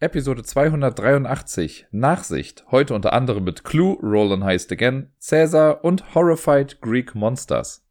Episode 0.00 0.44
283, 0.44 1.88
Nachsicht. 1.90 2.64
Heute 2.70 2.94
unter 2.94 3.12
anderem 3.12 3.42
mit 3.42 3.64
Clue, 3.64 3.98
Roland 4.00 4.44
Heist 4.44 4.70
Again, 4.70 5.10
Caesar 5.18 5.84
und 5.84 6.14
Horrified 6.14 6.80
Greek 6.80 7.16
Monsters. 7.16 7.84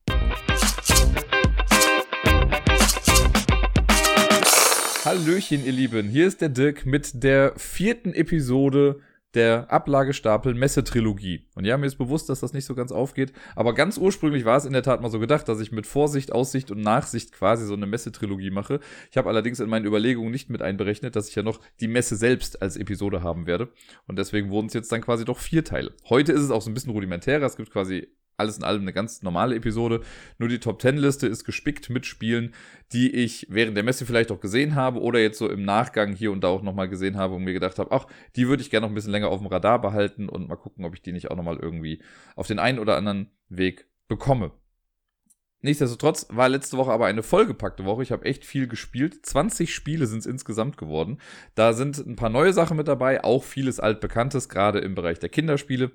Hallöchen, 5.03 5.65
ihr 5.65 5.73
Lieben. 5.73 6.07
Hier 6.07 6.27
ist 6.27 6.39
der 6.39 6.47
Dirk 6.47 6.85
mit 6.85 7.23
der 7.23 7.51
vierten 7.57 8.13
Episode 8.13 9.01
der 9.33 9.71
Ablagestapel 9.71 10.53
Messe-Trilogie. 10.53 11.47
Und 11.55 11.65
ja, 11.65 11.77
mir 11.77 11.85
ist 11.85 11.97
bewusst, 11.97 12.29
dass 12.29 12.39
das 12.39 12.53
nicht 12.53 12.65
so 12.65 12.75
ganz 12.75 12.91
aufgeht. 12.91 13.33
Aber 13.55 13.73
ganz 13.73 13.97
ursprünglich 13.97 14.45
war 14.45 14.57
es 14.57 14.65
in 14.65 14.73
der 14.73 14.83
Tat 14.83 15.01
mal 15.01 15.11
so 15.11 15.19
gedacht, 15.19 15.47
dass 15.47 15.59
ich 15.59 15.71
mit 15.71 15.85
Vorsicht, 15.85 16.31
Aussicht 16.31 16.71
und 16.71 16.81
Nachsicht 16.81 17.33
quasi 17.33 17.65
so 17.65 17.73
eine 17.73 17.87
Messe-Trilogie 17.87 18.51
mache. 18.51 18.79
Ich 19.11 19.17
habe 19.17 19.29
allerdings 19.29 19.59
in 19.59 19.69
meinen 19.69 19.85
Überlegungen 19.85 20.31
nicht 20.31 20.49
mit 20.49 20.61
einberechnet, 20.61 21.15
dass 21.15 21.29
ich 21.29 21.35
ja 21.35 21.43
noch 21.43 21.59
die 21.79 21.87
Messe 21.87 22.15
selbst 22.15 22.61
als 22.61 22.77
Episode 22.77 23.21
haben 23.21 23.45
werde. 23.47 23.69
Und 24.07 24.17
deswegen 24.17 24.49
wurden 24.49 24.67
es 24.67 24.73
jetzt 24.73 24.91
dann 24.91 25.01
quasi 25.01 25.25
doch 25.25 25.39
vier 25.39 25.63
Teile. 25.63 25.93
Heute 26.09 26.31
ist 26.31 26.41
es 26.41 26.51
auch 26.51 26.61
so 26.61 26.69
ein 26.69 26.73
bisschen 26.73 26.91
rudimentärer. 26.91 27.45
Es 27.45 27.57
gibt 27.57 27.71
quasi 27.71 28.07
alles 28.37 28.57
in 28.57 28.63
allem 28.63 28.83
eine 28.83 28.93
ganz 28.93 29.23
normale 29.23 29.55
Episode. 29.55 30.01
Nur 30.37 30.47
die 30.47 30.59
Top 30.59 30.81
10 30.81 30.97
Liste 30.97 31.27
ist 31.27 31.43
gespickt 31.43 31.89
mit 31.89 32.05
Spielen, 32.05 32.53
die 32.93 33.13
ich 33.13 33.47
während 33.49 33.75
der 33.75 33.83
Messe 33.83 34.05
vielleicht 34.05 34.31
auch 34.31 34.39
gesehen 34.39 34.75
habe 34.75 35.01
oder 35.01 35.19
jetzt 35.19 35.39
so 35.39 35.49
im 35.49 35.63
Nachgang 35.63 36.13
hier 36.13 36.31
und 36.31 36.43
da 36.43 36.47
auch 36.47 36.61
nochmal 36.61 36.87
gesehen 36.87 37.17
habe 37.17 37.33
und 37.33 37.43
mir 37.43 37.53
gedacht 37.53 37.79
habe, 37.79 37.91
ach, 37.91 38.05
die 38.35 38.47
würde 38.47 38.61
ich 38.61 38.69
gerne 38.69 38.85
noch 38.85 38.91
ein 38.91 38.95
bisschen 38.95 39.11
länger 39.11 39.29
auf 39.29 39.39
dem 39.39 39.47
Radar 39.47 39.81
behalten 39.81 40.29
und 40.29 40.47
mal 40.47 40.55
gucken, 40.55 40.85
ob 40.85 40.93
ich 40.93 41.01
die 41.01 41.11
nicht 41.11 41.31
auch 41.31 41.35
nochmal 41.35 41.57
irgendwie 41.57 42.01
auf 42.35 42.47
den 42.47 42.59
einen 42.59 42.79
oder 42.79 42.95
anderen 42.95 43.31
Weg 43.49 43.87
bekomme. 44.07 44.51
Nichtsdestotrotz 45.61 46.27
war 46.29 46.47
letzte 46.47 46.77
Woche 46.77 46.91
aber 46.91 47.07
eine 47.07 47.23
vollgepackte 47.23 47.83
Woche. 47.83 48.03
Ich 48.03 48.11
habe 48.11 48.25
echt 48.25 48.45
viel 48.45 48.67
gespielt. 48.67 49.25
20 49.25 49.73
Spiele 49.73 50.05
sind 50.05 50.19
es 50.19 50.25
insgesamt 50.27 50.77
geworden. 50.77 51.19
Da 51.55 51.73
sind 51.73 51.97
ein 51.97 52.15
paar 52.15 52.29
neue 52.29 52.53
Sachen 52.53 52.77
mit 52.77 52.87
dabei, 52.87 53.23
auch 53.23 53.43
vieles 53.43 53.79
altbekanntes, 53.79 54.49
gerade 54.49 54.79
im 54.79 54.93
Bereich 54.93 55.17
der 55.17 55.29
Kinderspiele. 55.29 55.91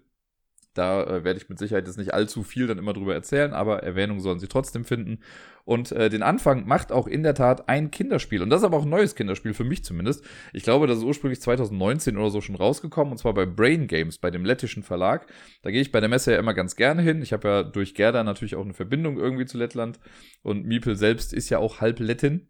Da 0.75 1.03
äh, 1.05 1.25
werde 1.25 1.39
ich 1.39 1.49
mit 1.49 1.59
Sicherheit 1.59 1.87
jetzt 1.87 1.99
nicht 1.99 2.15
allzu 2.15 2.43
viel 2.43 2.67
dann 2.67 2.79
immer 2.79 2.95
drüber 2.95 3.15
erzählen, 3.15 3.53
aber 3.53 3.83
Erwähnung 3.83 4.21
sollen 4.21 4.39
sie 4.39 4.49
trotzdem 4.49 4.85
finden. 4.85 5.21
Und 5.65 5.93
äh, 5.93 6.09
den 6.09 6.23
Anfang 6.23 6.67
macht 6.67 6.91
auch 6.91 7.07
in 7.07 7.23
der 7.23 7.35
Tat 7.35 7.69
ein 7.69 7.91
Kinderspiel. 7.91 8.43
Und 8.43 8.51
das 8.51 8.63
ist 8.63 8.65
aber 8.65 8.79
auch 8.79 8.85
ein 8.85 8.91
neues 8.91 9.15
Kinderspiel, 9.15 9.55
für 9.55 9.65
mich 9.65 9.85
zumindest. 9.85 10.25
Ich 10.53 10.63
glaube, 10.63 10.87
das 10.87 10.99
ist 10.99 11.05
ursprünglich 11.05 11.41
2019 11.41 12.17
oder 12.17 12.31
so 12.31 12.41
schon 12.41 12.57
rausgekommen, 12.57 13.13
und 13.13 13.19
zwar 13.19 13.35
bei 13.35 13.47
Brain 13.47 13.87
Games, 13.87 14.19
bei 14.19 14.31
dem 14.31 14.45
lettischen 14.45 14.83
Verlag. 14.83 15.27
Da 15.63 15.71
gehe 15.71 15.83
ich 15.83 15.93
bei 15.93 16.01
der 16.01 16.09
Messe 16.09 16.33
ja 16.33 16.39
immer 16.39 16.55
ganz 16.55 16.75
gerne 16.75 17.03
hin. 17.03 17.23
Ich 17.23 17.33
habe 17.33 17.49
ja 17.49 17.63
durch 17.63 17.95
Gerda 17.95 18.25
natürlich 18.25 18.57
auch 18.57 18.65
eine 18.65 18.75
Verbindung 18.75 19.19
irgendwie 19.19 19.47
zu 19.47 19.59
Lettland. 19.59 20.01
Und 20.43 20.65
Miepel 20.67 20.97
selbst 20.97 21.33
ist 21.33 21.51
ja 21.51 21.59
auch 21.59 21.81
halb 21.81 22.01
Lettin. 22.01 22.49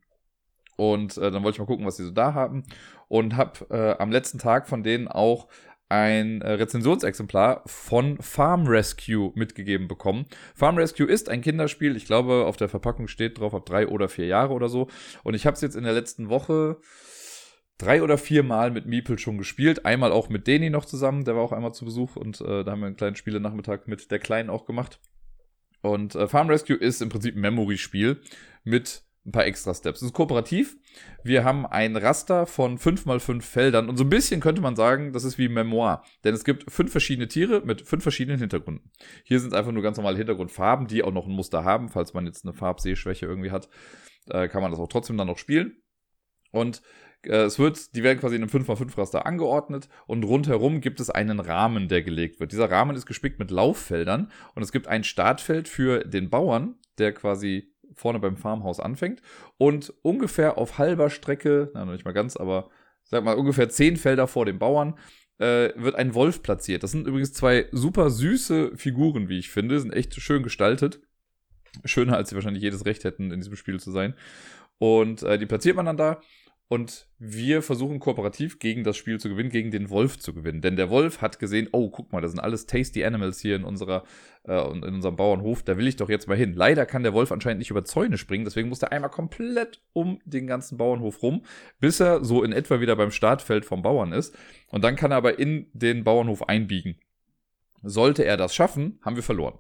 Und 0.77 1.19
äh, 1.19 1.31
dann 1.31 1.43
wollte 1.43 1.57
ich 1.57 1.61
mal 1.61 1.67
gucken, 1.67 1.87
was 1.87 1.97
sie 1.97 2.05
so 2.05 2.13
da 2.13 2.35
haben. 2.35 2.65
Und 3.09 3.37
habe 3.37 3.67
äh, 3.71 4.03
am 4.03 4.11
letzten 4.11 4.39
Tag 4.39 4.69
von 4.69 4.83
denen 4.83 5.07
auch 5.07 5.49
ein 5.93 6.41
äh, 6.41 6.53
Rezensionsexemplar 6.53 7.63
von 7.67 8.17
Farm 8.23 8.67
Rescue 8.67 9.31
mitgegeben 9.35 9.89
bekommen. 9.89 10.25
Farm 10.55 10.79
Rescue 10.79 11.07
ist 11.07 11.29
ein 11.29 11.43
Kinderspiel. 11.43 11.97
Ich 11.97 12.07
glaube, 12.07 12.47
auf 12.47 12.57
der 12.57 12.71
Verpackung 12.71 13.09
steht 13.09 13.39
drauf 13.39 13.55
ab 13.55 13.67
drei 13.67 13.87
oder 13.87 14.09
vier 14.09 14.25
Jahre 14.25 14.55
oder 14.55 14.71
so. 14.71 14.89
Und 15.23 15.35
ich 15.35 15.45
habe 15.45 15.55
es 15.55 15.61
jetzt 15.61 15.77
in 15.77 15.85
der 15.85 15.93
letzten 15.93 16.31
Woche 16.31 16.79
drei 17.77 18.03
oder 18.03 18.17
vier 18.17 18.43
Mal 18.43 18.71
mit 18.71 18.87
Meeple 18.87 19.19
schon 19.19 19.37
gespielt. 19.37 19.85
Einmal 19.85 20.13
auch 20.13 20.31
mit 20.31 20.47
Deni 20.47 20.71
noch 20.71 20.87
zusammen. 20.87 21.27
Der 21.27 21.37
war 21.37 21.43
auch 21.43 21.53
einmal 21.53 21.75
zu 21.75 21.85
Besuch 21.85 22.17
und 22.17 22.41
äh, 22.41 22.65
da 22.65 22.71
haben 22.71 22.81
wir 22.81 22.87
einen 22.87 22.97
kleinen 22.97 23.17
Spielenachmittag 23.17 23.81
mit 23.85 24.11
der 24.11 24.19
Kleinen 24.19 24.49
auch 24.49 24.65
gemacht. 24.65 24.99
Und 25.83 26.15
äh, 26.15 26.27
Farm 26.27 26.49
Rescue 26.49 26.77
ist 26.77 27.03
im 27.03 27.11
Prinzip 27.11 27.37
ein 27.37 27.41
Memory-Spiel 27.43 28.23
mit 28.65 29.03
ein 29.25 29.33
paar 29.33 29.47
extra 29.47 29.73
Steps. 29.73 30.03
Es 30.03 30.07
ist 30.07 30.15
kooperativ. 30.15 30.77
Wir 31.23 31.45
haben 31.45 31.65
ein 31.65 31.97
Raster 31.97 32.47
von 32.47 32.79
5 32.79 33.07
mal 33.07 33.21
5 33.21 33.45
Feldern 33.45 33.89
und 33.89 33.97
so 33.97 34.05
ein 34.05 34.11
bisschen 34.11 34.41
könnte 34.41 34.61
man 34.61 34.75
sagen, 34.75 35.13
das 35.13 35.25
ist 35.25 35.39
wie 35.39 35.49
Memoir. 35.49 36.03
Denn 36.25 36.35
es 36.35 36.45
gibt 36.45 36.71
fünf 36.71 36.91
verschiedene 36.91 37.29
Tiere 37.29 37.63
mit 37.65 37.83
fünf 37.83 38.03
verschiedenen 38.03 38.41
Hintergründen. 38.41 38.91
Hier 39.25 39.39
sind 39.39 39.53
es 39.53 39.59
einfach 39.59 39.73
nur 39.73 39.83
ganz 39.83 39.97
normale 39.97 40.17
Hintergrundfarben, 40.17 40.89
die 40.89 41.05
auch 41.05 41.13
noch 41.13 41.27
ein 41.27 41.33
Muster 41.33 41.65
haben. 41.65 41.89
Falls 41.89 42.15
man 42.15 42.27
jetzt 42.27 42.45
eine 42.45 42.53
Farbsehschwäche 42.53 43.27
irgendwie 43.27 43.53
hat, 43.53 43.69
äh, 44.29 44.49
kann 44.49 44.63
man 44.63 44.73
das 44.73 44.81
auch 44.81 44.89
trotzdem 44.89 45.17
dann 45.17 45.29
noch 45.29 45.39
spielen. 45.39 45.77
Und 46.51 46.83
äh, 47.25 47.43
es 47.43 47.59
wird, 47.59 47.95
die 47.95 48.03
werden 48.03 48.19
quasi 48.19 48.37
in 48.37 48.43
einem 48.43 48.51
5x5 48.51 48.99
Raster 48.99 49.27
angeordnet 49.27 49.89
und 50.07 50.25
rundherum 50.25 50.81
gibt 50.81 51.01
es 51.01 51.11
einen 51.11 51.41
Rahmen, 51.41 51.89
der 51.89 52.03
gelegt 52.03 52.41
wird. 52.41 52.53
Dieser 52.53 52.71
Rahmen 52.71 52.97
ist 52.97 53.07
gespickt 53.07 53.39
mit 53.39 53.51
Lauffeldern 53.51 54.31
und 54.55 54.63
es 54.63 54.73
gibt 54.73 54.89
ein 54.89 55.05
Startfeld 55.05 55.69
für 55.69 56.05
den 56.05 56.31
Bauern, 56.31 56.77
der 56.99 57.13
quasi 57.13 57.72
vorne 57.95 58.19
beim 58.19 58.37
Farmhaus 58.37 58.81
anfängt 58.81 59.23
und 59.59 59.93
ungefähr 60.03 60.59
auf 60.59 60.79
halber 60.79 61.11
Strecke, 61.11 61.71
na 61.75 61.85
noch 61.85 61.93
nicht 61.93 62.05
mal 62.05 62.13
ganz, 62.13 62.37
aber 62.37 62.71
sag 63.05 63.25
mal 63.25 63.37
ungefähr 63.37 63.69
zehn 63.69 63.97
Felder 63.97 64.27
vor 64.27 64.47
dem 64.47 64.59
Bauern, 64.59 64.99
äh, 65.39 65.71
wird 65.77 65.97
ein 65.97 66.15
Wolf 66.15 66.43
platziert. 66.43 66.83
Das 66.83 66.93
sind 66.93 67.07
übrigens 67.07 67.33
zwei 67.33 67.67
super 67.73 68.11
süße 68.11 68.77
Figuren, 68.77 69.29
wie 69.29 69.39
ich 69.39 69.51
finde, 69.51 69.81
sind 69.81 69.93
echt 69.93 70.15
schön 70.15 70.43
gestaltet. 70.43 71.01
Schöner, 71.85 72.17
als 72.17 72.31
sie 72.31 72.35
wahrscheinlich 72.35 72.63
jedes 72.63 72.85
Recht 72.85 73.05
hätten, 73.05 73.31
in 73.31 73.41
diesem 73.41 73.57
Spiel 73.57 73.81
zu 73.81 73.91
sein. 73.91 74.15
Und 74.79 75.23
äh, 75.23 75.39
die 75.39 75.47
platziert 75.47 75.77
man 75.77 75.87
dann 75.87 75.97
da 75.97 76.21
und 76.73 77.07
wir 77.19 77.61
versuchen 77.61 78.01
kooperativ 78.01 78.59
gegen 78.59 78.83
das 78.83 78.97
Spiel 78.97 79.21
zu 79.21 79.29
gewinnen, 79.29 79.51
gegen 79.51 79.71
den 79.71 79.91
Wolf 79.91 80.19
zu 80.19 80.33
gewinnen. 80.33 80.63
Denn 80.63 80.75
der 80.75 80.89
Wolf 80.89 81.21
hat 81.21 81.39
gesehen, 81.39 81.69
oh, 81.71 81.91
guck 81.91 82.13
mal, 82.13 82.23
das 82.23 82.31
sind 82.31 82.41
alles 82.41 82.65
tasty 82.65 83.05
Animals 83.05 83.41
hier 83.41 83.57
in 83.57 83.65
unserer 83.65 84.05
äh, 84.49 84.71
in 84.71 84.83
unserem 84.83 85.17
Bauernhof, 85.17 85.63
da 85.63 85.77
will 85.77 85.87
ich 85.87 85.97
doch 85.97 86.09
jetzt 86.09 86.29
mal 86.29 86.37
hin. 86.37 86.55
Leider 86.55 86.87
kann 86.87 87.03
der 87.03 87.13
Wolf 87.13 87.31
anscheinend 87.31 87.59
nicht 87.59 87.69
über 87.69 87.85
Zäune 87.85 88.17
springen, 88.17 88.47
deswegen 88.47 88.71
muss 88.71 88.81
er 88.81 88.91
einmal 88.91 89.11
komplett 89.11 89.83
um 89.93 90.19
den 90.25 90.47
ganzen 90.47 90.79
Bauernhof 90.79 91.23
rum, 91.23 91.45
bis 91.79 92.01
er 92.01 92.25
so 92.25 92.43
in 92.43 92.53
etwa 92.53 92.81
wieder 92.81 92.97
beim 92.97 93.11
Startfeld 93.11 93.67
vom 93.67 93.83
Bauern 93.83 94.13
ist. 94.13 94.35
Und 94.69 94.83
dann 94.83 94.97
kann 94.97 95.11
er 95.11 95.19
aber 95.19 95.39
in 95.39 95.67
den 95.75 96.05
Bauernhof 96.05 96.49
einbiegen. 96.49 96.97
Sollte 97.83 98.25
er 98.25 98.39
das 98.39 98.55
schaffen, 98.55 98.99
haben 99.03 99.17
wir 99.17 99.23
verloren. 99.23 99.59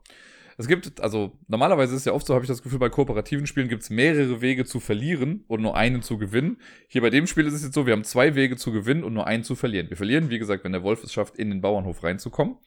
Es 0.62 0.68
gibt, 0.68 1.00
also 1.00 1.32
normalerweise 1.48 1.96
ist 1.96 2.06
ja 2.06 2.12
oft 2.12 2.24
so, 2.24 2.34
habe 2.34 2.44
ich 2.44 2.48
das 2.48 2.62
Gefühl, 2.62 2.78
bei 2.78 2.88
kooperativen 2.88 3.48
Spielen 3.48 3.68
gibt 3.68 3.82
es 3.82 3.90
mehrere 3.90 4.40
Wege 4.40 4.64
zu 4.64 4.78
verlieren 4.78 5.42
und 5.48 5.60
nur 5.60 5.76
einen 5.76 6.02
zu 6.02 6.18
gewinnen. 6.18 6.58
Hier 6.86 7.00
bei 7.00 7.10
dem 7.10 7.26
Spiel 7.26 7.48
ist 7.48 7.54
es 7.54 7.64
jetzt 7.64 7.74
so, 7.74 7.84
wir 7.84 7.92
haben 7.92 8.04
zwei 8.04 8.36
Wege 8.36 8.56
zu 8.56 8.70
gewinnen 8.70 9.02
und 9.02 9.12
nur 9.12 9.26
einen 9.26 9.42
zu 9.42 9.56
verlieren. 9.56 9.90
Wir 9.90 9.96
verlieren, 9.96 10.30
wie 10.30 10.38
gesagt, 10.38 10.62
wenn 10.62 10.70
der 10.70 10.84
Wolf 10.84 11.02
es 11.02 11.12
schafft, 11.12 11.36
in 11.36 11.50
den 11.50 11.60
Bauernhof 11.60 12.04
reinzukommen. 12.04 12.58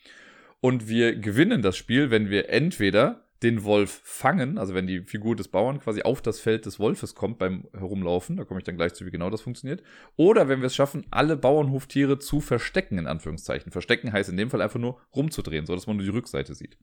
Und 0.59 0.89
wir 0.89 1.15
gewinnen 1.15 1.61
das 1.61 1.77
Spiel, 1.77 2.11
wenn 2.11 2.29
wir 2.29 2.49
entweder 2.49 3.23
den 3.43 3.63
Wolf 3.63 4.01
fangen, 4.03 4.57
also 4.57 4.73
wenn 4.73 4.87
die 4.87 5.01
Figur 5.01 5.37
des 5.37 5.47
Bauern 5.47 5.79
quasi 5.79 6.01
auf 6.01 6.21
das 6.21 6.41
Feld 6.41 6.65
des 6.65 6.79
Wolfes 6.79 7.15
kommt 7.15 7.37
beim 7.37 7.65
Herumlaufen, 7.71 8.35
da 8.35 8.43
komme 8.43 8.59
ich 8.59 8.65
dann 8.65 8.75
gleich 8.75 8.93
zu, 8.93 9.05
wie 9.05 9.11
genau 9.11 9.29
das 9.29 9.41
funktioniert, 9.41 9.83
oder 10.17 10.49
wenn 10.49 10.59
wir 10.59 10.67
es 10.67 10.75
schaffen, 10.75 11.05
alle 11.11 11.37
Bauernhoftiere 11.37 12.19
zu 12.19 12.41
verstecken, 12.41 12.97
in 12.97 13.07
Anführungszeichen. 13.07 13.71
Verstecken 13.71 14.11
heißt 14.11 14.29
in 14.29 14.37
dem 14.37 14.49
Fall 14.49 14.61
einfach 14.61 14.79
nur 14.79 14.99
rumzudrehen, 15.15 15.65
so 15.65 15.75
dass 15.75 15.87
man 15.87 15.97
nur 15.97 16.05
die 16.05 16.11
Rückseite 16.11 16.55
sieht. 16.55 16.77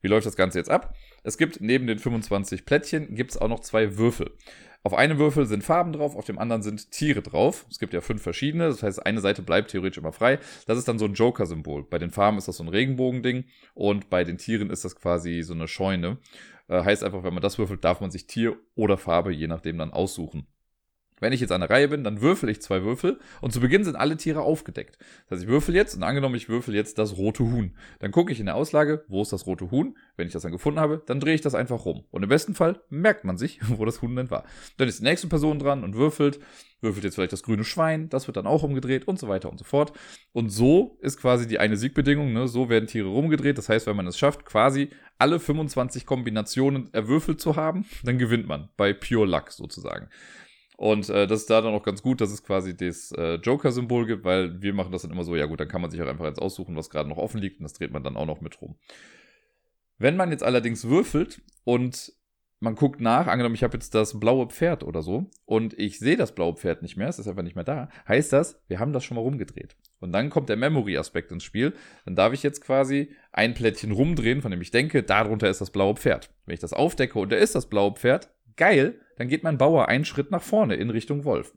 Wie 0.00 0.08
läuft 0.08 0.26
das 0.26 0.36
Ganze 0.36 0.58
jetzt 0.58 0.70
ab? 0.70 0.94
Es 1.22 1.38
gibt 1.38 1.60
neben 1.60 1.86
den 1.86 1.98
25 1.98 2.64
Plättchen 2.64 3.14
gibt 3.14 3.32
es 3.32 3.36
auch 3.36 3.48
noch 3.48 3.60
zwei 3.60 3.96
Würfel. 3.98 4.32
Auf 4.82 4.94
einem 4.94 5.18
Würfel 5.18 5.44
sind 5.44 5.62
Farben 5.62 5.92
drauf, 5.92 6.16
auf 6.16 6.24
dem 6.24 6.38
anderen 6.38 6.62
sind 6.62 6.90
Tiere 6.90 7.20
drauf. 7.20 7.66
Es 7.70 7.78
gibt 7.78 7.92
ja 7.92 8.00
fünf 8.00 8.22
verschiedene, 8.22 8.68
das 8.68 8.82
heißt, 8.82 9.04
eine 9.04 9.20
Seite 9.20 9.42
bleibt 9.42 9.70
theoretisch 9.70 9.98
immer 9.98 10.12
frei. 10.12 10.38
Das 10.66 10.78
ist 10.78 10.88
dann 10.88 10.98
so 10.98 11.04
ein 11.04 11.12
Joker-Symbol. 11.12 11.84
Bei 11.84 11.98
den 11.98 12.10
Farben 12.10 12.38
ist 12.38 12.48
das 12.48 12.56
so 12.56 12.64
ein 12.64 12.68
Regenbogending 12.68 13.44
und 13.74 14.08
bei 14.08 14.24
den 14.24 14.38
Tieren 14.38 14.70
ist 14.70 14.86
das 14.86 14.96
quasi 14.96 15.42
so 15.42 15.52
eine 15.52 15.68
Scheune. 15.68 16.16
Äh, 16.68 16.82
heißt 16.82 17.04
einfach, 17.04 17.24
wenn 17.24 17.34
man 17.34 17.42
das 17.42 17.58
würfelt, 17.58 17.84
darf 17.84 18.00
man 18.00 18.10
sich 18.10 18.26
Tier 18.26 18.56
oder 18.74 18.96
Farbe 18.96 19.32
je 19.32 19.48
nachdem 19.48 19.76
dann 19.76 19.92
aussuchen. 19.92 20.46
Wenn 21.20 21.32
ich 21.32 21.40
jetzt 21.40 21.52
an 21.52 21.60
der 21.60 21.70
Reihe 21.70 21.88
bin, 21.88 22.02
dann 22.02 22.20
würfel 22.20 22.48
ich 22.48 22.60
zwei 22.60 22.82
Würfel 22.82 23.20
und 23.40 23.52
zu 23.52 23.60
Beginn 23.60 23.84
sind 23.84 23.96
alle 23.96 24.16
Tiere 24.16 24.40
aufgedeckt. 24.40 24.98
Das 25.28 25.36
heißt, 25.36 25.42
ich 25.44 25.48
würfel 25.48 25.74
jetzt 25.74 25.94
und 25.94 26.02
angenommen, 26.02 26.34
ich 26.34 26.48
würfel 26.48 26.74
jetzt 26.74 26.98
das 26.98 27.16
rote 27.18 27.44
Huhn. 27.44 27.72
Dann 28.00 28.10
gucke 28.10 28.32
ich 28.32 28.40
in 28.40 28.46
der 28.46 28.56
Auslage, 28.56 29.04
wo 29.08 29.22
ist 29.22 29.32
das 29.32 29.46
rote 29.46 29.70
Huhn? 29.70 29.96
Wenn 30.16 30.26
ich 30.26 30.32
das 30.32 30.42
dann 30.42 30.52
gefunden 30.52 30.80
habe, 30.80 31.02
dann 31.06 31.20
drehe 31.20 31.34
ich 31.34 31.42
das 31.42 31.54
einfach 31.54 31.84
rum. 31.84 32.04
Und 32.10 32.22
im 32.22 32.28
besten 32.28 32.54
Fall 32.54 32.80
merkt 32.88 33.24
man 33.24 33.36
sich, 33.36 33.60
wo 33.68 33.84
das 33.84 34.02
Huhn 34.02 34.16
denn 34.16 34.30
war. 34.30 34.44
Dann 34.78 34.88
ist 34.88 35.00
die 35.00 35.04
nächste 35.04 35.28
Person 35.28 35.58
dran 35.58 35.84
und 35.84 35.94
würfelt, 35.94 36.40
würfelt 36.80 37.04
jetzt 37.04 37.16
vielleicht 37.16 37.32
das 37.32 37.42
grüne 37.42 37.64
Schwein, 37.64 38.08
das 38.08 38.26
wird 38.26 38.38
dann 38.38 38.46
auch 38.46 38.62
umgedreht 38.62 39.06
und 39.06 39.18
so 39.18 39.28
weiter 39.28 39.50
und 39.50 39.58
so 39.58 39.64
fort. 39.64 39.92
Und 40.32 40.48
so 40.48 40.98
ist 41.02 41.20
quasi 41.20 41.46
die 41.46 41.58
eine 41.58 41.76
Siegbedingung, 41.76 42.32
ne? 42.32 42.48
so 42.48 42.70
werden 42.70 42.86
Tiere 42.86 43.08
rumgedreht. 43.08 43.58
Das 43.58 43.68
heißt, 43.68 43.86
wenn 43.86 43.96
man 43.96 44.06
es 44.06 44.18
schafft, 44.18 44.46
quasi 44.46 44.88
alle 45.18 45.38
25 45.38 46.06
Kombinationen 46.06 46.92
erwürfelt 46.94 47.40
zu 47.40 47.56
haben, 47.56 47.84
dann 48.04 48.18
gewinnt 48.18 48.46
man 48.46 48.70
bei 48.78 48.94
Pure 48.94 49.26
Luck 49.26 49.50
sozusagen. 49.52 50.08
Und 50.80 51.10
äh, 51.10 51.26
das 51.26 51.40
ist 51.40 51.50
da 51.50 51.60
dann 51.60 51.74
auch 51.74 51.82
ganz 51.82 52.00
gut, 52.00 52.22
dass 52.22 52.30
es 52.30 52.42
quasi 52.42 52.74
das 52.74 53.12
äh, 53.12 53.34
Joker-Symbol 53.34 54.06
gibt, 54.06 54.24
weil 54.24 54.62
wir 54.62 54.72
machen 54.72 54.92
das 54.92 55.02
dann 55.02 55.10
immer 55.10 55.24
so, 55.24 55.36
ja 55.36 55.44
gut, 55.44 55.60
dann 55.60 55.68
kann 55.68 55.82
man 55.82 55.90
sich 55.90 56.00
auch 56.00 56.06
einfach 56.06 56.24
jetzt 56.24 56.40
aussuchen, 56.40 56.74
was 56.74 56.88
gerade 56.88 57.06
noch 57.06 57.18
offen 57.18 57.38
liegt 57.38 57.60
und 57.60 57.64
das 57.64 57.74
dreht 57.74 57.92
man 57.92 58.02
dann 58.02 58.16
auch 58.16 58.24
noch 58.24 58.40
mit 58.40 58.62
rum. 58.62 58.76
Wenn 59.98 60.16
man 60.16 60.30
jetzt 60.30 60.42
allerdings 60.42 60.88
würfelt 60.88 61.42
und 61.64 62.14
man 62.60 62.76
guckt 62.76 63.02
nach, 63.02 63.26
angenommen, 63.26 63.56
ich 63.56 63.62
habe 63.62 63.74
jetzt 63.74 63.94
das 63.94 64.18
blaue 64.18 64.46
Pferd 64.46 64.82
oder 64.82 65.02
so 65.02 65.26
und 65.44 65.78
ich 65.78 65.98
sehe 65.98 66.16
das 66.16 66.34
blaue 66.34 66.56
Pferd 66.56 66.80
nicht 66.80 66.96
mehr, 66.96 67.08
es 67.08 67.18
ist 67.18 67.28
einfach 67.28 67.42
nicht 67.42 67.56
mehr 67.56 67.64
da, 67.64 67.90
heißt 68.08 68.32
das, 68.32 68.62
wir 68.68 68.78
haben 68.78 68.94
das 68.94 69.04
schon 69.04 69.16
mal 69.16 69.20
rumgedreht. 69.20 69.76
Und 69.98 70.12
dann 70.12 70.30
kommt 70.30 70.48
der 70.48 70.56
Memory-Aspekt 70.56 71.30
ins 71.30 71.44
Spiel. 71.44 71.74
Dann 72.06 72.16
darf 72.16 72.32
ich 72.32 72.42
jetzt 72.42 72.62
quasi 72.62 73.10
ein 73.32 73.52
Plättchen 73.52 73.92
rumdrehen, 73.92 74.40
von 74.40 74.50
dem 74.50 74.62
ich 74.62 74.70
denke, 74.70 75.02
darunter 75.02 75.50
ist 75.50 75.60
das 75.60 75.72
blaue 75.72 75.96
Pferd. 75.96 76.30
Wenn 76.46 76.54
ich 76.54 76.60
das 76.60 76.72
aufdecke 76.72 77.18
und 77.18 77.30
da 77.32 77.36
ist 77.36 77.54
das 77.54 77.68
blaue 77.68 77.92
Pferd, 77.92 78.30
geil, 78.56 78.98
dann 79.20 79.28
geht 79.28 79.44
mein 79.44 79.58
Bauer 79.58 79.88
einen 79.88 80.06
Schritt 80.06 80.30
nach 80.30 80.40
vorne 80.40 80.76
in 80.76 80.88
Richtung 80.88 81.26
Wolf. 81.26 81.52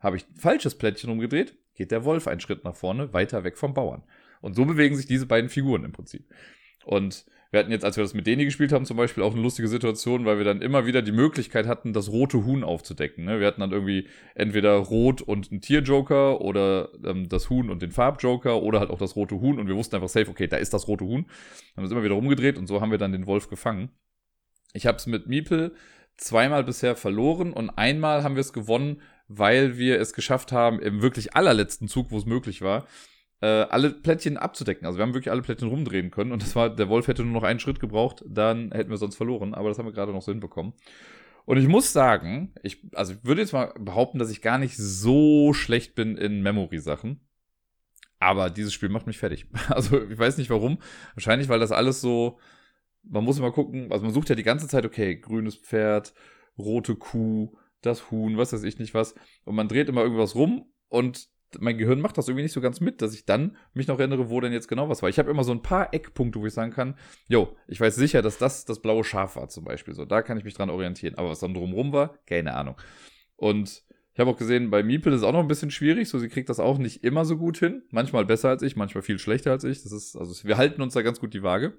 Habe 0.00 0.16
ich 0.16 0.26
ein 0.26 0.36
falsches 0.36 0.78
Plättchen 0.78 1.10
umgedreht, 1.10 1.58
geht 1.74 1.90
der 1.90 2.06
Wolf 2.06 2.26
einen 2.26 2.40
Schritt 2.40 2.64
nach 2.64 2.74
vorne, 2.74 3.12
weiter 3.12 3.44
weg 3.44 3.58
vom 3.58 3.74
Bauern. 3.74 4.02
Und 4.40 4.54
so 4.54 4.64
bewegen 4.64 4.96
sich 4.96 5.04
diese 5.04 5.26
beiden 5.26 5.50
Figuren 5.50 5.84
im 5.84 5.92
Prinzip. 5.92 6.24
Und 6.86 7.26
wir 7.50 7.60
hatten 7.60 7.70
jetzt, 7.70 7.84
als 7.84 7.98
wir 7.98 8.02
das 8.02 8.14
mit 8.14 8.26
Deni 8.26 8.46
gespielt 8.46 8.72
haben, 8.72 8.86
zum 8.86 8.96
Beispiel 8.96 9.22
auch 9.22 9.34
eine 9.34 9.42
lustige 9.42 9.68
Situation, 9.68 10.24
weil 10.24 10.38
wir 10.38 10.46
dann 10.46 10.62
immer 10.62 10.86
wieder 10.86 11.02
die 11.02 11.12
Möglichkeit 11.12 11.66
hatten, 11.66 11.92
das 11.92 12.10
rote 12.10 12.46
Huhn 12.46 12.64
aufzudecken. 12.64 13.26
Ne? 13.26 13.40
Wir 13.40 13.46
hatten 13.46 13.60
dann 13.60 13.72
irgendwie 13.72 14.08
entweder 14.34 14.76
Rot 14.76 15.20
und 15.20 15.50
einen 15.50 15.60
Tierjoker 15.60 16.40
oder 16.40 16.88
ähm, 17.04 17.28
das 17.28 17.50
Huhn 17.50 17.68
und 17.68 17.82
den 17.82 17.90
Farbjoker 17.90 18.62
oder 18.62 18.80
halt 18.80 18.88
auch 18.88 18.98
das 18.98 19.16
rote 19.16 19.38
Huhn 19.38 19.58
und 19.58 19.68
wir 19.68 19.76
wussten 19.76 19.96
einfach 19.96 20.08
safe, 20.08 20.30
okay, 20.30 20.46
da 20.46 20.56
ist 20.56 20.72
das 20.72 20.88
rote 20.88 21.04
Huhn. 21.04 21.24
Dann 21.24 21.32
haben 21.76 21.82
wir 21.82 21.84
es 21.84 21.92
immer 21.92 22.04
wieder 22.04 22.14
rumgedreht 22.14 22.56
und 22.56 22.68
so 22.68 22.80
haben 22.80 22.90
wir 22.90 22.96
dann 22.96 23.12
den 23.12 23.26
Wolf 23.26 23.50
gefangen. 23.50 23.90
Ich 24.72 24.86
habe 24.86 24.96
es 24.96 25.06
mit 25.06 25.26
Miepel 25.26 25.74
zweimal 26.16 26.64
bisher 26.64 26.96
verloren 26.96 27.52
und 27.52 27.70
einmal 27.70 28.22
haben 28.22 28.36
wir 28.36 28.40
es 28.40 28.52
gewonnen, 28.52 29.00
weil 29.28 29.78
wir 29.78 30.00
es 30.00 30.12
geschafft 30.12 30.52
haben, 30.52 30.80
im 30.80 31.02
wirklich 31.02 31.34
allerletzten 31.34 31.88
Zug, 31.88 32.10
wo 32.10 32.18
es 32.18 32.26
möglich 32.26 32.62
war, 32.62 32.86
äh, 33.40 33.46
alle 33.46 33.90
Plättchen 33.90 34.36
abzudecken. 34.36 34.86
Also 34.86 34.98
wir 34.98 35.02
haben 35.02 35.14
wirklich 35.14 35.30
alle 35.30 35.42
Plättchen 35.42 35.68
rumdrehen 35.68 36.10
können 36.10 36.32
und 36.32 36.42
das 36.42 36.54
war, 36.54 36.70
der 36.70 36.88
Wolf 36.88 37.08
hätte 37.08 37.24
nur 37.24 37.32
noch 37.32 37.42
einen 37.42 37.60
Schritt 37.60 37.80
gebraucht, 37.80 38.24
dann 38.26 38.70
hätten 38.72 38.90
wir 38.90 38.96
sonst 38.98 39.16
verloren, 39.16 39.54
aber 39.54 39.68
das 39.68 39.78
haben 39.78 39.86
wir 39.86 39.92
gerade 39.92 40.12
noch 40.12 40.22
so 40.22 40.32
hinbekommen. 40.32 40.74
Und 41.44 41.56
ich 41.56 41.66
muss 41.66 41.92
sagen, 41.92 42.52
ich, 42.62 42.84
also 42.94 43.14
ich 43.14 43.24
würde 43.24 43.40
jetzt 43.40 43.52
mal 43.52 43.74
behaupten, 43.78 44.18
dass 44.18 44.30
ich 44.30 44.42
gar 44.42 44.58
nicht 44.58 44.76
so 44.76 45.52
schlecht 45.52 45.94
bin 45.94 46.16
in 46.16 46.42
Memory-Sachen. 46.42 47.20
Aber 48.20 48.50
dieses 48.50 48.72
Spiel 48.72 48.88
macht 48.88 49.08
mich 49.08 49.18
fertig. 49.18 49.46
Also 49.68 50.00
ich 50.00 50.18
weiß 50.18 50.38
nicht 50.38 50.50
warum. 50.50 50.78
Wahrscheinlich, 51.14 51.48
weil 51.48 51.58
das 51.58 51.72
alles 51.72 52.00
so, 52.00 52.38
man 53.02 53.24
muss 53.24 53.38
immer 53.38 53.52
gucken, 53.52 53.90
also 53.92 54.04
man 54.04 54.14
sucht 54.14 54.28
ja 54.28 54.34
die 54.34 54.42
ganze 54.42 54.68
Zeit, 54.68 54.84
okay, 54.84 55.16
grünes 55.16 55.56
Pferd, 55.56 56.14
rote 56.58 56.96
Kuh, 56.96 57.56
das 57.80 58.10
Huhn, 58.10 58.36
was 58.36 58.52
weiß 58.52 58.62
ich 58.62 58.78
nicht 58.78 58.94
was. 58.94 59.14
Und 59.44 59.54
man 59.54 59.68
dreht 59.68 59.88
immer 59.88 60.02
irgendwas 60.02 60.34
rum 60.34 60.66
und 60.88 61.28
mein 61.60 61.76
Gehirn 61.76 62.00
macht 62.00 62.16
das 62.16 62.28
irgendwie 62.28 62.44
nicht 62.44 62.52
so 62.52 62.60
ganz 62.60 62.80
mit, 62.80 63.02
dass 63.02 63.14
ich 63.14 63.26
dann 63.26 63.56
mich 63.74 63.86
noch 63.86 63.98
erinnere, 63.98 64.30
wo 64.30 64.40
denn 64.40 64.52
jetzt 64.52 64.68
genau 64.68 64.88
was 64.88 65.02
war. 65.02 65.10
Ich 65.10 65.18
habe 65.18 65.30
immer 65.30 65.44
so 65.44 65.52
ein 65.52 65.62
paar 65.62 65.92
Eckpunkte, 65.92 66.40
wo 66.40 66.46
ich 66.46 66.54
sagen 66.54 66.72
kann, 66.72 66.96
jo, 67.28 67.56
ich 67.68 67.80
weiß 67.80 67.94
sicher, 67.94 68.22
dass 68.22 68.38
das 68.38 68.64
das 68.64 68.80
blaue 68.80 69.04
Schaf 69.04 69.36
war 69.36 69.48
zum 69.48 69.64
Beispiel. 69.64 69.94
So, 69.94 70.04
da 70.04 70.22
kann 70.22 70.38
ich 70.38 70.44
mich 70.44 70.54
dran 70.54 70.70
orientieren. 70.70 71.16
Aber 71.16 71.28
was 71.28 71.40
dann 71.40 71.54
drumrum 71.54 71.92
war, 71.92 72.18
keine 72.26 72.54
Ahnung. 72.54 72.76
Und 73.36 73.84
ich 74.14 74.20
habe 74.20 74.30
auch 74.30 74.36
gesehen, 74.36 74.70
bei 74.70 74.82
Miepel 74.82 75.12
ist 75.12 75.20
es 75.20 75.24
auch 75.24 75.32
noch 75.32 75.40
ein 75.40 75.48
bisschen 75.48 75.70
schwierig. 75.70 76.08
So, 76.08 76.18
sie 76.18 76.28
kriegt 76.28 76.48
das 76.48 76.60
auch 76.60 76.78
nicht 76.78 77.02
immer 77.02 77.24
so 77.24 77.36
gut 77.36 77.58
hin. 77.58 77.82
Manchmal 77.90 78.24
besser 78.24 78.50
als 78.50 78.62
ich, 78.62 78.76
manchmal 78.76 79.02
viel 79.02 79.18
schlechter 79.18 79.50
als 79.50 79.64
ich. 79.64 79.82
Das 79.82 79.92
ist, 79.92 80.16
also 80.16 80.46
wir 80.46 80.56
halten 80.56 80.82
uns 80.82 80.94
da 80.94 81.02
ganz 81.02 81.18
gut 81.18 81.34
die 81.34 81.42
Waage. 81.42 81.78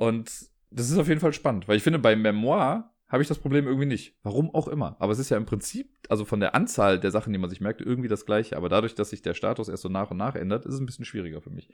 Und 0.00 0.30
das 0.70 0.90
ist 0.90 0.96
auf 0.96 1.08
jeden 1.08 1.20
Fall 1.20 1.34
spannend, 1.34 1.68
weil 1.68 1.76
ich 1.76 1.82
finde, 1.82 1.98
bei 1.98 2.16
Memoir 2.16 2.90
habe 3.08 3.22
ich 3.22 3.28
das 3.28 3.36
Problem 3.36 3.66
irgendwie 3.66 3.84
nicht. 3.84 4.16
Warum 4.22 4.54
auch 4.54 4.66
immer. 4.66 4.96
Aber 4.98 5.12
es 5.12 5.18
ist 5.18 5.28
ja 5.28 5.36
im 5.36 5.44
Prinzip, 5.44 5.90
also 6.08 6.24
von 6.24 6.40
der 6.40 6.54
Anzahl 6.54 6.98
der 6.98 7.10
Sachen, 7.10 7.34
die 7.34 7.38
man 7.38 7.50
sich 7.50 7.60
merkt, 7.60 7.82
irgendwie 7.82 8.08
das 8.08 8.24
gleiche. 8.24 8.56
Aber 8.56 8.70
dadurch, 8.70 8.94
dass 8.94 9.10
sich 9.10 9.20
der 9.20 9.34
Status 9.34 9.68
erst 9.68 9.82
so 9.82 9.90
nach 9.90 10.10
und 10.10 10.16
nach 10.16 10.36
ändert, 10.36 10.64
ist 10.64 10.72
es 10.72 10.80
ein 10.80 10.86
bisschen 10.86 11.04
schwieriger 11.04 11.42
für 11.42 11.50
mich. 11.50 11.68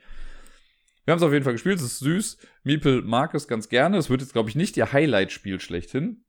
Wir 1.05 1.13
haben 1.13 1.19
es 1.19 1.23
auf 1.23 1.31
jeden 1.31 1.45
Fall 1.45 1.53
gespielt, 1.53 1.77
es 1.77 1.85
ist 1.85 1.99
süß. 1.99 2.37
Miepel 2.63 3.01
mag 3.01 3.33
es 3.33 3.47
ganz 3.47 3.69
gerne. 3.69 3.95
Es 3.95 4.09
wird 4.09 4.19
jetzt, 4.19 4.33
glaube 4.33 4.49
ich, 4.49 4.57
nicht 4.57 4.75
ihr 4.75 4.91
Highlight-Spiel 4.91 5.61
schlechthin. 5.61 6.25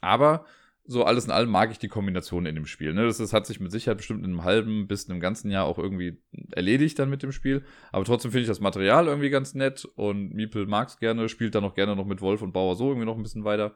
Aber 0.00 0.46
so 0.84 1.04
alles 1.04 1.24
in 1.24 1.30
allem 1.30 1.50
mag 1.50 1.70
ich 1.70 1.78
die 1.78 1.88
Kombination 1.88 2.46
in 2.46 2.54
dem 2.54 2.66
Spiel. 2.66 2.92
Ne? 2.92 3.04
Das, 3.04 3.18
das 3.18 3.32
hat 3.32 3.46
sich 3.46 3.60
mit 3.60 3.70
Sicherheit 3.70 3.98
bestimmt 3.98 4.24
in 4.24 4.30
einem 4.30 4.44
halben 4.44 4.88
bis 4.88 5.08
einem 5.08 5.20
ganzen 5.20 5.50
Jahr 5.50 5.66
auch 5.66 5.78
irgendwie 5.78 6.18
erledigt 6.52 6.98
dann 6.98 7.10
mit 7.10 7.22
dem 7.22 7.32
Spiel. 7.32 7.64
Aber 7.92 8.04
trotzdem 8.04 8.32
finde 8.32 8.42
ich 8.42 8.48
das 8.48 8.60
Material 8.60 9.06
irgendwie 9.06 9.30
ganz 9.30 9.54
nett 9.54 9.84
und 9.94 10.34
Miepel 10.34 10.66
mag 10.66 10.88
es 10.88 10.98
gerne, 10.98 11.28
spielt 11.28 11.54
dann 11.54 11.64
auch 11.64 11.74
gerne 11.74 11.94
noch 11.94 12.06
mit 12.06 12.20
Wolf 12.20 12.42
und 12.42 12.52
Bauer 12.52 12.76
so 12.76 12.88
irgendwie 12.88 13.06
noch 13.06 13.16
ein 13.16 13.22
bisschen 13.22 13.44
weiter. 13.44 13.74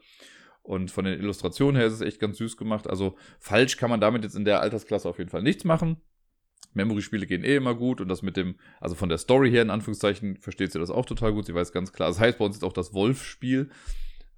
Und 0.63 0.91
von 0.91 1.05
den 1.05 1.21
Illustrationen 1.21 1.77
her 1.77 1.87
ist 1.87 1.93
es 1.93 2.01
echt 2.01 2.21
ganz 2.21 2.39
süß 2.39 2.57
gemacht. 2.57 2.89
Also 2.89 3.17
falsch 3.39 3.77
kann 3.77 3.91
man 3.91 4.01
damit 4.01 4.25
jetzt 4.25 4.35
in 4.35 4.47
der 4.47 4.61
Altersklasse 4.61 5.09
auf 5.09 5.19
jeden 5.19 5.31
Fall 5.31 5.43
nichts 5.43 5.65
machen. 5.65 5.99
Memory-Spiele 6.73 7.27
gehen 7.27 7.45
eh 7.45 7.57
immer 7.57 7.75
gut 7.75 8.01
und 8.01 8.09
das 8.09 8.23
mit 8.23 8.37
dem, 8.37 8.57
also 8.81 8.95
von 8.95 9.09
der 9.09 9.19
Story 9.19 9.51
her 9.51 9.63
in 9.63 9.71
Anführungszeichen, 9.71 10.39
versteht 10.39 10.73
sie 10.73 10.79
das 10.79 10.91
auch 10.91 11.07
total 11.07 11.33
gut. 11.33 11.47
Sie 11.47 11.55
weiß 11.55 11.73
ganz 11.73 11.93
klar, 11.93 12.09
das 12.09 12.19
heißt 12.19 12.39
bei 12.39 12.45
uns 12.45 12.57
jetzt 12.57 12.65
auch 12.65 12.73
das 12.73 12.93
Wolf-Spiel. 12.93 13.71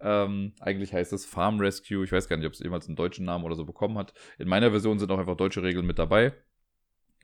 Ähm, 0.00 0.52
eigentlich 0.60 0.92
heißt 0.92 1.12
es 1.12 1.24
Farm 1.24 1.58
Rescue. 1.58 2.04
Ich 2.04 2.12
weiß 2.12 2.28
gar 2.28 2.36
nicht, 2.36 2.46
ob 2.46 2.52
es 2.52 2.58
jemals 2.58 2.86
einen 2.86 2.96
deutschen 2.96 3.24
Namen 3.24 3.44
oder 3.44 3.56
so 3.56 3.64
bekommen 3.64 3.98
hat. 3.98 4.12
In 4.38 4.48
meiner 4.48 4.70
Version 4.70 4.98
sind 4.98 5.10
auch 5.10 5.18
einfach 5.18 5.36
deutsche 5.36 5.62
Regeln 5.62 5.86
mit 5.86 5.98
dabei. 5.98 6.34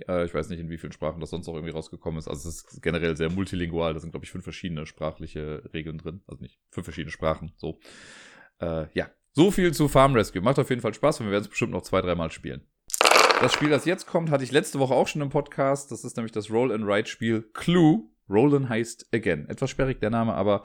Äh, 0.08 0.24
ich 0.24 0.34
weiß 0.34 0.48
nicht, 0.48 0.60
in 0.60 0.70
wie 0.70 0.78
vielen 0.78 0.92
Sprachen 0.92 1.20
das 1.20 1.30
sonst 1.30 1.46
noch 1.46 1.54
irgendwie 1.54 1.72
rausgekommen 1.72 2.18
ist. 2.18 2.28
Also 2.28 2.48
es 2.48 2.64
ist 2.64 2.82
generell 2.82 3.16
sehr 3.16 3.30
multilingual. 3.30 3.94
Da 3.94 4.00
sind, 4.00 4.10
glaube 4.10 4.24
ich, 4.24 4.30
fünf 4.30 4.44
verschiedene 4.44 4.86
sprachliche 4.86 5.68
Regeln 5.72 5.98
drin. 5.98 6.22
Also 6.26 6.42
nicht 6.42 6.58
fünf 6.70 6.86
verschiedene 6.86 7.12
Sprachen. 7.12 7.52
So. 7.56 7.78
Äh, 8.60 8.86
ja, 8.94 9.10
so 9.32 9.50
viel 9.50 9.72
zu 9.72 9.88
Farm 9.88 10.14
Rescue. 10.14 10.42
Macht 10.42 10.58
auf 10.58 10.70
jeden 10.70 10.82
Fall 10.82 10.94
Spaß 10.94 11.20
und 11.20 11.26
wir 11.26 11.32
werden 11.32 11.42
es 11.42 11.48
bestimmt 11.48 11.72
noch 11.72 11.82
zwei, 11.82 12.00
dreimal 12.00 12.30
spielen. 12.30 12.66
Das 13.40 13.54
Spiel, 13.54 13.70
das 13.70 13.86
jetzt 13.86 14.06
kommt, 14.06 14.30
hatte 14.30 14.44
ich 14.44 14.52
letzte 14.52 14.78
Woche 14.78 14.94
auch 14.94 15.08
schon 15.08 15.20
im 15.20 15.30
Podcast. 15.30 15.90
Das 15.90 16.04
ist 16.04 16.16
nämlich 16.16 16.30
das 16.32 16.48
Roll-and-Write-Spiel 16.48 17.50
Clue. 17.52 18.04
Roland 18.28 18.68
heißt 18.68 19.08
Again. 19.14 19.48
Etwas 19.48 19.70
sperrig 19.70 20.00
der 20.00 20.10
Name, 20.10 20.34
aber 20.34 20.62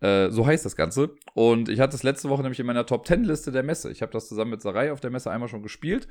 äh, 0.00 0.30
so 0.30 0.46
heißt 0.46 0.64
das 0.64 0.76
Ganze. 0.76 1.16
Und 1.34 1.68
ich 1.68 1.80
hatte 1.80 1.96
es 1.96 2.02
letzte 2.02 2.28
Woche 2.28 2.42
nämlich 2.42 2.60
in 2.60 2.66
meiner 2.66 2.86
Top 2.86 3.06
10 3.06 3.24
Liste 3.24 3.52
der 3.52 3.62
Messe. 3.62 3.90
Ich 3.90 4.02
habe 4.02 4.12
das 4.12 4.28
zusammen 4.28 4.52
mit 4.52 4.62
Sarai 4.62 4.92
auf 4.92 5.00
der 5.00 5.10
Messe 5.10 5.30
einmal 5.30 5.48
schon 5.48 5.62
gespielt. 5.62 6.08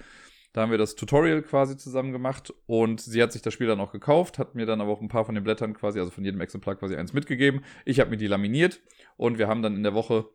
Da 0.53 0.61
haben 0.61 0.71
wir 0.71 0.77
das 0.77 0.95
Tutorial 0.95 1.41
quasi 1.41 1.77
zusammen 1.77 2.11
gemacht 2.11 2.53
und 2.67 3.01
sie 3.01 3.23
hat 3.23 3.31
sich 3.31 3.41
das 3.41 3.55
Spiel 3.55 3.65
dann 3.65 3.79
auch 3.79 3.91
gekauft, 3.91 4.37
hat 4.37 4.53
mir 4.53 4.67
dann 4.67 4.81
aber 4.81 4.91
auch 4.91 5.01
ein 5.01 5.07
paar 5.07 5.25
von 5.25 5.33
den 5.33 5.43
Blättern 5.43 5.73
quasi, 5.73 5.99
also 5.99 6.11
von 6.11 6.23
jedem 6.23 6.41
Exemplar 6.41 6.75
quasi 6.75 6.95
eins 6.95 7.11
mitgegeben. 7.11 7.63
Ich 7.85 7.99
habe 7.99 8.11
mir 8.11 8.17
die 8.17 8.27
laminiert 8.27 8.79
und 9.17 9.39
wir 9.39 9.47
haben 9.47 9.63
dann 9.63 9.75
in 9.75 9.81
der 9.81 9.95
Woche 9.95 10.29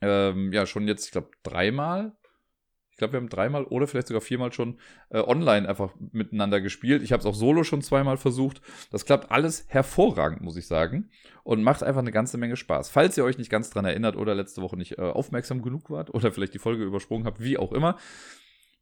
ähm, 0.00 0.50
ja 0.54 0.64
schon 0.64 0.88
jetzt, 0.88 1.04
ich 1.04 1.12
glaube, 1.12 1.28
dreimal. 1.42 2.16
Ich 2.94 2.98
glaube, 2.98 3.14
wir 3.14 3.20
haben 3.20 3.28
dreimal 3.28 3.64
oder 3.64 3.88
vielleicht 3.88 4.06
sogar 4.06 4.20
viermal 4.20 4.52
schon 4.52 4.78
äh, 5.10 5.18
online 5.18 5.68
einfach 5.68 5.96
miteinander 6.12 6.60
gespielt. 6.60 7.02
Ich 7.02 7.10
habe 7.10 7.18
es 7.18 7.26
auch 7.26 7.34
solo 7.34 7.64
schon 7.64 7.82
zweimal 7.82 8.16
versucht. 8.16 8.60
Das 8.92 9.04
klappt 9.04 9.32
alles 9.32 9.64
hervorragend, 9.66 10.42
muss 10.42 10.56
ich 10.56 10.68
sagen. 10.68 11.10
Und 11.42 11.64
macht 11.64 11.82
einfach 11.82 12.02
eine 12.02 12.12
ganze 12.12 12.38
Menge 12.38 12.54
Spaß. 12.54 12.90
Falls 12.90 13.16
ihr 13.18 13.24
euch 13.24 13.36
nicht 13.36 13.50
ganz 13.50 13.68
dran 13.70 13.84
erinnert 13.84 14.14
oder 14.14 14.36
letzte 14.36 14.62
Woche 14.62 14.76
nicht 14.76 14.96
äh, 14.96 15.02
aufmerksam 15.02 15.60
genug 15.60 15.90
wart 15.90 16.14
oder 16.14 16.30
vielleicht 16.30 16.54
die 16.54 16.60
Folge 16.60 16.84
übersprungen 16.84 17.26
habt, 17.26 17.42
wie 17.42 17.58
auch 17.58 17.72
immer. 17.72 17.98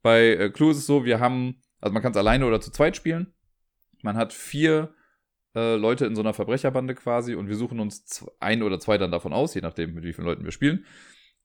Bei 0.03 0.27
äh, 0.27 0.49
Clue 0.51 0.69
ist 0.69 0.77
es 0.77 0.85
so, 0.85 1.05
wir 1.05 1.19
haben, 1.19 1.63
also 1.81 1.91
man 1.91 2.03
kann 2.03 2.11
es 2.11 2.17
alleine 2.17 2.45
oder 2.45 2.61
zu 2.61 2.69
zweit 2.69 2.95
spielen. 2.95 3.33
Man 4.03 4.15
hat 4.15 4.31
vier 4.31 4.93
äh, 5.55 5.75
Leute 5.75 6.05
in 6.05 6.15
so 6.15 6.21
einer 6.21 6.35
Verbrecherbande 6.35 6.93
quasi 6.93 7.33
und 7.33 7.49
wir 7.49 7.55
suchen 7.55 7.79
uns 7.79 8.27
ein 8.39 8.61
oder 8.61 8.79
zwei 8.79 8.99
dann 8.99 9.09
davon 9.09 9.33
aus, 9.33 9.55
je 9.55 9.61
nachdem, 9.61 9.95
mit 9.95 10.03
wie 10.03 10.13
vielen 10.13 10.27
Leuten 10.27 10.43
wir 10.43 10.51
spielen. 10.51 10.85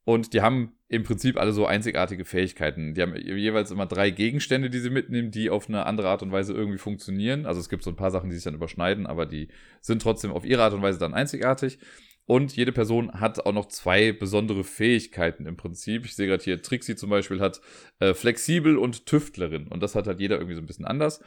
Und 0.09 0.33
die 0.33 0.41
haben 0.41 0.73
im 0.89 1.03
Prinzip 1.03 1.37
alle 1.37 1.53
so 1.53 1.67
einzigartige 1.67 2.25
Fähigkeiten. 2.25 2.95
Die 2.95 3.03
haben 3.03 3.15
jeweils 3.15 3.71
immer 3.71 3.85
drei 3.85 4.09
Gegenstände, 4.09 4.71
die 4.71 4.79
sie 4.79 4.89
mitnehmen, 4.89 5.31
die 5.31 5.51
auf 5.51 5.69
eine 5.69 5.85
andere 5.85 6.09
Art 6.09 6.23
und 6.23 6.33
Weise 6.33 6.55
irgendwie 6.55 6.79
funktionieren. 6.79 7.45
Also 7.45 7.61
es 7.61 7.69
gibt 7.69 7.85
so 7.85 7.91
ein 7.91 7.97
paar 7.97 8.11
Sachen, 8.11 8.31
die 8.31 8.35
sich 8.37 8.45
dann 8.45 8.55
überschneiden, 8.55 9.07
aber 9.07 9.27
die 9.27 9.49
sind 9.83 10.01
trotzdem 10.01 10.31
auf 10.31 10.47
ihre 10.47 10.63
Art 10.63 10.73
und 10.73 10.81
Weise 10.81 10.99
dann 10.99 11.13
einzigartig. 11.13 11.79
Und 12.25 12.57
jede 12.57 12.73
Person 12.73 13.21
hat 13.21 13.45
auch 13.45 13.53
noch 13.53 13.67
zwei 13.67 14.13
besondere 14.13 14.65
Fähigkeiten 14.65 15.45
im 15.45 15.59
Prinzip. 15.59 16.07
Ich 16.07 16.17
sehe 16.17 16.27
gerade 16.27 16.43
hier, 16.43 16.63
Trixie 16.63 16.97
zum 16.97 17.11
Beispiel 17.11 17.41
hat 17.41 17.61
äh, 17.99 18.15
flexibel 18.15 18.79
und 18.79 19.05
Tüftlerin. 19.05 19.69
Und 19.69 19.83
das 19.83 19.95
hat 19.95 20.07
halt 20.07 20.21
jeder 20.21 20.37
irgendwie 20.37 20.55
so 20.55 20.63
ein 20.63 20.67
bisschen 20.67 20.87
anders. 20.87 21.23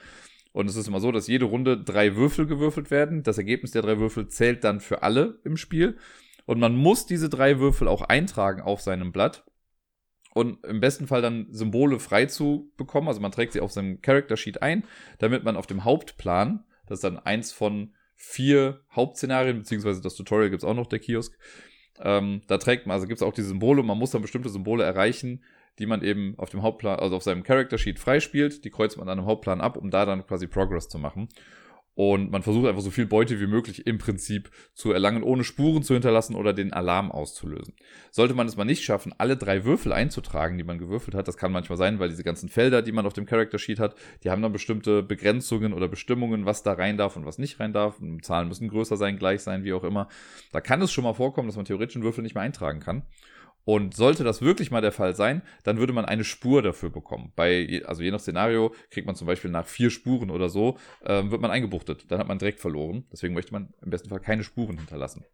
Und 0.54 0.68
es 0.68 0.76
ist 0.76 0.88
immer 0.88 1.00
so, 1.00 1.12
dass 1.12 1.28
jede 1.28 1.46
Runde 1.46 1.78
drei 1.78 2.16
Würfel 2.16 2.48
gewürfelt 2.48 2.90
werden. 2.90 3.22
Das 3.22 3.38
Ergebnis 3.38 3.70
der 3.74 3.84
drei 3.84 4.00
Würfel 4.00 4.28
zählt 4.28 4.64
dann 4.64 4.80
für 4.80 5.04
alle 5.04 5.40
im 5.44 5.56
Spiel. 5.56 5.98
Und 6.52 6.60
man 6.60 6.76
muss 6.76 7.06
diese 7.06 7.30
drei 7.30 7.60
Würfel 7.60 7.88
auch 7.88 8.02
eintragen 8.02 8.60
auf 8.60 8.82
seinem 8.82 9.14
Blatt. 9.14 9.46
Und 10.34 10.62
im 10.66 10.82
besten 10.82 11.08
Fall 11.08 11.22
dann 11.22 11.48
Symbole 11.50 11.98
frei 11.98 12.26
zu 12.26 12.74
bekommen. 12.76 13.08
Also 13.08 13.22
man 13.22 13.32
trägt 13.32 13.54
sie 13.54 13.62
auf 13.62 13.72
seinem 13.72 14.02
Character 14.02 14.36
Sheet 14.36 14.62
ein, 14.62 14.84
damit 15.18 15.46
man 15.46 15.56
auf 15.56 15.66
dem 15.66 15.86
Hauptplan, 15.86 16.66
das 16.88 16.98
ist 16.98 17.04
dann 17.06 17.18
eins 17.20 17.54
von 17.54 17.94
vier 18.18 18.82
Hauptszenarien, 18.94 19.60
beziehungsweise 19.60 20.02
das 20.02 20.16
Tutorial 20.16 20.50
gibt 20.50 20.64
es 20.64 20.68
auch 20.68 20.74
noch, 20.74 20.88
der 20.88 21.00
Kiosk. 21.00 21.40
Ähm, 22.02 22.42
da 22.48 22.58
trägt 22.58 22.86
man, 22.86 22.96
also 22.96 23.08
gibt 23.08 23.22
es 23.22 23.24
auch 23.26 23.34
diese 23.34 23.48
Symbole, 23.48 23.82
man 23.82 23.98
muss 23.98 24.12
dann 24.12 24.22
bestimmte 24.22 24.50
Symbole 24.50 24.84
erreichen, 24.84 25.46
die 25.80 25.86
man 25.86 26.04
eben 26.04 26.38
auf 26.38 26.50
dem 26.50 26.64
Hauptplan, 26.64 27.00
also 27.00 27.16
auf 27.16 27.24
seinem 27.24 27.44
Character 27.44 27.78
Sheet 27.78 27.98
freispielt. 27.98 28.66
Die 28.66 28.72
kreuzt 28.72 28.98
man 28.98 29.08
an 29.08 29.20
einem 29.20 29.26
Hauptplan 29.26 29.62
ab, 29.62 29.78
um 29.78 29.90
da 29.90 30.06
dann 30.06 30.28
quasi 30.28 30.48
Progress 30.48 30.90
zu 30.90 31.00
machen. 31.00 31.30
Und 31.94 32.32
man 32.32 32.42
versucht 32.42 32.68
einfach 32.68 32.82
so 32.82 32.90
viel 32.90 33.06
Beute 33.06 33.42
wie 33.42 33.48
möglich 33.48 33.86
im 33.86 33.98
Prinzip 33.98 34.50
zu 34.74 34.94
erlangen, 34.94 35.24
ohne 35.24 35.44
Spuren 35.44 35.84
zu 35.84 35.94
hinterlassen 35.94 36.36
oder 36.36 36.54
den 36.54 36.72
Alarm 36.72 37.12
auszulösen. 37.12 37.76
Sollte 38.12 38.34
man 38.34 38.48
es 38.48 38.56
mal 38.56 38.64
nicht 38.64 38.84
schaffen, 38.84 39.14
alle 39.18 39.36
drei 39.36 39.66
Würfel 39.66 39.92
einzutragen, 39.92 40.58
die 40.58 40.64
man 40.64 40.78
gewürfelt 40.78 41.16
hat, 41.16 41.28
das 41.28 41.36
kann 41.36 41.52
manchmal 41.52 41.78
sein, 41.78 42.00
weil 42.00 42.08
diese 42.08 42.24
ganzen 42.24 42.48
Felder, 42.48 42.82
die 42.82 42.94
man 42.94 43.06
auf 43.06 43.14
dem 43.14 43.26
Character 43.26 43.60
Sheet 43.60 43.80
hat, 43.80 43.96
die 44.24 44.30
haben 44.30 44.42
dann 44.42 44.54
bestimmte 44.54 45.04
Begrenzungen 45.04 45.74
oder 45.74 45.90
Bestimmungen, 45.90 46.46
was 46.46 46.64
da 46.64 46.74
rein 46.74 46.98
darf 46.98 47.18
und 47.18 47.26
was 47.26 47.38
nicht 47.38 47.60
rein 47.60 47.74
darf. 47.74 48.00
Und 48.00 48.24
Zahlen 48.24 48.48
müssen 48.48 48.70
größer 48.70 48.96
sein, 48.96 49.18
gleich 49.18 49.42
sein, 49.42 49.66
wie 49.66 49.74
auch 49.74 49.84
immer. 49.84 50.08
Da 50.54 50.62
kann 50.62 50.82
es 50.82 50.92
schon 50.94 51.04
mal 51.04 51.14
vorkommen, 51.14 51.50
dass 51.50 51.58
man 51.58 51.66
theoretisch 51.66 51.98
einen 51.98 52.06
Würfel 52.06 52.24
nicht 52.24 52.36
mehr 52.36 52.44
eintragen 52.44 52.80
kann. 52.80 53.04
Und 53.64 53.96
sollte 53.96 54.24
das 54.24 54.42
wirklich 54.42 54.72
mal 54.72 54.82
der 54.82 54.92
Fall 54.92 55.16
sein, 55.16 55.44
dann 55.64 55.78
würde 55.78 55.94
man 55.94 56.06
eine 56.06 56.24
Spur 56.24 56.62
dafür 56.62 56.90
bekommen. 56.90 57.32
Bei, 57.36 57.84
also 57.86 58.02
je 58.02 58.12
nach 58.12 58.20
Szenario 58.20 58.74
kriegt 58.90 59.06
man 59.06 59.16
zum 59.16 59.28
Beispiel 59.28 59.52
nach 59.52 59.68
vier 59.68 59.92
Spuren 59.92 60.32
oder 60.32 60.50
so, 60.50 60.78
ähm, 61.06 61.32
wird 61.32 61.42
man 61.42 61.52
eingebuchtet. 61.52 62.06
Dann 62.10 62.20
hat 62.20 62.28
man 62.28 62.40
direkt 62.40 62.60
verloren. 62.60 63.06
Deswegen 63.12 63.34
möchte 63.34 63.54
man 63.54 63.74
im 63.82 63.92
besten 63.92 64.10
Fall 64.10 64.20
keine 64.20 64.44
Spuren 64.44 64.78
hinterlassen. 64.78 65.26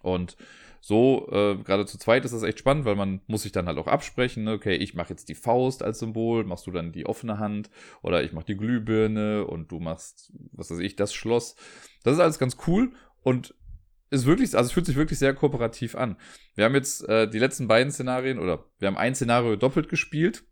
Und 0.00 0.36
so, 0.84 1.28
äh, 1.30 1.56
gerade 1.62 1.86
zu 1.86 1.96
zweit 1.96 2.24
ist 2.24 2.34
das 2.34 2.42
echt 2.42 2.58
spannend, 2.58 2.84
weil 2.84 2.96
man 2.96 3.20
muss 3.28 3.42
sich 3.42 3.52
dann 3.52 3.66
halt 3.66 3.78
auch 3.78 3.86
absprechen. 3.86 4.44
Ne? 4.44 4.54
Okay, 4.54 4.74
ich 4.74 4.94
mache 4.94 5.10
jetzt 5.10 5.28
die 5.28 5.36
Faust 5.36 5.82
als 5.82 6.00
Symbol, 6.00 6.44
machst 6.44 6.66
du 6.66 6.72
dann 6.72 6.90
die 6.90 7.06
offene 7.06 7.38
Hand 7.38 7.70
oder 8.02 8.24
ich 8.24 8.32
mache 8.32 8.46
die 8.46 8.56
Glühbirne 8.56 9.46
und 9.46 9.70
du 9.70 9.78
machst, 9.78 10.32
was 10.52 10.70
weiß 10.72 10.80
ich, 10.80 10.96
das 10.96 11.14
Schloss. 11.14 11.54
Das 12.02 12.14
ist 12.14 12.20
alles 12.20 12.40
ganz 12.40 12.56
cool 12.66 12.92
und 13.22 13.54
ist 14.12 14.26
wirklich, 14.26 14.54
also 14.54 14.68
es 14.68 14.72
fühlt 14.72 14.86
sich 14.86 14.96
wirklich 14.96 15.18
sehr 15.18 15.34
kooperativ 15.34 15.94
an. 15.94 16.16
Wir 16.54 16.64
haben 16.64 16.74
jetzt 16.74 17.08
äh, 17.08 17.28
die 17.28 17.38
letzten 17.38 17.66
beiden 17.66 17.92
Szenarien 17.92 18.38
oder 18.38 18.64
wir 18.78 18.88
haben 18.88 18.98
ein 18.98 19.14
Szenario 19.14 19.56
doppelt 19.56 19.88
gespielt 19.88 20.44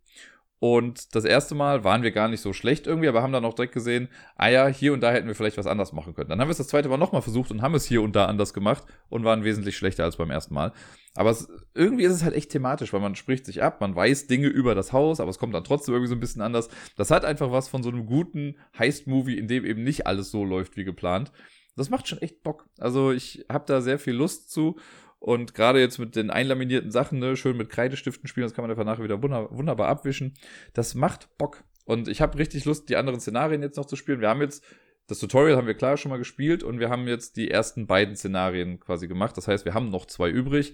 und 0.63 1.15
das 1.15 1.25
erste 1.25 1.55
Mal 1.55 1.83
waren 1.83 2.03
wir 2.03 2.11
gar 2.11 2.27
nicht 2.27 2.41
so 2.41 2.53
schlecht 2.53 2.85
irgendwie, 2.85 3.07
aber 3.07 3.23
haben 3.23 3.33
dann 3.33 3.45
auch 3.45 3.55
direkt 3.55 3.73
gesehen, 3.73 4.09
ah 4.35 4.47
ja, 4.47 4.67
hier 4.67 4.93
und 4.93 5.01
da 5.01 5.11
hätten 5.11 5.27
wir 5.27 5.33
vielleicht 5.33 5.57
was 5.57 5.65
anders 5.65 5.91
machen 5.91 6.13
können. 6.13 6.29
Dann 6.29 6.39
haben 6.39 6.49
wir 6.49 6.51
es 6.51 6.59
das 6.59 6.67
zweite 6.67 6.87
Mal 6.87 6.97
nochmal 6.97 7.23
versucht 7.23 7.49
und 7.49 7.63
haben 7.63 7.73
es 7.73 7.85
hier 7.85 8.03
und 8.03 8.15
da 8.15 8.25
anders 8.25 8.53
gemacht 8.53 8.83
und 9.09 9.23
waren 9.23 9.43
wesentlich 9.43 9.75
schlechter 9.75 10.03
als 10.03 10.17
beim 10.17 10.29
ersten 10.29 10.53
Mal. 10.53 10.71
Aber 11.15 11.31
es, 11.31 11.49
irgendwie 11.73 12.03
ist 12.03 12.13
es 12.13 12.23
halt 12.23 12.35
echt 12.35 12.51
thematisch, 12.51 12.93
weil 12.93 12.99
man 12.99 13.15
spricht 13.15 13.47
sich 13.47 13.63
ab, 13.63 13.81
man 13.81 13.95
weiß 13.95 14.27
Dinge 14.27 14.47
über 14.47 14.75
das 14.75 14.93
Haus, 14.93 15.19
aber 15.19 15.31
es 15.31 15.39
kommt 15.39 15.55
dann 15.55 15.63
trotzdem 15.63 15.95
irgendwie 15.95 16.09
so 16.09 16.15
ein 16.15 16.19
bisschen 16.19 16.43
anders. 16.43 16.69
Das 16.95 17.09
hat 17.09 17.25
einfach 17.25 17.51
was 17.51 17.67
von 17.67 17.81
so 17.81 17.89
einem 17.89 18.05
guten 18.05 18.55
Heist-Movie, 18.77 19.39
in 19.39 19.47
dem 19.47 19.65
eben 19.65 19.83
nicht 19.83 20.05
alles 20.05 20.29
so 20.29 20.45
läuft 20.45 20.77
wie 20.77 20.83
geplant. 20.83 21.31
Das 21.75 21.89
macht 21.89 22.07
schon 22.07 22.21
echt 22.21 22.43
Bock. 22.43 22.67
Also 22.77 23.11
ich 23.11 23.45
habe 23.49 23.65
da 23.67 23.81
sehr 23.81 23.99
viel 23.99 24.13
Lust 24.13 24.51
zu 24.51 24.77
und 25.21 25.53
gerade 25.53 25.79
jetzt 25.79 25.99
mit 25.99 26.15
den 26.15 26.31
einlaminierten 26.31 26.89
Sachen, 26.89 27.19
ne, 27.19 27.37
schön 27.37 27.55
mit 27.55 27.69
Kreidestiften 27.69 28.27
spielen, 28.27 28.45
das 28.45 28.55
kann 28.55 28.63
man 28.63 28.71
einfach 28.71 28.85
nachher 28.85 29.03
wieder 29.03 29.21
wunderbar 29.21 29.87
abwischen. 29.87 30.33
Das 30.73 30.95
macht 30.95 31.37
Bock. 31.37 31.63
Und 31.85 32.07
ich 32.07 32.21
habe 32.21 32.39
richtig 32.39 32.65
Lust, 32.65 32.89
die 32.89 32.95
anderen 32.95 33.19
Szenarien 33.19 33.61
jetzt 33.61 33.77
noch 33.77 33.85
zu 33.85 33.95
spielen. 33.95 34.19
Wir 34.19 34.29
haben 34.29 34.41
jetzt, 34.41 34.63
das 35.05 35.19
Tutorial 35.19 35.57
haben 35.57 35.67
wir 35.67 35.75
klar 35.75 35.97
schon 35.97 36.09
mal 36.09 36.17
gespielt 36.17 36.63
und 36.63 36.79
wir 36.79 36.89
haben 36.89 37.07
jetzt 37.07 37.37
die 37.37 37.51
ersten 37.51 37.85
beiden 37.85 38.15
Szenarien 38.15 38.79
quasi 38.79 39.07
gemacht. 39.07 39.37
Das 39.37 39.47
heißt, 39.47 39.63
wir 39.63 39.75
haben 39.75 39.89
noch 39.89 40.07
zwei 40.07 40.29
übrig. 40.29 40.73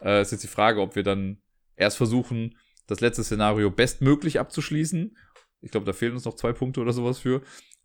Äh, 0.00 0.22
ist 0.22 0.30
jetzt 0.30 0.44
die 0.44 0.48
Frage, 0.48 0.80
ob 0.80 0.94
wir 0.94 1.02
dann 1.02 1.38
erst 1.74 1.96
versuchen, 1.96 2.56
das 2.86 3.00
letzte 3.00 3.24
Szenario 3.24 3.70
bestmöglich 3.70 4.38
abzuschließen. 4.38 5.16
Ich 5.60 5.70
glaube, 5.72 5.86
da 5.86 5.92
fehlen 5.92 6.12
uns 6.12 6.24
noch 6.24 6.34
zwei 6.34 6.52
Punkte 6.52 6.80
oder 6.80 6.92
sowas 6.92 7.18
für. 7.18 7.42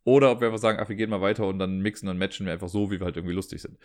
Oder 0.07 0.31
ob 0.31 0.39
wir 0.39 0.47
einfach 0.47 0.61
sagen, 0.61 0.79
ach, 0.81 0.87
wir 0.87 0.95
gehen 0.95 1.09
mal 1.09 1.19
weiter 1.19 1.45
und 1.45 1.59
dann 1.59 1.81
mixen 1.81 2.07
und 2.07 2.17
matchen 2.17 2.45
wir 2.45 2.53
einfach 2.53 2.69
so, 2.69 2.89
wie 2.89 3.01
wir 3.01 3.03
halt 3.03 3.17
irgendwie 3.17 3.35
lustig 3.35 3.61
sind. 3.61 3.77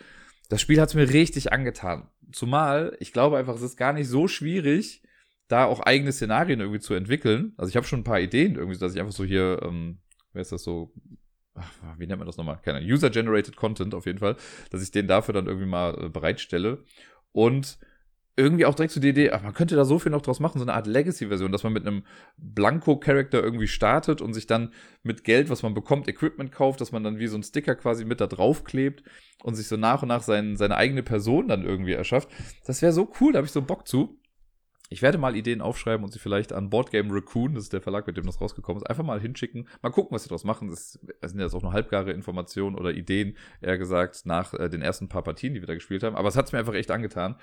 Das 0.47 0.61
Spiel 0.61 0.79
hat 0.79 0.87
es 0.87 0.95
mir 0.95 1.09
richtig 1.09 1.51
angetan. 1.51 2.07
Zumal, 2.31 2.95
ich 3.01 3.11
glaube 3.11 3.37
einfach, 3.37 3.55
es 3.55 3.61
ist 3.61 3.75
gar 3.75 3.91
nicht 3.91 4.07
so 4.07 4.29
schwierig, 4.29 5.03
da 5.49 5.65
auch 5.65 5.81
eigene 5.81 6.13
Szenarien 6.13 6.61
irgendwie 6.61 6.79
zu 6.79 6.93
entwickeln. 6.93 7.51
Also 7.57 7.67
ich 7.67 7.75
habe 7.75 7.85
schon 7.85 7.99
ein 7.99 8.05
paar 8.05 8.21
Ideen 8.21 8.55
irgendwie, 8.55 8.79
dass 8.79 8.93
ich 8.93 9.01
einfach 9.01 9.11
so 9.11 9.25
hier, 9.25 9.59
ähm, 9.63 9.99
wer 10.31 10.43
ist 10.43 10.53
das 10.53 10.63
so, 10.63 10.93
ach, 11.55 11.69
wie 11.97 12.07
nennt 12.07 12.19
man 12.19 12.27
das 12.27 12.37
nochmal? 12.37 12.61
Keine 12.63 12.79
User-Generated 12.79 13.57
Content 13.57 13.93
auf 13.93 14.05
jeden 14.05 14.19
Fall, 14.19 14.37
dass 14.69 14.81
ich 14.81 14.91
den 14.91 15.07
dafür 15.07 15.33
dann 15.33 15.47
irgendwie 15.47 15.67
mal 15.67 16.05
äh, 16.05 16.07
bereitstelle. 16.07 16.85
Und 17.33 17.79
irgendwie 18.35 18.65
auch 18.65 18.73
direkt 18.73 18.93
zu 18.93 18.99
der 18.99 19.11
Idee, 19.11 19.31
ach, 19.31 19.43
man 19.43 19.53
könnte 19.53 19.75
da 19.75 19.85
so 19.85 19.99
viel 19.99 20.11
noch 20.11 20.21
draus 20.21 20.39
machen, 20.39 20.57
so 20.57 20.65
eine 20.65 20.73
Art 20.73 20.87
Legacy-Version, 20.87 21.51
dass 21.51 21.63
man 21.63 21.73
mit 21.73 21.85
einem 21.85 22.03
Blanko-Charakter 22.37 23.43
irgendwie 23.43 23.67
startet 23.67 24.21
und 24.21 24.33
sich 24.33 24.47
dann 24.47 24.73
mit 25.03 25.23
Geld, 25.23 25.49
was 25.49 25.61
man 25.61 25.75
bekommt, 25.75 26.07
Equipment 26.07 26.51
kauft, 26.51 26.81
dass 26.81 26.91
man 26.91 27.03
dann 27.03 27.19
wie 27.19 27.27
so 27.27 27.37
ein 27.37 27.43
Sticker 27.43 27.75
quasi 27.75 28.05
mit 28.05 28.21
da 28.21 28.27
drauf 28.27 28.63
klebt 28.63 29.03
und 29.43 29.55
sich 29.55 29.67
so 29.67 29.77
nach 29.77 30.01
und 30.01 30.07
nach 30.07 30.23
sein, 30.23 30.57
seine 30.57 30.77
eigene 30.77 31.03
Person 31.03 31.47
dann 31.47 31.63
irgendwie 31.63 31.93
erschafft. 31.93 32.29
Das 32.65 32.81
wäre 32.81 32.91
so 32.91 33.11
cool, 33.21 33.33
da 33.33 33.37
habe 33.37 33.45
ich 33.45 33.51
so 33.51 33.61
Bock 33.61 33.87
zu. 33.87 34.19
Ich 34.89 35.01
werde 35.01 35.17
mal 35.17 35.35
Ideen 35.35 35.61
aufschreiben 35.61 36.03
und 36.03 36.11
sie 36.11 36.19
vielleicht 36.19 36.53
an 36.53 36.69
Boardgame 36.69 37.13
Raccoon, 37.13 37.55
das 37.55 37.63
ist 37.63 37.73
der 37.73 37.81
Verlag, 37.81 38.05
mit 38.05 38.17
dem 38.17 38.25
das 38.25 38.39
rausgekommen 38.39 38.81
ist, 38.81 38.87
einfach 38.87 39.03
mal 39.03 39.19
hinschicken. 39.19 39.67
Mal 39.81 39.89
gucken, 39.89 40.13
was 40.13 40.23
sie 40.23 40.29
daraus 40.29 40.43
machen. 40.43 40.69
Das 40.69 40.99
sind 41.23 41.39
ja 41.39 41.45
jetzt 41.45 41.55
auch 41.55 41.63
nur 41.63 41.73
halbgare 41.73 42.11
Informationen 42.11 42.75
oder 42.75 42.91
Ideen, 42.91 43.35
eher 43.61 43.77
gesagt, 43.77 44.25
nach 44.25 44.53
äh, 44.53 44.69
den 44.69 44.81
ersten 44.81 45.07
paar 45.07 45.23
Partien, 45.23 45.53
die 45.53 45.61
wir 45.61 45.67
da 45.67 45.73
gespielt 45.73 46.03
haben. 46.03 46.15
Aber 46.15 46.27
es 46.27 46.35
hat 46.35 46.45
es 46.45 46.51
mir 46.51 46.59
einfach 46.59 46.75
echt 46.75 46.91
angetan. 46.91 47.37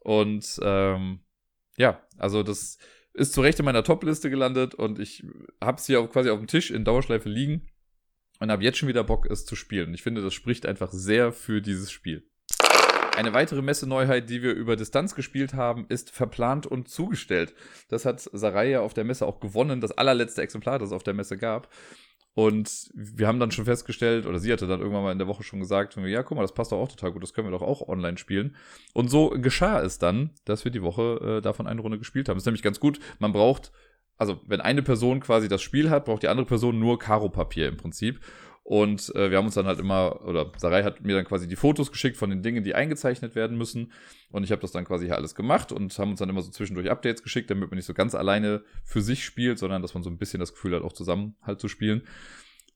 Und 0.00 0.58
ähm, 0.62 1.20
ja, 1.76 2.02
also 2.18 2.42
das 2.42 2.78
ist 3.12 3.32
zu 3.32 3.40
Recht 3.40 3.58
in 3.58 3.64
meiner 3.64 3.84
Top-Liste 3.84 4.30
gelandet 4.30 4.74
und 4.74 4.98
ich 4.98 5.24
habe 5.60 5.78
es 5.78 5.86
hier 5.86 6.06
quasi 6.08 6.30
auf 6.30 6.38
dem 6.38 6.46
Tisch 6.46 6.70
in 6.70 6.84
Dauerschleife 6.84 7.28
liegen 7.28 7.68
und 8.38 8.50
habe 8.50 8.64
jetzt 8.64 8.78
schon 8.78 8.88
wieder 8.88 9.04
Bock, 9.04 9.26
es 9.30 9.44
zu 9.44 9.56
spielen. 9.56 9.94
Ich 9.94 10.02
finde, 10.02 10.22
das 10.22 10.34
spricht 10.34 10.66
einfach 10.66 10.90
sehr 10.92 11.32
für 11.32 11.60
dieses 11.60 11.90
Spiel. 11.90 12.26
Eine 13.16 13.34
weitere 13.34 13.60
Messeneuheit, 13.60 14.30
die 14.30 14.42
wir 14.42 14.54
über 14.54 14.76
Distanz 14.76 15.14
gespielt 15.14 15.52
haben, 15.52 15.84
ist 15.88 16.10
verplant 16.10 16.66
und 16.66 16.88
zugestellt. 16.88 17.54
Das 17.88 18.06
hat 18.06 18.20
Saraya 18.20 18.80
auf 18.80 18.94
der 18.94 19.04
Messe 19.04 19.26
auch 19.26 19.40
gewonnen, 19.40 19.80
das 19.80 19.92
allerletzte 19.92 20.40
Exemplar, 20.40 20.78
das 20.78 20.88
es 20.88 20.94
auf 20.94 21.02
der 21.02 21.12
Messe 21.12 21.36
gab. 21.36 21.68
Und 22.34 22.90
wir 22.94 23.26
haben 23.26 23.40
dann 23.40 23.50
schon 23.50 23.64
festgestellt, 23.64 24.24
oder 24.24 24.38
sie 24.38 24.52
hatte 24.52 24.66
dann 24.66 24.80
irgendwann 24.80 25.02
mal 25.02 25.12
in 25.12 25.18
der 25.18 25.26
Woche 25.26 25.42
schon 25.42 25.58
gesagt, 25.58 25.96
ja, 25.96 26.22
guck 26.22 26.36
mal, 26.36 26.42
das 26.42 26.54
passt 26.54 26.70
doch 26.70 26.78
auch 26.78 26.88
total 26.88 27.12
gut, 27.12 27.22
das 27.22 27.34
können 27.34 27.48
wir 27.48 27.58
doch 27.58 27.62
auch 27.62 27.86
online 27.88 28.18
spielen. 28.18 28.54
Und 28.94 29.10
so 29.10 29.30
geschah 29.30 29.82
es 29.82 29.98
dann, 29.98 30.30
dass 30.44 30.64
wir 30.64 30.70
die 30.70 30.82
Woche 30.82 31.38
äh, 31.38 31.40
davon 31.40 31.66
eine 31.66 31.80
Runde 31.80 31.98
gespielt 31.98 32.28
haben. 32.28 32.36
Ist 32.36 32.46
nämlich 32.46 32.62
ganz 32.62 32.78
gut, 32.78 33.00
man 33.18 33.32
braucht, 33.32 33.72
also 34.16 34.40
wenn 34.46 34.60
eine 34.60 34.82
Person 34.82 35.20
quasi 35.20 35.48
das 35.48 35.60
Spiel 35.60 35.90
hat, 35.90 36.04
braucht 36.04 36.22
die 36.22 36.28
andere 36.28 36.46
Person 36.46 36.78
nur 36.78 36.98
Karo-Papier 36.98 37.68
im 37.68 37.76
Prinzip. 37.76 38.20
Und 38.70 39.12
äh, 39.16 39.32
wir 39.32 39.38
haben 39.38 39.46
uns 39.46 39.56
dann 39.56 39.66
halt 39.66 39.80
immer, 39.80 40.24
oder 40.24 40.52
Sarai 40.56 40.84
hat 40.84 41.00
mir 41.00 41.16
dann 41.16 41.24
quasi 41.24 41.48
die 41.48 41.56
Fotos 41.56 41.90
geschickt 41.90 42.16
von 42.16 42.30
den 42.30 42.40
Dingen, 42.40 42.62
die 42.62 42.76
eingezeichnet 42.76 43.34
werden 43.34 43.58
müssen. 43.58 43.90
Und 44.30 44.44
ich 44.44 44.52
habe 44.52 44.62
das 44.62 44.70
dann 44.70 44.84
quasi 44.84 45.06
hier 45.06 45.16
alles 45.16 45.34
gemacht 45.34 45.72
und 45.72 45.98
haben 45.98 46.12
uns 46.12 46.20
dann 46.20 46.28
immer 46.28 46.40
so 46.40 46.52
zwischendurch 46.52 46.88
Updates 46.88 47.24
geschickt, 47.24 47.50
damit 47.50 47.68
man 47.68 47.78
nicht 47.78 47.86
so 47.86 47.94
ganz 47.94 48.14
alleine 48.14 48.62
für 48.84 49.02
sich 49.02 49.24
spielt, 49.24 49.58
sondern 49.58 49.82
dass 49.82 49.94
man 49.94 50.04
so 50.04 50.08
ein 50.08 50.18
bisschen 50.18 50.38
das 50.38 50.52
Gefühl 50.52 50.76
hat, 50.76 50.82
auch 50.82 50.92
zusammen 50.92 51.34
halt 51.42 51.58
zu 51.58 51.66
spielen. 51.66 52.02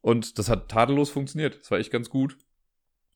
Und 0.00 0.40
das 0.40 0.48
hat 0.48 0.68
tadellos 0.68 1.10
funktioniert. 1.10 1.60
Das 1.60 1.70
war 1.70 1.78
echt 1.78 1.92
ganz 1.92 2.10
gut. 2.10 2.38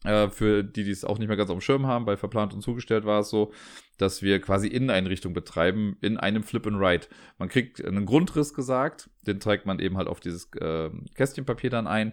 Äh, 0.04 0.28
für 0.28 0.62
die, 0.62 0.84
die 0.84 0.92
es 0.92 1.04
auch 1.04 1.18
nicht 1.18 1.26
mehr 1.26 1.36
ganz 1.36 1.50
auf 1.50 1.58
dem 1.58 1.62
Schirm 1.62 1.88
haben, 1.88 2.04
bei 2.04 2.16
Verplant 2.16 2.54
und 2.54 2.62
Zugestellt 2.62 3.04
war 3.04 3.22
es 3.22 3.28
so, 3.28 3.52
dass 3.96 4.22
wir 4.22 4.40
quasi 4.40 4.68
Inneneinrichtung 4.68 5.32
betreiben 5.32 5.96
in 6.00 6.16
einem 6.16 6.44
Flip 6.44 6.64
and 6.64 6.80
Ride. 6.80 7.08
Man 7.38 7.48
kriegt 7.48 7.84
einen 7.84 8.06
Grundriss 8.06 8.54
gesagt, 8.54 9.10
den 9.26 9.40
trägt 9.40 9.66
man 9.66 9.80
eben 9.80 9.96
halt 9.96 10.06
auf 10.06 10.20
dieses 10.20 10.48
äh, 10.60 10.90
Kästchenpapier 11.16 11.70
dann 11.70 11.88
ein 11.88 12.12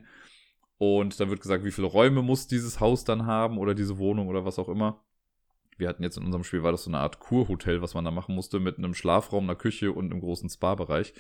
und 0.78 1.20
dann 1.20 1.30
wird 1.30 1.42
gesagt, 1.42 1.64
wie 1.64 1.72
viele 1.72 1.88
Räume 1.88 2.22
muss 2.22 2.48
dieses 2.48 2.80
Haus 2.80 3.04
dann 3.04 3.26
haben 3.26 3.58
oder 3.58 3.74
diese 3.74 3.98
Wohnung 3.98 4.28
oder 4.28 4.46
was 4.46 4.60
auch 4.60 4.70
immer. 4.70 5.04
Wir 5.78 5.90
hatten 5.90 6.04
jetzt 6.04 6.18
in 6.18 6.24
unserem 6.24 6.44
Spiel, 6.44 6.64
war 6.64 6.72
das 6.72 6.86
so 6.86 6.90
eine 6.90 7.00
Art 7.00 7.20
Kurhotel, 7.20 7.82
was 7.82 7.94
man 7.94 8.06
da 8.06 8.12
machen 8.12 8.36
musste, 8.36 8.60
mit 8.60 8.78
einem 8.78 8.94
Schlafraum, 8.94 9.44
einer 9.46 9.56
Küche 9.56 9.92
und 9.92 10.12
einem 10.12 10.22
großen 10.22 10.50
Spa-Bereich. 10.50 11.14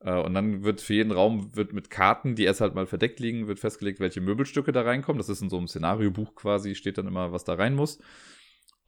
Äh, 0.00 0.20
und 0.20 0.34
dann 0.34 0.64
wird 0.64 0.80
für 0.80 0.94
jeden 0.94 1.12
Raum 1.12 1.54
wird 1.54 1.72
mit 1.72 1.90
Karten, 1.90 2.34
die 2.34 2.44
erst 2.44 2.60
halt 2.60 2.74
mal 2.74 2.86
verdeckt 2.86 3.20
liegen, 3.20 3.48
wird 3.48 3.60
festgelegt, 3.60 4.00
welche 4.00 4.20
Möbelstücke 4.20 4.72
da 4.72 4.82
reinkommen. 4.82 5.18
Das 5.18 5.28
ist 5.28 5.42
in 5.42 5.50
so 5.50 5.58
einem 5.58 5.68
Szenariobuch 5.68 6.34
quasi, 6.34 6.74
steht 6.74 6.98
dann 6.98 7.06
immer, 7.06 7.32
was 7.32 7.44
da 7.44 7.54
rein 7.54 7.74
muss. 7.74 7.98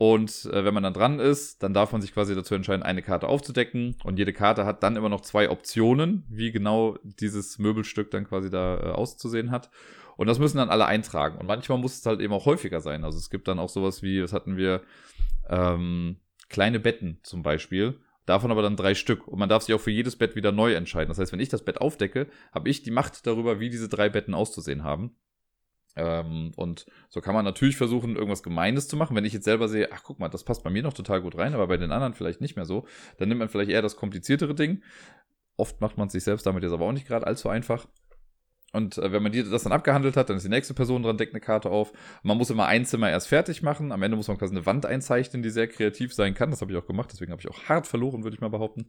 Und 0.03 0.47
äh, 0.47 0.65
wenn 0.65 0.75
man 0.75 0.83
dann 0.83 0.95
dran 0.95 1.21
ist, 1.21 1.63
dann 1.63 1.75
darf 1.75 1.93
man 1.93 2.03
sich 2.03 2.13
quasi 2.13 2.35
dazu 2.35 2.57
entscheiden, 2.57 2.83
eine 2.83 3.03
Karte 3.03 3.29
aufzudecken. 3.29 3.95
Und 4.03 4.19
jede 4.19 4.33
Karte 4.33 4.67
hat 4.67 4.83
dann 4.83 4.97
immer 4.97 5.09
noch 5.09 5.21
zwei 5.21 5.49
Optionen, 5.49 6.25
wie 6.29 6.51
genau 6.51 6.99
dieses 7.05 7.61
Möbelstück 7.61 8.11
dann 8.11 8.27
quasi 8.27 8.51
da 8.51 8.79
äh, 8.79 8.91
auszusehen 8.91 9.53
hat. 9.53 9.71
Und 10.17 10.27
das 10.27 10.41
müssen 10.41 10.57
dann 10.57 10.71
alle 10.71 10.87
eintragen. 10.87 11.39
Und 11.39 11.47
manchmal 11.47 11.79
muss 11.79 12.01
es 12.01 12.05
halt 12.05 12.21
eben 12.21 12.33
auch 12.33 12.47
häufiger 12.47 12.81
sein. 12.81 13.05
Also 13.05 13.17
es 13.17 13.31
gibt 13.31 13.47
dann 13.47 13.61
auch 13.61 13.69
sowas 13.69 14.03
wie, 14.03 14.19
das 14.19 14.33
hatten 14.33 14.57
wir, 14.57 14.83
ähm, 15.49 16.17
kleine 16.49 16.81
Betten 16.81 17.21
zum 17.23 17.45
Beispiel. 17.45 18.01
Davon 18.27 18.51
aber 18.51 18.63
dann 18.63 18.75
drei 18.75 18.97
Stück. 18.97 19.29
Und 19.29 19.39
man 19.39 19.49
darf 19.49 19.63
sich 19.63 19.73
auch 19.73 19.81
für 19.81 19.93
jedes 19.93 20.17
Bett 20.17 20.35
wieder 20.35 20.51
neu 20.51 20.75
entscheiden. 20.75 21.11
Das 21.11 21.19
heißt, 21.19 21.33
wenn 21.33 21.39
ich 21.39 21.49
das 21.49 21.65
Bett 21.65 21.81
aufdecke, 21.81 22.27
habe 22.53 22.69
ich 22.69 22.83
die 22.83 22.91
Macht 22.91 23.25
darüber, 23.25 23.61
wie 23.61 23.71
diese 23.71 23.89
drei 23.89 24.09
Betten 24.09 24.35
auszusehen 24.35 24.83
haben. 24.83 25.15
Ähm, 25.95 26.53
und 26.57 26.87
so 27.09 27.21
kann 27.21 27.35
man 27.35 27.45
natürlich 27.45 27.77
versuchen, 27.77 28.17
irgendwas 28.17 28.43
Gemeines 28.43 28.89
zu 28.89 28.97
machen. 28.97 29.15
Wenn 29.17 29.25
ich 29.25 29.33
jetzt 29.33 29.45
selber 29.45 29.69
sehe, 29.69 29.91
ach 29.93 30.03
guck 30.03 30.19
mal, 30.19 30.29
das 30.29 30.45
passt 30.45 30.65
bei 30.65 30.71
mir 30.71 30.83
noch 30.83 30.95
total 30.95 31.21
gut 31.21 31.37
rein, 31.37 31.55
aber 31.55 31.67
bei 31.67 31.77
den 31.77 31.93
anderen 31.93 32.15
vielleicht 32.15 32.41
nicht 32.41 32.57
mehr 32.57 32.65
so, 32.65 32.87
dann 33.19 33.29
nimmt 33.29 33.41
man 33.41 33.49
vielleicht 33.49 33.71
eher 33.71 33.83
das 33.83 33.97
kompliziertere 33.97 34.55
Ding. 34.55 34.83
Oft 35.57 35.81
macht 35.81 35.99
man 35.99 36.07
es 36.07 36.13
sich 36.13 36.25
selbst 36.25 36.47
damit 36.47 36.63
jetzt 36.63 36.73
aber 36.73 36.87
auch 36.87 36.93
nicht 36.93 37.07
gerade 37.07 37.27
allzu 37.27 37.49
einfach. 37.49 37.87
Und 38.73 38.97
äh, 38.97 39.13
wenn 39.13 39.23
man 39.23 39.33
das 39.33 39.63
dann 39.65 39.73
abgehandelt 39.73 40.17
hat, 40.17 40.31
dann 40.31 40.39
ist 40.39 40.45
die 40.45 40.49
nächste 40.49 40.73
Person 40.73 41.03
dran, 41.03 41.19
deckt 41.19 41.35
eine 41.35 41.41
Karte 41.41 41.71
auf. 41.71 41.93
Man 42.23 42.39
muss 42.39 42.49
immer 42.49 42.67
ein 42.67 42.87
Zimmer 42.87 43.11
erst 43.11 43.29
fertig 43.29 43.63
machen. 43.63 43.93
Am 43.93 44.03
Ende 44.03 44.17
muss 44.17 44.29
man 44.29 44.39
quasi 44.39 44.55
eine 44.55 44.65
Wand 44.65 44.87
einzeichnen, 44.87 45.43
die 45.43 45.51
sehr 45.51 45.69
kreativ 45.69 46.15
sein 46.15 46.33
kann. 46.33 46.51
Das 46.51 46.63
habe 46.63 46.73
ich 46.73 46.79
auch 46.79 46.87
gemacht, 46.87 47.11
deswegen 47.13 47.33
habe 47.33 47.43
ich 47.43 47.49
auch 47.49 47.65
hart 47.65 47.87
verloren, 47.87 48.25
würde 48.25 48.35
ich 48.35 48.41
mal 48.41 48.49
behaupten. 48.49 48.87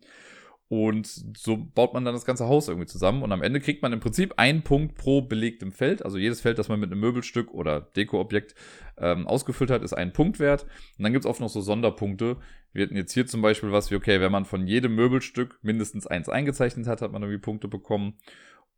Und 0.73 1.37
so 1.37 1.55
baut 1.55 1.93
man 1.93 2.03
dann 2.03 2.15
das 2.15 2.25
ganze 2.25 2.47
Haus 2.47 2.67
irgendwie 2.67 2.87
zusammen. 2.87 3.21
Und 3.21 3.31
am 3.31 3.43
Ende 3.43 3.59
kriegt 3.59 3.83
man 3.83 3.93
im 3.93 3.99
Prinzip 3.99 4.33
einen 4.37 4.63
Punkt 4.63 4.95
pro 4.95 5.21
belegtem 5.21 5.71
Feld. 5.71 6.03
Also 6.03 6.17
jedes 6.17 6.41
Feld, 6.41 6.57
das 6.57 6.67
man 6.67 6.79
mit 6.79 6.91
einem 6.91 6.99
Möbelstück 6.99 7.53
oder 7.53 7.79
Dekoobjekt 7.79 8.55
ähm, 8.97 9.27
ausgefüllt 9.27 9.69
hat, 9.69 9.83
ist 9.83 9.93
ein 9.93 10.13
Punkt 10.13 10.39
wert. 10.39 10.63
Und 10.97 11.03
dann 11.03 11.13
gibt 11.13 11.25
es 11.25 11.29
oft 11.29 11.41
noch 11.41 11.49
so 11.49 11.61
Sonderpunkte. 11.61 12.37
Wir 12.71 12.85
hatten 12.85 12.95
jetzt 12.95 13.13
hier 13.13 13.27
zum 13.27 13.43
Beispiel 13.43 13.71
was 13.71 13.91
wie, 13.91 13.95
okay, 13.95 14.19
wenn 14.19 14.31
man 14.31 14.45
von 14.45 14.65
jedem 14.65 14.95
Möbelstück 14.95 15.59
mindestens 15.61 16.07
eins 16.07 16.27
eingezeichnet 16.27 16.87
hat, 16.87 17.03
hat 17.03 17.11
man 17.11 17.21
irgendwie 17.21 17.39
Punkte 17.39 17.67
bekommen. 17.67 18.15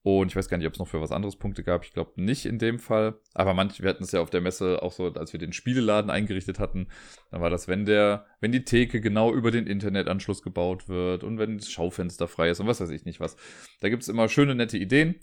Und 0.05 0.27
ich 0.27 0.35
weiß 0.35 0.49
gar 0.49 0.57
nicht, 0.57 0.67
ob 0.67 0.73
es 0.73 0.77
noch 0.77 0.87
für 0.87 1.01
was 1.01 1.11
anderes 1.11 1.35
Punkte 1.35 1.63
gab. 1.63 1.83
Ich 1.83 1.91
glaube 1.91 2.11
nicht 2.21 2.45
in 2.45 2.59
dem 2.59 2.77
Fall. 2.77 3.19
Aber 3.33 3.55
manche, 3.55 3.81
wir 3.81 3.89
hatten 3.89 4.03
es 4.03 4.11
ja 4.11 4.21
auf 4.21 4.29
der 4.29 4.39
Messe 4.39 4.83
auch 4.83 4.91
so, 4.91 5.11
als 5.11 5.33
wir 5.33 5.39
den 5.39 5.51
Spieleladen 5.51 6.11
eingerichtet 6.11 6.59
hatten, 6.59 6.89
dann 7.31 7.41
war 7.41 7.49
das, 7.49 7.67
wenn 7.67 7.85
der, 7.85 8.27
wenn 8.39 8.51
die 8.51 8.63
Theke 8.63 9.01
genau 9.01 9.33
über 9.33 9.49
den 9.49 9.65
Internetanschluss 9.65 10.43
gebaut 10.43 10.87
wird 10.87 11.23
und 11.23 11.39
wenn 11.39 11.57
das 11.57 11.71
Schaufenster 11.71 12.27
frei 12.27 12.51
ist 12.51 12.59
und 12.59 12.67
was 12.67 12.79
weiß 12.79 12.91
ich 12.91 13.05
nicht 13.05 13.19
was. 13.19 13.35
Da 13.81 13.89
gibt 13.89 14.03
es 14.03 14.07
immer 14.07 14.29
schöne, 14.29 14.53
nette 14.53 14.77
Ideen. 14.77 15.15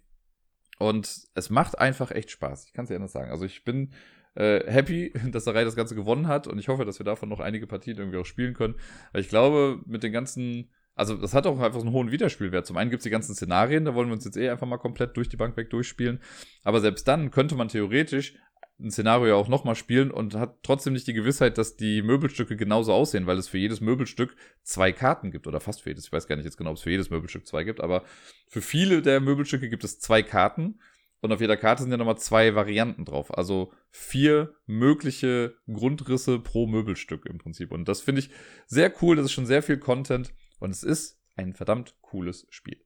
Und 0.81 1.29
es 1.37 1.49
macht 1.49 1.79
einfach 1.79 2.11
echt 2.11 2.33
Spaß. 2.33 2.67
Ich 2.67 2.73
kann 2.73 2.83
es 2.83 2.91
ja 2.91 2.97
anders 2.97 3.13
sagen. 3.13 3.31
Also 3.31 3.45
ich 3.45 3.63
bin 3.63 3.93
äh, 4.35 4.69
happy, 4.69 5.13
dass 5.31 5.45
der 5.45 5.55
Rai 5.55 5.63
das 5.63 5.77
Ganze 5.77 5.95
gewonnen 5.95 6.27
hat 6.27 6.49
und 6.49 6.59
ich 6.59 6.67
hoffe, 6.67 6.85
dass 6.85 6.99
wir 6.99 7.05
davon 7.05 7.29
noch 7.29 7.39
einige 7.39 7.69
Partien 7.69 7.99
irgendwie 7.99 8.19
auch 8.19 8.27
spielen 8.27 8.55
können. 8.55 8.75
Weil 9.13 9.21
ich 9.21 9.29
glaube, 9.29 9.81
mit 9.87 10.03
den 10.03 10.11
ganzen, 10.11 10.73
also 10.95 11.17
das 11.17 11.35
hat 11.35 11.47
auch 11.47 11.59
einfach 11.59 11.81
einen 11.81 11.93
hohen 11.93 12.11
Wiederspielwert. 12.11 12.67
Zum 12.67 12.77
einen 12.77 12.91
gibt 12.91 13.01
es 13.01 13.05
die 13.05 13.11
ganzen 13.11 13.35
Szenarien, 13.35 13.85
da 13.85 13.95
wollen 13.95 14.09
wir 14.09 14.15
uns 14.15 14.25
jetzt 14.25 14.37
eh 14.37 14.51
einfach 14.51 14.67
mal 14.67 14.79
komplett 14.79 15.17
durch 15.17 15.29
die 15.29 15.37
Bank 15.37 15.57
weg 15.57 15.71
durchspielen. 15.71 16.21
Aber 16.65 16.81
selbst 16.81 17.09
dann 17.09 17.31
könnte 17.31 17.55
man 17.55 17.69
theoretisch 17.69 18.35
ein 18.79 18.91
Szenario 18.91 19.39
auch 19.39 19.49
nochmal 19.49 19.75
spielen 19.75 20.11
und 20.11 20.35
hat 20.35 20.59
trotzdem 20.63 20.93
nicht 20.93 21.07
die 21.07 21.13
Gewissheit, 21.13 21.57
dass 21.57 21.77
die 21.77 22.03
Möbelstücke 22.03 22.57
genauso 22.57 22.93
aussehen, 22.93 23.27
weil 23.27 23.39
es 23.39 23.49
für 23.49 23.59
jedes 23.59 23.81
Möbelstück 23.81 24.35
zwei 24.63 24.93
Karten 24.93 25.31
gibt 25.31 25.47
oder 25.47 25.61
fast 25.61 25.83
für 25.83 25.91
jedes. 25.91 26.07
Ich 26.07 26.13
weiß 26.13 26.27
gar 26.27 26.37
nicht 26.37 26.45
jetzt 26.45 26.57
genau, 26.57 26.71
ob 26.71 26.77
es 26.77 26.83
für 26.83 26.91
jedes 26.91 27.11
Möbelstück 27.11 27.47
zwei 27.47 27.65
gibt, 27.65 27.81
aber 27.81 28.03
für 28.49 28.61
viele 28.63 29.03
der 29.03 29.21
Möbelstücke 29.21 29.69
gibt 29.69 29.85
es 29.85 30.01
zwei 30.01 30.23
Karten 30.23 30.81
und 31.23 31.33
auf 31.33 31.41
jeder 31.41 31.57
Karte 31.57 31.83
sind 31.83 31.93
ja 31.93 31.97
nochmal 31.97 32.19
zwei 32.19 32.57
Varianten 32.57 33.05
drauf. 33.05 33.37
Also 33.37 33.73
vier 33.91 34.55
mögliche 34.67 35.55
Grundrisse 35.73 36.41
pro 36.41 36.67
Möbelstück 36.67 37.27
im 37.27 37.39
Prinzip. 37.39 37.71
Und 37.71 37.89
das 37.89 38.01
finde 38.01 38.23
ich 38.23 38.31
sehr 38.67 38.93
cool. 39.01 39.15
Das 39.15 39.27
ist 39.27 39.33
schon 39.33 39.47
sehr 39.47 39.63
viel 39.63 39.79
Content. 39.79 40.35
Und 40.63 40.71
es 40.71 40.85
ist 40.85 41.19
ein 41.35 41.55
verdammt 41.55 41.97
cooles 42.03 42.47
Spiel. 42.51 42.77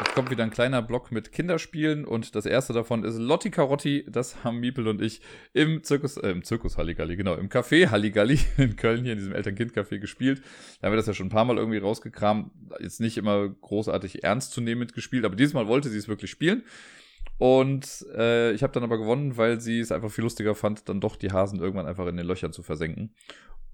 Jetzt 0.00 0.14
kommt 0.14 0.28
wieder 0.30 0.42
ein 0.42 0.50
kleiner 0.50 0.82
Block 0.82 1.12
mit 1.12 1.30
Kinderspielen 1.30 2.04
und 2.04 2.34
das 2.34 2.46
erste 2.46 2.72
davon 2.72 3.04
ist 3.04 3.16
Lotti 3.16 3.50
Carotti. 3.50 4.04
Das 4.08 4.42
haben 4.42 4.58
Miepel 4.58 4.88
und 4.88 5.00
ich 5.00 5.20
im 5.52 5.84
Zirkus, 5.84 6.16
äh, 6.16 6.30
im 6.30 6.42
Zirkus 6.42 6.76
Halligalli, 6.76 7.14
genau, 7.14 7.34
im 7.34 7.48
Café 7.48 7.90
Halligalli 7.90 8.40
in 8.56 8.74
Köln 8.74 9.04
hier 9.04 9.12
in 9.12 9.18
diesem 9.18 9.34
Eltern-Kind-Café 9.34 10.00
gespielt. 10.00 10.42
Da 10.80 10.86
haben 10.86 10.92
wir 10.94 10.96
das 10.96 11.06
ja 11.06 11.14
schon 11.14 11.26
ein 11.26 11.30
paar 11.30 11.44
Mal 11.44 11.58
irgendwie 11.58 11.78
rausgekramt. 11.78 12.50
Jetzt 12.80 13.00
nicht 13.00 13.16
immer 13.18 13.48
großartig 13.48 14.24
ernst 14.24 14.50
zu 14.50 14.60
nehmen 14.60 14.80
mitgespielt, 14.80 15.24
aber 15.24 15.36
dieses 15.36 15.54
Mal 15.54 15.68
wollte 15.68 15.88
sie 15.88 15.98
es 15.98 16.08
wirklich 16.08 16.32
spielen. 16.32 16.64
Und 17.38 18.04
äh, 18.16 18.52
ich 18.52 18.64
habe 18.64 18.72
dann 18.72 18.82
aber 18.82 18.98
gewonnen, 18.98 19.36
weil 19.36 19.60
sie 19.60 19.78
es 19.78 19.92
einfach 19.92 20.10
viel 20.10 20.24
lustiger 20.24 20.56
fand, 20.56 20.88
dann 20.88 21.00
doch 21.00 21.14
die 21.14 21.30
Hasen 21.30 21.60
irgendwann 21.60 21.86
einfach 21.86 22.06
in 22.06 22.16
den 22.16 22.26
Löchern 22.26 22.52
zu 22.52 22.62
versenken. 22.62 23.14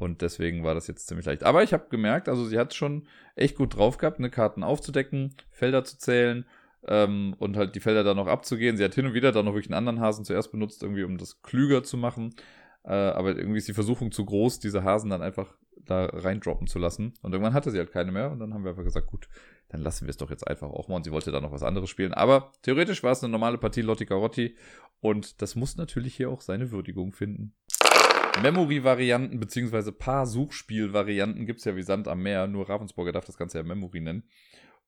Und 0.02 0.20
deswegen 0.20 0.64
war 0.64 0.74
das 0.74 0.88
jetzt 0.88 1.06
ziemlich 1.06 1.26
leicht. 1.26 1.44
Aber 1.44 1.62
ich 1.62 1.72
habe 1.72 1.86
gemerkt, 1.88 2.28
also 2.28 2.44
sie 2.44 2.58
hat 2.58 2.74
schon 2.74 3.06
echt 3.36 3.56
gut 3.56 3.76
drauf 3.76 3.98
gehabt, 3.98 4.18
eine 4.18 4.30
Karten 4.30 4.64
aufzudecken, 4.64 5.36
Felder 5.52 5.84
zu 5.84 5.96
zählen 5.96 6.44
ähm, 6.88 7.36
und 7.38 7.56
halt 7.56 7.76
die 7.76 7.80
Felder 7.80 8.02
dann 8.02 8.16
noch 8.16 8.26
abzugehen. 8.26 8.76
Sie 8.76 8.82
hat 8.82 8.96
hin 8.96 9.06
und 9.06 9.14
wieder 9.14 9.30
dann 9.30 9.44
noch 9.44 9.54
wirklich 9.54 9.70
einen 9.70 9.78
anderen 9.78 10.00
Hasen 10.00 10.24
zuerst 10.24 10.50
benutzt, 10.50 10.82
irgendwie 10.82 11.04
um 11.04 11.18
das 11.18 11.40
klüger 11.42 11.84
zu 11.84 11.96
machen. 11.96 12.34
Äh, 12.82 12.94
aber 12.94 13.36
irgendwie 13.36 13.58
ist 13.58 13.68
die 13.68 13.74
Versuchung 13.74 14.10
zu 14.10 14.24
groß, 14.24 14.58
diese 14.58 14.82
Hasen 14.82 15.08
dann 15.08 15.22
einfach 15.22 15.54
da 15.76 16.06
reindroppen 16.06 16.66
zu 16.66 16.80
lassen. 16.80 17.14
Und 17.22 17.32
irgendwann 17.32 17.54
hatte 17.54 17.70
sie 17.70 17.78
halt 17.78 17.92
keine 17.92 18.10
mehr. 18.10 18.32
Und 18.32 18.40
dann 18.40 18.54
haben 18.54 18.64
wir 18.64 18.70
einfach 18.70 18.82
gesagt, 18.82 19.06
gut, 19.06 19.28
dann 19.68 19.82
lassen 19.82 20.06
wir 20.06 20.10
es 20.10 20.16
doch 20.16 20.30
jetzt 20.30 20.48
einfach 20.48 20.68
auch 20.68 20.88
mal. 20.88 20.96
Und 20.96 21.04
sie 21.04 21.12
wollte 21.12 21.30
dann 21.30 21.44
noch 21.44 21.52
was 21.52 21.62
anderes 21.62 21.88
spielen. 21.88 22.12
Aber 22.12 22.50
theoretisch 22.62 23.04
war 23.04 23.12
es 23.12 23.22
eine 23.22 23.30
normale 23.30 23.58
Partie 23.58 23.82
Lotti 23.82 24.04
Carotti. 24.04 24.56
Und 25.00 25.42
das 25.42 25.54
muss 25.54 25.76
natürlich 25.76 26.16
hier 26.16 26.28
auch 26.28 26.40
seine 26.40 26.72
Würdigung 26.72 27.12
finden. 27.12 27.54
Memory-Varianten 28.40 29.38
beziehungsweise 29.38 29.92
Paar-Suchspiel-Varianten 29.92 31.44
gibt 31.46 31.58
es 31.58 31.64
ja 31.64 31.76
wie 31.76 31.82
Sand 31.82 32.08
am 32.08 32.22
Meer. 32.22 32.46
Nur 32.46 32.68
Ravensburger 32.68 33.12
darf 33.12 33.24
das 33.24 33.36
Ganze 33.36 33.58
ja 33.58 33.64
Memory 33.64 34.00
nennen. 34.00 34.24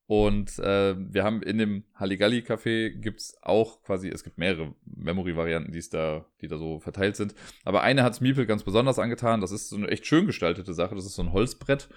Und 0.07 0.59
äh, 0.59 0.95
wir 0.99 1.25
haben 1.25 1.43
in 1.43 1.59
dem 1.59 1.85
Halligalli-Café 1.99 2.91
gibt 2.91 3.21
es 3.21 3.39
auch 3.43 3.83
quasi, 3.83 4.09
es 4.09 4.23
gibt 4.23 4.39
mehrere 4.39 4.75
Memory-Varianten, 4.85 5.73
die 5.73 5.83
da, 5.91 6.27
die 6.41 6.49
da 6.49 6.59
so 6.59 6.79
verteilt 6.79 7.17
sind. 7.17 7.35
Aber 7.65 7.83
eine 7.83 8.03
hat 8.03 8.21
Miepel 8.21 8.47
ganz 8.47 8.65
besonders 8.65 8.99
angetan. 8.99 9.41
Das 9.41 9.51
ist 9.51 9.71
so 9.71 9.77
eine 9.77 9.89
echt 9.89 10.07
schön 10.07 10.27
gestaltete 10.27 10.75
Sache. 10.75 10.95
Das 10.95 11.07
ist 11.07 11.15
so 11.15 11.23
ein 11.23 11.33
Holzbrett. 11.33 11.89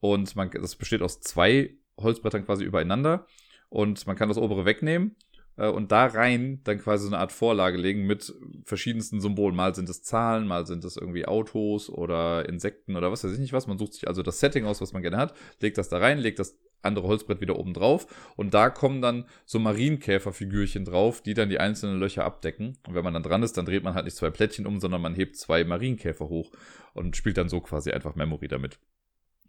Und 0.00 0.36
man, 0.36 0.50
das 0.50 0.76
besteht 0.76 1.02
aus 1.02 1.20
zwei 1.20 1.74
Holzbrettern 1.98 2.44
quasi 2.44 2.64
übereinander. 2.64 3.26
Und 3.70 4.06
man 4.06 4.16
kann 4.16 4.28
das 4.28 4.38
obere 4.38 4.64
wegnehmen 4.64 5.16
äh, 5.58 5.68
und 5.68 5.92
da 5.92 6.06
rein 6.06 6.60
dann 6.64 6.78
quasi 6.78 7.04
so 7.04 7.10
eine 7.10 7.18
Art 7.18 7.32
Vorlage 7.32 7.76
legen 7.76 8.06
mit 8.06 8.32
verschiedensten 8.64 9.20
Symbolen. 9.20 9.54
Mal 9.54 9.74
sind 9.74 9.88
es 9.90 10.02
Zahlen, 10.02 10.46
mal 10.46 10.66
sind 10.66 10.84
es 10.84 10.96
irgendwie 10.96 11.26
Autos 11.26 11.90
oder 11.90 12.48
Insekten 12.48 12.96
oder 12.96 13.12
was 13.12 13.24
weiß 13.24 13.32
ich 13.32 13.38
nicht 13.38 13.52
was. 13.52 13.66
Man 13.66 13.78
sucht 13.78 13.94
sich 13.94 14.08
also 14.08 14.22
das 14.22 14.40
Setting 14.40 14.64
aus, 14.64 14.80
was 14.80 14.92
man 14.92 15.02
gerne 15.02 15.18
hat, 15.18 15.34
legt 15.60 15.76
das 15.76 15.88
da 15.88 15.98
rein, 15.98 16.18
legt 16.18 16.38
das 16.38 16.58
andere 16.80 17.08
Holzbrett 17.08 17.40
wieder 17.40 17.58
oben 17.58 17.74
drauf 17.74 18.06
und 18.36 18.54
da 18.54 18.70
kommen 18.70 19.02
dann 19.02 19.24
so 19.44 19.58
Marienkäferfigürchen 19.58 20.84
drauf, 20.84 21.20
die 21.20 21.34
dann 21.34 21.50
die 21.50 21.58
einzelnen 21.58 21.98
Löcher 21.98 22.24
abdecken. 22.24 22.78
Und 22.86 22.94
wenn 22.94 23.02
man 23.02 23.14
dann 23.14 23.24
dran 23.24 23.42
ist, 23.42 23.56
dann 23.56 23.66
dreht 23.66 23.82
man 23.82 23.94
halt 23.94 24.04
nicht 24.04 24.16
zwei 24.16 24.30
Plättchen 24.30 24.64
um, 24.64 24.78
sondern 24.78 25.02
man 25.02 25.16
hebt 25.16 25.36
zwei 25.36 25.64
Marienkäfer 25.64 26.28
hoch 26.28 26.52
und 26.94 27.16
spielt 27.16 27.36
dann 27.36 27.48
so 27.48 27.60
quasi 27.60 27.90
einfach 27.90 28.14
Memory 28.14 28.46
damit. 28.46 28.78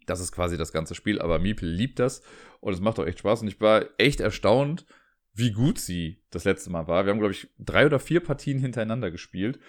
Das 0.07 0.19
ist 0.19 0.31
quasi 0.31 0.57
das 0.57 0.71
ganze 0.73 0.95
Spiel, 0.95 1.21
aber 1.21 1.38
Miepel 1.38 1.69
liebt 1.69 1.99
das 1.99 2.23
und 2.62 2.73
es 2.73 2.81
macht 2.81 2.97
auch 2.97 3.05
echt 3.05 3.19
Spaß 3.19 3.43
und 3.43 3.47
ich 3.47 3.62
war 3.62 3.86
echt 3.99 4.21
erstaunt, 4.21 4.88
wie 5.33 5.51
gut 5.51 5.79
sie 5.79 6.21
das 6.31 6.43
letzte 6.43 6.69
Mal 6.69 6.87
war. 6.87 7.05
Wir 7.05 7.11
haben, 7.11 7.19
glaube 7.19 7.33
ich, 7.33 7.47
drei 7.57 7.85
oder 7.85 7.99
vier 7.99 8.19
Partien 8.19 8.59
hintereinander 8.59 9.11
gespielt. 9.11 9.59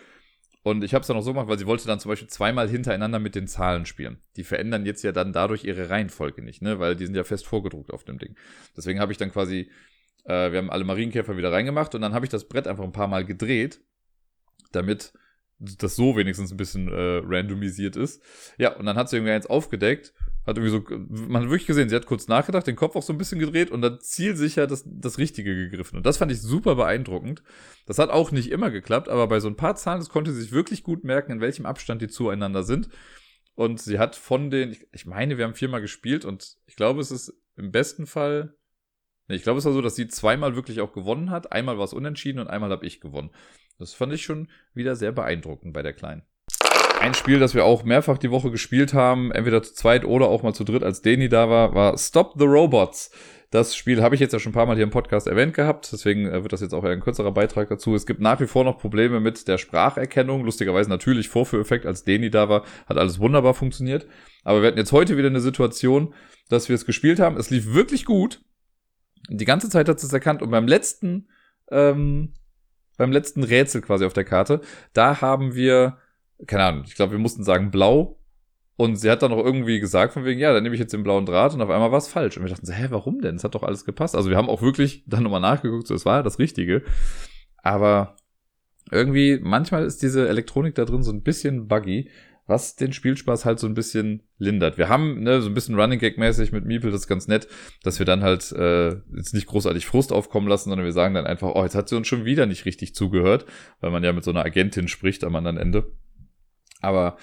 Und 0.63 0.85
ich 0.85 0.93
habe 0.93 1.01
es 1.01 1.07
dann 1.07 1.17
auch 1.17 1.23
so 1.23 1.33
gemacht, 1.33 1.49
weil 1.49 1.59
sie 1.59 1.67
wollte 1.67 1.87
dann 1.87 2.01
zum 2.01 2.11
Beispiel 2.11 2.29
zweimal 2.29 2.69
hintereinander 2.69 3.19
mit 3.19 3.35
den 3.35 3.47
Zahlen 3.47 3.87
spielen. 3.87 4.19
Die 4.37 4.45
verändern 4.45 4.85
jetzt 4.85 5.03
ja 5.03 5.13
dann 5.13 5.33
dadurch 5.33 5.65
ihre 5.65 5.89
Reihenfolge 5.89 6.43
nicht, 6.43 6.61
ne? 6.61 6.79
Weil 6.79 6.97
die 6.97 7.07
sind 7.07 7.15
ja 7.15 7.25
fest 7.25 7.47
vorgedruckt 7.47 7.93
auf 7.93 8.05
dem 8.05 8.19
Ding. 8.19 8.37
Deswegen 8.77 9.01
habe 9.01 9.11
ich 9.13 9.19
dann 9.19 9.33
quasi, 9.33 9.71
äh, 10.25 10.53
wir 10.53 10.59
haben 10.59 10.71
alle 10.71 10.85
Marienkäfer 10.85 11.39
wieder 11.39 11.51
reingemacht 11.51 11.95
und 11.95 12.03
dann 12.03 12.13
habe 12.13 12.27
ich 12.27 12.31
das 12.31 12.47
Brett 12.47 12.67
einfach 12.67 12.85
ein 12.85 12.93
paar 12.93 13.09
Mal 13.09 13.25
gedreht, 13.25 13.81
damit 14.73 15.15
das 15.59 15.97
so 15.97 16.17
wenigstens 16.17 16.51
ein 16.51 16.59
bisschen 16.59 16.89
äh, 16.89 17.23
randomisiert 17.25 17.97
ist. 17.97 18.23
Ja, 18.59 18.77
und 18.77 18.85
dann 18.85 18.97
hat 18.97 19.09
sie 19.09 19.17
irgendwie 19.17 19.33
eins 19.33 19.47
aufgedeckt 19.47 20.13
hat 20.47 20.57
irgendwie 20.57 20.71
so, 20.71 21.29
man 21.29 21.43
hat 21.43 21.51
wirklich 21.51 21.67
gesehen, 21.67 21.89
sie 21.89 21.95
hat 21.95 22.07
kurz 22.07 22.29
nachgedacht, 22.29 22.67
den 22.67 22.77
Kopf 22.77 22.97
auch 22.97 23.03
so 23.03 23.13
ein 23.13 23.19
bisschen 23.19 23.39
gedreht 23.39 23.71
und 23.71 23.83
dann 23.83 24.01
zielsicher 24.01 24.67
das, 24.67 24.85
das 24.87 25.19
Richtige 25.19 25.55
gegriffen. 25.55 25.99
Und 25.99 26.07
das 26.07 26.17
fand 26.17 26.33
ich 26.33 26.41
super 26.41 26.77
beeindruckend. 26.77 27.43
Das 27.87 27.99
hat 27.99 28.11
auch 28.11 28.33
nicht 28.33 28.51
immer 28.51 28.71
geklappt, 28.71 29.09
aber 29.09 29.29
bei 29.29 29.41
so 29.41 29.49
ein 29.49 29.57
paar 29.57 29.77
Zahlen, 29.77 30.01
das 30.01 30.09
konnte 30.09 30.33
sie 30.33 30.41
sich 30.41 30.53
wirklich 30.53 30.83
gut 30.83 31.05
merken, 31.05 31.33
in 31.33 31.41
welchem 31.41 31.67
Abstand 31.67 32.01
die 32.01 32.09
zueinander 32.09 32.63
sind. 32.63 32.89
Und 33.55 33.81
sie 33.81 33.99
hat 33.99 34.17
von 34.17 34.51
den, 34.51 34.75
ich, 34.93 35.05
meine, 35.07 35.37
wir 35.37 35.45
haben 35.45 35.55
viermal 35.55 35.83
gespielt 35.83 36.25
und 36.25 36.57
ich 36.67 36.77
glaube, 36.77 37.01
es 37.01 37.11
ist 37.11 37.35
im 37.57 37.71
besten 37.71 38.07
Fall, 38.07 38.55
nee, 39.29 39.35
ich 39.35 39.43
glaube, 39.43 39.59
es 39.59 39.67
war 39.67 39.73
so, 39.75 39.83
dass 39.83 39.97
sie 39.97 40.09
zweimal 40.09 40.57
wirklich 40.57 40.81
auch 40.81 40.93
gewonnen 40.95 41.31
hat. 41.31 41.53
Einmal 41.53 41.77
war 41.77 41.85
es 41.85 41.93
unentschieden 41.93 42.39
und 42.39 42.49
einmal 42.49 42.71
habe 42.71 42.87
ich 42.87 43.03
gewonnen. 43.03 43.31
Das 43.79 43.93
fand 43.93 44.15
ich 44.15 44.23
schon 44.23 44.49
wieder 44.73 44.97
sehr 44.97 45.13
beeindruckend 45.13 45.75
bei 45.75 45.83
der 45.83 45.93
Kleinen. 45.93 46.23
Ein 47.01 47.15
Spiel, 47.15 47.39
das 47.39 47.55
wir 47.55 47.65
auch 47.65 47.83
mehrfach 47.83 48.19
die 48.19 48.31
Woche 48.31 48.51
gespielt 48.51 48.93
haben, 48.93 49.33
entweder 49.33 49.63
zu 49.63 49.73
zweit 49.73 50.05
oder 50.05 50.29
auch 50.29 50.43
mal 50.43 50.53
zu 50.53 50.65
dritt, 50.65 50.83
als 50.83 51.01
Deni 51.01 51.31
da 51.31 51.49
war, 51.49 51.75
war 51.75 51.97
Stop 51.97 52.35
the 52.39 52.45
Robots. 52.45 53.11
Das 53.51 53.75
Spiel 53.75 54.03
habe 54.03 54.15
ich 54.15 54.21
jetzt 54.21 54.35
ja 54.35 54.39
schon 54.39 54.51
ein 54.51 54.55
paar 54.55 54.67
Mal 54.67 54.77
hier 54.77 54.85
im 54.85 54.91
Podcast 54.91 55.27
erwähnt 55.27 55.55
gehabt, 55.55 55.91
deswegen 55.93 56.27
äh, 56.27 56.43
wird 56.43 56.53
das 56.53 56.61
jetzt 56.61 56.75
auch 56.75 56.85
ein 56.85 57.01
kürzerer 57.01 57.33
Beitrag 57.33 57.71
dazu. 57.71 57.95
Es 57.95 58.05
gibt 58.05 58.21
nach 58.21 58.39
wie 58.39 58.47
vor 58.47 58.65
noch 58.65 58.79
Probleme 58.79 59.19
mit 59.19 59.49
der 59.49 59.57
Spracherkennung. 59.57 60.45
Lustigerweise 60.45 60.91
natürlich 60.91 61.31
Vorführeffekt, 61.31 61.87
als 61.87 62.05
Deni 62.05 62.29
da 62.29 62.51
war, 62.51 62.65
hat 62.87 62.99
alles 62.99 63.19
wunderbar 63.19 63.55
funktioniert. 63.55 64.07
Aber 64.45 64.61
wir 64.61 64.69
hatten 64.69 64.79
jetzt 64.79 64.93
heute 64.93 65.17
wieder 65.17 65.29
eine 65.29 65.41
Situation, 65.41 66.13
dass 66.51 66.69
wir 66.69 66.75
es 66.75 66.85
gespielt 66.85 67.19
haben. 67.19 67.39
Es 67.39 67.49
lief 67.49 67.73
wirklich 67.73 68.05
gut. 68.05 68.43
Die 69.31 69.47
ganze 69.47 69.71
Zeit 69.71 69.89
hat 69.89 70.03
es 70.03 70.13
erkannt 70.13 70.43
und 70.43 70.51
beim 70.51 70.69
letzten, 70.69 71.29
ähm, 71.71 72.35
beim 72.99 73.11
letzten 73.11 73.43
Rätsel 73.43 73.81
quasi 73.81 74.05
auf 74.05 74.13
der 74.13 74.25
Karte, 74.25 74.61
da 74.93 75.23
haben 75.23 75.55
wir 75.55 75.97
keine 76.47 76.65
Ahnung, 76.65 76.85
ich 76.87 76.95
glaube, 76.95 77.13
wir 77.13 77.19
mussten 77.19 77.45
sagen 77.45 77.71
blau. 77.71 78.17
Und 78.77 78.97
sie 78.97 79.11
hat 79.11 79.23
dann 79.23 79.33
auch 79.33 79.45
irgendwie 79.45 79.79
gesagt, 79.79 80.15
von 80.15 80.25
wegen, 80.25 80.41
ja, 80.41 80.55
dann 80.55 80.63
nehme 80.63 80.75
ich 80.75 80.81
jetzt 80.81 80.95
den 80.95 81.03
blauen 81.03 81.27
Draht 81.27 81.53
und 81.53 81.61
auf 81.61 81.69
einmal 81.69 81.93
war 81.93 81.99
es 81.99 82.09
falsch. 82.09 82.39
Und 82.39 82.45
wir 82.45 82.51
dachten 82.51 82.65
so, 82.65 82.73
hä, 82.73 82.87
warum 82.89 83.21
denn? 83.21 83.37
Es 83.37 83.45
hat 83.45 83.55
doch 83.55 83.63
alles 83.63 83.85
gepasst. 83.85 84.17
Also 84.17 84.31
wir 84.31 84.39
haben 84.39 84.49
auch 84.49 84.63
wirklich 84.63 85.05
dann 85.07 85.23
nochmal 85.23 85.43
nachgeguckt, 85.43 85.87
so, 85.87 85.95
es 85.95 86.07
war 86.07 86.23
das 86.23 86.39
Richtige. 86.39 86.83
Aber 87.59 88.17
irgendwie, 88.91 89.39
manchmal 89.43 89.85
ist 89.85 90.03
diese 90.03 90.29
Elektronik 90.29 90.75
da 90.77 90.87
drin 90.87 91.03
so 91.03 91.13
ein 91.13 91.23
bisschen 91.23 91.69
buggy, 91.69 92.09
was 92.47 92.75
den 92.75 92.93
Spielspaß 92.93 93.45
halt 93.45 93.59
so 93.59 93.67
ein 93.67 93.75
bisschen 93.75 94.23
lindert. 94.39 94.79
Wir 94.79 94.89
haben 94.89 95.23
ne, 95.23 95.41
so 95.41 95.49
ein 95.49 95.55
bisschen 95.55 95.79
Running 95.79 95.99
Gag 95.99 96.19
mäßig 96.19 96.51
mit 96.51 96.65
Meeple, 96.65 96.91
das 96.91 97.03
ist 97.03 97.07
ganz 97.07 97.29
nett, 97.29 97.49
dass 97.83 97.99
wir 97.99 98.07
dann 98.07 98.23
halt 98.23 98.51
äh, 98.53 98.97
jetzt 99.15 99.35
nicht 99.35 99.47
großartig 99.47 99.87
Frust 99.87 100.13
aufkommen 100.13 100.49
lassen, 100.49 100.71
sondern 100.71 100.85
wir 100.85 100.93
sagen 100.93 101.15
dann 101.15 101.27
einfach, 101.27 101.53
oh, 101.55 101.63
jetzt 101.63 101.77
hat 101.77 101.89
sie 101.89 101.97
uns 101.97 102.09
schon 102.09 102.25
wieder 102.25 102.47
nicht 102.47 102.65
richtig 102.65 102.95
zugehört, 102.95 103.47
weil 103.81 103.91
man 103.91 104.03
ja 104.03 104.13
mit 104.13 104.25
so 104.25 104.31
einer 104.31 104.45
Agentin 104.45 104.89
spricht 104.89 105.23
am 105.23 105.37
anderen 105.37 105.59
Ende. 105.59 105.93
Aber 106.81 107.17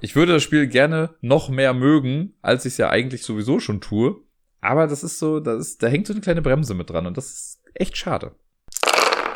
ich 0.00 0.16
würde 0.16 0.34
das 0.34 0.42
Spiel 0.42 0.66
gerne 0.66 1.14
noch 1.20 1.48
mehr 1.48 1.74
mögen, 1.74 2.34
als 2.42 2.64
ich 2.64 2.74
es 2.74 2.78
ja 2.78 2.90
eigentlich 2.90 3.22
sowieso 3.22 3.60
schon 3.60 3.80
tue. 3.80 4.16
Aber 4.60 4.86
das 4.86 5.04
ist 5.04 5.18
so, 5.18 5.40
das 5.40 5.58
ist, 5.60 5.82
da 5.82 5.88
hängt 5.88 6.06
so 6.06 6.12
eine 6.12 6.22
kleine 6.22 6.42
Bremse 6.42 6.74
mit 6.74 6.90
dran 6.90 7.06
und 7.06 7.16
das 7.16 7.26
ist 7.26 7.62
echt 7.74 7.96
schade. 7.96 8.34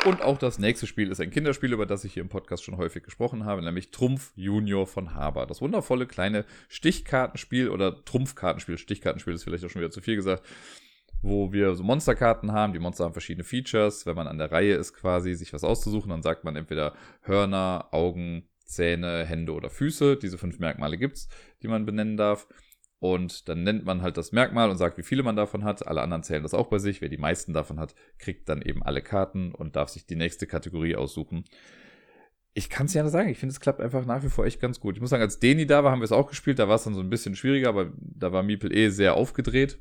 Und 0.05 0.23
auch 0.23 0.39
das 0.39 0.57
nächste 0.57 0.87
Spiel 0.87 1.11
ist 1.11 1.21
ein 1.21 1.29
Kinderspiel, 1.29 1.73
über 1.73 1.85
das 1.85 2.03
ich 2.03 2.13
hier 2.13 2.23
im 2.23 2.29
Podcast 2.29 2.63
schon 2.63 2.77
häufig 2.77 3.03
gesprochen 3.03 3.45
habe, 3.45 3.61
nämlich 3.61 3.91
Trumpf 3.91 4.31
Junior 4.35 4.87
von 4.87 5.13
Haber. 5.13 5.45
Das 5.45 5.61
wundervolle 5.61 6.07
kleine 6.07 6.45
Stichkartenspiel 6.69 7.69
oder 7.69 8.03
Trumpfkartenspiel, 8.03 8.79
Stichkartenspiel 8.79 9.35
ist 9.35 9.43
vielleicht 9.43 9.63
auch 9.63 9.69
schon 9.69 9.81
wieder 9.81 9.91
zu 9.91 10.01
viel 10.01 10.15
gesagt, 10.15 10.43
wo 11.21 11.53
wir 11.53 11.75
so 11.75 11.83
Monsterkarten 11.83 12.51
haben. 12.51 12.73
Die 12.73 12.79
Monster 12.79 13.05
haben 13.05 13.13
verschiedene 13.13 13.43
Features. 13.43 14.07
Wenn 14.07 14.15
man 14.15 14.27
an 14.27 14.39
der 14.39 14.51
Reihe 14.51 14.73
ist, 14.73 14.93
quasi 14.93 15.35
sich 15.35 15.53
was 15.53 15.63
auszusuchen, 15.63 16.09
dann 16.09 16.23
sagt 16.23 16.43
man 16.43 16.55
entweder 16.55 16.95
Hörner, 17.21 17.89
Augen, 17.91 18.49
Zähne, 18.71 19.25
Hände 19.25 19.53
oder 19.53 19.69
Füße. 19.69 20.17
Diese 20.17 20.37
fünf 20.37 20.59
Merkmale 20.59 20.97
gibt's, 20.97 21.27
die 21.61 21.67
man 21.67 21.85
benennen 21.85 22.17
darf. 22.17 22.47
Und 22.99 23.49
dann 23.49 23.63
nennt 23.63 23.83
man 23.83 24.03
halt 24.03 24.17
das 24.17 24.31
Merkmal 24.31 24.69
und 24.69 24.77
sagt, 24.77 24.97
wie 24.99 25.03
viele 25.03 25.23
man 25.23 25.35
davon 25.35 25.63
hat. 25.63 25.87
Alle 25.87 26.01
anderen 26.01 26.21
zählen 26.21 26.43
das 26.43 26.53
auch 26.53 26.67
bei 26.67 26.77
sich. 26.77 27.01
Wer 27.01 27.09
die 27.09 27.17
meisten 27.17 27.51
davon 27.51 27.79
hat, 27.79 27.95
kriegt 28.19 28.47
dann 28.47 28.61
eben 28.61 28.83
alle 28.83 29.01
Karten 29.01 29.53
und 29.53 29.75
darf 29.75 29.89
sich 29.89 30.05
die 30.05 30.15
nächste 30.15 30.45
Kategorie 30.45 30.95
aussuchen. 30.95 31.45
ich 32.53 32.69
kann 32.69 32.85
es 32.85 32.93
ja 32.93 33.03
nicht 33.03 33.11
sagen. 33.11 33.29
Ich 33.29 33.39
finde, 33.39 33.53
es 33.53 33.59
klappt 33.59 33.79
einfach 33.79 34.05
nach 34.05 34.23
wie 34.23 34.29
vor 34.29 34.45
echt 34.45 34.59
ganz 34.59 34.79
gut. 34.79 34.95
Ich 34.95 35.01
muss 35.01 35.09
sagen, 35.09 35.23
als 35.23 35.39
Deni 35.39 35.65
da 35.65 35.83
war, 35.83 35.91
haben 35.91 36.01
wir 36.01 36.05
es 36.05 36.11
auch 36.11 36.27
gespielt. 36.27 36.59
Da 36.59 36.67
war 36.67 36.75
es 36.75 36.83
dann 36.83 36.93
so 36.93 37.01
ein 37.01 37.09
bisschen 37.09 37.35
schwieriger, 37.35 37.69
aber 37.69 37.91
da 37.97 38.31
war 38.31 38.43
Miepel 38.43 38.75
eh 38.75 38.89
sehr 38.89 39.15
aufgedreht. 39.15 39.79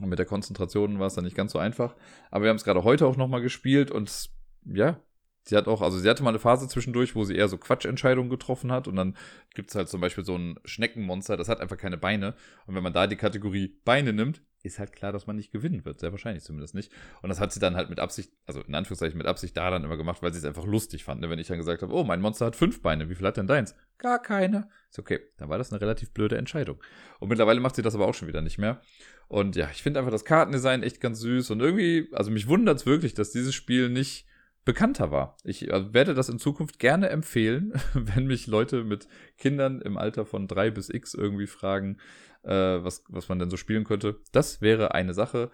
Und 0.00 0.10
mit 0.10 0.18
der 0.18 0.26
Konzentration 0.26 0.98
war 0.98 1.06
es 1.06 1.14
dann 1.14 1.24
nicht 1.24 1.36
ganz 1.36 1.52
so 1.52 1.58
einfach. 1.58 1.96
Aber 2.30 2.44
wir 2.44 2.50
haben 2.50 2.56
es 2.56 2.64
gerade 2.64 2.84
heute 2.84 3.06
auch 3.06 3.16
nochmal 3.16 3.40
gespielt 3.40 3.90
und 3.90 4.30
ja, 4.66 5.00
sie 5.46 5.56
hat 5.56 5.68
auch, 5.68 5.80
also 5.80 5.98
sie 5.98 6.08
hatte 6.08 6.22
mal 6.22 6.30
eine 6.30 6.38
Phase 6.38 6.68
zwischendurch, 6.68 7.14
wo 7.14 7.24
sie 7.24 7.36
eher 7.36 7.48
so 7.48 7.56
Quatschentscheidungen 7.56 8.28
getroffen 8.28 8.72
hat. 8.72 8.88
Und 8.88 8.96
dann 8.96 9.16
gibt 9.54 9.70
es 9.70 9.76
halt 9.76 9.88
zum 9.88 10.00
Beispiel 10.00 10.24
so 10.24 10.36
ein 10.36 10.58
Schneckenmonster, 10.64 11.36
das 11.36 11.48
hat 11.48 11.60
einfach 11.60 11.78
keine 11.78 11.96
Beine. 11.96 12.34
Und 12.66 12.74
wenn 12.74 12.82
man 12.82 12.92
da 12.92 13.06
die 13.06 13.16
Kategorie 13.16 13.78
Beine 13.84 14.12
nimmt, 14.12 14.42
ist 14.62 14.80
halt 14.80 14.92
klar, 14.92 15.12
dass 15.12 15.28
man 15.28 15.36
nicht 15.36 15.52
gewinnen 15.52 15.84
wird. 15.84 16.00
Sehr 16.00 16.10
wahrscheinlich 16.10 16.42
zumindest 16.42 16.74
nicht. 16.74 16.92
Und 17.22 17.28
das 17.28 17.38
hat 17.38 17.52
sie 17.52 17.60
dann 17.60 17.76
halt 17.76 17.88
mit 17.88 18.00
Absicht, 18.00 18.32
also 18.46 18.60
in 18.62 18.74
Anführungszeichen 18.74 19.16
mit 19.16 19.28
Absicht 19.28 19.56
da 19.56 19.70
dann 19.70 19.84
immer 19.84 19.96
gemacht, 19.96 20.22
weil 20.22 20.32
sie 20.32 20.40
es 20.40 20.44
einfach 20.44 20.64
lustig 20.64 21.04
fand. 21.04 21.20
Ne? 21.20 21.30
Wenn 21.30 21.38
ich 21.38 21.46
dann 21.46 21.58
gesagt 21.58 21.82
habe, 21.82 21.94
oh, 21.94 22.02
mein 22.02 22.20
Monster 22.20 22.46
hat 22.46 22.56
fünf 22.56 22.82
Beine, 22.82 23.08
wie 23.08 23.14
viel 23.14 23.26
hat 23.26 23.36
denn 23.36 23.46
deins? 23.46 23.76
Gar 23.98 24.20
keine. 24.20 24.68
Ist 24.90 24.98
okay. 24.98 25.20
Dann 25.36 25.48
war 25.48 25.58
das 25.58 25.72
eine 25.72 25.80
relativ 25.80 26.10
blöde 26.10 26.36
Entscheidung. 26.36 26.82
Und 27.20 27.28
mittlerweile 27.28 27.60
macht 27.60 27.76
sie 27.76 27.82
das 27.82 27.94
aber 27.94 28.08
auch 28.08 28.14
schon 28.14 28.26
wieder 28.26 28.42
nicht 28.42 28.58
mehr. 28.58 28.80
Und 29.28 29.54
ja, 29.54 29.68
ich 29.70 29.82
finde 29.82 30.00
einfach 30.00 30.12
das 30.12 30.24
Kartendesign 30.24 30.82
echt 30.82 31.00
ganz 31.00 31.20
süß. 31.20 31.50
Und 31.50 31.60
irgendwie, 31.60 32.08
also 32.12 32.32
mich 32.32 32.48
wundert 32.48 32.78
es 32.78 32.86
wirklich, 32.86 33.14
dass 33.14 33.30
dieses 33.30 33.54
Spiel 33.54 33.88
nicht 33.88 34.26
bekannter 34.66 35.10
war. 35.10 35.38
Ich 35.44 35.70
äh, 35.70 35.94
werde 35.94 36.12
das 36.12 36.28
in 36.28 36.38
Zukunft 36.38 36.78
gerne 36.78 37.08
empfehlen, 37.08 37.72
wenn 37.94 38.26
mich 38.26 38.46
Leute 38.46 38.84
mit 38.84 39.08
Kindern 39.38 39.80
im 39.80 39.96
Alter 39.96 40.26
von 40.26 40.46
drei 40.46 40.70
bis 40.70 40.90
x 40.90 41.14
irgendwie 41.14 41.46
fragen, 41.46 41.96
äh, 42.42 42.50
was, 42.50 43.04
was 43.08 43.30
man 43.30 43.38
denn 43.38 43.48
so 43.48 43.56
spielen 43.56 43.84
könnte. 43.84 44.20
Das 44.32 44.60
wäre 44.60 44.92
eine 44.92 45.14
Sache. 45.14 45.50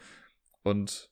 Und 0.64 1.10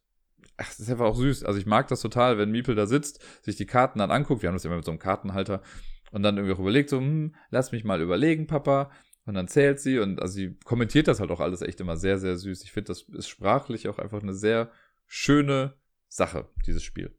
ach, 0.57 0.67
das 0.67 0.81
ist 0.81 0.91
einfach 0.91 1.05
auch 1.05 1.15
süß. 1.15 1.45
Also 1.45 1.61
ich 1.61 1.67
mag 1.67 1.87
das 1.89 2.01
total, 2.01 2.39
wenn 2.39 2.51
Miepel 2.51 2.75
da 2.75 2.87
sitzt, 2.87 3.23
sich 3.45 3.57
die 3.57 3.67
Karten 3.67 4.01
dann 4.01 4.11
anguckt. 4.11 4.43
Wir 4.43 4.49
haben 4.49 4.57
das 4.57 4.65
immer 4.65 4.77
mit 4.77 4.85
so 4.85 4.91
einem 4.91 4.99
Kartenhalter. 4.99 5.63
Und 6.11 6.23
dann 6.25 6.37
irgendwie 6.37 6.57
auch 6.57 6.61
überlegt, 6.61 6.91
so, 6.91 6.99
hm, 6.99 7.37
lass 7.51 7.71
mich 7.71 7.85
mal 7.85 8.01
überlegen, 8.01 8.49
Papa. 8.49 8.91
Und 9.27 9.35
dann 9.35 9.47
zählt 9.47 9.79
sie 9.79 9.99
und 9.99 10.21
also 10.21 10.35
sie 10.35 10.57
kommentiert 10.65 11.07
das 11.07 11.21
halt 11.21 11.31
auch 11.31 11.41
alles 11.41 11.61
echt 11.61 11.81
immer 11.81 11.97
sehr, 11.97 12.19
sehr 12.19 12.37
süß. 12.37 12.65
Ich 12.65 12.73
finde, 12.73 12.89
das 12.89 13.03
ist 13.03 13.29
sprachlich 13.29 13.87
auch 13.89 13.99
einfach 13.99 14.23
eine 14.23 14.35
sehr 14.35 14.73
schöne 15.07 15.75
Sache, 16.09 16.49
dieses 16.67 16.83
Spiel. 16.83 17.15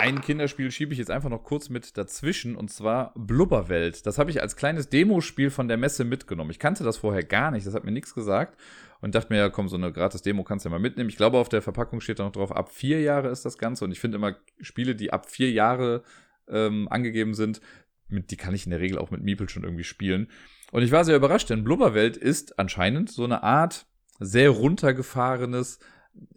Ein 0.00 0.22
Kinderspiel 0.22 0.70
schiebe 0.70 0.94
ich 0.94 0.98
jetzt 0.98 1.10
einfach 1.10 1.28
noch 1.28 1.44
kurz 1.44 1.68
mit 1.68 1.98
dazwischen 1.98 2.56
und 2.56 2.70
zwar 2.70 3.12
Blubberwelt. 3.16 4.06
Das 4.06 4.18
habe 4.18 4.30
ich 4.30 4.40
als 4.40 4.56
kleines 4.56 4.88
Demospiel 4.88 5.50
von 5.50 5.68
der 5.68 5.76
Messe 5.76 6.04
mitgenommen. 6.04 6.50
Ich 6.50 6.58
kannte 6.58 6.84
das 6.84 6.96
vorher 6.96 7.22
gar 7.22 7.50
nicht, 7.50 7.66
das 7.66 7.74
hat 7.74 7.84
mir 7.84 7.90
nichts 7.90 8.14
gesagt 8.14 8.58
und 9.02 9.14
dachte 9.14 9.30
mir, 9.30 9.38
ja 9.38 9.50
komm, 9.50 9.68
so 9.68 9.76
eine 9.76 9.92
gratis 9.92 10.22
Demo 10.22 10.42
kannst 10.42 10.64
du 10.64 10.70
ja 10.70 10.70
mal 10.70 10.80
mitnehmen. 10.80 11.10
Ich 11.10 11.18
glaube, 11.18 11.36
auf 11.36 11.50
der 11.50 11.60
Verpackung 11.60 12.00
steht 12.00 12.18
da 12.18 12.24
noch 12.24 12.32
drauf, 12.32 12.50
ab 12.50 12.72
vier 12.72 13.02
Jahre 13.02 13.28
ist 13.28 13.44
das 13.44 13.58
Ganze 13.58 13.84
und 13.84 13.92
ich 13.92 14.00
finde 14.00 14.16
immer 14.16 14.36
Spiele, 14.62 14.94
die 14.94 15.12
ab 15.12 15.28
vier 15.28 15.50
Jahre 15.50 16.02
ähm, 16.48 16.88
angegeben 16.88 17.34
sind, 17.34 17.60
mit, 18.08 18.30
die 18.30 18.38
kann 18.38 18.54
ich 18.54 18.64
in 18.64 18.70
der 18.70 18.80
Regel 18.80 18.98
auch 18.98 19.10
mit 19.10 19.22
Miepel 19.22 19.50
schon 19.50 19.64
irgendwie 19.64 19.84
spielen. 19.84 20.28
Und 20.72 20.82
ich 20.82 20.92
war 20.92 21.04
sehr 21.04 21.16
überrascht, 21.16 21.50
denn 21.50 21.62
Blubberwelt 21.62 22.16
ist 22.16 22.58
anscheinend 22.58 23.10
so 23.10 23.24
eine 23.24 23.42
Art 23.42 23.84
sehr 24.18 24.48
runtergefahrenes 24.48 25.78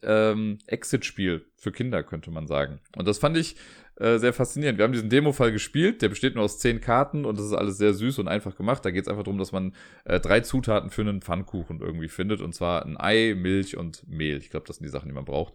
ähm, 0.02 0.60
Exit-Spiel 0.68 1.46
für 1.56 1.72
Kinder, 1.72 2.04
könnte 2.04 2.32
man 2.32 2.48
sagen. 2.48 2.80
Und 2.96 3.08
das 3.08 3.18
fand 3.18 3.38
ich 3.38 3.56
äh, 3.96 4.18
sehr 4.18 4.34
faszinierend. 4.34 4.80
Wir 4.80 4.84
haben 4.84 4.94
diesen 4.94 5.10
Demo-Fall 5.10 5.52
gespielt, 5.52 6.02
der 6.02 6.10
besteht 6.10 6.36
nur 6.36 6.44
aus 6.44 6.60
zehn 6.60 6.82
Karten 6.82 7.26
und 7.26 7.38
das 7.38 7.46
ist 7.46 7.54
alles 7.54 7.78
sehr 7.78 7.94
süß 7.94 8.20
und 8.20 8.28
einfach 8.28 8.56
gemacht. 8.56 8.84
Da 8.84 8.92
geht 8.92 9.04
es 9.04 9.08
einfach 9.08 9.24
darum, 9.24 9.38
dass 9.38 9.52
man 9.52 9.76
äh, 10.06 10.20
drei 10.20 10.40
Zutaten 10.40 10.90
für 10.90 11.02
einen 11.02 11.22
Pfannkuchen 11.22 11.80
irgendwie 11.80 12.08
findet. 12.08 12.42
Und 12.42 12.54
zwar 12.56 12.86
ein 12.86 12.98
Ei, 13.00 13.36
Milch 13.36 13.78
und 13.78 14.08
Mehl. 14.08 14.38
Ich 14.38 14.50
glaube, 14.50 14.66
das 14.68 14.78
sind 14.78 14.86
die 14.86 14.92
Sachen, 14.92 15.10
die 15.10 15.14
man 15.14 15.26
braucht. 15.26 15.54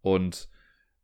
Und 0.00 0.48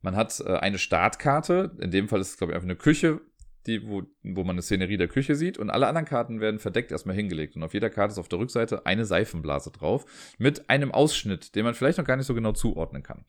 man 0.03 0.15
hat 0.15 0.39
äh, 0.41 0.55
eine 0.55 0.79
Startkarte. 0.79 1.77
In 1.81 1.91
dem 1.91 2.09
Fall 2.09 2.21
ist 2.21 2.31
es, 2.31 2.37
glaube 2.37 2.53
ich, 2.53 2.55
einfach 2.55 2.69
eine 2.69 2.77
Küche 2.77 3.21
die, 3.67 3.87
wo, 3.87 4.03
wo 4.23 4.45
man 4.45 4.55
eine 4.55 4.63
Szenerie 4.63 4.97
der 4.97 5.09
Küche 5.09 5.35
sieht 5.35 5.59
und 5.59 5.71
alle 5.71 5.87
anderen 5.87 6.07
Karten 6.07 6.41
werden 6.41 6.59
verdeckt 6.59 6.93
erstmal 6.93 7.17
hingelegt. 7.17 7.57
Und 7.57 7.63
auf 7.63 7.75
jeder 7.75 7.91
Karte 7.91 8.13
ist 8.13 8.19
auf 8.19 8.29
der 8.29 8.39
Rückseite 8.39 8.87
eine 8.87 9.05
Seifenblase 9.05 9.71
drauf 9.71 10.05
mit 10.39 10.69
einem 10.69 10.93
Ausschnitt, 10.93 11.55
den 11.55 11.65
man 11.65 11.75
vielleicht 11.75 11.99
noch 11.99 12.05
gar 12.05 12.17
nicht 12.17 12.27
so 12.27 12.35
genau 12.35 12.53
zuordnen 12.53 13.03
kann. 13.03 13.25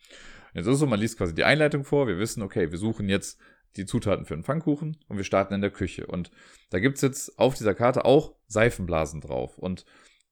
Jetzt 0.53 0.67
ist 0.67 0.73
es 0.73 0.79
so, 0.79 0.85
man 0.85 0.99
liest 0.99 1.17
quasi 1.17 1.33
die 1.33 1.43
Einleitung 1.43 1.83
vor, 1.83 2.07
wir 2.07 2.19
wissen, 2.19 2.41
okay, 2.43 2.71
wir 2.71 2.77
suchen 2.77 3.09
jetzt 3.09 3.39
die 3.75 3.85
Zutaten 3.85 4.25
für 4.25 4.35
einen 4.35 4.43
Pfannkuchen 4.43 4.97
und 5.07 5.17
wir 5.17 5.23
starten 5.23 5.53
in 5.53 5.61
der 5.61 5.71
Küche. 5.71 6.05
Und 6.05 6.31
da 6.69 6.79
gibt's 6.79 7.01
jetzt 7.01 7.39
auf 7.39 7.55
dieser 7.55 7.73
Karte 7.73 8.05
auch 8.05 8.35
Seifenblasen 8.47 9.21
drauf. 9.21 9.57
Und 9.57 9.85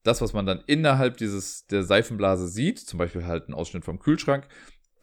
das, 0.04 0.20
was 0.20 0.32
man 0.32 0.46
dann 0.46 0.62
innerhalb 0.66 1.16
dieses, 1.16 1.66
der 1.66 1.82
Seifenblase 1.82 2.48
sieht, 2.48 2.78
zum 2.78 2.98
Beispiel 2.98 3.26
halt 3.26 3.48
ein 3.48 3.54
Ausschnitt 3.54 3.84
vom 3.84 3.98
Kühlschrank, 3.98 4.46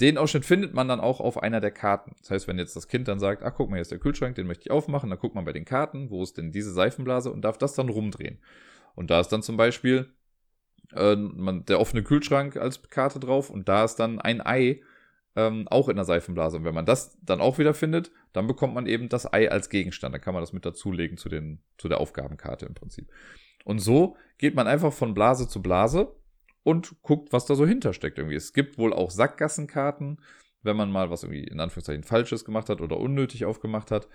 den 0.02 0.18
Ausschnitt 0.18 0.46
findet 0.46 0.74
man 0.74 0.88
dann 0.88 1.00
auch 1.00 1.20
auf 1.20 1.42
einer 1.42 1.60
der 1.60 1.72
Karten. 1.72 2.16
Das 2.22 2.32
heißt, 2.32 2.48
wenn 2.48 2.58
jetzt 2.58 2.76
das 2.76 2.88
Kind 2.88 3.08
dann 3.08 3.20
sagt, 3.20 3.44
ach 3.44 3.54
guck 3.56 3.70
mal, 3.70 3.76
hier 3.76 3.82
ist 3.82 3.92
der 3.92 4.00
Kühlschrank, 4.00 4.36
den 4.36 4.48
möchte 4.48 4.64
ich 4.64 4.72
aufmachen, 4.72 5.10
dann 5.10 5.20
guckt 5.20 5.36
man 5.36 5.46
bei 5.46 5.54
den 5.54 5.66
Karten, 5.66 6.10
wo 6.10 6.24
ist 6.24 6.38
denn 6.38 6.52
diese 6.52 6.72
Seifenblase 6.72 7.32
und 7.32 7.42
darf 7.42 7.58
das 7.58 7.74
dann 7.74 7.90
rumdrehen. 7.90 8.40
Und 8.96 9.10
da 9.10 9.20
ist 9.20 9.30
dann 9.30 9.44
zum 9.44 9.58
Beispiel 9.58 10.10
äh, 10.94 11.16
man, 11.16 11.66
der 11.66 11.80
offene 11.80 12.04
Kühlschrank 12.04 12.56
als 12.58 12.82
Karte 12.90 13.20
drauf 13.20 13.50
und 13.50 13.68
da 13.68 13.84
ist 13.84 13.96
dann 13.96 14.20
ein 14.20 14.46
Ei 14.46 14.82
ähm, 15.36 15.68
auch 15.68 15.90
in 15.90 15.96
der 15.96 16.06
Seifenblase. 16.06 16.58
Und 16.58 16.64
wenn 16.64 16.74
man 16.74 16.86
das 16.86 17.18
dann 17.22 17.42
auch 17.42 17.58
wieder 17.58 17.74
findet, 17.74 18.12
dann 18.34 18.48
bekommt 18.48 18.74
man 18.74 18.88
eben 18.88 19.10
das 19.10 19.32
Ei 19.32 19.52
als 19.52 19.70
Gegenstand. 19.70 20.14
Dann 20.14 20.22
kann 20.22 20.34
man 20.34 20.42
das 20.42 20.54
mit 20.54 20.66
dazulegen 20.66 21.18
zu, 21.18 21.30
den, 21.30 21.62
zu 21.78 21.90
der 21.90 22.00
Aufgabenkarte 22.00 22.66
im 22.66 22.74
Prinzip. 22.74 23.10
Und 23.66 23.80
so 23.80 24.16
geht 24.38 24.56
man 24.56 24.68
einfach 24.68 24.94
von 24.94 25.14
Blase 25.14 25.48
zu 25.48 25.62
Blase 25.62 26.16
und 26.64 27.02
guckt, 27.02 27.32
was 27.34 27.46
da 27.46 27.56
so 27.56 27.66
hintersteckt 27.66 28.18
irgendwie. 28.18 28.36
Es 28.36 28.54
gibt 28.54 28.78
wohl 28.78 28.94
auch 28.94 29.12
Sackgassenkarten, 29.12 30.22
wenn 30.62 30.78
man 30.78 30.92
mal 30.92 31.10
was 31.10 31.24
irgendwie 31.24 31.44
in 31.44 31.60
Anführungszeichen 31.60 32.04
Falsches 32.04 32.46
gemacht 32.46 32.70
hat 32.70 32.82
oder 32.82 32.98
unnötig 32.98 33.46
aufgemacht 33.46 33.92
hat. 33.92 34.08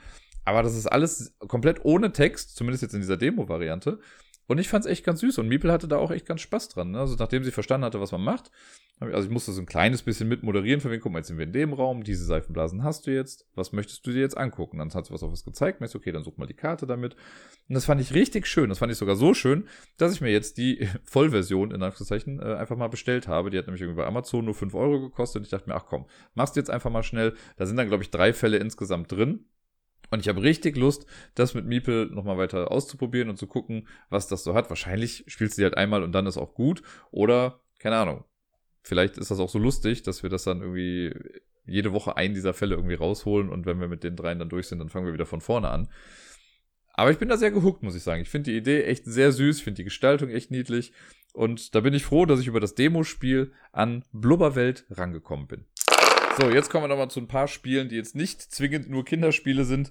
Aber 0.45 0.63
das 0.63 0.77
ist 0.77 0.87
alles 0.87 1.37
komplett 1.39 1.85
ohne 1.85 2.13
Text, 2.13 2.57
zumindest 2.57 2.83
jetzt 2.83 2.95
in 2.95 3.01
dieser 3.01 3.17
Demo-Variante. 3.17 3.99
Und 4.47 4.59
ich 4.59 4.69
fand 4.69 4.85
es 4.85 4.91
echt 4.91 5.05
ganz 5.05 5.21
süß. 5.21 5.39
Und 5.39 5.49
Miepel 5.49 5.73
hatte 5.73 5.89
da 5.89 5.97
auch 5.97 6.11
echt 6.11 6.27
ganz 6.27 6.43
Spaß 6.43 6.69
dran. 6.69 6.91
Ne? 6.91 7.01
Also 7.01 7.17
nachdem 7.19 7.45
sie 7.45 7.51
verstanden 7.51 7.87
hatte, 7.87 8.01
was 8.01 8.13
man 8.13 8.23
macht, 8.23 8.51
also 9.01 9.27
ich 9.27 9.31
musste 9.33 9.53
so 9.53 9.61
ein 9.61 9.67
kleines 9.67 10.03
bisschen 10.03 10.29
mit 10.29 10.43
moderieren, 10.43 10.81
von 10.81 10.91
wegen, 10.91 11.03
guck 11.03 11.13
mal, 11.13 11.19
jetzt 11.19 11.29
sind 11.29 11.37
wir 11.37 11.45
in 11.45 11.53
dem 11.53 11.73
Raum, 11.73 12.05
diese 12.05 12.25
Seifenblasen 12.25 12.85
hast 12.85 13.07
du 13.07 13.11
jetzt, 13.11 13.47
was 13.55 13.73
möchtest 13.73 14.07
du 14.07 14.13
dir 14.13 14.21
jetzt 14.21 14.37
angucken? 14.37 14.79
Dann 14.79 14.93
hat 14.93 15.07
sie 15.07 15.13
was 15.13 15.23
auf 15.23 15.33
was 15.33 15.45
gezeigt, 15.45 15.83
ich, 15.83 15.95
okay, 15.95 16.13
dann 16.13 16.23
such 16.23 16.37
mal 16.37 16.47
die 16.47 16.55
Karte 16.55 16.87
damit. 16.87 17.15
Und 17.69 17.75
das 17.75 17.87
fand 17.87 18.01
ich 18.01 18.15
richtig 18.15 18.47
schön, 18.47 18.69
das 18.69 18.79
fand 18.79 18.93
ich 18.93 18.99
sogar 18.99 19.17
so 19.17 19.35
schön, 19.35 19.69
dass 19.97 20.13
ich 20.13 20.21
mir 20.21 20.31
jetzt 20.31 20.59
die 20.59 20.89
Vollversion, 21.05 21.73
in 21.73 21.83
Anführungszeichen, 21.83 22.41
äh, 22.41 22.55
einfach 22.55 22.77
mal 22.77 22.89
bestellt 22.89 23.27
habe. 23.27 23.51
Die 23.51 23.59
hat 23.59 23.67
nämlich 23.67 23.83
irgendwie 23.83 24.01
bei 24.01 24.07
Amazon 24.07 24.45
nur 24.45 24.55
5 24.55 24.75
Euro 24.75 25.01
gekostet. 25.01 25.41
Und 25.41 25.45
ich 25.45 25.51
dachte 25.51 25.69
mir, 25.69 25.75
ach 25.75 25.87
komm, 25.87 26.07
machst 26.35 26.55
du 26.55 26.61
jetzt 26.61 26.71
einfach 26.71 26.91
mal 26.91 27.03
schnell. 27.03 27.35
Da 27.57 27.67
sind 27.67 27.77
dann, 27.77 27.89
glaube 27.89 28.03
ich, 28.03 28.11
drei 28.11 28.33
Fälle 28.33 28.59
insgesamt 28.59 29.11
drin. 29.11 29.47
Und 30.11 30.21
ich 30.21 30.29
habe 30.29 30.43
richtig 30.43 30.77
Lust, 30.77 31.07
das 31.35 31.55
mit 31.55 31.67
Miepel 31.67 32.07
nochmal 32.07 32.39
weiter 32.39 32.71
auszuprobieren 32.71 33.31
und 33.31 33.37
zu 33.39 33.47
gucken, 33.47 33.89
was 34.11 34.29
das 34.29 34.45
so 34.45 34.55
hat. 34.55 34.69
Wahrscheinlich 34.69 35.25
spielst 35.27 35.57
du 35.57 35.63
die 35.63 35.65
halt 35.65 35.77
einmal 35.77 36.03
und 36.03 36.13
dann 36.13 36.27
ist 36.27 36.37
auch 36.37 36.55
gut. 36.55 36.83
Oder, 37.11 37.61
keine 37.79 37.97
Ahnung, 37.97 38.25
vielleicht 38.85 39.19
ist 39.19 39.31
das 39.31 39.41
auch 39.41 39.49
so 39.49 39.59
lustig, 39.59 40.03
dass 40.03 40.23
wir 40.23 40.31
das 40.31 40.45
dann 40.45 40.61
irgendwie 40.61 41.13
jede 41.67 41.93
Woche 41.93 42.17
einen 42.17 42.35
dieser 42.35 42.55
Fälle 42.55 42.77
irgendwie 42.77 42.95
rausholen 42.95 43.49
und 43.49 43.67
wenn 43.67 43.81
wir 43.81 43.89
mit 43.89 44.05
den 44.05 44.17
dreien 44.17 44.39
dann 44.39 44.51
durch 44.51 44.69
sind, 44.69 44.79
dann 44.79 44.91
fangen 44.91 45.07
wir 45.07 45.15
wieder 45.15 45.27
von 45.27 45.41
vorne 45.41 45.71
an. 45.71 45.89
Aber 46.93 47.11
ich 47.11 47.19
bin 47.19 47.29
da 47.29 47.37
sehr 47.37 47.51
gehuckt, 47.51 47.83
muss 47.83 47.97
ich 47.97 48.05
sagen. 48.05 48.23
Ich 48.23 48.29
finde 48.29 48.53
die 48.53 48.57
Idee 48.57 48.85
echt 48.85 49.05
sehr 49.05 49.33
süß, 49.33 49.61
finde 49.61 49.79
die 49.79 49.85
Gestaltung 49.85 50.29
echt 50.29 50.51
niedlich 50.51 50.93
und 51.33 51.75
da 51.75 51.81
bin 51.81 51.95
ich 51.95 52.05
froh, 52.05 52.27
dass 52.27 52.39
ich 52.39 52.47
über 52.47 52.61
das 52.61 52.75
Demospiel 52.75 53.53
an 53.73 54.05
Blubberwelt 54.13 54.85
rangekommen 54.91 55.49
bin. 55.49 55.65
So, 56.39 56.51
jetzt 56.51 56.69
kommen 56.69 56.85
wir 56.85 56.89
nochmal 56.89 57.11
zu 57.11 57.21
ein 57.21 57.29
paar 57.29 57.49
Spielen, 57.49 57.89
die 57.89 57.97
jetzt 57.97 58.15
nicht 58.15 58.41
zwingend 58.41 58.91
nur 58.91 59.05
Kinderspiele 59.05 59.65
sind, 59.65 59.91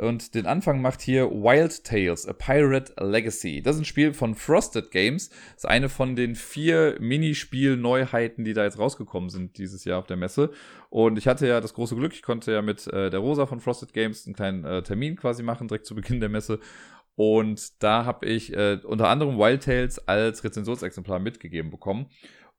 und 0.00 0.34
den 0.34 0.46
Anfang 0.46 0.80
macht 0.80 1.02
hier 1.02 1.30
Wild 1.30 1.84
Tales, 1.84 2.26
A 2.26 2.32
Pirate 2.32 2.94
Legacy. 2.98 3.60
Das 3.60 3.76
ist 3.76 3.82
ein 3.82 3.84
Spiel 3.84 4.14
von 4.14 4.34
Frosted 4.34 4.90
Games. 4.90 5.28
Das 5.28 5.64
ist 5.64 5.66
eine 5.66 5.90
von 5.90 6.16
den 6.16 6.36
vier 6.36 6.96
Minispiel-Neuheiten, 6.98 8.44
die 8.44 8.54
da 8.54 8.64
jetzt 8.64 8.78
rausgekommen 8.78 9.28
sind 9.28 9.58
dieses 9.58 9.84
Jahr 9.84 9.98
auf 9.98 10.06
der 10.06 10.16
Messe. 10.16 10.52
Und 10.88 11.18
ich 11.18 11.28
hatte 11.28 11.46
ja 11.46 11.60
das 11.60 11.74
große 11.74 11.96
Glück, 11.96 12.14
ich 12.14 12.22
konnte 12.22 12.50
ja 12.50 12.62
mit 12.62 12.86
äh, 12.86 13.10
der 13.10 13.20
Rosa 13.20 13.44
von 13.44 13.60
Frosted 13.60 13.92
Games 13.92 14.26
einen 14.26 14.34
kleinen 14.34 14.64
äh, 14.64 14.82
Termin 14.82 15.16
quasi 15.16 15.42
machen, 15.42 15.68
direkt 15.68 15.84
zu 15.84 15.94
Beginn 15.94 16.20
der 16.20 16.30
Messe. 16.30 16.60
Und 17.14 17.82
da 17.82 18.06
habe 18.06 18.24
ich 18.24 18.56
äh, 18.56 18.78
unter 18.82 19.08
anderem 19.08 19.36
Wild 19.36 19.64
Tales 19.64 19.98
als 20.08 20.42
Rezensionsexemplar 20.42 21.18
mitgegeben 21.18 21.70
bekommen. 21.70 22.06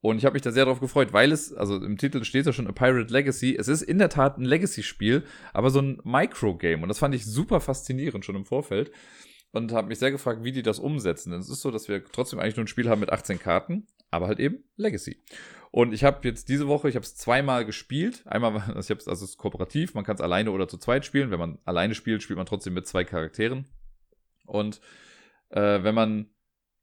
Und 0.01 0.17
ich 0.17 0.25
habe 0.25 0.33
mich 0.33 0.41
da 0.41 0.51
sehr 0.51 0.65
darauf 0.65 0.79
gefreut, 0.79 1.13
weil 1.13 1.31
es, 1.31 1.53
also 1.53 1.75
im 1.75 1.97
Titel 1.97 2.23
steht 2.23 2.47
ja 2.47 2.53
schon 2.53 2.67
A 2.67 2.71
Pirate 2.71 3.13
Legacy. 3.13 3.55
Es 3.55 3.67
ist 3.67 3.83
in 3.83 3.99
der 3.99 4.09
Tat 4.09 4.37
ein 4.37 4.45
Legacy-Spiel, 4.45 5.23
aber 5.53 5.69
so 5.69 5.79
ein 5.79 6.01
Micro-Game. 6.03 6.81
Und 6.81 6.89
das 6.89 6.97
fand 6.97 7.13
ich 7.13 7.23
super 7.25 7.61
faszinierend 7.61 8.25
schon 8.25 8.35
im 8.35 8.45
Vorfeld. 8.45 8.91
Und 9.51 9.73
habe 9.73 9.89
mich 9.89 9.99
sehr 9.99 10.11
gefragt, 10.11 10.43
wie 10.43 10.51
die 10.51 10.63
das 10.63 10.79
umsetzen. 10.79 11.31
Denn 11.31 11.39
es 11.39 11.49
ist 11.49 11.61
so, 11.61 11.69
dass 11.69 11.87
wir 11.87 12.03
trotzdem 12.05 12.39
eigentlich 12.39 12.55
nur 12.55 12.63
ein 12.63 12.69
Spiel 12.69 12.89
haben 12.89 13.01
mit 13.01 13.11
18 13.11 13.37
Karten, 13.37 13.85
aber 14.09 14.27
halt 14.27 14.39
eben 14.39 14.63
Legacy. 14.75 15.21
Und 15.71 15.93
ich 15.93 16.03
habe 16.03 16.27
jetzt 16.27 16.49
diese 16.49 16.67
Woche, 16.67 16.89
ich 16.89 16.95
habe 16.95 17.05
es 17.05 17.15
zweimal 17.15 17.65
gespielt. 17.65 18.23
Einmal, 18.25 18.55
ich 18.79 18.89
habe 18.89 19.01
also 19.05 19.11
es 19.11 19.31
ist 19.31 19.37
kooperativ, 19.37 19.93
man 19.93 20.03
kann 20.03 20.15
es 20.15 20.21
alleine 20.21 20.51
oder 20.51 20.67
zu 20.67 20.77
zweit 20.77 21.05
spielen. 21.05 21.29
Wenn 21.29 21.39
man 21.39 21.59
alleine 21.63 21.93
spielt, 21.93 22.23
spielt 22.23 22.37
man 22.37 22.47
trotzdem 22.47 22.73
mit 22.73 22.87
zwei 22.87 23.03
Charakteren. 23.03 23.67
Und 24.45 24.81
äh, 25.49 25.83
wenn 25.83 25.93
man 25.93 26.31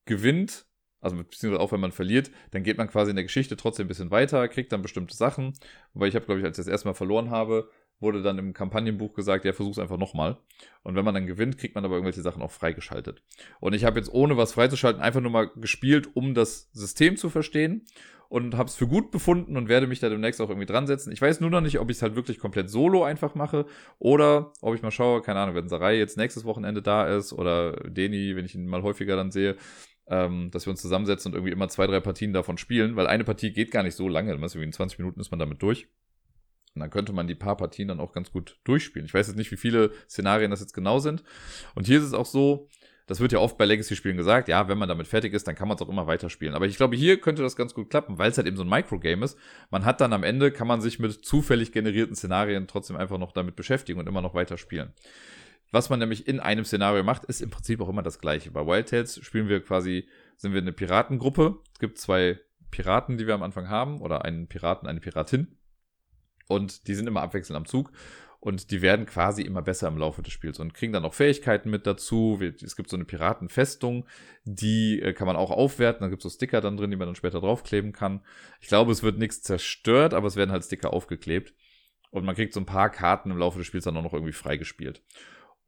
gewinnt, 0.05 0.68
also 1.01 1.17
beziehungsweise 1.17 1.61
auch 1.61 1.73
wenn 1.73 1.81
man 1.81 1.93
verliert, 1.93 2.31
dann 2.51 2.63
geht 2.63 2.79
man 2.79 2.89
quasi 2.89 3.11
in 3.11 3.17
der 3.17 3.25
Geschichte 3.25 3.57
trotzdem 3.57 3.87
ein 3.87 3.89
bisschen 3.89 4.11
weiter, 4.11 4.49
kriegt 4.49 4.73
dann 4.73 4.83
bestimmte 4.83 5.17
Sachen. 5.17 5.53
Wobei 5.95 6.09
ich 6.09 6.15
habe, 6.15 6.27
glaube 6.27 6.41
ich, 6.41 6.47
als 6.47 6.59
ich 6.59 6.65
das 6.65 6.71
erste 6.71 6.89
Mal 6.89 6.95
verloren 6.95 7.31
habe, 7.31 7.71
wurde 8.01 8.23
dann 8.23 8.39
im 8.39 8.53
Kampagnenbuch 8.53 9.15
gesagt, 9.15 9.45
ja, 9.45 9.53
versuch's 9.53 9.79
einfach 9.79 9.97
nochmal. 9.97 10.39
Und 10.83 10.95
wenn 10.95 11.05
man 11.05 11.15
dann 11.15 11.27
gewinnt, 11.27 11.59
kriegt 11.59 11.75
man 11.75 11.85
aber 11.85 11.95
irgendwelche 11.95 12.23
Sachen 12.23 12.43
auch 12.43 12.51
freigeschaltet. 12.51 13.23
Und 13.61 13.75
ich 13.75 13.85
habe 13.85 13.99
jetzt 13.99 14.13
ohne 14.13 14.37
was 14.37 14.53
freizuschalten 14.53 15.03
einfach 15.03 15.21
nur 15.21 15.33
mal 15.33 15.51
gespielt, 15.57 16.09
um 16.15 16.35
das 16.35 16.71
System 16.73 17.17
zu 17.17 17.29
verstehen 17.29 17.87
und 18.29 18.57
habe 18.57 18.69
es 18.69 18.77
für 18.77 18.87
gut 18.87 19.11
befunden 19.11 19.57
und 19.57 19.69
werde 19.69 19.87
mich 19.87 20.01
da 20.01 20.09
demnächst 20.09 20.41
auch 20.41 20.51
irgendwie 20.51 20.67
dran 20.67 20.87
setzen. 20.87 21.13
Ich 21.13 21.23
weiß 21.23 21.41
nur 21.41 21.51
noch 21.51 21.61
nicht, 21.61 21.79
ob 21.81 21.91
ich 21.91 21.97
es 21.97 22.03
halt 22.03 22.15
wirklich 22.15 22.39
komplett 22.39 22.71
solo 22.71 23.03
einfach 23.03 23.35
mache 23.35 23.67
oder 23.99 24.53
ob 24.61 24.75
ich 24.75 24.83
mal 24.83 24.91
schaue, 24.91 25.23
keine 25.23 25.41
Ahnung, 25.41 25.55
wenn 25.55 25.69
Sarai 25.69 25.99
jetzt 25.99 26.19
nächstes 26.19 26.45
Wochenende 26.45 26.83
da 26.83 27.07
ist 27.07 27.33
oder 27.33 27.73
Deni, 27.89 28.37
wenn 28.37 28.45
ich 28.45 28.55
ihn 28.55 28.67
mal 28.67 28.83
häufiger 28.83 29.17
dann 29.17 29.31
sehe, 29.33 29.57
ähm, 30.09 30.51
dass 30.51 30.67
wir 30.67 30.71
uns 30.71 30.81
zusammensetzen 30.81 31.33
und 31.33 31.37
irgendwie 31.37 31.53
immer 31.53 31.69
zwei, 31.69 31.87
drei 31.87 32.01
Partien 32.01 32.33
davon 32.33 32.59
spielen, 32.59 32.97
weil 32.97 33.07
eine 33.07 33.25
Partie 33.25 33.53
geht 33.53 33.71
gar 33.71 33.83
nicht 33.83 33.95
so 33.95 34.09
lange, 34.09 34.31
irgendwie 34.33 34.63
in 34.63 34.73
20 34.73 34.99
Minuten 34.99 35.21
ist 35.21 35.31
man 35.31 35.39
damit 35.39 35.63
durch. 35.63 35.89
Und 36.75 36.81
dann 36.81 36.91
könnte 36.91 37.13
man 37.13 37.27
die 37.27 37.35
paar 37.35 37.57
Partien 37.57 37.89
dann 37.89 38.01
auch 38.01 38.13
ganz 38.13 38.31
gut 38.31 38.59
durchspielen. 38.65 39.07
Ich 39.07 39.15
weiß 39.15 39.27
jetzt 39.27 39.37
nicht, 39.37 39.51
wie 39.51 39.57
viele 39.57 39.91
Szenarien 40.09 40.51
das 40.51 40.61
jetzt 40.61 40.75
genau 40.75 40.99
sind. 41.01 41.25
Und 41.75 41.87
hier 41.87 41.99
ist 41.99 42.05
es 42.05 42.13
auch 42.13 42.27
so, 42.27 42.69
das 43.09 43.21
wird 43.21 43.33
ja 43.33 43.39
oft 43.39 43.57
bei 43.57 43.65
Legacy-Spielen 43.65 44.19
gesagt, 44.19 44.49
ja, 44.49 44.69
wenn 44.69 44.79
man 44.79 44.89
damit 44.89 45.09
fertig 45.09 45.33
ist, 45.33 45.49
dann 45.49 45.55
kann 45.55 45.67
man 45.67 45.77
es 45.77 45.83
auch 45.83 45.89
immer 45.89 46.07
weiterspielen. 46.07 46.55
Aber 46.55 46.67
ich 46.67 46.77
glaube, 46.77 46.95
hier 46.95 47.19
könnte 47.19 47.43
das 47.43 47.57
ganz 47.57 47.73
gut 47.73 47.89
klappen, 47.89 48.19
weil 48.19 48.31
es 48.31 48.37
halt 48.37 48.47
eben 48.47 48.57
so 48.57 48.63
ein 48.63 48.69
Microgame 48.69 49.25
ist. 49.25 49.39
Man 49.71 49.87
hat 49.87 50.01
dann 50.01 50.13
am 50.13 50.23
Ende, 50.23 50.53
kann 50.53 50.69
man 50.69 50.83
sich 50.83 50.99
mit 50.99 51.25
zufällig 51.25 51.73
generierten 51.73 52.15
Szenarien 52.15 52.69
trotzdem 52.69 52.97
einfach 52.97 53.19
noch 53.19 53.33
damit 53.33 53.57
beschäftigen 53.57 53.99
und 53.99 54.07
immer 54.07 54.21
noch 54.21 54.35
weiterspielen. 54.35 54.93
Was 55.71 55.91
man 55.91 55.99
nämlich 55.99 56.27
in 56.27 56.41
einem 56.41 56.65
Szenario 56.65 57.03
macht, 57.03 57.25
ist 57.25 57.43
im 57.43 57.51
Prinzip 57.51 57.81
auch 57.81 57.89
immer 57.89 58.03
das 58.03 58.19
gleiche. 58.19 58.51
Bei 58.51 58.67
Wild 58.67 58.89
Tales 58.89 59.21
spielen 59.23 59.49
wir 59.49 59.63
quasi, 59.63 60.09
sind 60.37 60.55
wir 60.55 60.61
eine 60.61 60.73
Piratengruppe. 60.73 61.59
Es 61.75 61.79
gibt 61.79 61.99
zwei 61.99 62.39
Piraten, 62.71 63.19
die 63.19 63.27
wir 63.27 63.35
am 63.35 63.43
Anfang 63.43 63.69
haben, 63.69 64.01
oder 64.01 64.25
einen 64.25 64.49
Piraten, 64.49 64.89
eine 64.89 65.01
Piratin. 65.01 65.59
Und 66.49 66.87
die 66.89 66.95
sind 66.95 67.07
immer 67.07 67.23
abwechselnd 67.23 67.57
am 67.57 67.67
Zug. 67.67 67.93
Und 68.41 68.71
die 68.71 68.83
werden 68.83 69.05
quasi 69.05 69.43
immer 69.43 69.63
besser 69.63 69.89
im 69.89 69.99
Laufe 69.99 70.23
des 70.23 70.33
Spiels 70.33 70.61
und 70.61 70.73
kriegen 70.73 70.93
dann 70.93 71.05
auch 71.05 71.13
Fähigkeiten 71.13 71.71
mit 71.71 71.87
dazu. 71.87 72.39
Es 72.41 72.77
gibt 72.77 72.89
so 72.89 72.97
eine 72.97 73.05
Piratenfestung, 73.05 74.07
die 74.45 75.03
äh, 75.03 75.13
kann 75.13 75.27
man 75.27 75.35
auch 75.35 75.51
aufwerten. 75.51 76.03
Da 76.03 76.09
gibt 76.09 76.25
es 76.25 76.33
so 76.33 76.37
Sticker 76.37 76.61
dann 76.61 76.77
drin, 76.77 76.91
die 76.91 76.97
man 76.97 77.09
dann 77.09 77.17
später 77.17 77.41
draufkleben 77.41 77.93
kann. 77.93 78.23
Ich 78.61 78.69
glaube, 78.69 78.93
es 78.93 79.03
wird 79.03 79.19
nichts 79.19 79.43
zerstört, 79.43 80.15
aber 80.15 80.29
es 80.29 80.37
werden 80.37 80.53
halt 80.53 80.65
Sticker 80.65 80.93
aufgeklebt. 80.93 81.53
Und 82.11 82.25
man 82.25 82.37
kriegt 82.37 82.55
so 82.55 82.61
ein 82.61 82.67
paar 82.67 82.91
Karten 82.91 83.33
im 83.33 83.39
Laufe 83.39 83.59
des 83.59 83.67
Spiels 83.67 83.85
dann 83.85 83.97
auch 83.97 84.05
noch 84.05 84.15
irgendwie 84.15 84.33
freigespielt. 84.33 85.03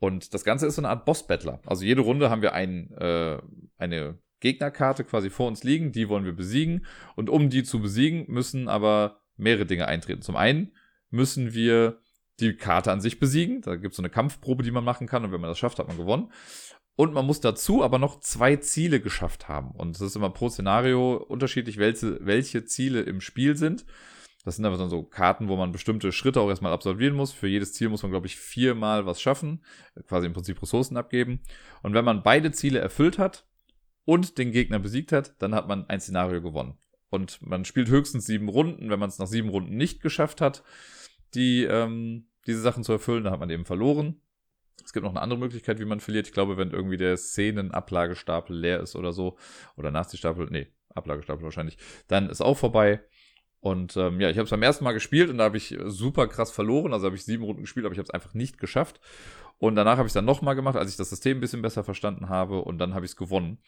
Und 0.01 0.35
das 0.35 0.45
Ganze 0.45 0.67
ist 0.67 0.77
so 0.77 0.81
eine 0.81 0.89
Art 0.89 1.05
Boss-Battler. 1.05 1.61
Also 1.67 1.85
jede 1.85 2.01
Runde 2.01 2.31
haben 2.31 2.43
wir 2.43 2.55
ein, 2.55 2.91
äh, 2.95 3.39
eine 3.77 4.19
Gegnerkarte 4.41 5.05
quasi 5.05 5.31
vor 5.31 5.47
uns 5.47 5.63
liegen, 5.63 5.93
die 5.93 6.09
wollen 6.09 6.25
wir 6.25 6.33
besiegen. 6.33 6.87
Und 7.15 7.29
um 7.29 7.51
die 7.51 7.63
zu 7.63 7.81
besiegen, 7.81 8.25
müssen 8.27 8.69
aber 8.69 9.21
mehrere 9.37 9.67
Dinge 9.67 9.87
eintreten. 9.87 10.23
Zum 10.23 10.37
einen 10.37 10.73
müssen 11.11 11.53
wir 11.53 12.01
die 12.41 12.55
Karte 12.55 12.91
an 12.91 13.03
sich 13.03 13.21
besiegen. 13.21 13.61
Da 13.61 13.77
gibt 13.77 13.93
es 13.93 13.97
so 13.97 14.03
eine 14.03 14.11
Kampfprobe, 14.11 14.63
die 14.63 14.71
man 14.71 14.85
machen 14.85 15.07
kann. 15.07 15.23
Und 15.25 15.33
wenn 15.33 15.41
man 15.41 15.51
das 15.51 15.59
schafft, 15.59 15.79
hat 15.79 15.89
man 15.89 15.99
gewonnen. 15.99 16.33
Und 16.97 17.13
man 17.13 17.27
muss 17.27 17.41
dazu 17.41 17.85
aber 17.85 17.99
noch 17.99 18.21
zwei 18.21 18.57
Ziele 18.57 19.01
geschafft 19.01 19.49
haben. 19.49 19.71
Und 19.73 19.97
es 19.97 20.03
ist 20.03 20.17
immer 20.17 20.31
pro 20.31 20.49
Szenario 20.49 21.17
unterschiedlich, 21.17 21.77
welche, 21.77 22.25
welche 22.25 22.65
Ziele 22.65 23.03
im 23.03 23.21
Spiel 23.21 23.57
sind. 23.57 23.85
Das 24.45 24.57
sind 24.57 24.65
aber 24.65 24.79
dann 24.79 24.89
so 24.89 25.03
Karten, 25.03 25.49
wo 25.49 25.57
man 25.57 25.73
bestimmte 25.73 26.13
Schritte 26.13 26.41
auch 26.41 26.49
erstmal 26.49 26.73
absolvieren 26.73 27.15
muss. 27.15 27.33
Für 27.33 27.47
jedes 27.47 27.75
Ziel 27.75 27.91
muss 27.91 28.03
man, 28.03 28.11
glaube 28.11 28.27
ich, 28.27 28.37
viermal 28.37 29.05
was 29.05 29.21
schaffen. 29.21 29.63
Quasi 30.07 30.27
im 30.27 30.33
Prinzip 30.33 30.63
Ressourcen 30.63 30.97
abgeben. 30.97 31.41
Und 31.83 31.93
wenn 31.93 32.05
man 32.05 32.23
beide 32.23 32.51
Ziele 32.51 32.79
erfüllt 32.79 33.19
hat 33.19 33.47
und 34.05 34.39
den 34.39 34.51
Gegner 34.51 34.79
besiegt 34.79 35.13
hat, 35.13 35.35
dann 35.41 35.55
hat 35.55 35.69
man 35.69 35.87
ein 35.89 36.01
Szenario 36.01 36.41
gewonnen. 36.41 36.79
Und 37.11 37.43
man 37.43 37.65
spielt 37.65 37.89
höchstens 37.89 38.25
sieben 38.25 38.49
Runden. 38.49 38.89
Wenn 38.89 39.01
man 39.01 39.11
es 39.11 39.19
nach 39.19 39.27
sieben 39.27 39.51
Runden 39.51 39.77
nicht 39.77 40.01
geschafft 40.01 40.41
hat, 40.41 40.63
die, 41.35 41.65
ähm, 41.65 42.29
diese 42.47 42.61
Sachen 42.61 42.83
zu 42.83 42.93
erfüllen, 42.93 43.25
dann 43.25 43.33
hat 43.33 43.41
man 43.41 43.51
eben 43.51 43.67
verloren. 43.67 44.23
Es 44.83 44.95
gibt 44.95 45.05
noch 45.05 45.11
eine 45.11 45.21
andere 45.21 45.39
Möglichkeit, 45.39 45.79
wie 45.79 45.85
man 45.85 46.01
verliert. 46.01 46.27
Ich 46.27 46.33
glaube, 46.33 46.57
wenn 46.57 46.71
irgendwie 46.71 46.97
der 46.97 47.17
Szenenablagestapel 47.17 48.57
leer 48.57 48.81
ist 48.81 48.97
oder 48.97 49.13
so, 49.13 49.37
oder 49.77 49.91
Nazi-Stapel, 49.91 50.49
nee, 50.51 50.69
Ablagestapel 50.95 51.45
wahrscheinlich, 51.45 51.77
dann 52.09 52.31
ist 52.31 52.41
auch 52.41 52.57
vorbei. 52.57 53.01
Und 53.61 53.97
ähm, 53.97 54.21
ja, 54.21 54.31
ich 54.31 54.39
habe 54.39 54.45
es 54.45 54.51
beim 54.51 54.63
ersten 54.63 54.85
Mal 54.85 54.93
gespielt 54.93 55.29
und 55.29 55.39
da 55.39 55.45
habe 55.45 55.59
ich 55.59 55.77
super 55.85 56.27
krass 56.29 56.51
verloren. 56.51 56.93
Also 56.93 57.07
habe 57.07 57.17
ich 57.17 57.25
sieben 57.25 57.45
Runden 57.45 57.63
gespielt, 57.63 57.85
aber 57.85 57.93
ich 57.93 57.99
habe 57.99 58.07
es 58.07 58.15
einfach 58.15 58.35
nicht 58.35 58.59
geschafft. 58.59 59.01
Und 59.59 59.77
danach 59.77 59.99
habe 59.99 60.07
ich 60.07 60.11
es 60.11 60.15
dann 60.15 60.25
nochmal 60.25 60.55
gemacht, 60.55 60.77
als 60.77 60.91
ich 60.91 60.97
das 60.97 61.11
System 61.11 61.37
ein 61.37 61.41
bisschen 61.41 61.61
besser 61.61 61.85
verstanden 61.85 62.31
habe 62.31 62.63
und 62.63 62.79
dann 62.79 62.95
habe 62.95 63.05
ich 63.05 63.13
es 63.13 63.17
gewonnen. 63.17 63.59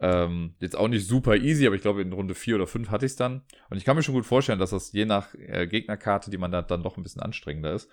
Ähm, 0.00 0.54
jetzt 0.60 0.76
auch 0.76 0.88
nicht 0.88 1.06
super 1.06 1.36
easy, 1.36 1.66
aber 1.66 1.76
ich 1.76 1.82
glaube 1.82 2.02
in 2.02 2.12
Runde 2.12 2.34
4 2.34 2.56
oder 2.56 2.66
5 2.66 2.90
hatte 2.90 3.06
ich 3.06 3.12
es 3.12 3.16
dann. 3.16 3.42
Und 3.70 3.76
ich 3.76 3.84
kann 3.84 3.96
mir 3.96 4.02
schon 4.02 4.14
gut 4.14 4.26
vorstellen, 4.26 4.58
dass 4.58 4.70
das 4.70 4.92
je 4.92 5.04
nach 5.04 5.32
äh, 5.34 5.68
Gegnerkarte, 5.68 6.30
die 6.30 6.38
man 6.38 6.50
da 6.50 6.62
dann 6.62 6.82
doch 6.82 6.96
ein 6.96 7.04
bisschen 7.04 7.22
anstrengender 7.22 7.72
ist. 7.72 7.88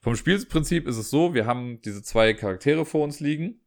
Vom 0.00 0.16
Spielprinzip 0.16 0.88
ist 0.88 0.96
es 0.96 1.10
so, 1.10 1.32
wir 1.32 1.46
haben 1.46 1.80
diese 1.82 2.02
zwei 2.02 2.34
Charaktere 2.34 2.84
vor 2.84 3.04
uns 3.04 3.20
liegen. 3.20 3.60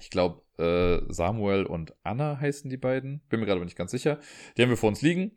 Ich 0.00 0.10
glaube, 0.10 0.42
äh, 0.58 1.12
Samuel 1.12 1.64
und 1.64 1.94
Anna 2.02 2.38
heißen 2.40 2.68
die 2.68 2.76
beiden. 2.76 3.20
Bin 3.28 3.40
mir 3.40 3.46
gerade 3.46 3.58
aber 3.58 3.64
nicht 3.64 3.78
ganz 3.78 3.90
sicher. 3.92 4.18
Die 4.56 4.62
haben 4.62 4.70
wir 4.70 4.76
vor 4.76 4.88
uns 4.88 5.02
liegen. 5.02 5.36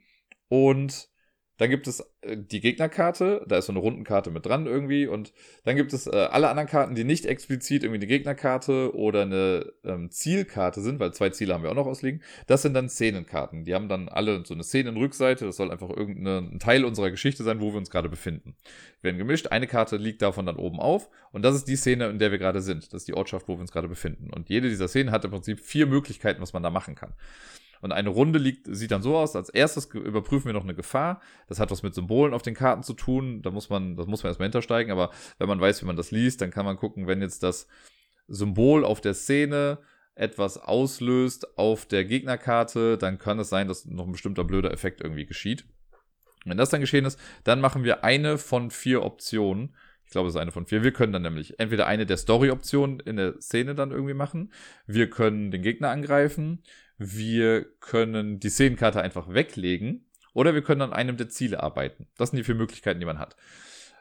Und 0.49 1.09
dann 1.57 1.69
gibt 1.69 1.87
es 1.87 1.99
äh, 2.21 2.35
die 2.35 2.61
Gegnerkarte, 2.61 3.45
da 3.47 3.57
ist 3.57 3.67
so 3.67 3.73
eine 3.73 3.79
Rundenkarte 3.79 4.31
mit 4.31 4.45
dran 4.45 4.65
irgendwie. 4.65 5.05
Und 5.05 5.33
dann 5.63 5.75
gibt 5.75 5.93
es 5.93 6.07
äh, 6.07 6.27
alle 6.31 6.49
anderen 6.49 6.67
Karten, 6.67 6.95
die 6.95 7.03
nicht 7.03 7.25
explizit 7.25 7.83
irgendwie 7.83 7.99
eine 7.99 8.07
Gegnerkarte 8.07 8.95
oder 8.95 9.21
eine 9.21 9.71
ähm, 9.83 10.09
Zielkarte 10.09 10.81
sind, 10.81 10.99
weil 10.99 11.13
zwei 11.13 11.29
Ziele 11.29 11.53
haben 11.53 11.63
wir 11.63 11.69
auch 11.69 11.75
noch 11.75 11.85
ausliegen. 11.85 12.23
Das 12.47 12.63
sind 12.63 12.73
dann 12.73 12.89
Szenenkarten. 12.89 13.65
Die 13.65 13.75
haben 13.75 13.87
dann 13.87 14.09
alle 14.09 14.43
so 14.45 14.53
eine 14.55 14.63
Szenenrückseite. 14.63 15.45
Das 15.45 15.57
soll 15.57 15.71
einfach 15.71 15.89
irgendein 15.89 16.57
Teil 16.59 16.85
unserer 16.85 17.11
Geschichte 17.11 17.43
sein, 17.43 17.61
wo 17.61 17.71
wir 17.71 17.77
uns 17.77 17.91
gerade 17.91 18.09
befinden. 18.09 18.55
Wir 19.01 19.09
werden 19.09 19.19
gemischt. 19.19 19.47
Eine 19.47 19.67
Karte 19.67 19.97
liegt 19.97 20.23
davon 20.23 20.47
dann 20.47 20.57
oben 20.57 20.79
auf. 20.79 21.09
Und 21.31 21.43
das 21.43 21.55
ist 21.55 21.67
die 21.67 21.75
Szene, 21.75 22.07
in 22.07 22.17
der 22.17 22.31
wir 22.31 22.39
gerade 22.39 22.61
sind. 22.61 22.91
Das 22.93 23.03
ist 23.03 23.07
die 23.07 23.13
Ortschaft, 23.13 23.47
wo 23.47 23.55
wir 23.55 23.61
uns 23.61 23.71
gerade 23.71 23.87
befinden. 23.87 24.33
Und 24.33 24.49
jede 24.49 24.69
dieser 24.69 24.87
Szenen 24.87 25.11
hat 25.11 25.23
im 25.23 25.31
Prinzip 25.31 25.59
vier 25.59 25.85
Möglichkeiten, 25.85 26.41
was 26.41 26.53
man 26.53 26.63
da 26.63 26.71
machen 26.71 26.95
kann. 26.95 27.13
Und 27.83 27.91
eine 27.91 28.07
Runde 28.07 28.39
liegt, 28.39 28.65
sieht 28.73 28.91
dann 28.91 29.01
so 29.01 29.17
aus, 29.17 29.35
als 29.35 29.49
erstes 29.49 29.87
überprüfen 29.87 30.45
wir 30.45 30.53
noch 30.53 30.63
eine 30.63 30.73
Gefahr. 30.73 31.21
Das 31.49 31.59
hat 31.59 31.69
was 31.69 31.83
mit 31.83 31.93
Symbolen 31.93 32.33
auf 32.33 32.41
den 32.41 32.53
Karten 32.53 32.81
zu 32.81 32.93
tun. 32.93 33.41
Da 33.41 33.51
muss 33.51 33.69
man, 33.69 33.97
das 33.97 34.07
muss 34.07 34.23
man 34.23 34.29
erstmal 34.29 34.45
hintersteigen, 34.45 34.89
aber 34.89 35.11
wenn 35.37 35.49
man 35.49 35.59
weiß, 35.59 35.81
wie 35.81 35.85
man 35.85 35.97
das 35.97 36.09
liest, 36.09 36.39
dann 36.39 36.49
kann 36.49 36.63
man 36.63 36.77
gucken, 36.77 37.07
wenn 37.07 37.21
jetzt 37.21 37.43
das 37.43 37.67
Symbol 38.29 38.85
auf 38.85 39.01
der 39.01 39.13
Szene 39.13 39.79
etwas 40.15 40.57
auslöst 40.57 41.57
auf 41.57 41.85
der 41.85 42.05
Gegnerkarte, 42.05 42.97
dann 42.97 43.17
kann 43.17 43.37
es 43.39 43.49
sein, 43.49 43.67
dass 43.67 43.83
noch 43.83 44.05
ein 44.05 44.13
bestimmter 44.13 44.45
blöder 44.45 44.71
Effekt 44.71 45.01
irgendwie 45.01 45.25
geschieht. 45.25 45.65
Wenn 46.45 46.57
das 46.57 46.69
dann 46.69 46.79
geschehen 46.79 47.03
ist, 47.03 47.19
dann 47.43 47.59
machen 47.59 47.83
wir 47.83 48.05
eine 48.05 48.37
von 48.37 48.71
vier 48.71 49.03
Optionen. 49.03 49.75
Ich 50.05 50.11
glaube, 50.11 50.29
es 50.29 50.35
ist 50.35 50.39
eine 50.39 50.53
von 50.53 50.67
vier. 50.67 50.83
Wir 50.83 50.93
können 50.93 51.11
dann 51.11 51.23
nämlich 51.23 51.59
entweder 51.59 51.85
eine 51.87 52.05
der 52.05 52.15
Story-Optionen 52.15 53.01
in 53.01 53.17
der 53.17 53.41
Szene 53.41 53.75
dann 53.75 53.91
irgendwie 53.91 54.13
machen. 54.13 54.53
Wir 54.87 55.09
können 55.09 55.51
den 55.51 55.61
Gegner 55.61 55.89
angreifen 55.89 56.63
wir 57.11 57.65
können 57.79 58.39
die 58.39 58.49
Szenenkarte 58.49 59.01
einfach 59.01 59.33
weglegen 59.33 60.09
oder 60.33 60.53
wir 60.53 60.63
können 60.63 60.81
an 60.81 60.93
einem 60.93 61.17
der 61.17 61.29
Ziele 61.29 61.61
arbeiten. 61.61 62.07
Das 62.17 62.29
sind 62.29 62.37
die 62.37 62.43
vier 62.43 62.55
Möglichkeiten, 62.55 62.99
die 62.99 63.05
man 63.05 63.19
hat. 63.19 63.35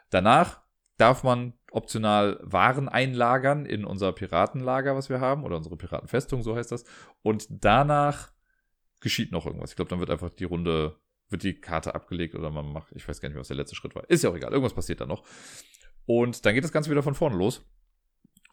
Danach 0.09 0.61
darf 0.97 1.23
man 1.23 1.53
optional 1.71 2.39
Waren 2.43 2.87
einlagern 2.87 3.65
in 3.65 3.83
unser 3.83 4.13
Piratenlager, 4.13 4.95
was 4.95 5.09
wir 5.09 5.19
haben, 5.19 5.43
oder 5.43 5.57
unsere 5.57 5.75
Piratenfestung, 5.75 6.43
so 6.43 6.55
heißt 6.55 6.71
das. 6.71 6.85
Und 7.23 7.47
danach 7.49 8.31
geschieht 8.99 9.31
noch 9.31 9.45
irgendwas. 9.45 9.71
Ich 9.71 9.75
glaube, 9.75 9.89
dann 9.89 9.99
wird 9.99 10.09
einfach 10.09 10.29
die 10.29 10.43
Runde, 10.45 10.97
wird 11.29 11.43
die 11.43 11.59
Karte 11.59 11.95
abgelegt 11.95 12.35
oder 12.35 12.51
man 12.51 12.71
macht, 12.71 12.93
ich 12.95 13.07
weiß 13.07 13.19
gar 13.19 13.29
nicht, 13.29 13.37
was 13.37 13.47
der 13.47 13.57
letzte 13.57 13.75
Schritt 13.75 13.95
war. 13.95 14.09
Ist 14.09 14.23
ja 14.23 14.29
auch 14.29 14.35
egal, 14.35 14.51
irgendwas 14.51 14.75
passiert 14.75 15.01
da 15.01 15.05
noch. 15.05 15.23
Und 16.05 16.45
dann 16.45 16.53
geht 16.53 16.63
das 16.63 16.71
Ganze 16.71 16.89
wieder 16.89 17.03
von 17.03 17.15
vorne 17.15 17.37
los. 17.37 17.65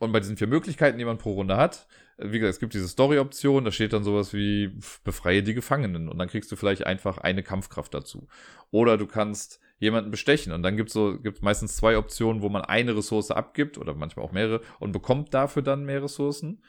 Und 0.01 0.13
bei 0.13 0.21
diesen 0.21 0.39
vier 0.39 0.47
Möglichkeiten, 0.47 0.99
die 0.99 1.05
man 1.05 1.19
pro 1.19 1.35
Runde 1.35 1.59
hat, 1.59 1.87
wie 2.17 2.39
gesagt, 2.39 2.55
es 2.55 2.61
gibt 2.61 2.73
diese 2.73 2.89
Story-Option, 2.89 3.65
da 3.65 3.71
steht 3.71 3.93
dann 3.93 4.03
sowas 4.03 4.33
wie 4.33 4.73
befreie 5.05 5.43
die 5.43 5.55
Gefangenen 5.55 6.09
und 6.09 6.19
dann 6.19 6.29
kriegst 6.29 6.51
du 6.51 6.57
vielleicht 6.57 6.87
einfach 6.87 7.19
eine 7.19 7.43
Kampfkraft 7.43 7.93
dazu. 7.93 8.27
Oder 8.71 8.97
du 8.97 9.07
kannst 9.07 9.61
jemanden 9.79 10.11
bestechen 10.11 10.53
und 10.53 10.63
dann 10.63 10.77
gibt 10.79 10.89
es 10.89 10.95
so, 10.95 11.19
gibt 11.19 11.43
meistens 11.43 11.77
zwei 11.77 11.99
Optionen, 11.99 12.41
wo 12.41 12.49
man 12.49 12.63
eine 12.63 12.97
Ressource 12.97 13.31
abgibt 13.31 13.77
oder 13.77 13.95
manchmal 13.95 14.25
auch 14.25 14.33
mehrere 14.33 14.63
und 14.79 14.93
bekommt 14.93 15.35
dafür 15.35 15.63
dann 15.63 15.85
mehr 15.85 16.03
Ressourcen. 16.03 16.63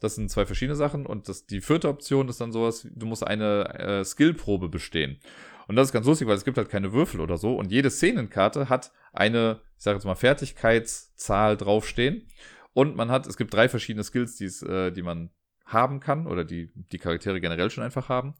Das 0.00 0.14
sind 0.14 0.30
zwei 0.30 0.44
verschiedene 0.44 0.76
Sachen 0.76 1.06
und 1.06 1.28
das, 1.28 1.46
die 1.46 1.62
vierte 1.62 1.88
Option 1.88 2.28
ist 2.28 2.42
dann 2.42 2.52
sowas, 2.52 2.86
du 2.90 3.06
musst 3.06 3.26
eine 3.26 3.78
äh, 3.78 4.04
Skillprobe 4.04 4.68
bestehen. 4.68 5.20
Und 5.68 5.76
das 5.76 5.88
ist 5.88 5.92
ganz 5.92 6.06
lustig, 6.06 6.28
weil 6.28 6.36
es 6.36 6.44
gibt 6.44 6.58
halt 6.58 6.68
keine 6.68 6.92
Würfel 6.92 7.20
oder 7.20 7.38
so 7.38 7.56
und 7.56 7.72
jede 7.72 7.90
Szenenkarte 7.90 8.68
hat 8.68 8.92
eine, 9.14 9.60
ich 9.78 9.84
sage 9.84 9.96
jetzt 9.96 10.04
mal, 10.04 10.14
Fertigkeitszahl 10.14 11.56
draufstehen. 11.56 12.26
Und 12.74 12.96
man 12.96 13.10
hat, 13.10 13.26
es 13.26 13.36
gibt 13.36 13.54
drei 13.54 13.68
verschiedene 13.68 14.04
Skills, 14.04 14.36
die's, 14.36 14.62
äh, 14.62 14.92
die 14.92 15.02
man 15.02 15.30
haben 15.64 16.00
kann 16.00 16.26
oder 16.26 16.44
die 16.44 16.70
die 16.74 16.98
Charaktere 16.98 17.40
generell 17.40 17.70
schon 17.70 17.84
einfach 17.84 18.08
haben. 18.08 18.34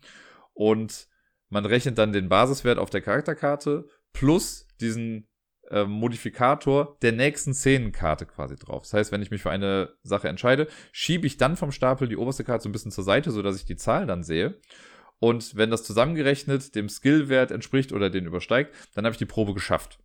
Und 0.53 1.09
man 1.49 1.65
rechnet 1.65 1.97
dann 1.99 2.13
den 2.13 2.29
Basiswert 2.29 2.79
auf 2.79 2.91
der 2.91 3.01
Charakterkarte 3.01 3.87
plus 4.13 4.67
diesen 4.81 5.29
äh, 5.71 5.85
Modifikator 5.85 6.99
der 7.01 7.13
nächsten 7.13 7.55
Szenenkarte 7.55 8.27
quasi 8.27 8.57
drauf. 8.57 8.83
Das 8.83 8.93
heißt, 8.93 9.13
wenn 9.13 9.23
ich 9.23 9.31
mich 9.31 9.43
für 9.43 9.51
eine 9.51 9.95
Sache 10.03 10.29
entscheide, 10.29 10.69
schiebe 10.93 11.27
ich 11.27 11.37
dann 11.37 11.57
vom 11.57 11.73
Stapel 11.73 12.09
die 12.09 12.17
oberste 12.17 12.45
Karte 12.45 12.65
so 12.65 12.69
ein 12.69 12.73
bisschen 12.73 12.93
zur 12.93 13.05
Seite, 13.05 13.31
sodass 13.31 13.57
ich 13.57 13.65
die 13.65 13.77
Zahl 13.77 14.07
dann 14.07 14.23
sehe. 14.23 14.61
Und 15.21 15.57
wenn 15.57 15.71
das 15.71 15.85
zusammengerechnet 15.85 16.75
dem 16.75 16.89
Skillwert 16.89 17.51
entspricht 17.51 17.93
oder 17.93 18.11
den 18.11 18.27
übersteigt, 18.27 18.75
dann 18.95 19.05
habe 19.05 19.13
ich 19.13 19.19
die 19.19 19.27
Probe 19.27 19.55
geschafft. 19.55 19.99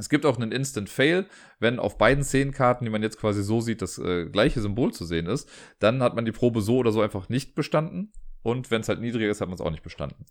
Es 0.00 0.08
gibt 0.08 0.26
auch 0.26 0.36
einen 0.36 0.52
Instant 0.52 0.88
Fail, 0.88 1.26
wenn 1.58 1.78
auf 1.78 1.98
beiden 1.98 2.24
Szenenkarten, 2.24 2.84
die 2.84 2.90
man 2.90 3.02
jetzt 3.02 3.18
quasi 3.18 3.42
so 3.42 3.60
sieht, 3.60 3.82
das 3.82 3.98
äh, 3.98 4.26
gleiche 4.26 4.60
Symbol 4.60 4.92
zu 4.92 5.04
sehen 5.04 5.26
ist, 5.26 5.48
dann 5.78 6.02
hat 6.02 6.16
man 6.16 6.24
die 6.24 6.32
Probe 6.32 6.60
so 6.60 6.78
oder 6.78 6.92
so 6.92 7.00
einfach 7.00 7.28
nicht 7.28 7.54
bestanden 7.54 8.12
und 8.42 8.70
wenn 8.70 8.80
es 8.80 8.88
halt 8.88 9.00
niedriger 9.00 9.30
ist, 9.30 9.40
hat 9.40 9.48
man 9.48 9.54
es 9.54 9.60
auch 9.60 9.70
nicht 9.70 9.82
bestanden. 9.82 10.26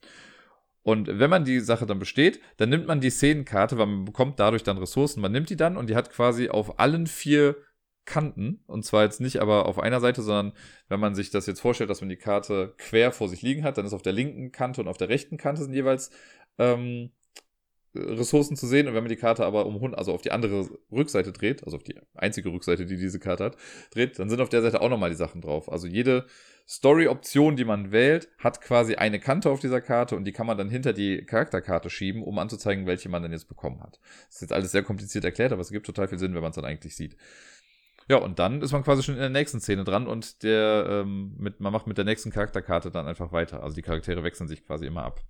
Und 0.81 1.19
wenn 1.19 1.29
man 1.29 1.45
die 1.45 1.59
Sache 1.59 1.85
dann 1.85 1.99
besteht, 1.99 2.39
dann 2.57 2.69
nimmt 2.69 2.87
man 2.87 3.01
die 3.01 3.09
Szenenkarte, 3.09 3.77
weil 3.77 3.85
man 3.85 4.05
bekommt 4.05 4.39
dadurch 4.39 4.63
dann 4.63 4.77
Ressourcen. 4.77 5.21
Man 5.21 5.31
nimmt 5.31 5.49
die 5.49 5.57
dann 5.57 5.77
und 5.77 5.89
die 5.89 5.95
hat 5.95 6.09
quasi 6.09 6.49
auf 6.49 6.79
allen 6.79 7.05
vier 7.05 7.57
Kanten. 8.05 8.63
Und 8.65 8.85
zwar 8.85 9.03
jetzt 9.03 9.21
nicht 9.21 9.39
aber 9.39 9.67
auf 9.67 9.77
einer 9.77 9.99
Seite, 9.99 10.21
sondern 10.21 10.53
wenn 10.87 10.99
man 10.99 11.15
sich 11.15 11.29
das 11.29 11.45
jetzt 11.45 11.59
vorstellt, 11.59 11.89
dass 11.89 12.01
man 12.01 12.09
die 12.09 12.15
Karte 12.15 12.73
quer 12.77 13.11
vor 13.11 13.27
sich 13.27 13.41
liegen 13.41 13.63
hat, 13.63 13.77
dann 13.77 13.85
ist 13.85 13.93
auf 13.93 14.01
der 14.01 14.13
linken 14.13 14.51
Kante 14.51 14.81
und 14.81 14.87
auf 14.87 14.97
der 14.97 15.09
rechten 15.09 15.37
Kante 15.37 15.61
sind 15.61 15.73
jeweils 15.73 16.09
ähm, 16.57 17.11
Ressourcen 17.95 18.55
zu 18.55 18.67
sehen. 18.67 18.87
Und 18.87 18.93
wenn 18.93 19.03
man 19.03 19.09
die 19.09 19.15
Karte 19.15 19.45
aber 19.45 19.65
um 19.65 19.93
also 19.93 20.13
auf 20.13 20.21
die 20.21 20.31
andere 20.31 20.69
Rückseite 20.91 21.31
dreht, 21.31 21.63
also 21.63 21.77
auf 21.77 21.83
die 21.83 21.95
einzige 22.13 22.51
Rückseite, 22.51 22.85
die 22.85 22.97
diese 22.97 23.19
Karte 23.19 23.45
hat, 23.45 23.57
dreht, 23.91 24.19
dann 24.19 24.29
sind 24.29 24.41
auf 24.41 24.49
der 24.49 24.61
Seite 24.61 24.81
auch 24.81 24.89
nochmal 24.89 25.09
die 25.09 25.15
Sachen 25.15 25.41
drauf. 25.41 25.71
Also 25.71 25.87
jede 25.87 26.25
Story-Option, 26.67 27.55
die 27.55 27.65
man 27.65 27.91
wählt, 27.91 28.29
hat 28.37 28.61
quasi 28.61 28.95
eine 28.95 29.19
Kante 29.19 29.49
auf 29.49 29.59
dieser 29.59 29.81
Karte 29.81 30.15
und 30.15 30.25
die 30.25 30.31
kann 30.31 30.45
man 30.45 30.57
dann 30.57 30.69
hinter 30.69 30.93
die 30.93 31.25
Charakterkarte 31.25 31.89
schieben, 31.89 32.21
um 32.21 32.37
anzuzeigen, 32.37 32.85
welche 32.85 33.09
man 33.09 33.23
dann 33.23 33.31
jetzt 33.31 33.47
bekommen 33.47 33.81
hat. 33.81 33.99
Das 34.27 34.35
ist 34.35 34.41
jetzt 34.41 34.53
alles 34.53 34.71
sehr 34.71 34.83
kompliziert 34.83 35.25
erklärt, 35.25 35.51
aber 35.51 35.61
es 35.61 35.71
gibt 35.71 35.87
total 35.87 36.07
viel 36.07 36.19
Sinn, 36.19 36.35
wenn 36.35 36.41
man 36.41 36.51
es 36.51 36.55
dann 36.55 36.65
eigentlich 36.65 36.95
sieht. 36.95 37.17
Ja, 38.07 38.17
und 38.17 38.39
dann 38.39 38.61
ist 38.61 38.71
man 38.71 38.83
quasi 38.83 39.03
schon 39.03 39.15
in 39.15 39.21
der 39.21 39.29
nächsten 39.29 39.59
Szene 39.59 39.83
dran 39.83 40.07
und 40.07 40.41
der, 40.43 41.03
ähm, 41.03 41.35
mit, 41.37 41.59
man 41.59 41.71
macht 41.71 41.85
mit 41.85 41.97
der 41.97 42.05
nächsten 42.05 42.31
Charakterkarte 42.31 42.89
dann 42.91 43.07
einfach 43.07 43.31
weiter. 43.31 43.63
Also 43.63 43.75
die 43.75 43.83
Charaktere 43.83 44.23
wechseln 44.23 44.47
sich 44.47 44.65
quasi 44.65 44.85
immer 44.85 45.03
ab. 45.03 45.21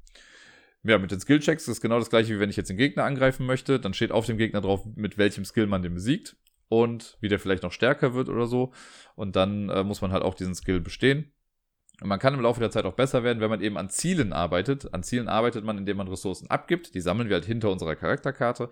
Ja, 0.84 0.98
mit 0.98 1.12
den 1.12 1.20
Skillchecks 1.20 1.68
ist 1.68 1.82
genau 1.82 2.00
das 2.00 2.10
gleiche, 2.10 2.34
wie 2.34 2.40
wenn 2.40 2.50
ich 2.50 2.56
jetzt 2.56 2.70
den 2.70 2.78
Gegner 2.78 3.04
angreifen 3.04 3.46
möchte. 3.46 3.80
Dann 3.80 3.94
steht 3.94 4.12
auf 4.12 4.26
dem 4.26 4.38
Gegner 4.38 4.62
drauf, 4.62 4.86
mit 4.96 5.18
welchem 5.18 5.44
Skill 5.44 5.68
man 5.68 5.82
den 5.82 5.94
besiegt 5.94 6.38
und 6.70 7.18
wie 7.20 7.28
der 7.28 7.40
vielleicht 7.40 7.64
noch 7.64 7.74
stärker 7.74 8.14
wird 8.14 8.30
oder 8.30 8.48
so. 8.48 8.72
Und 9.16 9.36
dann 9.36 9.70
äh, 9.70 9.84
muss 9.84 10.02
man 10.02 10.12
halt 10.12 10.24
auch 10.24 10.36
diesen 10.36 10.56
Skill 10.56 10.80
bestehen. 10.80 11.34
Und 12.02 12.08
man 12.08 12.20
kann 12.20 12.34
im 12.34 12.40
Laufe 12.40 12.62
der 12.62 12.72
Zeit 12.72 12.86
auch 12.86 12.94
besser 12.94 13.24
werden, 13.24 13.42
wenn 13.42 13.50
man 13.50 13.62
eben 13.62 13.78
an 13.78 13.90
Zielen 13.90 14.32
arbeitet. 14.32 14.94
An 14.94 15.04
Zielen 15.04 15.28
arbeitet 15.28 15.66
man, 15.66 15.78
indem 15.78 15.98
man 15.98 16.08
Ressourcen 16.08 16.50
abgibt. 16.50 16.96
Die 16.96 17.02
sammeln 17.02 17.28
wir 17.28 17.36
halt 17.36 17.46
hinter 17.46 17.70
unserer 17.72 17.98
Charakterkarte. 17.98 18.70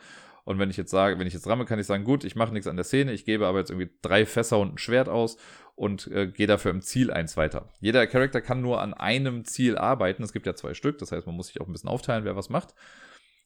Und 0.47 0.60
wenn 0.60 0.69
ich 0.69 0.77
jetzt 0.77 0.91
sage, 0.91 1.19
wenn 1.19 1.27
ich 1.27 1.33
jetzt 1.33 1.45
ramme, 1.45 1.65
kann 1.65 1.77
ich 1.77 1.88
sagen, 1.88 2.05
gut, 2.05 2.23
ich 2.23 2.38
mache 2.38 2.53
nichts 2.53 2.67
an 2.67 2.77
der 2.77 2.86
Szene, 2.86 3.12
ich 3.12 3.25
gebe 3.25 3.45
aber 3.47 3.60
jetzt 3.60 3.69
irgendwie 3.69 3.89
drei 4.01 4.25
Fässer 4.25 4.57
und 4.60 4.75
ein 4.75 4.77
Schwert 4.77 5.10
aus 5.10 5.36
und 5.75 6.07
äh, 6.07 6.27
gehe 6.27 6.47
dafür 6.47 6.71
im 6.71 6.81
Ziel 6.81 7.12
eins 7.12 7.36
weiter. 7.36 7.67
Jeder 7.81 8.07
Charakter 8.07 8.39
kann 8.39 8.62
nur 8.62 8.79
an 8.79 8.93
einem 8.93 9.43
Ziel 9.43 9.77
arbeiten. 9.77 10.23
Es 10.23 10.31
gibt 10.31 10.45
ja 10.45 10.55
zwei 10.55 10.73
Stück, 10.73 10.99
das 10.99 11.12
heißt, 11.12 11.27
man 11.27 11.36
muss 11.36 11.47
sich 11.47 11.60
auch 11.60 11.67
ein 11.67 11.73
bisschen 11.73 11.89
aufteilen, 11.89 12.23
wer 12.23 12.38
was 12.38 12.47
macht. 12.47 12.75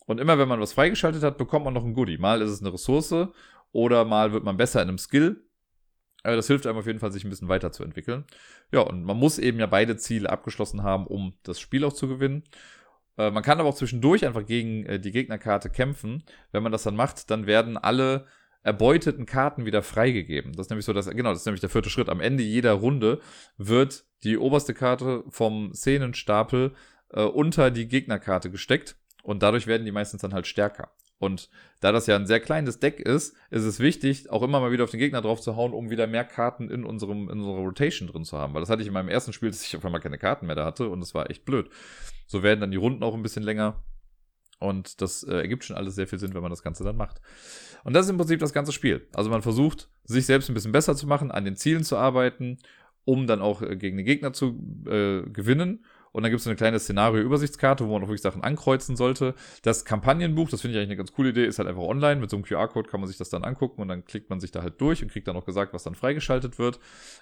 Und 0.06 0.20
immer 0.20 0.38
wenn 0.38 0.48
man 0.48 0.60
was 0.60 0.74
freigeschaltet 0.74 1.24
hat, 1.24 1.40
bekommt 1.40 1.66
man 1.66 1.74
noch 1.74 1.84
ein 1.84 1.96
Goodie. 1.96 2.20
Mal 2.20 2.40
ist 2.40 2.52
es 2.52 2.62
eine 2.62 2.72
Ressource 2.72 3.30
oder 3.72 4.06
mal 4.06 4.32
wird 4.32 4.44
man 4.44 4.58
besser 4.58 4.84
in 4.84 4.90
einem 4.90 5.00
Skill. 5.00 5.44
Aber 6.22 6.36
das 6.36 6.46
hilft 6.46 6.68
einem 6.68 6.78
auf 6.78 6.86
jeden 6.86 7.00
Fall, 7.00 7.12
sich 7.12 7.24
ein 7.24 7.32
bisschen 7.32 7.50
weiterzuentwickeln. 7.50 8.26
Ja, 8.72 8.82
und 8.82 9.06
man 9.06 9.18
muss 9.18 9.40
eben 9.40 9.58
ja 9.58 9.66
beide 9.66 9.98
Ziele 9.98 10.30
abgeschlossen 10.30 10.84
haben, 10.84 11.08
um 11.08 11.34
das 11.42 11.60
Spiel 11.60 11.84
auch 11.84 11.94
zu 11.94 12.08
gewinnen. 12.08 12.44
Äh, 13.18 13.32
man 13.32 13.44
kann 13.44 13.60
aber 13.60 13.70
auch 13.70 13.76
zwischendurch 13.76 14.26
einfach 14.26 14.46
gegen 14.46 14.86
äh, 14.86 15.00
die 15.00 15.12
Gegnerkarte 15.12 15.70
kämpfen. 15.70 16.24
Wenn 16.52 16.64
man 16.64 16.72
das 16.72 16.84
dann 16.84 16.96
macht, 16.96 17.30
dann 17.32 17.48
werden 17.48 17.78
alle 17.78 18.26
erbeuteten 18.64 19.26
Karten 19.26 19.66
wieder 19.66 19.82
freigegeben. 19.82 20.54
Das 20.54 20.68
ist 20.68 20.70
nämlich 20.70 20.86
so, 20.86 20.94
dass, 20.94 21.10
genau, 21.10 21.30
das 21.30 21.40
ist 21.40 21.46
nämlich 21.46 21.62
der 21.62 21.70
vierte 21.70 21.90
Schritt. 21.90 22.10
Am 22.10 22.22
Ende 22.22 22.44
jeder 22.44 22.74
Runde 22.74 23.20
wird 23.58 24.06
die 24.24 24.38
oberste 24.38 24.74
Karte 24.74 25.24
vom 25.30 25.74
Szenenstapel 25.74 26.74
äh, 27.10 27.24
unter 27.24 27.72
die 27.72 27.88
Gegnerkarte 27.88 28.52
gesteckt 28.52 28.96
und 29.24 29.42
dadurch 29.42 29.68
werden 29.68 29.86
die 29.86 29.92
meistens 29.92 30.22
dann 30.22 30.34
halt 30.34 30.48
stärker. 30.48 30.92
Und 31.18 31.50
da 31.82 31.92
das 31.92 32.08
ja 32.08 32.16
ein 32.16 32.26
sehr 32.26 32.40
kleines 32.40 32.80
Deck 32.80 33.00
ist, 33.00 33.36
ist 33.52 33.64
es 33.64 33.80
wichtig, 33.80 34.32
auch 34.32 34.42
immer 34.42 34.60
mal 34.60 34.72
wieder 34.72 34.86
auf 34.86 34.90
den 34.90 35.00
Gegner 35.00 35.22
drauf 35.22 35.40
zu 35.40 35.56
hauen, 35.56 35.72
um 35.72 35.92
wieder 35.92 36.08
mehr 36.08 36.24
Karten 36.24 36.70
in 36.72 36.84
unserem 36.84 37.30
in 37.30 37.40
unserer 37.40 37.60
Rotation 37.60 38.08
drin 38.08 38.26
zu 38.26 38.40
haben. 38.40 38.56
Weil 38.56 38.62
das 38.62 38.72
hatte 38.72 38.82
ich 38.82 38.88
in 38.88 38.94
meinem 38.94 39.10
ersten 39.10 39.32
Spiel, 39.32 39.52
dass 39.52 39.64
ich 39.64 39.78
auf 39.78 39.86
einmal 39.86 40.02
keine 40.02 40.18
Karten 40.18 40.48
mehr 40.48 40.56
da 40.56 40.66
hatte 40.66 40.90
und 40.90 41.00
das 41.00 41.14
war 41.14 41.30
echt 41.30 41.46
blöd. 41.46 41.70
So 42.32 42.44
werden 42.44 42.62
dann 42.62 42.72
die 42.72 42.78
Runden 42.78 43.04
auch 43.04 43.14
ein 43.14 43.24
bisschen 43.24 43.44
länger. 43.44 43.84
Und 44.60 45.02
das 45.02 45.24
äh, 45.24 45.34
ergibt 45.34 45.64
schon 45.64 45.76
alles 45.76 45.96
sehr 45.96 46.08
viel 46.08 46.20
Sinn, 46.20 46.34
wenn 46.34 46.42
man 46.42 46.52
das 46.52 46.64
Ganze 46.64 46.84
dann 46.84 46.96
macht. 46.96 47.20
Und 47.84 47.94
das 47.94 48.06
ist 48.06 48.12
im 48.12 48.18
Prinzip 48.18 48.40
das 48.40 48.54
ganze 48.54 48.72
Spiel. 48.72 49.08
Also 49.14 49.30
man 49.30 49.42
versucht, 49.42 49.90
sich 50.04 50.26
selbst 50.26 50.50
ein 50.50 50.54
bisschen 50.54 50.72
besser 50.72 50.96
zu 50.96 51.08
machen, 51.08 51.32
an 51.32 51.46
den 51.46 51.56
Zielen 51.56 51.84
zu 51.84 51.98
arbeiten, 51.98 52.58
um 53.06 53.26
dann 53.26 53.42
auch 53.42 53.62
äh, 53.62 53.76
gegen 53.76 53.98
den 53.98 54.06
Gegner 54.06 54.34
zu 54.34 54.60
äh, 54.88 55.24
gewinnen 55.30 55.84
und 56.12 56.24
dann 56.24 56.32
gibt 56.32 56.42
es 56.42 56.48
eine 56.48 56.56
kleine 56.56 56.80
Szenario-Übersichtskarte, 56.80 57.88
wo 57.88 57.94
man 57.94 58.04
auch 58.04 58.08
wirklich 58.08 58.22
Sachen 58.22 58.44
ankreuzen 58.44 58.96
sollte. 58.96 59.34
Das 59.62 59.86
Kampagnenbuch, 59.86 60.50
das 60.50 60.62
finde 60.62 60.74
ich 60.74 60.80
eigentlich 60.80 60.90
eine 60.90 60.98
ganz 60.98 61.14
coole 61.14 61.30
Idee, 61.30 61.46
ist 61.46 61.58
halt 61.58 61.70
einfach 61.70 61.84
online. 61.84 62.20
Mit 62.20 62.30
so 62.30 62.36
einem 62.36 62.44
QR-Code 62.44 62.90
kann 62.90 63.00
man 63.00 63.08
sich 63.08 63.18
das 63.18 63.30
dann 63.30 63.44
angucken 63.44 63.82
und 63.82 63.88
dann 63.88 64.04
klickt 64.04 64.30
man 64.30 64.40
sich 64.40 64.52
da 64.52 64.62
halt 64.62 64.80
durch 64.82 65.02
und 65.02 65.12
kriegt 65.12 65.28
dann 65.28 65.38
auch 65.38 65.46
gesagt, 65.46 65.74
was 65.74 65.84
dann 65.84 65.96
freigeschaltet 65.96 66.60
wird. 66.60 66.80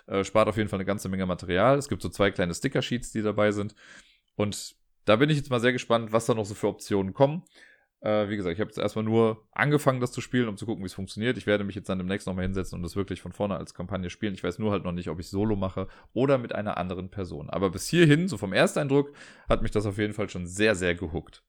Äh, 0.07 0.23
spart 0.23 0.47
auf 0.47 0.57
jeden 0.57 0.69
Fall 0.69 0.77
eine 0.77 0.85
ganze 0.85 1.07
Menge 1.07 1.25
Material. 1.27 1.77
Es 1.77 1.87
gibt 1.87 2.01
so 2.01 2.09
zwei 2.09 2.31
kleine 2.31 2.53
Sticker-Sheets, 2.53 3.11
die 3.11 3.21
dabei 3.21 3.51
sind. 3.51 3.75
Und 4.35 4.75
da 5.05 5.15
bin 5.15 5.29
ich 5.29 5.37
jetzt 5.37 5.49
mal 5.49 5.59
sehr 5.59 5.73
gespannt, 5.73 6.11
was 6.11 6.25
da 6.25 6.33
noch 6.33 6.45
so 6.45 6.55
für 6.55 6.67
Optionen 6.67 7.13
kommen. 7.13 7.43
Äh, 8.01 8.29
wie 8.29 8.37
gesagt, 8.37 8.53
ich 8.53 8.61
habe 8.61 8.69
jetzt 8.69 8.77
erstmal 8.77 9.03
nur 9.03 9.45
angefangen, 9.51 9.99
das 9.99 10.13
zu 10.13 10.21
spielen, 10.21 10.47
um 10.47 10.55
zu 10.55 10.65
gucken, 10.65 10.83
wie 10.83 10.87
es 10.87 10.93
funktioniert. 10.93 11.37
Ich 11.37 11.47
werde 11.47 11.65
mich 11.65 11.75
jetzt 11.75 11.89
dann 11.89 11.97
demnächst 11.97 12.27
nochmal 12.27 12.43
hinsetzen 12.43 12.77
und 12.77 12.83
das 12.83 12.95
wirklich 12.95 13.21
von 13.21 13.33
vorne 13.33 13.57
als 13.57 13.73
Kampagne 13.73 14.09
spielen. 14.09 14.33
Ich 14.33 14.43
weiß 14.43 14.59
nur 14.59 14.71
halt 14.71 14.85
noch 14.85 14.93
nicht, 14.93 15.09
ob 15.09 15.19
ich 15.19 15.27
Solo 15.27 15.57
mache 15.57 15.87
oder 16.13 16.37
mit 16.37 16.55
einer 16.55 16.77
anderen 16.77 17.09
Person. 17.09 17.49
Aber 17.49 17.69
bis 17.71 17.89
hierhin, 17.89 18.29
so 18.29 18.37
vom 18.37 18.53
Ersteindruck, 18.53 19.11
hat 19.49 19.61
mich 19.61 19.71
das 19.71 19.85
auf 19.85 19.97
jeden 19.97 20.13
Fall 20.13 20.29
schon 20.29 20.47
sehr, 20.47 20.75
sehr 20.75 20.95
gehuckt. 20.95 21.43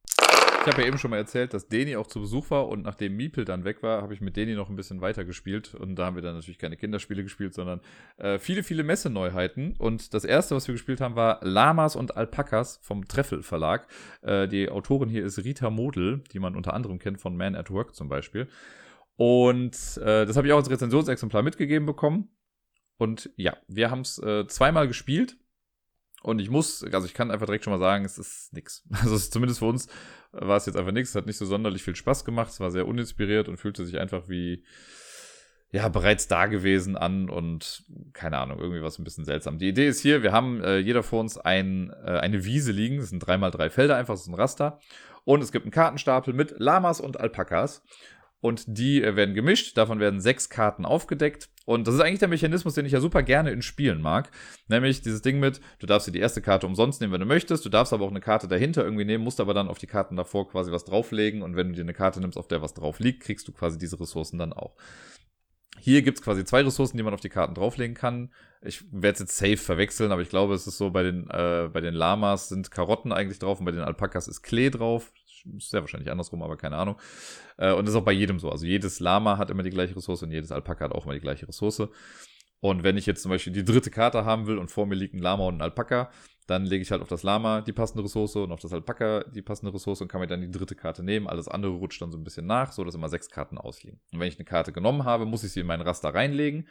Ich 0.63 0.67
habe 0.67 0.83
ja 0.83 0.89
eben 0.89 0.99
schon 0.99 1.11
mal 1.11 1.17
erzählt, 1.17 1.55
dass 1.55 1.69
Deni 1.69 1.97
auch 1.97 2.07
zu 2.07 2.21
Besuch 2.21 2.51
war 2.51 2.69
und 2.69 2.83
nachdem 2.83 3.17
Miepel 3.17 3.47
dann 3.47 3.65
weg 3.65 3.83
war, 3.83 4.03
habe 4.03 4.13
ich 4.13 4.21
mit 4.21 4.37
Deni 4.37 4.55
noch 4.55 4.69
ein 4.69 4.77
bisschen 4.77 5.01
weiter 5.01 5.25
gespielt 5.25 5.75
und 5.75 5.97
da 5.97 6.05
haben 6.05 6.17
wir 6.17 6.23
dann 6.23 6.35
natürlich 6.35 6.59
keine 6.59 6.77
Kinderspiele 6.77 7.23
gespielt, 7.23 7.55
sondern 7.55 7.81
äh, 8.19 8.39
viele, 8.39 8.63
viele 8.63 8.83
Messeneuheiten 8.83 9.75
und 9.79 10.13
das 10.13 10.27
erste, 10.27 10.55
was 10.55 10.69
wir 10.69 10.75
gespielt 10.75 11.01
haben, 11.01 11.17
war 11.17 11.39
Lamas 11.43 11.97
und 11.97 12.15
Alpakas 12.15 12.79
vom 12.83 13.09
Treffel 13.09 13.43
Verlag. 13.43 13.87
Äh, 14.21 14.49
die 14.49 14.69
Autorin 14.69 15.09
hier 15.09 15.25
ist 15.25 15.39
Rita 15.39 15.71
Model, 15.71 16.23
die 16.31 16.39
man 16.41 16.55
unter 16.55 16.75
anderem 16.75 16.99
kennt 16.99 17.23
von 17.23 17.39
Man 17.39 17.55
at 17.55 17.71
Work 17.71 17.95
zum 17.95 18.11
Beispiel. 18.11 18.47
Und 19.17 19.97
äh, 19.97 20.27
das 20.27 20.37
habe 20.37 20.47
ich 20.47 20.53
auch 20.53 20.59
als 20.59 20.71
Rezensionsexemplar 20.71 21.43
mitgegeben 21.43 21.87
bekommen. 21.87 22.29
Und 22.99 23.31
ja, 23.37 23.57
wir 23.67 23.91
haben 23.91 24.03
es 24.03 24.19
äh, 24.19 24.47
zweimal 24.47 24.89
gespielt 24.89 25.39
und 26.23 26.39
ich 26.39 26.51
muss, 26.51 26.85
also 26.85 27.07
ich 27.07 27.15
kann 27.15 27.31
einfach 27.31 27.47
direkt 27.47 27.65
schon 27.65 27.73
mal 27.73 27.79
sagen, 27.79 28.05
es 28.05 28.19
ist 28.19 28.53
nix. 28.53 28.87
Also 28.91 29.15
es 29.15 29.23
ist 29.23 29.33
zumindest 29.33 29.61
für 29.61 29.67
uns 29.67 29.89
war 30.33 30.57
es 30.57 30.67
jetzt 30.67 30.77
einfach 30.77 30.93
nichts. 30.93 31.11
Es 31.11 31.17
hat 31.17 31.27
nicht 31.27 31.39
so 31.39 31.47
sonderlich 31.47 31.83
viel 31.83 31.97
Spaß 31.97 32.25
gemacht. 32.25 32.51
Es 32.51 32.61
war 32.61 32.71
sehr 32.71 32.87
uninspiriert 32.87 33.49
und 33.49 33.57
fühlte 33.57 33.85
sich 33.85 33.99
einfach 33.99 34.29
wie, 34.29 34.65
ja, 35.73 35.89
bereits 35.89 36.29
da 36.29 36.47
gewesen 36.47 36.97
an 36.97 37.29
und 37.29 37.85
keine 38.13 38.39
Ahnung, 38.39 38.59
irgendwie 38.59 38.83
was 38.83 38.99
ein 38.99 39.05
bisschen 39.05 39.25
seltsam. 39.25 39.59
Die 39.59 39.69
Idee 39.69 39.89
ist 39.89 40.01
hier, 40.01 40.23
wir 40.23 40.33
haben 40.33 40.63
äh, 40.63 40.79
jeder 40.79 41.03
vor 41.03 41.21
uns 41.21 41.39
ein, 41.39 41.91
äh, 42.05 42.19
eine 42.19 42.45
Wiese 42.45 42.73
liegen. 42.73 42.99
Das 42.99 43.11
sind 43.11 43.21
dreimal 43.21 43.51
drei 43.51 43.71
Felder, 43.71 43.97
einfach 43.97 44.17
so 44.17 44.31
ein 44.31 44.35
Raster. 44.35 44.81
Und 45.25 45.43
es 45.43 45.53
gibt 45.53 45.65
einen 45.65 45.73
Kartenstapel 45.73 46.33
mit 46.35 46.55
Lamas 46.59 47.01
und 47.01 47.21
Alpakas 47.21 47.83
und 48.41 48.65
die 48.67 49.03
äh, 49.03 49.17
werden 49.17 49.35
gemischt. 49.35 49.77
Davon 49.77 50.01
werden 50.01 50.21
sechs 50.21 50.49
Karten 50.49 50.85
aufgedeckt. 50.85 51.51
Und 51.67 51.87
das 51.87 51.95
ist 51.95 52.01
eigentlich 52.01 52.21
der 52.21 52.29
Mechanismus, 52.29 52.75
den 52.75 52.87
ich 52.87 52.93
ja 52.93 53.01
super 53.01 53.23
gerne 53.23 53.51
in 53.51 53.63
Spielen 53.63 54.01
mag. 54.01 54.31
Nämlich 54.69 55.03
dieses 55.03 55.23
Ding 55.23 55.39
mit, 55.39 55.61
du 55.79 55.87
darfst 55.87 56.09
dir 56.09 56.13
die 56.13 56.19
erste 56.19 56.41
Karte 56.41 56.67
umsonst 56.67 57.01
nehmen, 57.01 57.13
wenn 57.13 57.21
du 57.21 57.27
möchtest. 57.27 57.65
Du 57.65 57.69
darfst 57.69 57.93
aber 57.93 58.05
auch 58.05 58.11
eine 58.11 58.21
Karte 58.21 58.49
dahinter 58.49 58.83
irgendwie 58.83 59.05
nehmen, 59.05 59.23
musst 59.23 59.41
aber 59.41 59.55
dann 59.55 59.69
auf 59.69 59.79
die 59.79 59.87
Karten 59.87 60.17
davor 60.17 60.49
quasi 60.49 60.73
was 60.73 60.85
drauflegen. 60.85 61.43
Und 61.43 61.55
wenn 61.55 61.69
du 61.69 61.75
dir 61.75 61.83
eine 61.83 61.95
Karte 61.95 62.21
nimmst, 62.21 62.39
auf 62.39 62.49
der 62.49 62.63
was 62.63 62.75
drauf 62.75 62.99
liegt, 62.99 63.23
kriegst 63.23 63.47
du 63.47 63.53
quasi 63.53 63.79
diese 63.79 64.01
Ressourcen 64.01 64.39
dann 64.39 64.53
auch. 64.53 64.75
Hier 65.79 66.03
gibt 66.03 66.19
es 66.19 66.25
quasi 66.25 66.45
zwei 66.45 66.63
Ressourcen, 66.63 66.97
die 66.97 67.03
man 67.03 67.15
auf 67.15 67.21
die 67.21 67.31
Karten 67.31 67.55
drauflegen 67.55 67.95
kann. 67.95 68.33
Ich 68.63 68.85
werde 68.93 69.21
jetzt 69.21 69.37
safe 69.37 69.57
verwechseln, 69.57 70.13
aber 70.13 70.21
ich 70.21 70.29
glaube, 70.29 70.55
es 70.55 70.67
ist 70.67 70.77
so, 70.77 70.91
bei 70.91 71.03
den, 71.03 71.31
äh, 71.31 71.71
bei 71.73 71.81
den 71.81 71.95
Lamas 71.95 72.49
sind 72.49 72.71
Karotten 72.71 73.13
eigentlich 73.13 73.39
drauf 73.39 73.61
und 73.61 73.65
bei 73.65 73.73
den 73.73 73.81
Alpakas 73.81 74.29
ist 74.29 74.43
Klee 74.43 74.71
drauf 74.71 75.13
sehr 75.59 75.81
wahrscheinlich 75.81 76.11
andersrum, 76.11 76.43
aber 76.43 76.57
keine 76.57 76.77
Ahnung. 76.77 76.97
Äh, 77.57 77.73
und 77.73 77.87
das 77.87 77.95
ist 77.95 78.01
auch 78.01 78.05
bei 78.05 78.13
jedem 78.13 78.39
so. 78.39 78.51
Also 78.51 78.67
jedes 78.67 79.01
Lama 79.01 79.39
hat 79.39 79.51
immer 79.51 79.63
die 79.63 79.71
gleiche 79.71 79.97
Ressource 79.97 80.23
und 80.23 80.31
jedes 80.31 80.53
Alpaka 80.53 80.87
hat 80.87 80.93
auch 80.93 81.05
immer 81.05 81.15
die 81.15 81.21
gleiche 81.21 81.49
Ressource. 81.49 81.89
Und 82.61 82.83
wenn 82.83 82.97
ich 82.99 83.07
jetzt 83.07 83.23
zum 83.23 83.31
Beispiel 83.31 83.53
die 83.53 83.65
dritte 83.65 83.91
Karte 83.91 84.25
haben 84.25 84.47
will 84.47 84.59
und 84.59 84.71
vor 84.71 84.87
mir 84.87 84.95
liegt 84.95 85.15
ein 85.15 85.19
Lama 85.19 85.45
und 85.45 85.57
ein 85.57 85.63
Alpaka, 85.63 86.11
dann 86.47 86.67
lege 86.67 86.83
ich 86.83 86.91
halt 86.91 87.01
auf 87.01 87.09
das 87.09 87.23
Lama 87.23 87.63
die 87.63 87.73
passende 87.73 88.05
Ressource 88.05 88.37
und 88.37 88.53
auf 88.53 88.61
das 88.61 88.73
Alpaka 88.73 89.25
die 89.25 89.41
passende 89.41 89.73
Ressource 89.73 90.03
und 90.03 90.09
kann 90.09 90.21
mir 90.21 90.27
dann 90.27 90.41
die 90.41 90.51
dritte 90.51 90.75
Karte 90.75 91.03
nehmen. 91.03 91.27
Alles 91.27 91.49
andere 91.49 91.73
rutscht 91.73 92.03
dann 92.03 92.11
so 92.11 92.19
ein 92.19 92.25
bisschen 92.25 92.47
nach, 92.47 92.73
so 92.73 92.85
dass 92.85 92.95
immer 92.95 93.09
sechs 93.09 93.31
Karten 93.31 93.57
ausliegen. 93.57 94.01
Und 94.13 94.21
wenn 94.21 94.29
ich 94.29 94.37
eine 94.37 94.45
Karte 94.45 94.73
genommen 94.73 95.05
habe, 95.05 95.27
muss 95.27 95.45
ich 95.45 95.53
sie 95.53 95.61
in 95.61 95.67
meinen 95.67 95.83
Raster 95.83 96.13
reinlegen. 96.13 96.69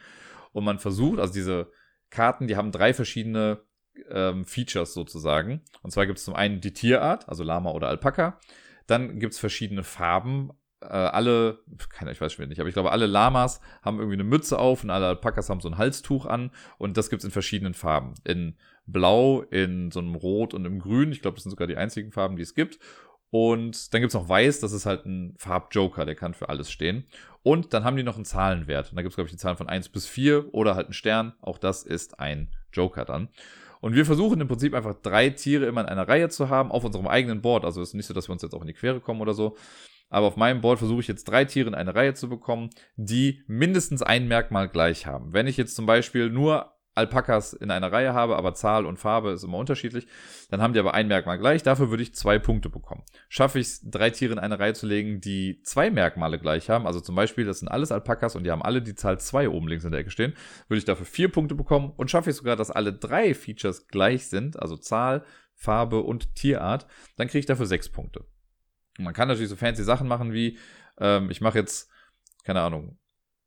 Und 0.52 0.64
man 0.64 0.78
versucht, 0.78 1.18
also 1.18 1.32
diese 1.32 1.72
Karten, 2.10 2.46
die 2.46 2.56
haben 2.56 2.72
drei 2.72 2.92
verschiedene 2.92 3.62
ähm, 4.10 4.44
Features 4.44 4.94
sozusagen. 4.94 5.62
Und 5.82 5.90
zwar 5.90 6.06
gibt 6.06 6.18
es 6.18 6.24
zum 6.24 6.34
einen 6.34 6.60
die 6.60 6.72
Tierart, 6.72 7.28
also 7.28 7.42
Lama 7.42 7.70
oder 7.70 7.88
Alpaka. 7.88 8.38
Dann 8.86 9.18
gibt 9.18 9.34
es 9.34 9.38
verschiedene 9.38 9.84
Farben. 9.84 10.50
Äh, 10.80 10.86
alle, 10.86 11.60
keine, 11.90 12.12
ich 12.12 12.20
weiß 12.20 12.32
schon 12.32 12.48
nicht, 12.48 12.60
aber 12.60 12.68
ich 12.68 12.74
glaube, 12.74 12.92
alle 12.92 13.06
Lamas 13.06 13.60
haben 13.82 13.98
irgendwie 13.98 14.16
eine 14.16 14.24
Mütze 14.24 14.58
auf 14.58 14.82
und 14.82 14.90
alle 14.90 15.06
Alpakas 15.06 15.50
haben 15.50 15.60
so 15.60 15.68
ein 15.68 15.78
Halstuch 15.78 16.26
an. 16.26 16.50
Und 16.78 16.96
das 16.96 17.10
gibt 17.10 17.20
es 17.20 17.24
in 17.24 17.30
verschiedenen 17.30 17.74
Farben. 17.74 18.14
In 18.24 18.56
Blau, 18.86 19.42
in 19.42 19.90
so 19.90 20.00
einem 20.00 20.14
Rot 20.14 20.54
und 20.54 20.64
im 20.64 20.78
Grün. 20.80 21.12
Ich 21.12 21.22
glaube, 21.22 21.36
das 21.36 21.44
sind 21.44 21.50
sogar 21.50 21.66
die 21.66 21.76
einzigen 21.76 22.12
Farben, 22.12 22.36
die 22.36 22.42
es 22.42 22.54
gibt. 22.54 22.78
Und 23.30 23.94
dann 23.94 24.00
gibt's 24.00 24.14
noch 24.14 24.28
Weiß, 24.28 24.58
das 24.58 24.72
ist 24.72 24.86
halt 24.86 25.06
ein 25.06 25.34
Farbjoker, 25.38 26.04
der 26.04 26.16
kann 26.16 26.34
für 26.34 26.48
alles 26.48 26.70
stehen. 26.70 27.04
Und 27.42 27.72
dann 27.72 27.84
haben 27.84 27.96
die 27.96 28.02
noch 28.02 28.16
einen 28.16 28.24
Zahlenwert. 28.24 28.90
Und 28.90 28.96
da 28.96 29.02
gibt's 29.02 29.14
glaube 29.14 29.28
ich, 29.28 29.32
die 29.32 29.38
Zahlen 29.38 29.56
von 29.56 29.68
1 29.68 29.90
bis 29.90 30.06
4 30.06 30.52
oder 30.52 30.74
halt 30.74 30.86
einen 30.86 30.94
Stern. 30.94 31.34
Auch 31.40 31.58
das 31.58 31.84
ist 31.84 32.18
ein 32.18 32.48
Joker 32.72 33.04
dann. 33.04 33.28
Und 33.80 33.94
wir 33.94 34.04
versuchen 34.04 34.40
im 34.40 34.48
Prinzip 34.48 34.74
einfach 34.74 34.94
drei 35.02 35.30
Tiere 35.30 35.66
immer 35.66 35.80
in 35.80 35.86
einer 35.88 36.06
Reihe 36.06 36.28
zu 36.28 36.48
haben, 36.48 36.70
auf 36.70 36.84
unserem 36.84 37.06
eigenen 37.06 37.40
Board. 37.40 37.64
Also 37.64 37.80
es 37.80 37.90
ist 37.90 37.94
nicht 37.94 38.06
so, 38.06 38.14
dass 38.14 38.28
wir 38.28 38.32
uns 38.32 38.42
jetzt 38.42 38.54
auch 38.54 38.60
in 38.60 38.66
die 38.66 38.74
Quere 38.74 39.00
kommen 39.00 39.20
oder 39.20 39.34
so. 39.34 39.56
Aber 40.10 40.26
auf 40.26 40.36
meinem 40.36 40.60
Board 40.60 40.78
versuche 40.78 41.00
ich 41.00 41.08
jetzt 41.08 41.24
drei 41.24 41.44
Tiere 41.44 41.68
in 41.68 41.74
eine 41.74 41.94
Reihe 41.94 42.14
zu 42.14 42.28
bekommen, 42.28 42.70
die 42.96 43.42
mindestens 43.46 44.02
ein 44.02 44.28
Merkmal 44.28 44.68
gleich 44.68 45.06
haben. 45.06 45.32
Wenn 45.32 45.46
ich 45.46 45.56
jetzt 45.56 45.76
zum 45.76 45.86
Beispiel 45.86 46.30
nur 46.30 46.72
Alpakas 46.94 47.52
in 47.52 47.70
einer 47.70 47.92
Reihe 47.92 48.14
habe, 48.14 48.36
aber 48.36 48.54
Zahl 48.54 48.84
und 48.84 48.98
Farbe 48.98 49.30
ist 49.30 49.44
immer 49.44 49.58
unterschiedlich, 49.58 50.06
dann 50.50 50.60
haben 50.60 50.72
die 50.72 50.80
aber 50.80 50.94
ein 50.94 51.08
Merkmal 51.08 51.38
gleich. 51.38 51.62
Dafür 51.62 51.90
würde 51.90 52.02
ich 52.02 52.14
zwei 52.14 52.38
Punkte 52.38 52.68
bekommen. 52.68 53.04
Schaffe 53.28 53.60
ich 53.60 53.66
es, 53.66 53.90
drei 53.90 54.10
Tiere 54.10 54.32
in 54.32 54.38
eine 54.38 54.58
Reihe 54.58 54.74
zu 54.74 54.86
legen, 54.86 55.20
die 55.20 55.62
zwei 55.62 55.90
Merkmale 55.90 56.38
gleich 56.38 56.68
haben, 56.68 56.86
also 56.86 57.00
zum 57.00 57.14
Beispiel, 57.14 57.44
das 57.44 57.60
sind 57.60 57.68
alles 57.68 57.92
Alpakas 57.92 58.34
und 58.34 58.44
die 58.44 58.50
haben 58.50 58.62
alle 58.62 58.82
die 58.82 58.94
Zahl 58.94 59.20
zwei 59.20 59.48
oben 59.48 59.68
links 59.68 59.84
in 59.84 59.92
der 59.92 60.00
Ecke 60.00 60.10
stehen, 60.10 60.34
würde 60.68 60.78
ich 60.78 60.84
dafür 60.84 61.06
vier 61.06 61.30
Punkte 61.30 61.54
bekommen. 61.54 61.92
Und 61.96 62.10
schaffe 62.10 62.30
ich 62.30 62.36
sogar, 62.36 62.56
dass 62.56 62.70
alle 62.70 62.92
drei 62.92 63.34
Features 63.34 63.86
gleich 63.88 64.26
sind, 64.26 64.60
also 64.60 64.76
Zahl, 64.76 65.24
Farbe 65.54 66.00
und 66.00 66.34
Tierart, 66.34 66.86
dann 67.16 67.28
kriege 67.28 67.40
ich 67.40 67.46
dafür 67.46 67.66
sechs 67.66 67.88
Punkte. 67.88 68.26
Und 68.98 69.04
man 69.04 69.14
kann 69.14 69.28
natürlich 69.28 69.50
so 69.50 69.56
fancy 69.56 69.84
Sachen 69.84 70.08
machen 70.08 70.32
wie, 70.32 70.58
ähm, 70.98 71.30
ich 71.30 71.40
mache 71.40 71.58
jetzt, 71.58 71.90
keine 72.44 72.62
Ahnung, 72.62 72.98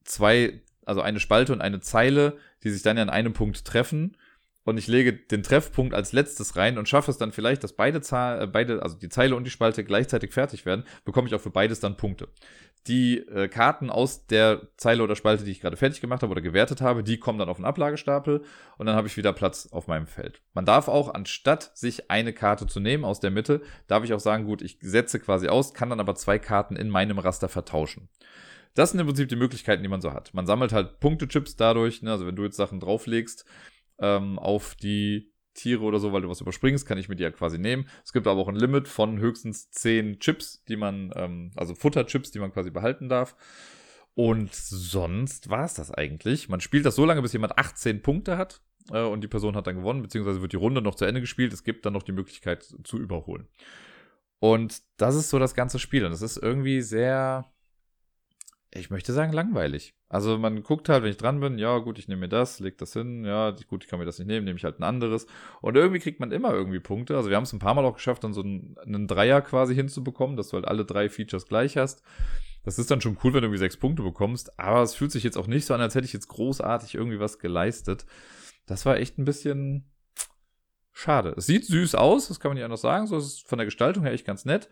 zwei 0.04 0.62
also 0.86 1.02
eine 1.02 1.20
Spalte 1.20 1.54
und 1.54 1.62
eine 1.62 1.80
Zeile, 1.80 2.38
die 2.64 2.70
sich 2.70 2.82
dann 2.82 2.98
an 2.98 3.10
einem 3.10 3.34
Punkt 3.34 3.66
treffen. 3.66 4.18
Und 4.66 4.78
ich 4.78 4.88
lege 4.88 5.12
den 5.14 5.44
Treffpunkt 5.44 5.94
als 5.94 6.14
letztes 6.14 6.56
rein 6.56 6.78
und 6.78 6.88
schaffe 6.88 7.12
es 7.12 7.18
dann 7.18 7.34
vielleicht, 7.34 7.64
dass 7.64 7.74
beide, 7.74 8.00
Zahl, 8.00 8.44
äh, 8.44 8.48
beide, 8.48 8.82
also 8.82 8.98
die 8.98 9.10
Zeile 9.10 9.36
und 9.36 9.44
die 9.44 9.52
Spalte 9.52 9.84
gleichzeitig 9.84 10.32
fertig 10.32 10.66
werden, 10.66 10.86
bekomme 11.04 11.28
ich 11.28 11.36
auch 11.36 11.42
für 11.42 11.50
beides 11.50 11.82
dann 11.82 11.98
Punkte. 11.98 12.30
Die 12.88 13.18
äh, 13.18 13.50
Karten 13.50 13.90
aus 13.90 14.26
der 14.26 14.70
Zeile 14.78 15.04
oder 15.04 15.16
Spalte, 15.16 15.44
die 15.44 15.52
ich 15.52 15.60
gerade 15.60 15.76
fertig 15.76 16.00
gemacht 16.00 16.22
habe 16.22 16.32
oder 16.32 16.42
gewertet 16.42 16.80
habe, 16.80 17.04
die 17.04 17.18
kommen 17.18 17.40
dann 17.40 17.50
auf 17.50 17.58
den 17.58 17.66
Ablagestapel 17.66 18.44
und 18.78 18.86
dann 18.86 18.96
habe 18.96 19.08
ich 19.08 19.18
wieder 19.18 19.34
Platz 19.34 19.68
auf 19.72 19.88
meinem 19.88 20.08
Feld. 20.08 20.42
Man 20.54 20.66
darf 20.66 20.88
auch, 20.88 21.14
anstatt 21.14 21.72
sich 21.78 22.10
eine 22.10 22.32
Karte 22.32 22.66
zu 22.66 22.80
nehmen 22.80 23.04
aus 23.04 23.20
der 23.20 23.32
Mitte, 23.32 23.62
darf 23.88 24.06
ich 24.06 24.14
auch 24.14 24.20
sagen, 24.20 24.46
gut, 24.46 24.62
ich 24.62 24.80
setze 24.82 25.20
quasi 25.20 25.50
aus, 25.50 25.74
kann 25.74 25.90
dann 25.90 26.00
aber 26.00 26.16
zwei 26.16 26.40
Karten 26.40 26.78
in 26.78 26.90
meinem 26.90 27.20
Raster 27.20 27.50
vertauschen. 27.50 28.10
Das 28.76 28.92
sind 28.92 29.00
im 29.00 29.08
Prinzip 29.08 29.30
die 29.30 29.36
Möglichkeiten, 29.36 29.84
die 29.84 29.90
man 29.90 30.02
so 30.02 30.14
hat. 30.14 30.34
Man 30.34 30.46
sammelt 30.46 30.74
halt 30.74 31.00
Punktechips 31.00 31.56
dadurch, 31.56 32.02
ne? 32.02 32.12
also 32.12 32.26
wenn 32.26 32.36
du 32.36 32.44
jetzt 32.44 32.58
Sachen 32.58 32.80
drauflegst 32.80 33.46
ähm, 34.00 34.40
auf 34.40 34.76
die 34.76 35.32
Tiere 35.54 35.84
oder 35.84 36.00
so, 36.00 36.12
weil 36.12 36.22
du 36.22 36.30
was 36.30 36.42
überspringst, 36.42 36.88
kann 36.88 36.98
ich 36.98 37.10
mir 37.10 37.16
die 37.16 37.24
ja 37.24 37.32
quasi 37.32 37.60
nehmen. 37.60 37.88
Es 38.04 38.14
gibt 38.14 38.28
aber 38.28 38.42
auch 38.42 38.48
ein 38.48 38.56
Limit 38.56 38.88
von 38.88 39.20
höchstens 39.20 39.70
10 39.72 40.20
Chips, 40.20 40.64
die 40.66 40.76
man, 40.76 41.12
ähm, 41.16 41.52
also 41.56 41.76
Futterchips, 41.76 42.32
die 42.32 42.40
man 42.40 42.52
quasi 42.52 42.72
behalten 42.72 43.10
darf. 43.10 43.36
Und 44.16 44.54
sonst 44.54 45.50
war 45.50 45.66
es 45.66 45.74
das 45.76 45.92
eigentlich. 45.92 46.50
Man 46.50 46.62
spielt 46.62 46.86
das 46.86 46.96
so 46.96 47.06
lange, 47.06 47.22
bis 47.22 47.34
jemand 47.34 47.58
18 47.58 48.02
Punkte 48.02 48.38
hat 48.38 48.62
äh, 48.92 49.02
und 49.02 49.22
die 49.22 49.28
Person 49.28 49.56
hat 49.56 49.68
dann 49.68 49.78
gewonnen, 49.78 50.02
beziehungsweise 50.02 50.42
wird 50.42 50.54
die 50.54 50.58
Runde 50.58 50.82
noch 50.82 50.96
zu 50.96 51.06
Ende 51.06 51.22
gespielt. 51.22 51.54
Es 51.54 51.64
gibt 51.64 51.86
dann 51.86 51.94
noch 51.94 52.04
die 52.04 52.12
Möglichkeit 52.12 52.64
zu 52.84 52.98
überholen. 52.98 53.48
Und 54.40 54.82
das 54.98 55.16
ist 55.16 55.30
so 55.30 55.40
das 55.40 55.56
ganze 55.56 55.80
Spiel. 55.80 56.06
Und 56.06 56.12
das 56.12 56.22
ist 56.22 56.38
irgendwie 56.38 56.82
sehr, 56.82 57.53
ich 58.76 58.90
möchte 58.90 59.14
sagen, 59.14 59.34
langweilig. 59.34 59.94
Also 60.10 60.38
man 60.38 60.64
guckt 60.64 60.90
halt, 60.90 61.04
wenn 61.04 61.12
ich 61.12 61.18
dran 61.18 61.40
bin, 61.40 61.58
ja 61.58 61.78
gut, 61.80 62.00
ich 62.00 62.08
nehme 62.08 62.22
mir 62.22 62.30
das, 62.30 62.60
leg 62.60 62.78
das 62.78 62.94
hin, 62.94 63.24
ja 63.26 63.52
gut, 63.68 63.84
ich 63.84 63.90
kann 63.90 64.00
mir 64.00 64.06
das 64.06 64.20
nicht 64.20 64.28
nehmen, 64.28 64.46
nehme 64.46 64.58
ich 64.58 64.64
halt 64.64 64.80
ein 64.80 64.84
anderes. 64.84 65.28
Und 65.62 65.76
irgendwie 65.76 66.00
kriegt 66.00 66.20
man 66.20 66.32
immer 66.32 66.54
irgendwie 66.54 66.80
Punkte. 66.80 67.16
Also 67.16 67.30
wir 67.30 67.36
haben 67.36 67.44
es 67.44 67.54
ein 67.54 67.60
paar 67.60 67.74
Mal 67.74 67.86
auch 67.86 67.96
geschafft, 67.96 68.24
dann 68.24 68.34
so 68.34 68.42
einen, 68.42 68.76
einen 68.86 69.08
Dreier 69.08 69.42
quasi 69.42 69.76
hinzubekommen, 69.76 70.38
dass 70.38 70.50
du 70.50 70.56
halt 70.56 70.68
alle 70.68 70.86
drei 70.86 71.10
Features 71.10 71.48
gleich 71.48 71.78
hast. 71.78 72.04
Das 72.64 72.80
ist 72.80 72.90
dann 72.90 73.02
schon 73.02 73.18
cool, 73.24 73.34
wenn 73.34 73.42
du 73.42 73.48
irgendwie 73.48 73.60
sechs 73.60 73.78
Punkte 73.78 74.04
bekommst, 74.04 74.58
aber 74.58 74.82
es 74.82 74.96
fühlt 74.96 75.12
sich 75.12 75.24
jetzt 75.24 75.38
auch 75.38 75.48
nicht 75.48 75.66
so 75.66 75.74
an, 75.74 75.82
als 75.82 75.96
hätte 75.96 76.06
ich 76.06 76.14
jetzt 76.14 76.30
großartig 76.30 76.96
irgendwie 76.96 77.20
was 77.20 77.40
geleistet. 77.40 78.06
Das 78.66 78.86
war 78.86 78.98
echt 78.98 79.18
ein 79.18 79.26
bisschen 79.26 79.92
schade. 80.94 81.34
Es 81.36 81.46
sieht 81.46 81.66
süß 81.66 81.96
aus, 81.96 82.30
das 82.30 82.40
kann 82.40 82.50
man 82.50 82.56
nicht 82.56 82.64
anders 82.64 82.82
sagen. 82.82 83.08
So 83.08 83.18
ist 83.18 83.26
es 83.26 83.40
von 83.40 83.58
der 83.58 83.66
Gestaltung 83.66 84.04
her 84.04 84.14
echt 84.14 84.26
ganz 84.26 84.46
nett. 84.46 84.70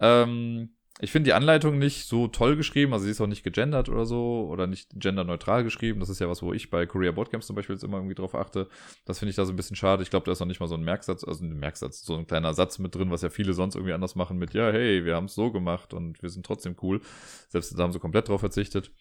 Ähm, 0.00 0.74
ich 1.02 1.10
finde 1.10 1.28
die 1.28 1.32
Anleitung 1.32 1.78
nicht 1.78 2.06
so 2.06 2.28
toll 2.28 2.56
geschrieben, 2.56 2.92
also 2.92 3.06
sie 3.06 3.10
ist 3.10 3.20
auch 3.20 3.26
nicht 3.26 3.42
gegendert 3.42 3.88
oder 3.88 4.04
so 4.04 4.46
oder 4.50 4.66
nicht 4.66 4.90
genderneutral 4.94 5.64
geschrieben. 5.64 5.98
Das 6.00 6.10
ist 6.10 6.20
ja 6.20 6.28
was, 6.28 6.42
wo 6.42 6.52
ich 6.52 6.68
bei 6.68 6.84
Korea 6.84 7.12
Boardgames 7.12 7.46
zum 7.46 7.56
Beispiel 7.56 7.74
jetzt 7.74 7.84
immer 7.84 7.96
irgendwie 7.96 8.14
drauf 8.14 8.34
achte. 8.34 8.68
Das 9.06 9.18
finde 9.18 9.30
ich 9.30 9.36
da 9.36 9.46
so 9.46 9.52
ein 9.52 9.56
bisschen 9.56 9.76
schade. 9.76 10.02
Ich 10.02 10.10
glaube, 10.10 10.26
da 10.26 10.32
ist 10.32 10.40
noch 10.40 10.46
nicht 10.46 10.60
mal 10.60 10.66
so 10.66 10.74
ein 10.74 10.82
Merksatz, 10.82 11.24
also 11.24 11.42
ein 11.42 11.58
Merksatz, 11.58 12.02
so 12.02 12.16
ein 12.16 12.26
kleiner 12.26 12.52
Satz 12.52 12.78
mit 12.78 12.94
drin, 12.94 13.10
was 13.10 13.22
ja 13.22 13.30
viele 13.30 13.54
sonst 13.54 13.76
irgendwie 13.76 13.94
anders 13.94 14.14
machen 14.14 14.36
mit, 14.36 14.52
ja, 14.52 14.70
hey, 14.70 15.04
wir 15.04 15.16
haben 15.16 15.24
es 15.24 15.34
so 15.34 15.50
gemacht 15.50 15.94
und 15.94 16.22
wir 16.22 16.28
sind 16.28 16.44
trotzdem 16.44 16.76
cool. 16.82 17.00
Selbst 17.48 17.78
da 17.78 17.82
haben 17.82 17.92
sie 17.92 17.98
komplett 17.98 18.28
drauf 18.28 18.40
verzichtet. 18.40 18.92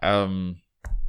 Ähm, 0.00 0.60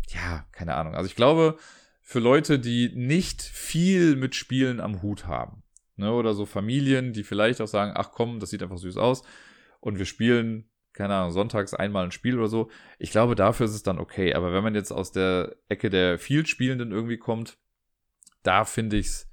ja, 0.10 0.46
keine 0.52 0.76
Ahnung. 0.76 0.96
Also 0.96 1.08
ich 1.08 1.16
glaube, 1.16 1.58
für 2.02 2.20
Leute, 2.20 2.60
die 2.60 2.92
nicht 2.96 3.42
viel 3.42 4.18
mit 4.18 4.36
Spielen 4.36 4.82
am 4.82 5.02
Hut 5.02 5.26
haben, 5.26 5.64
ne, 5.96 6.12
oder 6.12 6.34
so 6.34 6.46
Familien, 6.46 7.14
die 7.14 7.24
vielleicht 7.24 7.62
auch 7.62 7.68
sagen, 7.68 7.94
ach 7.96 8.12
komm, 8.12 8.40
das 8.40 8.50
sieht 8.50 8.64
einfach 8.64 8.78
süß 8.78 8.98
aus, 8.98 9.24
und 9.80 9.98
wir 9.98 10.06
spielen, 10.06 10.70
keine 10.98 11.14
Ahnung, 11.16 11.32
sonntags 11.32 11.74
einmal 11.74 12.06
ein 12.06 12.12
Spiel 12.12 12.38
oder 12.38 12.48
so, 12.48 12.70
ich 12.98 13.12
glaube, 13.12 13.36
dafür 13.36 13.68
ist 13.68 13.76
es 13.76 13.84
dann 13.84 14.00
okay. 14.00 14.34
Aber 14.34 14.52
wenn 14.52 14.64
man 14.64 14.76
jetzt 14.76 14.92
aus 14.92 15.12
der 15.12 15.56
Ecke 15.70 15.90
der 15.90 16.18
Field-Spielenden 16.18 16.92
irgendwie 16.92 17.18
kommt, 17.18 17.58
da 18.44 18.66
finde 18.66 18.98
ich 18.98 19.08
es, 19.08 19.30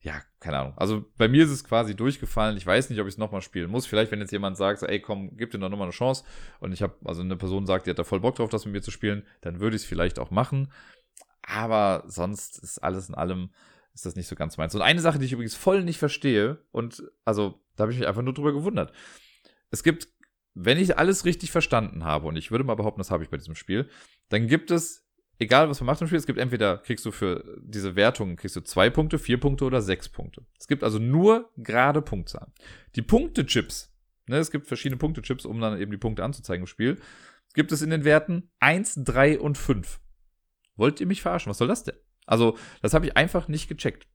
ja, 0.00 0.22
keine 0.40 0.58
Ahnung. 0.58 0.78
Also 0.78 1.04
bei 1.18 1.28
mir 1.28 1.44
ist 1.44 1.50
es 1.50 1.64
quasi 1.64 1.94
durchgefallen. 1.94 2.56
Ich 2.56 2.66
weiß 2.66 2.90
nicht, 2.90 3.00
ob 3.00 3.06
ich 3.06 3.14
es 3.14 3.18
nochmal 3.18 3.42
spielen 3.42 3.70
muss. 3.70 3.86
Vielleicht, 3.86 4.10
wenn 4.10 4.20
jetzt 4.20 4.32
jemand 4.32 4.56
sagt, 4.56 4.82
ey, 4.82 5.00
komm, 5.00 5.36
gib 5.36 5.50
dir 5.50 5.58
doch 5.58 5.68
nochmal 5.68 5.86
eine 5.86 5.92
Chance. 5.92 6.24
Und 6.60 6.72
ich 6.72 6.80
habe, 6.80 6.94
also 7.04 7.22
eine 7.22 7.36
Person 7.36 7.66
sagt, 7.66 7.86
die 7.86 7.90
hat 7.90 7.98
da 7.98 8.04
voll 8.04 8.20
Bock 8.20 8.36
drauf, 8.36 8.48
das 8.48 8.64
mit 8.64 8.72
mir 8.72 8.82
zu 8.82 8.90
spielen, 8.90 9.24
dann 9.40 9.60
würde 9.60 9.76
ich 9.76 9.82
es 9.82 9.88
vielleicht 9.88 10.18
auch 10.18 10.30
machen. 10.30 10.72
Aber 11.42 12.04
sonst 12.06 12.58
ist 12.62 12.78
alles 12.78 13.08
in 13.08 13.14
allem, 13.14 13.50
ist 13.92 14.06
das 14.06 14.16
nicht 14.16 14.28
so 14.28 14.36
ganz 14.36 14.56
meins. 14.56 14.74
Und 14.74 14.82
eine 14.82 15.00
Sache, 15.00 15.18
die 15.18 15.26
ich 15.26 15.32
übrigens 15.32 15.56
voll 15.56 15.84
nicht 15.84 15.98
verstehe, 15.98 16.64
und 16.70 17.02
also 17.24 17.60
da 17.74 17.82
habe 17.82 17.92
ich 17.92 17.98
mich 17.98 18.08
einfach 18.08 18.22
nur 18.22 18.34
drüber 18.34 18.52
gewundert 18.52 18.92
es 19.70 19.82
gibt, 19.82 20.08
wenn 20.54 20.78
ich 20.78 20.98
alles 20.98 21.24
richtig 21.24 21.50
verstanden 21.50 22.04
habe, 22.04 22.26
und 22.26 22.36
ich 22.36 22.50
würde 22.50 22.64
mal 22.64 22.74
behaupten, 22.74 23.00
das 23.00 23.10
habe 23.10 23.22
ich 23.22 23.30
bei 23.30 23.36
diesem 23.36 23.54
Spiel, 23.54 23.88
dann 24.28 24.46
gibt 24.46 24.70
es, 24.70 25.06
egal 25.38 25.68
was 25.68 25.80
man 25.80 25.86
macht 25.86 26.00
im 26.00 26.06
Spiel, 26.06 26.18
es 26.18 26.26
gibt 26.26 26.38
entweder, 26.38 26.78
kriegst 26.78 27.04
du 27.04 27.10
für 27.10 27.58
diese 27.62 27.94
Wertungen, 27.96 28.36
kriegst 28.36 28.56
du 28.56 28.62
zwei 28.62 28.88
Punkte, 28.90 29.18
vier 29.18 29.38
Punkte 29.38 29.64
oder 29.64 29.82
sechs 29.82 30.08
Punkte. 30.08 30.46
Es 30.58 30.66
gibt 30.66 30.82
also 30.82 30.98
nur 30.98 31.50
gerade 31.56 32.00
Punktzahlen. 32.00 32.52
Die 32.94 33.02
Punktechips, 33.02 33.92
ne, 34.28 34.38
es 34.38 34.50
gibt 34.50 34.66
verschiedene 34.66 34.98
Punktechips, 34.98 35.44
um 35.44 35.60
dann 35.60 35.78
eben 35.78 35.90
die 35.90 35.98
Punkte 35.98 36.24
anzuzeigen 36.24 36.62
im 36.62 36.66
Spiel, 36.66 36.96
gibt 37.54 37.72
es 37.72 37.82
in 37.82 37.90
den 37.90 38.04
Werten 38.04 38.50
1, 38.60 39.04
3 39.04 39.40
und 39.40 39.58
5. 39.58 40.00
Wollt 40.76 41.00
ihr 41.00 41.06
mich 41.06 41.22
verarschen? 41.22 41.50
Was 41.50 41.58
soll 41.58 41.68
das 41.68 41.84
denn? 41.84 41.96
Also, 42.26 42.56
das 42.82 42.92
habe 42.92 43.06
ich 43.06 43.16
einfach 43.16 43.48
nicht 43.48 43.68
gecheckt. 43.68 44.06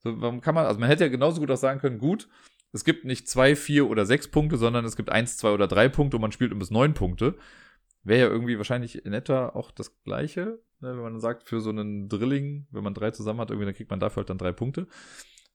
So, 0.00 0.20
warum 0.20 0.40
kann 0.40 0.54
man, 0.54 0.66
also 0.66 0.78
man 0.78 0.88
hätte 0.88 1.04
ja 1.04 1.10
genauso 1.10 1.40
gut 1.40 1.50
auch 1.50 1.56
sagen 1.56 1.80
können, 1.80 1.98
gut, 1.98 2.28
es 2.72 2.84
gibt 2.84 3.04
nicht 3.04 3.28
zwei, 3.28 3.54
vier 3.54 3.88
oder 3.88 4.06
sechs 4.06 4.28
Punkte, 4.28 4.56
sondern 4.56 4.84
es 4.84 4.96
gibt 4.96 5.10
eins, 5.10 5.36
zwei 5.36 5.50
oder 5.50 5.68
drei 5.68 5.88
Punkte 5.88 6.16
und 6.16 6.22
man 6.22 6.32
spielt 6.32 6.52
um 6.52 6.58
bis 6.58 6.70
neun 6.70 6.94
Punkte. 6.94 7.36
Wäre 8.02 8.20
ja 8.20 8.28
irgendwie 8.28 8.56
wahrscheinlich 8.56 9.04
in 9.04 9.12
etwa 9.12 9.50
auch 9.50 9.70
das 9.70 10.02
Gleiche, 10.02 10.60
ne, 10.80 10.96
wenn 10.96 11.02
man 11.02 11.20
sagt, 11.20 11.44
für 11.44 11.60
so 11.60 11.70
einen 11.70 12.08
Drilling, 12.08 12.66
wenn 12.70 12.82
man 12.82 12.94
drei 12.94 13.10
zusammen 13.10 13.40
hat, 13.40 13.50
irgendwie, 13.50 13.66
dann 13.66 13.74
kriegt 13.74 13.90
man 13.90 14.00
dafür 14.00 14.22
halt 14.22 14.30
dann 14.30 14.38
drei 14.38 14.52
Punkte. 14.52 14.88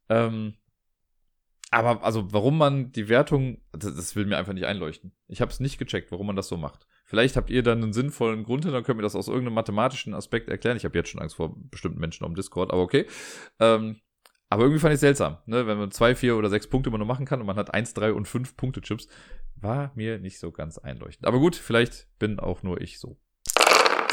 Ähm, 0.09 0.53
aber 1.69 2.03
also, 2.03 2.31
warum 2.31 2.57
man 2.57 2.93
die 2.93 3.09
Wertung, 3.09 3.61
das, 3.73 3.93
das 3.93 4.15
will 4.15 4.25
mir 4.25 4.37
einfach 4.37 4.53
nicht 4.53 4.65
einleuchten. 4.65 5.11
Ich 5.27 5.41
habe 5.41 5.51
es 5.51 5.59
nicht 5.59 5.77
gecheckt, 5.77 6.11
warum 6.11 6.27
man 6.27 6.37
das 6.37 6.47
so 6.47 6.55
macht. 6.55 6.87
Vielleicht 7.03 7.35
habt 7.35 7.49
ihr 7.49 7.61
dann 7.61 7.83
einen 7.83 7.93
sinnvollen 7.93 8.43
Grund 8.43 8.63
hin, 8.63 8.73
dann 8.73 8.83
könnt 8.83 8.99
ihr 8.99 9.03
das 9.03 9.15
aus 9.15 9.27
irgendeinem 9.27 9.55
mathematischen 9.55 10.13
Aspekt 10.13 10.47
erklären. 10.47 10.77
Ich 10.77 10.85
habe 10.85 10.97
jetzt 10.97 11.09
schon 11.09 11.21
Angst 11.21 11.35
vor 11.35 11.57
bestimmten 11.69 11.99
Menschen 11.99 12.23
am 12.25 12.35
Discord, 12.35 12.71
aber 12.71 12.81
okay. 12.81 13.05
Ähm, 13.59 13.97
aber 14.49 14.63
irgendwie 14.63 14.79
fand 14.79 14.91
ich 14.91 14.97
es 14.97 15.01
seltsam, 15.01 15.37
ne? 15.45 15.67
wenn 15.67 15.77
man 15.77 15.91
zwei, 15.91 16.15
vier 16.15 16.37
oder 16.37 16.49
sechs 16.49 16.67
Punkte 16.67 16.89
immer 16.89 16.97
nur 16.97 17.07
machen 17.07 17.25
kann 17.25 17.41
und 17.41 17.47
man 17.47 17.57
hat 17.57 17.73
eins, 17.73 17.93
drei 17.93 18.13
und 18.13 18.27
fünf 18.27 18.55
Punkte 18.55 18.81
Chips, 18.81 19.07
war 19.55 19.91
mir 19.95 20.19
nicht 20.19 20.39
so 20.39 20.51
ganz 20.51 20.77
einleuchtend. 20.77 21.27
Aber 21.27 21.39
gut, 21.39 21.55
vielleicht 21.55 22.07
bin 22.19 22.39
auch 22.39 22.63
nur 22.63 22.79
ich 22.79 22.99
so. 22.99 23.17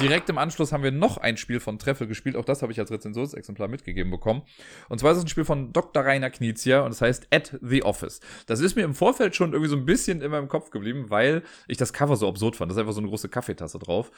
Direkt 0.01 0.29
im 0.29 0.39
Anschluss 0.39 0.73
haben 0.73 0.83
wir 0.83 0.91
noch 0.91 1.19
ein 1.19 1.37
Spiel 1.37 1.61
von 1.61 1.79
Treffel 1.79 2.09
gespielt. 2.09 2.35
Auch 2.35 2.45
das 2.45 2.63
habe 2.63 2.73
ich 2.73 2.81
als 2.81 2.91
Rezensionsexemplar 2.91 3.69
mitgegeben 3.69 4.11
bekommen. 4.11 4.43
Und 4.89 4.99
zwar 4.99 5.13
ist 5.13 5.19
es 5.19 5.25
ein 5.25 5.29
Spiel 5.29 5.45
von 5.45 5.73
Dr. 5.73 6.05
Rainer 6.05 6.31
Knizia 6.31 6.81
und 6.81 6.91
das 6.91 7.01
heißt 7.01 7.29
At 7.31 7.57
the 7.63 7.85
Office. 7.85 8.21
Das 8.47 8.59
ist 8.59 8.75
mir 8.75 8.83
im 8.83 8.95
Vorfeld 8.95 9.37
schon 9.37 9.53
irgendwie 9.53 9.71
so 9.71 9.77
ein 9.77 9.87
bisschen 9.87 10.21
in 10.21 10.33
meinem 10.33 10.49
Kopf 10.49 10.71
geblieben, 10.71 11.11
weil 11.11 11.45
ich 11.69 11.77
das 11.77 11.93
Cover 11.93 12.17
so 12.17 12.29
absurd 12.29 12.57
fand. 12.57 12.71
Das 12.71 12.77
ist 12.77 12.81
einfach 12.81 12.93
so 12.93 13.01
eine 13.01 13.09
große 13.09 13.29
Kaffeetasse 13.29 13.79
drauf. 13.79 14.11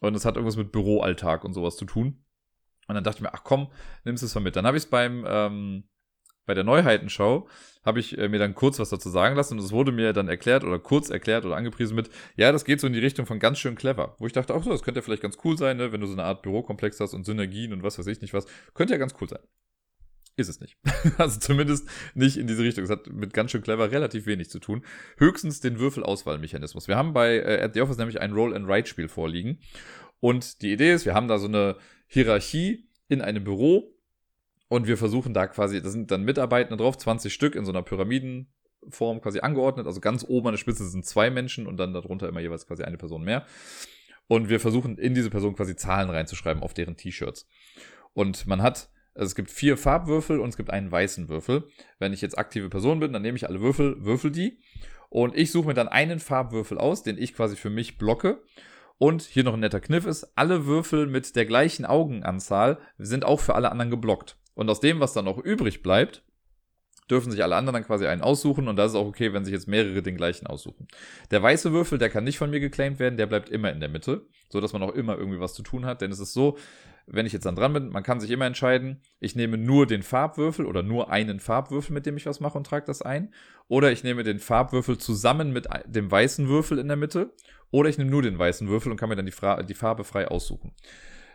Und 0.00 0.14
es 0.14 0.24
hat 0.24 0.36
irgendwas 0.36 0.56
mit 0.56 0.72
Büroalltag 0.72 1.44
und 1.44 1.52
sowas 1.52 1.76
zu 1.76 1.84
tun. 1.84 2.24
Und 2.88 2.94
dann 2.94 3.04
dachte 3.04 3.18
ich 3.18 3.22
mir, 3.22 3.32
ach 3.32 3.44
komm, 3.44 3.70
nimmst 4.04 4.22
es 4.22 4.34
mal 4.34 4.40
mit. 4.40 4.56
Dann 4.56 4.66
habe 4.66 4.76
ich 4.76 4.84
es 4.84 4.90
beim 4.90 5.24
ähm, 5.28 5.84
bei 6.48 6.54
der 6.54 6.64
Neuheitenshow 6.64 7.46
habe 7.84 8.00
ich 8.00 8.16
äh, 8.18 8.28
mir 8.28 8.38
dann 8.38 8.54
kurz 8.54 8.78
was 8.78 8.88
dazu 8.88 9.10
sagen 9.10 9.36
lassen 9.36 9.58
und 9.58 9.64
es 9.64 9.70
wurde 9.70 9.92
mir 9.92 10.14
dann 10.14 10.28
erklärt 10.28 10.64
oder 10.64 10.78
kurz 10.78 11.10
erklärt 11.10 11.44
oder 11.44 11.56
angepriesen 11.56 11.94
mit, 11.94 12.08
ja, 12.36 12.50
das 12.50 12.64
geht 12.64 12.80
so 12.80 12.86
in 12.86 12.94
die 12.94 12.98
Richtung 12.98 13.26
von 13.26 13.38
ganz 13.38 13.58
schön 13.58 13.76
clever. 13.76 14.16
Wo 14.18 14.26
ich 14.26 14.32
dachte, 14.32 14.54
ach 14.54 14.62
so, 14.64 14.70
das 14.70 14.82
könnte 14.82 15.00
ja 15.00 15.02
vielleicht 15.02 15.22
ganz 15.22 15.36
cool 15.44 15.58
sein, 15.58 15.76
ne, 15.76 15.92
wenn 15.92 16.00
du 16.00 16.06
so 16.06 16.14
eine 16.14 16.24
Art 16.24 16.42
Bürokomplex 16.42 16.98
hast 17.00 17.12
und 17.12 17.24
Synergien 17.24 17.74
und 17.74 17.82
was 17.82 17.98
weiß 17.98 18.06
ich 18.06 18.22
nicht 18.22 18.32
was. 18.32 18.46
Könnte 18.72 18.94
ja 18.94 18.98
ganz 18.98 19.14
cool 19.20 19.28
sein. 19.28 19.40
Ist 20.36 20.48
es 20.48 20.60
nicht. 20.60 20.78
also 21.18 21.38
zumindest 21.38 21.86
nicht 22.14 22.38
in 22.38 22.46
diese 22.46 22.62
Richtung. 22.62 22.84
Es 22.84 22.90
hat 22.90 23.08
mit 23.08 23.34
ganz 23.34 23.50
schön 23.50 23.60
clever 23.60 23.90
relativ 23.90 24.24
wenig 24.24 24.48
zu 24.48 24.58
tun. 24.58 24.84
Höchstens 25.18 25.60
den 25.60 25.78
Würfelauswahlmechanismus. 25.78 26.88
Wir 26.88 26.96
haben 26.96 27.12
bei 27.12 27.40
äh, 27.40 27.60
At 27.60 27.74
the 27.74 27.82
Office 27.82 27.98
nämlich 27.98 28.22
ein 28.22 28.32
Roll-and-Write-Spiel 28.32 29.08
vorliegen. 29.08 29.58
Und 30.20 30.62
die 30.62 30.72
Idee 30.72 30.92
ist, 30.92 31.06
wir 31.06 31.14
haben 31.14 31.28
da 31.28 31.38
so 31.38 31.46
eine 31.46 31.76
Hierarchie 32.06 32.88
in 33.08 33.22
einem 33.22 33.44
Büro 33.44 33.94
und 34.68 34.86
wir 34.86 34.96
versuchen 34.96 35.34
da 35.34 35.46
quasi, 35.46 35.80
da 35.80 35.88
sind 35.88 36.10
dann 36.10 36.24
Mitarbeitende 36.24 36.82
drauf, 36.82 36.98
20 36.98 37.32
Stück 37.32 37.54
in 37.54 37.64
so 37.64 37.72
einer 37.72 37.82
Pyramidenform 37.82 39.20
quasi 39.20 39.40
angeordnet. 39.40 39.86
Also 39.86 40.00
ganz 40.00 40.24
oben 40.28 40.48
an 40.48 40.52
der 40.52 40.58
Spitze 40.58 40.88
sind 40.88 41.06
zwei 41.06 41.30
Menschen 41.30 41.66
und 41.66 41.76
dann 41.78 41.92
darunter 41.92 42.28
immer 42.28 42.40
jeweils 42.40 42.66
quasi 42.66 42.82
eine 42.82 42.98
Person 42.98 43.22
mehr. 43.22 43.46
Und 44.26 44.50
wir 44.50 44.60
versuchen 44.60 44.98
in 44.98 45.14
diese 45.14 45.30
Person 45.30 45.54
quasi 45.54 45.76
Zahlen 45.76 46.10
reinzuschreiben 46.10 46.62
auf 46.62 46.74
deren 46.74 46.96
T-Shirts. 46.96 47.48
Und 48.12 48.46
man 48.46 48.62
hat 48.62 48.90
also 49.18 49.30
es 49.30 49.34
gibt 49.34 49.50
vier 49.50 49.76
Farbwürfel 49.76 50.38
und 50.38 50.50
es 50.50 50.56
gibt 50.56 50.70
einen 50.70 50.92
weißen 50.92 51.28
Würfel. 51.28 51.64
Wenn 51.98 52.12
ich 52.12 52.20
jetzt 52.20 52.38
aktive 52.38 52.68
Person 52.68 53.00
bin, 53.00 53.12
dann 53.12 53.20
nehme 53.20 53.36
ich 53.36 53.48
alle 53.48 53.60
Würfel, 53.60 53.96
würfel 54.04 54.30
die. 54.30 54.60
Und 55.08 55.36
ich 55.36 55.50
suche 55.50 55.66
mir 55.66 55.74
dann 55.74 55.88
einen 55.88 56.20
Farbwürfel 56.20 56.78
aus, 56.78 57.02
den 57.02 57.18
ich 57.18 57.34
quasi 57.34 57.56
für 57.56 57.68
mich 57.68 57.98
blocke. 57.98 58.40
Und 58.98 59.22
hier 59.22 59.44
noch 59.44 59.54
ein 59.54 59.60
netter 59.60 59.80
Kniff 59.80 60.06
ist, 60.06 60.32
alle 60.34 60.66
Würfel 60.66 61.06
mit 61.06 61.36
der 61.36 61.46
gleichen 61.46 61.86
Augenanzahl 61.86 62.78
sind 62.98 63.24
auch 63.24 63.40
für 63.40 63.54
alle 63.54 63.70
anderen 63.70 63.90
geblockt. 63.90 64.36
Und 64.54 64.68
aus 64.68 64.80
dem, 64.80 64.98
was 64.98 65.12
dann 65.12 65.24
noch 65.24 65.38
übrig 65.38 65.82
bleibt, 65.82 66.24
dürfen 67.10 67.30
sich 67.30 67.42
alle 67.42 67.56
anderen 67.56 67.74
dann 67.74 67.86
quasi 67.86 68.06
einen 68.06 68.22
aussuchen 68.22 68.68
und 68.68 68.76
das 68.76 68.92
ist 68.92 68.96
auch 68.96 69.06
okay, 69.06 69.32
wenn 69.32 69.44
sich 69.44 69.54
jetzt 69.54 69.68
mehrere 69.68 70.02
den 70.02 70.16
gleichen 70.16 70.46
aussuchen. 70.46 70.88
Der 71.30 71.42
weiße 71.42 71.72
Würfel, 71.72 71.98
der 71.98 72.10
kann 72.10 72.24
nicht 72.24 72.38
von 72.38 72.50
mir 72.50 72.60
geclaimed 72.60 72.98
werden, 72.98 73.16
der 73.16 73.26
bleibt 73.26 73.48
immer 73.48 73.70
in 73.72 73.80
der 73.80 73.88
Mitte, 73.88 74.26
so 74.50 74.60
dass 74.60 74.72
man 74.72 74.82
auch 74.82 74.94
immer 74.94 75.16
irgendwie 75.16 75.40
was 75.40 75.54
zu 75.54 75.62
tun 75.62 75.86
hat, 75.86 76.02
denn 76.02 76.12
es 76.12 76.18
ist 76.18 76.32
so, 76.32 76.58
wenn 77.10 77.26
ich 77.26 77.32
jetzt 77.32 77.46
dann 77.46 77.56
dran 77.56 77.72
bin, 77.72 77.88
man 77.88 78.02
kann 78.02 78.20
sich 78.20 78.30
immer 78.30 78.46
entscheiden, 78.46 79.00
ich 79.18 79.34
nehme 79.34 79.56
nur 79.56 79.86
den 79.86 80.02
Farbwürfel 80.02 80.66
oder 80.66 80.82
nur 80.82 81.10
einen 81.10 81.40
Farbwürfel, 81.40 81.94
mit 81.94 82.06
dem 82.06 82.16
ich 82.16 82.26
was 82.26 82.40
mache 82.40 82.58
und 82.58 82.66
trage 82.66 82.86
das 82.86 83.02
ein, 83.02 83.32
oder 83.66 83.90
ich 83.92 84.04
nehme 84.04 84.24
den 84.24 84.38
Farbwürfel 84.38 84.98
zusammen 84.98 85.52
mit 85.52 85.66
dem 85.86 86.10
weißen 86.10 86.48
Würfel 86.48 86.78
in 86.78 86.88
der 86.88 86.96
Mitte, 86.96 87.34
oder 87.70 87.88
ich 87.88 87.98
nehme 87.98 88.10
nur 88.10 88.22
den 88.22 88.38
weißen 88.38 88.68
Würfel 88.68 88.92
und 88.92 88.98
kann 88.98 89.08
mir 89.08 89.16
dann 89.16 89.26
die, 89.26 89.32
Fra 89.32 89.62
die 89.62 89.74
Farbe 89.74 90.04
frei 90.04 90.28
aussuchen. 90.28 90.72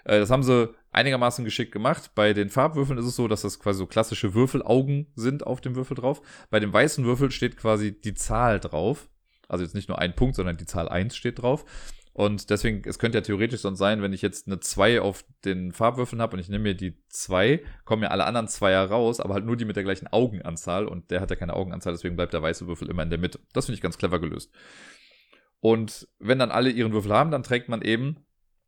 Äh, 0.03 0.19
das 0.19 0.29
haben 0.29 0.43
sie 0.43 0.73
einigermaßen 0.91 1.45
geschickt 1.45 1.71
gemacht. 1.71 2.11
Bei 2.15 2.33
den 2.33 2.49
Farbwürfeln 2.49 2.99
ist 2.99 3.05
es 3.05 3.15
so, 3.15 3.27
dass 3.27 3.41
das 3.41 3.59
quasi 3.59 3.79
so 3.79 3.87
klassische 3.87 4.33
Würfelaugen 4.33 5.11
sind 5.15 5.45
auf 5.45 5.61
dem 5.61 5.75
Würfel 5.75 5.95
drauf. 5.95 6.21
Bei 6.49 6.59
dem 6.59 6.73
weißen 6.73 7.05
Würfel 7.05 7.31
steht 7.31 7.57
quasi 7.57 7.99
die 7.99 8.13
Zahl 8.13 8.59
drauf. 8.59 9.09
Also 9.47 9.63
jetzt 9.63 9.75
nicht 9.75 9.89
nur 9.89 9.99
ein 9.99 10.15
Punkt, 10.15 10.35
sondern 10.35 10.57
die 10.57 10.65
Zahl 10.65 10.89
1 10.89 11.15
steht 11.15 11.41
drauf. 11.41 11.65
Und 12.13 12.51
deswegen, 12.51 12.87
es 12.87 12.99
könnte 12.99 13.17
ja 13.17 13.23
theoretisch 13.23 13.61
sonst 13.61 13.79
sein, 13.79 14.03
wenn 14.03 14.13
ich 14.13 14.21
jetzt 14.21 14.45
eine 14.45 14.59
2 14.59 15.01
auf 15.01 15.25
den 15.45 15.71
Farbwürfeln 15.71 16.21
habe 16.21 16.35
und 16.35 16.39
ich 16.39 16.47
nehme 16.47 16.63
mir 16.63 16.75
die 16.75 16.95
2, 17.09 17.63
kommen 17.85 18.03
ja 18.03 18.09
alle 18.09 18.25
anderen 18.25 18.47
Zweier 18.47 18.85
raus, 18.85 19.19
aber 19.19 19.33
halt 19.33 19.45
nur 19.45 19.57
die 19.57 19.65
mit 19.65 19.75
der 19.75 19.83
gleichen 19.83 20.07
Augenanzahl 20.07 20.87
und 20.87 21.09
der 21.09 21.21
hat 21.21 21.31
ja 21.31 21.35
keine 21.35 21.55
Augenanzahl, 21.55 21.93
deswegen 21.93 22.15
bleibt 22.15 22.33
der 22.33 22.43
weiße 22.43 22.67
Würfel 22.67 22.87
immer 22.89 23.01
in 23.01 23.09
der 23.09 23.17
Mitte. 23.17 23.39
Das 23.53 23.65
finde 23.65 23.77
ich 23.77 23.81
ganz 23.81 23.97
clever 23.97 24.19
gelöst. 24.19 24.51
Und 25.59 26.07
wenn 26.19 26.37
dann 26.37 26.51
alle 26.51 26.69
ihren 26.69 26.93
Würfel 26.93 27.13
haben, 27.13 27.31
dann 27.31 27.41
trägt 27.41 27.67
man 27.67 27.81
eben 27.81 28.17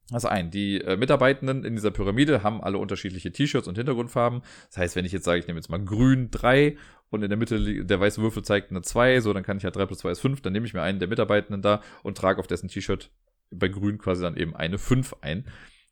das 0.10 0.26
ein. 0.26 0.50
Die 0.50 0.82
äh, 0.82 0.98
Mitarbeitenden 0.98 1.64
in 1.64 1.76
dieser 1.76 1.91
Pyramide 1.91 2.41
haben 2.41 2.64
alle 2.64 2.78
unterschiedliche 2.78 3.32
T-Shirts 3.32 3.68
und 3.68 3.78
Hintergrundfarben. 3.78 4.41
Das 4.70 4.78
heißt, 4.78 4.96
wenn 4.96 5.06
ich 5.06 5.12
jetzt 5.12 5.26
sage, 5.26 5.39
ich 5.39 5.48
nehme 5.48 5.60
jetzt 5.60 5.70
mal 5.70 5.84
grün 5.84 6.30
3 6.32 6.78
und 7.10 7.24
in 7.24 7.30
der 7.30 7.38
Mitte 7.38 7.86
der 7.86 8.00
weiße 8.00 8.22
Würfel 8.22 8.43
zeigt 8.43 8.72
eine 8.72 8.82
2, 8.82 9.22
so 9.22 9.34
dann 9.34 9.43
kann 9.43 9.58
ich 9.58 9.66
halt 9.66 9.76
3 9.76 9.86
plus 9.86 10.00
2 10.00 10.12
ist 10.12 10.20
5, 10.22 10.41
dann 10.41 10.54
nehme 10.54 10.66
ich 10.66 10.74
mir 10.74 10.82
einen 10.82 11.00
der 11.00 11.08
Mitarbeitenden 11.08 11.62
da 11.62 11.82
und 12.02 12.18
trage 12.18 12.39
auf 12.39 12.48
dessen 12.48 12.70
T-Shirt 12.70 13.12
bei 13.52 13.68
grün 13.68 13.98
quasi 13.98 14.22
dann 14.22 14.38
eben 14.38 14.56
eine 14.56 14.78
5 14.78 15.18
ein. 15.22 15.46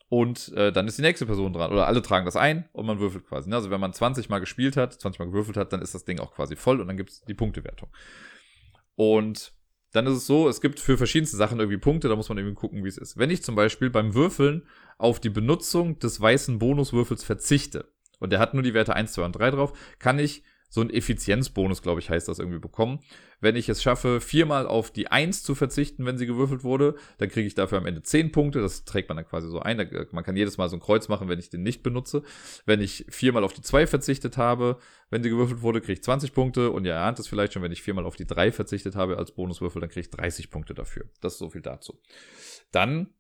Und 0.10 0.54
äh, 0.54 0.72
dann 0.72 0.88
ist 0.88 0.98
die 0.98 1.02
nächste 1.02 1.26
Person 1.26 1.54
dran. 1.54 1.72
Oder 1.72 1.88
alle 1.88 2.02
tragen 2.02 2.26
das 2.26 2.36
ein 2.36 2.70
und 2.72 2.86
man 2.86 3.00
würfelt 3.00 3.26
quasi. 3.26 3.50
Ne? 3.50 3.56
Also 3.56 3.72
wenn 3.72 3.80
man 3.80 3.94
20 3.94 4.30
Mal 4.30 4.40
gespielt 4.40 4.78
hat, 4.78 4.94
20 4.94 5.20
Mal 5.20 5.26
gewürfelt 5.26 5.58
hat, 5.58 5.74
dann 5.74 5.82
ist 5.82 5.96
das 5.96 6.06
Ding 6.06 6.20
auch 6.20 6.36
quasi 6.36 6.56
voll 6.56 6.80
und 6.82 6.88
dann 6.88 6.98
gibt 6.98 7.10
es 7.10 7.22
die 7.22 7.34
Punktewertung. 7.34 7.90
Und 8.96 9.54
dann 9.92 10.08
ist 10.08 10.14
es 10.14 10.28
so, 10.28 10.50
es 10.50 10.60
gibt 10.60 10.80
für 10.80 10.98
verschiedenste 10.98 11.38
Sachen 11.38 11.60
irgendwie 11.60 11.78
Punkte, 11.78 12.10
da 12.10 12.16
muss 12.16 12.30
man 12.30 12.38
irgendwie 12.38 12.56
gucken, 12.56 12.84
wie 12.84 12.90
es 12.90 12.98
ist. 12.98 13.18
Wenn 13.18 13.30
ich 13.30 13.44
zum 13.44 13.56
Beispiel 13.56 13.90
beim 13.90 14.14
Würfeln 14.14 14.68
auf 14.98 15.20
die 15.20 15.30
Benutzung 15.30 16.00
des 16.00 16.20
weißen 16.20 16.60
Bonuswürfels 16.60 17.24
verzichte 17.24 17.92
und 18.20 18.32
der 18.32 18.40
hat 18.40 18.54
nur 18.54 18.64
die 18.64 18.74
Werte 18.74 18.96
1, 18.96 19.14
2 19.14 19.26
und 19.26 19.32
3 19.34 19.52
drauf, 19.52 19.74
kann 20.00 20.20
ich 20.20 20.44
so 20.74 20.82
einen 20.82 20.90
Effizienzbonus, 20.90 21.84
glaube 21.84 22.00
ich, 22.00 22.10
heißt 22.10 22.28
das 22.28 22.40
irgendwie 22.40 22.58
bekommen. 22.58 23.00
Wenn 23.40 23.56
ich 23.56 23.70
es 23.70 23.84
schaffe, 23.84 24.20
viermal 24.20 24.66
auf 24.66 24.90
die 24.90 25.08
1 25.08 25.44
zu 25.44 25.54
verzichten, 25.54 26.08
wenn 26.08 26.18
sie 26.18 26.26
gewürfelt 26.26 26.64
wurde, 26.64 26.96
dann 27.20 27.30
kriege 27.30 27.46
ich 27.46 27.54
dafür 27.54 27.78
am 27.78 27.86
Ende 27.86 28.02
10 28.02 28.32
Punkte. 28.32 28.60
Das 28.60 28.84
trägt 28.84 29.08
man 29.08 29.18
dann 29.18 29.28
quasi 29.28 29.50
so 29.50 29.60
ein. 29.60 29.78
Man 30.12 30.24
kann 30.24 30.36
jedes 30.36 30.58
Mal 30.58 30.70
so 30.70 30.76
ein 30.76 30.80
Kreuz 30.80 31.10
machen, 31.10 31.30
wenn 31.30 31.38
ich 31.38 31.52
den 31.52 31.62
nicht 31.62 31.84
benutze. 31.84 32.24
Wenn 32.66 32.82
ich 32.82 33.06
viermal 33.10 33.44
auf 33.44 33.54
die 33.54 33.62
2 33.62 33.86
verzichtet 33.86 34.38
habe, 34.38 34.80
wenn 35.12 35.22
sie 35.22 35.30
gewürfelt 35.30 35.62
wurde, 35.62 35.80
kriege 35.80 35.94
ich 35.94 36.04
20 36.04 36.34
Punkte. 36.34 36.72
Und 36.72 36.86
ihr 36.86 36.98
ahnt 36.98 37.20
es 37.20 37.28
vielleicht 37.28 37.54
schon, 37.54 37.62
wenn 37.62 37.72
ich 37.72 37.84
viermal 37.84 38.08
auf 38.08 38.16
die 38.16 38.26
3 38.26 38.52
verzichtet 38.52 38.96
habe 38.96 39.20
als 39.20 39.32
Bonuswürfel, 39.32 39.80
dann 39.80 39.92
kriege 39.92 40.02
ich 40.02 40.10
30 40.10 40.50
Punkte 40.50 40.74
dafür. 40.74 41.06
Das 41.22 41.34
ist 41.34 41.40
so 41.40 41.52
viel 41.52 41.62
dazu. 41.62 42.02
Dann 42.72 43.14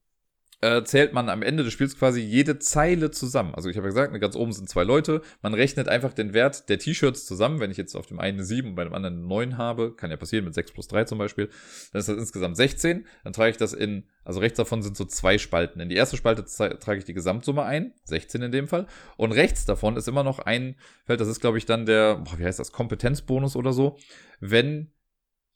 äh, 0.64 0.84
zählt 0.86 1.12
man 1.12 1.28
am 1.28 1.42
Ende 1.42 1.66
des 1.66 1.74
Spiels 1.74 1.98
quasi 1.98 2.22
jede 2.22 2.58
Zeile 2.58 3.12
zusammen. 3.12 3.54
Also 3.54 3.70
ich 3.70 3.76
habe 3.76 3.88
ja 3.88 3.90
gesagt, 3.90 4.20
ganz 4.22 4.36
oben 4.38 4.54
sind 4.54 4.70
zwei 4.70 4.86
Leute. 4.86 5.22
Man 5.42 5.54
rechnet 5.54 5.90
einfach 5.90 6.14
den 6.14 6.34
Wert 6.34 6.70
der 6.70 6.80
T-Shirts 6.80 7.26
zusammen. 7.26 7.60
Wenn 7.60 7.70
ich 7.70 7.76
jetzt 7.76 7.96
auf 7.96 8.06
dem 8.06 8.18
einen 8.20 8.38
eine 8.38 8.46
7 8.46 8.70
und 8.70 8.76
bei 8.76 8.86
dem 8.86 8.94
anderen 8.94 9.18
eine 9.18 9.28
9 9.28 9.58
habe, 9.58 9.94
kann 9.94 10.10
ja 10.10 10.16
passieren 10.16 10.46
mit 10.46 10.54
6 10.54 10.72
plus 10.72 10.88
3 10.88 11.04
zum 11.04 11.18
Beispiel, 11.18 11.50
dann 11.92 12.00
ist 12.00 12.08
das 12.08 12.18
insgesamt 12.18 12.56
16. 12.56 13.06
Dann 13.26 13.34
trage 13.34 13.52
ich 13.52 13.58
das 13.58 13.74
in, 13.74 14.06
also 14.24 14.40
rechts 14.40 14.56
davon 14.56 14.82
sind 14.82 14.96
so 14.96 15.04
zwei 15.04 15.38
Spalten. 15.38 15.82
In 15.82 15.90
die 15.90 15.96
erste 15.96 16.16
Spalte 16.16 16.46
trage 16.46 16.98
ich 16.98 17.06
die 17.06 17.14
Gesamtsumme 17.14 17.64
ein, 17.64 17.94
16 18.06 18.42
in 18.42 18.52
dem 18.54 18.70
Fall. 18.70 18.88
Und 19.18 19.34
rechts 19.34 19.66
davon 19.66 19.98
ist 19.98 20.08
immer 20.08 20.24
noch 20.24 20.40
ein 20.40 20.76
Feld, 21.06 21.20
das 21.20 21.28
ist 21.28 21.42
glaube 21.42 21.58
ich 21.58 21.66
dann 21.66 21.86
der, 21.86 22.16
boah, 22.16 22.40
wie 22.40 22.46
heißt 22.46 22.60
das, 22.60 22.72
Kompetenzbonus 22.72 23.58
oder 23.58 23.74
so. 23.74 23.98
Wenn 24.40 24.94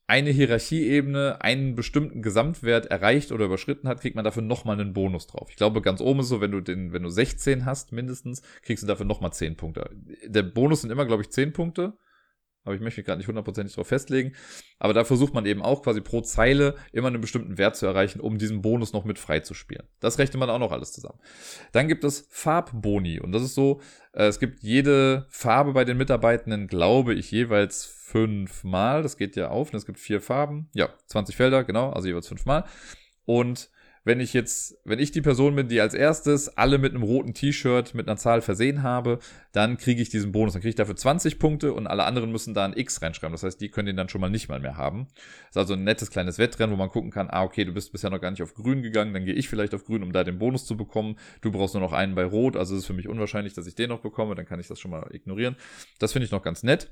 eine 0.07 0.31
Hierarchieebene 0.31 1.41
einen 1.41 1.75
bestimmten 1.75 2.21
Gesamtwert 2.21 2.85
erreicht 2.85 3.33
oder 3.33 3.45
überschritten 3.45 3.89
hat, 3.89 3.99
kriegt 3.99 4.15
man 4.15 4.23
dafür 4.23 4.41
nochmal 4.41 4.79
einen 4.79 4.93
Bonus 4.93 5.27
drauf. 5.27 5.49
Ich 5.49 5.57
glaube, 5.57 5.81
ganz 5.81 5.99
oben 5.99 6.21
ist 6.21 6.29
so, 6.29 6.39
wenn 6.39 6.51
du 6.51 6.61
den, 6.61 6.93
wenn 6.93 7.03
du 7.03 7.09
16 7.09 7.65
hast 7.65 7.91
mindestens, 7.91 8.41
kriegst 8.61 8.83
du 8.83 8.87
dafür 8.87 9.05
nochmal 9.05 9.33
10 9.33 9.57
Punkte. 9.57 9.89
Der 10.25 10.43
Bonus 10.43 10.81
sind 10.81 10.91
immer, 10.91 11.05
glaube 11.05 11.23
ich, 11.23 11.29
10 11.29 11.51
Punkte. 11.51 11.97
Aber 12.67 12.75
ich 12.75 12.81
möchte 12.81 12.99
mich 12.99 13.05
gerade 13.05 13.17
nicht 13.17 13.29
hundertprozentig 13.29 13.73
darauf 13.73 13.87
festlegen. 13.87 14.33
Aber 14.77 14.93
da 14.93 15.05
versucht 15.05 15.33
man 15.33 15.45
eben 15.45 15.61
auch 15.61 15.83
quasi 15.83 16.01
pro 16.01 16.19
Zeile 16.19 16.75
immer 16.91 17.07
einen 17.07 17.21
bestimmten 17.21 17.57
Wert 17.57 17.77
zu 17.77 17.85
erreichen, 17.85 18.19
um 18.19 18.37
diesen 18.37 18.61
Bonus 18.61 18.91
noch 18.91 19.05
mit 19.05 19.17
frei 19.17 19.39
zu 19.39 19.53
spielen. 19.53 19.87
Das 20.01 20.19
rechnet 20.19 20.39
man 20.39 20.49
auch 20.49 20.59
noch 20.59 20.73
alles 20.73 20.91
zusammen. 20.91 21.17
Dann 21.71 21.87
gibt 21.87 22.03
es 22.03 22.27
Farbboni. 22.29 23.21
Und 23.21 23.31
das 23.31 23.41
ist 23.41 23.55
so, 23.55 23.79
äh, 24.11 24.25
es 24.25 24.39
gibt 24.39 24.61
jede 24.61 25.25
Farbe 25.29 25.71
bei 25.71 25.85
den 25.85 25.95
Mitarbeitenden, 25.95 26.67
glaube 26.67 27.13
ich, 27.13 27.31
jeweils 27.31 27.85
fünfmal. 27.85 29.01
Das 29.01 29.15
geht 29.15 29.37
ja 29.37 29.47
auf. 29.47 29.71
Und 29.71 29.77
es 29.77 29.85
gibt 29.85 29.97
vier 29.97 30.19
Farben. 30.19 30.69
Ja, 30.73 30.89
20 31.05 31.37
Felder, 31.37 31.63
genau, 31.63 31.91
also 31.91 32.07
jeweils 32.07 32.27
fünfmal. 32.27 32.65
Und 33.23 33.69
wenn 34.07 34.21
ich 34.21 34.33
jetzt, 34.33 34.77
wenn 34.85 34.99
ich 34.99 35.11
die 35.11 35.21
Person 35.21 35.55
bin, 35.55 35.67
die 35.67 35.81
als 35.81 35.93
erstes 35.93 36.57
alle 36.57 36.77
mit 36.77 36.93
einem 36.93 37.03
roten 37.03 37.33
T-Shirt 37.33 37.93
mit 37.93 38.07
einer 38.07 38.17
Zahl 38.17 38.41
versehen 38.41 38.81
habe, 38.81 39.19
dann 39.51 39.77
kriege 39.77 40.01
ich 40.01 40.09
diesen 40.09 40.31
Bonus. 40.31 40.53
Dann 40.53 40.61
kriege 40.61 40.69
ich 40.69 40.75
dafür 40.75 40.95
20 40.95 41.39
Punkte 41.39 41.73
und 41.73 41.87
alle 41.87 42.05
anderen 42.05 42.31
müssen 42.31 42.53
da 42.53 42.63
ein 42.63 42.71
X 42.73 43.01
reinschreiben. 43.01 43.33
Das 43.33 43.43
heißt, 43.43 43.59
die 43.59 43.69
können 43.69 43.87
den 43.87 43.97
dann 43.97 44.07
schon 44.07 44.21
mal 44.21 44.29
nicht 44.29 44.47
mal 44.47 44.61
mehr 44.61 44.77
haben. 44.77 45.07
Das 45.07 45.49
ist 45.49 45.57
also 45.57 45.73
ein 45.73 45.83
nettes 45.83 46.09
kleines 46.09 46.39
Wettrennen, 46.39 46.73
wo 46.73 46.77
man 46.77 46.89
gucken 46.89 47.11
kann, 47.11 47.27
ah, 47.29 47.43
okay, 47.43 47.65
du 47.65 47.73
bist 47.73 47.91
bisher 47.91 48.09
noch 48.09 48.21
gar 48.21 48.31
nicht 48.31 48.41
auf 48.41 48.53
grün 48.53 48.81
gegangen, 48.81 49.13
dann 49.13 49.25
gehe 49.25 49.33
ich 49.33 49.49
vielleicht 49.49 49.75
auf 49.75 49.83
grün, 49.83 50.03
um 50.03 50.13
da 50.13 50.23
den 50.23 50.39
Bonus 50.39 50.65
zu 50.65 50.77
bekommen. 50.77 51.17
Du 51.41 51.51
brauchst 51.51 51.73
nur 51.73 51.81
noch 51.81 51.93
einen 51.93 52.15
bei 52.15 52.23
rot, 52.23 52.55
also 52.55 52.75
ist 52.75 52.81
es 52.81 52.87
für 52.87 52.93
mich 52.93 53.09
unwahrscheinlich, 53.09 53.53
dass 53.53 53.67
ich 53.67 53.75
den 53.75 53.89
noch 53.89 53.99
bekomme, 53.99 54.35
dann 54.35 54.45
kann 54.45 54.61
ich 54.61 54.67
das 54.67 54.79
schon 54.79 54.91
mal 54.91 55.05
ignorieren. 55.11 55.57
Das 55.99 56.13
finde 56.13 56.25
ich 56.25 56.31
noch 56.31 56.43
ganz 56.43 56.63
nett. 56.63 56.89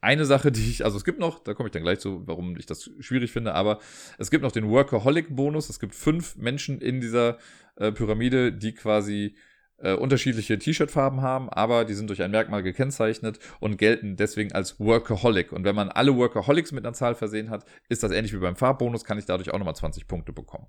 Eine 0.00 0.24
Sache, 0.24 0.50
die 0.50 0.70
ich, 0.70 0.84
also 0.84 0.96
es 0.96 1.04
gibt 1.04 1.18
noch, 1.18 1.38
da 1.40 1.52
komme 1.52 1.68
ich 1.68 1.72
dann 1.72 1.82
gleich 1.82 2.00
zu, 2.00 2.26
warum 2.26 2.56
ich 2.56 2.66
das 2.66 2.90
schwierig 3.00 3.32
finde, 3.32 3.54
aber 3.54 3.80
es 4.18 4.30
gibt 4.30 4.42
noch 4.42 4.52
den 4.52 4.68
Workaholic-Bonus. 4.68 5.68
Es 5.68 5.78
gibt 5.78 5.94
fünf 5.94 6.36
Menschen 6.36 6.80
in 6.80 7.00
dieser 7.00 7.38
äh, 7.76 7.92
Pyramide, 7.92 8.52
die 8.52 8.72
quasi 8.74 9.34
äh, 9.82 9.94
unterschiedliche 9.94 10.58
T-Shirt-Farben 10.58 11.22
haben, 11.22 11.50
aber 11.50 11.84
die 11.84 11.94
sind 11.94 12.08
durch 12.08 12.22
ein 12.22 12.30
Merkmal 12.30 12.62
gekennzeichnet 12.62 13.38
und 13.60 13.76
gelten 13.76 14.16
deswegen 14.16 14.52
als 14.52 14.80
Workaholic. 14.80 15.52
Und 15.52 15.64
wenn 15.64 15.74
man 15.74 15.88
alle 15.88 16.16
Workaholics 16.16 16.72
mit 16.72 16.84
einer 16.84 16.94
Zahl 16.94 17.14
versehen 17.14 17.50
hat, 17.50 17.64
ist 17.88 18.02
das 18.02 18.12
ähnlich 18.12 18.32
wie 18.32 18.38
beim 18.38 18.56
Farbbonus, 18.56 19.04
kann 19.04 19.18
ich 19.18 19.26
dadurch 19.26 19.50
auch 19.50 19.58
nochmal 19.58 19.76
20 19.76 20.06
Punkte 20.06 20.32
bekommen. 20.32 20.66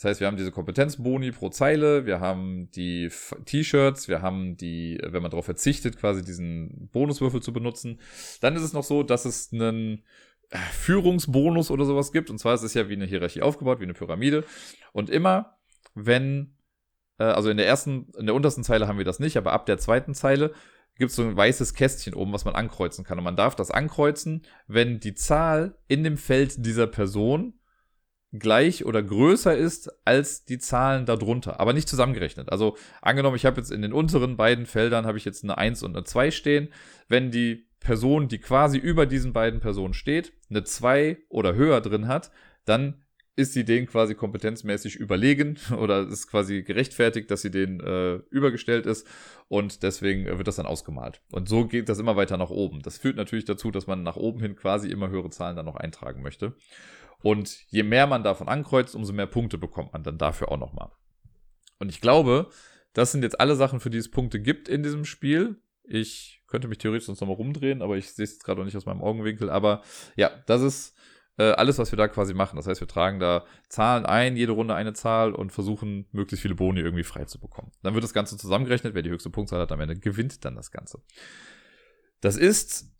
Das 0.00 0.12
heißt, 0.12 0.20
wir 0.20 0.28
haben 0.28 0.38
diese 0.38 0.50
Kompetenzboni 0.50 1.30
pro 1.30 1.50
Zeile, 1.50 2.06
wir 2.06 2.20
haben 2.20 2.70
die 2.70 3.10
T-Shirts, 3.44 4.08
wir 4.08 4.22
haben 4.22 4.56
die, 4.56 4.98
wenn 5.04 5.20
man 5.20 5.30
darauf 5.30 5.44
verzichtet, 5.44 5.98
quasi 5.98 6.24
diesen 6.24 6.88
Bonuswürfel 6.90 7.42
zu 7.42 7.52
benutzen. 7.52 8.00
Dann 8.40 8.56
ist 8.56 8.62
es 8.62 8.72
noch 8.72 8.82
so, 8.82 9.02
dass 9.02 9.26
es 9.26 9.52
einen 9.52 10.02
äh, 10.48 10.56
Führungsbonus 10.56 11.70
oder 11.70 11.84
sowas 11.84 12.12
gibt. 12.12 12.30
Und 12.30 12.38
zwar 12.38 12.54
ist 12.54 12.62
es 12.62 12.72
ja 12.72 12.88
wie 12.88 12.94
eine 12.94 13.04
Hierarchie 13.04 13.42
aufgebaut, 13.42 13.80
wie 13.80 13.84
eine 13.84 13.92
Pyramide. 13.92 14.44
Und 14.94 15.10
immer, 15.10 15.58
wenn, 15.94 16.54
äh, 17.18 17.24
also 17.24 17.50
in 17.50 17.58
der 17.58 17.66
ersten, 17.66 18.10
in 18.18 18.24
der 18.24 18.34
untersten 18.34 18.64
Zeile 18.64 18.88
haben 18.88 18.96
wir 18.96 19.04
das 19.04 19.20
nicht, 19.20 19.36
aber 19.36 19.52
ab 19.52 19.66
der 19.66 19.76
zweiten 19.76 20.14
Zeile 20.14 20.54
gibt 20.96 21.10
es 21.10 21.16
so 21.16 21.24
ein 21.24 21.36
weißes 21.36 21.74
Kästchen 21.74 22.14
oben, 22.14 22.32
was 22.32 22.46
man 22.46 22.54
ankreuzen 22.54 23.04
kann. 23.04 23.18
Und 23.18 23.24
man 23.24 23.36
darf 23.36 23.54
das 23.54 23.70
ankreuzen, 23.70 24.46
wenn 24.66 24.98
die 24.98 25.12
Zahl 25.12 25.76
in 25.88 26.04
dem 26.04 26.16
Feld 26.16 26.64
dieser 26.64 26.86
Person 26.86 27.59
gleich 28.32 28.84
oder 28.84 29.02
größer 29.02 29.56
ist 29.56 29.90
als 30.04 30.44
die 30.44 30.58
Zahlen 30.58 31.04
darunter, 31.06 31.58
aber 31.58 31.72
nicht 31.72 31.88
zusammengerechnet. 31.88 32.50
Also 32.50 32.76
angenommen, 33.02 33.36
ich 33.36 33.44
habe 33.44 33.60
jetzt 33.60 33.72
in 33.72 33.82
den 33.82 33.92
unteren 33.92 34.36
beiden 34.36 34.66
Feldern 34.66 35.06
habe 35.06 35.18
ich 35.18 35.24
jetzt 35.24 35.42
eine 35.42 35.58
1 35.58 35.82
und 35.82 35.96
eine 35.96 36.04
2 36.04 36.30
stehen. 36.30 36.68
Wenn 37.08 37.30
die 37.30 37.66
Person, 37.80 38.28
die 38.28 38.38
quasi 38.38 38.78
über 38.78 39.06
diesen 39.06 39.32
beiden 39.32 39.60
Personen 39.60 39.94
steht, 39.94 40.32
eine 40.48 40.64
2 40.64 41.18
oder 41.28 41.54
höher 41.54 41.80
drin 41.80 42.06
hat, 42.06 42.30
dann 42.64 43.02
ist 43.36 43.54
sie 43.54 43.64
denen 43.64 43.86
quasi 43.86 44.14
kompetenzmäßig 44.14 44.96
überlegen 44.96 45.58
oder 45.76 46.06
ist 46.06 46.28
quasi 46.28 46.62
gerechtfertigt, 46.62 47.30
dass 47.30 47.42
sie 47.42 47.50
denen 47.50 47.80
äh, 47.80 48.16
übergestellt 48.30 48.86
ist 48.86 49.06
und 49.48 49.82
deswegen 49.82 50.26
wird 50.26 50.46
das 50.46 50.56
dann 50.56 50.66
ausgemalt. 50.66 51.22
Und 51.32 51.48
so 51.48 51.66
geht 51.66 51.88
das 51.88 51.98
immer 51.98 52.16
weiter 52.16 52.36
nach 52.36 52.50
oben. 52.50 52.82
Das 52.82 52.98
führt 52.98 53.16
natürlich 53.16 53.46
dazu, 53.46 53.70
dass 53.70 53.86
man 53.86 54.02
nach 54.02 54.16
oben 54.16 54.40
hin 54.40 54.56
quasi 54.56 54.88
immer 54.88 55.08
höhere 55.08 55.30
Zahlen 55.30 55.56
dann 55.56 55.66
noch 55.66 55.76
eintragen 55.76 56.22
möchte. 56.22 56.54
Und 57.22 57.64
je 57.68 57.82
mehr 57.82 58.06
man 58.06 58.22
davon 58.22 58.48
ankreuzt, 58.48 58.94
umso 58.94 59.12
mehr 59.12 59.26
Punkte 59.26 59.58
bekommt 59.58 59.92
man 59.92 60.02
dann 60.02 60.18
dafür 60.18 60.50
auch 60.50 60.58
nochmal. 60.58 60.90
Und 61.78 61.88
ich 61.88 62.00
glaube, 62.00 62.50
das 62.92 63.12
sind 63.12 63.22
jetzt 63.22 63.40
alle 63.40 63.56
Sachen, 63.56 63.80
für 63.80 63.90
die 63.90 63.98
es 63.98 64.10
Punkte 64.10 64.40
gibt 64.40 64.68
in 64.68 64.82
diesem 64.82 65.04
Spiel. 65.04 65.60
Ich 65.84 66.42
könnte 66.46 66.68
mich 66.68 66.78
theoretisch 66.78 67.06
sonst 67.06 67.20
nochmal 67.20 67.36
rumdrehen, 67.36 67.82
aber 67.82 67.96
ich 67.96 68.12
sehe 68.12 68.24
es 68.24 68.32
jetzt 68.32 68.44
gerade 68.44 68.60
noch 68.60 68.64
nicht 68.64 68.76
aus 68.76 68.86
meinem 68.86 69.02
Augenwinkel. 69.02 69.50
Aber 69.50 69.82
ja, 70.16 70.30
das 70.46 70.62
ist 70.62 70.96
äh, 71.38 71.52
alles, 71.52 71.78
was 71.78 71.92
wir 71.92 71.96
da 71.96 72.08
quasi 72.08 72.34
machen. 72.34 72.56
Das 72.56 72.66
heißt, 72.66 72.80
wir 72.80 72.88
tragen 72.88 73.20
da 73.20 73.44
Zahlen 73.68 74.04
ein, 74.04 74.36
jede 74.36 74.52
Runde 74.52 74.74
eine 74.74 74.92
Zahl 74.92 75.32
und 75.32 75.52
versuchen, 75.52 76.06
möglichst 76.12 76.42
viele 76.42 76.54
Boni 76.54 76.80
irgendwie 76.80 77.04
frei 77.04 77.24
zu 77.24 77.40
bekommen. 77.40 77.72
Dann 77.82 77.94
wird 77.94 78.04
das 78.04 78.12
Ganze 78.12 78.36
zusammengerechnet. 78.36 78.94
Wer 78.94 79.02
die 79.02 79.10
höchste 79.10 79.30
Punktzahl 79.30 79.60
hat 79.60 79.72
am 79.72 79.80
Ende, 79.80 79.96
gewinnt 79.96 80.44
dann 80.44 80.56
das 80.56 80.70
Ganze. 80.70 81.02
Das 82.20 82.36
ist 82.36 82.92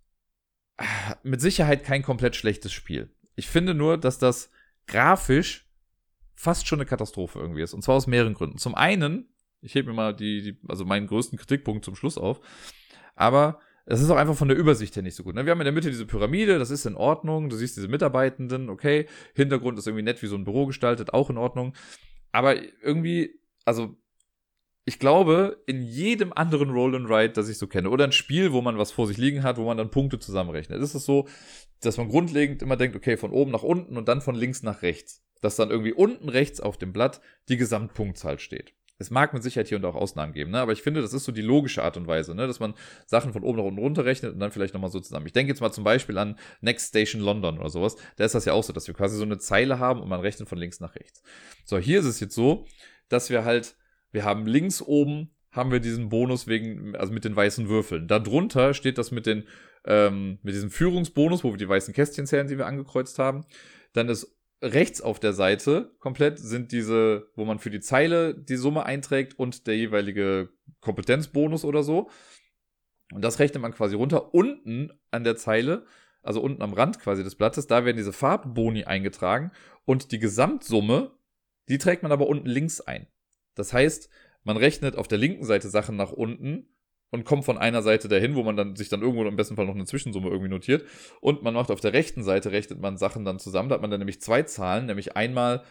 mit 1.22 1.40
Sicherheit 1.40 1.84
kein 1.84 2.02
komplett 2.02 2.36
schlechtes 2.36 2.72
Spiel. 2.72 3.14
Ich 3.40 3.48
finde 3.48 3.72
nur, 3.72 3.96
dass 3.96 4.18
das 4.18 4.50
grafisch 4.86 5.66
fast 6.34 6.66
schon 6.66 6.78
eine 6.78 6.84
Katastrophe 6.84 7.38
irgendwie 7.38 7.62
ist. 7.62 7.72
Und 7.72 7.80
zwar 7.80 7.94
aus 7.94 8.06
mehreren 8.06 8.34
Gründen. 8.34 8.58
Zum 8.58 8.74
einen, 8.74 9.30
ich 9.62 9.74
hebe 9.74 9.88
mir 9.88 9.94
mal 9.94 10.14
die, 10.14 10.42
die, 10.42 10.60
also 10.68 10.84
meinen 10.84 11.06
größten 11.06 11.38
Kritikpunkt 11.38 11.82
zum 11.82 11.96
Schluss 11.96 12.18
auf, 12.18 12.42
aber 13.16 13.58
das 13.86 14.02
ist 14.02 14.10
auch 14.10 14.18
einfach 14.18 14.36
von 14.36 14.48
der 14.48 14.58
Übersicht 14.58 14.94
her 14.94 15.02
nicht 15.02 15.14
so 15.14 15.22
gut. 15.22 15.34
Ne? 15.34 15.46
Wir 15.46 15.52
haben 15.52 15.60
in 15.60 15.64
der 15.64 15.72
Mitte 15.72 15.88
diese 15.88 16.04
Pyramide, 16.04 16.58
das 16.58 16.70
ist 16.70 16.84
in 16.84 16.96
Ordnung. 16.96 17.48
Du 17.48 17.56
siehst 17.56 17.78
diese 17.78 17.88
Mitarbeitenden, 17.88 18.68
okay. 18.68 19.06
Hintergrund 19.34 19.78
ist 19.78 19.86
irgendwie 19.86 20.04
nett 20.04 20.20
wie 20.20 20.26
so 20.26 20.36
ein 20.36 20.44
Büro 20.44 20.66
gestaltet, 20.66 21.14
auch 21.14 21.30
in 21.30 21.38
Ordnung. 21.38 21.72
Aber 22.32 22.56
irgendwie, 22.82 23.40
also 23.64 23.96
ich 24.84 24.98
glaube, 24.98 25.62
in 25.66 25.82
jedem 25.82 26.32
anderen 26.32 26.70
Roll 26.70 26.96
and 26.96 27.08
Ride, 27.08 27.30
das 27.30 27.48
ich 27.48 27.58
so 27.58 27.66
kenne, 27.66 27.90
oder 27.90 28.04
ein 28.04 28.12
Spiel, 28.12 28.52
wo 28.52 28.62
man 28.62 28.78
was 28.78 28.92
vor 28.92 29.06
sich 29.06 29.18
liegen 29.18 29.42
hat, 29.42 29.58
wo 29.58 29.64
man 29.64 29.76
dann 29.76 29.90
Punkte 29.90 30.18
zusammenrechnet, 30.18 30.80
ist 30.80 30.94
es 30.94 31.04
so, 31.04 31.28
dass 31.80 31.96
man 31.96 32.08
grundlegend 32.08 32.62
immer 32.62 32.76
denkt, 32.76 32.96
okay, 32.96 33.16
von 33.16 33.30
oben 33.30 33.50
nach 33.50 33.62
unten 33.62 33.96
und 33.96 34.08
dann 34.08 34.20
von 34.20 34.34
links 34.34 34.62
nach 34.62 34.82
rechts. 34.82 35.22
Dass 35.40 35.56
dann 35.56 35.70
irgendwie 35.70 35.92
unten 35.92 36.28
rechts 36.28 36.60
auf 36.60 36.76
dem 36.76 36.92
Blatt 36.92 37.20
die 37.48 37.56
Gesamtpunktzahl 37.56 38.38
steht. 38.38 38.74
Es 39.00 39.10
mag 39.10 39.32
mit 39.32 39.42
Sicherheit 39.42 39.68
hier 39.68 39.78
und 39.78 39.84
auch 39.86 39.94
Ausnahmen 39.94 40.34
geben, 40.34 40.50
ne? 40.50 40.60
aber 40.60 40.72
ich 40.72 40.82
finde, 40.82 41.00
das 41.00 41.14
ist 41.14 41.24
so 41.24 41.32
die 41.32 41.40
logische 41.40 41.82
Art 41.82 41.96
und 41.96 42.06
Weise, 42.06 42.34
ne? 42.34 42.46
dass 42.46 42.60
man 42.60 42.74
Sachen 43.06 43.32
von 43.32 43.42
oben 43.42 43.56
nach 43.56 43.64
unten 43.64 43.80
runterrechnet 43.80 44.34
und 44.34 44.40
dann 44.40 44.52
vielleicht 44.52 44.74
nochmal 44.74 44.90
so 44.90 45.00
zusammen. 45.00 45.24
Ich 45.24 45.32
denke 45.32 45.50
jetzt 45.50 45.62
mal 45.62 45.72
zum 45.72 45.84
Beispiel 45.84 46.18
an 46.18 46.38
Next 46.60 46.88
Station 46.88 47.22
London 47.22 47.58
oder 47.58 47.70
sowas. 47.70 47.96
Da 48.16 48.26
ist 48.26 48.34
das 48.34 48.44
ja 48.44 48.52
auch 48.52 48.62
so, 48.62 48.74
dass 48.74 48.86
wir 48.88 48.94
quasi 48.94 49.16
so 49.16 49.22
eine 49.22 49.38
Zeile 49.38 49.78
haben 49.78 50.02
und 50.02 50.10
man 50.10 50.20
rechnet 50.20 50.50
von 50.50 50.58
links 50.58 50.80
nach 50.80 50.94
rechts. 50.96 51.22
So, 51.64 51.78
hier 51.78 52.00
ist 52.00 52.04
es 52.04 52.20
jetzt 52.20 52.34
so, 52.34 52.66
dass 53.08 53.30
wir 53.30 53.46
halt, 53.46 53.74
wir 54.12 54.24
haben 54.24 54.46
links 54.46 54.82
oben 54.82 55.30
haben 55.52 55.72
wir 55.72 55.80
diesen 55.80 56.08
Bonus 56.08 56.46
wegen, 56.46 56.94
also 56.96 57.12
mit 57.12 57.24
den 57.24 57.34
weißen 57.34 57.68
Würfeln. 57.68 58.06
Darunter 58.06 58.72
steht 58.72 58.98
das 58.98 59.10
mit 59.10 59.26
den, 59.26 59.44
ähm, 59.84 60.38
mit 60.42 60.54
diesem 60.54 60.70
Führungsbonus, 60.70 61.42
wo 61.42 61.50
wir 61.50 61.58
die 61.58 61.68
weißen 61.68 61.92
Kästchen 61.92 62.26
zählen, 62.26 62.46
die 62.46 62.58
wir 62.58 62.66
angekreuzt 62.66 63.18
haben. 63.18 63.44
Dann 63.92 64.08
ist 64.08 64.36
rechts 64.62 65.00
auf 65.00 65.18
der 65.18 65.32
Seite 65.32 65.92
komplett 65.98 66.38
sind 66.38 66.70
diese, 66.72 67.30
wo 67.34 67.44
man 67.44 67.58
für 67.58 67.70
die 67.70 67.80
Zeile 67.80 68.34
die 68.34 68.56
Summe 68.56 68.84
einträgt 68.84 69.38
und 69.38 69.66
der 69.66 69.76
jeweilige 69.76 70.50
Kompetenzbonus 70.80 71.64
oder 71.64 71.82
so. 71.82 72.10
Und 73.12 73.22
das 73.22 73.38
rechnet 73.38 73.62
man 73.62 73.72
quasi 73.72 73.96
runter. 73.96 74.34
Unten 74.34 74.92
an 75.10 75.24
der 75.24 75.36
Zeile, 75.36 75.84
also 76.22 76.40
unten 76.40 76.62
am 76.62 76.74
Rand 76.74 77.00
quasi 77.00 77.24
des 77.24 77.34
Blattes, 77.34 77.66
da 77.66 77.84
werden 77.84 77.96
diese 77.96 78.12
Farbboni 78.12 78.84
eingetragen 78.84 79.50
und 79.84 80.12
die 80.12 80.18
Gesamtsumme, 80.18 81.10
die 81.68 81.78
trägt 81.78 82.02
man 82.02 82.12
aber 82.12 82.28
unten 82.28 82.46
links 82.46 82.80
ein. 82.80 83.08
Das 83.60 83.72
heißt, 83.74 84.08
man 84.42 84.56
rechnet 84.56 84.96
auf 84.96 85.06
der 85.06 85.18
linken 85.18 85.44
Seite 85.44 85.68
Sachen 85.68 85.96
nach 85.96 86.12
unten 86.12 86.66
und 87.10 87.24
kommt 87.24 87.44
von 87.44 87.58
einer 87.58 87.82
Seite 87.82 88.08
dahin, 88.08 88.34
wo 88.34 88.42
man 88.42 88.56
dann 88.56 88.74
sich 88.74 88.88
dann 88.88 89.02
irgendwo 89.02 89.24
im 89.24 89.36
besten 89.36 89.56
Fall 89.56 89.66
noch 89.66 89.74
eine 89.74 89.84
Zwischensumme 89.84 90.28
irgendwie 90.28 90.48
notiert. 90.48 90.84
Und 91.20 91.42
man 91.42 91.52
macht 91.52 91.70
auf 91.70 91.80
der 91.80 91.92
rechten 91.92 92.22
Seite, 92.22 92.52
rechnet 92.52 92.80
man 92.80 92.96
Sachen 92.96 93.24
dann 93.24 93.38
zusammen. 93.38 93.68
Da 93.68 93.74
hat 93.74 93.82
man 93.82 93.90
dann 93.90 94.00
nämlich 94.00 94.22
zwei 94.22 94.42
Zahlen, 94.44 94.86
nämlich 94.86 95.14
einmal 95.14 95.62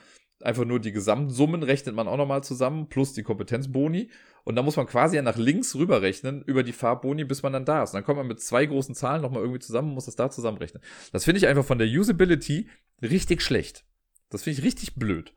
einfach 0.41 0.65
nur 0.65 0.79
die 0.79 0.91
Gesamtsummen 0.91 1.63
rechnet 1.63 1.95
man 1.95 2.07
auch 2.07 2.17
nochmal 2.17 2.43
zusammen, 2.43 2.89
plus 2.89 3.13
die 3.13 3.23
Kompetenzboni. 3.23 4.09
Und 4.43 4.55
da 4.55 4.61
muss 4.61 4.77
man 4.77 4.85
quasi 4.85 5.15
ja 5.15 5.21
nach 5.21 5.35
links 5.35 5.75
rüberrechnen 5.75 6.43
über 6.43 6.63
die 6.63 6.71
Farbboni, 6.71 7.25
bis 7.25 7.43
man 7.43 7.53
dann 7.53 7.65
da 7.65 7.83
ist. 7.83 7.89
Und 7.89 7.95
dann 7.95 8.03
kommt 8.05 8.17
man 8.17 8.27
mit 8.27 8.39
zwei 8.39 8.65
großen 8.65 8.95
Zahlen 8.95 9.21
nochmal 9.21 9.41
irgendwie 9.41 9.59
zusammen 9.59 9.89
und 9.89 9.95
muss 9.95 10.05
das 10.05 10.15
da 10.15 10.29
zusammenrechnen. 10.29 10.81
Das 11.11 11.25
finde 11.25 11.39
ich 11.39 11.47
einfach 11.47 11.65
von 11.65 11.79
der 11.79 11.87
Usability 11.87 12.69
richtig 13.01 13.41
schlecht. 13.41 13.83
Das 14.29 14.43
finde 14.43 14.59
ich 14.59 14.65
richtig 14.65 14.95
blöd. 14.95 15.33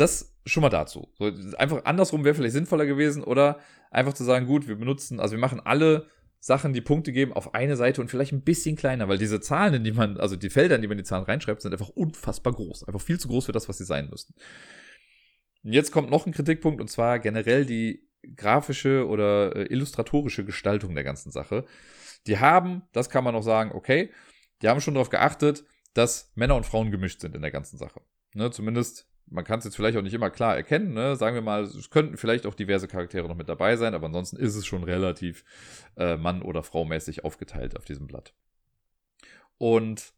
Das 0.00 0.34
schon 0.46 0.62
mal 0.62 0.70
dazu. 0.70 1.12
So, 1.18 1.30
einfach 1.58 1.84
andersrum 1.84 2.24
wäre 2.24 2.34
vielleicht 2.34 2.54
sinnvoller 2.54 2.86
gewesen 2.86 3.22
oder 3.22 3.60
einfach 3.90 4.14
zu 4.14 4.24
sagen, 4.24 4.46
gut, 4.46 4.66
wir 4.66 4.76
benutzen, 4.76 5.20
also 5.20 5.32
wir 5.32 5.38
machen 5.38 5.60
alle 5.60 6.06
Sachen, 6.38 6.72
die 6.72 6.80
Punkte 6.80 7.12
geben, 7.12 7.34
auf 7.34 7.52
eine 7.52 7.76
Seite 7.76 8.00
und 8.00 8.08
vielleicht 8.08 8.32
ein 8.32 8.42
bisschen 8.42 8.76
kleiner, 8.76 9.08
weil 9.08 9.18
diese 9.18 9.40
Zahlen, 9.40 9.74
in 9.74 9.84
die 9.84 9.92
man, 9.92 10.16
also 10.16 10.36
die 10.36 10.48
Felder, 10.48 10.76
in 10.76 10.80
die 10.80 10.88
man 10.88 10.96
die 10.96 11.04
Zahlen 11.04 11.24
reinschreibt, 11.24 11.60
sind 11.60 11.72
einfach 11.72 11.90
unfassbar 11.90 12.54
groß. 12.54 12.84
Einfach 12.84 13.02
viel 13.02 13.20
zu 13.20 13.28
groß 13.28 13.44
für 13.44 13.52
das, 13.52 13.68
was 13.68 13.76
sie 13.76 13.84
sein 13.84 14.08
müssten. 14.08 14.32
Und 15.62 15.74
jetzt 15.74 15.92
kommt 15.92 16.10
noch 16.10 16.24
ein 16.24 16.32
Kritikpunkt 16.32 16.80
und 16.80 16.88
zwar 16.88 17.18
generell 17.18 17.66
die 17.66 18.08
grafische 18.36 19.06
oder 19.06 19.54
äh, 19.54 19.64
illustratorische 19.64 20.46
Gestaltung 20.46 20.94
der 20.94 21.04
ganzen 21.04 21.30
Sache. 21.30 21.66
Die 22.26 22.38
haben, 22.38 22.82
das 22.92 23.10
kann 23.10 23.22
man 23.22 23.34
noch 23.34 23.42
sagen, 23.42 23.72
okay, 23.74 24.10
die 24.62 24.68
haben 24.68 24.80
schon 24.80 24.94
darauf 24.94 25.10
geachtet, 25.10 25.64
dass 25.92 26.32
Männer 26.36 26.56
und 26.56 26.64
Frauen 26.64 26.90
gemischt 26.90 27.20
sind 27.20 27.34
in 27.34 27.42
der 27.42 27.50
ganzen 27.50 27.76
Sache. 27.76 28.00
Ne, 28.32 28.50
zumindest 28.50 29.09
man 29.30 29.44
kann 29.44 29.60
es 29.60 29.64
jetzt 29.64 29.76
vielleicht 29.76 29.96
auch 29.96 30.02
nicht 30.02 30.14
immer 30.14 30.30
klar 30.30 30.56
erkennen, 30.56 30.92
ne? 30.92 31.16
sagen 31.16 31.34
wir 31.34 31.42
mal, 31.42 31.62
es 31.62 31.90
könnten 31.90 32.16
vielleicht 32.16 32.46
auch 32.46 32.54
diverse 32.54 32.88
Charaktere 32.88 33.28
noch 33.28 33.36
mit 33.36 33.48
dabei 33.48 33.76
sein, 33.76 33.94
aber 33.94 34.06
ansonsten 34.06 34.36
ist 34.36 34.56
es 34.56 34.66
schon 34.66 34.82
relativ 34.82 35.44
äh, 35.96 36.16
Mann- 36.16 36.42
oder 36.42 36.62
Frau-mäßig 36.62 37.24
aufgeteilt 37.24 37.76
auf 37.76 37.84
diesem 37.84 38.06
Blatt. 38.06 38.34
Und 39.56 40.12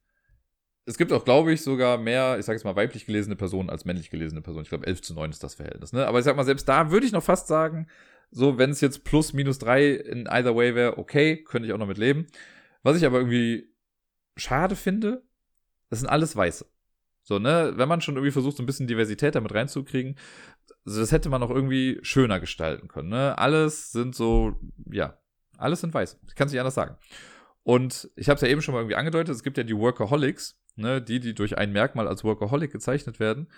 es 0.85 0.99
gibt 0.99 1.13
auch, 1.13 1.25
glaube 1.25 1.53
ich, 1.53 1.63
sogar 1.63 1.99
mehr, 1.99 2.39
ich 2.39 2.47
sage 2.47 2.57
jetzt 2.57 2.65
mal, 2.65 2.75
weiblich 2.75 3.07
gelesene 3.07 3.37
Personen 3.37 3.71
als 3.71 3.85
männlich 3.85 4.11
gelesene 4.11 4.41
Personen. 4.41 4.65
Ich 4.65 4.71
glaube, 4.71 4.87
11 4.87 5.03
zu 5.03 5.15
9 5.15 5.31
ist 5.31 5.45
das 5.45 5.55
Verhältnis. 5.55 5.93
Ne? 5.93 6.07
Aber 6.07 6.19
ich 6.19 6.25
sag 6.25 6.37
mal, 6.37 6.45
selbst 6.45 6.69
da 6.69 6.91
würde 6.91 7.07
ich 7.07 7.13
noch 7.13 7.23
fast 7.23 7.47
sagen, 7.47 7.87
so, 8.31 8.59
wenn 8.59 8.71
es 8.71 8.81
jetzt 8.81 9.05
plus, 9.05 9.33
minus 9.33 9.59
3 9.59 9.91
in 9.91 10.27
either 10.27 10.57
way 10.57 10.75
wäre, 10.75 10.99
okay, 10.99 11.37
könnte 11.45 11.69
ich 11.69 11.75
auch 11.75 11.79
noch 11.79 11.87
mit 11.87 11.99
leben. 11.99 12.27
Was 12.83 12.97
ich 12.97 13.05
aber 13.05 13.19
irgendwie 13.19 13.71
schade 14.37 14.75
finde, 14.75 15.23
das 15.91 16.01
sind 16.01 16.09
alles 16.09 16.35
Weiße. 16.35 16.67
So, 17.23 17.39
ne, 17.39 17.73
wenn 17.77 17.89
man 17.89 18.01
schon 18.01 18.17
irgendwie 18.17 18.33
versucht, 18.33 18.57
so 18.57 18.63
ein 18.63 18.67
bisschen 18.67 18.89
Diversität 18.89 19.35
damit 19.35 19.55
reinzukriegen, 19.55 20.17
also 20.85 21.01
das 21.01 21.13
hätte 21.13 21.29
man 21.29 21.43
auch 21.43 21.51
irgendwie 21.51 21.99
schöner 22.03 22.41
gestalten 22.41 22.89
können, 22.89 23.11
ne? 23.11 23.39
Alles 23.39 23.93
sind 23.93 24.15
so, 24.15 24.57
ja, 24.91 25.19
alles 25.57 25.81
sind 25.81 25.95
weiß. 25.95 26.19
Ich 26.27 26.35
kann 26.35 26.47
es 26.47 26.53
nicht 26.53 26.61
anders 26.61 26.75
sagen. 26.75 26.97
Und 27.63 28.11
ich 28.17 28.29
habe 28.29 28.37
es 28.37 28.43
ja 28.43 28.49
eben 28.49 28.61
schon 28.61 28.75
mal 28.75 28.81
irgendwie 28.81 28.97
angedeutet, 28.97 29.35
es 29.35 29.45
gibt 29.45 29.57
ja 29.57 29.63
die 29.63 29.77
Workaholics, 29.77 30.61
ne, 30.75 31.01
die, 31.01 31.21
die 31.21 31.35
durch 31.35 31.59
ein 31.59 31.73
Merkmal 31.73 32.09
als 32.09 32.25
Workaholic 32.25 32.73
gezeichnet 32.73 33.21
werden. 33.21 33.49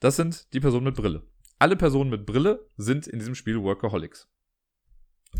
Das 0.00 0.16
sind 0.16 0.52
die 0.52 0.60
Personen 0.60 0.84
mit 0.84 0.96
Brille. 0.96 1.26
Alle 1.58 1.76
Personen 1.76 2.10
mit 2.10 2.26
Brille 2.26 2.68
sind 2.76 3.06
in 3.06 3.18
diesem 3.18 3.34
Spiel 3.34 3.62
Workaholics. 3.62 4.28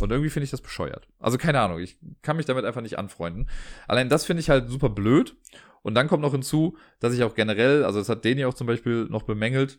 Und 0.00 0.10
irgendwie 0.10 0.30
finde 0.30 0.44
ich 0.44 0.50
das 0.50 0.60
bescheuert. 0.60 1.08
Also 1.18 1.38
keine 1.38 1.60
Ahnung, 1.60 1.78
ich 1.78 1.98
kann 2.22 2.36
mich 2.36 2.46
damit 2.46 2.64
einfach 2.64 2.82
nicht 2.82 2.98
anfreunden. 2.98 3.48
Allein 3.88 4.08
das 4.08 4.24
finde 4.24 4.40
ich 4.40 4.50
halt 4.50 4.68
super 4.68 4.88
blöd. 4.88 5.36
Und 5.82 5.94
dann 5.94 6.08
kommt 6.08 6.22
noch 6.22 6.32
hinzu, 6.32 6.76
dass 6.98 7.14
ich 7.14 7.22
auch 7.22 7.34
generell, 7.34 7.84
also 7.84 7.98
das 7.98 8.08
hat 8.08 8.24
Deni 8.24 8.44
auch 8.44 8.54
zum 8.54 8.66
Beispiel 8.66 9.06
noch 9.08 9.22
bemängelt, 9.22 9.78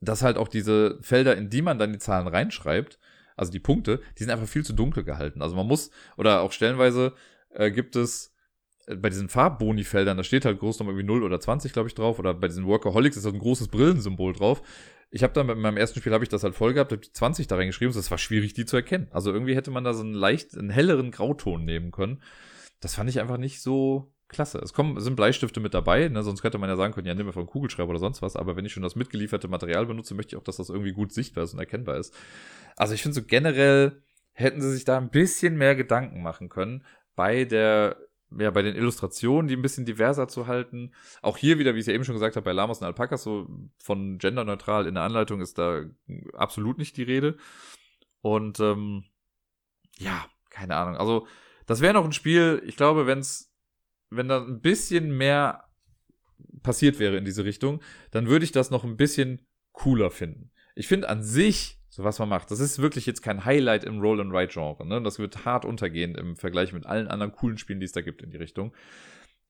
dass 0.00 0.22
halt 0.22 0.36
auch 0.36 0.48
diese 0.48 0.98
Felder, 1.02 1.36
in 1.36 1.50
die 1.50 1.62
man 1.62 1.78
dann 1.78 1.92
die 1.92 1.98
Zahlen 1.98 2.28
reinschreibt, 2.28 2.98
also 3.36 3.52
die 3.52 3.60
Punkte, 3.60 4.00
die 4.18 4.22
sind 4.22 4.30
einfach 4.30 4.46
viel 4.46 4.64
zu 4.64 4.72
dunkel 4.72 5.04
gehalten. 5.04 5.42
Also 5.42 5.56
man 5.56 5.66
muss, 5.66 5.90
oder 6.16 6.40
auch 6.40 6.52
stellenweise 6.52 7.12
äh, 7.50 7.70
gibt 7.70 7.96
es 7.96 8.34
äh, 8.86 8.96
bei 8.96 9.10
diesen 9.10 9.28
Farbboni-Feldern, 9.28 10.16
da 10.16 10.24
steht 10.24 10.44
halt 10.44 10.58
groß 10.58 10.78
nochmal 10.78 10.94
irgendwie 10.94 11.12
0 11.12 11.22
oder 11.22 11.40
20, 11.40 11.72
glaube 11.72 11.88
ich, 11.88 11.94
drauf, 11.94 12.18
oder 12.18 12.34
bei 12.34 12.48
diesen 12.48 12.66
Workaholics 12.66 13.16
ist 13.16 13.24
halt 13.24 13.34
ein 13.34 13.40
großes 13.40 13.68
Brillensymbol 13.68 14.32
drauf. 14.32 14.62
Ich 15.10 15.22
habe 15.22 15.32
dann 15.32 15.46
bei 15.46 15.54
meinem 15.54 15.76
ersten 15.76 16.00
Spiel 16.00 16.12
habe 16.12 16.24
ich 16.24 16.28
das 16.28 16.42
halt 16.42 16.54
voll 16.54 16.74
gehabt, 16.74 16.92
habe 16.92 17.00
die 17.00 17.12
20 17.12 17.46
da 17.46 17.56
reingeschrieben, 17.56 17.94
das 17.94 18.10
war 18.10 18.18
schwierig, 18.18 18.54
die 18.54 18.66
zu 18.66 18.76
erkennen. 18.76 19.08
Also 19.12 19.32
irgendwie 19.32 19.54
hätte 19.54 19.70
man 19.70 19.84
da 19.84 19.94
so 19.94 20.02
einen 20.02 20.14
leicht, 20.14 20.56
einen 20.56 20.70
helleren 20.70 21.10
Grauton 21.10 21.64
nehmen 21.64 21.90
können. 21.90 22.22
Das 22.80 22.96
fand 22.96 23.08
ich 23.08 23.20
einfach 23.20 23.38
nicht 23.38 23.62
so, 23.62 24.12
Klasse. 24.28 24.58
Es 24.58 24.72
kommen, 24.72 24.96
es 24.96 25.04
sind 25.04 25.14
Bleistifte 25.14 25.60
mit 25.60 25.72
dabei, 25.72 26.08
ne? 26.08 26.22
sonst 26.22 26.42
könnte 26.42 26.58
man 26.58 26.68
ja 26.68 26.76
sagen 26.76 26.92
können, 26.92 27.06
ja, 27.06 27.14
nimm 27.14 27.26
mir 27.26 27.32
von 27.32 27.46
Kugelschreiber 27.46 27.90
oder 27.90 28.00
sonst 28.00 28.22
was, 28.22 28.34
aber 28.34 28.56
wenn 28.56 28.64
ich 28.64 28.72
schon 28.72 28.82
das 28.82 28.96
mitgelieferte 28.96 29.46
Material 29.46 29.86
benutze, 29.86 30.14
möchte 30.14 30.34
ich 30.34 30.40
auch, 30.40 30.44
dass 30.44 30.56
das 30.56 30.68
irgendwie 30.68 30.92
gut 30.92 31.12
sichtbar 31.12 31.44
ist 31.44 31.52
und 31.52 31.60
erkennbar 31.60 31.96
ist. 31.96 32.12
Also 32.76 32.94
ich 32.94 33.02
finde 33.02 33.14
so 33.14 33.22
generell 33.22 34.02
hätten 34.32 34.60
sie 34.60 34.72
sich 34.72 34.84
da 34.84 34.98
ein 34.98 35.10
bisschen 35.10 35.56
mehr 35.56 35.76
Gedanken 35.76 36.22
machen 36.22 36.48
können 36.48 36.84
bei 37.14 37.44
der 37.44 37.96
ja, 38.30 38.50
bei 38.50 38.62
den 38.62 38.74
Illustrationen, 38.74 39.48
die 39.48 39.56
ein 39.56 39.62
bisschen 39.62 39.84
diverser 39.84 40.28
zu 40.28 40.46
halten. 40.46 40.92
Auch 41.22 41.36
hier 41.36 41.58
wieder, 41.58 41.74
wie 41.74 41.78
ich 41.78 41.82
es 41.82 41.86
ja 41.86 41.94
eben 41.94 42.04
schon 42.04 42.14
gesagt 42.14 42.36
habe, 42.36 42.44
bei 42.44 42.52
Lamas 42.52 42.78
und 42.78 42.86
Alpakas, 42.86 43.22
so 43.22 43.46
von 43.78 44.18
genderneutral 44.18 44.86
in 44.86 44.94
der 44.94 45.04
Anleitung 45.04 45.40
ist 45.40 45.58
da 45.58 45.84
absolut 46.32 46.78
nicht 46.78 46.96
die 46.96 47.04
Rede. 47.04 47.36
Und 48.20 48.58
ähm, 48.60 49.04
ja, 49.98 50.26
keine 50.50 50.76
Ahnung. 50.76 50.96
Also, 50.96 51.26
das 51.66 51.80
wäre 51.80 51.94
noch 51.94 52.04
ein 52.04 52.12
Spiel, 52.12 52.62
ich 52.66 52.76
glaube, 52.76 53.06
wenn 53.06 53.18
es, 53.20 53.52
wenn 54.10 54.28
da 54.28 54.42
ein 54.42 54.60
bisschen 54.60 55.16
mehr 55.16 55.64
passiert 56.62 56.98
wäre 56.98 57.16
in 57.16 57.24
diese 57.24 57.44
Richtung, 57.44 57.80
dann 58.10 58.26
würde 58.26 58.44
ich 58.44 58.52
das 58.52 58.70
noch 58.70 58.84
ein 58.84 58.96
bisschen 58.96 59.46
cooler 59.72 60.10
finden. 60.10 60.50
Ich 60.74 60.88
finde 60.88 61.08
an 61.08 61.22
sich, 61.22 61.80
so 61.96 62.04
was 62.04 62.18
man 62.18 62.28
macht, 62.28 62.50
das 62.50 62.60
ist 62.60 62.78
wirklich 62.78 63.06
jetzt 63.06 63.22
kein 63.22 63.46
Highlight 63.46 63.84
im 63.84 64.00
Roll-and-Ride-Genre. 64.00 64.86
Ne? 64.86 65.00
Das 65.02 65.18
wird 65.18 65.46
hart 65.46 65.64
untergehen 65.64 66.14
im 66.14 66.36
Vergleich 66.36 66.74
mit 66.74 66.84
allen 66.84 67.08
anderen 67.08 67.32
coolen 67.32 67.56
Spielen, 67.56 67.80
die 67.80 67.86
es 67.86 67.92
da 67.92 68.02
gibt 68.02 68.20
in 68.20 68.30
die 68.30 68.36
Richtung. 68.36 68.74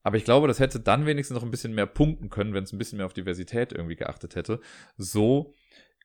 Aber 0.01 0.15
ich 0.15 0.23
glaube, 0.23 0.47
das 0.47 0.61
hätte 0.61 0.79
dann 0.79 1.05
wenigstens 1.05 1.35
noch 1.35 1.43
ein 1.43 1.51
bisschen 1.51 1.75
mehr 1.75 1.87
punkten 1.87 2.29
können, 2.29 2.53
wenn 2.53 2.63
es 2.63 2.71
ein 2.71 2.77
bisschen 2.77 2.99
mehr 2.99 3.05
auf 3.05 3.11
Diversität 3.11 3.73
irgendwie 3.73 3.97
geachtet 3.97 4.37
hätte. 4.37 4.61
So 4.95 5.55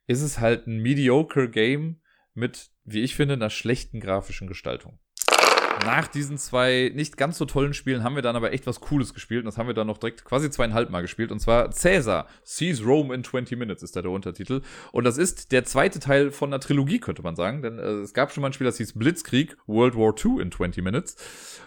ist 0.09 0.21
es 0.21 0.41
halt 0.41 0.67
ein 0.67 0.79
mediocre 0.79 1.49
Game 1.49 2.01
mit, 2.35 2.73
wie 2.83 3.03
ich 3.03 3.15
finde, 3.15 3.35
einer 3.35 3.49
schlechten 3.49 4.01
grafischen 4.01 4.49
Gestaltung 4.49 4.99
nach 5.85 6.07
diesen 6.07 6.39
zwei 6.39 6.93
nicht 6.95 7.17
ganz 7.17 7.39
so 7.39 7.45
tollen 7.45 7.75
Spielen 7.75 8.05
haben 8.05 8.15
wir 8.15 8.23
dann 8.23 8.37
aber 8.37 8.53
echt 8.53 8.67
was 8.67 8.81
Cooles 8.81 9.15
gespielt. 9.15 9.41
Und 9.41 9.47
das 9.47 9.59
haben 9.59 9.67
wir 9.67 9.75
dann 9.75 9.87
noch 9.87 9.99
direkt 9.99 10.25
quasi 10.25 10.51
zweieinhalb 10.51 10.91
Mal 10.91 11.03
gespielt. 11.03 11.33
Und 11.33 11.41
zwar 11.41 11.71
Caesar, 11.71 12.27
Sees 12.45 12.85
Rome 12.85 13.15
in 13.15 13.25
20 13.25 13.59
Minutes 13.59 13.83
ist 13.83 13.97
da 13.97 14.03
der 14.03 14.11
Untertitel. 14.11 14.63
Und 14.93 15.05
das 15.05 15.19
ist 15.19 15.53
der 15.53 15.65
zweite 15.65 16.01
Teil 16.01 16.31
von 16.31 16.51
einer 16.51 16.61
Trilogie, 16.61 16.99
könnte 16.99 17.23
man 17.23 17.37
sagen. 17.37 17.63
Denn 17.63 17.79
äh, 17.79 18.03
es 18.03 18.15
gab 18.15 18.33
schon 18.33 18.43
mal 18.43 18.51
ein 18.51 18.53
Spiel, 18.53 18.67
das 18.67 18.79
hieß 18.79 18.93
Blitzkrieg, 18.95 19.57
World 19.67 19.97
War 19.97 20.15
II 20.17 20.43
in 20.43 20.53
20 20.53 20.85
Minutes. 20.85 21.17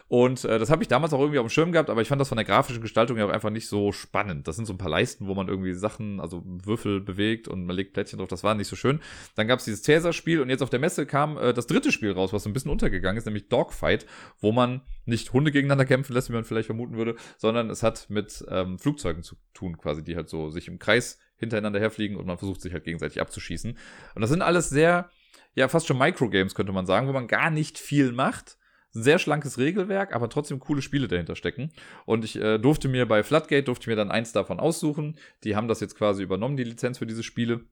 Und 0.08 0.45
äh, 0.45 0.60
das 0.60 0.70
habe 0.70 0.84
ich 0.84 0.88
damals 0.88 1.14
auch 1.14 1.20
irgendwie 1.20 1.39
auf 1.39 1.47
dem 1.47 1.49
Schirm 1.49 1.72
gehabt, 1.72 1.89
aber 1.89 2.01
ich 2.01 2.08
fand 2.08 2.22
das 2.22 2.30
von 2.30 2.36
der 2.36 2.45
grafischen 2.45 2.82
Gestaltung 2.82 3.18
ja 3.18 3.26
auch 3.26 3.32
einfach 3.32 3.49
nicht 3.49 3.68
so 3.68 3.91
spannend. 3.91 4.47
Das 4.47 4.56
sind 4.56 4.66
so 4.66 4.74
ein 4.74 4.78
paar 4.78 4.89
Leisten, 4.89 5.26
wo 5.26 5.34
man 5.34 5.47
irgendwie 5.47 5.74
Sachen, 5.74 6.20
also 6.20 6.43
Würfel 6.45 7.01
bewegt 7.01 7.47
und 7.47 7.66
man 7.66 7.76
legt 7.76 7.93
Plättchen 7.93 8.20
drauf. 8.20 8.28
Das 8.28 8.43
war 8.43 8.53
nicht 8.53 8.68
so 8.68 8.76
schön. 8.76 8.99
Dann 9.34 9.47
gab 9.47 9.60
es 9.60 9.66
dieses 9.66 9.82
Caesar-Spiel 9.84 10.41
und 10.41 10.49
jetzt 10.49 10.62
auf 10.62 10.70
der 10.70 10.80
Messe 10.80 11.08
kam 11.08 11.38
äh, 11.38 11.53
das 11.53 11.66
dritte 11.66 11.91
Spiel 11.91 12.12
raus, 12.12 12.34
was 12.34 12.43
so 12.43 12.49
ein 12.49 12.53
bisschen 12.53 12.70
untergegangen 12.70 13.18
ist, 13.18 13.26
nämlich 13.26 13.49
Dogfight, 13.49 13.95
wo 14.39 14.52
man 14.52 14.82
nicht 15.06 15.32
Hunde 15.32 15.52
gegeneinander 15.52 15.86
kämpfen 15.86 16.14
lässt, 16.14 16.30
wie 16.30 16.34
man 16.34 16.43
vielleicht 16.43 16.66
vermuten 16.66 16.98
würde, 16.98 17.16
sondern 17.38 17.70
es 17.70 17.84
hat 17.84 18.10
mit 18.10 18.43
ähm, 18.50 18.80
Flugzeugen 18.80 19.24
zu 19.24 19.36
tun, 19.54 19.78
quasi, 19.78 20.04
die 20.04 20.16
halt 20.16 20.28
so 20.30 20.50
sich 20.50 20.68
im 20.68 20.80
Kreis 20.80 21.20
hintereinander 21.38 21.80
herfliegen 21.80 22.18
und 22.18 22.26
man 22.26 22.38
versucht 22.38 22.62
sich 22.62 22.74
halt 22.74 22.84
gegenseitig 22.84 23.22
abzuschießen. 23.22 23.78
Und 24.16 24.22
das 24.22 24.30
sind 24.30 24.41
alles 24.41 24.70
sehr, 24.70 25.10
ja, 25.54 25.68
fast 25.68 25.88
schon 25.88 25.98
Microgames, 25.98 26.56
könnte 26.56 26.74
man 26.74 26.86
sagen, 26.86 27.08
wo 27.08 27.14
man 27.14 27.28
gar 27.28 27.52
nicht 27.52 27.78
viel 27.78 28.12
macht 28.12 28.58
sehr 28.96 29.20
schlankes 29.20 29.58
Regelwerk, 29.58 30.16
aber 30.16 30.30
trotzdem 30.30 30.60
coole 30.60 30.82
Spiele 30.82 31.10
dahinter 31.10 31.36
stecken. 31.36 31.72
Und 32.06 32.24
ich 32.24 32.38
äh, 32.38 32.58
durfte 32.58 32.88
mir 32.88 33.06
bei 33.06 33.24
Floodgate, 33.24 33.64
durfte 33.64 33.89
mir 33.89 33.98
dann 33.98 34.10
eins 34.10 34.32
davon 34.32 34.60
aussuchen. 34.60 35.20
Die 35.43 35.56
haben 35.56 35.68
das 35.68 35.82
jetzt 35.82 35.98
quasi 35.98 36.24
übernommen, 36.24 36.56
die 36.56 36.64
Lizenz 36.64 36.98
für 36.98 37.06
diese 37.06 37.22
Spiele. 37.22 37.66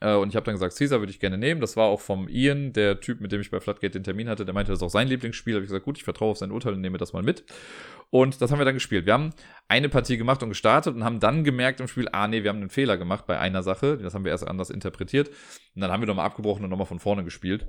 Äh, 0.00 0.14
und 0.14 0.30
ich 0.30 0.36
habe 0.36 0.44
dann 0.44 0.54
gesagt, 0.54 0.76
Caesar 0.76 1.00
würde 1.00 1.12
ich 1.12 1.20
gerne 1.20 1.38
nehmen. 1.38 1.60
Das 1.60 1.76
war 1.76 1.86
auch 1.86 2.00
vom 2.00 2.28
Ian, 2.28 2.72
der 2.72 3.00
Typ, 3.00 3.20
mit 3.20 3.32
dem 3.32 3.40
ich 3.40 3.50
bei 3.50 3.60
Floodgate 3.60 3.92
den 3.92 4.04
Termin 4.04 4.28
hatte. 4.28 4.44
Der 4.44 4.54
meinte, 4.54 4.72
das 4.72 4.80
ist 4.80 4.82
auch 4.82 4.90
sein 4.90 5.08
Lieblingsspiel. 5.08 5.54
Habe 5.54 5.64
ich 5.64 5.68
gesagt, 5.68 5.84
gut, 5.84 5.98
ich 5.98 6.04
vertraue 6.04 6.30
auf 6.30 6.38
sein 6.38 6.50
Urteil 6.50 6.74
und 6.74 6.80
nehme 6.80 6.98
das 6.98 7.12
mal 7.12 7.22
mit. 7.22 7.44
Und 8.10 8.40
das 8.40 8.50
haben 8.50 8.58
wir 8.58 8.64
dann 8.64 8.74
gespielt. 8.74 9.06
Wir 9.06 9.12
haben 9.12 9.30
eine 9.68 9.88
Partie 9.88 10.16
gemacht 10.16 10.42
und 10.42 10.48
gestartet 10.48 10.96
und 10.96 11.04
haben 11.04 11.20
dann 11.20 11.44
gemerkt 11.44 11.80
im 11.80 11.86
Spiel, 11.86 12.08
ah 12.10 12.26
nee, 12.26 12.42
wir 12.42 12.50
haben 12.50 12.60
einen 12.60 12.70
Fehler 12.70 12.96
gemacht 12.96 13.26
bei 13.26 13.38
einer 13.38 13.62
Sache. 13.62 13.98
Das 13.98 14.14
haben 14.14 14.24
wir 14.24 14.32
erst 14.32 14.48
anders 14.48 14.70
interpretiert. 14.70 15.28
Und 15.74 15.82
dann 15.82 15.92
haben 15.92 16.00
wir 16.00 16.08
nochmal 16.08 16.26
abgebrochen 16.26 16.64
und 16.64 16.70
nochmal 16.70 16.86
von 16.86 16.98
vorne 16.98 17.22
gespielt. 17.22 17.66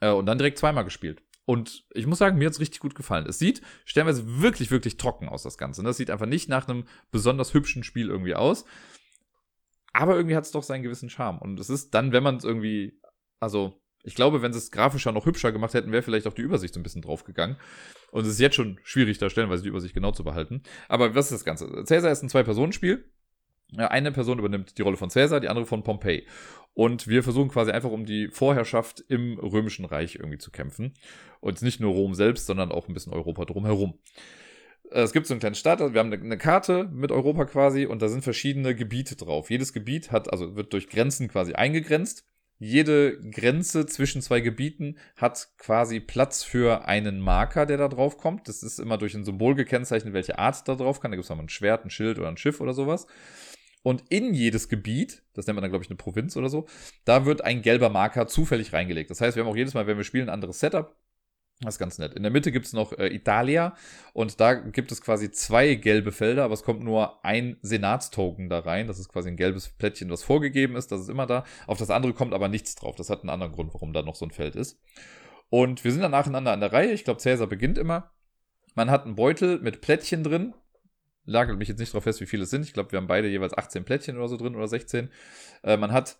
Äh, 0.00 0.10
und 0.10 0.26
dann 0.26 0.38
direkt 0.38 0.58
zweimal 0.58 0.84
gespielt. 0.84 1.22
Und 1.44 1.84
ich 1.94 2.06
muss 2.06 2.18
sagen, 2.18 2.38
mir 2.38 2.46
hat 2.46 2.52
es 2.52 2.60
richtig 2.60 2.80
gut 2.80 2.94
gefallen. 2.94 3.26
Es 3.28 3.38
sieht 3.38 3.60
stellenweise 3.84 4.40
wirklich, 4.40 4.70
wirklich 4.70 4.96
trocken 4.98 5.28
aus, 5.28 5.42
das 5.42 5.58
Ganze. 5.58 5.82
Das 5.82 5.88
ne? 5.88 5.94
sieht 5.94 6.10
einfach 6.10 6.26
nicht 6.26 6.48
nach 6.48 6.68
einem 6.68 6.84
besonders 7.10 7.54
hübschen 7.54 7.82
Spiel 7.82 8.08
irgendwie 8.08 8.34
aus. 8.34 8.64
Aber 9.92 10.16
irgendwie 10.16 10.36
hat 10.36 10.44
es 10.44 10.52
doch 10.52 10.62
seinen 10.62 10.82
gewissen 10.82 11.10
Charme. 11.10 11.38
Und 11.38 11.58
es 11.58 11.70
ist 11.70 11.94
dann, 11.94 12.12
wenn 12.12 12.22
man 12.22 12.36
es 12.36 12.44
irgendwie, 12.44 13.00
also 13.40 13.80
ich 14.02 14.14
glaube, 14.14 14.40
wenn 14.42 14.52
sie 14.52 14.58
es 14.58 14.70
grafischer 14.70 15.12
noch 15.12 15.26
hübscher 15.26 15.52
gemacht 15.52 15.74
hätten, 15.74 15.92
wäre 15.92 16.02
vielleicht 16.02 16.26
auch 16.26 16.32
die 16.32 16.42
Übersicht 16.42 16.74
so 16.74 16.80
ein 16.80 16.82
bisschen 16.82 17.02
draufgegangen. 17.02 17.56
Und 18.10 18.22
es 18.22 18.32
ist 18.32 18.40
jetzt 18.40 18.56
schon 18.56 18.78
schwierig, 18.82 19.18
da 19.18 19.28
stellenweise 19.28 19.62
die 19.62 19.68
Übersicht 19.68 19.94
genau 19.94 20.12
zu 20.12 20.24
behalten. 20.24 20.62
Aber 20.88 21.14
was 21.14 21.26
ist 21.26 21.32
das 21.32 21.44
Ganze? 21.44 21.84
Caesar 21.86 22.10
ist 22.10 22.22
ein 22.22 22.28
Zwei-Personen-Spiel. 22.28 23.04
Eine 23.76 24.10
Person 24.10 24.38
übernimmt 24.38 24.78
die 24.78 24.82
Rolle 24.82 24.96
von 24.96 25.10
Caesar, 25.10 25.38
die 25.38 25.48
andere 25.48 25.66
von 25.66 25.84
Pompey. 25.84 26.26
Und 26.74 27.08
wir 27.08 27.22
versuchen 27.22 27.50
quasi 27.50 27.70
einfach 27.70 27.90
um 27.90 28.04
die 28.04 28.28
Vorherrschaft 28.28 29.04
im 29.08 29.38
Römischen 29.38 29.84
Reich 29.84 30.16
irgendwie 30.16 30.38
zu 30.38 30.50
kämpfen. 30.50 30.94
Und 31.40 31.62
nicht 31.62 31.78
nur 31.80 31.92
Rom 31.92 32.14
selbst, 32.14 32.46
sondern 32.46 32.72
auch 32.72 32.88
ein 32.88 32.94
bisschen 32.94 33.12
Europa 33.12 33.44
drumherum. 33.44 33.98
Äh, 34.90 35.02
es 35.02 35.12
gibt 35.12 35.26
so 35.26 35.34
einen 35.34 35.40
kleinen 35.40 35.54
Staat, 35.54 35.80
wir 35.80 36.00
haben 36.00 36.12
eine 36.12 36.38
Karte 36.38 36.88
mit 36.92 37.12
Europa 37.12 37.44
quasi 37.44 37.86
und 37.86 38.02
da 38.02 38.08
sind 38.08 38.22
verschiedene 38.22 38.74
Gebiete 38.74 39.16
drauf. 39.16 39.50
Jedes 39.50 39.72
Gebiet 39.72 40.12
hat, 40.12 40.32
also 40.32 40.56
wird 40.56 40.72
durch 40.72 40.88
Grenzen 40.88 41.28
quasi 41.28 41.54
eingegrenzt. 41.54 42.24
Jede 42.62 43.18
Grenze 43.30 43.86
zwischen 43.86 44.20
zwei 44.20 44.40
Gebieten 44.40 44.98
hat 45.16 45.48
quasi 45.56 45.98
Platz 45.98 46.42
für 46.42 46.84
einen 46.86 47.18
Marker, 47.18 47.64
der 47.64 47.78
da 47.78 47.88
drauf 47.88 48.18
kommt. 48.18 48.48
Das 48.48 48.62
ist 48.62 48.78
immer 48.78 48.98
durch 48.98 49.14
ein 49.14 49.24
Symbol 49.24 49.54
gekennzeichnet, 49.54 50.12
welche 50.12 50.38
Art 50.38 50.68
da 50.68 50.74
drauf 50.74 51.00
kann. 51.00 51.10
Da 51.10 51.16
gibt 51.16 51.24
es 51.24 51.30
mal 51.30 51.38
ein 51.38 51.48
Schwert, 51.48 51.86
ein 51.86 51.90
Schild 51.90 52.18
oder 52.18 52.28
ein 52.28 52.36
Schiff 52.36 52.60
oder 52.60 52.74
sowas. 52.74 53.06
Und 53.82 54.04
in 54.10 54.34
jedes 54.34 54.68
Gebiet, 54.68 55.22
das 55.32 55.46
nennt 55.46 55.54
man 55.54 55.62
dann, 55.62 55.70
glaube 55.70 55.84
ich, 55.84 55.90
eine 55.90 55.96
Provinz 55.96 56.36
oder 56.36 56.50
so, 56.50 56.66
da 57.06 57.24
wird 57.24 57.42
ein 57.42 57.62
gelber 57.62 57.88
Marker 57.88 58.26
zufällig 58.26 58.74
reingelegt. 58.74 59.10
Das 59.10 59.22
heißt, 59.22 59.36
wir 59.36 59.42
haben 59.42 59.50
auch 59.50 59.56
jedes 59.56 59.72
Mal, 59.72 59.86
wenn 59.86 59.96
wir 59.96 60.04
spielen, 60.04 60.28
ein 60.28 60.34
anderes 60.34 60.60
Setup. 60.60 60.94
Das 61.62 61.74
ist 61.74 61.78
ganz 61.78 61.98
nett. 61.98 62.14
In 62.14 62.22
der 62.22 62.32
Mitte 62.32 62.52
gibt 62.52 62.64
es 62.64 62.72
noch 62.72 62.92
äh, 62.98 63.08
Italia 63.14 63.76
und 64.14 64.40
da 64.40 64.54
gibt 64.54 64.92
es 64.92 65.02
quasi 65.02 65.30
zwei 65.30 65.74
gelbe 65.74 66.10
Felder, 66.10 66.44
aber 66.44 66.54
es 66.54 66.62
kommt 66.62 66.82
nur 66.82 67.22
ein 67.22 67.58
Senatstoken 67.60 68.48
da 68.48 68.60
rein. 68.60 68.86
Das 68.86 68.98
ist 68.98 69.10
quasi 69.10 69.28
ein 69.28 69.36
gelbes 69.36 69.68
Plättchen, 69.68 70.10
was 70.10 70.22
vorgegeben 70.22 70.74
ist. 70.74 70.90
Das 70.90 71.02
ist 71.02 71.10
immer 71.10 71.26
da. 71.26 71.44
Auf 71.66 71.78
das 71.78 71.90
andere 71.90 72.14
kommt 72.14 72.32
aber 72.32 72.48
nichts 72.48 72.76
drauf. 72.76 72.96
Das 72.96 73.10
hat 73.10 73.20
einen 73.20 73.30
anderen 73.30 73.52
Grund, 73.52 73.74
warum 73.74 73.92
da 73.92 74.00
noch 74.00 74.14
so 74.14 74.24
ein 74.24 74.30
Feld 74.30 74.56
ist. 74.56 74.80
Und 75.50 75.84
wir 75.84 75.92
sind 75.92 76.00
dann 76.00 76.12
nacheinander 76.12 76.52
an 76.52 76.60
der 76.60 76.72
Reihe. 76.72 76.92
Ich 76.92 77.04
glaube, 77.04 77.20
Cäsar 77.20 77.46
beginnt 77.46 77.76
immer. 77.76 78.10
Man 78.74 78.90
hat 78.90 79.04
einen 79.04 79.16
Beutel 79.16 79.58
mit 79.60 79.82
Plättchen 79.82 80.24
drin 80.24 80.54
lagert 81.30 81.58
mich 81.58 81.68
jetzt 81.68 81.78
nicht 81.78 81.92
drauf 81.92 82.04
fest, 82.04 82.20
wie 82.20 82.26
viele 82.26 82.42
es 82.42 82.50
sind. 82.50 82.64
Ich 82.64 82.72
glaube, 82.72 82.92
wir 82.92 82.96
haben 82.98 83.06
beide 83.06 83.28
jeweils 83.28 83.56
18 83.56 83.84
Plättchen 83.84 84.16
oder 84.16 84.28
so 84.28 84.36
drin 84.36 84.56
oder 84.56 84.68
16. 84.68 85.10
Äh, 85.62 85.76
man 85.76 85.92
hat 85.92 86.18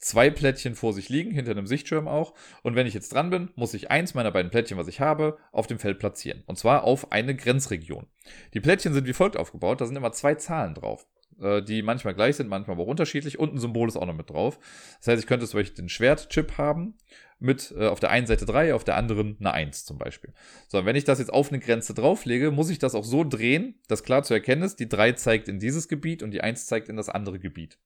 zwei 0.00 0.30
Plättchen 0.30 0.74
vor 0.74 0.92
sich 0.92 1.08
liegen, 1.08 1.30
hinter 1.30 1.52
einem 1.52 1.66
Sichtschirm 1.66 2.08
auch. 2.08 2.34
Und 2.62 2.74
wenn 2.74 2.86
ich 2.86 2.94
jetzt 2.94 3.12
dran 3.12 3.30
bin, 3.30 3.50
muss 3.54 3.74
ich 3.74 3.90
eins 3.90 4.14
meiner 4.14 4.30
beiden 4.30 4.50
Plättchen, 4.50 4.78
was 4.78 4.88
ich 4.88 5.00
habe, 5.00 5.38
auf 5.52 5.66
dem 5.66 5.78
Feld 5.78 5.98
platzieren. 5.98 6.42
Und 6.46 6.58
zwar 6.58 6.84
auf 6.84 7.12
eine 7.12 7.36
Grenzregion. 7.36 8.06
Die 8.54 8.60
Plättchen 8.60 8.94
sind 8.94 9.06
wie 9.06 9.12
folgt 9.12 9.36
aufgebaut. 9.36 9.80
Da 9.80 9.86
sind 9.86 9.96
immer 9.96 10.12
zwei 10.12 10.34
Zahlen 10.34 10.74
drauf 10.74 11.06
äh, 11.40 11.62
die 11.62 11.82
manchmal 11.82 12.14
gleich 12.14 12.36
sind, 12.36 12.48
manchmal 12.48 12.76
aber 12.76 12.84
auch 12.84 12.88
unterschiedlich. 12.88 13.38
Und 13.38 13.54
ein 13.54 13.58
Symbol 13.58 13.88
ist 13.88 13.96
auch 13.96 14.06
noch 14.06 14.16
mit 14.16 14.30
drauf. 14.30 14.58
Das 14.98 15.08
heißt, 15.08 15.22
ich 15.22 15.26
könnte 15.26 15.46
zum 15.46 15.60
Beispiel 15.60 15.76
den 15.76 15.88
Schwertchip 15.88 16.58
haben 16.58 16.94
mit 17.38 17.74
äh, 17.76 17.86
auf 17.86 18.00
der 18.00 18.10
einen 18.10 18.26
Seite 18.26 18.44
3, 18.44 18.74
auf 18.74 18.84
der 18.84 18.96
anderen 18.96 19.36
eine 19.40 19.52
1 19.52 19.86
zum 19.86 19.98
Beispiel. 19.98 20.32
So, 20.68 20.84
wenn 20.84 20.96
ich 20.96 21.04
das 21.04 21.18
jetzt 21.18 21.32
auf 21.32 21.50
eine 21.50 21.58
Grenze 21.58 21.94
drauflege, 21.94 22.50
muss 22.50 22.70
ich 22.70 22.78
das 22.78 22.94
auch 22.94 23.04
so 23.04 23.24
drehen, 23.24 23.80
dass 23.88 24.04
klar 24.04 24.22
zu 24.22 24.34
erkennen 24.34 24.62
ist, 24.62 24.76
die 24.76 24.88
3 24.88 25.12
zeigt 25.12 25.48
in 25.48 25.58
dieses 25.58 25.88
Gebiet 25.88 26.22
und 26.22 26.30
die 26.30 26.42
1 26.42 26.66
zeigt 26.66 26.88
in 26.88 26.96
das 26.96 27.08
andere 27.08 27.38
Gebiet. 27.38 27.78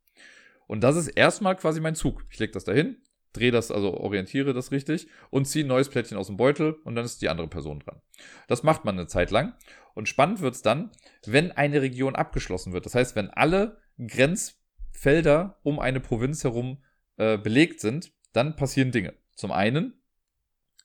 Und 0.67 0.83
das 0.83 0.97
ist 0.97 1.09
erstmal 1.09 1.57
quasi 1.57 1.81
mein 1.81 1.95
Zug. 1.95 2.25
Ich 2.31 2.39
lege 2.39 2.53
das 2.53 2.65
dahin, 2.65 2.97
drehe 3.33 3.51
das, 3.51 3.71
also 3.71 3.95
orientiere 3.95 4.55
das 4.55 4.71
richtig 4.71 5.09
und 5.31 5.47
ziehe 5.47 5.65
ein 5.65 5.69
neues 5.69 5.89
Plättchen 5.89 6.17
aus 6.17 6.29
dem 6.29 6.37
Beutel 6.37 6.75
und 6.85 6.95
dann 6.95 7.05
ist 7.05 7.21
die 7.23 7.29
andere 7.29 7.49
Person 7.49 7.81
dran. 7.81 8.01
Das 8.49 8.63
macht 8.63 8.85
man 8.85 8.99
eine 8.99 9.07
Zeit 9.07 9.31
lang. 9.31 9.55
Und 9.95 10.09
spannend 10.09 10.41
wird 10.41 10.55
es 10.55 10.63
dann, 10.63 10.91
wenn 11.25 11.53
eine 11.53 11.83
Region 11.83 12.17
abgeschlossen 12.17 12.73
wird. 12.73 12.87
Das 12.87 12.95
heißt, 12.95 13.15
wenn 13.15 13.31
alle 13.31 13.79
Grenzfelder 13.99 15.59
um 15.63 15.79
eine 15.79 16.01
Provinz 16.01 16.43
herum 16.43 16.83
äh, 17.17 17.39
belegt 17.39 17.81
sind, 17.81 18.13
dann 18.33 18.57
passieren 18.57 18.91
Dinge. 18.91 19.15
Zum 19.35 19.53
einen, 19.53 19.95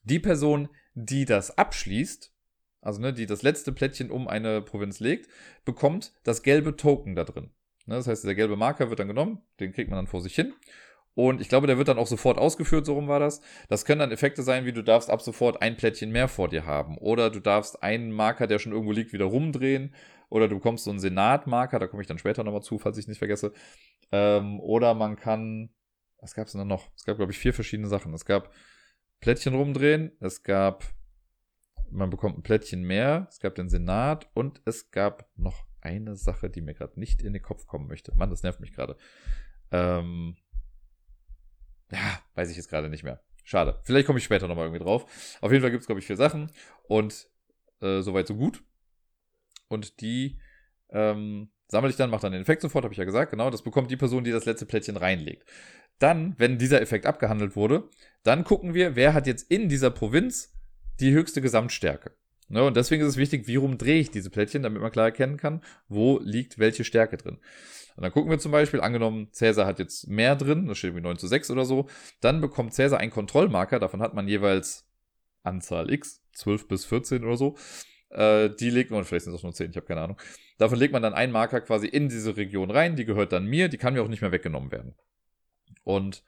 die 0.04 0.20
Person, 0.20 0.70
die 0.94 1.26
das 1.26 1.58
abschließt, 1.58 2.34
also 2.82 3.02
ne, 3.02 3.14
die 3.14 3.26
das 3.26 3.42
letzte 3.42 3.72
Plättchen 3.72 4.12
um 4.12 4.28
eine 4.28 4.62
Provinz 4.62 5.00
legt, 5.00 5.30
bekommt 5.66 6.14
das 6.24 6.44
gelbe 6.44 6.76
Token 6.76 7.16
da 7.16 7.24
drin. 7.24 7.52
Ne, 7.90 7.96
das 7.96 8.08
heißt, 8.08 8.24
der 8.24 8.36
gelbe 8.36 8.56
Marker 8.56 8.90
wird 8.90 9.00
dann 9.00 9.08
genommen, 9.08 9.42
den 9.60 9.74
kriegt 9.74 9.90
man 9.90 9.98
dann 9.98 10.08
vor 10.08 10.22
sich 10.22 10.36
hin. 10.36 10.54
Und 11.16 11.42
ich 11.42 11.50
glaube, 11.50 11.68
der 11.68 11.78
wird 11.78 11.90
dann 11.90 11.98
auch 11.98 12.08
sofort 12.08 12.38
ausgeführt, 12.38 12.86
so 12.86 12.94
rum 12.94 13.08
war 13.10 13.20
das. 13.20 13.42
Das 13.68 13.84
können 13.84 14.00
dann 14.00 14.12
Effekte 14.12 14.42
sein, 14.42 14.66
wie 14.66 14.72
du 14.72 14.84
darfst 14.84 15.10
ab 15.10 15.22
sofort 15.22 15.62
ein 15.62 15.76
Plättchen 15.76 16.12
mehr 16.12 16.30
vor 16.30 16.48
dir 16.48 16.66
haben. 16.66 16.98
Oder 16.98 17.30
du 17.30 17.42
darfst 17.42 17.84
einen 17.84 18.12
Marker, 18.12 18.48
der 18.48 18.60
schon 18.60 18.72
irgendwo 18.72 18.94
liegt, 18.94 19.12
wieder 19.12 19.26
rumdrehen. 19.26 19.94
Oder 20.30 20.48
du 20.48 20.56
bekommst 20.56 20.86
so 20.86 20.92
einen 20.92 21.00
Senat-Marker, 21.00 21.80
da 21.80 21.88
komme 21.88 22.02
ich 22.02 22.08
dann 22.08 22.20
später 22.20 22.44
nochmal 22.44 22.62
zu, 22.62 22.78
falls 22.78 22.98
ich 22.98 23.08
nicht 23.08 23.18
vergesse. 23.18 23.52
Ähm, 24.12 24.60
oder 24.62 24.94
man 24.94 25.18
kann 25.18 25.72
was 26.22 26.34
gab 26.34 26.48
es 26.48 26.54
denn 26.54 26.68
noch? 26.68 26.90
Es 26.96 27.06
gab, 27.06 27.18
glaube 27.18 27.32
ich, 27.32 27.38
vier 27.38 27.54
verschiedene 27.54 27.88
Sachen. 27.88 28.14
Es 28.14 28.26
gab 28.26 28.52
Plättchen 29.20 29.56
rumdrehen, 29.56 30.12
es 30.20 30.44
gab, 30.44 30.84
man 31.92 32.10
bekommt 32.10 32.38
ein 32.38 32.44
Plättchen 32.44 32.84
mehr, 32.84 33.28
es 33.30 33.40
gab 33.40 33.56
den 33.56 33.70
Senat 33.70 34.30
und 34.34 34.62
es 34.66 34.92
gab 34.92 35.30
noch 35.36 35.66
eine 35.82 36.16
Sache, 36.16 36.50
die 36.50 36.62
mir 36.62 36.74
gerade 36.74 37.00
nicht 37.00 37.22
in 37.22 37.34
den 37.34 37.42
Kopf 37.42 37.68
kommen 37.68 37.88
möchte. 37.88 38.14
Mann, 38.16 38.30
das 38.30 38.44
nervt 38.44 38.60
mich 38.60 38.74
gerade. 38.74 38.98
Ähm, 39.72 40.38
ja, 41.92 42.20
weiß 42.36 42.50
ich 42.52 42.58
jetzt 42.58 42.70
gerade 42.70 42.90
nicht 42.90 43.04
mehr. 43.04 43.22
Schade. 43.44 43.80
Vielleicht 43.84 44.06
komme 44.06 44.20
ich 44.20 44.26
später 44.26 44.48
nochmal 44.48 44.66
irgendwie 44.66 44.84
drauf. 44.84 45.38
Auf 45.42 45.52
jeden 45.52 45.62
Fall 45.62 45.72
gibt 45.72 45.82
es, 45.82 45.88
glaube 45.88 46.00
ich, 46.00 46.08
vier 46.08 46.18
Sachen 46.18 46.52
und 46.88 47.28
äh, 47.82 48.02
soweit 48.02 48.28
so 48.28 48.36
gut. 48.36 48.64
und 49.70 50.02
die 50.02 50.40
ähm, 50.90 51.50
sammle 51.68 51.90
ich 51.90 51.96
dann, 51.96 52.10
mache 52.10 52.24
dann 52.24 52.34
den 52.34 52.42
Effekt 52.42 52.62
sofort, 52.62 52.84
habe 52.84 52.94
ich 52.94 52.98
ja 52.98 53.06
gesagt, 53.06 53.32
genau, 53.32 53.50
das 53.50 53.62
bekommt 53.62 53.90
die 53.92 53.98
Person, 53.98 54.24
die 54.24 54.32
das 54.32 54.46
letzte 54.46 54.66
Plättchen 54.66 54.98
reinlegt. 54.98 55.48
Dann, 56.00 56.36
wenn 56.38 56.58
dieser 56.58 56.82
Effekt 56.82 57.06
abgehandelt 57.06 57.56
wurde, 57.56 57.90
dann 58.24 58.44
gucken 58.44 58.74
wir, 58.74 58.96
wer 58.96 59.14
hat 59.14 59.28
jetzt 59.28 59.50
in 59.50 59.70
dieser 59.70 59.92
Provinz 59.92 60.56
die 61.00 61.12
höchste 61.12 61.42
Gesamtstärke. 61.42 62.16
Ne, 62.52 62.64
und 62.64 62.76
deswegen 62.76 63.04
ist 63.04 63.10
es 63.10 63.18
wichtig, 63.18 63.48
wie 63.48 63.58
rum 63.58 63.78
drehe 63.78 64.00
ich 64.00 64.10
diese 64.10 64.32
Plättchen, 64.32 64.64
damit 64.64 64.82
man 64.82 64.92
klar 64.92 65.06
erkennen 65.06 65.38
kann, 65.38 65.62
wo 65.88 66.20
liegt 66.20 66.58
welche 66.58 66.84
Stärke 66.84 67.16
drin. 67.16 67.38
Und 67.96 68.04
dann 68.04 68.12
gucken 68.12 68.32
wir 68.32 68.40
zum 68.40 68.52
Beispiel, 68.52 68.82
angenommen, 68.82 69.28
Cäsar 69.32 69.68
hat 69.68 69.78
jetzt 69.78 70.08
mehr 70.08 70.36
drin, 70.36 70.68
das 70.68 70.80
steht 70.80 70.90
irgendwie 70.90 71.04
9 71.04 71.18
zu 71.18 71.28
6 71.28 71.52
oder 71.52 71.66
so, 71.66 71.88
dann 72.22 72.42
bekommt 72.42 72.74
Cäsar 72.74 73.00
einen 73.00 73.12
Kontrollmarker, 73.12 73.80
davon 73.80 74.02
hat 74.02 74.16
man 74.16 74.28
jeweils 74.28 74.88
Anzahl 75.44 75.92
X, 75.92 76.24
12 76.34 76.68
bis 76.68 76.86
14 76.86 77.24
oder 77.24 77.38
so. 77.38 77.56
Äh, 78.10 78.50
die 78.50 78.72
legt 78.72 78.90
man, 78.90 79.04
vielleicht 79.04 79.26
sind 79.26 79.34
es 79.34 79.40
auch 79.40 79.44
nur 79.44 79.54
10, 79.54 79.70
ich 79.70 79.76
habe 79.76 79.86
keine 79.86 80.02
Ahnung. 80.02 80.20
Davon 80.58 80.80
legt 80.80 80.92
man 80.92 81.04
dann 81.04 81.14
einen 81.14 81.32
Marker 81.32 81.62
quasi 81.62 81.88
in 81.88 82.10
diese 82.10 82.36
Region 82.36 82.72
rein, 82.72 82.96
die 82.96 83.06
gehört 83.06 83.32
dann 83.32 83.46
mir, 83.46 83.70
die 83.70 83.78
kann 83.78 83.94
mir 83.94 84.02
auch 84.02 84.08
nicht 84.08 84.22
mehr 84.22 84.32
weggenommen 84.32 84.72
werden. 84.72 84.96
Und 85.84 86.24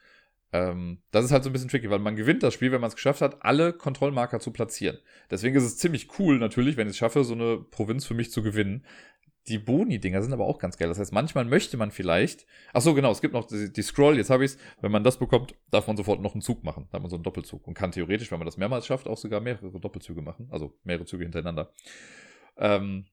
ähm, 0.54 1.02
das 1.12 1.26
ist 1.26 1.32
halt 1.32 1.43
so 1.43 1.49
ein 1.49 1.54
bisschen 1.54 1.70
tricky, 1.70 1.89
weil 1.89 1.99
man 1.99 2.16
gewinnt 2.16 2.43
das 2.43 2.54
Spiel, 2.54 2.72
wenn 2.72 2.82
man 2.82 2.89
es 2.89 2.95
geschafft 2.95 3.22
hat, 3.22 3.43
alle 3.43 3.74
Kontrollmarker 3.74 4.39
zu 4.39 4.52
platzieren. 4.52 4.99
Deswegen 5.30 5.56
ist 5.56 5.64
es 5.64 5.78
ziemlich 5.78 6.20
cool 6.20 6.39
natürlich, 6.39 6.78
wenn 6.78 6.88
ich 6.88 6.91
es 6.91 6.97
schaffe, 6.97 7.24
so 7.24 7.34
eine 7.34 7.58
Provinz 7.58 8.06
für 8.06 8.14
mich 8.14 8.32
zu 8.32 8.43
gewinnen. 8.43 8.86
Die 9.47 9.58
Boni-Dinger 9.58 10.22
sind 10.22 10.34
aber 10.34 10.45
auch 10.45 10.60
ganz 10.60 10.78
geil. 10.78 10.88
Das 10.88 10.99
heißt, 10.99 11.14
manchmal 11.14 11.45
möchte 11.45 11.76
man 11.78 11.89
vielleicht. 11.89 12.45
Ach 12.74 12.82
so, 12.82 12.93
genau, 12.93 13.12
es 13.12 13.22
gibt 13.22 13.34
noch 13.34 13.45
die, 13.45 13.72
die 13.72 13.82
Scroll, 13.82 14.18
jetzt 14.18 14.30
habe 14.30 14.45
ich 14.45 14.52
es. 14.52 14.58
Wenn 14.82 14.91
man 14.91 15.04
das 15.04 15.18
bekommt, 15.18 15.56
darf 15.72 15.88
man 15.88 15.97
sofort 15.97 16.22
noch 16.22 16.34
einen 16.34 16.41
Zug 16.41 16.64
machen. 16.64 16.88
Da 16.91 16.97
hat 16.97 17.02
man 17.02 17.10
so 17.10 17.16
einen 17.16 17.24
Doppelzug. 17.24 17.66
Und 17.66 17.74
kann 17.74 17.91
theoretisch, 17.91 18.30
wenn 18.32 18.38
man 18.38 18.45
das 18.45 18.58
mehrmals 18.58 18.86
schafft, 18.86 19.08
auch 19.08 19.18
sogar 19.18 19.39
mehrere 19.39 19.80
Doppelzüge 19.80 20.22
machen. 20.22 20.47
Also 20.52 20.78
mehrere 20.84 21.06
Züge 21.06 21.24
hintereinander. 21.24 21.72
Ähm, 22.58 23.06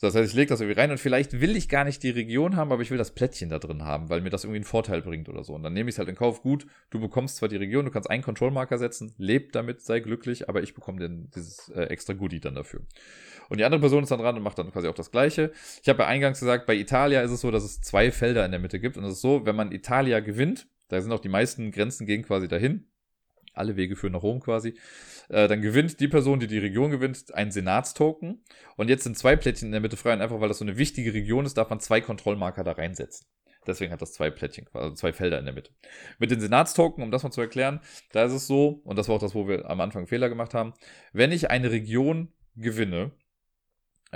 das 0.00 0.14
heißt, 0.14 0.30
ich 0.30 0.34
lege 0.34 0.48
das 0.48 0.60
irgendwie 0.60 0.78
rein 0.78 0.90
und 0.90 0.98
vielleicht 0.98 1.40
will 1.40 1.56
ich 1.56 1.68
gar 1.68 1.84
nicht 1.84 2.02
die 2.02 2.10
Region 2.10 2.56
haben, 2.56 2.72
aber 2.72 2.82
ich 2.82 2.90
will 2.90 2.98
das 2.98 3.14
Plättchen 3.14 3.48
da 3.48 3.58
drin 3.58 3.84
haben, 3.84 4.10
weil 4.10 4.20
mir 4.20 4.30
das 4.30 4.44
irgendwie 4.44 4.58
einen 4.58 4.64
Vorteil 4.64 5.02
bringt 5.02 5.28
oder 5.28 5.44
so. 5.44 5.54
Und 5.54 5.62
dann 5.62 5.72
nehme 5.72 5.88
ich 5.88 5.94
es 5.94 5.98
halt 5.98 6.08
in 6.08 6.16
Kauf. 6.16 6.42
Gut, 6.42 6.66
du 6.90 7.00
bekommst 7.00 7.36
zwar 7.36 7.48
die 7.48 7.56
Region, 7.56 7.84
du 7.84 7.90
kannst 7.90 8.10
einen 8.10 8.22
Control-Marker 8.22 8.78
setzen, 8.78 9.14
leb 9.18 9.52
damit, 9.52 9.82
sei 9.82 10.00
glücklich, 10.00 10.48
aber 10.48 10.62
ich 10.62 10.74
bekomme 10.74 11.00
dann 11.00 11.30
dieses 11.34 11.68
äh, 11.70 11.84
extra 11.84 12.12
Goodie 12.12 12.40
dann 12.40 12.54
dafür. 12.54 12.80
Und 13.48 13.58
die 13.60 13.64
andere 13.64 13.80
Person 13.80 14.02
ist 14.02 14.10
dann 14.10 14.18
dran 14.18 14.36
und 14.36 14.42
macht 14.42 14.58
dann 14.58 14.72
quasi 14.72 14.88
auch 14.88 14.94
das 14.94 15.10
Gleiche. 15.10 15.52
Ich 15.82 15.88
habe 15.88 16.02
ja 16.02 16.08
eingangs 16.08 16.40
gesagt, 16.40 16.66
bei 16.66 16.74
Italia 16.74 17.22
ist 17.22 17.30
es 17.30 17.40
so, 17.40 17.50
dass 17.50 17.62
es 17.62 17.80
zwei 17.80 18.10
Felder 18.10 18.44
in 18.44 18.50
der 18.50 18.60
Mitte 18.60 18.80
gibt. 18.80 18.96
Und 18.96 19.04
es 19.04 19.14
ist 19.14 19.20
so, 19.20 19.46
wenn 19.46 19.56
man 19.56 19.70
Italia 19.70 20.20
gewinnt, 20.20 20.66
da 20.88 21.00
sind 21.00 21.12
auch 21.12 21.20
die 21.20 21.28
meisten 21.28 21.70
Grenzen 21.70 22.06
gehen 22.06 22.22
quasi 22.22 22.48
dahin. 22.48 22.88
Alle 23.54 23.76
Wege 23.76 23.96
führen 23.96 24.12
nach 24.12 24.22
Rom 24.22 24.40
quasi. 24.40 24.74
Äh, 25.28 25.48
dann 25.48 25.62
gewinnt 25.62 26.00
die 26.00 26.08
Person, 26.08 26.40
die 26.40 26.46
die 26.46 26.58
Region 26.58 26.90
gewinnt, 26.90 27.34
einen 27.34 27.50
Senatstoken. 27.50 28.42
Und 28.76 28.88
jetzt 28.88 29.04
sind 29.04 29.16
zwei 29.16 29.36
Plättchen 29.36 29.66
in 29.66 29.72
der 29.72 29.80
Mitte 29.80 29.96
frei. 29.96 30.12
Und 30.12 30.20
einfach 30.20 30.40
weil 30.40 30.48
das 30.48 30.58
so 30.58 30.64
eine 30.64 30.76
wichtige 30.76 31.14
Region 31.14 31.46
ist, 31.46 31.56
darf 31.56 31.70
man 31.70 31.80
zwei 31.80 32.00
Kontrollmarker 32.00 32.64
da 32.64 32.72
reinsetzen. 32.72 33.26
Deswegen 33.66 33.92
hat 33.92 34.02
das 34.02 34.12
zwei 34.12 34.30
Plättchen, 34.30 34.66
also 34.72 34.94
zwei 34.94 35.12
Felder 35.12 35.38
in 35.38 35.46
der 35.46 35.54
Mitte. 35.54 35.70
Mit 36.18 36.30
den 36.30 36.40
Senatstoken, 36.40 37.02
um 37.02 37.10
das 37.10 37.22
mal 37.22 37.30
zu 37.30 37.40
erklären, 37.40 37.80
da 38.12 38.24
ist 38.24 38.32
es 38.32 38.46
so, 38.46 38.82
und 38.84 38.98
das 38.98 39.08
war 39.08 39.16
auch 39.16 39.20
das, 39.20 39.34
wo 39.34 39.48
wir 39.48 39.68
am 39.70 39.80
Anfang 39.80 40.06
Fehler 40.06 40.28
gemacht 40.28 40.54
haben, 40.54 40.74
wenn 41.12 41.32
ich 41.32 41.50
eine 41.50 41.70
Region 41.70 42.32
gewinne, 42.56 43.12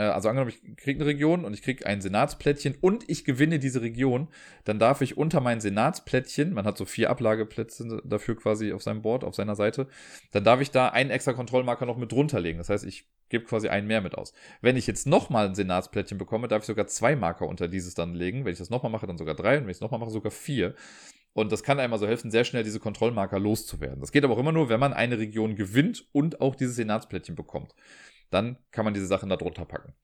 also 0.03 0.28
angenommen, 0.28 0.53
ich 0.55 0.76
kriege 0.76 1.01
eine 1.01 1.11
Region 1.11 1.44
und 1.44 1.55
ich 1.55 1.62
kriege 1.62 1.84
ein 1.86 2.01
Senatsplättchen 2.01 2.76
und 2.80 3.09
ich 3.09 3.24
gewinne 3.24 3.59
diese 3.59 3.82
Region, 3.82 4.28
dann 4.64 4.78
darf 4.78 5.01
ich 5.01 5.16
unter 5.16 5.40
mein 5.40 5.61
Senatsplättchen, 5.61 6.55
man 6.55 6.66
hat 6.66 6.78
so 6.78 6.84
vier 6.84 7.11
Ablageplätze 7.11 8.01
dafür 8.05 8.36
quasi 8.36 8.72
auf 8.72 8.82
seinem 8.82 9.03
Board, 9.03 9.24
auf 9.24 9.34
seiner 9.34 9.57
Seite, 9.57 9.88
dann 10.30 10.44
darf 10.44 10.61
ich 10.61 10.70
da 10.70 10.88
einen 10.88 11.11
extra 11.11 11.32
Kontrollmarker 11.32 11.84
noch 11.84 11.96
mit 11.96 12.12
drunter 12.12 12.38
legen. 12.38 12.59
Das 12.59 12.68
heißt, 12.68 12.84
ich 12.84 13.09
gebe 13.28 13.44
quasi 13.44 13.68
einen 13.68 13.86
mehr 13.86 14.01
mit 14.01 14.14
aus. 14.14 14.32
Wenn 14.61 14.76
ich 14.76 14.86
jetzt 14.86 15.07
nochmal 15.07 15.49
ein 15.49 15.55
Senatsplättchen 15.55 16.16
bekomme, 16.16 16.49
darf 16.49 16.62
ich 16.62 16.66
sogar 16.66 16.86
zwei 16.86 17.16
Marker 17.16 17.46
unter 17.46 17.66
dieses 17.66 17.94
dann 17.94 18.14
legen. 18.14 18.44
Wenn 18.44 18.53
ich 18.53 18.59
das 18.59 18.70
nochmal 18.70 18.92
mache, 18.92 19.07
dann 19.07 19.18
sogar 19.18 19.34
drei 19.34 19.59
und 19.59 19.64
wenn 19.64 19.70
ich 19.70 19.78
es 19.78 19.80
nochmal 19.80 20.01
mache, 20.01 20.11
sogar 20.11 20.30
vier. 20.30 20.74
Und 21.32 21.53
das 21.53 21.62
kann 21.62 21.78
einem 21.78 21.92
also 21.92 22.07
helfen, 22.07 22.30
sehr 22.30 22.44
schnell 22.44 22.64
diese 22.64 22.80
Kontrollmarker 22.80 23.38
loszuwerden. 23.38 24.01
Das 24.01 24.12
geht 24.12 24.24
aber 24.24 24.34
auch 24.34 24.38
immer 24.38 24.53
nur, 24.53 24.68
wenn 24.68 24.80
man 24.80 24.92
eine 24.92 25.18
Region 25.18 25.57
gewinnt 25.57 26.07
und 26.12 26.40
auch 26.40 26.55
dieses 26.55 26.76
Senatsplättchen 26.76 27.34
bekommt 27.34 27.74
dann 28.31 28.59
kann 28.70 28.85
man 28.85 28.95
diese 28.95 29.07
Sachen 29.07 29.29
da 29.29 29.37
drunter 29.37 29.64
packen. 29.64 29.95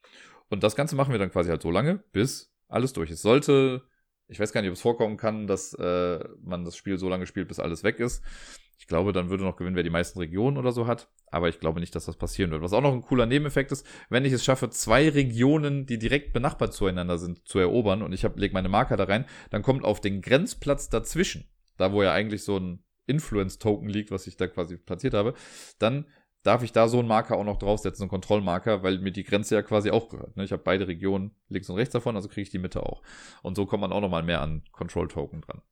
Und 0.48 0.62
das 0.62 0.76
Ganze 0.76 0.96
machen 0.96 1.12
wir 1.12 1.18
dann 1.18 1.30
quasi 1.30 1.50
halt 1.50 1.62
so 1.62 1.70
lange, 1.70 2.02
bis 2.12 2.52
alles 2.68 2.92
durch 2.92 3.10
ist. 3.10 3.22
Sollte, 3.22 3.82
ich 4.28 4.40
weiß 4.40 4.52
gar 4.52 4.60
nicht, 4.60 4.70
ob 4.70 4.76
es 4.76 4.80
vorkommen 4.80 5.16
kann, 5.16 5.46
dass 5.46 5.74
äh, 5.74 6.18
man 6.42 6.64
das 6.64 6.76
Spiel 6.76 6.98
so 6.98 7.08
lange 7.08 7.26
spielt, 7.26 7.48
bis 7.48 7.60
alles 7.60 7.82
weg 7.84 8.00
ist. 8.00 8.22
Ich 8.78 8.86
glaube, 8.86 9.12
dann 9.12 9.30
würde 9.30 9.44
noch 9.44 9.56
gewinnen, 9.56 9.76
wer 9.76 9.82
die 9.82 9.90
meisten 9.90 10.18
Regionen 10.18 10.56
oder 10.58 10.72
so 10.72 10.86
hat. 10.86 11.08
Aber 11.28 11.48
ich 11.48 11.60
glaube 11.60 11.80
nicht, 11.80 11.94
dass 11.94 12.06
das 12.06 12.16
passieren 12.16 12.50
wird. 12.50 12.62
Was 12.62 12.72
auch 12.72 12.82
noch 12.82 12.92
ein 12.92 13.02
cooler 13.02 13.26
Nebeneffekt 13.26 13.72
ist, 13.72 13.86
wenn 14.08 14.24
ich 14.24 14.32
es 14.32 14.44
schaffe, 14.44 14.70
zwei 14.70 15.08
Regionen, 15.08 15.86
die 15.86 15.98
direkt 15.98 16.32
benachbart 16.32 16.74
zueinander 16.74 17.18
sind, 17.18 17.46
zu 17.46 17.58
erobern 17.58 18.02
und 18.02 18.12
ich 18.12 18.22
lege 18.22 18.52
meine 18.52 18.68
Marker 18.68 18.96
da 18.96 19.04
rein, 19.04 19.24
dann 19.50 19.62
kommt 19.62 19.84
auf 19.84 20.00
den 20.00 20.20
Grenzplatz 20.20 20.90
dazwischen, 20.90 21.48
da 21.76 21.92
wo 21.92 22.02
ja 22.02 22.12
eigentlich 22.12 22.44
so 22.44 22.58
ein 22.58 22.84
Influence-Token 23.06 23.88
liegt, 23.88 24.10
was 24.10 24.26
ich 24.26 24.36
da 24.36 24.46
quasi 24.46 24.76
platziert 24.76 25.14
habe, 25.14 25.34
dann 25.78 26.06
darf 26.44 26.62
ich 26.62 26.72
da 26.72 26.88
so 26.88 26.98
einen 26.98 27.08
Marker 27.08 27.36
auch 27.36 27.44
noch 27.44 27.58
draufsetzen, 27.58 27.98
so 27.98 28.04
einen 28.04 28.10
Kontrollmarker, 28.10 28.82
weil 28.82 28.98
mir 28.98 29.10
die 29.10 29.24
Grenze 29.24 29.54
ja 29.54 29.62
quasi 29.62 29.90
auch 29.90 30.10
gehört. 30.10 30.36
Ne? 30.36 30.44
Ich 30.44 30.52
habe 30.52 30.62
beide 30.62 30.86
Regionen 30.86 31.32
links 31.48 31.68
und 31.70 31.76
rechts 31.76 31.92
davon, 31.92 32.14
also 32.14 32.28
kriege 32.28 32.42
ich 32.42 32.50
die 32.50 32.58
Mitte 32.58 32.82
auch. 32.82 33.02
Und 33.42 33.56
so 33.56 33.66
kommt 33.66 33.80
man 33.80 33.92
auch 33.92 34.02
nochmal 34.02 34.22
mehr 34.22 34.42
an 34.42 34.62
Control-Token 34.72 35.40
dran. 35.40 35.62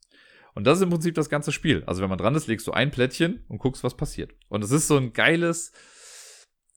Und 0.54 0.66
das 0.66 0.78
ist 0.78 0.82
im 0.82 0.90
Prinzip 0.90 1.14
das 1.14 1.28
ganze 1.28 1.52
Spiel. 1.52 1.84
Also 1.86 2.02
wenn 2.02 2.08
man 2.08 2.18
dran 2.18 2.34
ist, 2.34 2.46
legst 2.46 2.66
du 2.66 2.72
ein 2.72 2.90
Plättchen 2.90 3.44
und 3.48 3.58
guckst, 3.58 3.84
was 3.84 3.96
passiert. 3.96 4.34
Und 4.48 4.64
es 4.64 4.70
ist 4.70 4.88
so 4.88 4.96
ein 4.96 5.12
geiles, 5.12 5.72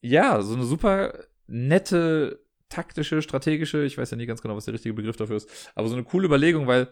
ja, 0.02 0.42
so 0.42 0.56
eine 0.56 0.66
super 0.66 1.18
nette, 1.48 2.42
taktische, 2.68 3.22
strategische, 3.22 3.86
ich 3.86 3.98
weiß 3.98 4.12
ja 4.12 4.18
nie 4.18 4.26
ganz 4.26 4.42
genau, 4.42 4.58
was 4.58 4.66
der 4.66 4.74
richtige 4.74 4.94
Begriff 4.94 5.16
dafür 5.16 5.38
ist, 5.38 5.72
aber 5.76 5.88
so 5.88 5.96
eine 5.96 6.04
coole 6.04 6.26
Überlegung, 6.26 6.68
weil 6.68 6.90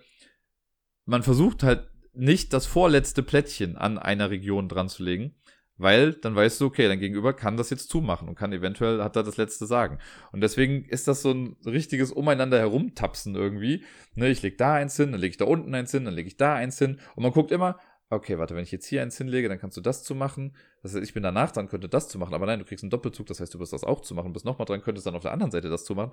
man 1.06 1.24
versucht 1.24 1.64
halt 1.64 1.90
nicht 2.14 2.54
das 2.54 2.66
vorletzte 2.66 3.24
Plättchen 3.24 3.76
an 3.76 3.98
einer 3.98 4.30
Region 4.30 4.70
dran 4.70 4.88
zu 4.88 5.04
legen, 5.04 5.36
weil 5.78 6.14
dann 6.14 6.36
weißt 6.36 6.62
du, 6.62 6.66
okay, 6.66 6.88
dein 6.88 7.00
Gegenüber 7.00 7.34
kann 7.34 7.58
das 7.58 7.70
jetzt 7.70 7.90
zumachen 7.90 8.28
und 8.28 8.36
kann 8.36 8.54
eventuell, 8.54 9.02
hat 9.02 9.16
er 9.16 9.24
das 9.24 9.38
letzte 9.38 9.66
Sagen. 9.66 9.98
Und 10.32 10.42
deswegen 10.42 10.86
ist 10.86 11.08
das 11.08 11.22
so 11.22 11.32
ein 11.32 11.58
richtiges 11.66 12.12
Umeinander 12.12 12.60
herumtapsen 12.60 13.36
irgendwie. 13.36 13.84
Ne, 14.16 14.30
ich 14.30 14.42
leg 14.42 14.58
da 14.58 14.76
eins 14.76 14.96
hin, 14.96 15.12
dann 15.12 15.22
lege 15.22 15.32
ich 15.32 15.38
da 15.38 15.46
unten 15.46 15.74
eins 15.74 15.92
hin, 15.92 16.06
dann 16.06 16.14
lege 16.14 16.28
ich 16.28 16.38
da 16.38 16.56
eins 16.56 16.78
hin. 16.78 17.00
Und 17.16 17.24
man 17.24 17.32
guckt 17.32 17.52
immer, 17.52 17.80
okay, 18.10 18.38
warte, 18.38 18.56
wenn 18.56 18.64
ich 18.64 18.72
jetzt 18.72 18.86
hier 18.86 19.02
eins 19.02 19.18
hinlege, 19.18 19.50
dann 19.50 19.60
kannst 19.60 19.78
du 19.78 19.82
das 19.82 20.04
zu 20.04 20.16
machen. 20.16 20.56
Das 20.82 20.94
heißt, 20.94 21.04
ich 21.04 21.14
bin 21.14 21.24
danach 21.24 21.52
dran, 21.52 21.68
könnte 21.68 21.90
das 21.90 22.08
zu 22.08 22.18
machen. 22.18 22.34
Aber 22.34 22.46
nein, 22.46 22.60
du 22.60 22.66
kriegst 22.66 22.84
einen 22.84 22.92
Doppelzug, 22.92 23.26
das 23.28 23.40
heißt, 23.40 23.54
du 23.54 23.60
wirst 23.60 23.74
das 23.74 23.84
auch 23.84 24.02
zu 24.02 24.16
machen, 24.16 24.34
bist 24.34 24.46
nochmal 24.46 24.66
dran, 24.66 24.82
könntest 24.82 25.08
dann 25.08 25.16
auf 25.16 25.24
der 25.24 25.32
anderen 25.32 25.52
Seite 25.52 25.70
das 25.70 25.84
zu 25.86 25.96
machen. 25.96 26.12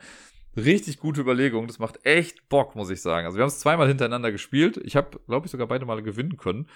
Richtig 0.56 0.98
gute 0.98 1.20
Überlegung, 1.20 1.66
das 1.66 1.78
macht 1.78 2.04
echt 2.04 2.48
Bock, 2.48 2.74
muss 2.76 2.90
ich 2.90 3.02
sagen. 3.02 3.26
Also 3.26 3.36
wir 3.36 3.42
haben 3.42 3.48
es 3.48 3.60
zweimal 3.60 3.88
hintereinander 3.88 4.32
gespielt. 4.32 4.78
Ich 4.78 4.96
habe, 4.96 5.20
glaube 5.26 5.46
ich, 5.46 5.52
sogar 5.52 5.66
beide 5.66 5.86
Male 5.86 6.02
gewinnen 6.02 6.36
können. 6.36 6.68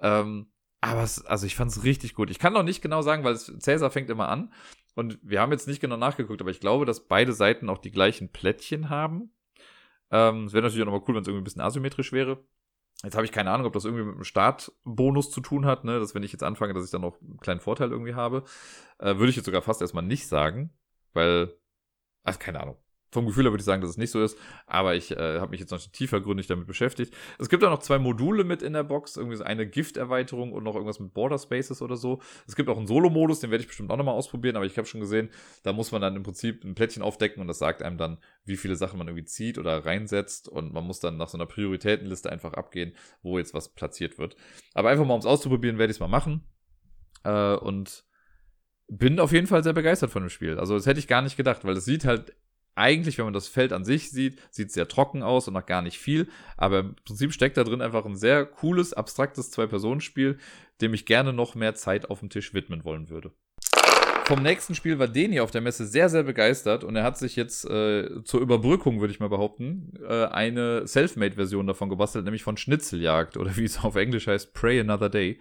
Ähm, 0.00 0.46
aber 0.84 1.02
es, 1.02 1.24
also 1.24 1.46
ich 1.46 1.56
fand 1.56 1.70
es 1.70 1.84
richtig 1.84 2.14
gut. 2.14 2.30
Ich 2.30 2.38
kann 2.38 2.52
noch 2.52 2.62
nicht 2.62 2.82
genau 2.82 3.02
sagen, 3.02 3.24
weil 3.24 3.36
Cäsar 3.36 3.90
fängt 3.90 4.10
immer 4.10 4.28
an. 4.28 4.52
Und 4.94 5.18
wir 5.22 5.40
haben 5.40 5.52
jetzt 5.52 5.66
nicht 5.66 5.80
genau 5.80 5.96
nachgeguckt, 5.96 6.40
aber 6.40 6.50
ich 6.50 6.60
glaube, 6.60 6.84
dass 6.84 7.08
beide 7.08 7.32
Seiten 7.32 7.68
auch 7.68 7.78
die 7.78 7.90
gleichen 7.90 8.30
Plättchen 8.30 8.90
haben. 8.90 9.32
Ähm, 10.10 10.44
es 10.44 10.52
wäre 10.52 10.62
natürlich 10.62 10.82
auch 10.82 10.86
nochmal 10.86 11.02
cool, 11.08 11.16
wenn 11.16 11.22
es 11.22 11.28
irgendwie 11.28 11.42
ein 11.42 11.44
bisschen 11.44 11.62
asymmetrisch 11.62 12.12
wäre. 12.12 12.44
Jetzt 13.02 13.16
habe 13.16 13.24
ich 13.24 13.32
keine 13.32 13.50
Ahnung, 13.50 13.66
ob 13.66 13.72
das 13.72 13.84
irgendwie 13.84 14.04
mit 14.04 14.14
einem 14.14 14.24
Startbonus 14.24 15.30
zu 15.30 15.40
tun 15.40 15.66
hat, 15.66 15.84
ne? 15.84 15.98
dass 15.98 16.14
wenn 16.14 16.22
ich 16.22 16.32
jetzt 16.32 16.44
anfange, 16.44 16.74
dass 16.74 16.84
ich 16.84 16.90
dann 16.90 17.02
noch 17.02 17.20
einen 17.20 17.38
kleinen 17.38 17.60
Vorteil 17.60 17.90
irgendwie 17.90 18.14
habe. 18.14 18.44
Äh, 18.98 19.16
würde 19.16 19.30
ich 19.30 19.36
jetzt 19.36 19.46
sogar 19.46 19.62
fast 19.62 19.80
erstmal 19.80 20.04
nicht 20.04 20.28
sagen, 20.28 20.70
weil, 21.12 21.54
ach, 22.22 22.38
keine 22.38 22.60
Ahnung 22.60 22.83
vom 23.14 23.26
Gefühl 23.26 23.44
her 23.44 23.52
würde 23.52 23.62
ich 23.62 23.66
sagen, 23.66 23.80
dass 23.80 23.90
es 23.90 23.96
nicht 23.96 24.10
so 24.10 24.22
ist, 24.22 24.36
aber 24.66 24.94
ich 24.94 25.12
äh, 25.12 25.38
habe 25.40 25.52
mich 25.52 25.60
jetzt 25.60 25.70
noch 25.70 25.80
tiefergründig 25.80 26.46
damit 26.46 26.66
beschäftigt. 26.66 27.14
Es 27.38 27.48
gibt 27.48 27.64
auch 27.64 27.70
noch 27.70 27.78
zwei 27.78 27.98
Module 27.98 28.44
mit 28.44 28.60
in 28.60 28.74
der 28.74 28.82
Box, 28.82 29.16
irgendwie 29.16 29.36
so 29.36 29.44
eine 29.44 29.66
Gifterweiterung 29.66 30.52
und 30.52 30.64
noch 30.64 30.74
irgendwas 30.74 31.00
mit 31.00 31.14
Border 31.14 31.38
Spaces 31.38 31.80
oder 31.80 31.96
so. 31.96 32.20
Es 32.46 32.56
gibt 32.56 32.68
auch 32.68 32.76
einen 32.76 32.86
Solo-Modus, 32.86 33.40
den 33.40 33.50
werde 33.50 33.62
ich 33.62 33.68
bestimmt 33.68 33.90
auch 33.90 33.96
nochmal 33.96 34.14
ausprobieren, 34.14 34.56
aber 34.56 34.66
ich 34.66 34.76
habe 34.76 34.86
schon 34.86 35.00
gesehen, 35.00 35.30
da 35.62 35.72
muss 35.72 35.92
man 35.92 36.02
dann 36.02 36.16
im 36.16 36.22
Prinzip 36.24 36.64
ein 36.64 36.74
Plättchen 36.74 37.02
aufdecken 37.02 37.40
und 37.40 37.48
das 37.48 37.58
sagt 37.58 37.82
einem 37.82 37.96
dann, 37.96 38.18
wie 38.44 38.56
viele 38.56 38.76
Sachen 38.76 38.98
man 38.98 39.08
irgendwie 39.08 39.24
zieht 39.24 39.56
oder 39.56 39.86
reinsetzt 39.86 40.48
und 40.48 40.74
man 40.74 40.84
muss 40.84 41.00
dann 41.00 41.16
nach 41.16 41.28
so 41.28 41.38
einer 41.38 41.46
Prioritätenliste 41.46 42.30
einfach 42.30 42.54
abgehen, 42.54 42.94
wo 43.22 43.38
jetzt 43.38 43.54
was 43.54 43.68
platziert 43.74 44.18
wird. 44.18 44.36
Aber 44.74 44.90
einfach 44.90 45.06
mal, 45.06 45.14
um 45.14 45.20
es 45.20 45.26
auszuprobieren, 45.26 45.78
werde 45.78 45.92
ich 45.92 45.96
es 45.96 46.00
mal 46.00 46.08
machen. 46.08 46.44
Äh, 47.22 47.54
und 47.54 48.04
bin 48.88 49.18
auf 49.20 49.32
jeden 49.32 49.46
Fall 49.46 49.62
sehr 49.62 49.72
begeistert 49.72 50.10
von 50.10 50.22
dem 50.22 50.28
Spiel. 50.28 50.58
Also 50.58 50.74
das 50.74 50.86
hätte 50.86 51.00
ich 51.00 51.08
gar 51.08 51.22
nicht 51.22 51.36
gedacht, 51.36 51.64
weil 51.64 51.76
es 51.76 51.84
sieht 51.84 52.04
halt 52.04 52.34
eigentlich, 52.74 53.18
wenn 53.18 53.24
man 53.24 53.34
das 53.34 53.48
Feld 53.48 53.72
an 53.72 53.84
sich 53.84 54.10
sieht, 54.10 54.40
sieht 54.50 54.68
es 54.68 54.74
sehr 54.74 54.88
trocken 54.88 55.22
aus 55.22 55.48
und 55.48 55.54
noch 55.54 55.66
gar 55.66 55.82
nicht 55.82 55.98
viel. 55.98 56.28
Aber 56.56 56.80
im 56.80 56.96
Prinzip 57.04 57.32
steckt 57.32 57.56
da 57.56 57.64
drin 57.64 57.80
einfach 57.80 58.04
ein 58.04 58.16
sehr 58.16 58.44
cooles, 58.46 58.92
abstraktes 58.92 59.50
Zwei-Personen-Spiel, 59.50 60.38
dem 60.80 60.94
ich 60.94 61.06
gerne 61.06 61.32
noch 61.32 61.54
mehr 61.54 61.74
Zeit 61.74 62.10
auf 62.10 62.20
dem 62.20 62.30
Tisch 62.30 62.54
widmen 62.54 62.84
wollen 62.84 63.08
würde. 63.10 63.32
Vom 64.26 64.42
nächsten 64.42 64.74
Spiel 64.74 64.98
war 64.98 65.06
Deni 65.06 65.40
auf 65.40 65.50
der 65.50 65.60
Messe 65.60 65.86
sehr, 65.86 66.08
sehr 66.08 66.22
begeistert 66.22 66.82
und 66.82 66.96
er 66.96 67.04
hat 67.04 67.18
sich 67.18 67.36
jetzt 67.36 67.66
äh, 67.66 68.24
zur 68.24 68.40
Überbrückung, 68.40 69.00
würde 69.00 69.12
ich 69.12 69.20
mal 69.20 69.28
behaupten, 69.28 69.92
äh, 70.08 70.24
eine 70.24 70.86
Selfmade-Version 70.86 71.66
davon 71.66 71.90
gebastelt, 71.90 72.24
nämlich 72.24 72.42
von 72.42 72.56
Schnitzeljagd 72.56 73.36
oder 73.36 73.54
wie 73.58 73.64
es 73.64 73.84
auf 73.84 73.96
Englisch 73.96 74.26
heißt, 74.26 74.54
Pray 74.54 74.80
Another 74.80 75.10
Day. 75.10 75.38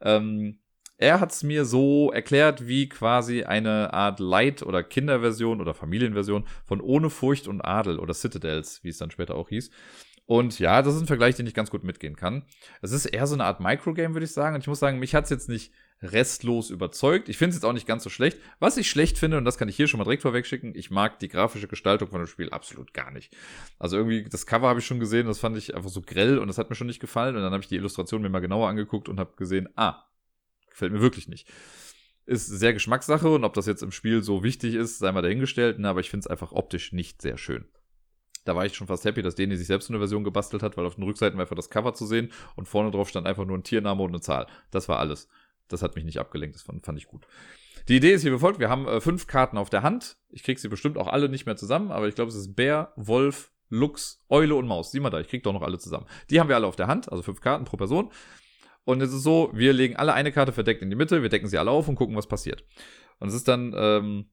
Ähm, 0.00 0.60
er 0.98 1.20
hat 1.20 1.32
es 1.32 1.42
mir 1.42 1.64
so 1.64 2.10
erklärt 2.10 2.66
wie 2.66 2.88
quasi 2.88 3.44
eine 3.44 3.92
Art 3.92 4.20
Light- 4.20 4.62
oder 4.62 4.82
Kinderversion 4.82 5.60
oder 5.60 5.74
Familienversion 5.74 6.46
von 6.64 6.80
Ohne 6.80 7.10
Furcht 7.10 7.48
und 7.48 7.60
Adel 7.60 7.98
oder 7.98 8.14
Citadels, 8.14 8.82
wie 8.82 8.88
es 8.88 8.98
dann 8.98 9.10
später 9.10 9.34
auch 9.34 9.48
hieß. 9.48 9.70
Und 10.26 10.58
ja, 10.58 10.82
das 10.82 10.96
ist 10.96 11.02
ein 11.02 11.06
Vergleich, 11.06 11.36
den 11.36 11.46
ich 11.46 11.54
ganz 11.54 11.70
gut 11.70 11.84
mitgehen 11.84 12.16
kann. 12.16 12.42
Es 12.82 12.90
ist 12.90 13.06
eher 13.06 13.28
so 13.28 13.34
eine 13.34 13.44
Art 13.44 13.60
Microgame, 13.60 14.14
würde 14.14 14.24
ich 14.24 14.32
sagen. 14.32 14.56
Und 14.56 14.60
ich 14.60 14.66
muss 14.66 14.80
sagen, 14.80 14.98
mich 14.98 15.14
hat 15.14 15.24
es 15.24 15.30
jetzt 15.30 15.48
nicht 15.48 15.72
restlos 16.02 16.70
überzeugt. 16.70 17.28
Ich 17.28 17.38
finde 17.38 17.50
es 17.50 17.56
jetzt 17.56 17.64
auch 17.64 17.72
nicht 17.72 17.86
ganz 17.86 18.02
so 18.02 18.10
schlecht. 18.10 18.38
Was 18.58 18.76
ich 18.76 18.90
schlecht 18.90 19.18
finde, 19.18 19.38
und 19.38 19.44
das 19.44 19.56
kann 19.56 19.68
ich 19.68 19.76
hier 19.76 19.86
schon 19.86 19.98
mal 19.98 20.04
direkt 20.04 20.22
vorwegschicken, 20.22 20.74
ich 20.74 20.90
mag 20.90 21.20
die 21.20 21.28
grafische 21.28 21.68
Gestaltung 21.68 22.08
von 22.08 22.20
dem 22.20 22.26
Spiel 22.26 22.50
absolut 22.50 22.92
gar 22.92 23.12
nicht. 23.12 23.36
Also 23.78 23.96
irgendwie, 23.96 24.24
das 24.24 24.46
Cover 24.46 24.68
habe 24.68 24.80
ich 24.80 24.86
schon 24.86 24.98
gesehen, 24.98 25.28
das 25.28 25.38
fand 25.38 25.56
ich 25.56 25.76
einfach 25.76 25.90
so 25.90 26.02
grell 26.02 26.38
und 26.38 26.48
das 26.48 26.58
hat 26.58 26.70
mir 26.70 26.76
schon 26.76 26.88
nicht 26.88 27.00
gefallen. 27.00 27.36
Und 27.36 27.42
dann 27.42 27.52
habe 27.52 27.62
ich 27.62 27.68
die 27.68 27.76
Illustration 27.76 28.20
mir 28.20 28.28
mal 28.28 28.40
genauer 28.40 28.68
angeguckt 28.68 29.08
und 29.08 29.20
habe 29.20 29.36
gesehen, 29.36 29.68
ah, 29.76 30.06
gefällt 30.76 30.92
mir 30.92 31.00
wirklich 31.00 31.26
nicht. 31.26 31.48
Ist 32.26 32.46
sehr 32.46 32.72
Geschmackssache 32.72 33.28
und 33.28 33.44
ob 33.44 33.54
das 33.54 33.66
jetzt 33.66 33.82
im 33.82 33.92
Spiel 33.92 34.22
so 34.22 34.42
wichtig 34.42 34.74
ist, 34.74 34.98
sei 34.98 35.10
mal 35.12 35.22
dahingestellt, 35.22 35.78
ne, 35.78 35.88
aber 35.88 36.00
ich 36.00 36.10
finde 36.10 36.24
es 36.24 36.26
einfach 36.26 36.52
optisch 36.52 36.92
nicht 36.92 37.22
sehr 37.22 37.38
schön. 37.38 37.66
Da 38.44 38.54
war 38.54 38.66
ich 38.66 38.74
schon 38.74 38.86
fast 38.86 39.04
happy, 39.04 39.22
dass 39.22 39.34
Deni 39.34 39.56
sich 39.56 39.66
selbst 39.66 39.90
eine 39.90 39.98
Version 39.98 40.22
gebastelt 40.22 40.62
hat, 40.62 40.76
weil 40.76 40.86
auf 40.86 40.96
den 40.96 41.04
Rückseiten 41.04 41.38
war 41.38 41.44
einfach 41.44 41.56
das 41.56 41.70
Cover 41.70 41.94
zu 41.94 42.06
sehen 42.06 42.32
und 42.54 42.68
vorne 42.68 42.90
drauf 42.90 43.08
stand 43.08 43.26
einfach 43.26 43.44
nur 43.44 43.56
ein 43.56 43.64
Tiername 43.64 44.02
und 44.02 44.10
eine 44.10 44.20
Zahl. 44.20 44.46
Das 44.70 44.88
war 44.88 44.98
alles. 44.98 45.28
Das 45.68 45.82
hat 45.82 45.96
mich 45.96 46.04
nicht 46.04 46.18
abgelenkt, 46.18 46.54
das 46.54 46.62
fand, 46.62 46.84
fand 46.84 46.98
ich 46.98 47.06
gut. 47.06 47.26
Die 47.88 47.96
Idee 47.96 48.12
ist 48.12 48.22
hier 48.22 48.32
befolgt, 48.32 48.58
wir 48.58 48.68
haben 48.68 48.86
äh, 48.86 49.00
fünf 49.00 49.26
Karten 49.26 49.56
auf 49.56 49.70
der 49.70 49.82
Hand. 49.82 50.16
Ich 50.28 50.42
krieg 50.42 50.58
sie 50.58 50.68
bestimmt 50.68 50.98
auch 50.98 51.08
alle 51.08 51.28
nicht 51.28 51.46
mehr 51.46 51.56
zusammen, 51.56 51.90
aber 51.90 52.08
ich 52.08 52.14
glaube, 52.14 52.30
es 52.30 52.36
ist 52.36 52.54
Bär, 52.54 52.92
Wolf, 52.96 53.52
Luchs, 53.68 54.24
Eule 54.28 54.54
und 54.56 54.66
Maus. 54.66 54.90
Sieh 54.92 55.00
mal 55.00 55.10
da, 55.10 55.20
ich 55.20 55.28
krieg 55.28 55.42
doch 55.42 55.52
noch 55.52 55.62
alle 55.62 55.78
zusammen. 55.78 56.06
Die 56.30 56.40
haben 56.40 56.48
wir 56.48 56.56
alle 56.56 56.66
auf 56.66 56.76
der 56.76 56.88
Hand, 56.88 57.10
also 57.10 57.22
fünf 57.22 57.40
Karten 57.40 57.64
pro 57.64 57.76
Person. 57.76 58.10
Und 58.86 59.02
es 59.02 59.12
ist 59.12 59.24
so, 59.24 59.50
wir 59.52 59.72
legen 59.72 59.96
alle 59.96 60.14
eine 60.14 60.30
Karte 60.30 60.52
verdeckt 60.52 60.80
in 60.80 60.90
die 60.90 60.96
Mitte, 60.96 61.20
wir 61.20 61.28
decken 61.28 61.48
sie 61.48 61.58
alle 61.58 61.72
auf 61.72 61.88
und 61.88 61.96
gucken, 61.96 62.14
was 62.14 62.28
passiert. 62.28 62.64
Und 63.18 63.28
es 63.28 63.34
ist 63.34 63.48
dann, 63.48 63.74
ähm, 63.76 64.26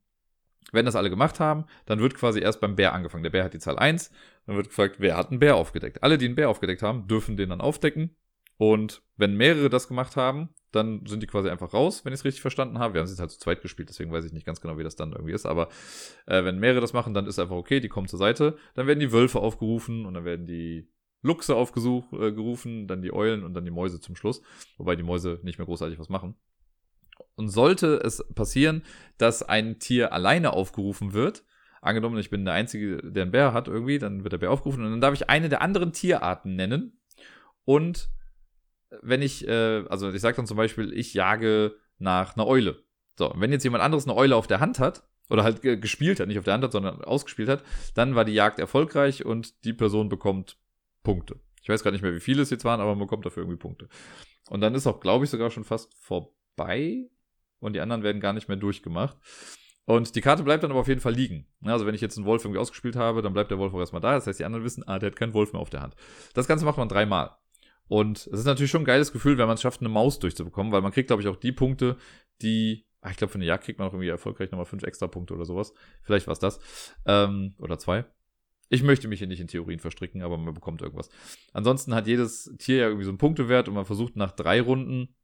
wenn 0.72 0.86
das 0.86 0.96
alle 0.96 1.10
gemacht 1.10 1.40
haben, 1.40 1.66
dann 1.88 2.00
wird 2.00 2.14
quasi 2.14 2.40
erst 2.40 2.62
beim 2.62 2.76
Bär 2.76 2.94
angefangen. 2.94 3.24
Der 3.24 3.32
Bär 3.32 3.44
hat 3.44 3.56
die 3.56 3.60
Zahl 3.60 3.80
1, 3.80 4.12
dann 4.46 4.56
wird 4.56 4.70
gefragt, 4.70 4.98
wer 5.00 5.18
hat 5.18 5.32
einen 5.32 5.40
Bär 5.40 5.56
aufgedeckt. 5.56 6.04
Alle, 6.04 6.20
die 6.20 6.26
einen 6.26 6.36
Bär 6.36 6.50
aufgedeckt 6.50 6.84
haben, 6.84 7.08
dürfen 7.08 7.36
den 7.36 7.50
dann 7.50 7.62
aufdecken. 7.62 8.16
Und 8.58 9.02
wenn 9.18 9.36
mehrere 9.36 9.70
das 9.70 9.88
gemacht 9.88 10.16
haben, 10.16 10.50
dann 10.72 11.04
sind 11.08 11.24
die 11.24 11.28
quasi 11.28 11.50
einfach 11.50 11.74
raus, 11.74 12.06
wenn 12.06 12.14
ich 12.14 12.20
es 12.20 12.26
richtig 12.26 12.42
verstanden 12.42 12.78
habe. 12.78 12.94
Wir 12.94 13.00
haben 13.00 13.06
es 13.06 13.12
jetzt 13.12 13.22
halt 13.22 13.32
zu 13.32 13.40
zweit 13.40 13.64
gespielt, 13.64 13.90
deswegen 13.90 14.12
weiß 14.12 14.24
ich 14.24 14.34
nicht 14.34 14.46
ganz 14.46 14.62
genau, 14.62 14.78
wie 14.78 14.84
das 14.84 14.96
dann 14.96 15.14
irgendwie 15.14 15.34
ist. 15.34 15.48
Aber 15.48 15.70
äh, 16.28 16.44
wenn 16.44 16.60
mehrere 16.60 16.80
das 16.80 16.94
machen, 16.94 17.16
dann 17.16 17.26
ist 17.26 17.40
einfach 17.40 17.56
okay, 17.56 17.80
die 17.80 17.90
kommen 17.90 18.08
zur 18.08 18.20
Seite. 18.20 18.56
Dann 18.76 18.86
werden 18.86 19.00
die 19.00 19.12
Wölfe 19.12 19.40
aufgerufen 19.40 20.06
und 20.06 20.14
dann 20.14 20.26
werden 20.26 20.46
die 20.46 20.88
Luchse 21.24 21.56
aufgerufen, 21.56 22.84
äh, 22.84 22.88
dann 22.88 23.02
die 23.02 23.14
Eulen 23.14 23.44
und 23.44 23.54
dann 23.54 23.66
die 23.66 23.72
Mäuse 23.72 24.00
zum 24.00 24.16
Schluss. 24.16 24.42
Wobei 24.78 24.96
die 24.96 25.04
Mäuse 25.04 25.40
nicht 25.42 25.58
mehr 25.58 25.66
großartig 25.66 25.98
was 25.98 26.10
machen. 26.10 26.36
Und 27.36 27.50
sollte 27.50 27.96
es 28.04 28.24
passieren, 28.36 28.84
dass 29.18 29.42
ein 29.42 29.80
Tier 29.80 30.14
alleine 30.14 30.54
aufgerufen 30.54 31.14
wird, 31.14 31.44
angenommen, 31.82 32.18
ich 32.18 32.30
bin 32.30 32.46
der 32.46 32.54
Einzige, 32.54 32.98
der 32.98 33.24
einen 33.24 33.32
Bär 33.32 33.54
hat 33.54 33.68
irgendwie, 33.68 33.98
dann 33.98 34.24
wird 34.24 34.34
der 34.34 34.38
Bär 34.38 34.52
aufgerufen 34.52 34.86
und 34.86 34.92
dann 34.92 35.02
darf 35.02 35.14
ich 35.14 35.30
eine 35.30 35.50
der 35.50 35.62
anderen 35.62 35.94
Tierarten 35.94 36.56
nennen. 36.56 37.00
Und 37.66 38.10
wenn 39.02 39.22
ich, 39.22 39.48
äh, 39.48 39.84
also 39.90 40.12
ich 40.12 40.22
sage 40.22 40.36
dann 40.36 40.48
zum 40.48 40.58
Beispiel, 40.58 40.94
ich 40.94 41.14
jage 41.14 41.76
nach 41.98 42.36
einer 42.36 42.48
Eule. 42.48 42.84
So, 43.18 43.34
wenn 43.36 43.52
jetzt 43.52 43.64
jemand 43.64 43.84
anderes 43.84 44.06
eine 44.06 44.16
Eule 44.16 44.36
auf 44.36 44.48
der 44.48 44.60
Hand 44.60 44.80
hat, 44.80 45.04
oder 45.30 45.44
halt 45.44 45.62
gespielt 45.62 46.20
hat, 46.20 46.28
nicht 46.28 46.38
auf 46.38 46.44
der 46.44 46.54
Hand 46.54 46.64
hat, 46.64 46.72
sondern 46.72 47.02
ausgespielt 47.02 47.50
hat, 47.50 47.64
dann 47.96 48.16
war 48.16 48.26
die 48.26 48.34
Jagd 48.34 48.60
erfolgreich 48.60 49.26
und 49.26 49.64
die 49.66 49.74
Person 49.74 50.10
bekommt 50.10 50.58
Punkte. 51.04 51.40
Ich 51.62 51.70
weiß 51.70 51.84
gar 51.84 51.92
nicht 51.92 52.02
mehr, 52.02 52.14
wie 52.14 52.20
viele 52.20 52.42
es 52.42 52.50
jetzt 52.50 52.66
waren, 52.66 52.82
aber 52.82 52.92
man 52.92 53.00
bekommt 53.00 53.26
dafür 53.26 53.44
irgendwie 53.44 53.60
Punkte. 53.60 53.88
Und 54.50 54.62
dann 54.62 54.76
ist 54.76 54.88
auch, 54.88 55.00
glaube 55.00 55.26
ich, 55.26 55.32
sogar 55.32 55.50
schon 55.50 55.64
fast 55.64 55.94
vorbei 55.96 57.10
und 57.60 57.74
die 57.74 57.80
anderen 57.80 58.04
werden 58.04 58.20
gar 58.20 58.34
nicht 58.34 58.48
mehr 58.48 58.58
durchgemacht. 58.58 59.18
Und 59.86 60.16
die 60.16 60.22
Karte 60.22 60.44
bleibt 60.44 60.64
dann 60.64 60.72
aber 60.72 60.80
auf 60.80 60.88
jeden 60.88 61.02
Fall 61.02 61.14
liegen. 61.14 61.46
Also 61.64 61.86
wenn 61.86 61.96
ich 61.96 62.02
jetzt 62.02 62.18
einen 62.18 62.26
Wolf 62.26 62.44
irgendwie 62.44 62.60
ausgespielt 62.60 62.96
habe, 62.96 63.22
dann 63.22 63.34
bleibt 63.34 63.52
der 63.52 63.58
Wolf 63.58 63.74
auch 63.74 63.80
erstmal 63.80 64.02
da. 64.02 64.14
Das 64.14 64.28
heißt, 64.28 64.40
die 64.40 64.46
anderen 64.46 64.64
wissen, 64.64 64.84
ah, 64.88 65.00
der 65.00 65.08
hat 65.12 65.18
keinen 65.18 65.34
Wolf 65.34 65.52
mehr 65.52 65.62
auf 65.62 65.70
der 65.70 65.82
Hand. 65.82 65.96
Das 66.34 66.48
Ganze 66.48 66.66
macht 66.66 66.78
man 66.78 66.88
dreimal. 66.88 67.32
Und 67.88 68.18
es 68.18 68.40
ist 68.40 68.46
natürlich 68.46 68.72
schon 68.72 68.84
ein 68.84 68.86
geiles 68.86 69.12
Gefühl, 69.12 69.38
wenn 69.38 69.48
man 69.48 69.56
es 69.56 69.62
schafft, 69.62 69.82
eine 69.82 69.90
Maus 69.90 70.20
durchzubekommen, 70.20 70.72
weil 70.72 70.82
man 70.82 70.94
kriegt, 70.94 71.08
glaube 71.08 71.22
ich, 71.22 71.28
auch 71.28 71.36
die 71.36 71.52
Punkte, 71.52 71.98
die, 72.42 72.86
ach, 73.02 73.12
ich 73.12 73.18
glaube, 73.18 73.32
für 73.32 73.38
eine 73.38 73.46
Jagd 73.46 73.66
kriegt 73.66 73.80
man 73.80 73.88
auch 73.88 73.94
irgendwie 73.94 74.08
erfolgreich 74.08 74.52
nochmal 74.52 74.66
fünf 74.66 74.84
extra 74.84 75.08
Punkte 75.08 75.34
oder 75.34 75.46
sowas. 75.46 75.74
Vielleicht 76.02 76.28
war 76.28 76.32
es 76.32 76.40
das. 76.40 76.60
Ähm, 77.06 77.56
oder 77.60 77.78
zwei. 77.78 78.06
Ich 78.74 78.82
möchte 78.82 79.08
mich 79.08 79.20
hier 79.20 79.28
nicht 79.28 79.40
in 79.40 79.48
Theorien 79.48 79.80
verstricken, 79.80 80.24
aber 80.24 80.36
man 80.36 80.52
bekommt 80.52 80.82
irgendwas. 80.82 81.10
Ansonsten 81.54 81.94
hat 81.94 82.08
jedes 82.08 82.52
Tier 82.58 82.78
ja 82.78 82.88
irgendwie 82.88 83.06
so 83.06 83.12
einen 83.12 83.20
Punktewert 83.20 83.68
und 83.68 83.76
man 83.76 83.86
versucht 83.86 84.16
nach 84.16 84.32
drei 84.32 84.62
Runden 84.62 85.16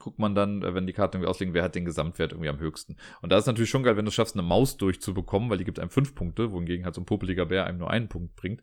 guckt 0.00 0.18
man 0.18 0.34
dann, 0.34 0.62
äh, 0.62 0.74
wenn 0.74 0.88
die 0.88 0.92
Karten 0.92 1.18
irgendwie 1.18 1.28
auslegen, 1.28 1.54
wer 1.54 1.62
hat 1.62 1.76
den 1.76 1.84
Gesamtwert 1.84 2.32
irgendwie 2.32 2.48
am 2.48 2.58
höchsten. 2.58 2.96
Und 3.22 3.30
da 3.30 3.38
ist 3.38 3.46
natürlich 3.46 3.70
schon 3.70 3.84
geil, 3.84 3.96
wenn 3.96 4.06
du 4.06 4.08
es 4.08 4.14
schaffst, 4.14 4.34
eine 4.34 4.42
Maus 4.42 4.76
durchzubekommen, 4.76 5.50
weil 5.50 5.58
die 5.58 5.64
gibt 5.64 5.78
einem 5.78 5.90
fünf 5.90 6.16
Punkte, 6.16 6.50
wohingegen 6.50 6.84
halt 6.84 6.96
so 6.96 7.00
ein 7.00 7.04
popeliger 7.04 7.46
Bär 7.46 7.66
einem 7.66 7.78
nur 7.78 7.90
einen 7.90 8.08
Punkt 8.08 8.34
bringt. 8.34 8.62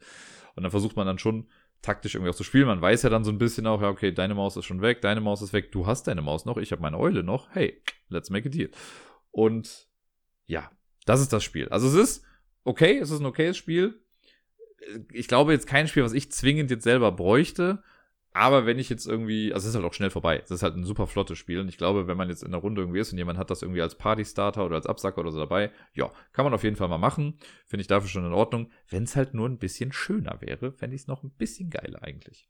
Und 0.56 0.64
dann 0.64 0.72
versucht 0.72 0.98
man 0.98 1.08
dann 1.08 1.20
schon 1.20 1.48
taktisch 1.82 2.16
irgendwie 2.16 2.32
auch 2.32 2.36
zu 2.36 2.44
spielen. 2.44 2.68
Man 2.68 2.82
weiß 2.82 3.04
ja 3.04 3.10
dann 3.10 3.24
so 3.24 3.32
ein 3.32 3.38
bisschen 3.38 3.66
auch, 3.66 3.82
ja, 3.82 3.90
okay, 3.90 4.12
deine 4.12 4.34
Maus 4.34 4.58
ist 4.58 4.66
schon 4.66 4.82
weg, 4.82 5.02
deine 5.02 5.22
Maus 5.22 5.42
ist 5.42 5.54
weg, 5.54 5.72
du 5.72 5.86
hast 5.86 6.08
deine 6.08 6.22
Maus 6.22 6.44
noch, 6.44 6.58
ich 6.58 6.72
habe 6.72 6.82
meine 6.82 6.98
Eule 6.98 7.24
noch. 7.24 7.50
Hey, 7.52 7.82
let's 8.10 8.30
make 8.30 8.50
a 8.50 8.52
deal. 8.52 8.72
Und 9.32 9.88
ja, 10.48 10.72
das 11.06 11.22
ist 11.22 11.32
das 11.32 11.44
Spiel. 11.44 11.70
Also 11.70 11.88
es 11.88 11.94
ist 11.94 12.26
okay, 12.64 12.98
es 12.98 13.12
ist 13.12 13.20
ein 13.20 13.26
okayes 13.26 13.56
Spiel. 13.56 14.02
Ich 15.12 15.28
glaube 15.28 15.54
jetzt 15.54 15.68
kein 15.68 15.88
Spiel, 15.88 16.04
was 16.04 16.14
ich 16.14 16.32
zwingend 16.32 16.72
jetzt 16.72 16.84
selber 16.84 17.12
bräuchte. 17.12 17.84
Aber 18.38 18.68
wenn 18.68 18.78
ich 18.78 18.88
jetzt 18.90 19.08
irgendwie, 19.08 19.52
also 19.52 19.66
es 19.66 19.70
ist 19.70 19.76
halt 19.76 19.86
auch 19.86 19.96
schnell 19.96 20.12
vorbei. 20.12 20.40
Es 20.44 20.52
ist 20.52 20.62
halt 20.62 20.76
ein 20.76 20.84
super 20.84 21.08
flottes 21.08 21.40
Spiel. 21.40 21.60
Und 21.60 21.70
ich 21.70 21.78
glaube, 21.80 22.06
wenn 22.06 22.18
man 22.18 22.30
jetzt 22.30 22.44
in 22.44 22.52
der 22.52 22.62
Runde 22.62 22.82
irgendwie 22.82 23.00
ist 23.00 23.12
und 23.12 23.18
jemand 23.18 23.40
hat 23.40 23.50
das 23.50 23.64
irgendwie 23.64 23.82
als 23.82 23.96
Party-Starter 23.96 24.64
oder 24.64 24.76
als 24.76 24.86
Absacker 24.86 25.22
oder 25.22 25.32
so 25.32 25.40
dabei, 25.40 25.72
ja, 25.94 26.12
kann 26.34 26.46
man 26.46 26.54
auf 26.54 26.64
jeden 26.64 26.76
Fall 26.76 26.88
mal 26.88 27.00
machen. 27.00 27.40
Finde 27.66 27.82
ich 27.82 27.88
dafür 27.88 28.10
schon 28.10 28.26
in 28.26 28.34
Ordnung. 28.34 28.70
Wenn 28.90 29.04
es 29.04 29.16
halt 29.16 29.34
nur 29.34 29.50
ein 29.50 29.58
bisschen 29.58 29.92
schöner 29.92 30.38
wäre, 30.40 30.72
fände 30.72 30.96
ich 30.96 31.02
es 31.02 31.08
noch 31.08 31.24
ein 31.24 31.32
bisschen 31.32 31.72
geiler 31.72 32.04
eigentlich. 32.04 32.48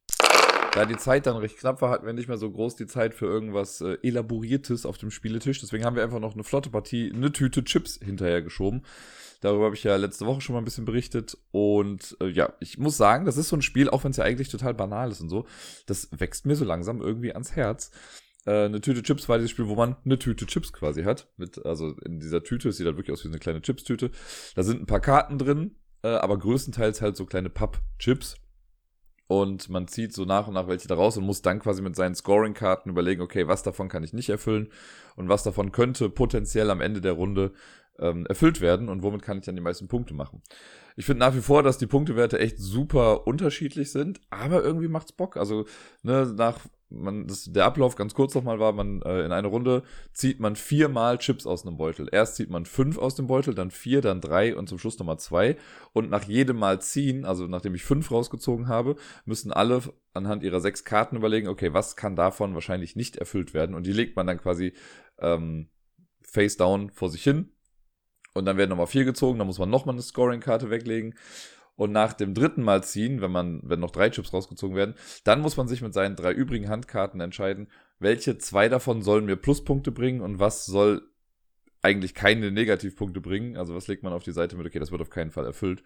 Da 0.78 0.86
die 0.86 0.98
Zeit 0.98 1.26
dann 1.26 1.38
recht 1.38 1.58
knapp 1.58 1.82
war, 1.82 1.90
hatten 1.90 2.06
wir 2.06 2.14
nicht 2.14 2.28
mehr 2.28 2.38
so 2.38 2.52
groß 2.52 2.76
die 2.76 2.86
Zeit 2.86 3.16
für 3.16 3.26
irgendwas 3.26 3.82
äh, 3.82 3.98
Elaboriertes 4.04 4.86
auf 4.86 5.00
dem 5.00 5.10
Spieletisch. 5.10 5.60
Deswegen 5.60 5.84
haben 5.84 5.96
wir 5.96 6.04
einfach 6.04 6.20
noch 6.20 6.36
eine 6.36 6.44
flotte 6.44 6.70
Partie, 6.70 7.12
eine 7.12 7.32
Tüte 7.32 7.64
Chips 7.64 8.00
hinterher 8.00 8.44
geschoben. 8.44 8.84
Darüber 9.42 9.66
habe 9.66 9.76
ich 9.76 9.84
ja 9.84 9.96
letzte 9.96 10.28
Woche 10.28 10.40
schon 10.40 10.54
mal 10.54 10.62
ein 10.62 10.66
bisschen 10.66 10.86
berichtet. 10.86 11.36
Und 11.50 12.16
äh, 12.22 12.28
ja, 12.28 12.54
ich 12.60 12.78
muss 12.78 12.96
sagen, 12.96 13.26
das 13.26 13.38
ist 13.38 13.50
so 13.50 13.56
ein 13.56 13.64
Spiel, 13.64 13.90
auch 13.90 14.04
wenn 14.04 14.12
es 14.12 14.18
ja 14.18 14.24
eigentlich 14.24 14.50
total 14.50 14.76
banal 14.76 15.10
ist 15.10 15.20
und 15.20 15.30
so, 15.30 15.48
das 15.88 16.10
wächst 16.12 16.46
mir 16.46 16.56
so 16.56 16.64
langsam 16.64 17.02
irgendwie 17.02 17.34
ans 17.34 17.56
Herz. 17.56 17.90
Äh, 18.46 18.66
eine 18.66 18.80
Tüte 18.80 19.02
Chips 19.02 19.28
war 19.28 19.40
dieses 19.40 19.50
Spiel, 19.50 19.68
wo 19.68 19.74
man 19.74 19.96
eine 20.06 20.20
Tüte 20.20 20.46
Chips 20.46 20.74
quasi 20.74 21.06
hat. 21.06 21.28
Mit, 21.38 21.66
also 21.66 21.96
in 22.06 22.20
dieser 22.20 22.44
Tüte, 22.44 22.72
sieht 22.72 22.86
halt 22.86 22.98
wirklich 22.98 23.14
aus 23.14 23.24
wie 23.24 23.30
eine 23.30 23.40
kleine 23.40 23.64
Chips-Tüte. 23.64 24.12
Da 24.54 24.62
sind 24.62 24.80
ein 24.80 24.86
paar 24.86 25.00
Karten 25.00 25.40
drin, 25.40 25.72
äh, 26.04 26.10
aber 26.10 26.38
größtenteils 26.38 27.02
halt 27.02 27.18
so 27.18 27.26
kleine 27.26 27.50
Papp-Chips 27.50 28.36
und 29.28 29.70
man 29.70 29.88
zieht 29.88 30.14
so 30.14 30.26
nach 30.26 30.48
und 30.48 30.54
nach 30.54 30.68
welche 30.68 30.88
da 30.88 30.96
raus 30.96 31.18
und 31.18 31.26
muss 31.26 31.42
dann 31.42 31.60
quasi 31.60 31.82
mit 31.82 31.96
seinen 31.96 32.16
Scoring-Karten 32.16 32.90
überlegen, 32.90 33.22
okay, 33.22 33.48
was 33.48 33.64
davon 33.64 33.90
kann 33.90 34.04
ich 34.04 34.14
nicht 34.14 34.30
erfüllen 34.30 34.70
und 35.16 35.30
was 35.30 35.44
davon 35.44 35.72
könnte 35.72 36.10
potenziell 36.10 36.72
am 36.72 36.82
Ende 36.82 37.02
der 37.02 37.14
Runde 37.14 37.52
ähm, 38.00 38.26
erfüllt 38.28 38.62
werden 38.62 38.90
und 38.90 39.04
womit 39.04 39.22
kann 39.22 39.40
ich 39.40 39.46
dann 39.46 39.56
die 39.56 39.62
meisten 39.62 39.88
Punkte 39.88 40.14
machen. 40.14 40.42
Ich 40.96 41.06
finde 41.06 41.20
nach 41.20 41.36
wie 41.36 41.42
vor, 41.42 41.62
dass 41.62 41.78
die 41.78 41.88
Punktewerte 41.88 42.40
echt 42.40 42.58
super 42.58 43.28
unterschiedlich 43.28 43.92
sind, 43.92 44.20
aber 44.30 44.64
irgendwie 44.64 44.88
macht's 44.88 45.12
Bock. 45.12 45.38
Also 45.38 45.66
ne, 46.04 46.34
nach 46.36 46.60
man, 46.90 47.28
das, 47.28 47.52
der 47.52 47.66
Ablauf 47.66 47.96
ganz 47.96 48.14
kurz 48.14 48.34
nochmal 48.34 48.60
war, 48.60 48.72
man 48.72 49.02
äh, 49.02 49.26
in 49.26 49.32
einer 49.32 49.48
Runde 49.50 49.84
zieht 50.14 50.40
man 50.40 50.56
viermal 50.56 51.18
Chips 51.18 51.46
aus 51.46 51.66
einem 51.66 51.78
Beutel. 51.78 52.08
Erst 52.12 52.36
zieht 52.36 52.50
man 52.50 52.66
fünf 52.66 52.98
aus 52.98 53.16
dem 53.16 53.28
Beutel, 53.28 53.54
dann 53.54 53.72
vier, 53.72 54.02
dann 54.02 54.22
drei 54.22 54.56
und 54.56 54.70
zum 54.70 54.80
Schluss 54.80 54.98
nochmal 54.98 55.20
zwei. 55.20 55.58
Und 55.94 56.10
nach 56.10 56.24
jedem 56.24 56.58
Mal 56.58 56.82
ziehen, 56.82 57.26
also 57.26 57.48
nachdem 57.48 57.76
ich 57.76 57.84
fünf 57.84 58.12
rausgezogen 58.12 58.68
habe, 58.68 58.96
müssen 59.26 59.52
alle 59.52 59.82
anhand 60.14 60.44
ihrer 60.44 60.62
sechs 60.62 60.84
Karten 60.84 61.18
überlegen, 61.18 61.48
okay, 61.48 61.74
was 61.74 61.96
kann 61.96 62.16
davon 62.16 62.54
wahrscheinlich 62.54 62.96
nicht 62.96 63.18
erfüllt 63.18 63.54
werden? 63.54 63.76
Und 63.76 63.86
die 63.86 63.94
legt 63.94 64.16
man 64.16 64.28
dann 64.28 64.40
quasi 64.40 64.74
ähm, 65.20 65.70
face 66.24 66.58
down 66.58 66.90
vor 66.92 67.10
sich 67.10 67.24
hin 67.24 67.52
und 68.34 68.46
dann 68.46 68.58
werden 68.58 68.70
nochmal 68.70 68.88
vier 68.88 69.04
gezogen, 69.04 69.40
dann 69.40 69.48
muss 69.48 69.60
man 69.60 69.70
nochmal 69.70 69.96
eine 69.96 70.02
Scoring-Karte 70.02 70.70
weglegen. 70.70 71.16
Und 71.78 71.92
nach 71.92 72.14
dem 72.14 72.34
dritten 72.34 72.64
Mal 72.64 72.84
ziehen, 72.84 73.22
wenn 73.22 73.32
man, 73.32 73.62
wenn 73.64 73.80
noch 73.80 73.92
drei 73.92 74.10
Chips 74.10 74.34
rausgezogen 74.34 74.76
werden, 74.76 74.96
dann 75.24 75.42
muss 75.42 75.58
man 75.58 75.68
sich 75.68 75.82
mit 75.82 75.94
seinen 75.94 76.16
drei 76.16 76.32
übrigen 76.34 76.70
Handkarten 76.70 77.22
entscheiden, 77.22 77.68
welche 78.00 78.40
zwei 78.40 78.68
davon 78.68 79.04
sollen 79.04 79.26
mir 79.26 79.36
Pluspunkte 79.36 79.92
bringen 79.92 80.22
und 80.22 80.40
was 80.40 80.66
soll 80.66 81.04
eigentlich 81.84 82.16
keine 82.16 82.52
Negativpunkte 82.52 83.22
bringen. 83.22 83.58
Also 83.58 83.76
was 83.76 83.88
legt 83.88 84.02
man 84.02 84.12
auf 84.12 84.24
die 84.24 84.32
Seite 84.32 84.58
mit, 84.58 84.66
okay, 84.66 84.80
das 84.80 84.92
wird 84.92 85.02
auf 85.02 85.12
keinen 85.12 85.30
Fall 85.30 85.46
erfüllt. 85.46 85.84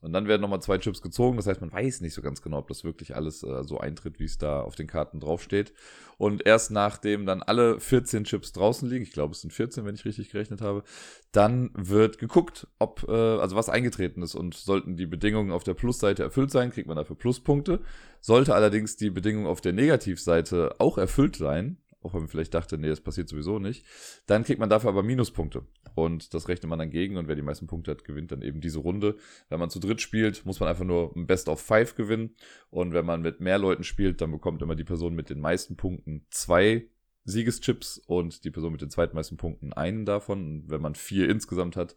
Und 0.00 0.14
dann 0.14 0.28
werden 0.28 0.40
nochmal 0.40 0.62
zwei 0.62 0.78
Chips 0.78 1.02
gezogen. 1.02 1.36
Das 1.36 1.46
heißt, 1.46 1.60
man 1.60 1.72
weiß 1.72 2.00
nicht 2.00 2.14
so 2.14 2.22
ganz 2.22 2.40
genau, 2.40 2.58
ob 2.58 2.68
das 2.68 2.84
wirklich 2.84 3.14
alles 3.14 3.42
äh, 3.42 3.64
so 3.64 3.78
eintritt, 3.78 4.18
wie 4.18 4.24
es 4.24 4.38
da 4.38 4.62
auf 4.62 4.74
den 4.74 4.86
Karten 4.86 5.20
draufsteht. 5.20 5.74
Und 6.16 6.46
erst 6.46 6.70
nachdem 6.70 7.26
dann 7.26 7.42
alle 7.42 7.80
14 7.80 8.24
Chips 8.24 8.52
draußen 8.52 8.88
liegen, 8.88 9.02
ich 9.02 9.12
glaube, 9.12 9.32
es 9.32 9.42
sind 9.42 9.52
14, 9.52 9.84
wenn 9.84 9.94
ich 9.94 10.04
richtig 10.06 10.30
gerechnet 10.30 10.62
habe, 10.62 10.84
dann 11.32 11.70
wird 11.74 12.18
geguckt, 12.18 12.66
ob, 12.78 13.06
äh, 13.08 13.12
also 13.12 13.56
was 13.56 13.68
eingetreten 13.68 14.22
ist. 14.22 14.34
Und 14.34 14.54
sollten 14.54 14.96
die 14.96 15.06
Bedingungen 15.06 15.52
auf 15.52 15.64
der 15.64 15.74
Plusseite 15.74 16.22
erfüllt 16.22 16.50
sein, 16.50 16.70
kriegt 16.70 16.88
man 16.88 16.96
dafür 16.96 17.16
Pluspunkte. 17.16 17.80
Sollte 18.20 18.54
allerdings 18.54 18.96
die 18.96 19.10
Bedingung 19.10 19.46
auf 19.46 19.60
der 19.60 19.74
Negativseite 19.74 20.76
auch 20.78 20.96
erfüllt 20.96 21.36
sein, 21.36 21.76
auch 22.02 22.14
wenn 22.14 22.20
man 22.20 22.28
vielleicht 22.28 22.54
dachte, 22.54 22.78
nee, 22.78 22.88
das 22.88 23.00
passiert 23.00 23.28
sowieso 23.28 23.58
nicht. 23.58 23.84
Dann 24.26 24.44
kriegt 24.44 24.60
man 24.60 24.70
dafür 24.70 24.88
aber 24.88 25.02
Minuspunkte. 25.02 25.62
Und 25.94 26.34
das 26.34 26.48
rechnet 26.48 26.68
man 26.68 26.78
dann 26.78 26.90
gegen 26.90 27.16
und 27.16 27.28
wer 27.28 27.36
die 27.36 27.42
meisten 27.42 27.66
Punkte 27.66 27.90
hat, 27.90 28.04
gewinnt 28.04 28.32
dann 28.32 28.42
eben 28.42 28.60
diese 28.60 28.78
Runde. 28.78 29.16
Wenn 29.48 29.60
man 29.60 29.70
zu 29.70 29.80
dritt 29.80 30.00
spielt, 30.00 30.44
muss 30.44 30.60
man 30.60 30.68
einfach 30.68 30.84
nur 30.84 31.14
ein 31.16 31.26
Best 31.26 31.48
of 31.48 31.60
Five 31.60 31.94
gewinnen. 31.94 32.34
Und 32.70 32.92
wenn 32.92 33.06
man 33.06 33.22
mit 33.22 33.40
mehr 33.40 33.58
Leuten 33.58 33.84
spielt, 33.84 34.20
dann 34.20 34.32
bekommt 34.32 34.62
immer 34.62 34.76
die 34.76 34.84
Person 34.84 35.14
mit 35.14 35.30
den 35.30 35.40
meisten 35.40 35.76
Punkten 35.76 36.26
zwei 36.30 36.86
Siegeschips 37.24 37.98
und 37.98 38.44
die 38.44 38.50
Person 38.50 38.72
mit 38.72 38.80
den 38.80 38.90
zweitmeisten 38.90 39.36
Punkten 39.36 39.72
einen 39.72 40.04
davon. 40.04 40.62
Und 40.62 40.70
wenn 40.70 40.80
man 40.80 40.94
vier 40.94 41.28
insgesamt 41.28 41.76
hat, 41.76 41.96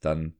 dann 0.00 0.36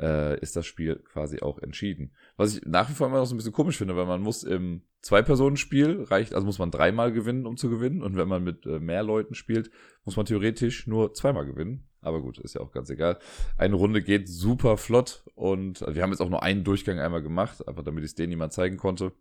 äh, 0.00 0.40
ist 0.40 0.56
das 0.56 0.66
Spiel 0.66 0.96
quasi 1.12 1.40
auch 1.40 1.58
entschieden. 1.58 2.12
Was 2.36 2.56
ich 2.56 2.66
nach 2.66 2.88
wie 2.88 2.94
vor 2.94 3.06
immer 3.06 3.18
noch 3.18 3.26
so 3.26 3.34
ein 3.34 3.36
bisschen 3.36 3.52
komisch 3.52 3.76
finde, 3.76 3.96
weil 3.96 4.06
man 4.06 4.22
muss 4.22 4.42
im 4.42 4.82
Zwei-Personen-Spiel 5.02 6.04
reicht, 6.04 6.34
also 6.34 6.46
muss 6.46 6.58
man 6.58 6.70
dreimal 6.70 7.12
gewinnen, 7.12 7.46
um 7.46 7.56
zu 7.56 7.70
gewinnen. 7.70 8.02
Und 8.02 8.16
wenn 8.16 8.28
man 8.28 8.44
mit 8.44 8.66
äh, 8.66 8.80
mehr 8.80 9.02
Leuten 9.02 9.34
spielt, 9.34 9.70
muss 10.04 10.16
man 10.16 10.26
theoretisch 10.26 10.86
nur 10.86 11.14
zweimal 11.14 11.46
gewinnen. 11.46 11.86
Aber 12.02 12.22
gut, 12.22 12.38
ist 12.38 12.54
ja 12.54 12.60
auch 12.60 12.72
ganz 12.72 12.90
egal. 12.90 13.18
Eine 13.56 13.76
Runde 13.76 14.02
geht 14.02 14.28
super 14.28 14.76
flott 14.76 15.24
und 15.34 15.82
also 15.82 15.94
wir 15.94 16.02
haben 16.02 16.10
jetzt 16.10 16.20
auch 16.20 16.30
nur 16.30 16.42
einen 16.42 16.64
Durchgang 16.64 16.98
einmal 16.98 17.22
gemacht, 17.22 17.66
einfach 17.68 17.82
damit 17.82 18.04
ich 18.04 18.10
es 18.10 18.14
denen 18.14 18.30
niemand 18.30 18.52
zeigen 18.52 18.78
konnte. 18.78 19.12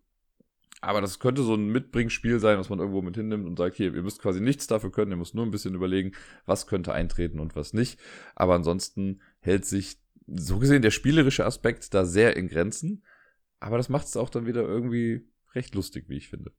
Aber 0.81 1.01
das 1.01 1.19
könnte 1.19 1.43
so 1.43 1.55
ein 1.55 1.69
Mitbringspiel 1.69 2.39
sein, 2.39 2.57
was 2.57 2.69
man 2.69 2.79
irgendwo 2.79 3.01
mit 3.01 3.15
hinnimmt 3.15 3.45
und 3.45 3.57
sagt, 3.57 3.75
hier, 3.75 3.93
ihr 3.93 4.01
müsst 4.01 4.21
quasi 4.21 4.39
nichts 4.39 4.65
dafür 4.67 4.91
können, 4.91 5.11
ihr 5.11 5.17
müsst 5.17 5.35
nur 5.35 5.45
ein 5.45 5.51
bisschen 5.51 5.75
überlegen, 5.75 6.13
was 6.45 6.67
könnte 6.67 6.93
eintreten 6.93 7.41
und 7.41 7.55
was 7.57 7.73
nicht. 7.73 7.99
Aber 8.35 8.55
ansonsten 8.55 9.19
hält 9.41 9.65
sich 9.65 9.98
so 10.35 10.59
gesehen 10.59 10.81
der 10.81 10.91
spielerische 10.91 11.45
Aspekt 11.45 11.93
da 11.93 12.05
sehr 12.05 12.35
in 12.35 12.47
Grenzen. 12.47 13.03
Aber 13.59 13.77
das 13.77 13.89
macht 13.89 14.07
es 14.07 14.17
auch 14.17 14.29
dann 14.29 14.45
wieder 14.45 14.61
irgendwie 14.61 15.27
recht 15.53 15.75
lustig, 15.75 16.05
wie 16.07 16.17
ich 16.17 16.29
finde. 16.29 16.51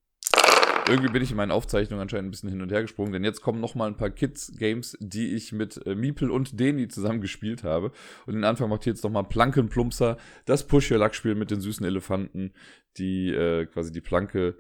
Irgendwie 0.89 1.13
bin 1.13 1.23
ich 1.23 1.31
in 1.31 1.37
meinen 1.37 1.53
Aufzeichnungen 1.53 2.03
anscheinend 2.03 2.29
ein 2.29 2.31
bisschen 2.33 2.49
hin 2.49 2.63
und 2.63 2.73
her 2.73 2.83
gesprungen, 2.83 3.13
denn 3.13 3.23
jetzt 3.23 3.43
kommen 3.43 3.61
noch 3.61 3.75
mal 3.75 3.87
ein 3.87 3.97
paar 3.97 4.11
Kids-Games, 4.11 4.97
die 5.01 5.35
ich 5.35 5.53
mit 5.53 5.87
äh, 5.87 5.95
Miepel 5.95 6.31
und 6.31 6.59
Deni 6.59 6.89
zusammen 6.89 7.21
gespielt 7.21 7.63
habe. 7.63 7.93
Und 8.27 8.35
den 8.35 8.45
Anfang 8.45 8.69
macht 8.69 8.85
hier 8.85 8.93
jetzt 8.93 9.05
noch 9.05 9.11
mal 9.11 9.23
Plankenplumpser, 9.23 10.17
das 10.47 10.67
Push-Your-Luck-Spiel 10.67 11.37
mit 11.37 11.51
den 11.51 11.61
süßen 11.61 11.87
Elefanten, 11.87 12.53
die 12.97 13.29
äh, 13.29 13.67
quasi 13.67 13.93
die 13.93 14.01
Planke 14.01 14.59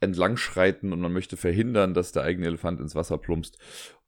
entlang 0.00 0.36
schreiten 0.36 0.92
und 0.92 1.00
man 1.00 1.12
möchte 1.12 1.36
verhindern, 1.36 1.94
dass 1.94 2.12
der 2.12 2.22
eigene 2.22 2.46
Elefant 2.46 2.80
ins 2.80 2.94
Wasser 2.94 3.18
plumpst. 3.18 3.58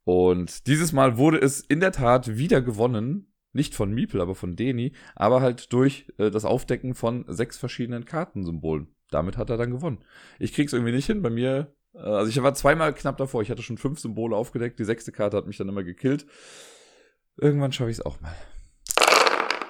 Und 0.05 0.65
dieses 0.65 0.91
Mal 0.91 1.17
wurde 1.17 1.39
es 1.39 1.61
in 1.61 1.81
der 1.81 1.91
Tat 1.91 2.37
wieder 2.37 2.61
gewonnen 2.61 3.28
nicht 3.53 3.75
von 3.75 3.93
Miepel, 3.93 4.21
aber 4.21 4.35
von 4.35 4.55
Deni, 4.55 4.93
aber 5.15 5.41
halt 5.41 5.73
durch 5.73 6.07
äh, 6.17 6.29
das 6.31 6.45
Aufdecken 6.45 6.93
von 6.95 7.25
sechs 7.27 7.57
verschiedenen 7.57 8.05
Kartensymbolen. 8.05 8.87
Damit 9.11 9.37
hat 9.37 9.49
er 9.49 9.57
dann 9.57 9.71
gewonnen. 9.71 10.03
Ich 10.37 10.53
krieg's 10.53 10.73
irgendwie 10.73 10.91
nicht 10.91 11.07
hin. 11.07 11.21
Bei 11.21 11.29
mir, 11.29 11.73
äh, 11.93 11.99
also 11.99 12.29
ich 12.29 12.41
war 12.41 12.53
zweimal 12.53 12.93
knapp 12.93 13.17
davor. 13.17 13.41
Ich 13.41 13.49
hatte 13.49 13.63
schon 13.63 13.77
fünf 13.77 13.99
Symbole 13.99 14.35
aufgedeckt. 14.35 14.79
Die 14.79 14.85
sechste 14.85 15.11
Karte 15.11 15.37
hat 15.37 15.47
mich 15.47 15.57
dann 15.57 15.69
immer 15.69 15.83
gekillt. 15.83 16.25
Irgendwann 17.37 17.71
schaffe 17.71 17.89
ich 17.89 17.97
es 17.97 18.05
auch 18.05 18.21
mal. 18.21 18.35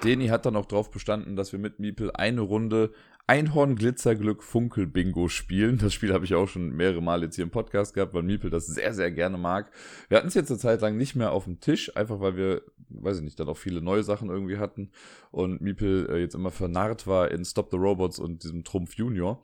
Deni 0.02 0.28
hat 0.28 0.46
dann 0.46 0.56
auch 0.56 0.66
drauf 0.66 0.90
bestanden, 0.90 1.36
dass 1.36 1.52
wir 1.52 1.58
mit 1.58 1.78
Miepel 1.78 2.10
eine 2.12 2.40
Runde 2.40 2.92
Einhorn 3.26 3.76
Glitzerglück 3.76 4.42
Funkel 4.42 4.86
Bingo 4.86 5.28
spielen. 5.28 5.78
Das 5.78 5.94
Spiel 5.94 6.12
habe 6.12 6.24
ich 6.24 6.34
auch 6.34 6.48
schon 6.48 6.70
mehrere 6.70 7.00
Mal 7.00 7.22
jetzt 7.22 7.36
hier 7.36 7.44
im 7.44 7.50
Podcast 7.50 7.94
gehabt, 7.94 8.12
weil 8.12 8.24
Miepel 8.24 8.50
das 8.50 8.66
sehr, 8.66 8.92
sehr 8.92 9.12
gerne 9.12 9.38
mag. 9.38 9.70
Wir 10.08 10.18
hatten 10.18 10.26
es 10.26 10.34
jetzt 10.34 10.50
eine 10.50 10.58
Zeit 10.58 10.80
lang 10.80 10.96
nicht 10.96 11.14
mehr 11.14 11.30
auf 11.30 11.44
dem 11.44 11.60
Tisch, 11.60 11.96
einfach 11.96 12.18
weil 12.18 12.36
wir, 12.36 12.62
weiß 12.88 13.18
ich 13.18 13.22
nicht, 13.22 13.38
dann 13.38 13.48
auch 13.48 13.56
viele 13.56 13.82
neue 13.82 14.02
Sachen 14.02 14.30
irgendwie 14.30 14.58
hatten 14.58 14.90
und 15.30 15.60
Miepel 15.60 16.08
äh, 16.10 16.18
jetzt 16.18 16.34
immer 16.34 16.50
vernarrt 16.50 17.06
war 17.06 17.30
in 17.30 17.44
Stop 17.44 17.70
the 17.70 17.76
Robots 17.76 18.18
und 18.18 18.42
diesem 18.42 18.64
Trumpf 18.64 18.94
Junior. 18.94 19.42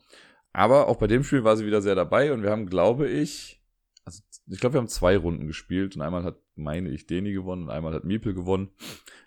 Aber 0.53 0.89
auch 0.89 0.97
bei 0.97 1.07
dem 1.07 1.23
Spiel 1.23 1.45
war 1.45 1.57
sie 1.57 1.67
wieder 1.67 1.83
sehr 1.83 1.95
dabei 1.95 2.33
und 2.33 2.43
wir 2.43 2.51
haben, 2.51 2.67
glaube 2.67 3.09
ich, 3.09 3.63
also 4.05 4.21
ich 4.49 4.59
glaube, 4.59 4.75
wir 4.75 4.81
haben 4.81 4.89
zwei 4.89 5.17
Runden 5.17 5.47
gespielt 5.47 5.95
und 5.95 6.03
einmal 6.03 6.25
hat, 6.25 6.39
meine 6.57 6.91
ich, 6.91 7.07
Deni 7.07 7.33
gewonnen 7.33 7.65
und 7.65 7.71
einmal 7.71 7.95
hat 7.95 8.05
Miepel 8.05 8.35
gewonnen. 8.35 8.71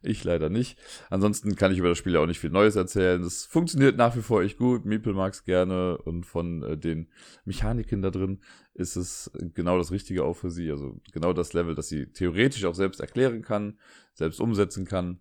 Ich 0.02 0.24
leider 0.24 0.50
nicht. 0.50 0.80
Ansonsten 1.10 1.56
kann 1.56 1.72
ich 1.72 1.78
über 1.78 1.90
das 1.90 1.98
Spiel 1.98 2.14
ja 2.14 2.20
auch 2.20 2.26
nicht 2.26 2.40
viel 2.40 2.50
Neues 2.50 2.76
erzählen. 2.76 3.22
Das 3.22 3.46
funktioniert 3.46 3.98
nach 3.98 4.16
wie 4.16 4.22
vor 4.22 4.42
echt 4.42 4.58
gut. 4.58 4.86
Miepel 4.86 5.14
mag 5.14 5.34
es 5.34 5.44
gerne 5.44 5.98
und 5.98 6.26
von 6.26 6.64
äh, 6.64 6.78
den 6.78 7.10
Mechaniken 7.46 8.02
da 8.02 8.10
drin 8.10 8.40
ist 8.74 8.96
es 8.96 9.32
genau 9.54 9.78
das 9.78 9.92
Richtige 9.92 10.24
auch 10.24 10.36
für 10.36 10.50
sie. 10.50 10.72
Also 10.72 11.00
genau 11.12 11.34
das 11.34 11.54
Level, 11.54 11.76
das 11.76 11.90
sie 11.90 12.12
theoretisch 12.12 12.66
auch 12.66 12.76
selbst 12.76 13.00
erklären 13.00 13.42
kann, 13.42 13.78
selbst 14.14 14.40
umsetzen 14.40 14.86
kann. 14.86 15.20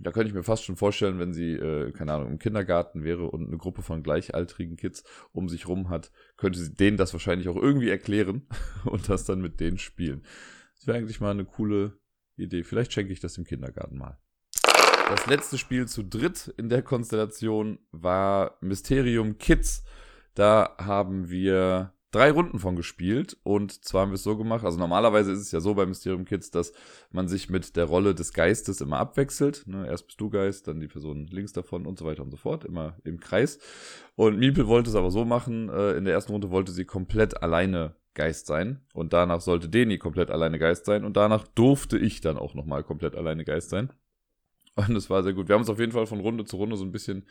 Da 0.00 0.10
könnte 0.10 0.28
ich 0.28 0.34
mir 0.34 0.42
fast 0.42 0.64
schon 0.64 0.76
vorstellen, 0.76 1.20
wenn 1.20 1.32
sie, 1.32 1.52
äh, 1.52 1.92
keine 1.92 2.12
Ahnung, 2.12 2.32
im 2.32 2.38
Kindergarten 2.38 3.04
wäre 3.04 3.30
und 3.30 3.46
eine 3.46 3.58
Gruppe 3.58 3.82
von 3.82 4.02
gleichaltrigen 4.02 4.76
Kids 4.76 5.04
um 5.32 5.48
sich 5.48 5.68
rum 5.68 5.88
hat, 5.88 6.10
könnte 6.36 6.58
sie 6.58 6.74
denen 6.74 6.96
das 6.96 7.12
wahrscheinlich 7.12 7.48
auch 7.48 7.56
irgendwie 7.56 7.90
erklären 7.90 8.46
und 8.84 9.08
das 9.08 9.24
dann 9.24 9.40
mit 9.40 9.60
denen 9.60 9.78
spielen. 9.78 10.22
Das 10.84 10.88
wäre 10.88 10.98
eigentlich 10.98 11.18
mal 11.18 11.30
eine 11.30 11.46
coole 11.46 11.98
Idee. 12.36 12.62
Vielleicht 12.62 12.92
schenke 12.92 13.10
ich 13.10 13.18
das 13.18 13.38
im 13.38 13.44
Kindergarten 13.44 13.96
mal. 13.96 14.18
Das 15.08 15.24
letzte 15.26 15.56
Spiel 15.56 15.88
zu 15.88 16.02
dritt 16.02 16.52
in 16.58 16.68
der 16.68 16.82
Konstellation 16.82 17.78
war 17.90 18.58
Mysterium 18.60 19.38
Kids. 19.38 19.82
Da 20.34 20.76
haben 20.76 21.30
wir 21.30 21.94
drei 22.10 22.30
Runden 22.30 22.58
von 22.58 22.76
gespielt 22.76 23.38
und 23.44 23.82
zwar 23.82 24.02
haben 24.02 24.10
wir 24.10 24.16
es 24.16 24.24
so 24.24 24.36
gemacht, 24.36 24.62
also 24.62 24.78
normalerweise 24.78 25.32
ist 25.32 25.40
es 25.40 25.52
ja 25.52 25.60
so 25.60 25.72
bei 25.72 25.86
Mysterium 25.86 26.26
Kids, 26.26 26.50
dass 26.50 26.74
man 27.10 27.28
sich 27.28 27.48
mit 27.48 27.76
der 27.76 27.86
Rolle 27.86 28.14
des 28.14 28.34
Geistes 28.34 28.82
immer 28.82 28.98
abwechselt. 28.98 29.66
Ne? 29.66 29.86
Erst 29.86 30.08
bist 30.08 30.20
du 30.20 30.28
Geist, 30.28 30.68
dann 30.68 30.80
die 30.80 30.88
Person 30.88 31.28
links 31.28 31.54
davon 31.54 31.86
und 31.86 31.98
so 31.98 32.04
weiter 32.04 32.22
und 32.22 32.30
so 32.30 32.36
fort, 32.36 32.62
immer 32.62 32.98
im 33.04 33.20
Kreis. 33.20 33.58
Und 34.16 34.38
Miepel 34.38 34.66
wollte 34.66 34.90
es 34.90 34.96
aber 34.96 35.10
so 35.10 35.24
machen, 35.24 35.70
äh, 35.70 35.92
in 35.92 36.04
der 36.04 36.12
ersten 36.12 36.32
Runde 36.32 36.50
wollte 36.50 36.72
sie 36.72 36.84
komplett 36.84 37.42
alleine 37.42 37.96
Geist 38.14 38.46
sein 38.46 38.80
und 38.92 39.12
danach 39.12 39.40
sollte 39.40 39.68
Deni 39.68 39.98
komplett 39.98 40.30
alleine 40.30 40.58
Geist 40.58 40.86
sein 40.86 41.04
und 41.04 41.16
danach 41.16 41.46
durfte 41.48 41.98
ich 41.98 42.20
dann 42.20 42.38
auch 42.38 42.54
nochmal 42.54 42.84
komplett 42.84 43.16
alleine 43.16 43.44
Geist 43.44 43.70
sein. 43.70 43.92
Und 44.76 44.96
es 44.96 45.08
war 45.10 45.22
sehr 45.22 45.34
gut. 45.34 45.48
Wir 45.48 45.54
haben 45.54 45.62
uns 45.62 45.70
auf 45.70 45.78
jeden 45.78 45.92
Fall 45.92 46.06
von 46.06 46.20
Runde 46.20 46.44
zu 46.44 46.56
Runde 46.56 46.76
so 46.76 46.84
ein 46.84 46.92
bisschen 46.92 47.26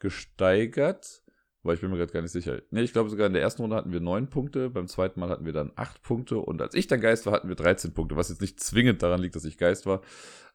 gesteigert. 0.00 1.22
Weil 1.62 1.74
ich 1.74 1.80
bin 1.80 1.90
mir 1.90 1.96
gerade 1.96 2.12
gar 2.12 2.22
nicht 2.22 2.32
sicher. 2.32 2.62
Nee, 2.70 2.82
ich 2.82 2.92
glaube 2.92 3.10
sogar 3.10 3.26
in 3.26 3.32
der 3.32 3.42
ersten 3.42 3.62
Runde 3.62 3.76
hatten 3.76 3.92
wir 3.92 4.00
neun 4.00 4.30
Punkte, 4.30 4.70
beim 4.70 4.86
zweiten 4.86 5.18
Mal 5.18 5.28
hatten 5.28 5.44
wir 5.44 5.52
dann 5.52 5.72
acht 5.74 6.02
Punkte 6.02 6.38
und 6.38 6.62
als 6.62 6.74
ich 6.74 6.86
dann 6.86 7.00
Geist 7.00 7.26
war, 7.26 7.32
hatten 7.32 7.48
wir 7.48 7.56
13 7.56 7.94
Punkte, 7.94 8.16
was 8.16 8.28
jetzt 8.28 8.40
nicht 8.40 8.60
zwingend 8.60 9.02
daran 9.02 9.20
liegt, 9.20 9.34
dass 9.34 9.44
ich 9.44 9.58
Geist 9.58 9.84
war. 9.84 10.00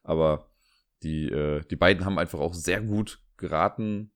Aber 0.03 0.49
die, 1.03 1.27
äh, 1.29 1.61
die 1.69 1.75
beiden 1.75 2.05
haben 2.05 2.17
einfach 2.17 2.39
auch 2.39 2.53
sehr 2.53 2.81
gut 2.81 3.21
geraten 3.35 4.11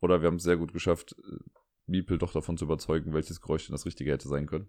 oder 0.00 0.20
wir 0.20 0.26
haben 0.26 0.36
es 0.36 0.42
sehr 0.42 0.56
gut 0.56 0.72
geschafft, 0.72 1.14
äh, 1.18 1.38
Miepel 1.86 2.18
doch 2.18 2.32
davon 2.32 2.56
zu 2.56 2.64
überzeugen, 2.64 3.12
welches 3.12 3.40
Geräusch 3.40 3.66
denn 3.66 3.74
das 3.74 3.86
Richtige 3.86 4.10
hätte 4.10 4.28
sein 4.28 4.46
können. 4.46 4.68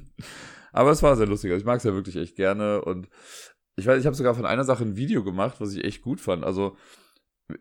Aber 0.72 0.90
es 0.90 1.02
war 1.02 1.16
sehr 1.16 1.26
lustig. 1.26 1.50
Also 1.50 1.60
ich 1.60 1.66
mag 1.66 1.78
es 1.78 1.84
ja 1.84 1.94
wirklich 1.94 2.16
echt 2.16 2.36
gerne 2.36 2.82
und 2.82 3.08
ich 3.76 3.86
weiß, 3.86 4.00
ich 4.00 4.06
habe 4.06 4.16
sogar 4.16 4.34
von 4.34 4.46
einer 4.46 4.64
Sache 4.64 4.84
ein 4.84 4.96
Video 4.96 5.22
gemacht, 5.22 5.60
was 5.60 5.72
ich 5.74 5.84
echt 5.84 6.02
gut 6.02 6.20
fand. 6.20 6.44
Also 6.44 6.76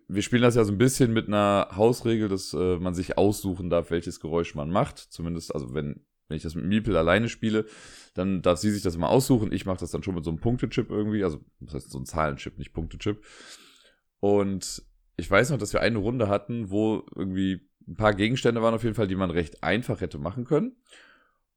wir 0.07 0.21
spielen 0.21 0.41
das 0.41 0.55
ja 0.55 0.63
so 0.63 0.71
ein 0.71 0.77
bisschen 0.77 1.13
mit 1.13 1.27
einer 1.27 1.69
Hausregel, 1.75 2.27
dass 2.27 2.53
äh, 2.53 2.77
man 2.77 2.93
sich 2.93 3.17
aussuchen 3.17 3.69
darf, 3.69 3.91
welches 3.91 4.19
Geräusch 4.19 4.55
man 4.55 4.69
macht. 4.69 4.97
Zumindest, 4.97 5.53
also 5.53 5.73
wenn, 5.73 6.05
wenn 6.27 6.38
ich 6.38 6.43
das 6.43 6.55
mit 6.55 6.65
Miepel 6.65 6.97
alleine 6.97 7.29
spiele, 7.29 7.65
dann 8.13 8.41
darf 8.41 8.59
sie 8.59 8.71
sich 8.71 8.81
das 8.81 8.97
mal 8.97 9.07
aussuchen. 9.07 9.51
Ich 9.51 9.65
mache 9.65 9.79
das 9.79 9.91
dann 9.91 10.03
schon 10.03 10.15
mit 10.15 10.25
so 10.25 10.31
einem 10.31 10.39
Punktechip 10.39 10.89
irgendwie. 10.89 11.23
Also, 11.23 11.39
das 11.59 11.75
heißt 11.75 11.91
so 11.91 11.99
ein 11.99 12.05
Zahlenchip, 12.05 12.57
nicht 12.57 12.73
Punktechip. 12.73 13.23
Und 14.19 14.83
ich 15.15 15.29
weiß 15.29 15.51
noch, 15.51 15.57
dass 15.57 15.73
wir 15.73 15.81
eine 15.81 15.99
Runde 15.99 16.27
hatten, 16.27 16.69
wo 16.69 17.05
irgendwie 17.15 17.61
ein 17.88 17.95
paar 17.95 18.13
Gegenstände 18.13 18.61
waren 18.61 18.73
auf 18.73 18.83
jeden 18.83 18.95
Fall, 18.95 19.07
die 19.07 19.15
man 19.15 19.31
recht 19.31 19.63
einfach 19.63 20.01
hätte 20.01 20.17
machen 20.17 20.45
können. 20.45 20.75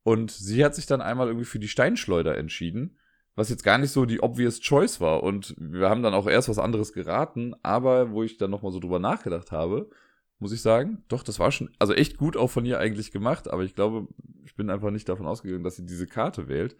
Und 0.02 0.30
sie 0.30 0.64
hat 0.64 0.74
sich 0.74 0.86
dann 0.86 1.00
einmal 1.00 1.26
irgendwie 1.26 1.44
für 1.44 1.58
die 1.58 1.68
Steinschleuder 1.68 2.38
entschieden 2.38 2.96
was 3.40 3.48
jetzt 3.48 3.64
gar 3.64 3.78
nicht 3.78 3.90
so 3.90 4.04
die 4.04 4.22
obvious 4.22 4.60
choice 4.60 5.00
war. 5.00 5.22
Und 5.22 5.54
wir 5.58 5.88
haben 5.88 6.02
dann 6.02 6.14
auch 6.14 6.26
erst 6.26 6.48
was 6.48 6.58
anderes 6.58 6.92
geraten, 6.92 7.54
aber 7.62 8.10
wo 8.10 8.22
ich 8.22 8.36
dann 8.36 8.50
nochmal 8.50 8.70
so 8.70 8.80
drüber 8.80 8.98
nachgedacht 8.98 9.52
habe, 9.52 9.88
muss 10.38 10.52
ich 10.52 10.62
sagen, 10.62 11.04
doch, 11.08 11.22
das 11.22 11.38
war 11.38 11.52
schon, 11.52 11.70
also 11.78 11.94
echt 11.94 12.16
gut 12.16 12.36
auch 12.36 12.48
von 12.48 12.64
ihr 12.64 12.78
eigentlich 12.78 13.12
gemacht, 13.12 13.48
aber 13.48 13.62
ich 13.62 13.74
glaube, 13.74 14.08
ich 14.44 14.54
bin 14.56 14.70
einfach 14.70 14.90
nicht 14.90 15.08
davon 15.08 15.26
ausgegangen, 15.26 15.64
dass 15.64 15.76
sie 15.76 15.86
diese 15.86 16.06
Karte 16.06 16.48
wählt. 16.48 16.76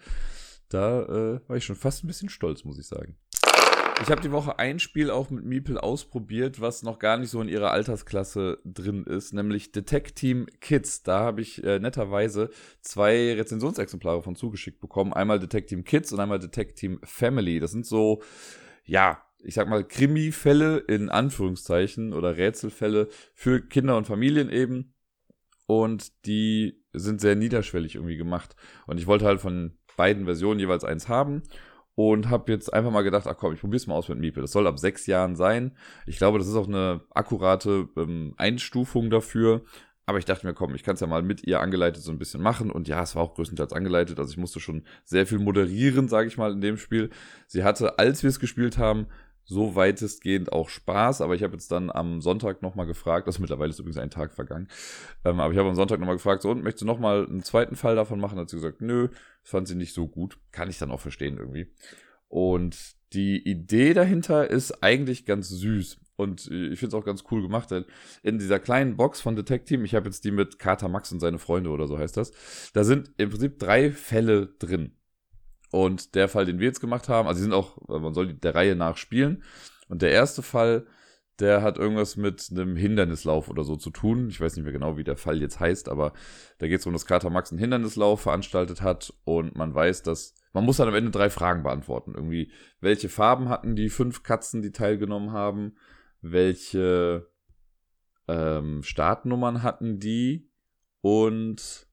Da 0.69 1.03
äh, 1.03 1.41
war 1.49 1.57
ich 1.57 1.65
schon 1.65 1.77
fast 1.77 2.05
ein 2.05 2.07
bisschen 2.07 2.29
stolz, 2.29 2.65
muss 2.65 2.79
ich 2.79 2.87
sagen. 2.87 3.17
Ich 4.03 4.11
habe 4.11 4.23
die 4.23 4.33
Woche 4.33 4.59
ein 4.59 4.79
Spiel 4.79 5.11
auch 5.11 5.29
mit 5.29 5.45
Meeple 5.45 5.81
ausprobiert, 5.83 6.61
was 6.61 6.83
noch 6.83 6.99
gar 6.99 7.19
nicht 7.19 7.29
so 7.29 7.41
in 7.43 7.49
ihrer 7.49 7.71
Altersklasse 7.71 8.59
drin 8.65 9.05
ist, 9.05 9.35
nämlich 9.35 9.73
Detect 9.73 10.17
Team 10.17 10.47
Kids. 10.61 11.03
Da 11.03 11.21
habe 11.21 11.43
ich 11.43 11.63
äh, 11.63 11.79
netterweise 11.79 12.49
zwei 12.81 13.35
Rezensionsexemplare 13.35 14.23
von 14.23 14.37
zugeschickt 14.37 14.81
bekommen. 14.81 15.13
Einmal 15.13 15.39
Detect 15.39 15.69
Team 15.69 15.85
Kids 15.85 16.13
und 16.13 16.21
einmal 16.21 16.39
Detect 16.39 16.79
Team 16.79 16.99
Family. 17.05 17.61
Das 17.61 17.73
sind 17.73 17.85
so, 17.85 18.23
ja, 18.85 19.23
ich 19.39 19.55
sag 19.55 19.69
mal, 19.69 19.85
Krimi-Fälle 19.85 20.79
in 20.79 21.11
Anführungszeichen 21.11 22.15
oder 22.15 22.39
Rätselfälle 22.39 23.09
für 23.35 23.61
Kinder 23.61 23.99
und 23.99 24.07
Familien 24.07 24.51
eben. 24.51 24.95
Und 25.67 26.27
die 26.27 26.83
sind 26.95 27.21
sehr 27.21 27.37
niederschwellig 27.37 27.97
irgendwie 27.97 28.17
gemacht. 28.17 28.57
Und 28.87 28.99
ich 28.99 29.07
wollte 29.07 29.27
halt 29.27 29.41
von 29.41 29.79
beiden 29.97 30.25
Versionen 30.25 30.59
jeweils 30.59 30.85
eins 30.85 31.09
haben 31.09 31.43
und 32.09 32.31
habe 32.31 32.51
jetzt 32.53 32.73
einfach 32.73 32.91
mal 32.91 33.03
gedacht, 33.03 33.27
ach 33.27 33.37
komm, 33.37 33.53
ich 33.53 33.61
probier's 33.61 33.87
mal 33.87 33.95
aus 33.95 34.09
mit 34.09 34.19
Miepel. 34.19 34.41
Das 34.41 34.53
soll 34.53 34.67
ab 34.67 34.79
sechs 34.79 35.07
Jahren 35.07 35.37
sein. 35.37 35.73
Ich 36.07 36.17
glaube, 36.17 36.39
das 36.39 36.49
ist 36.49 36.55
auch 36.55 36.67
eine 36.67 37.03
akkurate 37.11 37.89
ähm, 37.97 38.35
Einstufung 38.39 39.11
dafür. 39.11 39.63
Aber 40.07 40.19
ich 40.19 40.25
dachte 40.25 40.47
mir, 40.47 40.55
komm, 40.55 40.75
ich 40.75 40.83
kann 40.83 40.95
es 40.95 41.01
ja 41.01 41.07
mal 41.07 41.23
mit 41.23 41.47
ihr 41.47 41.61
angeleitet 41.61 42.03
so 42.03 42.11
ein 42.11 42.19
bisschen 42.19 42.43
machen. 42.43 42.71
Und 42.71 42.89
ja, 42.89 43.03
es 43.03 43.15
war 43.15 43.23
auch 43.23 43.35
größtenteils 43.35 43.73
angeleitet. 43.73 44.19
Also 44.19 44.33
ich 44.33 44.39
musste 44.39 44.61
schon 44.61 44.83
sehr 45.05 45.27
viel 45.27 45.39
moderieren, 45.39 46.09
sage 46.09 46.27
ich 46.27 46.39
mal, 46.39 46.53
in 46.53 46.61
dem 46.61 46.79
Spiel. 46.79 47.11
Sie 47.47 47.63
hatte, 47.63 47.99
als 47.99 48.23
wir 48.23 48.31
es 48.31 48.41
gespielt 48.41 48.79
haben, 48.79 49.07
so 49.51 49.75
weitestgehend 49.75 50.53
auch 50.53 50.69
Spaß. 50.69 51.21
Aber 51.21 51.35
ich 51.35 51.43
habe 51.43 51.53
jetzt 51.53 51.71
dann 51.71 51.91
am 51.91 52.23
Sonntag 52.23 52.63
nochmal 52.63 52.87
gefragt, 52.87 53.29
das 53.29 53.37
ist 53.37 53.41
mittlerweile 53.41 53.71
ist 53.71 53.79
übrigens 53.79 53.99
ein 53.99 54.11
Tag 54.11 54.33
vergangen, 54.33 54.69
ähm, 55.25 55.41
aber 55.41 55.53
ich 55.53 55.59
habe 55.59 55.69
am 55.69 55.75
Sonntag 55.75 56.01
nochmal 56.01 56.17
gefragt, 56.17 56.43
so, 56.43 56.51
und 56.51 56.63
möchtest 56.63 56.83
du 56.83 56.87
nochmal 56.87 57.27
einen 57.27 57.43
zweiten 57.43 57.77
Fall 57.77 57.97
davon 57.97 58.21
machen? 58.21 58.39
Hat 58.39 58.49
sie 58.49 58.57
gesagt, 58.57 58.81
nö, 58.81 59.09
das 59.43 59.51
fand 59.51 59.69
sie 59.69 59.75
nicht 59.75 59.93
so 59.93 60.09
gut. 60.09 60.39
Kann 60.53 60.71
ich 60.71 60.79
dann 60.79 60.91
auch 60.91 61.01
verstehen 61.01 61.37
irgendwie. 61.37 61.67
Und 62.29 62.77
die 63.13 63.43
Idee 63.43 63.93
dahinter 63.93 64.49
ist 64.49 64.83
eigentlich 64.83 65.27
ganz 65.27 65.49
süß. 65.49 65.99
Und 66.15 66.43
ich 66.43 66.79
finde 66.79 66.89
es 66.89 66.95
auch 66.95 67.05
ganz 67.05 67.25
cool 67.31 67.43
gemacht, 67.43 67.71
denn 67.71 67.87
in 68.23 68.39
dieser 68.39 68.61
kleinen 68.61 68.97
Box 68.97 69.21
von 69.23 69.37
Detect 69.37 69.67
Team, 69.67 69.85
ich 69.85 69.95
habe 69.95 70.07
jetzt 70.07 70.25
die 70.25 70.31
mit 70.31 70.59
Carter 70.59 70.89
Max 70.89 71.11
und 71.13 71.19
seine 71.19 71.39
Freunde 71.39 71.71
oder 71.71 71.87
so 71.87 71.99
heißt 71.99 72.17
das, 72.17 72.33
da 72.75 72.85
sind 72.85 73.11
im 73.17 73.31
Prinzip 73.31 73.59
drei 73.59 73.91
Fälle 73.91 74.49
drin. 74.59 74.93
Und 75.71 76.15
der 76.15 76.29
Fall, 76.29 76.47
den 76.47 76.59
wir 76.59 76.67
jetzt 76.67 76.81
gemacht 76.81 77.09
haben, 77.09 77.29
also 77.29 77.39
die 77.39 77.45
sind 77.45 77.53
auch, 77.53 77.77
man 77.89 78.15
soll 78.15 78.35
der 78.35 78.55
Reihe 78.55 78.75
nach 78.75 78.97
spielen. 78.97 79.43
Und 79.89 80.03
der 80.03 80.11
erste 80.11 80.43
Fall, 80.43 80.87
der 81.39 81.63
hat 81.63 81.79
irgendwas 81.79 82.17
mit 82.17 82.49
einem 82.51 82.77
Hindernislauf 82.77 83.49
oder 83.49 83.65
so 83.65 83.77
zu 83.77 83.91
tun. 83.91 84.29
Ich 84.29 84.41
weiß 84.41 84.57
nicht 84.57 84.65
mehr 84.65 84.73
genau, 84.73 84.97
wie 84.97 85.05
der 85.05 85.17
Fall 85.17 85.41
jetzt 85.41 85.61
heißt, 85.61 85.89
aber 85.89 86.13
da 86.59 86.67
geht 86.69 86.81
es 86.81 86.87
um, 86.87 86.93
dass 86.93 87.07
Carter 87.07 87.31
Max 87.31 87.51
einen 87.51 87.61
Hindernislauf 87.61 88.21
veranstaltet 88.21 88.83
hat 88.83 89.15
und 89.25 89.57
man 89.57 89.75
weiß, 89.75 90.03
dass 90.03 90.35
man 90.53 90.65
muss 90.65 90.79
dann 90.79 90.89
am 90.89 90.95
Ende 90.95 91.13
drei 91.13 91.31
Fragen 91.31 91.63
beantworten. 91.63 92.13
Irgendwie, 92.15 92.51
welche 92.81 93.09
Farben 93.09 93.49
hatten 93.49 93.77
die 93.77 93.89
fünf 93.89 94.25
Katzen, 94.25 94.63
die 94.63 94.73
teilgenommen 94.73 95.33
haben? 95.33 95.77
welche 96.23 97.31
ähm, 98.29 98.83
Startnummern 98.83 99.63
hatten 99.63 99.99
die 99.99 100.51
und 101.01 101.89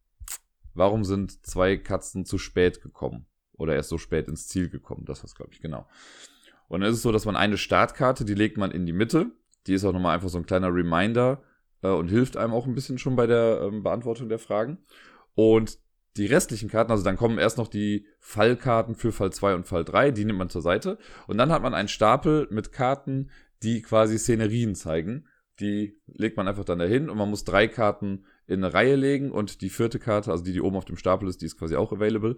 warum 0.73 1.03
sind 1.03 1.45
zwei 1.45 1.77
Katzen 1.77 2.25
zu 2.25 2.37
spät 2.37 2.81
gekommen 2.81 3.26
oder 3.57 3.75
erst 3.75 3.89
so 3.89 3.97
spät 3.97 4.27
ins 4.27 4.47
Ziel 4.47 4.69
gekommen. 4.69 5.05
Das 5.05 5.23
war 5.23 5.29
glaube 5.35 5.51
ich, 5.53 5.61
genau. 5.61 5.87
Und 6.67 6.81
dann 6.81 6.89
ist 6.89 6.97
es 6.97 7.01
so, 7.01 7.11
dass 7.11 7.25
man 7.25 7.35
eine 7.35 7.57
Startkarte, 7.57 8.25
die 8.25 8.33
legt 8.33 8.57
man 8.57 8.71
in 8.71 8.85
die 8.85 8.93
Mitte. 8.93 9.31
Die 9.67 9.73
ist 9.73 9.85
auch 9.85 9.93
nochmal 9.93 10.15
einfach 10.15 10.29
so 10.29 10.37
ein 10.37 10.45
kleiner 10.45 10.73
Reminder 10.73 11.41
äh, 11.81 11.89
und 11.89 12.07
hilft 12.09 12.37
einem 12.37 12.53
auch 12.53 12.65
ein 12.65 12.75
bisschen 12.75 12.97
schon 12.97 13.15
bei 13.15 13.27
der 13.27 13.61
ähm, 13.63 13.83
Beantwortung 13.83 14.29
der 14.29 14.39
Fragen. 14.39 14.79
Und 15.35 15.79
die 16.17 16.25
restlichen 16.25 16.69
Karten, 16.69 16.91
also 16.91 17.03
dann 17.03 17.15
kommen 17.15 17.37
erst 17.37 17.57
noch 17.57 17.67
die 17.67 18.07
Fallkarten 18.19 18.95
für 18.95 19.11
Fall 19.11 19.31
2 19.31 19.55
und 19.55 19.67
Fall 19.67 19.85
3, 19.85 20.11
die 20.11 20.25
nimmt 20.25 20.39
man 20.39 20.49
zur 20.49 20.61
Seite. 20.61 20.97
Und 21.27 21.37
dann 21.37 21.51
hat 21.51 21.61
man 21.61 21.73
einen 21.73 21.87
Stapel 21.87 22.47
mit 22.49 22.71
Karten, 22.71 23.29
die 23.63 23.81
quasi 23.81 24.17
Szenerien 24.17 24.75
zeigen. 24.75 25.27
Die 25.59 25.99
legt 26.07 26.37
man 26.37 26.47
einfach 26.47 26.65
dann 26.65 26.79
dahin 26.79 27.09
und 27.09 27.17
man 27.17 27.29
muss 27.29 27.43
drei 27.43 27.67
Karten 27.67 28.25
in 28.45 28.63
eine 28.63 28.73
Reihe 28.73 28.95
legen 28.95 29.31
und 29.31 29.61
die 29.61 29.69
vierte 29.69 29.99
Karte, 29.99 30.31
also 30.31 30.43
die, 30.43 30.53
die 30.53 30.61
oben 30.61 30.77
auf 30.77 30.85
dem 30.85 30.97
Stapel 30.97 31.27
ist, 31.27 31.41
die 31.41 31.47
ist 31.47 31.57
quasi 31.57 31.75
auch 31.75 31.91
available. 31.91 32.37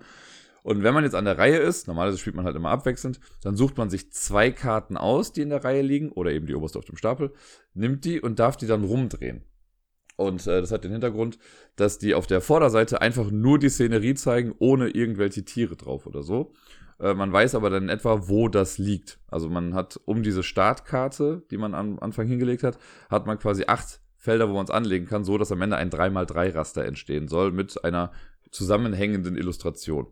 Und 0.63 0.83
wenn 0.83 0.93
man 0.93 1.03
jetzt 1.03 1.15
an 1.15 1.25
der 1.25 1.37
Reihe 1.37 1.57
ist, 1.57 1.87
normalerweise 1.87 2.17
spielt 2.17 2.35
man 2.35 2.45
halt 2.45 2.55
immer 2.55 2.69
abwechselnd, 2.69 3.19
dann 3.41 3.55
sucht 3.55 3.77
man 3.77 3.89
sich 3.89 4.11
zwei 4.11 4.51
Karten 4.51 4.97
aus, 4.97 5.31
die 5.31 5.41
in 5.41 5.49
der 5.49 5.63
Reihe 5.63 5.81
liegen, 5.81 6.11
oder 6.11 6.31
eben 6.31 6.47
die 6.47 6.55
oberste 6.55 6.79
auf 6.79 6.85
dem 6.85 6.97
Stapel, 6.97 7.33
nimmt 7.73 8.05
die 8.05 8.19
und 8.21 8.39
darf 8.39 8.57
die 8.57 8.67
dann 8.67 8.83
rumdrehen. 8.83 9.43
Und 10.15 10.45
äh, 10.47 10.59
das 10.59 10.71
hat 10.71 10.83
den 10.83 10.91
Hintergrund, 10.91 11.39
dass 11.77 11.97
die 11.97 12.13
auf 12.13 12.27
der 12.27 12.41
Vorderseite 12.41 13.01
einfach 13.01 13.31
nur 13.31 13.57
die 13.57 13.69
Szenerie 13.69 14.15
zeigen, 14.15 14.53
ohne 14.59 14.89
irgendwelche 14.89 15.45
Tiere 15.45 15.77
drauf 15.77 16.05
oder 16.05 16.23
so. 16.23 16.51
Äh, 16.99 17.13
man 17.13 17.31
weiß 17.31 17.55
aber 17.55 17.69
dann 17.69 17.87
etwa, 17.87 18.27
wo 18.27 18.49
das 18.49 18.77
liegt. 18.77 19.19
Also 19.27 19.49
man 19.49 19.73
hat 19.73 19.99
um 20.03 20.21
diese 20.21 20.43
Startkarte, 20.43 21.43
die 21.51 21.57
man 21.57 21.73
am 21.73 21.99
Anfang 21.99 22.27
hingelegt 22.27 22.63
hat, 22.63 22.77
hat 23.09 23.27
man 23.27 23.39
quasi 23.39 23.63
acht 23.67 24.01
Felder, 24.17 24.49
wo 24.49 24.53
man 24.53 24.65
es 24.65 24.71
anlegen 24.71 25.05
kann, 25.05 25.23
so 25.23 25.37
dass 25.37 25.53
am 25.53 25.61
Ende 25.61 25.77
ein 25.77 25.89
3x3-Raster 25.89 26.83
entstehen 26.83 27.29
soll 27.29 27.53
mit 27.53 27.83
einer 27.85 28.11
zusammenhängenden 28.51 29.37
Illustration. 29.37 30.07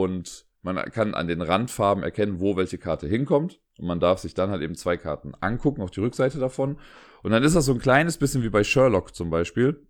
Und 0.00 0.46
man 0.62 0.76
kann 0.90 1.14
an 1.14 1.28
den 1.28 1.42
Randfarben 1.42 2.02
erkennen, 2.02 2.40
wo 2.40 2.56
welche 2.56 2.78
Karte 2.78 3.06
hinkommt. 3.06 3.60
Und 3.78 3.86
man 3.86 4.00
darf 4.00 4.20
sich 4.20 4.32
dann 4.32 4.50
halt 4.50 4.62
eben 4.62 4.74
zwei 4.74 4.96
Karten 4.96 5.34
angucken, 5.40 5.82
auf 5.82 5.90
die 5.90 6.00
Rückseite 6.00 6.38
davon. 6.38 6.78
Und 7.22 7.32
dann 7.32 7.42
ist 7.42 7.54
das 7.54 7.66
so 7.66 7.72
ein 7.72 7.78
kleines 7.78 8.16
bisschen 8.16 8.42
wie 8.42 8.48
bei 8.48 8.64
Sherlock 8.64 9.14
zum 9.14 9.28
Beispiel. 9.28 9.86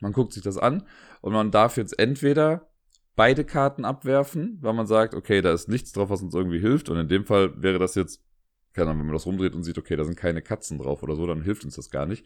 Man 0.00 0.12
guckt 0.12 0.32
sich 0.32 0.42
das 0.42 0.56
an 0.56 0.84
und 1.20 1.32
man 1.32 1.50
darf 1.50 1.76
jetzt 1.76 1.98
entweder 1.98 2.70
beide 3.16 3.44
Karten 3.44 3.84
abwerfen, 3.84 4.58
weil 4.62 4.72
man 4.72 4.86
sagt, 4.86 5.14
okay, 5.14 5.42
da 5.42 5.52
ist 5.52 5.68
nichts 5.68 5.92
drauf, 5.92 6.10
was 6.10 6.22
uns 6.22 6.34
irgendwie 6.34 6.58
hilft. 6.58 6.88
Und 6.88 6.98
in 6.98 7.08
dem 7.08 7.26
Fall 7.26 7.60
wäre 7.62 7.78
das 7.78 7.94
jetzt, 7.94 8.22
keine 8.72 8.90
Ahnung, 8.90 9.00
wenn 9.00 9.08
man 9.08 9.16
das 9.16 9.26
rumdreht 9.26 9.54
und 9.54 9.62
sieht, 9.62 9.78
okay, 9.78 9.96
da 9.96 10.04
sind 10.04 10.16
keine 10.16 10.42
Katzen 10.42 10.78
drauf 10.78 11.02
oder 11.02 11.16
so, 11.16 11.26
dann 11.26 11.42
hilft 11.42 11.64
uns 11.64 11.76
das 11.76 11.90
gar 11.90 12.06
nicht. 12.06 12.24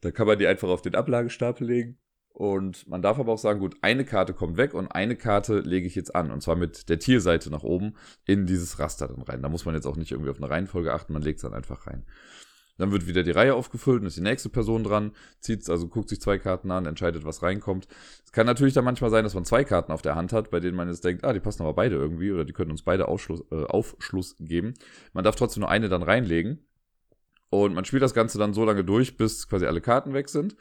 Da 0.00 0.10
kann 0.10 0.26
man 0.26 0.38
die 0.38 0.46
einfach 0.46 0.68
auf 0.68 0.82
den 0.82 0.94
Ablagestapel 0.94 1.66
legen. 1.66 1.98
Und 2.34 2.88
man 2.88 3.00
darf 3.00 3.20
aber 3.20 3.32
auch 3.32 3.38
sagen, 3.38 3.60
gut, 3.60 3.76
eine 3.80 4.04
Karte 4.04 4.34
kommt 4.34 4.56
weg 4.56 4.74
und 4.74 4.88
eine 4.88 5.14
Karte 5.14 5.60
lege 5.60 5.86
ich 5.86 5.94
jetzt 5.94 6.16
an. 6.16 6.32
Und 6.32 6.42
zwar 6.42 6.56
mit 6.56 6.88
der 6.88 6.98
Tierseite 6.98 7.48
nach 7.48 7.62
oben 7.62 7.94
in 8.26 8.44
dieses 8.44 8.80
Raster 8.80 9.06
dann 9.06 9.22
rein. 9.22 9.40
Da 9.40 9.48
muss 9.48 9.64
man 9.64 9.76
jetzt 9.76 9.86
auch 9.86 9.94
nicht 9.94 10.10
irgendwie 10.10 10.30
auf 10.30 10.38
eine 10.38 10.50
Reihenfolge 10.50 10.92
achten, 10.92 11.12
man 11.12 11.22
legt 11.22 11.36
es 11.38 11.42
dann 11.42 11.54
einfach 11.54 11.86
rein. 11.86 12.04
Dann 12.76 12.90
wird 12.90 13.06
wieder 13.06 13.22
die 13.22 13.30
Reihe 13.30 13.54
aufgefüllt 13.54 14.00
und 14.00 14.08
ist 14.08 14.16
die 14.16 14.20
nächste 14.20 14.48
Person 14.48 14.82
dran, 14.82 15.12
zieht, 15.38 15.70
also 15.70 15.86
guckt 15.86 16.08
sich 16.08 16.20
zwei 16.20 16.38
Karten 16.38 16.72
an, 16.72 16.86
entscheidet, 16.86 17.24
was 17.24 17.40
reinkommt. 17.40 17.86
Es 18.24 18.32
kann 18.32 18.46
natürlich 18.46 18.74
dann 18.74 18.84
manchmal 18.84 19.10
sein, 19.10 19.22
dass 19.22 19.34
man 19.34 19.44
zwei 19.44 19.62
Karten 19.62 19.92
auf 19.92 20.02
der 20.02 20.16
Hand 20.16 20.32
hat, 20.32 20.50
bei 20.50 20.58
denen 20.58 20.76
man 20.76 20.88
jetzt 20.88 21.04
denkt, 21.04 21.22
ah, 21.24 21.32
die 21.32 21.38
passen 21.38 21.62
aber 21.62 21.74
beide 21.74 21.94
irgendwie 21.94 22.32
oder 22.32 22.44
die 22.44 22.52
können 22.52 22.72
uns 22.72 22.82
beide 22.82 23.06
Aufschluss, 23.06 23.44
äh, 23.52 23.64
Aufschluss 23.66 24.34
geben. 24.40 24.74
Man 25.12 25.22
darf 25.22 25.36
trotzdem 25.36 25.60
nur 25.60 25.70
eine 25.70 25.88
dann 25.88 26.02
reinlegen. 26.02 26.66
Und 27.48 27.74
man 27.74 27.84
spielt 27.84 28.02
das 28.02 28.14
Ganze 28.14 28.38
dann 28.38 28.54
so 28.54 28.64
lange 28.64 28.82
durch, 28.82 29.16
bis 29.16 29.48
quasi 29.48 29.66
alle 29.66 29.80
Karten 29.80 30.12
weg 30.12 30.28
sind. 30.28 30.56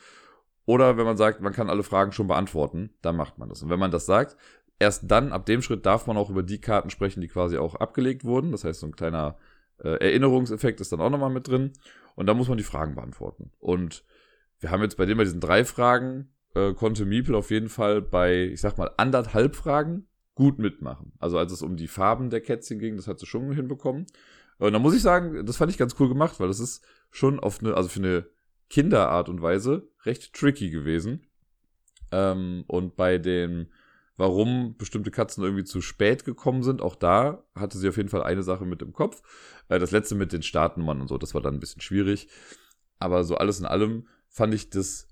Oder 0.65 0.97
wenn 0.97 1.05
man 1.05 1.17
sagt, 1.17 1.41
man 1.41 1.53
kann 1.53 1.69
alle 1.69 1.83
Fragen 1.83 2.11
schon 2.11 2.27
beantworten, 2.27 2.91
dann 3.01 3.15
macht 3.15 3.37
man 3.37 3.49
das. 3.49 3.61
Und 3.61 3.69
wenn 3.69 3.79
man 3.79 3.91
das 3.91 4.05
sagt, 4.05 4.37
erst 4.79 5.09
dann, 5.09 5.31
ab 5.31 5.45
dem 5.45 5.61
Schritt, 5.61 5.85
darf 5.85 6.07
man 6.07 6.17
auch 6.17 6.29
über 6.29 6.43
die 6.43 6.61
Karten 6.61 6.89
sprechen, 6.89 7.21
die 7.21 7.27
quasi 7.27 7.57
auch 7.57 7.75
abgelegt 7.75 8.23
wurden. 8.23 8.51
Das 8.51 8.63
heißt, 8.63 8.79
so 8.79 8.87
ein 8.87 8.95
kleiner 8.95 9.37
äh, 9.79 9.97
Erinnerungseffekt 9.97 10.79
ist 10.81 10.91
dann 10.91 11.01
auch 11.01 11.09
nochmal 11.09 11.29
mit 11.29 11.47
drin. 11.47 11.73
Und 12.15 12.27
da 12.27 12.33
muss 12.33 12.47
man 12.47 12.57
die 12.57 12.63
Fragen 12.63 12.95
beantworten. 12.95 13.51
Und 13.59 14.05
wir 14.59 14.71
haben 14.71 14.81
jetzt 14.81 14.97
bei 14.97 15.05
dem 15.05 15.17
bei 15.17 15.23
diesen 15.23 15.41
drei 15.41 15.65
Fragen, 15.65 16.29
äh, 16.55 16.73
konnte 16.73 17.05
Miepel 17.05 17.35
auf 17.35 17.51
jeden 17.51 17.69
Fall 17.69 18.01
bei, 18.01 18.43
ich 18.43 18.61
sag 18.61 18.77
mal, 18.77 18.91
anderthalb 18.97 19.55
Fragen 19.55 20.07
gut 20.35 20.59
mitmachen. 20.59 21.13
Also 21.19 21.37
als 21.37 21.51
es 21.51 21.61
um 21.61 21.75
die 21.75 21.87
Farben 21.87 22.29
der 22.29 22.41
Kätzchen 22.41 22.79
ging, 22.79 22.95
das 22.95 23.07
hat 23.07 23.19
sie 23.19 23.25
schon 23.25 23.51
hinbekommen. 23.51 24.05
Und 24.59 24.73
da 24.73 24.79
muss 24.79 24.95
ich 24.95 25.01
sagen, 25.01 25.45
das 25.45 25.57
fand 25.57 25.71
ich 25.71 25.77
ganz 25.77 25.95
cool 25.99 26.09
gemacht, 26.09 26.39
weil 26.39 26.47
das 26.47 26.59
ist 26.59 26.83
schon 27.11 27.39
auf 27.39 27.59
eine, 27.59 27.75
also 27.75 27.89
für 27.89 27.99
eine 27.99 28.25
Kinderart 28.69 29.29
und 29.29 29.41
Weise 29.41 29.87
recht 30.03 30.33
tricky 30.33 30.69
gewesen. 30.69 31.27
Ähm, 32.11 32.63
und 32.67 32.95
bei 32.95 33.17
dem 33.17 33.67
warum 34.17 34.75
bestimmte 34.77 35.11
Katzen 35.11 35.43
irgendwie 35.43 35.63
zu 35.63 35.81
spät 35.81 36.23
gekommen 36.25 36.63
sind. 36.63 36.81
Auch 36.81 36.95
da 36.95 37.43
hatte 37.55 37.77
sie 37.77 37.89
auf 37.89 37.97
jeden 37.97 38.09
Fall 38.09 38.23
eine 38.23 38.43
Sache 38.43 38.65
mit 38.65 38.81
im 38.81 38.93
Kopf. 38.93 39.21
Äh, 39.69 39.79
das 39.79 39.91
letzte 39.91 40.15
mit 40.15 40.33
den 40.33 40.43
Startnummern 40.43 41.01
und 41.01 41.07
so, 41.07 41.17
das 41.17 41.33
war 41.33 41.41
dann 41.41 41.55
ein 41.55 41.59
bisschen 41.59 41.81
schwierig. 41.81 42.27
Aber 42.99 43.23
so 43.23 43.35
alles 43.35 43.59
in 43.59 43.65
allem 43.65 44.07
fand 44.29 44.53
ich 44.53 44.69
das 44.69 45.07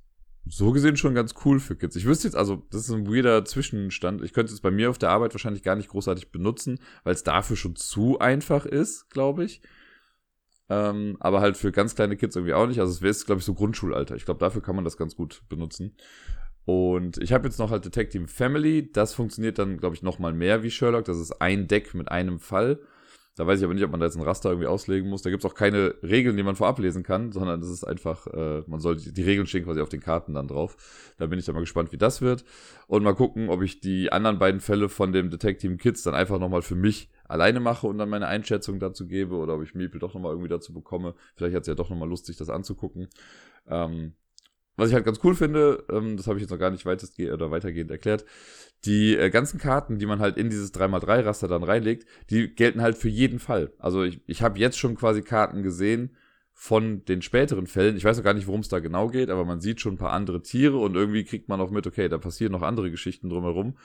so 0.47 0.71
gesehen 0.71 0.97
schon 0.97 1.13
ganz 1.13 1.35
cool 1.45 1.59
für 1.59 1.75
Kids. 1.75 1.95
Ich 1.95 2.05
wüsste 2.05 2.27
jetzt, 2.27 2.35
also, 2.35 2.65
das 2.71 2.81
ist 2.81 2.91
ein 2.91 3.07
weirder 3.07 3.45
Zwischenstand. 3.45 4.23
Ich 4.23 4.33
könnte 4.33 4.51
es 4.51 4.59
bei 4.59 4.71
mir 4.71 4.89
auf 4.89 4.97
der 4.97 5.11
Arbeit 5.11 5.33
wahrscheinlich 5.33 5.61
gar 5.61 5.75
nicht 5.75 5.89
großartig 5.89 6.31
benutzen, 6.31 6.79
weil 7.03 7.13
es 7.13 7.23
dafür 7.23 7.55
schon 7.55 7.75
zu 7.75 8.19
einfach 8.19 8.65
ist, 8.65 9.09
glaube 9.11 9.43
ich. 9.43 9.61
Ähm, 10.69 11.17
aber 11.19 11.41
halt 11.41 11.57
für 11.57 11.71
ganz 11.71 11.95
kleine 11.95 12.15
Kids 12.15 12.35
irgendwie 12.35 12.53
auch 12.53 12.67
nicht. 12.67 12.79
Also 12.79 12.91
es 12.91 13.01
wäre, 13.01 13.25
glaube 13.25 13.39
ich, 13.39 13.45
so 13.45 13.53
Grundschulalter. 13.53 14.15
Ich 14.15 14.25
glaube, 14.25 14.39
dafür 14.39 14.61
kann 14.61 14.75
man 14.75 14.85
das 14.85 14.97
ganz 14.97 15.15
gut 15.15 15.41
benutzen. 15.49 15.95
Und 16.65 17.17
ich 17.17 17.33
habe 17.33 17.47
jetzt 17.47 17.57
noch 17.57 17.71
halt 17.71 17.85
Detective 17.85 18.27
Family. 18.27 18.91
Das 18.91 19.13
funktioniert 19.13 19.59
dann, 19.59 19.77
glaube 19.77 19.95
ich, 19.95 20.03
noch 20.03 20.19
mal 20.19 20.33
mehr 20.33 20.63
wie 20.63 20.71
Sherlock. 20.71 21.05
Das 21.05 21.17
ist 21.17 21.41
ein 21.41 21.67
Deck 21.67 21.93
mit 21.93 22.09
einem 22.09 22.39
Fall. 22.39 22.79
Da 23.37 23.47
weiß 23.47 23.59
ich 23.59 23.65
aber 23.65 23.73
nicht, 23.73 23.83
ob 23.85 23.91
man 23.91 23.99
da 24.01 24.05
jetzt 24.05 24.17
ein 24.17 24.23
Raster 24.23 24.49
irgendwie 24.49 24.67
auslegen 24.67 25.09
muss. 25.09 25.21
Da 25.21 25.29
gibt 25.29 25.43
es 25.43 25.49
auch 25.49 25.55
keine 25.55 25.95
Regeln, 26.03 26.35
die 26.35 26.43
man 26.43 26.57
vorab 26.57 26.79
lesen 26.79 27.01
kann, 27.01 27.31
sondern 27.31 27.61
das 27.61 27.69
ist 27.69 27.85
einfach, 27.85 28.27
äh, 28.27 28.61
man 28.67 28.81
soll 28.81 28.97
die, 28.97 29.13
die, 29.13 29.23
Regeln 29.23 29.47
stehen 29.47 29.63
quasi 29.63 29.79
auf 29.79 29.87
den 29.87 30.01
Karten 30.01 30.33
dann 30.33 30.49
drauf. 30.49 30.75
Da 31.17 31.27
bin 31.27 31.39
ich 31.39 31.45
dann 31.45 31.55
mal 31.55 31.61
gespannt, 31.61 31.93
wie 31.93 31.97
das 31.97 32.21
wird. 32.21 32.43
Und 32.87 33.03
mal 33.03 33.15
gucken, 33.15 33.49
ob 33.49 33.61
ich 33.61 33.79
die 33.79 34.11
anderen 34.11 34.37
beiden 34.37 34.59
Fälle 34.59 34.89
von 34.89 35.13
dem 35.13 35.29
Detective 35.29 35.77
Kids 35.77 36.03
dann 36.03 36.13
einfach 36.13 36.39
nochmal 36.39 36.61
für 36.61 36.75
mich 36.75 37.09
alleine 37.31 37.59
mache 37.59 37.87
und 37.87 37.97
dann 37.97 38.09
meine 38.09 38.27
Einschätzung 38.27 38.79
dazu 38.79 39.07
gebe 39.07 39.35
oder 39.35 39.55
ob 39.55 39.63
ich 39.63 39.73
Miepel 39.73 39.99
doch 39.99 40.13
nochmal 40.13 40.31
irgendwie 40.31 40.49
dazu 40.49 40.73
bekomme. 40.73 41.15
Vielleicht 41.35 41.55
hat 41.55 41.61
es 41.61 41.67
ja 41.67 41.75
doch 41.75 41.89
nochmal 41.89 42.09
Lust, 42.09 42.25
sich 42.25 42.37
das 42.37 42.49
anzugucken. 42.49 43.07
Ähm, 43.67 44.13
was 44.77 44.89
ich 44.89 44.95
halt 44.95 45.05
ganz 45.05 45.19
cool 45.23 45.35
finde, 45.35 45.83
ähm, 45.91 46.17
das 46.17 46.27
habe 46.27 46.37
ich 46.37 46.41
jetzt 46.41 46.51
noch 46.51 46.57
gar 46.57 46.71
nicht 46.71 46.85
weitestgehend 46.85 47.33
oder 47.33 47.51
weitergehend 47.51 47.91
erklärt, 47.91 48.25
die 48.85 49.15
äh, 49.15 49.29
ganzen 49.29 49.59
Karten, 49.59 49.99
die 49.99 50.05
man 50.05 50.19
halt 50.19 50.37
in 50.37 50.49
dieses 50.49 50.73
3x3-Raster 50.73 51.47
dann 51.47 51.63
reinlegt, 51.63 52.07
die 52.29 52.53
gelten 52.53 52.81
halt 52.81 52.97
für 52.97 53.09
jeden 53.09 53.39
Fall. 53.39 53.73
Also 53.77 54.03
ich, 54.03 54.21
ich 54.27 54.41
habe 54.41 54.59
jetzt 54.59 54.77
schon 54.77 54.95
quasi 54.95 55.21
Karten 55.21 55.61
gesehen 55.61 56.15
von 56.53 57.03
den 57.05 57.21
späteren 57.21 57.67
Fällen. 57.67 57.97
Ich 57.97 58.05
weiß 58.05 58.17
noch 58.17 58.23
gar 58.23 58.33
nicht, 58.33 58.47
worum 58.47 58.61
es 58.61 58.69
da 58.69 58.79
genau 58.79 59.07
geht, 59.09 59.29
aber 59.29 59.45
man 59.45 59.61
sieht 59.61 59.81
schon 59.81 59.95
ein 59.95 59.97
paar 59.97 60.13
andere 60.13 60.41
Tiere 60.41 60.77
und 60.77 60.95
irgendwie 60.95 61.23
kriegt 61.23 61.49
man 61.49 61.59
auch 61.59 61.71
mit, 61.71 61.87
okay, 61.87 62.07
da 62.07 62.17
passieren 62.17 62.51
noch 62.51 62.61
andere 62.61 62.91
Geschichten 62.91 63.29
drumherum. 63.29 63.77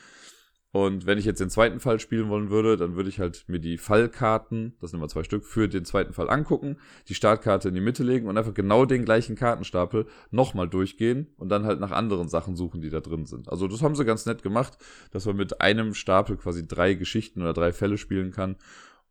Und 0.77 1.07
wenn 1.07 1.17
ich 1.17 1.25
jetzt 1.25 1.41
den 1.41 1.49
zweiten 1.49 1.81
Fall 1.81 1.99
spielen 2.01 2.29
wollen 2.29 2.51
würde, 2.51 2.77
dann 2.77 2.97
würde 2.97 3.09
ich 3.09 3.19
halt 3.19 3.47
mir 3.49 3.61
die 3.61 3.79
Fallkarten, 3.79 4.77
das 4.79 4.91
sind 4.91 5.01
immer 5.01 5.09
zwei 5.09 5.25
Stück, 5.25 5.47
für 5.47 5.71
den 5.71 5.87
zweiten 5.87 6.13
Fall 6.13 6.29
angucken, 6.29 6.77
die 7.09 7.15
Startkarte 7.15 7.71
in 7.71 7.75
die 7.75 7.81
Mitte 7.81 8.03
legen 8.03 8.29
und 8.29 8.37
einfach 8.37 8.53
genau 8.53 8.85
den 8.85 9.07
gleichen 9.07 9.37
Kartenstapel 9.37 10.05
nochmal 10.31 10.69
durchgehen 10.69 11.29
und 11.39 11.49
dann 11.49 11.65
halt 11.65 11.81
nach 11.81 11.93
anderen 11.93 12.29
Sachen 12.29 12.57
suchen, 12.57 12.83
die 12.83 12.91
da 12.91 13.01
drin 13.01 13.25
sind. 13.25 13.49
Also 13.49 13.69
das 13.69 13.81
haben 13.81 13.97
sie 13.97 14.05
ganz 14.05 14.27
nett 14.27 14.43
gemacht, 14.43 14.77
dass 15.13 15.25
man 15.25 15.37
mit 15.37 15.63
einem 15.63 15.95
Stapel 15.95 16.37
quasi 16.37 16.69
drei 16.69 16.93
Geschichten 16.93 17.41
oder 17.41 17.55
drei 17.55 17.73
Fälle 17.73 17.97
spielen 17.97 18.31
kann. 18.31 18.57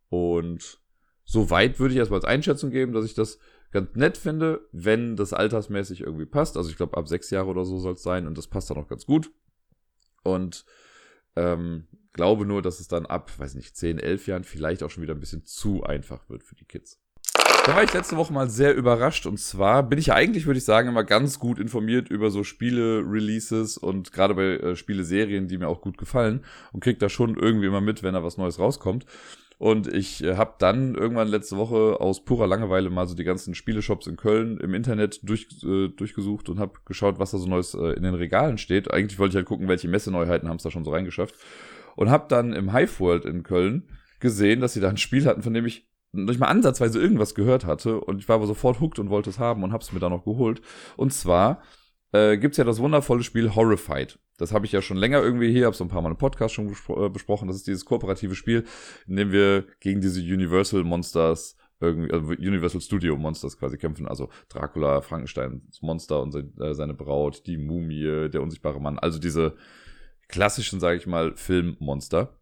Und 0.08 0.78
so 1.24 1.50
weit 1.50 1.80
würde 1.80 1.94
ich 1.94 1.98
erstmal 1.98 2.20
als 2.20 2.28
Einschätzung 2.28 2.70
geben, 2.70 2.92
dass 2.92 3.04
ich 3.04 3.14
das 3.14 3.40
ganz 3.72 3.96
nett 3.96 4.16
finde, 4.16 4.60
wenn 4.70 5.16
das 5.16 5.32
altersmäßig 5.32 6.02
irgendwie 6.02 6.26
passt. 6.26 6.56
Also 6.56 6.70
ich 6.70 6.76
glaube, 6.76 6.96
ab 6.96 7.08
sechs 7.08 7.30
Jahre 7.30 7.48
oder 7.48 7.64
so 7.64 7.80
soll 7.80 7.94
es 7.94 8.04
sein 8.04 8.28
und 8.28 8.38
das 8.38 8.46
passt 8.46 8.70
dann 8.70 8.76
auch 8.76 8.86
ganz 8.86 9.04
gut. 9.04 9.32
Und 10.22 10.64
ähm, 11.36 11.86
glaube 12.12 12.46
nur, 12.46 12.62
dass 12.62 12.80
es 12.80 12.88
dann 12.88 13.06
ab, 13.06 13.30
weiß 13.38 13.54
nicht, 13.54 13.76
10, 13.76 13.98
11 13.98 14.26
Jahren 14.26 14.44
vielleicht 14.44 14.82
auch 14.82 14.90
schon 14.90 15.02
wieder 15.02 15.14
ein 15.14 15.20
bisschen 15.20 15.44
zu 15.44 15.84
einfach 15.84 16.28
wird 16.28 16.42
für 16.42 16.56
die 16.56 16.64
Kids. 16.64 17.00
Da 17.66 17.74
war 17.74 17.82
ich 17.82 17.92
letzte 17.92 18.16
Woche 18.16 18.32
mal 18.32 18.48
sehr 18.48 18.76
überrascht 18.76 19.26
und 19.26 19.38
zwar 19.40 19.82
bin 19.82 19.98
ich 19.98 20.06
ja 20.06 20.14
eigentlich, 20.14 20.46
würde 20.46 20.58
ich 20.58 20.64
sagen, 20.64 20.88
immer 20.88 21.02
ganz 21.02 21.40
gut 21.40 21.58
informiert 21.58 22.08
über 22.08 22.30
so 22.30 22.44
Spiele-Releases 22.44 23.76
und 23.76 24.12
gerade 24.12 24.34
bei 24.34 24.44
äh, 24.44 24.76
Spiele-Serien, 24.76 25.48
die 25.48 25.58
mir 25.58 25.66
auch 25.66 25.80
gut 25.80 25.98
gefallen 25.98 26.44
und 26.72 26.80
krieg 26.80 27.00
da 27.00 27.08
schon 27.08 27.36
irgendwie 27.36 27.66
immer 27.66 27.80
mit, 27.80 28.04
wenn 28.04 28.14
da 28.14 28.22
was 28.22 28.36
Neues 28.36 28.60
rauskommt. 28.60 29.04
Und 29.58 29.86
ich 29.86 30.22
äh, 30.22 30.36
habe 30.36 30.54
dann 30.58 30.94
irgendwann 30.94 31.28
letzte 31.28 31.56
Woche 31.56 31.98
aus 32.00 32.24
purer 32.24 32.46
Langeweile 32.46 32.90
mal 32.90 33.06
so 33.06 33.14
die 33.14 33.24
ganzen 33.24 33.54
Spieleshops 33.54 34.06
in 34.06 34.16
Köln 34.16 34.58
im 34.58 34.74
Internet 34.74 35.20
durch, 35.22 35.48
äh, 35.64 35.88
durchgesucht 35.88 36.48
und 36.50 36.58
habe 36.58 36.74
geschaut, 36.84 37.18
was 37.18 37.30
da 37.30 37.38
so 37.38 37.48
Neues 37.48 37.72
äh, 37.72 37.92
in 37.92 38.02
den 38.02 38.14
Regalen 38.14 38.58
steht. 38.58 38.90
Eigentlich 38.90 39.18
wollte 39.18 39.32
ich 39.32 39.36
halt 39.36 39.46
gucken, 39.46 39.68
welche 39.68 39.88
Messeneuheiten 39.88 40.48
haben 40.48 40.56
es 40.56 40.62
da 40.62 40.70
schon 40.70 40.84
so 40.84 40.90
reingeschafft. 40.90 41.34
Und 41.94 42.10
habe 42.10 42.26
dann 42.28 42.52
im 42.52 42.74
Hive 42.74 43.00
World 43.00 43.24
in 43.24 43.42
Köln 43.42 43.88
gesehen, 44.20 44.60
dass 44.60 44.74
sie 44.74 44.80
da 44.80 44.90
ein 44.90 44.98
Spiel 44.98 45.24
hatten, 45.24 45.42
von 45.42 45.54
dem 45.54 45.64
ich 45.64 45.88
nicht 46.12 46.40
mal 46.40 46.48
ansatzweise 46.48 47.00
irgendwas 47.00 47.34
gehört 47.34 47.64
hatte. 47.64 47.98
Und 48.00 48.18
ich 48.18 48.28
war 48.28 48.36
aber 48.36 48.46
sofort 48.46 48.80
hooked 48.80 48.98
und 48.98 49.08
wollte 49.08 49.30
es 49.30 49.38
haben 49.38 49.64
und 49.64 49.72
habe 49.72 49.82
es 49.82 49.92
mir 49.92 50.00
dann 50.00 50.12
noch 50.12 50.24
geholt. 50.24 50.60
Und 50.96 51.14
zwar 51.14 51.62
äh, 52.16 52.38
gibt 52.38 52.52
es 52.52 52.58
ja 52.58 52.64
das 52.64 52.78
wundervolle 52.78 53.22
Spiel 53.22 53.54
Horrified. 53.54 54.18
Das 54.38 54.52
habe 54.52 54.66
ich 54.66 54.72
ja 54.72 54.82
schon 54.82 54.96
länger 54.96 55.22
irgendwie 55.22 55.50
hier, 55.50 55.66
habe 55.66 55.76
so 55.76 55.84
ein 55.84 55.88
paar 55.88 56.02
Mal 56.02 56.10
im 56.10 56.18
Podcast 56.18 56.54
schon 56.54 56.74
äh, 56.88 57.08
besprochen. 57.08 57.48
Das 57.48 57.56
ist 57.56 57.66
dieses 57.66 57.84
kooperative 57.84 58.34
Spiel, 58.34 58.64
in 59.06 59.16
dem 59.16 59.32
wir 59.32 59.64
gegen 59.80 60.00
diese 60.00 60.20
Universal 60.20 60.84
Monsters 60.84 61.56
irgendwie, 61.80 62.12
also 62.12 62.28
Universal 62.28 62.80
Studio 62.80 63.16
Monsters 63.16 63.58
quasi 63.58 63.76
kämpfen. 63.76 64.08
Also 64.08 64.28
Dracula, 64.48 65.00
Frankensteins 65.00 65.82
Monster 65.82 66.22
und 66.22 66.34
äh, 66.34 66.74
seine 66.74 66.94
Braut, 66.94 67.46
die 67.46 67.58
Mumie, 67.58 68.28
der 68.30 68.42
unsichtbare 68.42 68.80
Mann. 68.80 68.98
Also 68.98 69.18
diese 69.18 69.56
klassischen, 70.28 70.80
sage 70.80 70.98
ich 70.98 71.06
mal, 71.06 71.34
Filmmonster. 71.36 72.38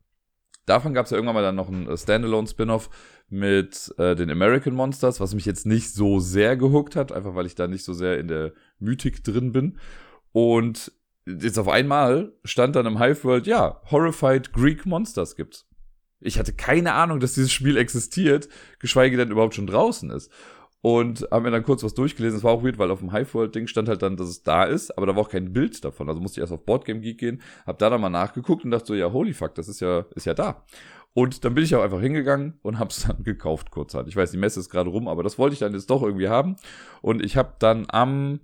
Davon 0.66 0.94
gab 0.94 1.05
es 1.05 1.10
ja 1.10 1.16
irgendwann 1.16 1.34
mal 1.34 1.42
dann 1.42 1.56
noch 1.56 1.68
ein 1.68 1.88
äh, 1.88 1.96
Standalone-Spin-off 1.96 2.88
mit 3.28 3.94
äh, 3.98 4.14
den 4.14 4.30
American 4.30 4.74
Monsters, 4.74 5.20
was 5.20 5.34
mich 5.34 5.44
jetzt 5.44 5.66
nicht 5.66 5.92
so 5.92 6.20
sehr 6.20 6.56
gehuckt 6.56 6.96
hat, 6.96 7.12
einfach 7.12 7.34
weil 7.34 7.46
ich 7.46 7.55
da 7.55 7.66
nicht 7.66 7.84
so 7.84 7.92
sehr 7.92 8.18
in 8.18 8.28
der 8.28 8.52
Mythik 8.85 9.24
drin 9.24 9.52
bin. 9.52 9.78
Und 10.32 10.93
jetzt 11.27 11.59
auf 11.59 11.69
einmal 11.69 12.32
stand 12.44 12.77
dann 12.77 12.86
im 12.86 13.01
Hive 13.01 13.24
World, 13.24 13.47
ja, 13.47 13.81
Horrified 13.90 14.52
Greek 14.52 14.86
Monsters 14.86 15.36
gibt's. 15.36 15.66
Ich 16.20 16.39
hatte 16.39 16.52
keine 16.52 16.94
Ahnung, 16.94 17.20
dass 17.20 17.35
dieses 17.35 17.52
Spiel 17.52 17.77
existiert, 17.77 18.48
geschweige 18.78 19.16
denn 19.16 19.31
überhaupt 19.31 19.55
schon 19.55 19.66
draußen 19.66 20.11
ist. 20.11 20.31
Und 20.81 21.27
haben 21.31 21.44
mir 21.44 21.51
dann 21.51 21.62
kurz 21.62 21.82
was 21.82 21.94
durchgelesen. 21.94 22.39
Es 22.39 22.44
war 22.44 22.52
auch 22.52 22.62
weird, 22.62 22.77
weil 22.78 22.90
auf 22.90 22.98
dem 22.98 23.11
Hive 23.11 23.32
World 23.32 23.55
Ding 23.55 23.66
stand 23.66 23.89
halt 23.89 24.02
dann, 24.02 24.19
dass 24.19 24.28
es 24.28 24.43
da 24.43 24.65
ist, 24.65 24.97
aber 24.97 25.06
da 25.06 25.16
war 25.16 25.23
auch 25.23 25.31
kein 25.31 25.52
Bild 25.55 25.82
davon. 25.82 26.09
Also 26.09 26.20
musste 26.20 26.40
ich 26.40 26.43
erst 26.43 26.52
auf 26.52 26.66
Boardgame 26.66 27.01
Geek 27.01 27.19
gehen, 27.19 27.40
hab 27.65 27.78
da 27.78 27.89
dann 27.89 28.02
mal 28.02 28.11
nachgeguckt 28.11 28.65
und 28.66 28.70
dachte 28.70 28.89
so, 28.89 28.94
ja, 28.94 29.11
holy 29.11 29.32
fuck, 29.32 29.55
das 29.55 29.69
ist 29.69 29.81
ja, 29.81 30.05
ist 30.15 30.27
ja 30.27 30.35
da. 30.35 30.65
Und 31.15 31.44
dann 31.44 31.55
bin 31.55 31.65
ich 31.65 31.74
auch 31.74 31.82
einfach 31.82 32.01
hingegangen 32.01 32.59
und 32.62 32.78
hab's 32.78 33.02
dann 33.06 33.23
gekauft 33.23 33.70
kurzhand. 33.70 34.09
Ich 34.09 34.16
weiß, 34.16 34.32
die 34.32 34.36
Messe 34.36 34.61
ist 34.61 34.69
gerade 34.69 34.90
rum, 34.90 35.09
aber 35.09 35.23
das 35.23 35.39
wollte 35.39 35.55
ich 35.55 35.61
dann 35.61 35.73
jetzt 35.73 35.89
doch 35.89 36.02
irgendwie 36.02 36.28
haben. 36.28 36.56
Und 37.01 37.24
ich 37.24 37.36
habe 37.36 37.55
dann 37.61 37.86
am 37.89 38.40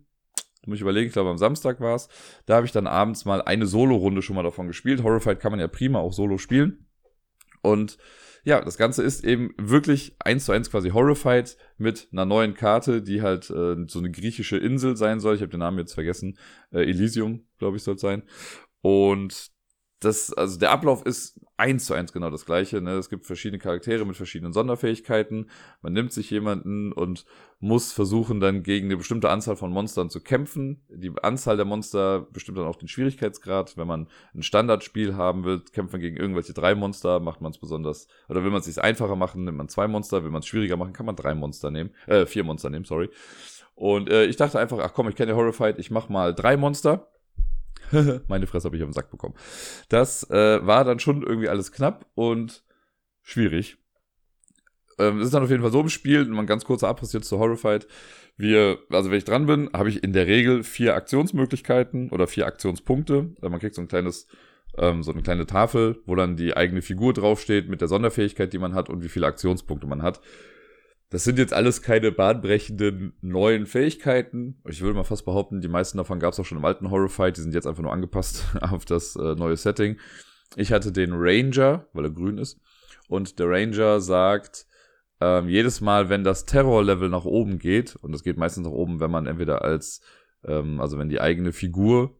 muss 0.67 0.77
ich 0.77 0.83
überlegen, 0.83 1.07
ich 1.07 1.13
glaube 1.13 1.31
am 1.31 1.39
Samstag 1.39 1.81
war 1.81 1.95
es. 1.95 2.09
Da 2.47 2.57
habe 2.57 2.67
ich 2.67 2.73
dann 2.73 2.87
abends 2.87 3.25
mal 3.25 3.43
eine 3.43 3.67
Solo-Runde 3.67 4.23
schon 4.23 4.37
mal 4.37 4.43
davon 4.43 4.67
gespielt. 4.67 5.03
Horrified 5.03 5.41
kann 5.41 5.53
man 5.53 5.61
ja 5.61 5.69
prima 5.69 5.99
auch 5.99 6.13
solo 6.13 6.39
spielen. 6.39 6.87
Und 7.63 7.99
ja, 8.43 8.61
das 8.63 8.79
Ganze 8.79 9.03
ist 9.03 9.25
eben 9.25 9.53
wirklich 9.59 10.17
eins 10.19 10.47
zu 10.47 10.53
eins 10.53 10.71
quasi 10.71 10.91
Horrified 10.91 11.57
mit 11.77 12.09
einer 12.13 12.25
neuen 12.25 12.55
Karte, 12.55 13.03
die 13.03 13.23
halt 13.23 13.51
äh, 13.51 13.77
so 13.87 13.99
eine 13.99 14.11
griechische 14.11 14.57
Insel 14.57 14.97
sein 14.97 15.21
soll. 15.21 15.35
Ich 15.35 15.43
habe 15.43 15.51
den 15.51 15.61
Namen 15.61 15.79
jetzt 15.79 15.95
vergessen. 15.95 16.39
Äh, 16.71 16.83
Elysium, 16.83 17.47
glaube 17.59 17.77
ich, 17.77 17.83
soll 17.83 17.97
es 17.97 18.01
sein. 18.01 18.23
Und 18.81 19.51
das, 20.01 20.33
also 20.33 20.59
der 20.59 20.71
Ablauf 20.71 21.05
ist 21.05 21.39
eins 21.61 21.85
zu 21.85 21.95
eins 21.95 22.13
genau 22.13 22.31
das 22.31 22.47
gleiche. 22.47 22.81
Ne? 22.81 22.93
Es 22.93 23.11
gibt 23.11 23.27
verschiedene 23.27 23.59
Charaktere 23.59 24.07
mit 24.07 24.17
verschiedenen 24.17 24.55
Sonderfähigkeiten. 24.55 25.51
Man 25.83 25.93
nimmt 25.93 26.11
sich 26.13 26.31
jemanden 26.31 26.93
und 26.93 27.27
muss 27.59 27.93
versuchen, 27.93 28.41
dann 28.41 28.63
gegen 28.63 28.87
eine 28.87 28.97
bestimmte 28.97 29.29
Anzahl 29.29 29.57
von 29.57 29.71
Monstern 29.71 30.09
zu 30.09 30.23
kämpfen. 30.23 30.83
Die 30.89 31.13
Anzahl 31.23 31.57
der 31.57 31.67
Monster 31.67 32.27
bestimmt 32.33 32.57
dann 32.57 32.67
auch 32.67 32.77
den 32.77 32.89
Schwierigkeitsgrad. 32.89 33.77
Wenn 33.77 33.87
man 33.87 34.09
ein 34.35 34.43
Standardspiel 34.43 35.17
haben 35.17 35.45
will, 35.45 35.61
kämpft 35.73 35.93
man 35.93 36.01
gegen 36.01 36.17
irgendwelche 36.17 36.55
drei 36.55 36.75
Monster, 36.75 37.21
macht 37.21 37.43
man 37.43 37.53
es 37.53 37.59
besonders, 37.59 38.09
oder 38.31 38.43
will 38.43 38.51
man 38.51 38.61
es 38.61 38.65
sich 38.65 38.83
einfacher 38.83 39.15
machen, 39.15 39.45
nimmt 39.45 39.59
man 39.59 39.69
zwei 39.69 39.87
Monster. 39.87 40.25
Will 40.25 40.31
man 40.31 40.41
es 40.41 40.47
schwieriger 40.47 40.79
machen, 40.79 40.95
kann 40.95 41.07
man 41.07 41.17
drei 41.17 41.35
Monster 41.35 41.71
nehmen, 41.71 41.91
äh, 42.07 42.25
vier 42.25 42.43
Monster 42.43 42.71
nehmen, 42.71 42.87
sorry. 42.87 43.11
Und 43.75 44.09
äh, 44.09 44.25
ich 44.25 44.37
dachte 44.37 44.59
einfach, 44.59 44.79
ach 44.79 44.95
komm, 44.95 45.09
ich 45.09 45.15
kenne 45.15 45.37
Horrified, 45.37 45.79
ich 45.79 45.91
mach 45.91 46.09
mal 46.09 46.35
drei 46.35 46.57
Monster 46.57 47.07
Meine 48.29 48.47
Fresse 48.47 48.67
habe 48.67 48.77
ich 48.77 48.83
auf 48.83 48.89
den 48.89 48.95
Sack 48.95 49.11
bekommen. 49.11 49.35
Das 49.89 50.29
äh, 50.31 50.65
war 50.67 50.85
dann 50.85 50.99
schon 50.99 51.23
irgendwie 51.23 51.49
alles 51.49 51.73
knapp 51.73 52.07
und 52.15 52.63
schwierig. 53.23 53.77
Ähm, 54.99 55.19
es 55.19 55.27
ist 55.27 55.35
dann 55.35 55.43
auf 55.43 55.51
jeden 55.51 55.63
Fall 55.63 55.73
so 55.73 55.81
im 55.81 55.89
Spiel, 55.89 56.25
mal 56.27 56.41
ein 56.43 56.47
ganz 56.47 56.65
kurzer 56.65 56.89
Abriss 56.89 57.13
jetzt 57.13 57.29
zu 57.29 57.39
Horrified. 57.39 57.87
Wir, 58.37 58.79
also 58.91 59.11
wenn 59.11 59.19
ich 59.19 59.25
dran 59.25 59.47
bin, 59.47 59.71
habe 59.73 59.89
ich 59.89 60.03
in 60.03 60.13
der 60.13 60.27
Regel 60.27 60.63
vier 60.63 60.95
Aktionsmöglichkeiten 60.95 62.11
oder 62.11 62.27
vier 62.27 62.47
Aktionspunkte. 62.47 63.35
Also 63.37 63.51
man 63.51 63.61
kriegt 63.61 63.75
so 63.75 63.83
ein 63.83 63.89
kleines, 63.89 64.27
ähm, 64.79 65.03
so 65.03 65.13
eine 65.13 65.23
kleine 65.23 65.47
Tafel, 65.47 66.01
wo 66.07 66.15
dann 66.15 66.37
die 66.37 66.57
eigene 66.57 66.83
Figur 66.83 67.13
draufsteht 67.13 67.69
mit 67.69 67.81
der 67.81 67.89
Sonderfähigkeit, 67.89 68.53
die 68.53 68.59
man 68.59 68.75
hat 68.75 68.89
und 68.89 69.03
wie 69.03 69.09
viele 69.09 69.27
Aktionspunkte 69.27 69.87
man 69.87 70.03
hat. 70.03 70.21
Das 71.11 71.25
sind 71.25 71.39
jetzt 71.39 71.53
alles 71.53 71.83
keine 71.83 72.13
bahnbrechenden 72.13 73.15
neuen 73.21 73.67
Fähigkeiten. 73.67 74.63
Ich 74.69 74.81
würde 74.81 74.95
mal 74.95 75.05
fast 75.05 75.25
behaupten, 75.25 75.61
die 75.61 75.69
meisten 75.69 75.99
davon 75.99 76.21
gab 76.21 76.33
es 76.33 76.39
auch 76.39 76.45
schon 76.45 76.59
im 76.59 76.65
alten 76.65 76.91
Horrorfight. 76.91 77.37
Die 77.37 77.41
sind 77.41 77.53
jetzt 77.53 77.67
einfach 77.67 77.83
nur 77.83 77.93
angepasst 77.93 78.45
auf 78.61 78.85
das 78.85 79.17
äh, 79.17 79.35
neue 79.35 79.57
Setting. 79.57 79.99
Ich 80.55 80.73
hatte 80.73 80.93
den 80.93 81.11
Ranger, 81.15 81.87
weil 81.93 82.05
er 82.05 82.11
grün 82.11 82.39
ist. 82.39 82.61
Und 83.09 83.41
der 83.41 83.49
Ranger 83.51 84.01
sagt, 84.01 84.67
ähm, 85.21 85.49
jedes 85.49 85.81
Mal, 85.81 86.09
wenn 86.09 86.23
das 86.23 86.47
Terror-Level 86.47 87.09
nach 87.09 87.25
oben 87.25 87.59
geht, 87.59 87.97
und 87.97 88.13
das 88.13 88.23
geht 88.23 88.39
meistens 88.39 88.67
nach 88.67 88.73
oben, 88.73 89.01
wenn 89.01 89.11
man 89.11 89.27
entweder 89.27 89.63
als, 89.63 90.03
ähm, 90.45 90.81
also 90.81 90.97
wenn 90.97 91.09
die 91.09 91.21
eigene 91.21 91.53
Figur 91.53 92.20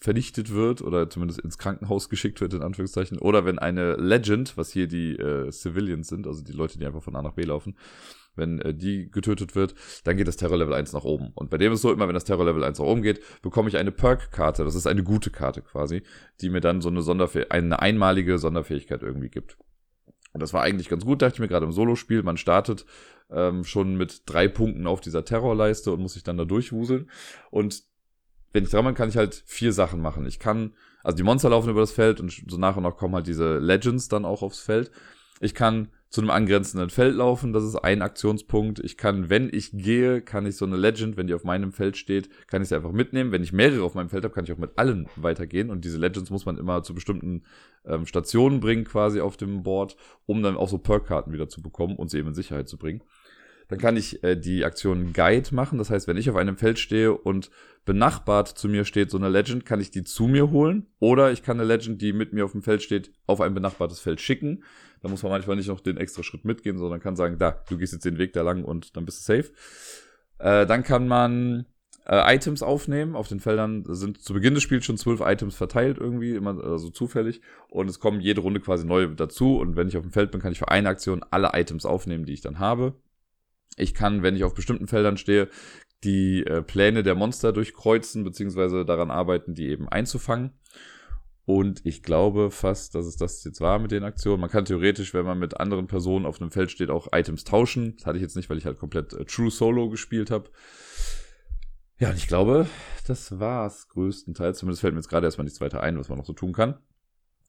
vernichtet 0.00 0.52
wird 0.52 0.82
oder 0.82 1.08
zumindest 1.08 1.40
ins 1.40 1.58
Krankenhaus 1.58 2.08
geschickt 2.08 2.40
wird, 2.40 2.54
in 2.54 2.62
Anführungszeichen. 2.62 3.18
Oder 3.18 3.44
wenn 3.44 3.58
eine 3.58 3.96
Legend, 3.96 4.56
was 4.56 4.70
hier 4.70 4.86
die 4.86 5.16
äh, 5.16 5.50
Civilians 5.50 6.08
sind, 6.08 6.26
also 6.26 6.42
die 6.42 6.52
Leute, 6.52 6.78
die 6.78 6.86
einfach 6.86 7.02
von 7.02 7.16
A 7.16 7.22
nach 7.22 7.34
B 7.34 7.42
laufen, 7.42 7.76
wenn 8.36 8.60
äh, 8.60 8.74
die 8.74 9.10
getötet 9.10 9.54
wird, 9.54 9.74
dann 10.04 10.16
geht 10.16 10.28
das 10.28 10.36
Terror-Level 10.36 10.74
1 10.74 10.92
nach 10.92 11.04
oben. 11.04 11.30
Und 11.34 11.50
bei 11.50 11.58
dem 11.58 11.72
ist 11.72 11.82
so, 11.82 11.92
immer 11.92 12.06
wenn 12.06 12.14
das 12.14 12.24
Terror-Level 12.24 12.64
1 12.64 12.78
nach 12.78 12.86
oben 12.86 13.02
geht, 13.02 13.20
bekomme 13.42 13.68
ich 13.68 13.76
eine 13.76 13.92
Perk-Karte. 13.92 14.64
Das 14.64 14.74
ist 14.74 14.86
eine 14.86 15.02
gute 15.02 15.30
Karte 15.30 15.62
quasi, 15.62 16.02
die 16.40 16.50
mir 16.50 16.60
dann 16.60 16.80
so 16.80 16.88
eine, 16.88 17.02
Sonderfäh 17.02 17.46
eine 17.50 17.80
einmalige 17.80 18.38
Sonderfähigkeit 18.38 19.02
irgendwie 19.02 19.30
gibt. 19.30 19.56
Und 20.32 20.40
das 20.40 20.52
war 20.52 20.62
eigentlich 20.62 20.88
ganz 20.88 21.04
gut, 21.04 21.22
dachte 21.22 21.34
ich 21.34 21.40
mir 21.40 21.48
gerade 21.48 21.64
im 21.64 21.72
Solo-Spiel. 21.72 22.24
Man 22.24 22.36
startet 22.36 22.84
ähm, 23.30 23.62
schon 23.62 23.96
mit 23.96 24.22
drei 24.26 24.48
Punkten 24.48 24.86
auf 24.88 25.00
dieser 25.00 25.24
Terrorleiste 25.24 25.92
und 25.92 26.00
muss 26.00 26.14
sich 26.14 26.24
dann 26.24 26.36
da 26.36 26.44
durchwuseln. 26.44 27.08
Und 27.50 27.84
wenn 28.54 28.64
ich 28.64 28.70
dran 28.70 28.84
bin, 28.84 28.94
kann 28.94 29.08
ich 29.08 29.16
halt 29.16 29.42
vier 29.46 29.72
Sachen 29.72 30.00
machen. 30.00 30.24
Ich 30.26 30.38
kann, 30.38 30.74
also 31.02 31.16
die 31.16 31.24
Monster 31.24 31.50
laufen 31.50 31.70
über 31.70 31.80
das 31.80 31.90
Feld 31.90 32.20
und 32.20 32.30
so 32.46 32.56
nach 32.56 32.76
und 32.76 32.84
nach 32.84 32.96
kommen 32.96 33.14
halt 33.16 33.26
diese 33.26 33.58
Legends 33.58 34.08
dann 34.08 34.24
auch 34.24 34.42
aufs 34.42 34.60
Feld. 34.60 34.92
Ich 35.40 35.54
kann 35.54 35.88
zu 36.08 36.20
einem 36.20 36.30
angrenzenden 36.30 36.90
Feld 36.90 37.16
laufen, 37.16 37.52
das 37.52 37.64
ist 37.64 37.74
ein 37.74 38.00
Aktionspunkt. 38.00 38.78
Ich 38.78 38.96
kann, 38.96 39.28
wenn 39.28 39.50
ich 39.52 39.72
gehe, 39.72 40.22
kann 40.22 40.46
ich 40.46 40.56
so 40.56 40.64
eine 40.64 40.76
Legend, 40.76 41.16
wenn 41.16 41.26
die 41.26 41.34
auf 41.34 41.42
meinem 41.42 41.72
Feld 41.72 41.96
steht, 41.96 42.30
kann 42.46 42.62
ich 42.62 42.68
sie 42.68 42.76
einfach 42.76 42.92
mitnehmen. 42.92 43.32
Wenn 43.32 43.42
ich 43.42 43.52
mehrere 43.52 43.82
auf 43.82 43.96
meinem 43.96 44.08
Feld 44.08 44.22
habe, 44.22 44.32
kann 44.32 44.44
ich 44.44 44.52
auch 44.52 44.58
mit 44.58 44.78
allen 44.78 45.08
weitergehen. 45.16 45.70
Und 45.70 45.84
diese 45.84 45.98
Legends 45.98 46.30
muss 46.30 46.46
man 46.46 46.56
immer 46.56 46.84
zu 46.84 46.94
bestimmten 46.94 47.42
ähm, 47.84 48.06
Stationen 48.06 48.60
bringen, 48.60 48.84
quasi 48.84 49.20
auf 49.20 49.36
dem 49.36 49.64
Board, 49.64 49.96
um 50.26 50.44
dann 50.44 50.56
auch 50.56 50.68
so 50.68 50.78
Perk-Karten 50.78 51.32
wieder 51.32 51.48
zu 51.48 51.60
bekommen 51.60 51.96
und 51.96 52.08
sie 52.08 52.18
eben 52.18 52.28
in 52.28 52.34
Sicherheit 52.34 52.68
zu 52.68 52.78
bringen. 52.78 53.02
Dann 53.68 53.78
kann 53.78 53.96
ich 53.96 54.22
äh, 54.22 54.36
die 54.36 54.64
Aktion 54.64 55.12
Guide 55.12 55.54
machen. 55.54 55.78
Das 55.78 55.90
heißt, 55.90 56.06
wenn 56.06 56.16
ich 56.16 56.30
auf 56.30 56.36
einem 56.36 56.56
Feld 56.56 56.78
stehe 56.78 57.12
und 57.12 57.50
benachbart 57.84 58.48
zu 58.48 58.68
mir 58.68 58.84
steht 58.84 59.10
so 59.10 59.18
eine 59.18 59.28
Legend, 59.28 59.66
kann 59.66 59.80
ich 59.80 59.90
die 59.90 60.04
zu 60.04 60.26
mir 60.26 60.50
holen. 60.50 60.86
Oder 61.00 61.32
ich 61.32 61.42
kann 61.42 61.58
eine 61.58 61.68
Legend, 61.68 62.00
die 62.00 62.12
mit 62.12 62.32
mir 62.32 62.44
auf 62.44 62.52
dem 62.52 62.62
Feld 62.62 62.82
steht, 62.82 63.12
auf 63.26 63.40
ein 63.40 63.54
benachbartes 63.54 64.00
Feld 64.00 64.20
schicken. 64.20 64.64
Da 65.02 65.08
muss 65.08 65.22
man 65.22 65.32
manchmal 65.32 65.56
nicht 65.56 65.68
noch 65.68 65.80
den 65.80 65.98
extra 65.98 66.22
Schritt 66.22 66.44
mitgehen, 66.44 66.78
sondern 66.78 67.00
kann 67.00 67.16
sagen, 67.16 67.38
da, 67.38 67.62
du 67.68 67.76
gehst 67.76 67.92
jetzt 67.92 68.04
den 68.06 68.18
Weg 68.18 68.32
da 68.32 68.42
lang 68.42 68.64
und 68.64 68.96
dann 68.96 69.04
bist 69.04 69.28
du 69.28 69.34
safe. 69.34 69.52
Äh, 70.38 70.66
dann 70.66 70.82
kann 70.82 71.06
man 71.06 71.66
äh, 72.06 72.34
Items 72.34 72.62
aufnehmen. 72.62 73.14
Auf 73.14 73.28
den 73.28 73.40
Feldern 73.40 73.84
sind 73.86 74.22
zu 74.22 74.32
Beginn 74.32 74.54
des 74.54 74.62
Spiels 74.62 74.84
schon 74.84 74.96
zwölf 74.96 75.20
Items 75.20 75.54
verteilt 75.54 75.98
irgendwie, 75.98 76.34
immer 76.34 76.54
so 76.54 76.62
also 76.62 76.90
zufällig. 76.90 77.40
Und 77.68 77.88
es 77.88 78.00
kommen 78.00 78.20
jede 78.20 78.40
Runde 78.40 78.60
quasi 78.60 78.86
neu 78.86 79.06
dazu. 79.08 79.56
Und 79.56 79.76
wenn 79.76 79.88
ich 79.88 79.96
auf 79.96 80.02
dem 80.02 80.12
Feld 80.12 80.30
bin, 80.30 80.40
kann 80.40 80.52
ich 80.52 80.58
für 80.58 80.68
eine 80.68 80.88
Aktion 80.88 81.24
alle 81.30 81.50
Items 81.52 81.84
aufnehmen, 81.84 82.24
die 82.24 82.32
ich 82.32 82.40
dann 82.40 82.58
habe. 82.58 82.94
Ich 83.76 83.94
kann, 83.94 84.22
wenn 84.22 84.36
ich 84.36 84.44
auf 84.44 84.54
bestimmten 84.54 84.86
Feldern 84.86 85.16
stehe, 85.16 85.48
die 86.04 86.44
äh, 86.44 86.62
Pläne 86.62 87.02
der 87.02 87.14
Monster 87.14 87.52
durchkreuzen, 87.52 88.24
beziehungsweise 88.24 88.84
daran 88.84 89.10
arbeiten, 89.10 89.54
die 89.54 89.68
eben 89.68 89.88
einzufangen. 89.88 90.52
Und 91.46 91.84
ich 91.84 92.02
glaube 92.02 92.50
fast, 92.50 92.94
dass 92.94 93.04
es 93.04 93.16
das 93.16 93.44
jetzt 93.44 93.60
war 93.60 93.78
mit 93.78 93.90
den 93.90 94.04
Aktionen. 94.04 94.40
Man 94.40 94.50
kann 94.50 94.64
theoretisch, 94.64 95.12
wenn 95.12 95.26
man 95.26 95.38
mit 95.38 95.60
anderen 95.60 95.86
Personen 95.86 96.24
auf 96.24 96.40
einem 96.40 96.50
Feld 96.50 96.70
steht, 96.70 96.90
auch 96.90 97.08
Items 97.12 97.44
tauschen. 97.44 97.96
Das 97.96 98.06
hatte 98.06 98.16
ich 98.16 98.22
jetzt 98.22 98.36
nicht, 98.36 98.48
weil 98.48 98.56
ich 98.56 98.64
halt 98.64 98.78
komplett 98.78 99.12
äh, 99.12 99.24
True 99.24 99.50
Solo 99.50 99.90
gespielt 99.90 100.30
habe. 100.30 100.50
Ja, 101.98 102.10
und 102.10 102.16
ich 102.16 102.28
glaube, 102.28 102.66
das 103.06 103.38
war's 103.38 103.88
größtenteils. 103.88 104.58
Zumindest 104.58 104.80
fällt 104.80 104.94
mir 104.94 105.00
jetzt 105.00 105.08
gerade 105.08 105.26
erstmal 105.26 105.44
nichts 105.44 105.60
weiter 105.60 105.82
ein, 105.82 105.98
was 105.98 106.08
man 106.08 106.18
noch 106.18 106.26
so 106.26 106.32
tun 106.32 106.52
kann. 106.52 106.78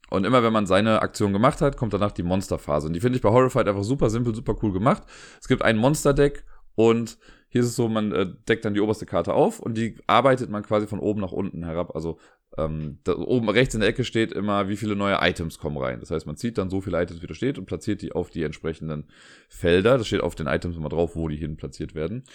Und 0.10 0.26
immer 0.26 0.44
wenn 0.44 0.53
man 0.53 0.68
seine 0.68 1.02
Aktion 1.02 1.34
gemacht 1.34 1.61
hat, 1.61 1.77
kommt 1.77 1.94
danach 1.94 2.11
die 2.11 2.23
Monsterphase. 2.23 2.88
Und 2.88 2.94
die 2.94 2.99
finde 2.99 3.18
ich 3.18 3.22
bei 3.22 3.30
Horrified 3.30 3.68
einfach 3.68 3.84
super 3.84 4.10
simpel, 4.10 4.36
super 4.36 4.56
cool 4.61 4.72
gemacht. 4.72 5.03
Es 5.40 5.48
gibt 5.48 5.64
ein 5.64 5.77
Monsterdeck 5.77 6.45
und 6.76 7.18
hier 7.49 7.61
ist 7.61 7.68
es 7.68 7.76
so, 7.76 7.88
man 7.88 8.11
äh, 8.11 8.27
deckt 8.48 8.65
dann 8.65 8.73
die 8.73 8.82
oberste 8.82 9.06
Karte 9.06 9.34
auf 9.34 9.60
und 9.60 9.77
die 9.77 9.95
arbeitet 10.07 10.49
man 10.49 10.64
quasi 10.64 10.88
von 10.88 10.99
oben 10.99 11.22
nach 11.22 11.32
unten 11.32 11.64
herab. 11.64 11.95
Also 11.95 12.19
ähm, 12.57 12.99
da 13.03 13.15
oben 13.15 13.49
rechts 13.49 13.73
in 13.73 13.80
der 13.80 13.90
Ecke 13.90 14.03
steht 14.03 14.32
immer, 14.32 14.68
wie 14.68 14.76
viele 14.76 14.95
neue 14.95 15.18
Items 15.22 15.57
kommen 15.57 15.77
rein. 15.77 15.99
Das 15.99 16.11
heißt, 16.11 16.26
man 16.26 16.36
zieht 16.36 16.57
dann 16.57 16.69
so 16.69 16.82
viele 16.82 17.02
Items, 17.02 17.22
wie 17.22 17.27
da 17.27 17.34
steht 17.34 17.57
und 17.57 17.65
platziert 17.65 18.02
die 18.02 18.11
auf 18.11 18.30
die 18.30 18.44
entsprechenden 18.44 19.07
Felder. 19.48 19.98
Das 19.98 20.07
steht 20.07 20.22
auf 20.22 20.36
den 20.36 20.48
Items 20.48 20.76
immer 20.76 20.90
drauf, 20.90 21.15
wo 21.15 21.27
die 21.27 21.38
hin 21.38 21.56
platziert 21.56 21.95
werden. 21.95 22.26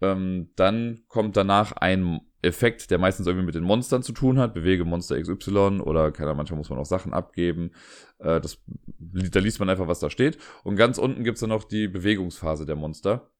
Ähm, 0.00 0.50
dann 0.54 1.00
kommt 1.08 1.36
danach 1.36 1.72
ein 1.72 2.20
Effekt, 2.42 2.90
der 2.90 2.98
meistens 2.98 3.26
irgendwie 3.26 3.46
mit 3.46 3.54
den 3.54 3.64
Monstern 3.64 4.02
zu 4.02 4.12
tun 4.12 4.38
hat. 4.38 4.54
Bewege 4.54 4.84
Monster 4.84 5.20
XY 5.20 5.80
oder 5.80 6.12
keine 6.12 6.34
manchmal 6.34 6.58
muss 6.58 6.70
man 6.70 6.78
auch 6.78 6.86
Sachen 6.86 7.12
abgeben. 7.12 7.72
Äh, 8.18 8.40
das, 8.40 8.62
da 8.98 9.40
liest 9.40 9.58
man 9.58 9.68
einfach, 9.68 9.88
was 9.88 10.00
da 10.00 10.10
steht. 10.10 10.38
Und 10.62 10.76
ganz 10.76 10.98
unten 10.98 11.24
gibt's 11.24 11.40
dann 11.40 11.50
noch 11.50 11.64
die 11.64 11.88
Bewegungsphase 11.88 12.64
der 12.64 12.76
Monster. 12.76 13.30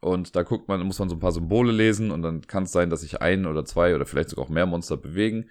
Und 0.00 0.34
da 0.34 0.42
guckt 0.42 0.66
man, 0.66 0.84
muss 0.84 0.98
man 0.98 1.08
so 1.08 1.14
ein 1.14 1.20
paar 1.20 1.32
Symbole 1.32 1.70
lesen 1.70 2.10
und 2.10 2.22
dann 2.22 2.40
kann 2.40 2.64
es 2.64 2.72
sein, 2.72 2.90
dass 2.90 3.02
sich 3.02 3.20
ein 3.20 3.46
oder 3.46 3.64
zwei 3.64 3.94
oder 3.94 4.04
vielleicht 4.04 4.30
sogar 4.30 4.46
auch 4.46 4.50
mehr 4.50 4.66
Monster 4.66 4.96
bewegen. 4.96 5.48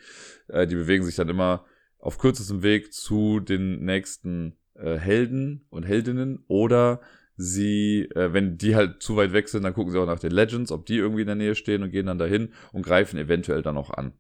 Äh, 0.48 0.68
die 0.68 0.76
bewegen 0.76 1.06
sich 1.06 1.16
dann 1.16 1.30
immer 1.30 1.66
auf 2.00 2.18
kürzestem 2.18 2.64
Weg 2.64 2.92
zu 2.94 3.40
den 3.40 3.86
nächsten 3.86 4.58
äh, 4.74 4.98
Helden 4.98 5.66
und 5.70 5.84
Heldinnen 5.84 6.44
oder 6.48 7.00
sie, 7.38 8.10
äh, 8.16 8.34
wenn 8.34 8.58
die 8.58 8.76
halt 8.76 9.02
zu 9.02 9.16
weit 9.16 9.34
weg 9.34 9.50
sind, 9.50 9.64
dann 9.64 9.74
gucken 9.74 9.92
sie 9.92 10.00
auch 10.00 10.06
nach 10.06 10.20
den 10.20 10.32
Legends, 10.32 10.72
ob 10.72 10.86
die 10.86 10.98
irgendwie 10.98 11.22
in 11.22 11.28
der 11.28 11.36
Nähe 11.36 11.56
stehen 11.56 11.84
und 11.84 11.92
gehen 11.92 12.06
dann 12.06 12.20
dahin 12.20 12.54
und 12.72 12.86
greifen 12.86 13.18
eventuell 13.18 13.62
dann 13.62 13.78
auch 13.78 13.90
an. 13.92 14.14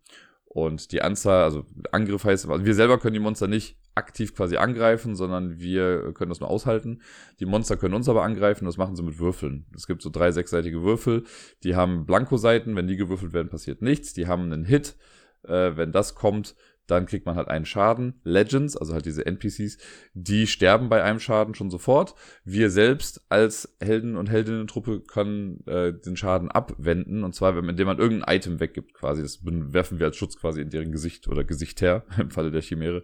Und 0.46 0.92
die 0.92 1.02
Anzahl, 1.02 1.44
also 1.44 1.66
Angriff 1.94 2.26
heißt, 2.26 2.50
also 2.50 2.66
wir 2.66 2.74
selber 2.76 3.00
können 3.00 3.14
die 3.14 3.22
Monster 3.22 3.48
nicht 3.48 3.78
aktiv 3.96 4.36
quasi 4.36 4.58
angreifen, 4.58 5.16
sondern 5.16 5.60
wir 5.60 6.14
können 6.14 6.30
das 6.30 6.42
nur 6.42 6.50
aushalten. 6.50 7.02
Die 7.40 7.46
Monster 7.46 7.78
können 7.78 7.94
uns 7.94 8.10
aber 8.10 8.24
angreifen, 8.24 8.66
das 8.66 8.78
machen 8.78 8.96
sie 8.96 9.04
mit 9.04 9.20
Würfeln. 9.20 9.66
Es 9.76 9.88
gibt 9.88 10.02
so 10.02 10.10
drei 10.10 10.32
sechsseitige 10.32 10.82
Würfel, 10.84 11.24
die 11.64 11.76
haben 11.76 12.06
Blankoseiten, 12.06 12.76
wenn 12.76 12.88
die 12.88 12.98
gewürfelt 12.98 13.32
werden, 13.32 13.50
passiert 13.50 13.82
nichts. 13.82 14.14
Die 14.14 14.28
haben 14.28 14.52
einen 14.52 14.66
Hit, 14.66 14.98
äh, 15.44 15.72
wenn 15.76 15.94
das 15.94 16.16
kommt, 16.16 16.56
dann 16.92 17.06
kriegt 17.06 17.26
man 17.26 17.36
halt 17.36 17.48
einen 17.48 17.66
Schaden. 17.66 18.20
Legends, 18.24 18.76
also 18.76 18.94
halt 18.94 19.06
diese 19.06 19.26
NPCs, 19.26 19.78
die 20.14 20.46
sterben 20.46 20.90
bei 20.90 21.02
einem 21.04 21.20
Schaden 21.20 21.56
schon 21.56 21.72
sofort. 21.72 22.16
Wir 22.44 22.70
selbst 22.70 23.26
als 23.30 23.76
Helden- 23.80 24.18
und 24.18 24.30
Heldinnen-Truppe 24.30 25.02
können 25.02 25.66
äh, 25.68 25.94
den 25.94 26.18
Schaden 26.18 26.52
abwenden. 26.52 27.24
Und 27.24 27.34
zwar, 27.34 27.58
indem 27.58 27.88
man 27.88 28.00
irgendein 28.00 28.36
Item 28.36 28.60
weggibt, 28.60 28.94
quasi. 28.94 29.22
Das 29.22 29.40
werfen 29.44 30.00
wir 30.00 30.08
als 30.08 30.18
Schutz 30.18 30.38
quasi 30.38 30.62
in 30.62 30.70
deren 30.70 30.92
Gesicht 30.92 31.28
oder 31.28 31.44
Gesicht 31.44 31.82
her, 31.82 32.04
im 32.20 32.30
Falle 32.30 32.52
der 32.52 32.62
Chimäre. 32.62 33.04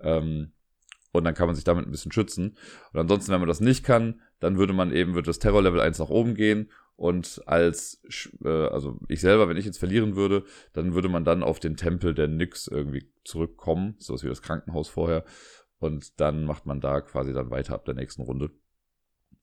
Ähm, 0.00 0.52
und 1.12 1.24
dann 1.24 1.34
kann 1.34 1.46
man 1.46 1.54
sich 1.54 1.64
damit 1.64 1.86
ein 1.86 1.92
bisschen 1.92 2.12
schützen. 2.12 2.56
Und 2.92 3.00
ansonsten, 3.00 3.32
wenn 3.32 3.40
man 3.40 3.48
das 3.48 3.60
nicht 3.60 3.84
kann, 3.84 4.20
dann 4.40 4.58
würde 4.58 4.72
man 4.72 4.90
eben, 4.92 5.14
wird 5.14 5.28
das 5.28 5.38
Terror-Level 5.38 5.80
1 5.80 5.98
nach 5.98 6.08
oben 6.08 6.34
gehen 6.34 6.70
und 6.96 7.42
als, 7.46 8.02
äh, 8.44 8.48
also 8.48 8.98
ich 9.08 9.20
selber, 9.20 9.48
wenn 9.48 9.56
ich 9.56 9.64
jetzt 9.64 9.78
verlieren 9.78 10.16
würde, 10.16 10.44
dann 10.72 10.94
würde 10.94 11.08
man 11.08 11.24
dann 11.24 11.42
auf 11.42 11.58
den 11.58 11.76
Tempel 11.76 12.14
der 12.14 12.28
Nyx 12.28 12.68
irgendwie 12.68 13.10
zurückkommen, 13.24 13.96
sowas 13.98 14.22
wie 14.22 14.28
das 14.28 14.42
Krankenhaus 14.42 14.88
vorher. 14.88 15.24
Und 15.78 16.20
dann 16.20 16.44
macht 16.44 16.64
man 16.66 16.80
da 16.80 17.00
quasi 17.00 17.32
dann 17.32 17.50
weiter 17.50 17.74
ab 17.74 17.84
der 17.84 17.94
nächsten 17.94 18.22
Runde. 18.22 18.50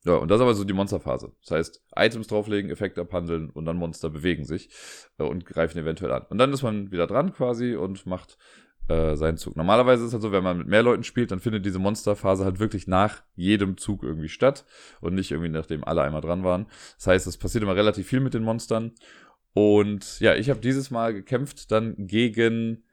Ja, 0.04 0.14
und 0.14 0.30
das 0.30 0.38
ist 0.38 0.42
aber 0.42 0.54
so 0.54 0.64
die 0.64 0.72
Monsterphase. 0.72 1.34
Das 1.42 1.50
heißt, 1.50 1.84
Items 1.94 2.28
drauflegen, 2.28 2.70
Effekte 2.70 3.02
abhandeln 3.02 3.50
und 3.50 3.66
dann 3.66 3.76
Monster 3.76 4.08
bewegen 4.08 4.44
sich 4.44 4.70
äh, 5.18 5.24
und 5.24 5.44
greifen 5.44 5.78
eventuell 5.78 6.12
an. 6.12 6.24
Und 6.30 6.38
dann 6.38 6.52
ist 6.52 6.62
man 6.62 6.90
wieder 6.90 7.06
dran 7.06 7.34
quasi 7.34 7.74
und 7.74 8.06
macht 8.06 8.38
äh, 8.88 9.16
seinen 9.16 9.36
Zug. 9.36 9.56
Normalerweise 9.56 10.02
ist 10.02 10.08
es 10.08 10.12
halt 10.14 10.22
so, 10.22 10.32
wenn 10.32 10.44
man 10.44 10.58
mit 10.58 10.66
mehr 10.66 10.82
Leuten 10.82 11.04
spielt, 11.04 11.30
dann 11.30 11.40
findet 11.40 11.64
diese 11.64 11.78
Monsterphase 11.78 12.44
halt 12.44 12.58
wirklich 12.58 12.86
nach 12.86 13.22
jedem 13.36 13.76
Zug 13.76 14.02
irgendwie 14.02 14.28
statt 14.28 14.64
und 15.00 15.14
nicht 15.14 15.30
irgendwie 15.30 15.50
nachdem 15.50 15.84
alle 15.84 16.02
einmal 16.02 16.20
dran 16.20 16.44
waren. 16.44 16.66
Das 16.96 17.06
heißt, 17.06 17.26
es 17.26 17.36
passiert 17.36 17.62
immer 17.62 17.76
relativ 17.76 18.06
viel 18.06 18.20
mit 18.20 18.34
den 18.34 18.42
Monstern. 18.42 18.92
Und 19.52 20.20
ja, 20.20 20.34
ich 20.34 20.50
habe 20.50 20.60
dieses 20.60 20.90
Mal 20.90 21.12
gekämpft 21.12 21.70
dann 21.72 21.94
gegen 21.98 22.84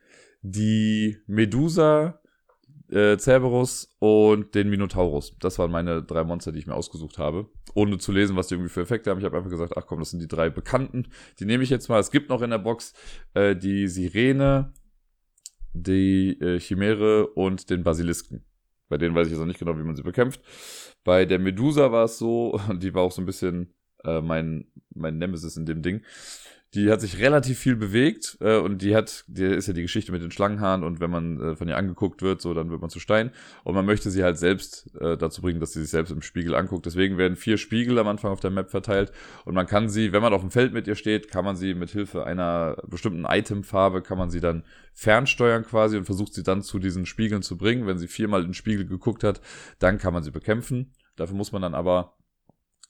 die 0.41 1.17
Medusa, 1.27 2.19
äh, 2.89 3.17
Cerberus 3.17 3.95
und 3.99 4.55
den 4.55 4.69
Minotaurus. 4.69 5.35
Das 5.39 5.59
waren 5.59 5.71
meine 5.71 6.03
drei 6.03 6.23
Monster, 6.23 6.51
die 6.51 6.59
ich 6.59 6.67
mir 6.67 6.75
ausgesucht 6.75 7.17
habe. 7.17 7.49
Ohne 7.73 7.97
zu 7.97 8.11
lesen, 8.11 8.35
was 8.35 8.47
die 8.47 8.55
irgendwie 8.55 8.71
für 8.71 8.81
Effekte 8.81 9.09
haben. 9.09 9.19
Ich 9.19 9.25
habe 9.25 9.37
einfach 9.37 9.49
gesagt, 9.49 9.73
ach 9.75 9.85
komm, 9.85 9.99
das 9.99 10.11
sind 10.11 10.21
die 10.21 10.27
drei 10.27 10.49
Bekannten. 10.49 11.07
Die 11.39 11.45
nehme 11.45 11.63
ich 11.63 11.69
jetzt 11.69 11.89
mal. 11.89 11.99
Es 11.99 12.11
gibt 12.11 12.29
noch 12.29 12.41
in 12.41 12.49
der 12.49 12.59
Box 12.59 12.93
äh, 13.33 13.55
die 13.55 13.87
Sirene, 13.87 14.73
die 15.83 16.39
äh, 16.39 16.59
Chimäre 16.59 17.27
und 17.27 17.69
den 17.69 17.83
Basilisken. 17.83 18.43
Bei 18.89 18.97
denen 18.97 19.15
weiß 19.15 19.27
ich 19.27 19.31
jetzt 19.31 19.39
noch 19.39 19.47
nicht 19.47 19.59
genau, 19.59 19.77
wie 19.77 19.83
man 19.83 19.95
sie 19.95 20.03
bekämpft. 20.03 20.41
Bei 21.03 21.25
der 21.25 21.39
Medusa 21.39 21.91
war 21.91 22.05
es 22.05 22.17
so, 22.17 22.59
die 22.73 22.93
war 22.93 23.03
auch 23.03 23.11
so 23.11 23.21
ein 23.21 23.25
bisschen 23.25 23.73
äh, 24.03 24.21
mein, 24.21 24.67
mein 24.93 25.17
Nemesis 25.17 25.57
in 25.57 25.65
dem 25.65 25.81
Ding 25.81 26.03
die 26.73 26.91
hat 26.91 26.99
sich 26.99 27.19
relativ 27.19 27.59
viel 27.59 27.77
bewegt 27.77 28.37
äh, 28.41 28.57
und 28.57 28.81
die 28.81 28.95
hat, 28.95 29.23
die 29.27 29.45
ist 29.45 29.67
ja 29.67 29.73
die 29.73 29.83
Geschichte 29.83 30.11
mit 30.11 30.21
den 30.21 30.31
Schlangenhaaren 30.31 30.83
und 30.83 30.99
wenn 30.99 31.09
man 31.09 31.41
äh, 31.41 31.55
von 31.55 31.67
ihr 31.67 31.77
angeguckt 31.77 32.21
wird, 32.21 32.41
so 32.41 32.53
dann 32.53 32.69
wird 32.69 32.81
man 32.81 32.89
zu 32.89 32.99
Stein 32.99 33.31
und 33.63 33.73
man 33.73 33.85
möchte 33.85 34.11
sie 34.11 34.23
halt 34.23 34.37
selbst 34.37 34.93
äh, 34.99 35.17
dazu 35.17 35.41
bringen, 35.41 35.61
dass 35.61 35.71
sie 35.71 35.81
sich 35.81 35.89
selbst 35.89 36.11
im 36.11 36.21
Spiegel 36.21 36.55
anguckt. 36.55 36.85
Deswegen 36.85 37.17
werden 37.17 37.37
vier 37.37 37.57
Spiegel 37.57 37.97
am 37.99 38.07
Anfang 38.07 38.31
auf 38.31 38.41
der 38.41 38.51
Map 38.51 38.69
verteilt 38.69 39.13
und 39.45 39.55
man 39.55 39.65
kann 39.65 39.87
sie, 39.87 40.11
wenn 40.11 40.21
man 40.21 40.33
auf 40.33 40.41
dem 40.41 40.51
Feld 40.51 40.73
mit 40.73 40.87
ihr 40.87 40.95
steht, 40.95 41.31
kann 41.31 41.45
man 41.45 41.55
sie 41.55 41.73
mit 41.73 41.91
Hilfe 41.91 42.25
einer 42.25 42.75
bestimmten 42.87 43.25
Itemfarbe 43.25 44.01
kann 44.01 44.17
man 44.17 44.29
sie 44.29 44.41
dann 44.41 44.63
fernsteuern 44.93 45.63
quasi 45.63 45.95
und 45.95 46.05
versucht 46.05 46.33
sie 46.33 46.43
dann 46.43 46.61
zu 46.61 46.79
diesen 46.79 47.05
Spiegeln 47.05 47.43
zu 47.43 47.57
bringen. 47.57 47.87
Wenn 47.87 47.97
sie 47.97 48.07
viermal 48.07 48.41
in 48.41 48.49
den 48.49 48.53
Spiegel 48.53 48.85
geguckt 48.85 49.23
hat, 49.23 49.41
dann 49.79 49.99
kann 49.99 50.13
man 50.13 50.23
sie 50.23 50.31
bekämpfen. 50.31 50.91
Dafür 51.15 51.35
muss 51.35 51.51
man 51.51 51.61
dann 51.61 51.75
aber 51.75 52.17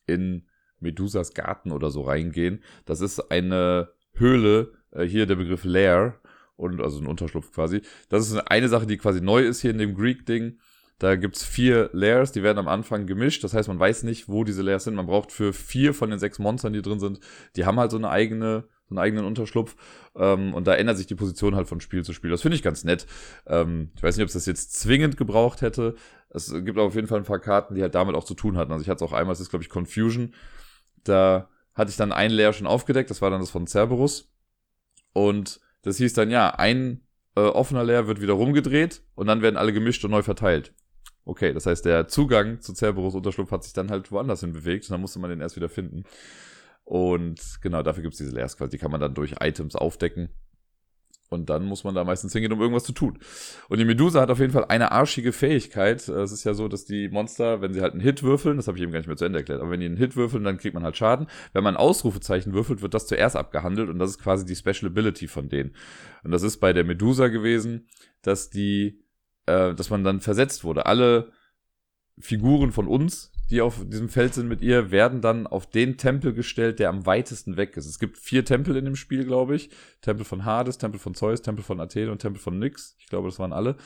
in 0.07 0.47
Medusas 0.79 1.33
Garten 1.33 1.71
oder 1.71 1.91
so 1.91 2.01
reingehen. 2.01 2.63
Das 2.85 3.01
ist 3.01 3.31
eine 3.31 3.89
Höhle, 4.13 4.73
äh, 4.91 5.03
hier 5.03 5.25
der 5.25 5.35
Begriff 5.35 5.63
Lair, 5.63 6.19
und 6.57 6.81
also 6.81 6.99
ein 6.99 7.07
Unterschlupf 7.07 7.53
quasi. 7.53 7.81
Das 8.09 8.27
ist 8.27 8.35
eine 8.35 8.67
Sache, 8.67 8.87
die 8.87 8.97
quasi 8.97 9.21
neu 9.21 9.43
ist 9.43 9.61
hier 9.61 9.71
in 9.71 9.77
dem 9.77 9.95
Greek-Ding. 9.95 10.57
Da 10.99 11.15
gibt's 11.15 11.43
vier 11.43 11.91
Layers, 11.93 12.31
die 12.31 12.41
werden 12.41 12.57
am 12.57 12.67
Anfang 12.67 13.05
gemischt. 13.05 13.43
Das 13.43 13.53
heißt, 13.53 13.67
man 13.67 13.79
weiß 13.79 14.01
nicht, 14.01 14.27
wo 14.27 14.43
diese 14.43 14.63
Layers 14.63 14.83
sind. 14.83 14.95
Man 14.95 15.05
braucht 15.05 15.31
für 15.31 15.53
vier 15.53 15.93
von 15.93 16.09
den 16.09 16.17
sechs 16.17 16.39
Monstern, 16.39 16.73
die 16.73 16.81
drin 16.81 16.99
sind, 16.99 17.19
die 17.55 17.65
haben 17.65 17.79
halt 17.79 17.91
so 17.91 17.97
eine 17.97 18.09
eigene, 18.09 18.63
so 18.89 18.95
einen 18.95 18.97
eigenen 18.97 19.25
Unterschlupf. 19.25 19.75
Ähm, 20.15 20.55
und 20.55 20.65
da 20.65 20.73
ändert 20.73 20.97
sich 20.97 21.05
die 21.05 21.13
Position 21.13 21.55
halt 21.55 21.67
von 21.67 21.79
Spiel 21.79 22.03
zu 22.03 22.13
Spiel. 22.13 22.31
Das 22.31 22.41
finde 22.41 22.55
ich 22.55 22.63
ganz 22.63 22.83
nett. 22.83 23.05
Ähm, 23.45 23.91
ich 23.95 24.01
weiß 24.01 24.17
nicht, 24.17 24.23
ob 24.23 24.29
es 24.29 24.33
das 24.33 24.47
jetzt 24.47 24.73
zwingend 24.73 25.17
gebraucht 25.17 25.61
hätte. 25.61 25.93
Es 26.31 26.51
gibt 26.51 26.79
auf 26.79 26.95
jeden 26.95 27.07
Fall 27.07 27.19
ein 27.19 27.25
paar 27.25 27.39
Karten, 27.39 27.75
die 27.75 27.83
halt 27.83 27.93
damit 27.93 28.15
auch 28.15 28.23
zu 28.23 28.33
tun 28.33 28.57
hatten. 28.57 28.71
Also 28.71 28.81
ich 28.81 28.89
hatte 28.89 29.05
es 29.05 29.09
auch 29.09 29.13
einmal, 29.13 29.33
das 29.33 29.41
ist 29.41 29.51
glaube 29.51 29.63
ich 29.63 29.69
Confusion. 29.69 30.33
Da 31.07 31.49
hatte 31.73 31.91
ich 31.91 31.97
dann 31.97 32.11
ein 32.11 32.31
Layer 32.31 32.53
schon 32.53 32.67
aufgedeckt, 32.67 33.09
das 33.09 33.21
war 33.21 33.29
dann 33.29 33.41
das 33.41 33.49
von 33.49 33.67
Cerberus. 33.67 34.31
Und 35.13 35.59
das 35.84 35.97
hieß 35.97 36.13
dann, 36.13 36.31
ja, 36.31 36.49
ein 36.49 37.01
äh, 37.35 37.41
offener 37.41 37.84
Layer 37.84 38.07
wird 38.07 38.21
wieder 38.21 38.34
rumgedreht 38.34 39.03
und 39.15 39.27
dann 39.27 39.41
werden 39.41 39.57
alle 39.57 39.73
gemischt 39.73 40.03
und 40.03 40.11
neu 40.11 40.23
verteilt. 40.23 40.73
Okay, 41.23 41.53
das 41.53 41.65
heißt, 41.65 41.85
der 41.85 42.07
Zugang 42.07 42.61
zu 42.61 42.73
Cerberus 42.73 43.13
Unterschlupf 43.13 43.51
hat 43.51 43.63
sich 43.63 43.73
dann 43.73 43.91
halt 43.91 44.11
woanders 44.11 44.39
hin 44.39 44.53
bewegt 44.53 44.85
und 44.85 44.91
dann 44.91 45.01
musste 45.01 45.19
man 45.19 45.29
den 45.29 45.41
erst 45.41 45.55
wieder 45.55 45.69
finden. 45.69 46.03
Und 46.84 47.59
genau, 47.61 47.84
dafür 47.84 48.01
gibt 48.01 48.13
es 48.13 48.19
diese 48.19 48.31
Layers 48.31 48.57
quasi, 48.57 48.71
die 48.71 48.77
kann 48.77 48.91
man 48.91 49.01
dann 49.01 49.13
durch 49.13 49.35
Items 49.41 49.75
aufdecken. 49.75 50.29
Und 51.29 51.49
dann 51.49 51.65
muss 51.65 51.83
man 51.83 51.93
da 51.93 52.03
meistens 52.03 52.31
hingehen, 52.31 52.53
um 52.53 52.61
irgendwas 52.61 52.85
zu 52.85 52.93
tun. 52.93 53.19
Und 53.67 53.79
die 53.79 53.85
Medusa 53.85 54.21
hat 54.21 54.31
auf 54.31 54.39
jeden 54.39 54.53
Fall 54.53 54.65
eine 54.65 54.91
arschige 54.91 55.33
Fähigkeit. 55.33 56.07
Es 56.07 56.31
ist 56.31 56.45
ja 56.45 56.53
so, 56.53 56.67
dass 56.69 56.85
die 56.85 57.09
Monster, 57.09 57.61
wenn 57.61 57.73
sie 57.73 57.81
halt 57.81 57.93
einen 57.93 58.01
Hit 58.01 58.23
würfeln, 58.23 58.57
das 58.57 58.67
habe 58.67 58.77
ich 58.77 58.83
eben 58.83 58.93
gar 58.93 58.99
nicht 58.99 59.07
mehr 59.07 59.17
zu 59.17 59.25
Ende 59.25 59.39
erklärt, 59.39 59.61
aber 59.61 59.71
wenn 59.71 59.81
die 59.81 59.87
einen 59.87 59.97
Hit 59.97 60.15
würfeln, 60.15 60.45
dann 60.45 60.57
kriegt 60.57 60.73
man 60.73 60.83
halt 60.83 60.95
Schaden. 60.95 61.27
Wenn 61.51 61.63
man 61.63 61.75
Ausrufezeichen 61.75 62.53
würfelt, 62.53 62.81
wird 62.81 62.93
das 62.93 63.07
zuerst 63.07 63.35
abgehandelt 63.35 63.89
und 63.89 63.99
das 63.99 64.11
ist 64.11 64.19
quasi 64.19 64.45
die 64.45 64.55
Special 64.55 64.89
Ability 64.89 65.27
von 65.27 65.49
denen. 65.49 65.75
Und 66.23 66.31
das 66.31 66.43
ist 66.43 66.57
bei 66.57 66.71
der 66.71 66.85
Medusa 66.85 67.27
gewesen, 67.27 67.87
dass 68.21 68.49
die, 68.49 69.03
äh, 69.47 69.73
dass 69.73 69.89
man 69.89 70.03
dann 70.05 70.21
versetzt 70.21 70.63
wurde. 70.63 70.85
Alle 70.85 71.31
Figuren 72.19 72.71
von 72.71 72.87
uns, 72.87 73.31
die 73.49 73.61
auf 73.61 73.87
diesem 73.87 74.09
Feld 74.09 74.33
sind 74.33 74.47
mit 74.47 74.61
ihr, 74.61 74.91
werden 74.91 75.21
dann 75.21 75.47
auf 75.47 75.69
den 75.69 75.97
Tempel 75.97 76.33
gestellt, 76.33 76.79
der 76.79 76.89
am 76.89 77.05
weitesten 77.05 77.55
weg 77.57 77.77
ist. 77.77 77.85
Es 77.85 77.99
gibt 77.99 78.17
vier 78.17 78.43
Tempel 78.43 78.75
in 78.75 78.85
dem 78.85 78.95
Spiel, 78.95 79.25
glaube 79.25 79.55
ich. 79.55 79.69
Tempel 80.01 80.25
von 80.25 80.43
Hades, 80.43 80.77
Tempel 80.77 80.99
von 80.99 81.15
Zeus, 81.15 81.41
Tempel 81.41 81.63
von 81.63 81.79
Athen 81.79 82.09
und 82.09 82.19
Tempel 82.19 82.41
von 82.41 82.59
Nyx. 82.59 82.95
Ich 82.99 83.07
glaube, 83.07 83.29
das 83.29 83.39
waren 83.39 83.53
alle. 83.53 83.77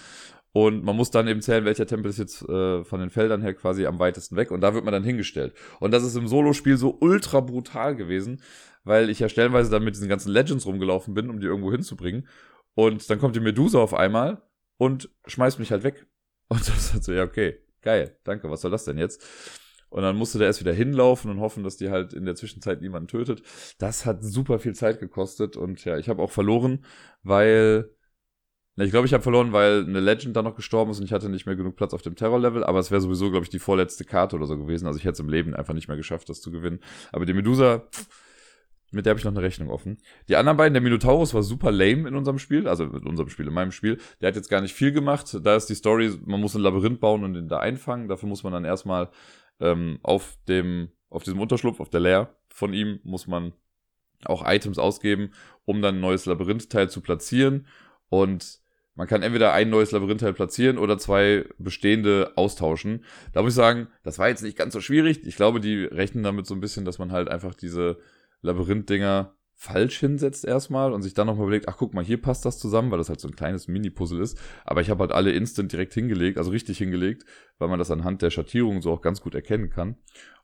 Und 0.53 0.83
man 0.83 0.97
muss 0.97 1.11
dann 1.11 1.27
eben 1.27 1.41
zählen, 1.41 1.63
welcher 1.63 1.85
Tempel 1.85 2.09
ist 2.09 2.17
jetzt 2.17 2.41
äh, 2.41 2.83
von 2.83 2.99
den 2.99 3.09
Feldern 3.09 3.41
her 3.41 3.53
quasi 3.53 3.85
am 3.85 3.99
weitesten 3.99 4.35
weg. 4.35 4.51
Und 4.51 4.61
da 4.61 4.73
wird 4.73 4.83
man 4.83 4.91
dann 4.91 5.03
hingestellt. 5.03 5.53
Und 5.79 5.91
das 5.91 6.03
ist 6.03 6.15
im 6.15 6.27
Solo-Spiel 6.27 6.75
so 6.75 6.97
ultra 6.99 7.39
brutal 7.39 7.95
gewesen, 7.95 8.41
weil 8.83 9.09
ich 9.09 9.19
ja 9.19 9.29
stellenweise 9.29 9.69
dann 9.69 9.83
mit 9.83 9.95
diesen 9.95 10.09
ganzen 10.09 10.31
Legends 10.31 10.65
rumgelaufen 10.65 11.13
bin, 11.13 11.29
um 11.29 11.39
die 11.39 11.47
irgendwo 11.47 11.71
hinzubringen. 11.71 12.27
Und 12.73 13.09
dann 13.09 13.19
kommt 13.19 13.35
die 13.35 13.41
Medusa 13.41 13.79
auf 13.79 13.93
einmal 13.93 14.41
und 14.77 15.09
schmeißt 15.27 15.59
mich 15.59 15.71
halt 15.71 15.83
weg. 15.83 16.07
Und 16.49 16.59
das 16.67 16.77
ist 16.77 16.93
halt 16.93 17.03
so, 17.03 17.13
ja, 17.13 17.23
okay, 17.23 17.59
geil, 17.82 18.18
danke, 18.24 18.49
was 18.49 18.62
soll 18.62 18.72
das 18.72 18.86
denn 18.86 18.98
jetzt? 18.98 19.24
Und 19.90 20.03
dann 20.03 20.16
musste 20.16 20.38
der 20.38 20.48
erst 20.48 20.62
wieder 20.62 20.74
hinlaufen 20.74 21.30
und 21.30 21.41
hoffen, 21.41 21.64
dass 21.64 21.76
die 21.76 21.90
halt 21.90 22.14
in 22.14 22.24
der 22.24 22.36
Zwischenzeit 22.36 22.82
niemanden 22.82 23.10
tötet. 23.10 23.44
Das 23.78 24.06
hat 24.06 24.24
super 24.24 24.58
viel 24.60 24.74
Zeit 24.74 24.99
gekostet 24.99 25.58
und 25.58 25.84
ja, 25.84 25.98
ich 25.98 26.08
habe 26.08 26.22
auch 26.22 26.32
verloren, 26.32 26.86
weil 27.24 27.90
ich 28.78 28.91
glaube, 28.91 29.06
ich 29.06 29.14
habe 29.14 29.22
verloren, 29.22 29.52
weil 29.52 29.86
eine 29.86 29.99
Legend 29.99 30.36
da 30.36 30.41
noch 30.41 30.56
gestorben 30.56 30.91
ist 30.91 30.99
und 30.99 31.06
ich 31.06 31.12
hatte 31.12 31.28
nicht 31.30 31.45
mehr 31.45 31.58
genug 31.58 31.76
Platz 31.76 31.94
auf 31.94 32.02
dem 32.02 32.16
Terror-Level, 32.16 32.64
aber 32.64 32.80
es 32.80 32.90
wäre 32.90 33.02
sowieso, 33.02 33.30
glaube 33.30 33.44
ich, 33.44 33.49
die 33.49 33.60
vorletzte 33.60 34.06
Karte 34.06 34.38
oder 34.38 34.45
so 34.45 34.58
gewesen. 34.58 34.88
Also 34.88 34.98
ich 34.98 35.03
hätte 35.03 35.14
es 35.14 35.20
im 35.20 35.30
Leben 35.30 35.53
einfach 35.53 35.74
nicht 35.74 35.90
mehr 35.90 35.98
geschafft, 35.98 36.30
das 36.30 36.41
zu 36.41 36.52
gewinnen. 36.52 36.80
Aber 37.12 37.26
die 37.26 37.34
Medusa, 37.34 37.88
mit 38.91 39.05
der 39.05 39.11
habe 39.11 39.19
ich 39.19 39.26
noch 39.26 39.31
eine 39.31 39.41
Rechnung 39.41 39.69
offen. 39.69 39.97
Die 40.27 40.35
anderen 40.35 40.57
beiden, 40.57 40.73
der 40.73 40.81
Minotaurus 40.81 41.34
war 41.34 41.43
super 41.43 41.72
lame 41.72 42.07
in 42.07 42.15
unserem 42.15 42.39
Spiel, 42.39 42.68
also 42.68 42.84
in 42.84 43.07
unserem 43.07 43.30
Spiel, 43.30 43.47
in 43.47 43.53
meinem 43.53 43.72
Spiel. 43.72 43.97
Der 44.19 44.27
hat 44.27 44.35
jetzt 44.35 44.49
gar 44.49 44.61
nicht 44.61 44.73
viel 44.73 44.91
gemacht. 44.91 45.38
Da 45.43 45.55
ist 45.55 45.68
die 45.68 45.76
Story, 45.76 46.11
man 46.26 46.41
muss 46.41 46.55
ein 46.55 46.61
Labyrinth 46.61 46.99
bauen 46.99 47.23
und 47.23 47.34
den 47.34 47.47
da 47.47 47.59
einfangen. 47.59 48.09
Dafür 48.09 48.27
muss 48.27 48.43
man 48.43 48.53
dann 48.53 48.65
erstmal 48.65 49.09
ähm, 49.59 49.99
auf 50.03 50.38
dem, 50.47 50.89
auf 51.09 51.23
diesem 51.23 51.39
Unterschlupf, 51.39 51.80
auf 51.80 51.89
der 51.89 52.01
Lair 52.01 52.35
von 52.49 52.73
ihm, 52.73 52.99
muss 53.03 53.27
man 53.27 53.53
auch 54.26 54.45
Items 54.45 54.77
ausgeben, 54.77 55.31
um 55.65 55.81
dann 55.81 55.95
ein 55.95 56.01
neues 56.01 56.26
Labyrinth-Teil 56.26 56.89
zu 56.89 57.01
platzieren. 57.01 57.68
Und 58.09 58.59
man 58.95 59.07
kann 59.07 59.23
entweder 59.23 59.53
ein 59.53 59.69
neues 59.69 59.91
Labyrinth-Teil 59.91 60.34
platzieren 60.34 60.77
oder 60.77 60.97
zwei 60.97 61.45
bestehende 61.57 62.34
austauschen. 62.35 63.05
Da 63.31 63.41
muss 63.41 63.53
ich 63.53 63.55
sagen, 63.55 63.88
das 64.03 64.19
war 64.19 64.27
jetzt 64.27 64.43
nicht 64.43 64.57
ganz 64.57 64.73
so 64.73 64.81
schwierig. 64.81 65.26
Ich 65.26 65.38
glaube, 65.38 65.61
die 65.61 65.85
rechnen 65.85 66.23
damit 66.23 66.45
so 66.45 66.53
ein 66.53 66.59
bisschen, 66.59 66.84
dass 66.84 66.99
man 66.99 67.11
halt 67.11 67.30
einfach 67.30 67.55
diese 67.55 67.99
Labyrinth-Dinger 68.41 69.35
falsch 69.61 69.99
hinsetzt 69.99 70.43
erstmal 70.43 70.91
und 70.91 71.03
sich 71.03 71.13
dann 71.13 71.27
nochmal 71.27 71.43
überlegt, 71.43 71.69
ach 71.69 71.77
guck 71.77 71.93
mal, 71.93 72.03
hier 72.03 72.19
passt 72.19 72.45
das 72.45 72.57
zusammen, 72.57 72.89
weil 72.89 72.97
das 72.97 73.09
halt 73.09 73.19
so 73.19 73.27
ein 73.27 73.35
kleines 73.35 73.68
Mini-Puzzle 73.68 74.19
ist. 74.19 74.39
Aber 74.65 74.81
ich 74.81 74.89
habe 74.89 75.01
halt 75.01 75.11
alle 75.11 75.31
instant 75.31 75.72
direkt 75.72 75.93
hingelegt, 75.93 76.39
also 76.39 76.49
richtig 76.49 76.80
hingelegt, 76.80 77.26
weil 77.59 77.68
man 77.68 77.77
das 77.77 77.91
anhand 77.91 78.23
der 78.23 78.31
Schattierung 78.31 78.81
so 78.81 78.91
auch 78.91 79.01
ganz 79.01 79.22
gut 79.22 79.35
erkennen 79.35 79.69
kann. 79.69 79.97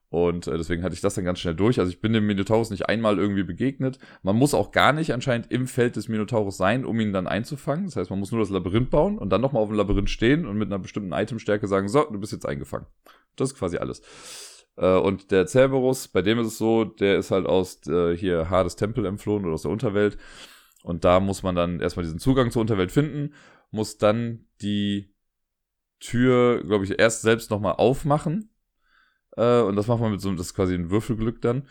Und 0.10 0.48
äh, 0.48 0.58
deswegen 0.58 0.84
hatte 0.84 0.94
ich 0.94 1.02
das 1.02 1.16
dann 1.16 1.26
ganz 1.26 1.40
schnell 1.40 1.56
durch. 1.56 1.80
Also 1.80 1.92
ich 1.92 2.00
bin 2.00 2.14
dem 2.14 2.28
Minotaurus 2.28 2.70
nicht 2.70 2.88
einmal 2.88 3.18
irgendwie 3.18 3.44
begegnet. 3.44 3.98
Man 4.24 4.38
muss 4.38 4.54
auch 4.54 4.72
gar 4.72 4.94
nicht 4.94 5.14
anscheinend 5.14 5.52
im 5.52 5.68
Feld 5.68 5.96
des 5.96 6.08
Minotaurus 6.08 6.56
sein, 6.56 6.86
um 6.86 7.00
ihn 7.00 7.12
dann 7.12 7.28
einzufangen. 7.28 7.86
Das 7.86 7.98
heißt, 7.98 8.10
man 8.10 8.20
muss 8.20 8.32
nur 8.32 8.40
das 8.40 8.50
Labyrinth 8.50 8.90
bauen 8.90 9.18
und 9.18 9.32
dann 9.32 9.42
nochmal 9.42 9.64
auf 9.64 9.70
dem 9.70 9.78
Labyrinth 9.78 10.10
stehen 10.10 10.46
und 10.46 10.58
mit 10.58 10.68
einer 10.68 10.80
bestimmten 10.80 11.12
Itemstärke 11.12 11.68
sagen, 11.68 11.90
so, 11.90 12.04
du 12.04 12.20
bist 12.20 12.32
jetzt 12.32 12.46
eingefangen. 12.46 12.88
Das 13.36 13.52
ist 13.52 13.58
quasi 13.58 13.78
alles. 13.78 14.02
Äh, 14.78 14.98
und 14.98 15.32
der 15.32 15.48
Cerberus, 15.48 16.08
bei 16.08 16.22
dem 16.22 16.40
ist 16.40 16.48
es 16.48 16.58
so, 16.58 16.86
der 16.86 17.18
ist 17.18 17.32
halt 17.32 17.46
aus 17.46 17.86
äh, 17.88 18.16
hier 18.16 18.50
Hades 18.50 18.76
Tempel 18.76 19.06
entflohen 19.06 19.46
oder 19.46 19.54
aus 19.56 19.64
der 19.64 19.72
Unterwelt. 19.72 20.18
Und 20.84 21.04
da 21.04 21.20
muss 21.20 21.44
man 21.44 21.56
dann 21.56 21.80
erstmal 21.80 22.06
diesen 22.06 22.20
Zugang 22.20 22.52
zur 22.52 22.62
Unterwelt 22.62 22.92
finden, 22.92 23.34
muss 23.72 23.98
dann 23.98 24.46
die 24.62 25.14
Tür, 26.00 26.64
glaube 26.64 26.86
ich, 26.86 27.00
erst 27.00 27.24
selbst 27.24 27.52
nochmal 27.52 27.74
aufmachen 27.74 28.50
äh, 29.38 29.62
und 29.62 29.76
das 29.76 29.88
macht 29.88 30.02
man 30.02 30.12
mit 30.12 30.20
so, 30.20 30.34
das 30.34 30.48
ist 30.48 30.54
quasi 30.56 30.74
ein 30.74 30.90
Würfelglück 30.90 31.42
dann. 31.42 31.68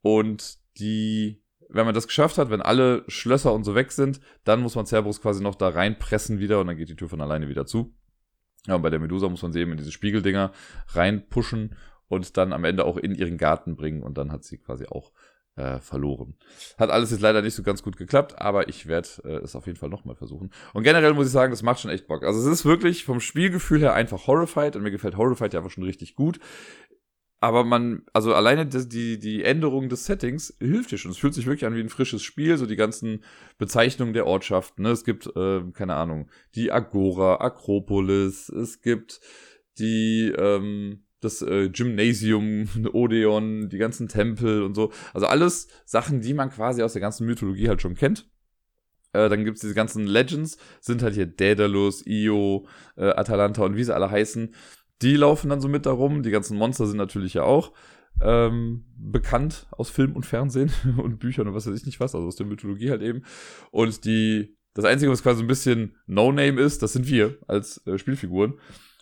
Und 0.00 0.58
die, 0.78 1.44
wenn 1.68 1.84
man 1.84 1.94
das 1.94 2.08
geschafft 2.08 2.38
hat, 2.38 2.50
wenn 2.50 2.62
alle 2.62 3.04
Schlösser 3.06 3.52
und 3.52 3.64
so 3.64 3.74
weg 3.76 3.92
sind, 3.92 4.20
dann 4.44 4.60
muss 4.60 4.74
man 4.74 4.86
Cerberus 4.86 5.20
quasi 5.20 5.42
noch 5.42 5.54
da 5.54 5.68
reinpressen 5.68 6.40
wieder 6.40 6.60
und 6.60 6.66
dann 6.66 6.76
geht 6.76 6.88
die 6.88 6.96
Tür 6.96 7.08
von 7.08 7.20
alleine 7.20 7.48
wieder 7.48 7.66
zu. 7.66 7.94
Ja, 8.66 8.76
und 8.76 8.82
bei 8.82 8.90
der 8.90 9.00
Medusa 9.00 9.28
muss 9.28 9.42
man 9.42 9.52
sie 9.52 9.60
eben 9.60 9.72
in 9.72 9.78
diese 9.78 9.92
Spiegeldinger 9.92 10.52
reinpushen 10.88 11.76
und 12.12 12.36
dann 12.36 12.52
am 12.52 12.64
Ende 12.64 12.84
auch 12.84 12.98
in 12.98 13.14
ihren 13.14 13.38
Garten 13.38 13.74
bringen 13.74 14.02
und 14.02 14.18
dann 14.18 14.30
hat 14.30 14.44
sie 14.44 14.58
quasi 14.58 14.84
auch 14.84 15.12
äh, 15.56 15.78
verloren. 15.80 16.36
Hat 16.78 16.90
alles 16.90 17.10
jetzt 17.10 17.22
leider 17.22 17.40
nicht 17.40 17.54
so 17.54 17.62
ganz 17.62 17.82
gut 17.82 17.96
geklappt, 17.96 18.38
aber 18.38 18.68
ich 18.68 18.86
werde 18.86 19.08
äh, 19.24 19.36
es 19.38 19.56
auf 19.56 19.66
jeden 19.66 19.78
Fall 19.78 19.88
nochmal 19.88 20.14
versuchen. 20.14 20.50
Und 20.74 20.82
generell 20.82 21.14
muss 21.14 21.26
ich 21.26 21.32
sagen, 21.32 21.52
das 21.52 21.62
macht 21.62 21.80
schon 21.80 21.90
echt 21.90 22.06
Bock. 22.06 22.22
Also 22.22 22.38
es 22.38 22.46
ist 22.46 22.64
wirklich 22.66 23.04
vom 23.04 23.20
Spielgefühl 23.20 23.80
her 23.80 23.94
einfach 23.94 24.26
Horrified 24.26 24.76
und 24.76 24.82
mir 24.82 24.90
gefällt 24.90 25.16
Horrified 25.16 25.54
ja 25.54 25.60
einfach 25.60 25.72
schon 25.72 25.84
richtig 25.84 26.14
gut 26.14 26.38
aber 27.42 27.64
man, 27.64 28.02
also 28.12 28.32
alleine 28.34 28.66
die, 28.66 29.18
die 29.18 29.42
Änderung 29.42 29.88
des 29.88 30.06
Settings 30.06 30.56
hilft 30.60 30.92
dir 30.92 30.98
schon. 30.98 31.10
Es 31.10 31.18
fühlt 31.18 31.34
sich 31.34 31.44
wirklich 31.44 31.66
an 31.66 31.74
wie 31.74 31.80
ein 31.80 31.88
frisches 31.88 32.22
Spiel, 32.22 32.56
so 32.56 32.66
die 32.66 32.76
ganzen 32.76 33.24
Bezeichnungen 33.58 34.12
der 34.12 34.28
Ortschaften. 34.28 34.84
Ne? 34.84 34.90
Es 34.90 35.02
gibt, 35.02 35.26
äh, 35.34 35.62
keine 35.72 35.96
Ahnung, 35.96 36.30
die 36.54 36.70
Agora, 36.70 37.40
Akropolis, 37.40 38.48
es 38.48 38.80
gibt 38.80 39.20
die, 39.76 40.32
ähm, 40.38 41.02
das 41.22 41.42
äh, 41.42 41.70
Gymnasium, 41.70 42.68
Odeon, 42.92 43.68
die 43.68 43.78
ganzen 43.78 44.08
Tempel 44.08 44.62
und 44.62 44.74
so. 44.74 44.92
Also 45.14 45.26
alles 45.26 45.68
Sachen, 45.84 46.20
die 46.20 46.34
man 46.34 46.50
quasi 46.50 46.82
aus 46.82 46.92
der 46.92 47.00
ganzen 47.00 47.26
Mythologie 47.26 47.68
halt 47.68 47.82
schon 47.82 47.94
kennt. 47.94 48.28
Äh, 49.12 49.28
dann 49.28 49.44
gibt's 49.44 49.60
diese 49.60 49.74
ganzen 49.74 50.06
Legends, 50.06 50.56
sind 50.80 51.02
halt 51.02 51.14
hier 51.14 51.26
Daedalus, 51.26 52.06
Io, 52.06 52.66
äh, 52.96 53.10
Atalanta 53.10 53.64
und 53.64 53.76
wie 53.76 53.84
sie 53.84 53.94
alle 53.94 54.10
heißen 54.10 54.54
die 55.02 55.16
laufen 55.16 55.50
dann 55.50 55.60
so 55.60 55.68
mit 55.68 55.86
darum. 55.86 56.22
Die 56.22 56.30
ganzen 56.30 56.56
Monster 56.56 56.86
sind 56.86 56.96
natürlich 56.96 57.34
ja 57.34 57.42
auch 57.42 57.72
ähm, 58.20 58.84
bekannt 58.96 59.66
aus 59.72 59.90
Film 59.90 60.14
und 60.14 60.24
Fernsehen 60.24 60.72
und 60.96 61.18
Büchern 61.18 61.48
und 61.48 61.54
was 61.54 61.66
weiß 61.66 61.74
ich 61.74 61.86
nicht 61.86 62.00
was, 62.00 62.14
also 62.14 62.26
aus 62.26 62.36
der 62.36 62.46
Mythologie 62.46 62.90
halt 62.90 63.02
eben. 63.02 63.24
Und 63.70 64.04
die, 64.04 64.56
das 64.74 64.84
Einzige, 64.84 65.10
was 65.10 65.22
quasi 65.22 65.42
ein 65.42 65.48
bisschen 65.48 65.96
No-Name 66.06 66.60
ist, 66.60 66.82
das 66.82 66.92
sind 66.92 67.08
wir 67.08 67.38
als 67.48 67.84
äh, 67.86 67.98
Spielfiguren. 67.98 68.54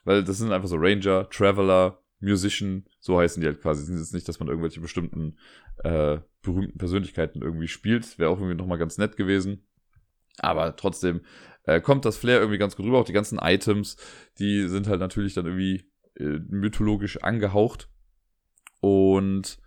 Weil 0.05 0.25
das 0.25 0.39
sind 0.39 0.51
einfach 0.51 0.69
so 0.69 0.77
Ranger, 0.79 1.29
Traveler, 1.29 2.01
Musician, 2.21 2.85
so 3.01 3.19
heißen 3.19 3.41
die 3.41 3.47
halt 3.47 3.61
quasi. 3.61 3.83
Ist 3.83 3.99
jetzt 3.99 4.15
nicht, 4.15 4.29
dass 4.29 4.39
man 4.39 4.49
irgendwelche 4.49 4.81
bestimmten 4.81 5.39
äh, 5.79 6.19
berühmten 6.43 6.79
Persönlichkeiten 6.79 7.43
irgendwie 7.43 7.69
spielt. 7.69 8.19
Wäre 8.19 8.31
auch 8.31 8.39
irgendwie 8.39 8.57
nochmal 8.57 8.79
ganz 8.79 8.99
nett 8.99 9.17
gewesen. 9.17 9.67
Aber 10.39 10.77
trotzdem 10.77 11.23
äh, 11.65 11.81
kommt 11.81 12.05
das 12.05 12.17
Flair 12.17 12.39
irgendwie 12.39 12.59
ganz 12.59 12.77
gut 12.77 12.87
rüber. 12.87 12.99
Auch 12.99 13.05
die 13.05 13.13
ganzen 13.13 13.39
Items, 13.39 13.97
die 14.39 14.69
sind 14.69 14.87
halt 14.87 15.01
natürlich 15.01 15.35
dann 15.35 15.47
irgendwie 15.47 15.91
äh, 16.19 16.41
mythologisch 16.49 17.23
angehaucht. 17.23 17.89
Und 18.81 19.59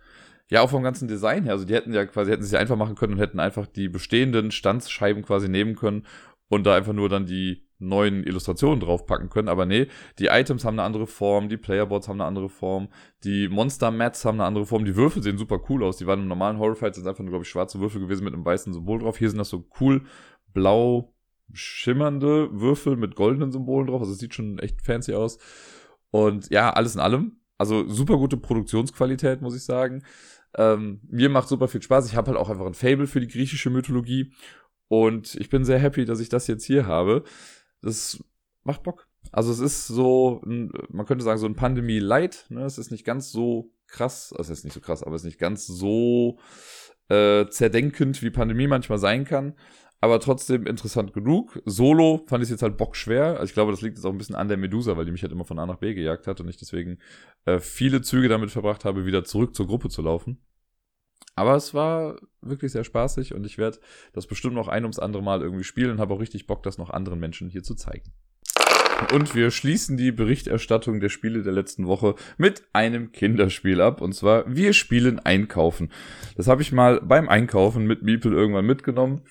ja, 0.48 0.60
auch 0.60 0.70
vom 0.70 0.82
ganzen 0.82 1.08
Design 1.08 1.44
her. 1.44 1.52
Also 1.52 1.64
die 1.64 1.74
hätten 1.74 1.92
ja 1.92 2.04
quasi, 2.06 2.30
hätten 2.30 2.44
ja 2.44 2.58
einfach 2.58 2.76
machen 2.76 2.96
können 2.96 3.14
und 3.14 3.20
hätten 3.20 3.40
einfach 3.40 3.66
die 3.66 3.88
bestehenden 3.88 4.50
Standsscheiben 4.50 5.22
quasi 5.22 5.48
nehmen 5.48 5.74
können 5.74 6.06
und 6.48 6.64
da 6.64 6.76
einfach 6.76 6.92
nur 6.92 7.08
dann 7.08 7.26
die 7.26 7.63
neuen 7.78 8.24
Illustrationen 8.24 8.80
draufpacken 8.80 9.30
können. 9.30 9.48
Aber 9.48 9.66
nee, 9.66 9.88
die 10.18 10.26
Items 10.26 10.64
haben 10.64 10.74
eine 10.74 10.82
andere 10.82 11.06
Form, 11.06 11.48
die 11.48 11.56
Playerboards 11.56 12.08
haben 12.08 12.20
eine 12.20 12.26
andere 12.26 12.48
Form, 12.48 12.88
die 13.24 13.48
Monster-Mats 13.48 14.24
haben 14.24 14.36
eine 14.36 14.46
andere 14.46 14.66
Form, 14.66 14.84
die 14.84 14.96
Würfel 14.96 15.22
sehen 15.22 15.38
super 15.38 15.60
cool 15.68 15.84
aus. 15.84 15.96
Die 15.96 16.06
waren 16.06 16.20
im 16.20 16.28
normalen 16.28 16.58
Horrorfight, 16.58 16.94
sind 16.94 17.06
einfach 17.06 17.22
nur, 17.22 17.30
glaube 17.30 17.44
ich, 17.44 17.50
schwarze 17.50 17.80
Würfel 17.80 18.00
gewesen 18.00 18.24
mit 18.24 18.34
einem 18.34 18.44
weißen 18.44 18.72
Symbol 18.72 19.00
drauf. 19.00 19.18
Hier 19.18 19.28
sind 19.28 19.38
das 19.38 19.48
so 19.48 19.68
cool 19.80 20.02
blau 20.52 21.14
schimmernde 21.52 22.48
Würfel 22.52 22.96
mit 22.96 23.16
goldenen 23.16 23.52
Symbolen 23.52 23.88
drauf. 23.88 24.00
Also 24.00 24.12
es 24.12 24.18
sieht 24.18 24.34
schon 24.34 24.58
echt 24.58 24.82
fancy 24.82 25.14
aus. 25.14 25.38
Und 26.10 26.50
ja, 26.50 26.72
alles 26.72 26.94
in 26.94 27.00
allem. 27.00 27.40
Also 27.58 27.86
super 27.88 28.16
gute 28.16 28.36
Produktionsqualität, 28.36 29.42
muss 29.42 29.56
ich 29.56 29.64
sagen. 29.64 30.04
Ähm, 30.56 31.00
mir 31.08 31.28
macht 31.28 31.48
super 31.48 31.68
viel 31.68 31.82
Spaß. 31.82 32.06
Ich 32.06 32.16
habe 32.16 32.28
halt 32.28 32.38
auch 32.38 32.50
einfach 32.50 32.66
ein 32.66 32.74
Fable 32.74 33.06
für 33.06 33.20
die 33.20 33.28
griechische 33.28 33.70
Mythologie. 33.70 34.32
Und 34.88 35.34
ich 35.36 35.48
bin 35.50 35.64
sehr 35.64 35.78
happy, 35.78 36.04
dass 36.04 36.20
ich 36.20 36.28
das 36.28 36.46
jetzt 36.46 36.64
hier 36.64 36.86
habe. 36.86 37.24
Das 37.84 38.22
macht 38.62 38.82
Bock. 38.82 39.06
Also 39.32 39.52
es 39.52 39.58
ist 39.58 39.86
so, 39.86 40.42
man 40.44 41.06
könnte 41.06 41.24
sagen, 41.24 41.38
so 41.38 41.46
ein 41.46 41.56
Pandemie-Light. 41.56 42.46
Ne? 42.50 42.64
Es 42.64 42.78
ist 42.78 42.90
nicht 42.90 43.04
ganz 43.04 43.30
so 43.30 43.70
krass, 43.86 44.32
also 44.36 44.52
es 44.52 44.58
ist 44.58 44.64
nicht 44.64 44.74
so 44.74 44.80
krass, 44.80 45.02
aber 45.02 45.14
es 45.14 45.22
ist 45.22 45.26
nicht 45.26 45.38
ganz 45.38 45.66
so 45.66 46.38
äh, 47.08 47.46
zerdenkend, 47.48 48.22
wie 48.22 48.30
Pandemie 48.30 48.66
manchmal 48.66 48.98
sein 48.98 49.24
kann 49.24 49.54
aber 50.04 50.20
trotzdem 50.20 50.66
interessant 50.66 51.14
genug. 51.14 51.62
Solo 51.64 52.26
fand 52.26 52.44
ich 52.44 52.50
jetzt 52.50 52.60
halt 52.60 52.76
bockschwer. 52.76 53.38
Also 53.38 53.44
ich 53.44 53.54
glaube, 53.54 53.72
das 53.72 53.80
liegt 53.80 53.96
jetzt 53.96 54.04
auch 54.04 54.10
ein 54.10 54.18
bisschen 54.18 54.36
an 54.36 54.48
der 54.48 54.58
Medusa, 54.58 54.98
weil 54.98 55.06
die 55.06 55.12
mich 55.12 55.22
halt 55.22 55.32
immer 55.32 55.46
von 55.46 55.58
A 55.58 55.64
nach 55.64 55.78
B 55.78 55.94
gejagt 55.94 56.26
hat 56.26 56.42
und 56.42 56.48
ich 56.50 56.58
deswegen 56.58 56.98
äh, 57.46 57.58
viele 57.58 58.02
Züge 58.02 58.28
damit 58.28 58.50
verbracht 58.50 58.84
habe, 58.84 59.06
wieder 59.06 59.24
zurück 59.24 59.54
zur 59.54 59.66
Gruppe 59.66 59.88
zu 59.88 60.02
laufen. 60.02 60.42
Aber 61.36 61.56
es 61.56 61.74
war 61.74 62.16
wirklich 62.40 62.72
sehr 62.72 62.84
spaßig 62.84 63.34
und 63.34 63.44
ich 63.44 63.58
werde 63.58 63.78
das 64.12 64.26
bestimmt 64.26 64.54
noch 64.54 64.68
ein 64.68 64.84
ums 64.84 64.98
andere 64.98 65.22
Mal 65.22 65.42
irgendwie 65.42 65.64
spielen 65.64 65.90
und 65.90 65.98
habe 65.98 66.14
auch 66.14 66.20
richtig 66.20 66.46
Bock, 66.46 66.62
das 66.62 66.78
noch 66.78 66.90
anderen 66.90 67.18
Menschen 67.18 67.48
hier 67.48 67.62
zu 67.62 67.74
zeigen. 67.74 68.12
Und 69.12 69.34
wir 69.34 69.50
schließen 69.50 69.96
die 69.96 70.12
Berichterstattung 70.12 71.00
der 71.00 71.08
Spiele 71.08 71.42
der 71.42 71.52
letzten 71.52 71.86
Woche 71.86 72.14
mit 72.38 72.62
einem 72.72 73.10
Kinderspiel 73.10 73.80
ab. 73.80 74.00
Und 74.00 74.14
zwar, 74.14 74.44
wir 74.54 74.72
spielen 74.72 75.18
Einkaufen. 75.18 75.90
Das 76.36 76.46
habe 76.46 76.62
ich 76.62 76.72
mal 76.72 77.00
beim 77.00 77.28
Einkaufen 77.28 77.86
mit 77.86 78.02
Meeple 78.02 78.30
irgendwann 78.30 78.66
mitgenommen 78.66 79.22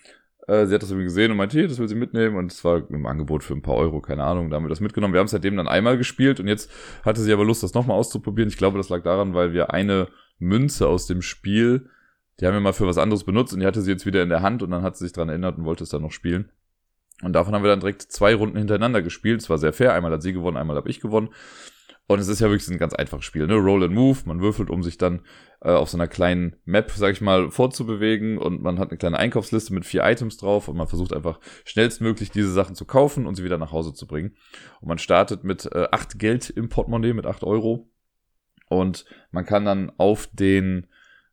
Äh, 0.47 0.65
sie 0.65 0.75
hat 0.75 0.83
das 0.83 0.91
irgendwie 0.91 1.05
gesehen 1.05 1.31
und 1.31 1.37
meinte, 1.37 1.57
hier, 1.57 1.69
das 1.69 1.79
will 1.79 1.87
sie 1.87 1.95
mitnehmen. 1.95 2.35
Und 2.35 2.51
es 2.51 2.63
war 2.65 2.83
im 2.89 3.05
Angebot 3.05 3.43
für 3.43 3.53
ein 3.53 3.61
paar 3.61 3.75
Euro, 3.75 4.01
keine 4.01 4.25
Ahnung. 4.25 4.49
Da 4.49 4.57
haben 4.57 4.65
wir 4.65 4.69
das 4.69 4.81
mitgenommen. 4.81 5.13
Wir 5.13 5.19
haben 5.19 5.27
es 5.27 5.31
seitdem 5.31 5.55
dann 5.55 5.69
einmal 5.69 5.97
gespielt 5.97 6.41
und 6.41 6.47
jetzt 6.47 6.69
hatte 7.05 7.21
sie 7.21 7.31
aber 7.31 7.45
Lust, 7.45 7.63
das 7.63 7.73
nochmal 7.73 7.97
auszuprobieren. 7.97 8.49
Ich 8.49 8.57
glaube, 8.57 8.77
das 8.77 8.89
lag 8.89 9.03
daran, 9.03 9.33
weil 9.33 9.53
wir 9.53 9.73
eine 9.73 10.09
Münze 10.43 10.87
aus 10.87 11.07
dem 11.07 11.21
Spiel, 11.21 11.89
die 12.39 12.45
haben 12.45 12.53
wir 12.53 12.61
mal 12.61 12.73
für 12.73 12.87
was 12.87 12.97
anderes 12.97 13.23
benutzt 13.23 13.53
und 13.53 13.59
die 13.59 13.65
hatte 13.65 13.81
sie 13.81 13.91
jetzt 13.91 14.05
wieder 14.05 14.23
in 14.23 14.29
der 14.29 14.41
Hand 14.41 14.63
und 14.63 14.71
dann 14.71 14.83
hat 14.83 14.97
sie 14.97 15.05
sich 15.05 15.13
dran 15.13 15.29
erinnert 15.29 15.57
und 15.57 15.65
wollte 15.65 15.83
es 15.83 15.89
dann 15.89 16.01
noch 16.01 16.11
spielen. 16.11 16.51
Und 17.21 17.33
davon 17.33 17.53
haben 17.53 17.63
wir 17.63 17.69
dann 17.69 17.79
direkt 17.79 18.01
zwei 18.01 18.35
Runden 18.35 18.57
hintereinander 18.57 19.01
gespielt. 19.01 19.41
Es 19.41 19.49
war 19.49 19.57
sehr 19.57 19.73
fair. 19.73 19.93
Einmal 19.93 20.11
hat 20.11 20.23
sie 20.23 20.33
gewonnen, 20.33 20.57
einmal 20.57 20.75
habe 20.75 20.89
ich 20.89 20.99
gewonnen. 20.99 21.29
Und 22.05 22.19
es 22.19 22.27
ist 22.27 22.41
ja 22.41 22.49
wirklich 22.49 22.69
ein 22.69 22.79
ganz 22.79 22.93
einfaches 22.93 23.23
Spiel, 23.23 23.47
ne? 23.47 23.55
Roll 23.55 23.85
and 23.85 23.93
Move. 23.93 24.19
Man 24.25 24.41
würfelt, 24.41 24.69
um 24.69 24.83
sich 24.83 24.97
dann 24.97 25.21
äh, 25.61 25.71
auf 25.71 25.89
so 25.89 25.95
einer 25.95 26.09
kleinen 26.09 26.57
Map, 26.65 26.91
sag 26.91 27.13
ich 27.13 27.21
mal, 27.21 27.49
vorzubewegen. 27.49 28.37
Und 28.37 28.61
man 28.61 28.77
hat 28.77 28.89
eine 28.89 28.97
kleine 28.97 29.19
Einkaufsliste 29.19 29.73
mit 29.73 29.85
vier 29.85 30.03
Items 30.03 30.35
drauf 30.35 30.67
und 30.67 30.75
man 30.75 30.87
versucht 30.87 31.13
einfach 31.13 31.39
schnellstmöglich 31.63 32.29
diese 32.29 32.51
Sachen 32.51 32.75
zu 32.75 32.83
kaufen 32.85 33.25
und 33.25 33.35
sie 33.35 33.45
wieder 33.45 33.57
nach 33.57 33.71
Hause 33.71 33.93
zu 33.93 34.05
bringen. 34.05 34.35
Und 34.81 34.89
man 34.89 34.97
startet 34.97 35.45
mit 35.45 35.65
äh, 35.71 35.87
acht 35.91 36.19
Geld 36.19 36.49
im 36.49 36.67
Portemonnaie, 36.67 37.13
mit 37.13 37.25
acht 37.25 37.43
Euro. 37.43 37.89
Und 38.73 39.05
man 39.31 39.45
kann 39.45 39.65
dann 39.65 39.91
auf 39.97 40.27
den, 40.31 40.87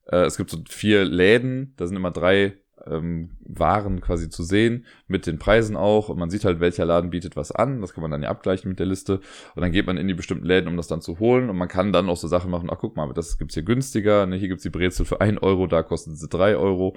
äh, 0.07 0.25
es 0.25 0.37
gibt 0.37 0.51
so 0.51 0.59
vier 0.69 1.05
Läden, 1.05 1.75
da 1.77 1.87
sind 1.87 1.97
immer 1.97 2.11
drei 2.11 2.57
ähm, 2.87 3.31
Waren 3.41 4.01
quasi 4.01 4.31
zu 4.31 4.43
sehen, 4.43 4.87
mit 5.07 5.27
den 5.27 5.39
Preisen 5.39 5.77
auch. 5.77 6.09
Und 6.09 6.19
man 6.19 6.31
sieht 6.31 6.45
halt, 6.45 6.61
welcher 6.61 6.85
Laden 6.85 7.11
bietet 7.11 7.37
was 7.37 7.53
an. 7.53 7.81
Das 7.81 7.93
kann 7.93 8.03
man 8.03 8.11
dann 8.11 8.23
ja 8.23 8.29
abgleichen 8.29 8.69
mit 8.69 8.79
der 8.79 8.87
Liste. 8.87 9.21
Und 9.55 9.63
dann 9.63 9.73
geht 9.73 9.87
man 9.87 9.97
in 9.97 10.09
die 10.09 10.15
bestimmten 10.15 10.47
Läden, 10.47 10.69
um 10.69 10.77
das 10.77 10.89
dann 10.89 11.01
zu 11.01 11.19
holen. 11.19 11.51
Und 11.51 11.57
man 11.57 11.69
kann 11.69 11.93
dann 11.93 12.09
auch 12.09 12.17
so 12.17 12.29
Sachen 12.29 12.51
machen, 12.51 12.71
ach 12.71 12.79
guck 12.79 12.97
mal, 12.97 13.13
das 13.13 13.39
gibt's 13.39 13.55
hier 13.55 13.63
günstiger. 13.63 14.27
Ne, 14.27 14.37
hier 14.37 14.49
gibt's 14.49 14.63
die 14.63 14.71
Brezel 14.71 15.05
für 15.05 15.21
ein 15.21 15.39
Euro, 15.39 15.67
da 15.67 15.83
kosten 15.83 16.15
sie 16.15 16.29
drei 16.29 16.57
Euro. 16.57 16.97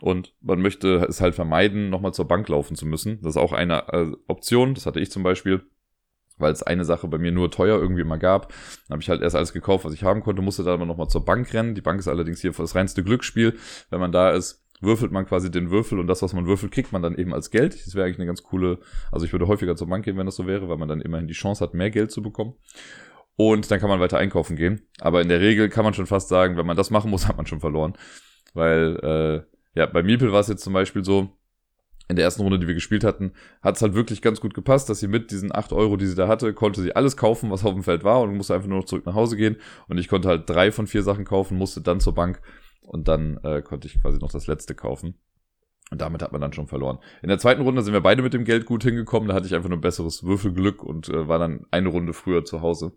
Und 0.00 0.34
man 0.40 0.60
möchte 0.60 1.06
es 1.08 1.20
halt 1.20 1.34
vermeiden, 1.34 1.88
nochmal 1.88 2.12
zur 2.12 2.26
Bank 2.26 2.48
laufen 2.48 2.76
zu 2.76 2.86
müssen. 2.86 3.20
Das 3.22 3.36
ist 3.36 3.40
auch 3.40 3.52
eine 3.52 3.88
äh, 3.92 4.12
Option. 4.26 4.74
Das 4.74 4.86
hatte 4.86 5.00
ich 5.00 5.10
zum 5.10 5.22
Beispiel 5.22 5.62
weil 6.36 6.52
es 6.52 6.62
eine 6.62 6.84
Sache 6.84 7.08
bei 7.08 7.18
mir 7.18 7.32
nur 7.32 7.50
teuer 7.50 7.78
irgendwie 7.78 8.02
immer 8.02 8.18
gab. 8.18 8.48
Dann 8.48 8.94
habe 8.94 9.02
ich 9.02 9.08
halt 9.08 9.22
erst 9.22 9.36
alles 9.36 9.52
gekauft, 9.52 9.84
was 9.84 9.94
ich 9.94 10.02
haben 10.02 10.22
konnte, 10.22 10.42
musste 10.42 10.64
dann 10.64 10.74
aber 10.74 10.86
nochmal 10.86 11.08
zur 11.08 11.24
Bank 11.24 11.52
rennen. 11.54 11.74
Die 11.74 11.80
Bank 11.80 12.00
ist 12.00 12.08
allerdings 12.08 12.40
hier 12.40 12.52
das 12.52 12.74
reinste 12.74 13.04
Glücksspiel. 13.04 13.56
Wenn 13.90 14.00
man 14.00 14.12
da 14.12 14.30
ist, 14.30 14.64
würfelt 14.80 15.12
man 15.12 15.26
quasi 15.26 15.50
den 15.50 15.70
Würfel 15.70 15.98
und 15.98 16.06
das, 16.06 16.22
was 16.22 16.32
man 16.32 16.46
würfelt, 16.46 16.72
kriegt 16.72 16.92
man 16.92 17.02
dann 17.02 17.14
eben 17.14 17.32
als 17.32 17.50
Geld. 17.50 17.74
Das 17.86 17.94
wäre 17.94 18.06
eigentlich 18.06 18.18
eine 18.18 18.26
ganz 18.26 18.42
coole, 18.42 18.78
also 19.12 19.24
ich 19.24 19.32
würde 19.32 19.46
häufiger 19.46 19.76
zur 19.76 19.88
Bank 19.88 20.04
gehen, 20.04 20.16
wenn 20.16 20.26
das 20.26 20.36
so 20.36 20.46
wäre, 20.46 20.68
weil 20.68 20.76
man 20.76 20.88
dann 20.88 21.00
immerhin 21.00 21.28
die 21.28 21.34
Chance 21.34 21.62
hat, 21.64 21.74
mehr 21.74 21.90
Geld 21.90 22.10
zu 22.10 22.22
bekommen. 22.22 22.54
Und 23.36 23.70
dann 23.70 23.80
kann 23.80 23.88
man 23.88 24.00
weiter 24.00 24.18
einkaufen 24.18 24.56
gehen. 24.56 24.82
Aber 25.00 25.20
in 25.20 25.28
der 25.28 25.40
Regel 25.40 25.68
kann 25.68 25.84
man 25.84 25.94
schon 25.94 26.06
fast 26.06 26.28
sagen, 26.28 26.56
wenn 26.56 26.66
man 26.66 26.76
das 26.76 26.90
machen 26.90 27.10
muss, 27.10 27.26
hat 27.28 27.36
man 27.36 27.46
schon 27.46 27.60
verloren. 27.60 27.94
Weil, 28.52 28.98
äh, 29.02 29.78
ja, 29.78 29.86
bei 29.86 30.02
Miepel 30.02 30.32
war 30.32 30.40
es 30.40 30.48
jetzt 30.48 30.62
zum 30.62 30.72
Beispiel 30.72 31.04
so, 31.04 31.36
in 32.08 32.16
der 32.16 32.24
ersten 32.24 32.42
Runde, 32.42 32.58
die 32.58 32.66
wir 32.66 32.74
gespielt 32.74 33.04
hatten, 33.04 33.32
hat 33.62 33.76
es 33.76 33.82
halt 33.82 33.94
wirklich 33.94 34.20
ganz 34.20 34.40
gut 34.40 34.54
gepasst, 34.54 34.88
dass 34.90 35.00
sie 35.00 35.08
mit 35.08 35.30
diesen 35.30 35.54
acht 35.54 35.72
Euro, 35.72 35.96
die 35.96 36.06
sie 36.06 36.14
da 36.14 36.28
hatte, 36.28 36.52
konnte 36.52 36.82
sie 36.82 36.94
alles 36.94 37.16
kaufen, 37.16 37.50
was 37.50 37.64
auf 37.64 37.72
dem 37.72 37.82
Feld 37.82 38.04
war 38.04 38.20
und 38.20 38.36
musste 38.36 38.54
einfach 38.54 38.68
nur 38.68 38.78
noch 38.78 38.84
zurück 38.84 39.06
nach 39.06 39.14
Hause 39.14 39.36
gehen. 39.36 39.56
Und 39.88 39.98
ich 39.98 40.08
konnte 40.08 40.28
halt 40.28 40.48
drei 40.48 40.70
von 40.70 40.86
vier 40.86 41.02
Sachen 41.02 41.24
kaufen, 41.24 41.56
musste 41.56 41.80
dann 41.80 42.00
zur 42.00 42.14
Bank 42.14 42.42
und 42.82 43.08
dann 43.08 43.38
äh, 43.42 43.62
konnte 43.62 43.88
ich 43.88 44.00
quasi 44.00 44.18
noch 44.18 44.30
das 44.30 44.46
letzte 44.46 44.74
kaufen. 44.74 45.14
Und 45.90 46.00
damit 46.00 46.22
hat 46.22 46.32
man 46.32 46.40
dann 46.40 46.52
schon 46.52 46.66
verloren. 46.66 46.98
In 47.22 47.28
der 47.28 47.38
zweiten 47.38 47.62
Runde 47.62 47.82
sind 47.82 47.92
wir 47.92 48.00
beide 48.00 48.22
mit 48.22 48.34
dem 48.34 48.44
Geld 48.44 48.64
gut 48.64 48.82
hingekommen. 48.84 49.28
Da 49.28 49.34
hatte 49.34 49.46
ich 49.46 49.54
einfach 49.54 49.68
nur 49.68 49.80
besseres 49.80 50.24
Würfelglück 50.24 50.82
und 50.82 51.08
äh, 51.08 51.28
war 51.28 51.38
dann 51.38 51.66
eine 51.70 51.88
Runde 51.88 52.12
früher 52.12 52.44
zu 52.44 52.62
Hause. 52.62 52.92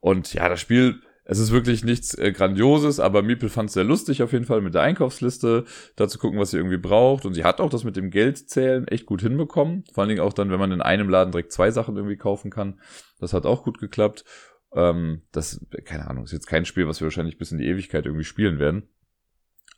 Und 0.00 0.32
ja, 0.34 0.48
das 0.48 0.60
Spiel, 0.60 1.00
es 1.28 1.40
ist 1.40 1.50
wirklich 1.50 1.84
nichts 1.84 2.16
äh, 2.16 2.30
Grandioses, 2.30 3.00
aber 3.00 3.22
Miepel 3.22 3.48
fand 3.48 3.68
es 3.68 3.74
sehr 3.74 3.84
lustig 3.84 4.22
auf 4.22 4.32
jeden 4.32 4.44
Fall 4.44 4.60
mit 4.60 4.74
der 4.74 4.82
Einkaufsliste, 4.82 5.64
da 5.96 6.06
zu 6.06 6.18
gucken, 6.18 6.38
was 6.38 6.52
sie 6.52 6.56
irgendwie 6.56 6.76
braucht. 6.76 7.26
Und 7.26 7.34
sie 7.34 7.42
hat 7.42 7.60
auch 7.60 7.68
das 7.68 7.82
mit 7.82 7.96
dem 7.96 8.10
Geldzählen 8.10 8.86
echt 8.86 9.06
gut 9.06 9.22
hinbekommen. 9.22 9.84
Vor 9.92 10.02
allen 10.02 10.08
Dingen 10.08 10.20
auch 10.20 10.32
dann, 10.32 10.50
wenn 10.50 10.60
man 10.60 10.70
in 10.70 10.80
einem 10.80 11.08
Laden 11.08 11.32
direkt 11.32 11.52
zwei 11.52 11.72
Sachen 11.72 11.96
irgendwie 11.96 12.16
kaufen 12.16 12.50
kann. 12.50 12.80
Das 13.18 13.32
hat 13.32 13.44
auch 13.44 13.64
gut 13.64 13.80
geklappt. 13.80 14.24
Ähm, 14.72 15.22
das, 15.32 15.66
keine 15.84 16.08
Ahnung, 16.08 16.24
ist 16.24 16.32
jetzt 16.32 16.46
kein 16.46 16.64
Spiel, 16.64 16.86
was 16.86 17.00
wir 17.00 17.06
wahrscheinlich 17.06 17.38
bis 17.38 17.50
in 17.50 17.58
die 17.58 17.66
Ewigkeit 17.66 18.06
irgendwie 18.06 18.24
spielen 18.24 18.60
werden. 18.60 18.88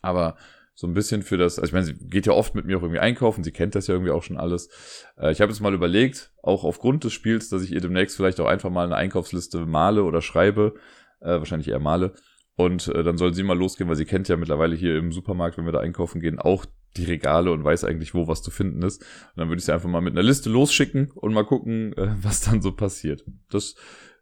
Aber 0.03 0.37
so 0.75 0.85
ein 0.87 0.93
bisschen 0.93 1.23
für 1.23 1.37
das, 1.37 1.57
also 1.57 1.67
ich 1.67 1.73
meine, 1.73 1.85
sie 1.85 1.95
geht 1.95 2.27
ja 2.27 2.31
oft 2.31 2.55
mit 2.55 2.65
mir 2.65 2.77
auch 2.77 2.83
irgendwie 2.83 3.01
einkaufen, 3.01 3.43
sie 3.43 3.51
kennt 3.51 3.75
das 3.75 3.87
ja 3.87 3.95
irgendwie 3.95 4.11
auch 4.11 4.23
schon 4.23 4.37
alles. 4.37 4.69
Äh, 5.17 5.31
ich 5.31 5.41
habe 5.41 5.51
jetzt 5.51 5.61
mal 5.61 5.73
überlegt, 5.73 6.31
auch 6.41 6.63
aufgrund 6.63 7.03
des 7.03 7.11
Spiels, 7.11 7.49
dass 7.49 7.63
ich 7.63 7.73
ihr 7.73 7.81
demnächst 7.81 8.15
vielleicht 8.15 8.39
auch 8.39 8.45
einfach 8.45 8.69
mal 8.69 8.85
eine 8.85 8.95
Einkaufsliste 8.95 9.65
male 9.65 10.03
oder 10.03 10.21
schreibe, 10.21 10.75
äh, 11.21 11.37
wahrscheinlich 11.39 11.67
eher 11.69 11.79
male. 11.79 12.13
Und 12.55 12.89
äh, 12.89 13.03
dann 13.03 13.17
soll 13.17 13.33
sie 13.33 13.43
mal 13.43 13.57
losgehen, 13.57 13.89
weil 13.89 13.95
sie 13.95 14.05
kennt 14.05 14.27
ja 14.27 14.35
mittlerweile 14.35 14.75
hier 14.75 14.97
im 14.97 15.13
Supermarkt, 15.13 15.57
wenn 15.57 15.65
wir 15.65 15.71
da 15.71 15.79
einkaufen 15.79 16.19
gehen, 16.19 16.39
auch 16.39 16.65
die 16.97 17.05
Regale 17.05 17.51
und 17.51 17.63
weiß 17.63 17.85
eigentlich, 17.85 18.13
wo 18.13 18.27
was 18.27 18.41
zu 18.41 18.51
finden 18.51 18.81
ist. 18.81 19.01
Und 19.01 19.37
dann 19.37 19.47
würde 19.47 19.59
ich 19.59 19.65
sie 19.65 19.73
einfach 19.73 19.89
mal 19.89 20.01
mit 20.01 20.13
einer 20.13 20.23
Liste 20.23 20.49
losschicken 20.49 21.11
und 21.11 21.33
mal 21.33 21.45
gucken, 21.45 21.93
äh, 21.93 22.15
was 22.21 22.41
dann 22.41 22.61
so 22.61 22.73
passiert. 22.73 23.23
Das, 23.49 23.75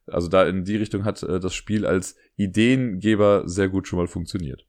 also 0.05 0.27
da 0.27 0.43
in 0.43 0.65
die 0.65 0.75
Richtung 0.75 1.03
hat 1.03 1.23
äh, 1.23 1.39
das 1.39 1.55
Spiel 1.55 1.85
als 1.85 2.15
Ideengeber 2.35 3.43
sehr 3.47 3.69
gut 3.69 3.87
schon 3.87 3.99
mal 3.99 4.07
funktioniert. 4.07 4.67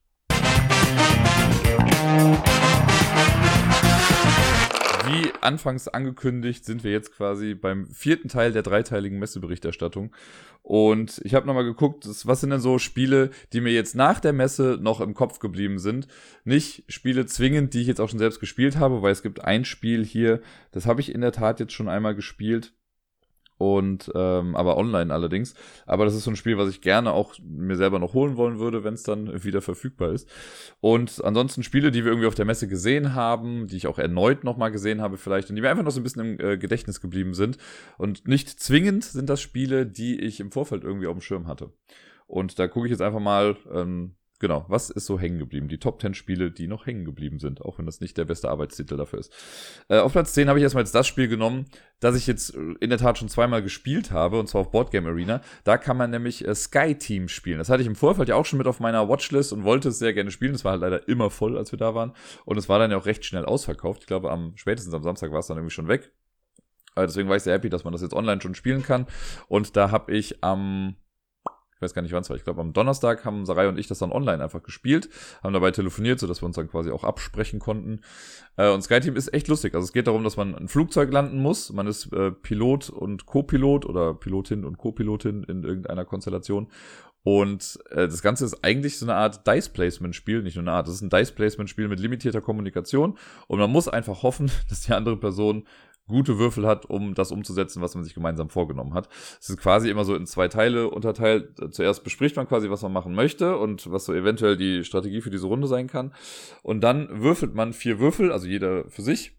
Wie 5.08 5.32
anfangs 5.40 5.88
angekündigt, 5.88 6.66
sind 6.66 6.84
wir 6.84 6.92
jetzt 6.92 7.16
quasi 7.16 7.54
beim 7.54 7.86
vierten 7.86 8.28
Teil 8.28 8.52
der 8.52 8.62
dreiteiligen 8.62 9.18
Messeberichterstattung. 9.18 10.14
Und 10.62 11.22
ich 11.24 11.34
habe 11.34 11.46
nochmal 11.46 11.64
geguckt, 11.64 12.06
was 12.24 12.40
sind 12.42 12.50
denn 12.50 12.60
so 12.60 12.78
Spiele, 12.78 13.30
die 13.54 13.62
mir 13.62 13.72
jetzt 13.72 13.96
nach 13.96 14.20
der 14.20 14.34
Messe 14.34 14.78
noch 14.78 15.00
im 15.00 15.14
Kopf 15.14 15.38
geblieben 15.38 15.78
sind. 15.78 16.08
Nicht 16.44 16.84
Spiele 16.92 17.24
zwingend, 17.24 17.72
die 17.72 17.80
ich 17.80 17.86
jetzt 17.86 18.02
auch 18.02 18.10
schon 18.10 18.18
selbst 18.18 18.38
gespielt 18.38 18.76
habe, 18.76 19.00
weil 19.00 19.12
es 19.12 19.22
gibt 19.22 19.42
ein 19.42 19.64
Spiel 19.64 20.04
hier, 20.04 20.42
das 20.72 20.84
habe 20.84 21.00
ich 21.00 21.14
in 21.14 21.22
der 21.22 21.32
Tat 21.32 21.58
jetzt 21.58 21.72
schon 21.72 21.88
einmal 21.88 22.14
gespielt 22.14 22.74
und 23.58 24.10
ähm, 24.14 24.56
aber 24.56 24.76
online 24.76 25.12
allerdings. 25.12 25.54
Aber 25.84 26.04
das 26.04 26.14
ist 26.14 26.24
so 26.24 26.30
ein 26.30 26.36
Spiel, 26.36 26.56
was 26.56 26.70
ich 26.70 26.80
gerne 26.80 27.12
auch 27.12 27.34
mir 27.42 27.76
selber 27.76 27.98
noch 27.98 28.14
holen 28.14 28.36
wollen 28.36 28.58
würde, 28.58 28.84
wenn 28.84 28.94
es 28.94 29.02
dann 29.02 29.44
wieder 29.44 29.60
verfügbar 29.60 30.12
ist. 30.12 30.28
Und 30.80 31.22
ansonsten 31.24 31.62
Spiele, 31.62 31.90
die 31.90 32.04
wir 32.04 32.12
irgendwie 32.12 32.28
auf 32.28 32.34
der 32.36 32.44
Messe 32.44 32.68
gesehen 32.68 33.14
haben, 33.14 33.66
die 33.66 33.76
ich 33.76 33.88
auch 33.88 33.98
erneut 33.98 34.44
nochmal 34.44 34.70
gesehen 34.70 35.02
habe 35.02 35.18
vielleicht 35.18 35.50
und 35.50 35.56
die 35.56 35.62
mir 35.62 35.70
einfach 35.70 35.84
noch 35.84 35.90
so 35.90 36.00
ein 36.00 36.04
bisschen 36.04 36.38
im 36.38 36.40
äh, 36.40 36.56
Gedächtnis 36.56 37.00
geblieben 37.00 37.34
sind. 37.34 37.58
Und 37.98 38.26
nicht 38.28 38.48
zwingend 38.48 39.04
sind 39.04 39.28
das 39.28 39.40
Spiele, 39.40 39.86
die 39.86 40.20
ich 40.20 40.40
im 40.40 40.52
Vorfeld 40.52 40.84
irgendwie 40.84 41.08
auf 41.08 41.16
dem 41.16 41.22
Schirm 41.22 41.48
hatte. 41.48 41.72
Und 42.26 42.58
da 42.58 42.68
gucke 42.68 42.86
ich 42.86 42.90
jetzt 42.90 43.02
einfach 43.02 43.20
mal, 43.20 43.56
ähm, 43.72 44.14
Genau, 44.40 44.64
was 44.68 44.88
ist 44.90 45.06
so 45.06 45.18
hängen 45.18 45.40
geblieben? 45.40 45.68
Die 45.68 45.78
Top 45.78 46.00
10 46.00 46.14
Spiele, 46.14 46.52
die 46.52 46.68
noch 46.68 46.86
hängen 46.86 47.04
geblieben 47.04 47.40
sind, 47.40 47.60
auch 47.62 47.78
wenn 47.78 47.86
das 47.86 48.00
nicht 48.00 48.16
der 48.16 48.24
beste 48.24 48.48
Arbeitstitel 48.48 48.96
dafür 48.96 49.18
ist. 49.18 49.32
Äh, 49.88 49.98
auf 49.98 50.12
Platz 50.12 50.32
10 50.32 50.48
habe 50.48 50.60
ich 50.60 50.62
erstmal 50.62 50.84
jetzt 50.84 50.94
das 50.94 51.08
Spiel 51.08 51.26
genommen, 51.26 51.66
das 51.98 52.14
ich 52.14 52.28
jetzt 52.28 52.54
äh, 52.54 52.74
in 52.78 52.90
der 52.90 53.00
Tat 53.00 53.18
schon 53.18 53.28
zweimal 53.28 53.62
gespielt 53.62 54.12
habe, 54.12 54.38
und 54.38 54.48
zwar 54.48 54.60
auf 54.60 54.70
Boardgame 54.70 55.08
Arena. 55.08 55.40
Da 55.64 55.76
kann 55.76 55.96
man 55.96 56.10
nämlich 56.10 56.46
äh, 56.46 56.54
Sky 56.54 56.94
Team 56.94 57.26
spielen. 57.26 57.58
Das 57.58 57.68
hatte 57.68 57.82
ich 57.82 57.88
im 57.88 57.96
Vorfeld 57.96 58.28
ja 58.28 58.36
auch 58.36 58.46
schon 58.46 58.58
mit 58.58 58.68
auf 58.68 58.78
meiner 58.78 59.08
Watchlist 59.08 59.52
und 59.52 59.64
wollte 59.64 59.88
es 59.88 59.98
sehr 59.98 60.14
gerne 60.14 60.30
spielen. 60.30 60.52
Das 60.52 60.64
war 60.64 60.72
halt 60.72 60.82
leider 60.82 61.08
immer 61.08 61.30
voll, 61.30 61.58
als 61.58 61.72
wir 61.72 61.78
da 61.78 61.96
waren. 61.96 62.12
Und 62.44 62.58
es 62.58 62.68
war 62.68 62.78
dann 62.78 62.92
ja 62.92 62.96
auch 62.96 63.06
recht 63.06 63.24
schnell 63.24 63.44
ausverkauft. 63.44 64.02
Ich 64.02 64.06
glaube, 64.06 64.30
am 64.30 64.52
spätestens 64.54 64.94
am 64.94 65.02
Samstag 65.02 65.32
war 65.32 65.40
es 65.40 65.48
dann 65.48 65.56
irgendwie 65.56 65.74
schon 65.74 65.88
weg. 65.88 66.12
Äh, 66.94 67.06
deswegen 67.06 67.28
war 67.28 67.34
ich 67.34 67.42
sehr 67.42 67.54
happy, 67.54 67.70
dass 67.70 67.82
man 67.82 67.92
das 67.92 68.02
jetzt 68.02 68.14
online 68.14 68.40
schon 68.40 68.54
spielen 68.54 68.84
kann. 68.84 69.06
Und 69.48 69.76
da 69.76 69.90
habe 69.90 70.12
ich 70.12 70.44
am 70.44 70.94
ich 71.78 71.82
weiß 71.82 71.94
gar 71.94 72.02
nicht 72.02 72.12
wann 72.12 72.22
es 72.22 72.28
war, 72.28 72.36
ich 72.36 72.42
glaube 72.42 72.60
am 72.60 72.72
Donnerstag 72.72 73.24
haben 73.24 73.46
Sarai 73.46 73.68
und 73.68 73.78
ich 73.78 73.86
das 73.86 74.00
dann 74.00 74.10
online 74.10 74.42
einfach 74.42 74.64
gespielt, 74.64 75.08
haben 75.44 75.52
dabei 75.52 75.70
telefoniert, 75.70 76.18
sodass 76.18 76.42
wir 76.42 76.46
uns 76.46 76.56
dann 76.56 76.68
quasi 76.68 76.90
auch 76.90 77.04
absprechen 77.04 77.60
konnten. 77.60 78.00
Äh, 78.56 78.70
und 78.70 78.82
SkyTeam 78.82 79.14
ist 79.14 79.32
echt 79.32 79.46
lustig. 79.46 79.74
Also 79.74 79.84
es 79.84 79.92
geht 79.92 80.08
darum, 80.08 80.24
dass 80.24 80.36
man 80.36 80.56
ein 80.56 80.66
Flugzeug 80.66 81.12
landen 81.12 81.40
muss. 81.40 81.72
Man 81.72 81.86
ist 81.86 82.12
äh, 82.12 82.32
Pilot 82.32 82.90
und 82.90 83.26
Co-Pilot 83.26 83.86
oder 83.86 84.12
Pilotin 84.14 84.64
und 84.64 84.76
Co-Pilotin 84.76 85.44
in 85.44 85.62
irgendeiner 85.62 86.04
Konstellation. 86.04 86.66
Und 87.22 87.78
äh, 87.90 88.08
das 88.08 88.22
Ganze 88.22 88.44
ist 88.44 88.64
eigentlich 88.64 88.98
so 88.98 89.06
eine 89.06 89.14
Art 89.14 89.46
Dice-Placement-Spiel, 89.46 90.42
nicht 90.42 90.56
nur 90.56 90.64
eine 90.64 90.72
Art, 90.72 90.88
das 90.88 90.96
ist 90.96 91.02
ein 91.02 91.10
Dice-Placement-Spiel 91.10 91.86
mit 91.86 92.00
limitierter 92.00 92.40
Kommunikation. 92.40 93.16
Und 93.46 93.58
man 93.60 93.70
muss 93.70 93.86
einfach 93.86 94.24
hoffen, 94.24 94.50
dass 94.68 94.80
die 94.82 94.94
andere 94.94 95.16
Person 95.16 95.64
gute 96.08 96.38
Würfel 96.38 96.66
hat, 96.66 96.86
um 96.86 97.14
das 97.14 97.30
umzusetzen, 97.30 97.82
was 97.82 97.94
man 97.94 98.02
sich 98.02 98.14
gemeinsam 98.14 98.48
vorgenommen 98.48 98.94
hat. 98.94 99.08
Es 99.40 99.48
ist 99.50 99.58
quasi 99.58 99.90
immer 99.90 100.04
so 100.04 100.14
in 100.14 100.26
zwei 100.26 100.48
Teile 100.48 100.90
unterteilt. 100.90 101.54
Zuerst 101.72 102.02
bespricht 102.02 102.36
man 102.36 102.48
quasi, 102.48 102.70
was 102.70 102.82
man 102.82 102.92
machen 102.92 103.14
möchte 103.14 103.56
und 103.56 103.90
was 103.92 104.06
so 104.06 104.14
eventuell 104.14 104.56
die 104.56 104.84
Strategie 104.84 105.20
für 105.20 105.30
diese 105.30 105.46
Runde 105.46 105.68
sein 105.68 105.86
kann. 105.86 106.12
Und 106.62 106.80
dann 106.80 107.22
würfelt 107.22 107.54
man 107.54 107.72
vier 107.72 108.00
Würfel, 108.00 108.32
also 108.32 108.46
jeder 108.46 108.88
für 108.88 109.02
sich. 109.02 109.36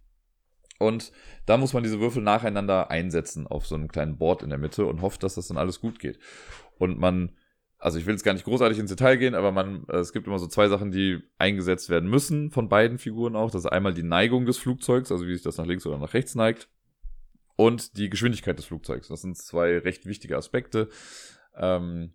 Und 0.77 1.11
da 1.45 1.57
muss 1.57 1.73
man 1.73 1.83
diese 1.83 1.99
Würfel 1.99 2.23
nacheinander 2.23 2.89
einsetzen 2.89 3.47
auf 3.47 3.67
so 3.67 3.75
einem 3.75 3.89
kleinen 3.89 4.17
Board 4.17 4.43
in 4.43 4.49
der 4.49 4.59
Mitte 4.59 4.85
und 4.85 5.01
hofft, 5.01 5.23
dass 5.23 5.35
das 5.35 5.47
dann 5.47 5.57
alles 5.57 5.81
gut 5.81 5.99
geht. 5.99 6.19
Und 6.77 6.97
man 6.99 7.33
also 7.79 7.97
ich 7.97 8.05
will 8.05 8.13
jetzt 8.13 8.23
gar 8.23 8.33
nicht 8.33 8.43
großartig 8.43 8.77
ins 8.77 8.89
Detail 8.89 9.15
gehen, 9.15 9.35
aber 9.35 9.51
man, 9.51 9.85
äh, 9.87 9.97
es 9.97 10.11
gibt 10.11 10.27
immer 10.27 10.37
so 10.37 10.47
zwei 10.47 10.67
Sachen, 10.67 10.91
die 10.91 11.21
eingesetzt 11.37 11.89
werden 11.89 12.09
müssen 12.09 12.51
von 12.51 12.67
beiden 12.67 12.97
Figuren 12.97 13.35
auch. 13.35 13.51
Das 13.51 13.63
ist 13.63 13.71
einmal 13.71 13.93
die 13.93 14.03
Neigung 14.03 14.45
des 14.45 14.57
Flugzeugs, 14.57 15.11
also 15.11 15.25
wie 15.25 15.33
sich 15.33 15.43
das 15.43 15.57
nach 15.57 15.65
links 15.65 15.85
oder 15.85 15.97
nach 15.97 16.13
rechts 16.13 16.35
neigt, 16.35 16.69
und 17.55 17.97
die 17.97 18.09
Geschwindigkeit 18.09 18.57
des 18.57 18.65
Flugzeugs. 18.65 19.07
Das 19.07 19.21
sind 19.21 19.37
zwei 19.37 19.77
recht 19.77 20.05
wichtige 20.05 20.37
Aspekte. 20.37 20.89
Ähm, 21.55 22.13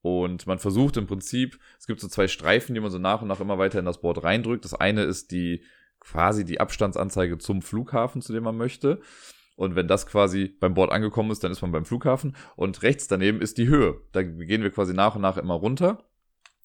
und 0.00 0.46
man 0.46 0.58
versucht 0.58 0.96
im 0.96 1.06
Prinzip, 1.06 1.58
es 1.78 1.86
gibt 1.86 2.00
so 2.00 2.08
zwei 2.08 2.26
Streifen, 2.26 2.74
die 2.74 2.80
man 2.80 2.90
so 2.90 2.98
nach 2.98 3.22
und 3.22 3.28
nach 3.28 3.40
immer 3.40 3.58
weiter 3.58 3.78
in 3.78 3.84
das 3.84 4.00
Board 4.00 4.24
reindrückt. 4.24 4.64
Das 4.64 4.74
eine 4.74 5.02
ist 5.04 5.30
die 5.30 5.62
quasi 6.00 6.44
die 6.44 6.58
Abstandsanzeige 6.58 7.38
zum 7.38 7.62
Flughafen, 7.62 8.22
zu 8.22 8.32
dem 8.32 8.42
man 8.42 8.56
möchte. 8.56 9.00
Und 9.56 9.76
wenn 9.76 9.88
das 9.88 10.06
quasi 10.06 10.48
beim 10.60 10.74
Board 10.74 10.90
angekommen 10.90 11.30
ist, 11.30 11.44
dann 11.44 11.52
ist 11.52 11.62
man 11.62 11.72
beim 11.72 11.84
Flughafen. 11.84 12.36
Und 12.56 12.82
rechts 12.82 13.06
daneben 13.06 13.40
ist 13.40 13.58
die 13.58 13.68
Höhe. 13.68 14.00
Da 14.12 14.22
gehen 14.22 14.62
wir 14.62 14.70
quasi 14.70 14.94
nach 14.94 15.14
und 15.14 15.22
nach 15.22 15.36
immer 15.36 15.54
runter. 15.54 16.04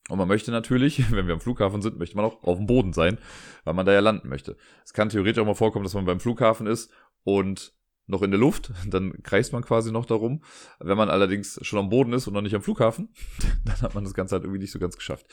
Und 0.09 0.17
man 0.17 0.27
möchte 0.27 0.51
natürlich, 0.51 1.11
wenn 1.11 1.27
wir 1.27 1.33
am 1.33 1.41
Flughafen 1.41 1.81
sind, 1.81 1.97
möchte 1.97 2.15
man 2.15 2.25
auch 2.25 2.43
auf 2.43 2.57
dem 2.57 2.67
Boden 2.67 2.93
sein, 2.93 3.17
weil 3.63 3.73
man 3.73 3.85
da 3.85 3.93
ja 3.93 3.99
landen 3.99 4.29
möchte. 4.29 4.57
Es 4.85 4.93
kann 4.93 5.09
theoretisch 5.09 5.41
auch 5.41 5.45
mal 5.45 5.55
vorkommen, 5.55 5.83
dass 5.83 5.93
man 5.93 6.05
beim 6.05 6.19
Flughafen 6.19 6.67
ist 6.67 6.91
und 7.23 7.73
noch 8.09 8.21
in 8.21 8.31
der 8.31 8.39
Luft, 8.39 8.71
dann 8.87 9.21
kreist 9.23 9.53
man 9.53 9.63
quasi 9.63 9.91
noch 9.91 10.05
darum. 10.05 10.41
Wenn 10.79 10.97
man 10.97 11.09
allerdings 11.09 11.59
schon 11.61 11.79
am 11.79 11.89
Boden 11.89 12.13
ist 12.13 12.27
und 12.27 12.33
noch 12.33 12.41
nicht 12.41 12.55
am 12.55 12.61
Flughafen, 12.61 13.09
dann 13.65 13.81
hat 13.81 13.95
man 13.95 14.03
das 14.03 14.13
Ganze 14.13 14.35
halt 14.35 14.43
irgendwie 14.43 14.61
nicht 14.61 14.71
so 14.71 14.79
ganz 14.79 14.95
geschafft. 14.95 15.27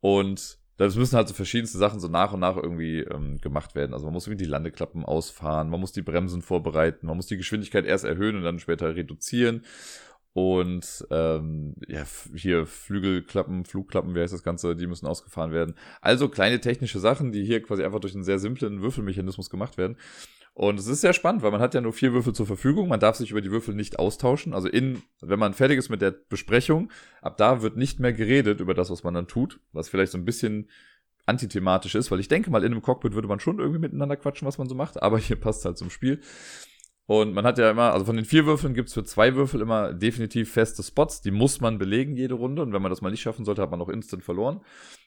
Und 0.00 0.58
das 0.78 0.96
müssen 0.96 1.16
halt 1.16 1.28
so 1.28 1.34
verschiedenste 1.34 1.76
Sachen 1.76 2.00
so 2.00 2.08
nach 2.08 2.32
und 2.32 2.40
nach 2.40 2.56
irgendwie 2.56 3.00
ähm, 3.00 3.38
gemacht 3.38 3.74
werden. 3.74 3.92
Also 3.92 4.06
man 4.06 4.14
muss 4.14 4.26
irgendwie 4.26 4.44
die 4.44 4.50
Landeklappen 4.50 5.04
ausfahren, 5.04 5.68
man 5.70 5.80
muss 5.80 5.92
die 5.92 6.02
Bremsen 6.02 6.40
vorbereiten, 6.40 7.06
man 7.06 7.16
muss 7.16 7.26
die 7.26 7.36
Geschwindigkeit 7.36 7.84
erst 7.84 8.04
erhöhen 8.04 8.36
und 8.36 8.42
dann 8.42 8.60
später 8.60 8.94
reduzieren. 8.94 9.64
Und 10.34 11.04
ähm, 11.10 11.74
ja, 11.88 12.04
hier 12.32 12.64
Flügelklappen, 12.66 13.64
Flugklappen, 13.64 14.14
wie 14.14 14.20
heißt 14.20 14.32
das 14.32 14.44
Ganze, 14.44 14.76
die 14.76 14.86
müssen 14.86 15.06
ausgefahren 15.06 15.50
werden. 15.50 15.74
Also 16.00 16.28
kleine 16.28 16.60
technische 16.60 17.00
Sachen, 17.00 17.32
die 17.32 17.44
hier 17.44 17.60
quasi 17.60 17.82
einfach 17.82 17.98
durch 17.98 18.14
einen 18.14 18.22
sehr 18.22 18.38
simplen 18.38 18.80
Würfelmechanismus 18.80 19.50
gemacht 19.50 19.78
werden. 19.78 19.96
Und 20.58 20.80
es 20.80 20.88
ist 20.88 21.02
sehr 21.02 21.12
spannend, 21.12 21.42
weil 21.42 21.52
man 21.52 21.60
hat 21.60 21.74
ja 21.74 21.80
nur 21.80 21.92
vier 21.92 22.12
Würfel 22.12 22.34
zur 22.34 22.44
Verfügung. 22.44 22.88
Man 22.88 22.98
darf 22.98 23.14
sich 23.14 23.30
über 23.30 23.40
die 23.40 23.52
Würfel 23.52 23.76
nicht 23.76 24.00
austauschen. 24.00 24.52
Also 24.54 24.66
in, 24.66 25.02
wenn 25.20 25.38
man 25.38 25.54
fertig 25.54 25.78
ist 25.78 25.88
mit 25.88 26.02
der 26.02 26.10
Besprechung, 26.10 26.90
ab 27.22 27.36
da 27.36 27.62
wird 27.62 27.76
nicht 27.76 28.00
mehr 28.00 28.12
geredet 28.12 28.58
über 28.58 28.74
das, 28.74 28.90
was 28.90 29.04
man 29.04 29.14
dann 29.14 29.28
tut, 29.28 29.60
was 29.72 29.88
vielleicht 29.88 30.10
so 30.10 30.18
ein 30.18 30.24
bisschen 30.24 30.68
antithematisch 31.26 31.94
ist, 31.94 32.10
weil 32.10 32.18
ich 32.18 32.26
denke 32.26 32.50
mal, 32.50 32.64
in 32.64 32.72
einem 32.72 32.82
Cockpit 32.82 33.14
würde 33.14 33.28
man 33.28 33.38
schon 33.38 33.60
irgendwie 33.60 33.78
miteinander 33.78 34.16
quatschen, 34.16 34.48
was 34.48 34.58
man 34.58 34.68
so 34.68 34.74
macht, 34.74 35.00
aber 35.00 35.18
hier 35.18 35.36
passt 35.36 35.64
halt 35.64 35.78
zum 35.78 35.90
Spiel. 35.90 36.22
Und 37.08 37.32
man 37.32 37.46
hat 37.46 37.56
ja 37.56 37.70
immer, 37.70 37.94
also 37.94 38.04
von 38.04 38.16
den 38.16 38.26
vier 38.26 38.44
Würfeln 38.44 38.74
gibt's 38.74 38.92
für 38.92 39.02
zwei 39.02 39.34
Würfel 39.34 39.62
immer 39.62 39.94
definitiv 39.94 40.52
feste 40.52 40.82
Spots. 40.82 41.22
Die 41.22 41.30
muss 41.30 41.58
man 41.58 41.78
belegen 41.78 42.14
jede 42.14 42.34
Runde. 42.34 42.60
Und 42.60 42.74
wenn 42.74 42.82
man 42.82 42.90
das 42.90 43.00
mal 43.00 43.08
nicht 43.08 43.22
schaffen 43.22 43.46
sollte, 43.46 43.62
hat 43.62 43.70
man 43.70 43.80
auch 43.80 43.88
instant 43.88 44.22
verloren. 44.22 44.60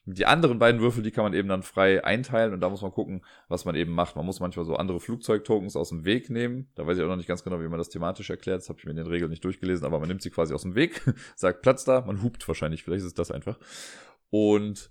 Die 0.05 0.25
anderen 0.25 0.57
beiden 0.57 0.81
Würfel, 0.81 1.03
die 1.03 1.11
kann 1.11 1.25
man 1.25 1.35
eben 1.35 1.47
dann 1.47 1.61
frei 1.61 2.03
einteilen. 2.03 2.55
Und 2.55 2.61
da 2.61 2.71
muss 2.71 2.81
man 2.81 2.89
gucken, 2.89 3.23
was 3.49 3.65
man 3.65 3.75
eben 3.75 3.91
macht. 3.93 4.15
Man 4.15 4.25
muss 4.25 4.39
manchmal 4.39 4.65
so 4.65 4.77
andere 4.77 4.99
Flugzeugtokens 4.99 5.75
aus 5.75 5.89
dem 5.89 6.03
Weg 6.03 6.31
nehmen. 6.31 6.71
Da 6.73 6.87
weiß 6.87 6.97
ich 6.97 7.03
auch 7.03 7.07
noch 7.07 7.17
nicht 7.17 7.27
ganz 7.27 7.43
genau, 7.43 7.61
wie 7.61 7.67
man 7.67 7.77
das 7.77 7.89
thematisch 7.89 8.31
erklärt. 8.31 8.61
Das 8.61 8.69
habe 8.69 8.79
ich 8.79 8.85
mir 8.85 8.91
in 8.91 8.97
den 8.97 9.05
Regeln 9.05 9.29
nicht 9.29 9.45
durchgelesen. 9.45 9.85
Aber 9.85 9.99
man 9.99 10.07
nimmt 10.07 10.23
sie 10.23 10.31
quasi 10.31 10.55
aus 10.55 10.63
dem 10.63 10.73
Weg, 10.73 11.03
sagt 11.35 11.61
Platz 11.61 11.83
da, 11.83 12.01
man 12.01 12.23
hupt 12.23 12.47
wahrscheinlich. 12.47 12.81
Vielleicht 12.83 13.05
ist 13.05 13.19
das 13.19 13.29
einfach. 13.29 13.59
Und 14.31 14.89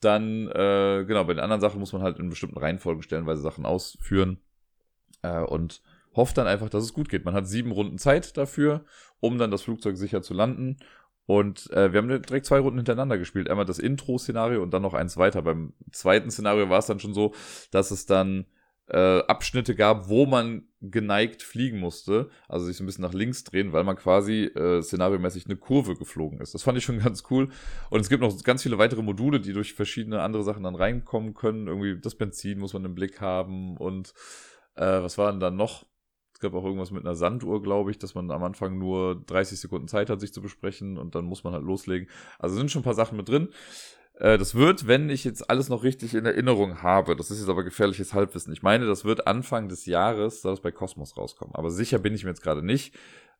dann, 0.00 0.48
äh, 0.48 1.06
genau, 1.08 1.24
bei 1.24 1.32
den 1.32 1.40
anderen 1.40 1.62
Sachen 1.62 1.80
muss 1.80 1.94
man 1.94 2.02
halt 2.02 2.18
in 2.18 2.28
bestimmten 2.28 2.58
Reihenfolgen 2.58 3.02
stellenweise 3.02 3.40
Sachen 3.40 3.64
ausführen. 3.64 4.36
Äh, 5.22 5.40
und 5.44 5.80
hofft 6.14 6.38
dann 6.38 6.46
einfach, 6.46 6.68
dass 6.68 6.84
es 6.84 6.92
gut 6.92 7.08
geht. 7.08 7.24
Man 7.24 7.34
hat 7.34 7.46
sieben 7.46 7.72
Runden 7.72 7.98
Zeit 7.98 8.36
dafür, 8.36 8.84
um 9.20 9.38
dann 9.38 9.50
das 9.50 9.62
Flugzeug 9.62 9.96
sicher 9.96 10.22
zu 10.22 10.34
landen. 10.34 10.76
Und 11.26 11.70
äh, 11.70 11.92
wir 11.92 11.98
haben 11.98 12.08
direkt 12.08 12.46
zwei 12.46 12.58
Runden 12.58 12.78
hintereinander 12.78 13.18
gespielt. 13.18 13.48
Einmal 13.48 13.64
das 13.64 13.78
Intro-Szenario 13.78 14.62
und 14.62 14.72
dann 14.74 14.82
noch 14.82 14.94
eins 14.94 15.16
weiter. 15.16 15.42
Beim 15.42 15.72
zweiten 15.92 16.30
Szenario 16.30 16.68
war 16.68 16.80
es 16.80 16.86
dann 16.86 17.00
schon 17.00 17.14
so, 17.14 17.32
dass 17.70 17.90
es 17.90 18.06
dann 18.06 18.46
äh, 18.88 19.20
Abschnitte 19.26 19.74
gab, 19.74 20.08
wo 20.08 20.26
man 20.26 20.64
geneigt 20.80 21.42
fliegen 21.42 21.78
musste, 21.78 22.28
also 22.48 22.66
sich 22.66 22.76
so 22.76 22.82
ein 22.82 22.86
bisschen 22.86 23.04
nach 23.04 23.14
links 23.14 23.44
drehen, 23.44 23.72
weil 23.72 23.84
man 23.84 23.96
quasi 23.96 24.44
äh, 24.44 24.82
szenariomäßig 24.82 25.46
eine 25.46 25.56
Kurve 25.56 25.94
geflogen 25.94 26.40
ist. 26.40 26.54
Das 26.54 26.64
fand 26.64 26.76
ich 26.76 26.84
schon 26.84 26.98
ganz 27.02 27.22
cool. 27.30 27.48
Und 27.90 28.00
es 28.00 28.08
gibt 28.08 28.22
noch 28.22 28.42
ganz 28.42 28.62
viele 28.62 28.78
weitere 28.78 29.02
Module, 29.02 29.40
die 29.40 29.52
durch 29.52 29.74
verschiedene 29.74 30.20
andere 30.20 30.42
Sachen 30.42 30.64
dann 30.64 30.74
reinkommen 30.74 31.34
können. 31.34 31.68
Irgendwie 31.68 31.98
das 32.00 32.16
Benzin 32.16 32.58
muss 32.58 32.74
man 32.74 32.84
im 32.84 32.94
Blick 32.94 33.20
haben 33.20 33.76
und 33.76 34.12
äh, 34.74 35.02
was 35.02 35.16
war 35.18 35.30
denn 35.30 35.40
dann 35.40 35.56
noch? 35.56 35.86
Gab 36.42 36.52
auch 36.54 36.64
irgendwas 36.64 36.90
mit 36.90 37.04
einer 37.04 37.14
Sanduhr, 37.14 37.62
glaube 37.62 37.90
ich, 37.90 37.98
dass 37.98 38.14
man 38.14 38.30
am 38.30 38.44
Anfang 38.44 38.76
nur 38.76 39.22
30 39.26 39.58
Sekunden 39.58 39.88
Zeit 39.88 40.10
hat, 40.10 40.20
sich 40.20 40.34
zu 40.34 40.42
besprechen 40.42 40.98
und 40.98 41.14
dann 41.14 41.24
muss 41.24 41.44
man 41.44 41.54
halt 41.54 41.64
loslegen. 41.64 42.08
Also 42.38 42.56
sind 42.56 42.70
schon 42.70 42.82
ein 42.82 42.84
paar 42.84 42.94
Sachen 42.94 43.16
mit 43.16 43.28
drin. 43.28 43.48
Äh, 44.18 44.36
das 44.36 44.54
wird, 44.54 44.86
wenn 44.86 45.08
ich 45.08 45.24
jetzt 45.24 45.48
alles 45.48 45.68
noch 45.68 45.82
richtig 45.82 46.14
in 46.14 46.26
Erinnerung 46.26 46.82
habe, 46.82 47.16
das 47.16 47.30
ist 47.30 47.40
jetzt 47.40 47.48
aber 47.48 47.64
gefährliches 47.64 48.12
Halbwissen. 48.12 48.52
Ich 48.52 48.62
meine, 48.62 48.86
das 48.86 49.04
wird 49.04 49.26
Anfang 49.26 49.68
des 49.68 49.86
Jahres, 49.86 50.42
soll 50.42 50.54
es 50.54 50.60
bei 50.60 50.70
Cosmos 50.70 51.16
rauskommen. 51.16 51.54
Aber 51.54 51.70
sicher 51.70 51.98
bin 51.98 52.14
ich 52.14 52.24
mir 52.24 52.30
jetzt 52.30 52.42
gerade 52.42 52.62
nicht. 52.62 52.94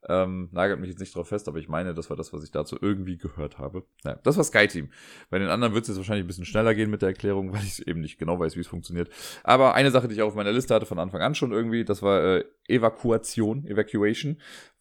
Ähm, 0.08 0.48
nagelt 0.50 0.80
mich 0.80 0.90
jetzt 0.90 0.98
nicht 0.98 1.14
drauf 1.14 1.28
fest, 1.28 1.46
aber 1.46 1.58
ich 1.58 1.68
meine, 1.68 1.94
das 1.94 2.10
war 2.10 2.16
das, 2.16 2.32
was 2.32 2.42
ich 2.42 2.50
dazu 2.50 2.76
irgendwie 2.80 3.18
gehört 3.18 3.58
habe. 3.58 3.84
Ja, 4.04 4.16
das 4.16 4.36
war 4.36 4.44
SkyTeam. 4.44 4.90
Bei 5.30 5.38
den 5.38 5.48
anderen 5.48 5.74
wird 5.74 5.82
es 5.82 5.88
jetzt 5.88 5.98
wahrscheinlich 5.98 6.24
ein 6.24 6.26
bisschen 6.26 6.44
schneller 6.44 6.74
gehen 6.74 6.90
mit 6.90 7.02
der 7.02 7.10
Erklärung, 7.10 7.52
weil 7.54 7.62
ich 7.62 7.86
eben 7.86 8.00
nicht 8.00 8.18
genau 8.18 8.38
weiß, 8.38 8.56
wie 8.56 8.60
es 8.60 8.66
funktioniert. 8.66 9.10
Aber 9.44 9.74
eine 9.74 9.90
Sache, 9.90 10.08
die 10.08 10.14
ich 10.14 10.22
auch 10.22 10.28
auf 10.28 10.34
meiner 10.34 10.52
Liste 10.52 10.74
hatte 10.74 10.86
von 10.86 10.98
Anfang 10.98 11.20
an 11.20 11.34
schon 11.34 11.52
irgendwie, 11.52 11.84
das 11.84 12.02
war 12.02 12.22
äh, 12.22 12.44
Evakuation, 12.66 13.64
Evacuation 13.66 14.38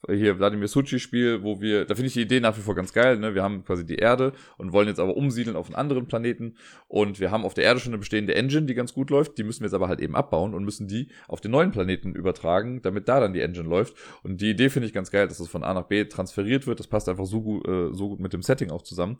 hier 0.09 0.39
Wladimir 0.39 0.67
Suchi-Spiel, 0.67 1.43
wo 1.43 1.61
wir, 1.61 1.85
da 1.85 1.95
finde 1.95 2.07
ich 2.07 2.13
die 2.13 2.21
Idee 2.21 2.39
nach 2.39 2.57
wie 2.57 2.61
vor 2.61 2.73
ganz 2.75 2.91
geil, 2.91 3.17
ne? 3.17 3.35
Wir 3.35 3.43
haben 3.43 3.63
quasi 3.63 3.85
die 3.85 3.95
Erde 3.95 4.33
und 4.57 4.73
wollen 4.73 4.87
jetzt 4.87 4.99
aber 4.99 5.15
umsiedeln 5.15 5.55
auf 5.55 5.67
einen 5.67 5.75
anderen 5.75 6.07
Planeten 6.07 6.55
und 6.87 7.19
wir 7.19 7.29
haben 7.29 7.45
auf 7.45 7.53
der 7.53 7.65
Erde 7.65 7.79
schon 7.79 7.91
eine 7.91 7.99
bestehende 7.99 8.33
Engine, 8.35 8.65
die 8.65 8.73
ganz 8.73 8.93
gut 8.93 9.09
läuft, 9.09 9.37
die 9.37 9.43
müssen 9.43 9.61
wir 9.61 9.67
jetzt 9.67 9.75
aber 9.75 9.87
halt 9.87 10.01
eben 10.01 10.15
abbauen 10.15 10.53
und 10.53 10.63
müssen 10.63 10.87
die 10.87 11.09
auf 11.27 11.39
den 11.39 11.51
neuen 11.51 11.71
Planeten 11.71 12.15
übertragen, 12.15 12.81
damit 12.81 13.07
da 13.07 13.19
dann 13.19 13.33
die 13.33 13.41
Engine 13.41 13.67
läuft. 13.67 13.95
Und 14.23 14.41
die 14.41 14.49
Idee 14.49 14.69
finde 14.69 14.87
ich 14.87 14.93
ganz 14.93 15.11
geil, 15.11 15.27
dass 15.27 15.37
das 15.37 15.47
von 15.47 15.63
A 15.63 15.73
nach 15.73 15.85
B 15.85 16.05
transferiert 16.05 16.65
wird, 16.65 16.79
das 16.79 16.87
passt 16.87 17.07
einfach 17.07 17.25
so 17.25 17.41
gut, 17.41 17.67
äh, 17.67 17.93
so 17.93 18.09
gut 18.09 18.19
mit 18.19 18.33
dem 18.33 18.41
Setting 18.41 18.71
auch 18.71 18.81
zusammen. 18.81 19.17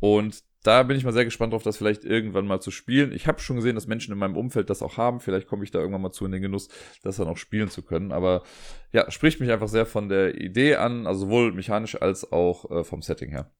Und 0.00 0.42
da 0.64 0.82
bin 0.82 0.96
ich 0.96 1.04
mal 1.04 1.12
sehr 1.12 1.24
gespannt 1.24 1.52
drauf, 1.52 1.62
das 1.62 1.76
vielleicht 1.76 2.04
irgendwann 2.04 2.46
mal 2.46 2.60
zu 2.60 2.70
spielen. 2.70 3.12
Ich 3.12 3.26
habe 3.26 3.40
schon 3.40 3.56
gesehen, 3.56 3.76
dass 3.76 3.86
Menschen 3.86 4.12
in 4.12 4.18
meinem 4.18 4.36
Umfeld 4.36 4.70
das 4.70 4.82
auch 4.82 4.96
haben. 4.96 5.20
Vielleicht 5.20 5.46
komme 5.46 5.62
ich 5.62 5.70
da 5.70 5.78
irgendwann 5.78 6.02
mal 6.02 6.10
zu 6.10 6.24
in 6.24 6.32
den 6.32 6.42
Genuss, 6.42 6.68
das 7.02 7.16
dann 7.16 7.28
auch 7.28 7.36
spielen 7.36 7.68
zu 7.68 7.82
können. 7.82 8.10
Aber 8.10 8.42
ja, 8.92 9.10
spricht 9.10 9.40
mich 9.40 9.50
einfach 9.52 9.68
sehr 9.68 9.86
von 9.86 10.08
der 10.08 10.40
Idee 10.40 10.76
an, 10.76 11.06
also 11.06 11.26
sowohl 11.26 11.52
mechanisch 11.52 12.00
als 12.00 12.32
auch 12.32 12.70
äh, 12.70 12.84
vom 12.84 13.02
Setting 13.02 13.30
her. 13.30 13.50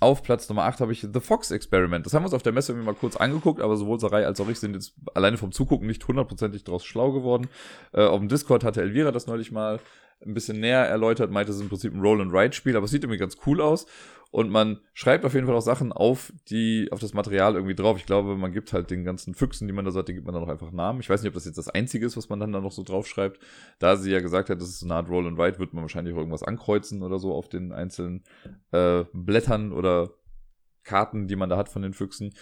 Auf 0.00 0.22
Platz 0.22 0.48
Nummer 0.48 0.64
8 0.64 0.80
habe 0.80 0.92
ich 0.92 1.06
The 1.12 1.20
Fox 1.20 1.50
Experiment. 1.50 2.06
Das 2.06 2.14
haben 2.14 2.22
wir 2.22 2.26
uns 2.26 2.34
auf 2.34 2.42
der 2.42 2.52
Messe 2.52 2.72
irgendwie 2.72 2.86
mal 2.86 2.94
kurz 2.94 3.16
angeguckt, 3.16 3.60
aber 3.60 3.76
sowohl 3.76 4.00
Sarai 4.00 4.24
als 4.24 4.40
auch 4.40 4.48
ich 4.48 4.58
sind 4.58 4.74
jetzt 4.74 4.94
alleine 5.14 5.36
vom 5.36 5.52
Zugucken 5.52 5.86
nicht 5.86 6.06
hundertprozentig 6.06 6.64
draus 6.64 6.84
schlau 6.84 7.12
geworden. 7.12 7.48
Äh, 7.92 8.04
auf 8.04 8.18
dem 8.18 8.28
Discord 8.28 8.64
hatte 8.64 8.80
Elvira 8.80 9.12
das 9.12 9.26
neulich 9.26 9.52
mal 9.52 9.78
ein 10.24 10.34
bisschen 10.34 10.60
näher 10.60 10.86
erläutert, 10.86 11.30
meinte, 11.30 11.52
es 11.52 11.60
im 11.60 11.68
Prinzip 11.68 11.94
ein 11.94 12.00
Roll-and-Ride-Spiel, 12.00 12.76
aber 12.76 12.84
es 12.84 12.90
sieht 12.90 13.04
irgendwie 13.04 13.18
ganz 13.18 13.38
cool 13.46 13.60
aus. 13.60 13.86
Und 14.30 14.48
man 14.48 14.78
schreibt 14.94 15.24
auf 15.24 15.34
jeden 15.34 15.46
Fall 15.46 15.56
auch 15.56 15.60
Sachen 15.60 15.92
auf, 15.92 16.32
die, 16.48 16.88
auf 16.92 17.00
das 17.00 17.14
Material 17.14 17.54
irgendwie 17.54 17.74
drauf. 17.74 17.96
Ich 17.96 18.06
glaube, 18.06 18.36
man 18.36 18.52
gibt 18.52 18.72
halt 18.72 18.90
den 18.90 19.02
ganzen 19.02 19.34
Füchsen, 19.34 19.66
die 19.66 19.72
man 19.72 19.84
da 19.84 19.90
sagt, 19.90 20.08
die 20.08 20.14
gibt 20.14 20.24
man 20.24 20.34
dann 20.34 20.44
auch 20.44 20.48
einfach 20.48 20.70
Namen. 20.70 21.00
Ich 21.00 21.10
weiß 21.10 21.22
nicht, 21.22 21.28
ob 21.28 21.34
das 21.34 21.46
jetzt 21.46 21.58
das 21.58 21.68
Einzige 21.68 22.06
ist, 22.06 22.16
was 22.16 22.28
man 22.28 22.38
dann 22.38 22.52
da 22.52 22.60
noch 22.60 22.70
so 22.70 22.84
draufschreibt. 22.84 23.40
Da 23.80 23.96
sie 23.96 24.12
ja 24.12 24.20
gesagt 24.20 24.48
hat, 24.48 24.60
das 24.60 24.68
ist 24.68 24.80
so 24.80 24.86
eine 24.86 24.94
Art 24.94 25.08
Roll 25.08 25.26
and 25.26 25.36
Write, 25.36 25.58
wird 25.58 25.74
man 25.74 25.82
wahrscheinlich 25.82 26.14
auch 26.14 26.18
irgendwas 26.18 26.44
ankreuzen 26.44 27.02
oder 27.02 27.18
so 27.18 27.34
auf 27.34 27.48
den 27.48 27.72
einzelnen 27.72 28.22
äh, 28.70 29.04
Blättern 29.12 29.72
oder 29.72 30.10
Karten, 30.84 31.26
die 31.26 31.36
man 31.36 31.50
da 31.50 31.56
hat 31.56 31.68
von 31.68 31.82
den 31.82 31.92
Füchsen. 31.92 32.32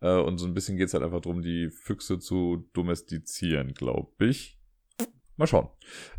Äh, 0.00 0.20
und 0.20 0.38
so 0.38 0.46
ein 0.46 0.54
bisschen 0.54 0.76
geht's 0.76 0.94
halt 0.94 1.02
einfach 1.02 1.20
darum, 1.20 1.42
die 1.42 1.70
Füchse 1.70 2.20
zu 2.20 2.68
domestizieren, 2.72 3.74
glaube 3.74 4.26
ich. 4.26 4.61
Mal 5.36 5.46
schauen. 5.46 5.68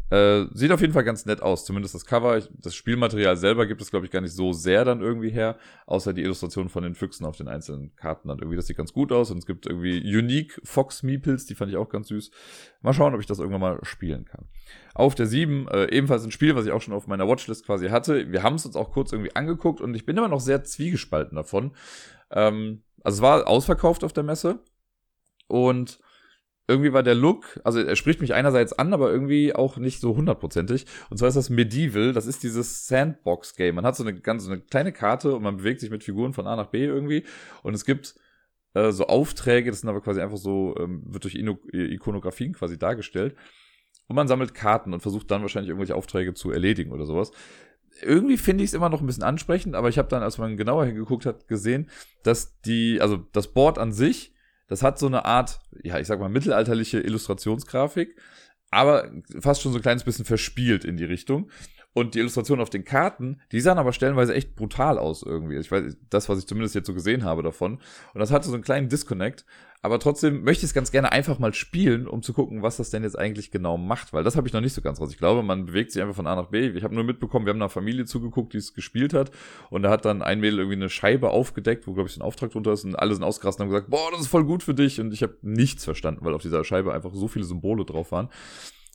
Äh, 0.09 0.45
sieht 0.53 0.71
auf 0.71 0.81
jeden 0.81 0.93
Fall 0.93 1.03
ganz 1.03 1.25
nett 1.25 1.41
aus, 1.41 1.65
zumindest 1.65 1.95
das 1.95 2.05
Cover. 2.05 2.39
Das 2.59 2.75
Spielmaterial 2.75 3.35
selber 3.35 3.65
gibt 3.65 3.81
es, 3.81 3.89
glaube 3.89 4.05
ich, 4.05 4.11
gar 4.11 4.21
nicht 4.21 4.33
so 4.33 4.53
sehr 4.53 4.85
dann 4.85 5.01
irgendwie 5.01 5.29
her, 5.29 5.57
außer 5.87 6.13
die 6.13 6.21
Illustration 6.21 6.69
von 6.69 6.83
den 6.83 6.93
Füchsen 6.93 7.25
auf 7.25 7.35
den 7.35 7.47
einzelnen 7.47 7.95
Karten 7.95 8.27
dann 8.27 8.37
irgendwie. 8.37 8.55
Das 8.55 8.67
sieht 8.67 8.77
ganz 8.77 8.93
gut 8.93 9.11
aus 9.11 9.31
und 9.31 9.39
es 9.39 9.45
gibt 9.45 9.65
irgendwie 9.65 9.99
Unique 9.99 10.61
Fox 10.63 11.03
Meeples, 11.03 11.45
die 11.45 11.55
fand 11.55 11.71
ich 11.71 11.77
auch 11.77 11.89
ganz 11.89 12.09
süß. 12.09 12.31
Mal 12.81 12.93
schauen, 12.93 13.15
ob 13.15 13.21
ich 13.21 13.25
das 13.25 13.39
irgendwann 13.39 13.61
mal 13.61 13.79
spielen 13.83 14.25
kann. 14.25 14.45
Auf 14.93 15.15
der 15.15 15.25
7, 15.25 15.67
äh, 15.69 15.85
ebenfalls 15.91 16.23
ein 16.23 16.31
Spiel, 16.31 16.55
was 16.55 16.65
ich 16.65 16.71
auch 16.71 16.81
schon 16.81 16.93
auf 16.93 17.07
meiner 17.07 17.27
Watchlist 17.27 17.65
quasi 17.65 17.89
hatte. 17.89 18.31
Wir 18.31 18.43
haben 18.43 18.55
es 18.55 18.65
uns 18.65 18.75
auch 18.75 18.91
kurz 18.91 19.13
irgendwie 19.13 19.35
angeguckt 19.35 19.81
und 19.81 19.95
ich 19.95 20.05
bin 20.05 20.17
immer 20.17 20.27
noch 20.27 20.41
sehr 20.41 20.63
zwiegespalten 20.63 21.35
davon. 21.35 21.71
Ähm, 22.29 22.83
also 23.03 23.17
es 23.17 23.21
war 23.21 23.47
ausverkauft 23.47 24.03
auf 24.03 24.13
der 24.13 24.23
Messe 24.23 24.59
und 25.47 25.99
irgendwie 26.67 26.93
war 26.93 27.03
der 27.03 27.15
Look, 27.15 27.59
also 27.63 27.79
er 27.79 27.95
spricht 27.95 28.21
mich 28.21 28.33
einerseits 28.33 28.73
an, 28.73 28.93
aber 28.93 29.11
irgendwie 29.11 29.53
auch 29.53 29.77
nicht 29.77 29.99
so 29.99 30.15
hundertprozentig. 30.15 30.85
Und 31.09 31.17
zwar 31.17 31.27
ist 31.27 31.35
das 31.35 31.49
Medieval, 31.49 32.13
das 32.13 32.25
ist 32.25 32.43
dieses 32.43 32.87
Sandbox-Game. 32.87 33.75
Man 33.75 33.85
hat 33.85 33.95
so 33.97 34.03
eine 34.03 34.17
ganz 34.19 34.43
so 34.43 34.51
eine 34.51 34.61
kleine 34.61 34.93
Karte 34.93 35.35
und 35.35 35.43
man 35.43 35.57
bewegt 35.57 35.81
sich 35.81 35.89
mit 35.89 36.03
Figuren 36.03 36.33
von 36.33 36.47
A 36.47 36.55
nach 36.55 36.67
B 36.67 36.85
irgendwie. 36.85 37.25
Und 37.63 37.73
es 37.73 37.83
gibt 37.83 38.15
äh, 38.75 38.91
so 38.91 39.07
Aufträge, 39.07 39.71
das 39.71 39.81
sind 39.81 39.89
aber 39.89 40.01
quasi 40.01 40.21
einfach 40.21 40.37
so, 40.37 40.75
ähm, 40.79 41.03
wird 41.05 41.25
durch 41.25 41.35
Ikonografien 41.35 42.53
quasi 42.53 42.79
dargestellt. 42.79 43.35
Und 44.07 44.15
man 44.15 44.29
sammelt 44.29 44.53
Karten 44.53 44.93
und 44.93 45.01
versucht 45.01 45.31
dann 45.31 45.41
wahrscheinlich 45.41 45.69
irgendwelche 45.69 45.95
Aufträge 45.95 46.33
zu 46.33 46.51
erledigen 46.51 46.91
oder 46.91 47.05
sowas 47.05 47.31
irgendwie 48.01 48.37
finde 48.37 48.63
ich 48.63 48.71
es 48.71 48.73
immer 48.73 48.89
noch 48.89 49.01
ein 49.01 49.05
bisschen 49.05 49.23
ansprechend, 49.23 49.75
aber 49.75 49.87
ich 49.87 49.97
habe 49.97 50.09
dann, 50.09 50.23
als 50.23 50.37
man 50.37 50.57
genauer 50.57 50.85
hingeguckt 50.85 51.25
hat, 51.27 51.47
gesehen, 51.47 51.89
dass 52.23 52.59
die, 52.61 52.99
also 52.99 53.17
das 53.31 53.53
Board 53.53 53.77
an 53.77 53.91
sich 53.91 54.32
das 54.73 54.81
hat 54.81 54.97
so 54.97 55.05
eine 55.05 55.23
Art, 55.25 55.59
ja, 55.83 55.99
ich 55.99 56.07
sag 56.07 56.19
mal, 56.19 56.29
mittelalterliche 56.29 56.99
Illustrationsgrafik, 56.99 58.19
aber 58.71 59.11
fast 59.39 59.61
schon 59.61 59.71
so 59.71 59.77
ein 59.77 59.83
kleines 59.83 60.03
bisschen 60.03 60.25
verspielt 60.25 60.83
in 60.83 60.97
die 60.97 61.05
Richtung. 61.05 61.51
Und 61.93 62.15
die 62.15 62.19
Illustrationen 62.19 62.61
auf 62.61 62.71
den 62.71 62.85
Karten, 62.85 63.39
die 63.51 63.61
sahen 63.61 63.77
aber 63.77 63.93
stellenweise 63.93 64.33
echt 64.33 64.55
brutal 64.55 64.97
aus 64.97 65.21
irgendwie. 65.21 65.57
Ich 65.57 65.71
weiß, 65.71 65.95
das, 66.09 66.27
was 66.27 66.39
ich 66.39 66.47
zumindest 66.47 66.73
jetzt 66.73 66.87
so 66.87 66.93
gesehen 66.93 67.23
habe 67.23 67.43
davon. 67.43 67.75
Und 68.13 68.19
das 68.19 68.31
hatte 68.31 68.47
so 68.47 68.55
einen 68.55 68.63
kleinen 68.63 68.89
Disconnect. 68.89 69.45
aber 69.83 69.99
trotzdem 69.99 70.43
möchte 70.43 70.65
ich 70.65 70.69
es 70.69 70.73
ganz 70.73 70.91
gerne 70.91 71.11
einfach 71.11 71.39
mal 71.39 71.53
spielen, 71.53 72.07
um 72.07 72.23
zu 72.23 72.31
gucken, 72.33 72.63
was 72.63 72.77
das 72.77 72.89
denn 72.89 73.03
jetzt 73.03 73.19
eigentlich 73.19 73.51
genau 73.51 73.77
macht, 73.77 74.13
weil 74.13 74.23
das 74.23 74.37
habe 74.37 74.47
ich 74.47 74.53
noch 74.53 74.61
nicht 74.61 74.73
so 74.73 74.81
ganz 74.81 74.99
raus. 74.99 75.11
Ich 75.11 75.17
glaube, 75.17 75.43
man 75.43 75.65
bewegt 75.65 75.91
sich 75.91 76.01
einfach 76.01 76.15
von 76.15 76.25
A 76.25 76.35
nach 76.35 76.47
B. 76.47 76.69
Ich 76.69 76.85
habe 76.85 76.95
nur 76.95 77.03
mitbekommen, 77.03 77.45
wir 77.45 77.51
haben 77.51 77.61
einer 77.61 77.69
Familie 77.69 78.05
zugeguckt, 78.05 78.53
die 78.53 78.59
es 78.59 78.73
gespielt 78.73 79.13
hat 79.13 79.29
und 79.69 79.83
da 79.83 79.89
hat 79.89 80.05
dann 80.05 80.21
ein 80.21 80.39
Mädel 80.39 80.59
irgendwie 80.59 80.77
eine 80.77 80.89
Scheibe 80.89 81.31
aufgedeckt, 81.31 81.85
wo 81.85 81.93
glaube 81.93 82.09
ich 82.09 82.15
ein 82.15 82.21
Auftrag 82.21 82.51
drunter 82.51 82.71
ist 82.71 82.85
und 82.85 82.95
alle 82.95 83.13
sind 83.13 83.23
ausgerastet 83.23 83.59
und 83.59 83.65
haben 83.65 83.73
gesagt, 83.73 83.91
boah, 83.91 84.09
das 84.11 84.21
ist 84.21 84.27
voll 84.27 84.45
gut 84.45 84.63
für 84.63 84.73
dich 84.73 85.01
und 85.01 85.13
ich 85.13 85.21
habe 85.21 85.37
nichts 85.41 85.83
verstanden, 85.83 86.23
weil 86.23 86.33
auf 86.33 86.41
dieser 86.41 86.63
Scheibe 86.63 86.93
einfach 86.93 87.13
so 87.13 87.27
viele 87.27 87.45
Symbole 87.45 87.83
drauf 87.83 88.13
waren. 88.13 88.29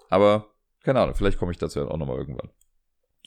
Aber 0.08 0.54
keine 0.82 1.00
Ahnung, 1.00 1.14
vielleicht 1.14 1.38
komme 1.38 1.52
ich 1.52 1.58
dazu 1.58 1.80
ja 1.80 1.86
auch 1.86 1.98
nochmal 1.98 2.16
irgendwann 2.16 2.48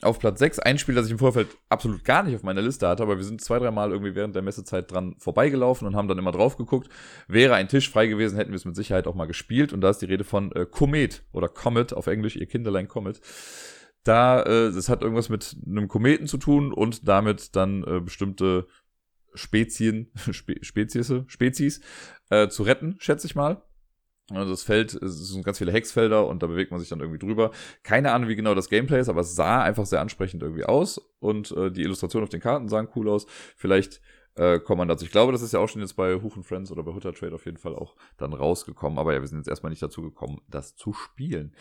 auf 0.02 0.18
Platz 0.18 0.40
6 0.40 0.58
ein 0.58 0.78
Spiel, 0.78 0.94
das 0.94 1.06
ich 1.06 1.12
im 1.12 1.18
Vorfeld 1.18 1.48
absolut 1.68 2.04
gar 2.04 2.22
nicht 2.22 2.34
auf 2.34 2.42
meiner 2.42 2.62
Liste 2.62 2.88
hatte, 2.88 3.02
aber 3.02 3.16
wir 3.16 3.24
sind 3.24 3.40
zwei, 3.40 3.58
dreimal 3.58 3.90
irgendwie 3.90 4.14
während 4.14 4.34
der 4.34 4.42
Messezeit 4.42 4.90
dran 4.90 5.14
vorbeigelaufen 5.18 5.86
und 5.86 5.94
haben 5.94 6.08
dann 6.08 6.18
immer 6.18 6.32
drauf 6.32 6.56
geguckt. 6.56 6.88
Wäre 7.28 7.54
ein 7.54 7.68
Tisch 7.68 7.90
frei 7.90 8.06
gewesen, 8.06 8.36
hätten 8.36 8.50
wir 8.50 8.56
es 8.56 8.64
mit 8.64 8.76
Sicherheit 8.76 9.06
auch 9.06 9.14
mal 9.14 9.26
gespielt. 9.26 9.72
Und 9.72 9.80
da 9.80 9.90
ist 9.90 9.98
die 9.98 10.06
Rede 10.06 10.24
von 10.24 10.52
äh, 10.52 10.66
Komet 10.66 11.24
oder 11.32 11.48
Comet 11.48 11.92
auf 11.92 12.08
Englisch, 12.08 12.36
ihr 12.36 12.46
Kinderlein 12.46 12.88
Comet. 12.88 13.20
Da, 14.04 14.42
äh, 14.42 14.72
das 14.72 14.88
hat 14.88 15.02
irgendwas 15.02 15.28
mit 15.28 15.56
einem 15.64 15.88
Kometen 15.88 16.26
zu 16.26 16.38
tun 16.38 16.72
und 16.72 17.06
damit 17.08 17.54
dann 17.54 17.84
äh, 17.84 18.00
bestimmte 18.00 18.66
Spezien, 19.34 20.10
Spe 20.32 20.56
Spezies, 20.62 21.12
Spezies 21.26 21.80
äh, 22.30 22.48
zu 22.48 22.64
retten, 22.64 22.96
schätze 22.98 23.26
ich 23.26 23.34
mal. 23.34 23.62
Also 24.30 24.50
das 24.50 24.62
Feld, 24.62 24.94
es 24.94 25.28
sind 25.28 25.44
ganz 25.44 25.58
viele 25.58 25.72
Hexfelder 25.72 26.26
und 26.26 26.42
da 26.42 26.46
bewegt 26.46 26.70
man 26.70 26.80
sich 26.80 26.88
dann 26.88 27.00
irgendwie 27.00 27.18
drüber. 27.18 27.50
Keine 27.82 28.12
Ahnung, 28.12 28.28
wie 28.28 28.36
genau 28.36 28.54
das 28.54 28.68
Gameplay 28.68 29.00
ist, 29.00 29.08
aber 29.08 29.20
es 29.20 29.34
sah 29.34 29.62
einfach 29.62 29.84
sehr 29.84 30.00
ansprechend 30.00 30.42
irgendwie 30.42 30.64
aus 30.64 30.98
und 31.18 31.50
äh, 31.52 31.70
die 31.70 31.82
Illustrationen 31.82 32.24
auf 32.24 32.30
den 32.30 32.40
Karten 32.40 32.68
sahen 32.68 32.88
cool 32.94 33.08
aus. 33.08 33.26
Vielleicht 33.56 34.00
äh, 34.36 34.58
kommt 34.60 34.78
man 34.78 34.88
dazu. 34.88 35.04
Ich 35.04 35.10
glaube, 35.10 35.32
das 35.32 35.42
ist 35.42 35.52
ja 35.52 35.60
auch 35.60 35.68
schon 35.68 35.82
jetzt 35.82 35.96
bei 35.96 36.14
Huchen 36.14 36.42
Friends 36.42 36.70
oder 36.70 36.82
bei 36.82 36.92
Hutter 36.92 37.12
Trade 37.12 37.34
auf 37.34 37.44
jeden 37.44 37.58
Fall 37.58 37.74
auch 37.74 37.96
dann 38.16 38.32
rausgekommen. 38.32 38.98
Aber 38.98 39.12
ja, 39.12 39.20
wir 39.20 39.28
sind 39.28 39.38
jetzt 39.38 39.48
erstmal 39.48 39.70
nicht 39.70 39.82
dazu 39.82 40.02
gekommen, 40.02 40.40
das 40.48 40.76
zu 40.76 40.92
spielen. 40.92 41.54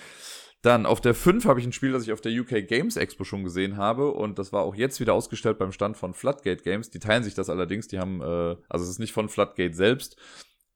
Dann 0.61 0.85
auf 0.85 1.01
der 1.01 1.15
5 1.15 1.45
habe 1.45 1.59
ich 1.59 1.65
ein 1.65 1.73
Spiel, 1.73 1.91
das 1.91 2.03
ich 2.03 2.13
auf 2.13 2.21
der 2.21 2.31
UK 2.31 2.67
Games 2.67 2.95
Expo 2.95 3.23
schon 3.23 3.43
gesehen 3.43 3.77
habe 3.77 4.11
und 4.11 4.37
das 4.37 4.53
war 4.53 4.61
auch 4.61 4.75
jetzt 4.75 4.99
wieder 4.99 5.13
ausgestellt 5.13 5.57
beim 5.57 5.71
Stand 5.71 5.97
von 5.97 6.13
Floodgate 6.13 6.63
Games. 6.63 6.91
Die 6.91 6.99
teilen 6.99 7.23
sich 7.23 7.33
das 7.33 7.49
allerdings, 7.49 7.87
die 7.87 7.99
haben, 7.99 8.21
äh, 8.21 8.55
also 8.69 8.83
es 8.83 8.89
ist 8.89 8.99
nicht 8.99 9.11
von 9.11 9.27
Floodgate 9.27 9.73
selbst, 9.73 10.17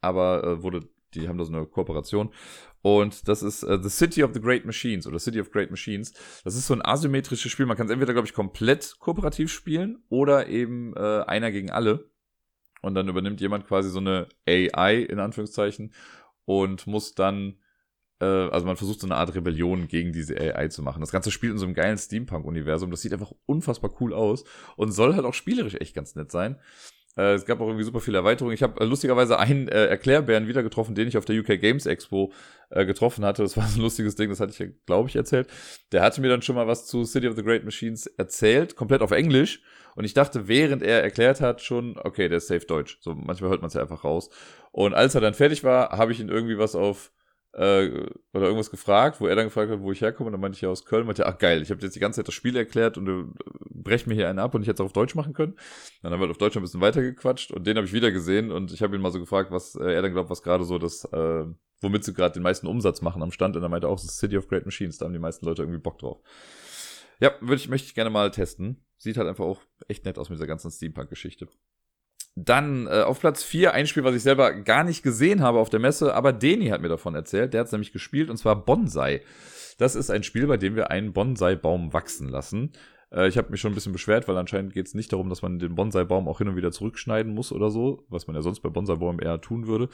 aber 0.01 0.43
äh, 0.43 0.63
wurde 0.63 0.89
die 1.15 1.27
haben 1.27 1.37
da 1.37 1.45
so 1.45 1.53
eine 1.53 1.65
Kooperation. 1.65 2.31
Und 2.81 3.27
das 3.27 3.41
ist 3.41 3.63
uh, 3.63 3.81
The 3.81 3.89
City 3.89 4.23
of 4.23 4.31
the 4.33 4.41
Great 4.41 4.65
Machines 4.65 5.07
oder 5.07 5.17
City 5.17 5.41
of 5.41 5.51
Great 5.51 5.71
Machines. 5.71 6.13
Das 6.43 6.55
ist 6.55 6.67
so 6.67 6.75
ein 6.75 6.85
asymmetrisches 6.85 7.51
Spiel. 7.51 7.65
Man 7.65 7.77
kann 7.77 7.87
es 7.87 7.91
entweder, 7.91 8.13
glaube 8.13 8.27
ich, 8.27 8.33
komplett 8.33 8.97
kooperativ 8.99 9.51
spielen 9.51 10.03
oder 10.09 10.47
eben 10.47 10.95
äh, 10.95 11.23
einer 11.25 11.51
gegen 11.51 11.71
alle. 11.71 12.11
Und 12.81 12.93
dann 12.93 13.07
übernimmt 13.07 13.41
jemand 13.41 13.65
quasi 13.65 13.89
so 13.89 13.99
eine 13.99 14.27
AI 14.47 14.97
in 14.97 15.17
Anführungszeichen 15.17 15.93
und 16.45 16.85
muss 16.85 17.15
dann, 17.15 17.57
äh, 18.19 18.25
also 18.25 18.67
man 18.67 18.77
versucht 18.77 18.99
so 18.99 19.07
eine 19.07 19.15
Art 19.15 19.33
Rebellion 19.33 19.87
gegen 19.87 20.13
diese 20.13 20.39
AI 20.39 20.67
zu 20.67 20.83
machen. 20.83 21.01
Das 21.01 21.11
ganze 21.11 21.31
spielt 21.31 21.53
in 21.53 21.57
so 21.57 21.65
einem 21.65 21.73
geilen 21.73 21.97
Steampunk-Universum. 21.97 22.91
Das 22.91 23.01
sieht 23.01 23.13
einfach 23.13 23.31
unfassbar 23.47 23.99
cool 23.99 24.13
aus 24.13 24.43
und 24.75 24.91
soll 24.91 25.15
halt 25.15 25.25
auch 25.25 25.33
spielerisch 25.33 25.73
echt 25.73 25.95
ganz 25.95 26.13
nett 26.13 26.31
sein. 26.31 26.59
Äh, 27.17 27.33
es 27.33 27.45
gab 27.45 27.59
auch 27.61 27.67
irgendwie 27.67 27.83
super 27.83 27.99
viele 27.99 28.17
Erweiterungen. 28.17 28.53
Ich 28.53 28.63
habe 28.63 28.79
äh, 28.81 28.85
lustigerweise 28.85 29.39
einen 29.39 29.67
äh, 29.67 29.85
Erklärbären 29.85 30.47
wieder 30.47 30.63
getroffen, 30.63 30.95
den 30.95 31.07
ich 31.07 31.17
auf 31.17 31.25
der 31.25 31.39
UK 31.39 31.59
Games 31.59 31.85
Expo 31.85 32.31
äh, 32.69 32.85
getroffen 32.85 33.25
hatte. 33.25 33.43
Das 33.43 33.57
war 33.57 33.67
so 33.67 33.79
ein 33.79 33.83
lustiges 33.83 34.15
Ding, 34.15 34.29
das 34.29 34.39
hatte 34.39 34.51
ich 34.51 34.59
ja, 34.59 34.67
glaube 34.85 35.09
ich, 35.09 35.15
erzählt. 35.15 35.47
Der 35.91 36.01
hatte 36.01 36.21
mir 36.21 36.29
dann 36.29 36.41
schon 36.41 36.55
mal 36.55 36.67
was 36.67 36.85
zu 36.85 37.05
City 37.05 37.27
of 37.27 37.35
the 37.35 37.43
Great 37.43 37.63
Machines 37.63 38.07
erzählt, 38.07 38.75
komplett 38.75 39.01
auf 39.01 39.11
Englisch. 39.11 39.61
Und 39.95 40.03
ich 40.03 40.13
dachte, 40.13 40.47
während 40.47 40.83
er 40.83 41.01
erklärt 41.03 41.39
hat, 41.39 41.61
schon, 41.61 41.97
okay, 41.97 42.27
der 42.27 42.39
ist 42.39 42.47
safe 42.47 42.65
Deutsch. 42.65 42.97
So 43.01 43.15
manchmal 43.15 43.49
hört 43.49 43.61
man 43.61 43.69
es 43.69 43.75
ja 43.75 43.81
einfach 43.81 44.03
raus. 44.03 44.29
Und 44.71 44.93
als 44.93 45.15
er 45.15 45.21
dann 45.21 45.33
fertig 45.33 45.63
war, 45.63 45.91
habe 45.91 46.11
ich 46.11 46.19
ihn 46.19 46.27
irgendwie 46.27 46.57
was 46.57 46.75
auf 46.75 47.11
äh, 47.55 47.89
oder 48.33 48.45
irgendwas 48.45 48.69
gefragt, 48.69 49.21
wo 49.21 49.27
er 49.27 49.35
dann 49.35 49.45
gefragt 49.45 49.71
hat, 49.71 49.79
wo 49.79 49.91
ich 49.91 50.01
herkomme. 50.01 50.27
Und 50.27 50.33
dann 50.33 50.41
meinte 50.41 50.57
ich 50.57 50.61
ja 50.61 50.69
aus 50.69 50.85
Köln, 50.85 51.05
meinte, 51.05 51.25
ach 51.25 51.37
geil, 51.37 51.61
ich 51.61 51.71
habe 51.71 51.81
jetzt 51.81 51.95
die 51.95 51.99
ganze 51.99 52.19
Zeit 52.19 52.27
das 52.27 52.35
Spiel 52.35 52.55
erklärt 52.55 52.97
und 52.97 53.05
du 53.05 53.33
brech 53.69 54.05
mir 54.07 54.13
hier 54.13 54.29
einen 54.29 54.39
ab 54.39 54.53
und 54.55 54.61
ich 54.61 54.67
hätte 54.67 54.83
es 54.83 54.85
auf 54.85 54.93
Deutsch 54.93 55.15
machen 55.15 55.33
können. 55.33 55.55
Dann 56.01 56.11
haben 56.11 56.19
wir 56.19 56.29
auf 56.29 56.37
Deutsch 56.37 56.57
ein 56.57 56.61
bisschen 56.61 56.81
weitergequatscht 56.81 57.51
und 57.51 57.65
den 57.65 57.77
habe 57.77 57.87
ich 57.87 57.93
wieder 57.93 58.11
gesehen 58.11 58.51
und 58.51 58.73
ich 58.73 58.81
habe 58.81 58.95
ihn 58.95 59.01
mal 59.01 59.11
so 59.11 59.19
gefragt, 59.19 59.51
was 59.51 59.75
äh, 59.75 59.93
er 59.93 60.01
dann 60.01 60.11
glaubt, 60.11 60.29
was 60.29 60.43
gerade 60.43 60.65
so 60.65 60.77
das, 60.77 61.05
äh, 61.05 61.45
womit 61.81 62.03
sie 62.03 62.13
gerade 62.13 62.33
den 62.33 62.43
meisten 62.43 62.67
Umsatz 62.67 63.01
machen 63.01 63.23
am 63.23 63.31
Stand. 63.31 63.55
Und 63.55 63.63
er 63.63 63.69
meinte 63.69 63.87
auch, 63.87 63.95
das 63.95 64.05
ist 64.05 64.17
City 64.17 64.37
of 64.37 64.47
Great 64.47 64.65
Machines, 64.65 64.97
da 64.97 65.05
haben 65.05 65.13
die 65.13 65.19
meisten 65.19 65.45
Leute 65.45 65.61
irgendwie 65.61 65.79
Bock 65.79 65.97
drauf. 65.97 66.21
Ja, 67.21 67.31
würde 67.39 67.55
ich, 67.55 67.69
möchte 67.69 67.87
ich 67.87 67.95
gerne 67.95 68.09
mal 68.09 68.31
testen. 68.31 68.83
Sieht 68.97 69.15
halt 69.15 69.29
einfach 69.29 69.45
auch 69.45 69.61
echt 69.87 70.03
nett 70.03 70.17
aus 70.17 70.29
mit 70.29 70.37
dieser 70.37 70.47
ganzen 70.47 70.71
Steampunk-Geschichte. 70.71 71.47
Dann 72.35 72.87
äh, 72.87 73.01
auf 73.01 73.21
Platz 73.21 73.43
4 73.43 73.73
ein 73.73 73.87
Spiel, 73.87 74.03
was 74.03 74.15
ich 74.15 74.23
selber 74.23 74.53
gar 74.53 74.83
nicht 74.83 75.03
gesehen 75.03 75.41
habe 75.41 75.59
auf 75.59 75.69
der 75.69 75.79
Messe, 75.79 76.13
aber 76.13 76.33
Deni 76.33 76.67
hat 76.67 76.81
mir 76.81 76.89
davon 76.89 77.15
erzählt. 77.15 77.53
Der 77.53 77.61
hat 77.61 77.67
es 77.67 77.71
nämlich 77.71 77.93
gespielt 77.93 78.29
und 78.29 78.37
zwar 78.37 78.65
Bonsai. 78.65 79.21
Das 79.77 79.95
ist 79.95 80.09
ein 80.09 80.23
Spiel, 80.23 80.47
bei 80.47 80.57
dem 80.57 80.75
wir 80.75 80.91
einen 80.91 81.13
Bonsai-Baum 81.13 81.93
wachsen 81.93 82.27
lassen. 82.27 82.73
Äh, 83.11 83.29
ich 83.29 83.37
habe 83.37 83.51
mich 83.51 83.61
schon 83.61 83.71
ein 83.71 83.75
bisschen 83.75 83.93
beschwert, 83.93 84.27
weil 84.27 84.37
anscheinend 84.37 84.73
geht 84.73 84.87
es 84.87 84.93
nicht 84.93 85.13
darum, 85.13 85.29
dass 85.29 85.41
man 85.41 85.59
den 85.59 85.75
Bonsai-Baum 85.75 86.27
auch 86.27 86.39
hin 86.39 86.49
und 86.49 86.57
wieder 86.57 86.71
zurückschneiden 86.71 87.33
muss 87.33 87.53
oder 87.53 87.69
so, 87.69 88.05
was 88.09 88.27
man 88.27 88.35
ja 88.35 88.41
sonst 88.41 88.59
bei 88.59 88.69
Bonsai-Bäumen 88.69 89.19
eher 89.19 89.39
tun 89.39 89.67
würde 89.67 89.89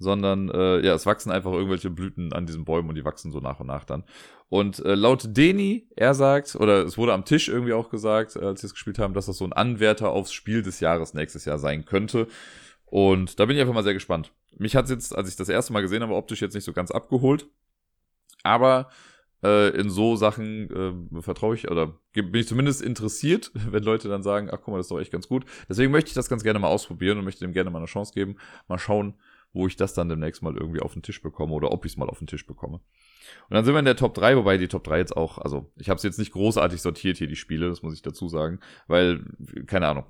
sondern 0.00 0.50
äh, 0.50 0.80
ja, 0.80 0.94
es 0.94 1.06
wachsen 1.06 1.30
einfach 1.30 1.52
irgendwelche 1.52 1.90
Blüten 1.90 2.32
an 2.32 2.46
diesen 2.46 2.64
Bäumen 2.64 2.88
und 2.88 2.94
die 2.96 3.04
wachsen 3.04 3.30
so 3.30 3.38
nach 3.38 3.60
und 3.60 3.66
nach 3.66 3.84
dann. 3.84 4.02
Und 4.48 4.84
äh, 4.84 4.94
laut 4.94 5.36
Deni, 5.36 5.86
er 5.94 6.14
sagt, 6.14 6.56
oder 6.56 6.82
es 6.84 6.98
wurde 6.98 7.12
am 7.12 7.26
Tisch 7.26 7.48
irgendwie 7.48 7.74
auch 7.74 7.90
gesagt, 7.90 8.36
als 8.36 8.62
sie 8.62 8.66
es 8.66 8.72
gespielt 8.72 8.98
haben, 8.98 9.14
dass 9.14 9.26
das 9.26 9.36
so 9.36 9.44
ein 9.44 9.52
Anwärter 9.52 10.10
aufs 10.10 10.32
Spiel 10.32 10.62
des 10.62 10.80
Jahres 10.80 11.14
nächstes 11.14 11.44
Jahr 11.44 11.58
sein 11.58 11.84
könnte. 11.84 12.26
Und 12.86 13.38
da 13.38 13.44
bin 13.44 13.54
ich 13.54 13.60
einfach 13.60 13.74
mal 13.74 13.84
sehr 13.84 13.94
gespannt. 13.94 14.32
Mich 14.56 14.74
hat 14.74 14.88
jetzt, 14.88 15.14
als 15.14 15.28
ich 15.28 15.36
das 15.36 15.50
erste 15.50 15.72
Mal 15.74 15.82
gesehen 15.82 16.02
habe, 16.02 16.14
optisch 16.14 16.40
jetzt 16.40 16.54
nicht 16.54 16.64
so 16.64 16.72
ganz 16.72 16.90
abgeholt. 16.90 17.46
Aber 18.42 18.88
äh, 19.42 19.68
in 19.78 19.90
so 19.90 20.16
Sachen 20.16 21.10
äh, 21.16 21.22
vertraue 21.22 21.54
ich 21.54 21.70
oder 21.70 21.98
bin 22.14 22.34
ich 22.34 22.48
zumindest 22.48 22.82
interessiert, 22.82 23.50
wenn 23.70 23.82
Leute 23.82 24.08
dann 24.08 24.22
sagen, 24.22 24.48
ach 24.50 24.58
guck 24.62 24.68
mal, 24.68 24.78
das 24.78 24.86
ist 24.86 24.90
doch 24.90 25.00
echt 25.00 25.12
ganz 25.12 25.28
gut. 25.28 25.44
Deswegen 25.68 25.92
möchte 25.92 26.08
ich 26.08 26.14
das 26.14 26.30
ganz 26.30 26.42
gerne 26.42 26.58
mal 26.58 26.68
ausprobieren 26.68 27.18
und 27.18 27.24
möchte 27.24 27.44
dem 27.44 27.52
gerne 27.52 27.70
mal 27.70 27.78
eine 27.78 27.86
Chance 27.86 28.12
geben. 28.14 28.36
Mal 28.66 28.78
schauen, 28.78 29.14
wo 29.52 29.66
ich 29.66 29.76
das 29.76 29.94
dann 29.94 30.08
demnächst 30.08 30.42
mal 30.42 30.56
irgendwie 30.56 30.80
auf 30.80 30.92
den 30.92 31.02
Tisch 31.02 31.22
bekomme 31.22 31.52
oder 31.52 31.72
ob 31.72 31.84
ich 31.84 31.92
es 31.92 31.96
mal 31.98 32.08
auf 32.08 32.18
den 32.18 32.26
Tisch 32.26 32.46
bekomme. 32.46 32.80
Und 33.48 33.54
dann 33.54 33.64
sind 33.64 33.74
wir 33.74 33.78
in 33.78 33.84
der 33.84 33.96
Top 33.96 34.14
3, 34.14 34.36
wobei 34.36 34.56
die 34.56 34.68
Top 34.68 34.84
3 34.84 34.98
jetzt 34.98 35.16
auch, 35.16 35.38
also 35.38 35.70
ich 35.76 35.88
habe 35.88 35.96
es 35.98 36.02
jetzt 36.02 36.18
nicht 36.18 36.32
großartig 36.32 36.80
sortiert 36.80 37.16
hier, 37.16 37.28
die 37.28 37.36
Spiele, 37.36 37.68
das 37.68 37.82
muss 37.82 37.94
ich 37.94 38.02
dazu 38.02 38.28
sagen, 38.28 38.60
weil, 38.86 39.24
keine 39.66 39.88
Ahnung, 39.88 40.04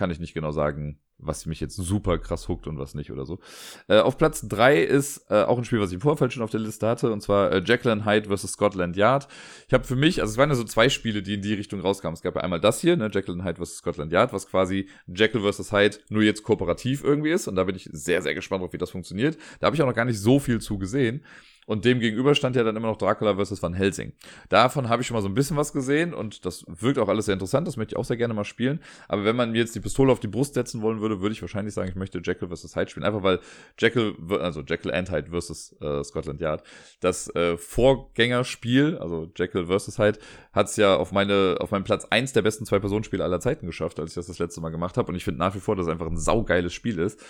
kann 0.00 0.10
ich 0.10 0.18
nicht 0.18 0.32
genau 0.32 0.50
sagen, 0.50 0.98
was 1.18 1.44
mich 1.44 1.60
jetzt 1.60 1.76
super 1.76 2.16
krass 2.16 2.48
huckt 2.48 2.66
und 2.66 2.78
was 2.78 2.94
nicht 2.94 3.12
oder 3.12 3.26
so. 3.26 3.38
Äh, 3.86 3.98
auf 3.98 4.16
Platz 4.16 4.48
3 4.48 4.82
ist 4.82 5.26
äh, 5.28 5.42
auch 5.42 5.58
ein 5.58 5.64
Spiel, 5.64 5.78
was 5.78 5.90
ich 5.90 5.96
im 5.96 6.00
Vorfeld 6.00 6.32
schon 6.32 6.42
auf 6.42 6.48
der 6.48 6.60
Liste 6.60 6.88
hatte, 6.88 7.12
und 7.12 7.20
zwar 7.20 7.52
äh, 7.52 7.62
Jacqueline 7.62 8.06
Hyde 8.06 8.34
vs. 8.34 8.52
Scotland 8.52 8.96
Yard. 8.96 9.28
Ich 9.68 9.74
habe 9.74 9.84
für 9.84 9.96
mich, 9.96 10.22
also 10.22 10.30
es 10.30 10.38
waren 10.38 10.48
ja 10.48 10.54
so 10.54 10.64
zwei 10.64 10.88
Spiele, 10.88 11.20
die 11.20 11.34
in 11.34 11.42
die 11.42 11.52
Richtung 11.52 11.80
rauskamen. 11.80 12.14
Es 12.14 12.22
gab 12.22 12.34
ja 12.36 12.40
einmal 12.40 12.62
das 12.62 12.80
hier, 12.80 12.96
ne, 12.96 13.10
Jacqueline 13.12 13.44
Hyde 13.44 13.62
vs. 13.62 13.76
Scotland 13.76 14.10
Yard, 14.10 14.32
was 14.32 14.46
quasi 14.46 14.88
Jekyll 15.06 15.42
vs. 15.42 15.70
Hyde 15.70 15.98
nur 16.08 16.22
jetzt 16.22 16.44
kooperativ 16.44 17.04
irgendwie 17.04 17.32
ist. 17.32 17.46
Und 17.46 17.56
da 17.56 17.64
bin 17.64 17.76
ich 17.76 17.90
sehr, 17.92 18.22
sehr 18.22 18.34
gespannt 18.34 18.62
drauf, 18.62 18.72
wie 18.72 18.78
das 18.78 18.88
funktioniert. 18.88 19.36
Da 19.58 19.66
habe 19.66 19.76
ich 19.76 19.82
auch 19.82 19.86
noch 19.86 19.94
gar 19.94 20.06
nicht 20.06 20.18
so 20.18 20.38
viel 20.38 20.62
zu 20.62 20.78
gesehen. 20.78 21.26
Und 21.70 21.84
dem 21.84 22.00
gegenüber 22.00 22.34
stand 22.34 22.56
ja 22.56 22.64
dann 22.64 22.74
immer 22.74 22.88
noch 22.88 22.96
Dracula 22.96 23.36
vs. 23.36 23.62
Van 23.62 23.74
Helsing. 23.74 24.12
Davon 24.48 24.88
habe 24.88 25.02
ich 25.02 25.06
schon 25.06 25.14
mal 25.14 25.20
so 25.20 25.28
ein 25.28 25.34
bisschen 25.34 25.56
was 25.56 25.72
gesehen 25.72 26.12
und 26.12 26.44
das 26.44 26.64
wirkt 26.66 26.98
auch 26.98 27.08
alles 27.08 27.26
sehr 27.26 27.32
interessant. 27.34 27.68
Das 27.68 27.76
möchte 27.76 27.94
ich 27.94 27.96
auch 27.96 28.04
sehr 28.04 28.16
gerne 28.16 28.34
mal 28.34 28.42
spielen. 28.42 28.80
Aber 29.06 29.24
wenn 29.24 29.36
man 29.36 29.52
mir 29.52 29.58
jetzt 29.58 29.76
die 29.76 29.80
Pistole 29.80 30.10
auf 30.10 30.18
die 30.18 30.26
Brust 30.26 30.54
setzen 30.54 30.82
wollen 30.82 31.00
würde, 31.00 31.20
würde 31.20 31.32
ich 31.32 31.40
wahrscheinlich 31.42 31.72
sagen, 31.72 31.88
ich 31.88 31.94
möchte 31.94 32.20
Jekyll 32.24 32.48
vs. 32.48 32.74
Hyde 32.74 32.90
spielen. 32.90 33.06
Einfach 33.06 33.22
weil 33.22 33.38
Jekyll, 33.78 34.16
also 34.40 34.62
Jekyll 34.62 34.92
and 34.92 35.12
Hyde 35.12 35.30
vs. 35.30 35.76
Äh, 35.80 36.02
Scotland 36.02 36.40
Yard, 36.40 36.64
das 36.98 37.32
äh, 37.36 37.56
Vorgängerspiel, 37.56 38.98
also 38.98 39.30
Jekyll 39.36 39.66
vs. 39.66 39.96
Hyde, 39.96 40.18
hat 40.52 40.66
es 40.66 40.74
ja 40.74 40.96
auf 40.96 41.12
meine, 41.12 41.58
auf 41.60 41.70
meinen 41.70 41.84
Platz 41.84 42.04
eins 42.10 42.32
der 42.32 42.42
besten 42.42 42.66
Zwei-Personen-Spiele 42.66 43.22
aller 43.22 43.38
Zeiten 43.38 43.66
geschafft, 43.66 44.00
als 44.00 44.10
ich 44.10 44.14
das 44.16 44.26
das 44.26 44.40
letzte 44.40 44.60
Mal 44.60 44.70
gemacht 44.70 44.96
habe. 44.96 45.06
Und 45.06 45.14
ich 45.14 45.22
finde 45.22 45.38
nach 45.38 45.54
wie 45.54 45.60
vor, 45.60 45.76
dass 45.76 45.86
es 45.86 45.92
einfach 45.92 46.08
ein 46.08 46.18
saugeiles 46.18 46.74
Spiel 46.74 46.98
ist. 46.98 47.20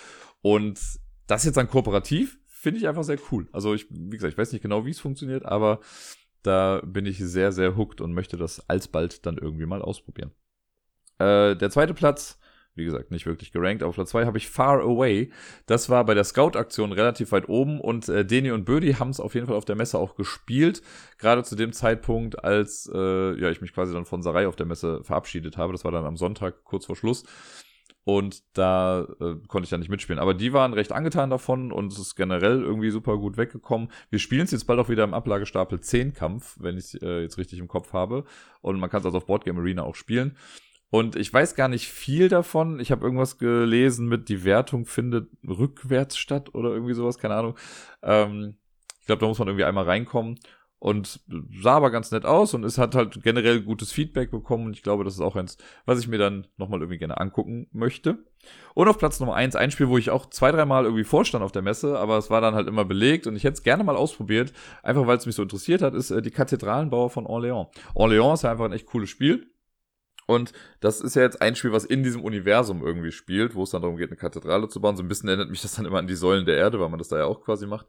Und 0.41 0.79
das 1.27 1.45
jetzt 1.45 1.57
dann 1.57 1.69
kooperativ 1.69 2.40
finde 2.61 2.79
ich 2.79 2.87
einfach 2.87 3.03
sehr 3.03 3.17
cool. 3.31 3.47
Also 3.51 3.73
ich, 3.73 3.87
wie 3.89 4.15
gesagt, 4.15 4.33
ich 4.33 4.37
weiß 4.37 4.51
nicht 4.51 4.61
genau, 4.61 4.85
wie 4.85 4.91
es 4.91 4.99
funktioniert, 4.99 5.45
aber 5.45 5.79
da 6.43 6.81
bin 6.85 7.07
ich 7.07 7.17
sehr, 7.17 7.51
sehr 7.51 7.75
hooked 7.75 8.01
und 8.01 8.13
möchte 8.13 8.37
das 8.37 8.69
alsbald 8.69 9.25
dann 9.25 9.39
irgendwie 9.39 9.65
mal 9.65 9.81
ausprobieren. 9.81 10.31
Äh, 11.17 11.55
der 11.55 11.71
zweite 11.71 11.95
Platz, 11.95 12.39
wie 12.75 12.85
gesagt, 12.85 13.09
nicht 13.09 13.25
wirklich 13.25 13.51
gerankt. 13.51 13.81
Auf 13.81 13.95
Platz 13.95 14.11
zwei 14.11 14.27
habe 14.27 14.37
ich 14.37 14.47
Far 14.47 14.81
Away. 14.81 15.31
Das 15.65 15.89
war 15.89 16.05
bei 16.05 16.13
der 16.13 16.23
Scout-Aktion 16.23 16.91
relativ 16.91 17.31
weit 17.31 17.49
oben 17.49 17.81
und 17.81 18.07
äh, 18.09 18.23
Deni 18.23 18.51
und 18.51 18.63
Bödi 18.63 18.93
haben 18.93 19.09
es 19.09 19.19
auf 19.19 19.33
jeden 19.33 19.47
Fall 19.47 19.55
auf 19.55 19.65
der 19.65 19.75
Messe 19.75 19.97
auch 19.97 20.15
gespielt. 20.15 20.83
Gerade 21.17 21.43
zu 21.43 21.55
dem 21.55 21.73
Zeitpunkt, 21.73 22.43
als 22.43 22.87
äh, 22.93 23.41
ja, 23.41 23.49
ich 23.49 23.61
mich 23.61 23.73
quasi 23.73 23.91
dann 23.91 24.05
von 24.05 24.21
Sarai 24.21 24.47
auf 24.47 24.55
der 24.55 24.67
Messe 24.67 25.03
verabschiedet 25.03 25.57
habe. 25.57 25.73
Das 25.73 25.83
war 25.83 25.91
dann 25.91 26.05
am 26.05 26.15
Sonntag 26.15 26.63
kurz 26.63 26.85
vor 26.85 26.95
Schluss. 26.95 27.23
Und 28.03 28.41
da 28.57 29.01
äh, 29.19 29.35
konnte 29.47 29.65
ich 29.65 29.69
dann 29.69 29.79
nicht 29.79 29.89
mitspielen. 29.89 30.19
Aber 30.19 30.33
die 30.33 30.53
waren 30.53 30.73
recht 30.73 30.91
angetan 30.91 31.29
davon 31.29 31.71
und 31.71 31.91
es 31.91 31.99
ist 31.99 32.15
generell 32.15 32.61
irgendwie 32.61 32.89
super 32.89 33.17
gut 33.17 33.37
weggekommen. 33.37 33.91
Wir 34.09 34.19
spielen 34.19 34.43
es 34.43 34.51
jetzt 34.51 34.65
bald 34.65 34.79
auch 34.79 34.89
wieder 34.89 35.03
im 35.03 35.13
Ablagestapel 35.13 35.79
10 35.79 36.13
Kampf, 36.13 36.57
wenn 36.59 36.77
ich 36.77 36.99
äh, 37.01 37.21
jetzt 37.21 37.37
richtig 37.37 37.59
im 37.59 37.67
Kopf 37.67 37.93
habe. 37.93 38.23
Und 38.61 38.79
man 38.79 38.89
kann 38.89 39.01
es 39.01 39.05
also 39.05 39.17
auf 39.17 39.27
Boardgame 39.27 39.59
Arena 39.59 39.83
auch 39.83 39.95
spielen. 39.95 40.35
Und 40.89 41.15
ich 41.15 41.31
weiß 41.31 41.55
gar 41.55 41.67
nicht 41.67 41.87
viel 41.87 42.27
davon. 42.27 42.79
Ich 42.79 42.91
habe 42.91 43.05
irgendwas 43.05 43.37
gelesen 43.37 44.07
mit, 44.07 44.29
die 44.29 44.43
Wertung 44.43 44.85
findet 44.85 45.29
rückwärts 45.47 46.17
statt 46.17 46.53
oder 46.53 46.71
irgendwie 46.71 46.93
sowas, 46.93 47.17
keine 47.17 47.35
Ahnung. 47.35 47.57
Ähm, 48.01 48.55
ich 48.99 49.05
glaube, 49.05 49.21
da 49.21 49.27
muss 49.27 49.39
man 49.39 49.47
irgendwie 49.47 49.63
einmal 49.63 49.85
reinkommen 49.85 50.39
und 50.81 51.19
sah 51.61 51.75
aber 51.75 51.91
ganz 51.91 52.09
nett 52.09 52.25
aus 52.25 52.55
und 52.55 52.63
es 52.63 52.79
hat 52.79 52.95
halt 52.95 53.21
generell 53.21 53.61
gutes 53.61 53.91
Feedback 53.91 54.31
bekommen 54.31 54.65
und 54.65 54.75
ich 54.75 54.81
glaube, 54.81 55.03
das 55.03 55.13
ist 55.13 55.21
auch 55.21 55.35
eins, 55.35 55.57
was 55.85 55.99
ich 55.99 56.07
mir 56.07 56.17
dann 56.17 56.47
nochmal 56.57 56.79
irgendwie 56.79 56.97
gerne 56.97 57.19
angucken 57.19 57.67
möchte. 57.71 58.25
Und 58.73 58.87
auf 58.87 58.97
Platz 58.97 59.19
Nummer 59.19 59.35
eins 59.35 59.55
ein 59.55 59.69
Spiel, 59.69 59.89
wo 59.89 59.99
ich 59.99 60.09
auch 60.09 60.31
zwei, 60.31 60.51
dreimal 60.51 60.85
irgendwie 60.85 61.03
vorstand 61.03 61.43
auf 61.43 61.51
der 61.51 61.61
Messe, 61.61 61.99
aber 61.99 62.17
es 62.17 62.31
war 62.31 62.41
dann 62.41 62.55
halt 62.55 62.67
immer 62.67 62.83
belegt 62.83 63.27
und 63.27 63.35
ich 63.35 63.43
hätte 63.43 63.53
es 63.53 63.63
gerne 63.63 63.83
mal 63.83 63.95
ausprobiert, 63.95 64.53
einfach 64.81 65.05
weil 65.05 65.19
es 65.19 65.27
mich 65.27 65.35
so 65.35 65.43
interessiert 65.43 65.83
hat, 65.83 65.93
ist 65.93 66.09
äh, 66.09 66.23
die 66.23 66.31
Kathedralenbauer 66.31 67.11
von 67.11 67.27
Orléans. 67.27 67.67
Orléans 67.93 68.33
ist 68.33 68.41
ja 68.41 68.51
einfach 68.51 68.65
ein 68.65 68.73
echt 68.73 68.87
cooles 68.87 69.09
Spiel. 69.11 69.51
Und 70.25 70.53
das 70.79 71.01
ist 71.01 71.15
ja 71.15 71.23
jetzt 71.23 71.41
ein 71.41 71.55
Spiel, 71.55 71.73
was 71.73 71.83
in 71.83 72.03
diesem 72.03 72.23
Universum 72.23 72.83
irgendwie 72.85 73.11
spielt, 73.11 73.53
wo 73.53 73.63
es 73.63 73.71
dann 73.71 73.81
darum 73.81 73.97
geht, 73.97 74.09
eine 74.09 74.17
Kathedrale 74.17 74.69
zu 74.69 74.79
bauen. 74.79 74.95
So 74.95 75.03
ein 75.03 75.09
bisschen 75.09 75.27
erinnert 75.27 75.49
mich 75.49 75.61
das 75.61 75.75
dann 75.75 75.85
immer 75.85 75.97
an 75.97 76.07
die 76.07 76.15
Säulen 76.15 76.45
der 76.45 76.57
Erde, 76.57 76.79
weil 76.79 76.89
man 76.89 76.99
das 76.99 77.09
da 77.09 77.17
ja 77.17 77.25
auch 77.25 77.41
quasi 77.41 77.67
macht. 77.67 77.87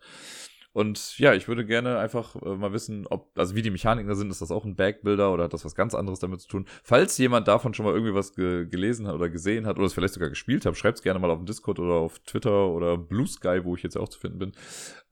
Und 0.73 1.19
ja, 1.19 1.35
ich 1.35 1.49
würde 1.49 1.66
gerne 1.66 1.99
einfach 1.99 2.35
äh, 2.36 2.57
mal 2.57 2.73
wissen, 2.73 3.07
ob, 3.07 3.31
also 3.39 3.55
wie 3.55 3.62
die 3.62 3.70
Mechaniken 3.70 4.09
da 4.09 4.15
sind, 4.15 4.31
ist 4.31 4.40
das 4.40 4.51
auch 4.51 4.65
ein 4.65 4.74
Backbuilder 4.74 5.32
oder 5.32 5.44
hat 5.44 5.53
das 5.53 5.66
was 5.66 5.74
ganz 5.74 5.94
anderes 5.94 6.19
damit 6.20 6.40
zu 6.40 6.49
tun? 6.49 6.66
Falls 6.82 7.19
jemand 7.19 7.47
davon 7.47 7.74
schon 7.74 7.85
mal 7.85 7.93
irgendwie 7.93 8.15
was 8.15 8.35
ge 8.35 8.66
gelesen 8.66 9.07
hat 9.07 9.15
oder 9.15 9.28
gesehen 9.28 9.66
hat 9.66 9.77
oder 9.77 9.86
es 9.86 9.93
vielleicht 9.93 10.15
sogar 10.15 10.31
gespielt 10.31 10.65
hat, 10.65 10.77
schreibt 10.77 10.99
es 10.99 11.03
gerne 11.03 11.20
mal 11.20 11.31
auf 11.31 11.39
dem 11.39 11.47
Discord 11.47 11.78
oder 11.78 11.94
auf 11.94 12.20
Twitter 12.20 12.69
oder 12.69 12.97
Blue 12.97 13.27
Sky, 13.27 13.61
wo 13.65 13.77
ich 13.77 13.82
jetzt 13.82 13.97
auch 13.97 14.09
zu 14.09 14.19
finden 14.19 14.39
bin. 14.39 14.53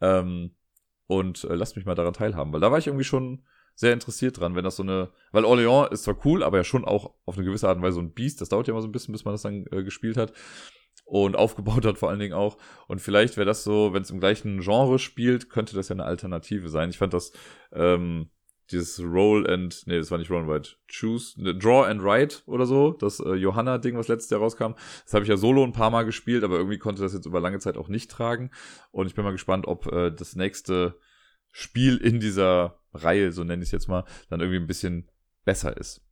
Ähm, 0.00 0.52
und 1.06 1.44
äh, 1.44 1.54
lasst 1.54 1.76
mich 1.76 1.84
mal 1.84 1.94
daran 1.94 2.14
teilhaben, 2.14 2.52
weil 2.52 2.60
da 2.60 2.70
war 2.70 2.78
ich 2.78 2.86
irgendwie 2.86 3.04
schon 3.04 3.42
sehr 3.74 3.92
interessiert 3.92 4.40
dran, 4.40 4.54
wenn 4.54 4.64
das 4.64 4.76
so 4.76 4.82
eine, 4.82 5.10
weil 5.32 5.44
Orléans 5.44 5.90
ist 5.92 6.04
zwar 6.04 6.24
cool, 6.24 6.42
aber 6.42 6.58
ja 6.58 6.64
schon 6.64 6.84
auch 6.84 7.14
auf 7.26 7.36
eine 7.36 7.44
gewisse 7.44 7.68
Art 7.68 7.76
und 7.76 7.82
Weise 7.82 7.96
so 7.96 8.00
ein 8.00 8.12
Biest, 8.12 8.40
das 8.40 8.48
dauert 8.48 8.66
ja 8.66 8.72
immer 8.72 8.82
so 8.82 8.88
ein 8.88 8.92
bisschen, 8.92 9.12
bis 9.12 9.24
man 9.24 9.34
das 9.34 9.42
dann 9.42 9.66
äh, 9.70 9.82
gespielt 9.82 10.16
hat 10.16 10.32
und 11.10 11.36
aufgebaut 11.36 11.84
hat 11.84 11.98
vor 11.98 12.08
allen 12.08 12.20
Dingen 12.20 12.34
auch. 12.34 12.56
Und 12.86 13.00
vielleicht 13.00 13.36
wäre 13.36 13.46
das 13.46 13.64
so, 13.64 13.92
wenn 13.92 14.02
es 14.02 14.10
im 14.10 14.20
gleichen 14.20 14.60
Genre 14.60 14.98
spielt, 14.98 15.50
könnte 15.50 15.74
das 15.74 15.88
ja 15.88 15.94
eine 15.94 16.04
Alternative 16.04 16.68
sein. 16.68 16.90
Ich 16.90 16.98
fand 16.98 17.12
das, 17.12 17.32
ähm, 17.72 18.30
dieses 18.70 19.00
Roll 19.00 19.50
and, 19.50 19.82
nee, 19.86 19.98
das 19.98 20.12
war 20.12 20.18
nicht 20.18 20.30
Roll 20.30 20.42
and 20.42 20.48
Write, 20.48 20.76
Choose, 20.88 21.42
ne, 21.42 21.54
Draw 21.54 21.86
and 21.86 22.04
Write 22.04 22.42
oder 22.46 22.66
so, 22.66 22.92
das 22.92 23.18
äh, 23.18 23.34
Johanna-Ding, 23.34 23.96
was 23.96 24.06
letztes 24.06 24.30
Jahr 24.30 24.40
rauskam. 24.40 24.74
Das 25.04 25.12
habe 25.12 25.24
ich 25.24 25.28
ja 25.28 25.36
solo 25.36 25.64
ein 25.64 25.72
paar 25.72 25.90
Mal 25.90 26.04
gespielt, 26.04 26.44
aber 26.44 26.56
irgendwie 26.56 26.78
konnte 26.78 27.02
das 27.02 27.12
jetzt 27.12 27.26
über 27.26 27.40
lange 27.40 27.58
Zeit 27.58 27.76
auch 27.76 27.88
nicht 27.88 28.10
tragen. 28.10 28.50
Und 28.92 29.08
ich 29.08 29.14
bin 29.14 29.24
mal 29.24 29.32
gespannt, 29.32 29.66
ob 29.66 29.90
äh, 29.92 30.10
das 30.12 30.36
nächste 30.36 30.96
Spiel 31.50 31.96
in 31.96 32.20
dieser 32.20 32.78
Reihe, 32.94 33.32
so 33.32 33.42
nenne 33.42 33.62
ich 33.62 33.68
es 33.68 33.72
jetzt 33.72 33.88
mal, 33.88 34.04
dann 34.28 34.40
irgendwie 34.40 34.60
ein 34.60 34.68
bisschen 34.68 35.10
besser 35.44 35.76
ist. 35.76 36.02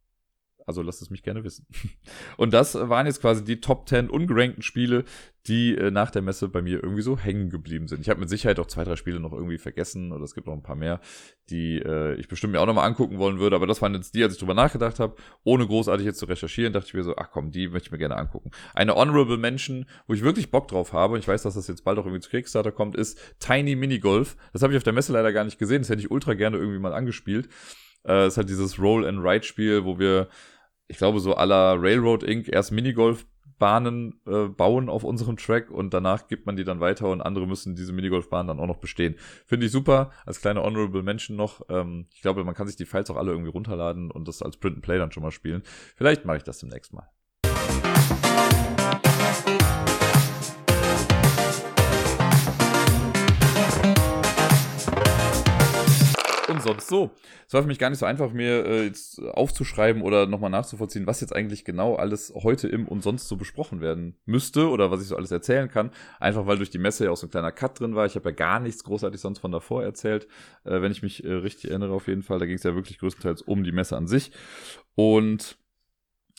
Also 0.69 0.82
lasst 0.82 1.01
es 1.01 1.09
mich 1.09 1.23
gerne 1.23 1.45
wissen. 1.45 1.66
Und 2.36 2.53
das 2.53 2.74
waren 2.74 3.07
jetzt 3.07 3.23
quasi 3.23 3.43
die 3.43 3.61
Top 3.62 3.89
10 3.89 4.11
ungerankten 4.11 4.62
Spiele, 4.62 5.05
die 5.47 5.74
äh, 5.74 5.90
nach 5.90 6.11
der 6.11 6.20
Messe 6.20 6.47
bei 6.49 6.61
mir 6.61 6.82
irgendwie 6.82 7.01
so 7.01 7.16
hängen 7.16 7.49
geblieben 7.49 7.89
sind. 7.89 8.03
Ich 8.03 8.11
habe 8.11 8.20
mit 8.20 8.28
Sicherheit 8.28 8.61
auch 8.61 8.66
zwei, 8.66 8.85
drei 8.85 8.97
Spiele 8.97 9.19
noch 9.19 9.32
irgendwie 9.32 9.57
vergessen 9.57 10.12
oder 10.12 10.23
es 10.23 10.35
gibt 10.35 10.47
noch 10.47 10.53
ein 10.53 10.62
paar 10.62 10.77
mehr, 10.77 11.01
die 11.49 11.78
äh, 11.78 12.16
ich 12.16 12.28
bestimmt 12.28 12.53
mir 12.53 12.61
auch 12.61 12.66
nochmal 12.66 12.86
angucken 12.86 13.16
wollen 13.16 13.39
würde. 13.39 13.57
Aber 13.57 13.66
das 13.66 13.81
waren 13.81 13.95
jetzt 13.95 14.15
die, 14.15 14.23
als 14.23 14.35
ich 14.35 14.39
drüber 14.39 14.53
nachgedacht 14.53 15.01
habe, 15.01 15.16
ohne 15.43 15.66
großartig 15.66 16.05
jetzt 16.05 16.19
zu 16.19 16.27
recherchieren, 16.27 16.74
dachte 16.74 16.89
ich 16.89 16.95
mir 16.95 17.03
so, 17.03 17.16
ach 17.16 17.31
komm, 17.32 17.51
die 17.51 17.69
möchte 17.69 17.86
ich 17.86 17.93
mir 17.93 17.99
gerne 17.99 18.16
angucken. 18.16 18.51
Eine 18.74 18.95
Honorable 18.95 19.39
Mention, 19.39 19.86
wo 20.07 20.12
ich 20.12 20.23
wirklich 20.23 20.51
Bock 20.51 20.69
drauf 20.69 20.93
habe, 20.93 21.15
und 21.15 21.20
ich 21.20 21.28
weiß, 21.28 21.45
dass 21.45 21.55
das 21.55 21.66
jetzt 21.66 21.82
bald 21.82 21.99
auch 21.99 22.05
irgendwie 22.05 22.20
zu 22.20 22.28
Kickstarter 22.28 22.73
kommt, 22.73 22.95
ist 22.95 23.19
Tiny 23.39 23.74
Minigolf. 23.74 24.36
Das 24.53 24.61
habe 24.61 24.74
ich 24.74 24.77
auf 24.77 24.85
der 24.85 24.93
Messe 24.93 25.15
leider 25.15 25.32
gar 25.32 25.45
nicht 25.45 25.59
gesehen. 25.59 25.81
Das 25.81 25.89
hätte 25.89 26.03
ich 26.03 26.11
ultra 26.11 26.35
gerne 26.35 26.59
irgendwie 26.59 26.78
mal 26.78 26.93
angespielt. 26.93 27.49
Äh, 28.05 28.27
es 28.27 28.36
hat 28.36 28.49
dieses 28.49 28.78
Roll-and-Ride-Spiel, 28.78 29.85
wo 29.85 29.99
wir 29.99 30.28
ich 30.89 30.97
glaube, 30.97 31.20
so 31.20 31.35
aller 31.35 31.77
Railroad 31.81 32.23
Inc. 32.23 32.48
erst 32.48 32.73
Minigolfbahnen 32.73 34.20
äh, 34.27 34.48
bauen 34.48 34.89
auf 34.89 35.05
unserem 35.05 35.36
Track 35.36 35.70
und 35.70 35.93
danach 35.94 36.28
gibt 36.28 36.47
man 36.47 36.56
die 36.56 36.65
dann 36.65 36.81
weiter 36.81 37.09
und 37.09 37.20
andere 37.20 37.47
müssen 37.47 37.77
diese 37.77 37.93
Minigolfbahnen 37.93 38.48
dann 38.48 38.60
auch 38.60 38.66
noch 38.66 38.81
bestehen. 38.81 39.15
Finde 39.47 39.66
ich 39.66 39.73
super, 39.73 40.10
als 40.24 40.40
kleine 40.40 40.62
Honorable 40.62 41.02
Mention 41.02 41.36
noch. 41.36 41.62
Ähm, 41.69 42.06
ich 42.12 42.23
glaube, 42.23 42.43
man 42.44 42.55
kann 42.55 42.66
sich 42.66 42.77
die 42.77 42.86
Files 42.86 43.10
auch 43.10 43.16
alle 43.16 43.31
irgendwie 43.31 43.51
runterladen 43.51 44.10
und 44.10 44.27
das 44.27 44.43
als 44.43 44.56
Print 44.56 44.77
and 44.77 44.85
Play 44.85 44.98
dann 44.98 45.12
schon 45.12 45.23
mal 45.23 45.31
spielen. 45.31 45.62
Vielleicht 45.94 46.24
mache 46.24 46.39
ich 46.39 46.44
das 46.44 46.59
demnächst 46.59 46.93
mal. 46.93 47.09
Sonst 56.69 56.89
so. 56.89 57.11
Es 57.47 57.55
war 57.55 57.62
für 57.62 57.69
mich 57.69 57.78
gar 57.78 57.90
nicht 57.90 57.99
so 57.99 58.07
einfach, 58.07 58.32
mir 58.32 58.65
äh, 58.66 58.85
jetzt 58.85 59.20
aufzuschreiben 59.20 60.03
oder 60.03 60.27
nochmal 60.27 60.51
nachzuvollziehen, 60.51 61.07
was 61.07 61.20
jetzt 61.20 61.35
eigentlich 61.35 61.65
genau 61.65 61.97
alles 61.97 62.32
heute 62.35 62.69
im 62.69 62.86
und 62.86 63.03
sonst 63.03 63.28
so 63.28 63.36
besprochen 63.36 63.81
werden 63.81 64.16
müsste 64.27 64.69
oder 64.69 64.90
was 64.90 65.03
ich 65.03 65.09
so 65.09 65.16
alles 65.16 65.31
erzählen 65.31 65.69
kann. 65.69 65.90
Einfach 66.20 66.47
weil 66.47 66.59
durch 66.59 66.70
die 66.70 66.78
Messe 66.78 67.07
ja 67.07 67.11
auch 67.11 67.16
so 67.16 67.27
ein 67.27 67.31
kleiner 67.31 67.53
Cut 67.53 67.81
drin 67.81 67.95
war. 67.95 68.07
Ich 68.07 68.15
habe 68.15 68.28
ja 68.28 68.35
gar 68.35 68.61
nichts 68.61 68.85
großartig 68.85 69.20
sonst 69.20 69.39
von 69.39 69.53
davor 69.53 69.82
erzählt, 69.82 70.28
äh, 70.65 70.81
wenn 70.81 70.93
ich 70.93 71.03
mich 71.03 71.24
äh, 71.24 71.32
richtig 71.32 71.70
erinnere 71.70 71.93
auf 71.93 72.07
jeden 72.07 72.23
Fall. 72.23 72.39
Da 72.39 72.47
ging 72.47 72.57
es 72.57 72.62
ja 72.62 72.74
wirklich 72.74 72.99
größtenteils 72.99 73.43
um 73.43 73.65
die 73.65 73.73
Messe 73.73 73.97
an 73.97 74.07
sich. 74.07 74.32
Und 74.95 75.59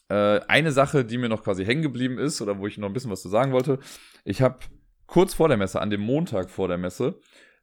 äh, 0.09 0.41
eine 0.47 0.71
Sache, 0.71 1.05
die 1.05 1.17
mir 1.17 1.29
noch 1.29 1.43
quasi 1.43 1.65
hängen 1.65 1.81
geblieben 1.81 2.17
ist 2.17 2.41
oder 2.41 2.59
wo 2.59 2.67
ich 2.67 2.77
noch 2.77 2.87
ein 2.87 2.93
bisschen 2.93 3.11
was 3.11 3.21
zu 3.21 3.29
sagen 3.29 3.51
wollte, 3.51 3.79
ich 4.25 4.41
habe 4.41 4.59
kurz 5.05 5.33
vor 5.33 5.47
der 5.47 5.57
Messe, 5.57 5.81
an 5.81 5.89
dem 5.89 6.01
Montag 6.01 6.49
vor 6.49 6.67
der 6.67 6.77
Messe, 6.77 7.19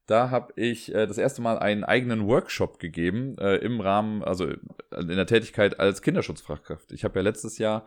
da 0.07 0.31
habe 0.31 0.53
ich 0.57 0.95
äh, 0.95 1.07
das 1.07 1.19
erste 1.19 1.43
Mal 1.43 1.59
einen 1.59 1.85
eigenen 1.85 2.27
Workshop 2.27 2.79
gegeben 2.79 3.37
äh, 3.39 3.57
im 3.57 3.81
Rahmen, 3.81 4.23
also 4.23 4.47
äh, 4.47 4.57
in 5.01 5.09
der 5.09 5.27
Tätigkeit 5.27 5.81
als 5.81 6.03
Kinderschutzfachkraft. 6.03 6.93
Ich 6.93 7.05
habe 7.05 7.19
ja 7.19 7.23
letztes 7.23 7.59
Jahr 7.59 7.87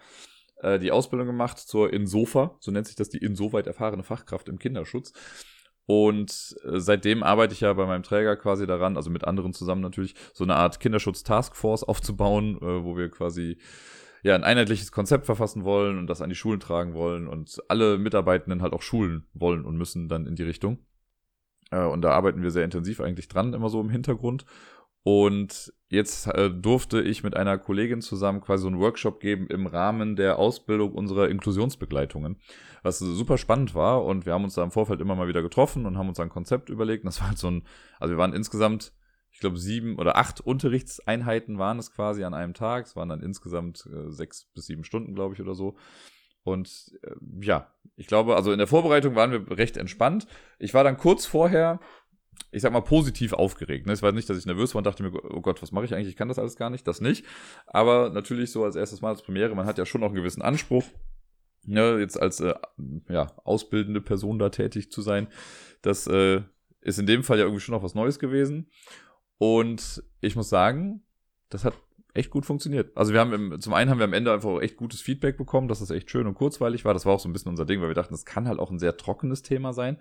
äh, 0.61 0.79
die 0.79 0.91
Ausbildung 0.91 1.27
gemacht 1.27 1.57
zur 1.57 1.91
Insofa, 1.93 2.55
so 2.59 2.71
nennt 2.71 2.87
sich 2.87 2.95
das 2.95 3.09
die 3.09 3.19
insoweit 3.19 3.67
erfahrene 3.67 4.03
Fachkraft 4.03 4.49
im 4.49 4.59
Kinderschutz. 4.59 5.13
Und 5.85 6.55
äh, 6.65 6.79
seitdem 6.79 7.23
arbeite 7.23 7.53
ich 7.53 7.61
ja 7.61 7.73
bei 7.73 7.85
meinem 7.85 8.03
Träger 8.03 8.35
quasi 8.35 8.67
daran, 8.67 8.97
also 8.97 9.09
mit 9.09 9.23
anderen 9.23 9.53
zusammen 9.53 9.81
natürlich, 9.81 10.13
so 10.33 10.43
eine 10.43 10.55
Art 10.55 10.79
Kinderschutz-Taskforce 10.79 11.83
aufzubauen, 11.83 12.57
äh, 12.57 12.83
wo 12.83 12.95
wir 12.97 13.09
quasi 13.09 13.57
ja 14.21 14.35
ein 14.35 14.43
einheitliches 14.43 14.91
Konzept 14.91 15.25
verfassen 15.25 15.63
wollen 15.63 15.97
und 15.97 16.07
das 16.07 16.21
an 16.21 16.29
die 16.29 16.35
Schulen 16.35 16.59
tragen 16.59 16.93
wollen 16.93 17.27
und 17.27 17.57
alle 17.69 17.97
Mitarbeitenden 17.97 18.61
halt 18.61 18.73
auch 18.73 18.81
schulen 18.81 19.25
wollen 19.33 19.65
und 19.65 19.77
müssen 19.77 20.09
dann 20.09 20.27
in 20.27 20.35
die 20.35 20.43
Richtung. 20.43 20.85
Äh, 21.71 21.85
und 21.85 22.01
da 22.01 22.11
arbeiten 22.11 22.41
wir 22.41 22.51
sehr 22.51 22.65
intensiv 22.65 23.01
eigentlich 23.01 23.27
dran, 23.27 23.53
immer 23.53 23.69
so 23.69 23.81
im 23.81 23.89
Hintergrund. 23.89 24.45
Und 25.03 25.73
jetzt 25.89 26.27
äh, 26.27 26.51
durfte 26.51 27.01
ich 27.01 27.23
mit 27.23 27.35
einer 27.35 27.57
Kollegin 27.57 28.01
zusammen 28.01 28.41
quasi 28.41 28.63
so 28.63 28.67
einen 28.67 28.79
Workshop 28.79 29.19
geben 29.19 29.47
im 29.47 29.65
Rahmen 29.65 30.15
der 30.15 30.37
Ausbildung 30.37 30.93
unserer 30.93 31.29
Inklusionsbegleitungen, 31.29 32.37
was 32.83 32.99
super 32.99 33.37
spannend 33.37 33.75
war. 33.75 34.03
Und 34.03 34.25
wir 34.25 34.33
haben 34.33 34.43
uns 34.43 34.55
da 34.55 34.63
im 34.63 34.71
Vorfeld 34.71 34.99
immer 34.99 35.15
mal 35.15 35.27
wieder 35.27 35.41
getroffen 35.41 35.85
und 35.85 35.97
haben 35.97 36.09
uns 36.09 36.19
ein 36.19 36.29
Konzept 36.29 36.69
überlegt. 36.69 37.03
Und 37.03 37.07
das 37.07 37.21
war 37.21 37.29
halt 37.29 37.37
so 37.37 37.49
ein, 37.49 37.63
also 37.99 38.13
wir 38.13 38.17
waren 38.17 38.33
insgesamt, 38.33 38.93
ich 39.31 39.39
glaube, 39.39 39.57
sieben 39.57 39.97
oder 39.97 40.17
acht 40.17 40.41
Unterrichtseinheiten 40.41 41.57
waren 41.57 41.79
es 41.79 41.91
quasi 41.91 42.23
an 42.23 42.33
einem 42.33 42.53
Tag. 42.53 42.85
Es 42.85 42.95
waren 42.95 43.09
dann 43.09 43.21
insgesamt 43.21 43.87
äh, 43.91 44.11
sechs 44.11 44.45
bis 44.53 44.65
sieben 44.65 44.83
Stunden, 44.83 45.15
glaube 45.15 45.33
ich, 45.33 45.41
oder 45.41 45.55
so. 45.55 45.77
Und 46.49 46.97
äh, 47.03 47.11
ja, 47.41 47.71
ich 47.95 48.07
glaube, 48.07 48.35
also 48.35 48.51
in 48.51 48.57
der 48.57 48.67
Vorbereitung 48.67 49.15
waren 49.15 49.31
wir 49.31 49.57
recht 49.57 49.77
entspannt. 49.77 50.27
Ich 50.57 50.73
war 50.73 50.83
dann 50.83 50.97
kurz 50.97 51.25
vorher, 51.25 51.79
ich 52.51 52.61
sag 52.61 52.71
mal, 52.71 52.81
positiv 52.81 53.33
aufgeregt. 53.33 53.85
Ne? 53.85 53.93
Es 53.93 54.01
war 54.01 54.11
nicht, 54.11 54.29
dass 54.29 54.37
ich 54.37 54.45
nervös 54.45 54.73
war 54.73 54.79
und 54.79 54.87
dachte 54.87 55.03
mir, 55.03 55.11
oh 55.13 55.41
Gott, 55.41 55.61
was 55.61 55.71
mache 55.71 55.85
ich 55.85 55.93
eigentlich? 55.93 56.09
Ich 56.09 56.15
kann 56.15 56.27
das 56.29 56.39
alles 56.39 56.55
gar 56.55 56.69
nicht, 56.69 56.87
das 56.87 57.01
nicht. 57.01 57.25
Aber 57.67 58.09
natürlich 58.09 58.51
so 58.51 58.63
als 58.63 58.75
erstes 58.75 59.01
Mal 59.01 59.09
als 59.09 59.21
Premiere, 59.21 59.55
man 59.55 59.65
hat 59.65 59.77
ja 59.77 59.85
schon 59.85 60.01
noch 60.01 60.07
einen 60.07 60.15
gewissen 60.15 60.41
Anspruch, 60.41 60.85
ne? 61.65 61.99
jetzt 61.99 62.19
als 62.19 62.39
äh, 62.39 62.53
ja, 63.09 63.27
ausbildende 63.43 64.01
Person 64.01 64.39
da 64.39 64.49
tätig 64.49 64.91
zu 64.91 65.01
sein. 65.01 65.27
Das 65.81 66.07
äh, 66.07 66.41
ist 66.81 66.99
in 66.99 67.05
dem 67.05 67.23
Fall 67.23 67.37
ja 67.37 67.43
irgendwie 67.43 67.61
schon 67.61 67.75
noch 67.75 67.83
was 67.83 67.95
Neues 67.95 68.19
gewesen. 68.19 68.69
Und 69.37 70.03
ich 70.21 70.35
muss 70.35 70.49
sagen, 70.49 71.03
das 71.49 71.65
hat 71.65 71.73
echt 72.19 72.29
gut 72.29 72.45
funktioniert. 72.45 72.95
Also 72.95 73.13
wir 73.13 73.19
haben 73.19 73.33
im, 73.33 73.61
zum 73.61 73.73
einen 73.73 73.89
haben 73.89 73.97
wir 73.97 74.05
am 74.05 74.13
Ende 74.13 74.31
einfach 74.31 74.61
echt 74.61 74.77
gutes 74.77 75.01
Feedback 75.01 75.37
bekommen, 75.37 75.67
dass 75.67 75.79
das 75.79 75.89
echt 75.89 76.11
schön 76.11 76.27
und 76.27 76.35
kurzweilig 76.35 76.85
war. 76.85 76.93
Das 76.93 77.05
war 77.05 77.13
auch 77.13 77.19
so 77.19 77.29
ein 77.29 77.33
bisschen 77.33 77.49
unser 77.49 77.65
Ding, 77.65 77.81
weil 77.81 77.87
wir 77.87 77.95
dachten, 77.95 78.13
das 78.13 78.25
kann 78.25 78.47
halt 78.47 78.59
auch 78.59 78.69
ein 78.69 78.79
sehr 78.79 78.97
trockenes 78.97 79.41
Thema 79.41 79.73
sein. 79.73 79.97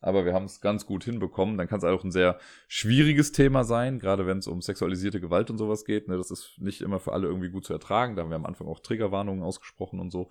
Aber 0.00 0.26
wir 0.26 0.34
haben 0.34 0.44
es 0.44 0.60
ganz 0.60 0.84
gut 0.84 1.04
hinbekommen. 1.04 1.56
Dann 1.56 1.66
kann 1.66 1.78
es 1.78 1.84
auch 1.84 2.04
ein 2.04 2.12
sehr 2.12 2.38
schwieriges 2.68 3.32
Thema 3.32 3.64
sein, 3.64 3.98
gerade 3.98 4.26
wenn 4.26 4.38
es 4.38 4.46
um 4.46 4.60
sexualisierte 4.60 5.20
Gewalt 5.20 5.50
und 5.50 5.56
sowas 5.56 5.86
geht. 5.86 6.08
Ne, 6.08 6.18
das 6.18 6.30
ist 6.30 6.58
nicht 6.58 6.82
immer 6.82 7.00
für 7.00 7.14
alle 7.14 7.26
irgendwie 7.26 7.48
gut 7.48 7.64
zu 7.64 7.72
ertragen. 7.72 8.14
Da 8.14 8.22
haben 8.22 8.28
wir 8.28 8.36
am 8.36 8.46
Anfang 8.46 8.68
auch 8.68 8.80
Triggerwarnungen 8.80 9.42
ausgesprochen 9.42 10.00
und 10.00 10.10
so. 10.10 10.28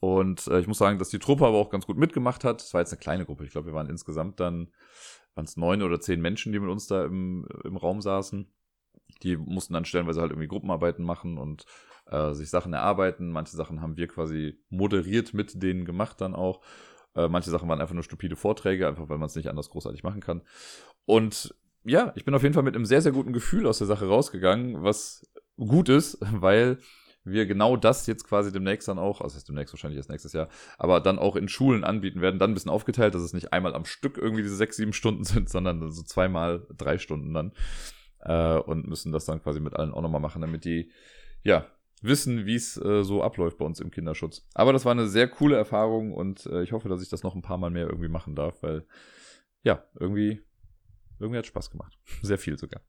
Und 0.00 0.46
äh, 0.48 0.58
ich 0.58 0.66
muss 0.66 0.78
sagen, 0.78 0.98
dass 0.98 1.10
die 1.10 1.18
Truppe 1.18 1.46
aber 1.46 1.58
auch 1.58 1.70
ganz 1.70 1.86
gut 1.86 1.98
mitgemacht 1.98 2.42
hat. 2.42 2.62
Es 2.62 2.74
war 2.74 2.80
jetzt 2.80 2.92
eine 2.92 3.00
kleine 3.00 3.26
Gruppe. 3.26 3.44
Ich 3.44 3.52
glaube, 3.52 3.68
wir 3.68 3.74
waren 3.74 3.88
insgesamt 3.88 4.40
dann, 4.40 4.72
waren 5.34 5.44
es 5.44 5.56
neun 5.56 5.82
oder 5.82 6.00
zehn 6.00 6.20
Menschen, 6.20 6.52
die 6.52 6.58
mit 6.58 6.70
uns 6.70 6.86
da 6.86 7.04
im, 7.04 7.46
im 7.64 7.76
Raum 7.76 8.00
saßen. 8.00 8.50
Die 9.22 9.36
mussten 9.36 9.74
dann 9.74 9.84
stellenweise 9.84 10.20
halt 10.20 10.30
irgendwie 10.30 10.48
Gruppenarbeiten 10.48 11.04
machen 11.04 11.38
und 11.38 11.64
äh, 12.06 12.32
sich 12.32 12.50
Sachen 12.50 12.72
erarbeiten. 12.72 13.30
Manche 13.30 13.56
Sachen 13.56 13.80
haben 13.80 13.96
wir 13.96 14.08
quasi 14.08 14.58
moderiert 14.70 15.34
mit 15.34 15.62
denen 15.62 15.84
gemacht 15.84 16.20
dann 16.20 16.34
auch. 16.34 16.60
Äh, 17.14 17.28
manche 17.28 17.50
Sachen 17.50 17.68
waren 17.68 17.80
einfach 17.80 17.94
nur 17.94 18.04
stupide 18.04 18.36
Vorträge, 18.36 18.86
einfach 18.86 19.08
weil 19.08 19.18
man 19.18 19.26
es 19.26 19.36
nicht 19.36 19.48
anders 19.48 19.70
großartig 19.70 20.02
machen 20.02 20.20
kann. 20.20 20.42
Und 21.06 21.54
ja, 21.84 22.12
ich 22.14 22.24
bin 22.24 22.34
auf 22.34 22.42
jeden 22.42 22.54
Fall 22.54 22.62
mit 22.62 22.76
einem 22.76 22.84
sehr, 22.84 23.02
sehr 23.02 23.12
guten 23.12 23.32
Gefühl 23.32 23.66
aus 23.66 23.78
der 23.78 23.86
Sache 23.86 24.06
rausgegangen, 24.06 24.82
was 24.82 25.30
gut 25.56 25.88
ist, 25.88 26.18
weil 26.32 26.78
wir 27.22 27.46
genau 27.46 27.76
das 27.76 28.06
jetzt 28.06 28.24
quasi 28.26 28.50
demnächst 28.50 28.88
dann 28.88 28.98
auch, 28.98 29.20
also 29.20 29.38
demnächst 29.46 29.74
wahrscheinlich 29.74 29.98
erst 29.98 30.08
nächstes 30.08 30.32
Jahr, 30.32 30.48
aber 30.78 31.00
dann 31.00 31.18
auch 31.18 31.36
in 31.36 31.48
Schulen 31.48 31.84
anbieten 31.84 32.22
werden, 32.22 32.38
dann 32.38 32.52
ein 32.52 32.54
bisschen 32.54 32.70
aufgeteilt, 32.70 33.14
dass 33.14 33.22
es 33.22 33.34
nicht 33.34 33.52
einmal 33.52 33.74
am 33.74 33.84
Stück 33.84 34.16
irgendwie 34.16 34.42
diese 34.42 34.56
sechs, 34.56 34.76
sieben 34.76 34.94
Stunden 34.94 35.24
sind, 35.24 35.50
sondern 35.50 35.90
so 35.90 36.02
zweimal 36.02 36.66
drei 36.76 36.98
Stunden 36.98 37.34
dann. 37.34 37.52
Äh, 38.22 38.56
und 38.56 38.86
müssen 38.86 39.12
das 39.12 39.24
dann 39.24 39.42
quasi 39.42 39.60
mit 39.60 39.74
allen 39.74 39.92
auch 39.92 40.02
nochmal 40.02 40.20
machen, 40.20 40.42
damit 40.42 40.64
die, 40.64 40.90
ja, 41.42 41.66
wissen, 42.02 42.46
wie 42.46 42.54
es 42.54 42.76
äh, 42.76 43.02
so 43.04 43.22
abläuft 43.22 43.58
bei 43.58 43.64
uns 43.64 43.80
im 43.80 43.90
Kinderschutz. 43.90 44.46
Aber 44.54 44.72
das 44.72 44.84
war 44.84 44.92
eine 44.92 45.06
sehr 45.06 45.28
coole 45.28 45.56
Erfahrung 45.56 46.12
und 46.12 46.46
äh, 46.46 46.62
ich 46.62 46.72
hoffe, 46.72 46.88
dass 46.88 47.02
ich 47.02 47.08
das 47.08 47.22
noch 47.22 47.34
ein 47.34 47.42
paar 47.42 47.58
Mal 47.58 47.70
mehr 47.70 47.86
irgendwie 47.86 48.08
machen 48.08 48.34
darf, 48.34 48.62
weil 48.62 48.86
ja, 49.62 49.84
irgendwie, 49.98 50.40
irgendwie 51.18 51.38
hat 51.38 51.46
Spaß 51.46 51.70
gemacht. 51.70 51.98
Sehr 52.22 52.38
viel 52.38 52.58
sogar. 52.58 52.80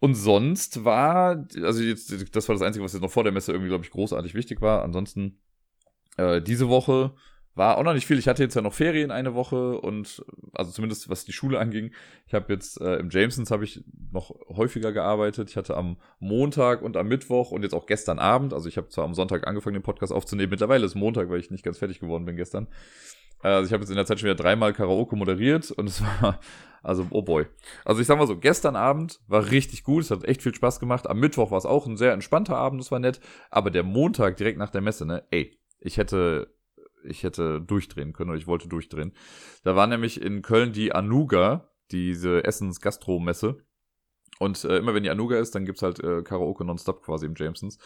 Und 0.00 0.14
sonst 0.14 0.84
war, 0.84 1.46
also 1.62 1.82
jetzt, 1.82 2.34
das 2.34 2.48
war 2.48 2.54
das 2.54 2.62
Einzige, 2.62 2.84
was 2.84 2.92
jetzt 2.92 3.02
noch 3.02 3.10
vor 3.10 3.24
der 3.24 3.32
Messe 3.32 3.52
irgendwie, 3.52 3.68
glaube 3.68 3.84
ich, 3.84 3.90
großartig 3.90 4.34
wichtig 4.34 4.60
war. 4.60 4.82
Ansonsten, 4.82 5.40
äh, 6.16 6.40
diese 6.40 6.68
Woche 6.68 7.14
war 7.58 7.76
auch 7.76 7.82
noch 7.82 7.92
nicht 7.92 8.06
viel. 8.06 8.18
Ich 8.18 8.28
hatte 8.28 8.42
jetzt 8.42 8.54
ja 8.54 8.62
noch 8.62 8.72
Ferien 8.72 9.10
eine 9.10 9.34
Woche 9.34 9.80
und 9.80 10.24
also 10.54 10.70
zumindest 10.70 11.10
was 11.10 11.24
die 11.24 11.32
Schule 11.32 11.58
anging. 11.58 11.90
Ich 12.26 12.34
habe 12.34 12.52
jetzt 12.52 12.80
äh, 12.80 12.96
im 12.96 13.10
Jamesons 13.10 13.50
habe 13.50 13.64
ich 13.64 13.82
noch 14.12 14.30
häufiger 14.48 14.92
gearbeitet. 14.92 15.50
Ich 15.50 15.56
hatte 15.56 15.76
am 15.76 15.96
Montag 16.20 16.82
und 16.82 16.96
am 16.96 17.08
Mittwoch 17.08 17.50
und 17.50 17.62
jetzt 17.62 17.74
auch 17.74 17.86
gestern 17.86 18.18
Abend. 18.18 18.54
Also 18.54 18.68
ich 18.68 18.76
habe 18.76 18.88
zwar 18.88 19.04
am 19.04 19.14
Sonntag 19.14 19.46
angefangen, 19.46 19.74
den 19.74 19.82
Podcast 19.82 20.12
aufzunehmen. 20.12 20.50
Mittlerweile 20.50 20.86
ist 20.86 20.94
Montag, 20.94 21.28
weil 21.30 21.40
ich 21.40 21.50
nicht 21.50 21.64
ganz 21.64 21.78
fertig 21.78 21.98
geworden 21.98 22.24
bin 22.24 22.36
gestern. 22.36 22.68
Also 23.40 23.66
ich 23.66 23.72
habe 23.72 23.82
jetzt 23.82 23.90
in 23.90 23.96
der 23.96 24.06
Zeit 24.06 24.18
schon 24.20 24.28
wieder 24.28 24.36
dreimal 24.36 24.72
Karaoke 24.72 25.16
moderiert 25.16 25.70
und 25.72 25.88
es 25.88 26.02
war, 26.02 26.40
also 26.82 27.06
oh 27.10 27.22
boy. 27.22 27.46
Also 27.84 28.00
ich 28.00 28.06
sag 28.06 28.18
mal 28.18 28.26
so, 28.26 28.36
gestern 28.36 28.76
Abend 28.76 29.20
war 29.26 29.50
richtig 29.50 29.84
gut, 29.84 30.04
es 30.04 30.10
hat 30.10 30.24
echt 30.24 30.42
viel 30.42 30.54
Spaß 30.54 30.80
gemacht. 30.80 31.08
Am 31.08 31.20
Mittwoch 31.20 31.50
war 31.50 31.58
es 31.58 31.66
auch 31.66 31.86
ein 31.86 31.96
sehr 31.96 32.12
entspannter 32.12 32.56
Abend, 32.56 32.80
das 32.80 32.90
war 32.90 32.98
nett. 32.98 33.20
Aber 33.50 33.70
der 33.70 33.84
Montag 33.84 34.36
direkt 34.36 34.58
nach 34.58 34.70
der 34.70 34.80
Messe, 34.80 35.06
ne, 35.06 35.24
ey, 35.30 35.58
ich 35.80 35.96
hätte, 35.98 36.52
ich 37.04 37.22
hätte 37.22 37.60
durchdrehen 37.60 38.12
können 38.12 38.30
oder 38.30 38.38
ich 38.38 38.46
wollte 38.46 38.68
durchdrehen. 38.68 39.12
Da 39.64 39.76
war 39.76 39.86
nämlich 39.86 40.20
in 40.20 40.42
Köln 40.42 40.72
die 40.72 40.92
Anuga, 40.92 41.70
diese 41.90 42.44
Essens-Gastro-Messe. 42.44 43.58
Und 44.38 44.64
äh, 44.64 44.78
immer 44.78 44.94
wenn 44.94 45.02
die 45.02 45.10
Anuga 45.10 45.38
ist, 45.38 45.54
dann 45.54 45.64
gibt's 45.64 45.82
halt 45.82 46.00
äh, 46.00 46.22
Karaoke 46.22 46.64
nonstop 46.64 47.02
quasi 47.02 47.26
im 47.26 47.34
Jamesons. 47.36 47.78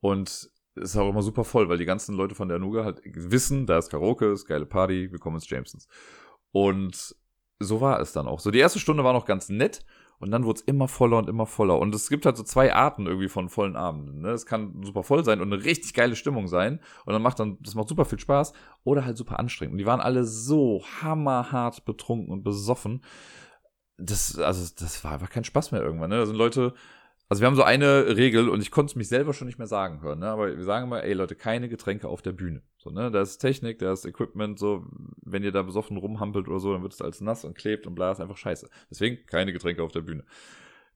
Und 0.00 0.50
ist 0.76 0.96
auch 0.96 1.08
immer 1.08 1.22
super 1.22 1.44
voll, 1.44 1.68
weil 1.68 1.78
die 1.78 1.84
ganzen 1.84 2.14
Leute 2.14 2.34
von 2.34 2.48
der 2.48 2.58
Nuga 2.58 2.84
halt 2.84 3.00
wissen, 3.04 3.66
da 3.66 3.78
ist 3.78 3.90
Karaoke, 3.90 4.32
ist 4.32 4.46
geile 4.46 4.66
Party, 4.66 5.10
wir 5.12 5.18
kommen 5.18 5.36
ins 5.36 5.48
Jamesons. 5.48 5.88
Und 6.50 7.16
so 7.60 7.80
war 7.80 8.00
es 8.00 8.12
dann 8.12 8.26
auch. 8.26 8.40
So, 8.40 8.50
die 8.50 8.58
erste 8.58 8.80
Stunde 8.80 9.04
war 9.04 9.12
noch 9.12 9.26
ganz 9.26 9.48
nett 9.48 9.84
und 10.24 10.30
dann 10.30 10.46
wurde 10.46 10.60
es 10.60 10.66
immer 10.66 10.88
voller 10.88 11.18
und 11.18 11.28
immer 11.28 11.44
voller. 11.44 11.78
Und 11.78 11.94
es 11.94 12.08
gibt 12.08 12.24
halt 12.24 12.38
so 12.38 12.44
zwei 12.44 12.72
Arten 12.72 13.04
irgendwie 13.04 13.28
von 13.28 13.50
vollen 13.50 13.76
Abenden. 13.76 14.22
Ne? 14.22 14.30
Es 14.30 14.46
kann 14.46 14.82
super 14.82 15.02
voll 15.02 15.22
sein 15.22 15.42
und 15.42 15.52
eine 15.52 15.62
richtig 15.62 15.92
geile 15.92 16.16
Stimmung 16.16 16.48
sein. 16.48 16.80
Und 17.04 17.12
dann 17.12 17.20
macht 17.20 17.40
dann, 17.40 17.58
das 17.60 17.74
macht 17.74 17.90
super 17.90 18.06
viel 18.06 18.18
Spaß 18.18 18.54
oder 18.84 19.04
halt 19.04 19.18
super 19.18 19.38
anstrengend. 19.38 19.72
Und 19.74 19.78
die 19.80 19.84
waren 19.84 20.00
alle 20.00 20.24
so 20.24 20.82
hammerhart 21.02 21.84
betrunken 21.84 22.32
und 22.32 22.42
besoffen. 22.42 23.02
Das, 23.98 24.38
also, 24.38 24.74
das 24.78 25.04
war 25.04 25.12
einfach 25.12 25.28
kein 25.28 25.44
Spaß 25.44 25.72
mehr 25.72 25.82
irgendwann. 25.82 26.08
Ne? 26.08 26.16
Da 26.16 26.24
sind 26.24 26.36
Leute 26.36 26.72
also 27.28 27.40
wir 27.40 27.46
haben 27.46 27.56
so 27.56 27.62
eine 27.62 28.16
Regel 28.16 28.48
und 28.48 28.60
ich 28.60 28.70
konnte 28.70 28.90
es 28.90 28.96
mich 28.96 29.08
selber 29.08 29.32
schon 29.32 29.46
nicht 29.46 29.58
mehr 29.58 29.66
sagen 29.66 30.02
hören, 30.02 30.18
ne? 30.20 30.28
aber 30.28 30.56
wir 30.56 30.64
sagen 30.64 30.86
immer, 30.86 31.02
ey 31.02 31.14
Leute, 31.14 31.34
keine 31.34 31.68
Getränke 31.68 32.08
auf 32.08 32.22
der 32.22 32.32
Bühne. 32.32 32.62
So, 32.76 32.90
ne? 32.90 33.10
Da 33.10 33.22
ist 33.22 33.38
Technik, 33.38 33.78
da 33.78 33.92
ist 33.92 34.04
Equipment, 34.04 34.58
so, 34.58 34.84
wenn 35.22 35.42
ihr 35.42 35.52
da 35.52 35.62
besoffen 35.62 35.96
rumhampelt 35.96 36.48
oder 36.48 36.60
so, 36.60 36.72
dann 36.72 36.82
wird 36.82 36.92
es 36.92 37.00
alles 37.00 37.20
nass 37.22 37.44
und 37.44 37.56
klebt 37.56 37.86
und 37.86 37.94
bla, 37.94 38.12
ist 38.12 38.20
einfach 38.20 38.36
scheiße. 38.36 38.68
Deswegen 38.90 39.24
keine 39.26 39.52
Getränke 39.52 39.82
auf 39.82 39.92
der 39.92 40.02
Bühne. 40.02 40.24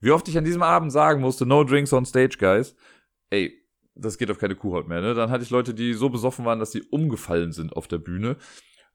Wie 0.01 0.11
oft 0.11 0.27
ich 0.27 0.37
an 0.37 0.45
diesem 0.45 0.61
Abend 0.61 0.91
sagen 0.91 1.19
musste, 1.19 1.45
no 1.45 1.63
drinks 1.63 1.91
on 1.93 2.05
stage, 2.05 2.37
guys. 2.39 2.75
Ey, 3.31 3.59
das 3.95 4.17
geht 4.17 4.31
auf 4.31 4.37
keine 4.37 4.55
Kuhhaut 4.55 4.87
mehr, 4.87 5.01
ne? 5.01 5.13
Dann 5.13 5.29
hatte 5.29 5.43
ich 5.43 5.49
Leute, 5.49 5.73
die 5.73 5.93
so 5.93 6.09
besoffen 6.09 6.45
waren, 6.45 6.59
dass 6.59 6.71
sie 6.71 6.83
umgefallen 6.83 7.51
sind 7.51 7.73
auf 7.73 7.87
der 7.87 7.97
Bühne. 7.97 8.37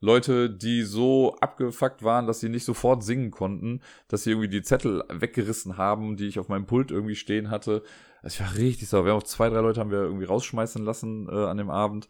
Leute, 0.05 0.51
die 0.51 0.83
so 0.83 1.35
abgefuckt 1.41 2.03
waren, 2.03 2.27
dass 2.27 2.41
sie 2.41 2.51
nicht 2.51 2.67
sofort 2.67 3.03
singen 3.03 3.31
konnten, 3.31 3.81
dass 4.07 4.23
sie 4.23 4.31
irgendwie 4.31 4.49
die 4.49 4.63
Zettel 4.63 5.03
weggerissen 5.09 5.79
haben, 5.79 6.17
die 6.17 6.27
ich 6.27 6.39
auf 6.39 6.49
meinem 6.49 6.67
Pult 6.67 6.91
irgendwie 6.91 7.15
stehen 7.15 7.51
hatte. 7.51 7.83
Also 8.23 8.35
ich 8.35 8.41
war 8.41 8.55
richtig 8.59 8.89
sauer. 8.89 9.07
Wir 9.07 9.13
haben 9.13 9.21
auch 9.21 9.25
zwei, 9.25 9.49
drei 9.49 9.61
Leute 9.61 9.81
haben 9.81 9.91
wir 9.91 10.03
irgendwie 10.03 10.27
rausschmeißen 10.27 10.85
lassen 10.85 11.27
äh, 11.31 11.47
an 11.47 11.57
dem 11.57 11.71
Abend. 11.71 12.09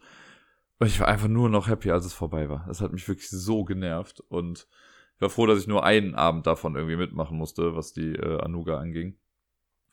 Und 0.79 0.87
ich 0.87 0.99
war 0.99 1.07
einfach 1.07 1.29
nur 1.29 1.47
noch 1.47 1.69
happy, 1.69 1.89
als 1.89 2.05
es 2.05 2.13
vorbei 2.13 2.49
war. 2.49 2.65
Das 2.67 2.81
hat 2.81 2.91
mich 2.91 3.07
wirklich 3.07 3.29
so 3.29 3.63
genervt. 3.63 4.19
Und 4.27 4.67
ich 5.15 5.21
war 5.21 5.29
froh, 5.29 5.45
dass 5.45 5.59
ich 5.59 5.67
nur 5.67 5.85
einen 5.85 6.15
Abend 6.15 6.47
davon 6.47 6.75
irgendwie 6.75 6.97
mitmachen 6.97 7.37
musste, 7.37 7.77
was 7.77 7.93
die 7.93 8.13
äh, 8.13 8.41
Anuga 8.41 8.77
anging. 8.77 9.17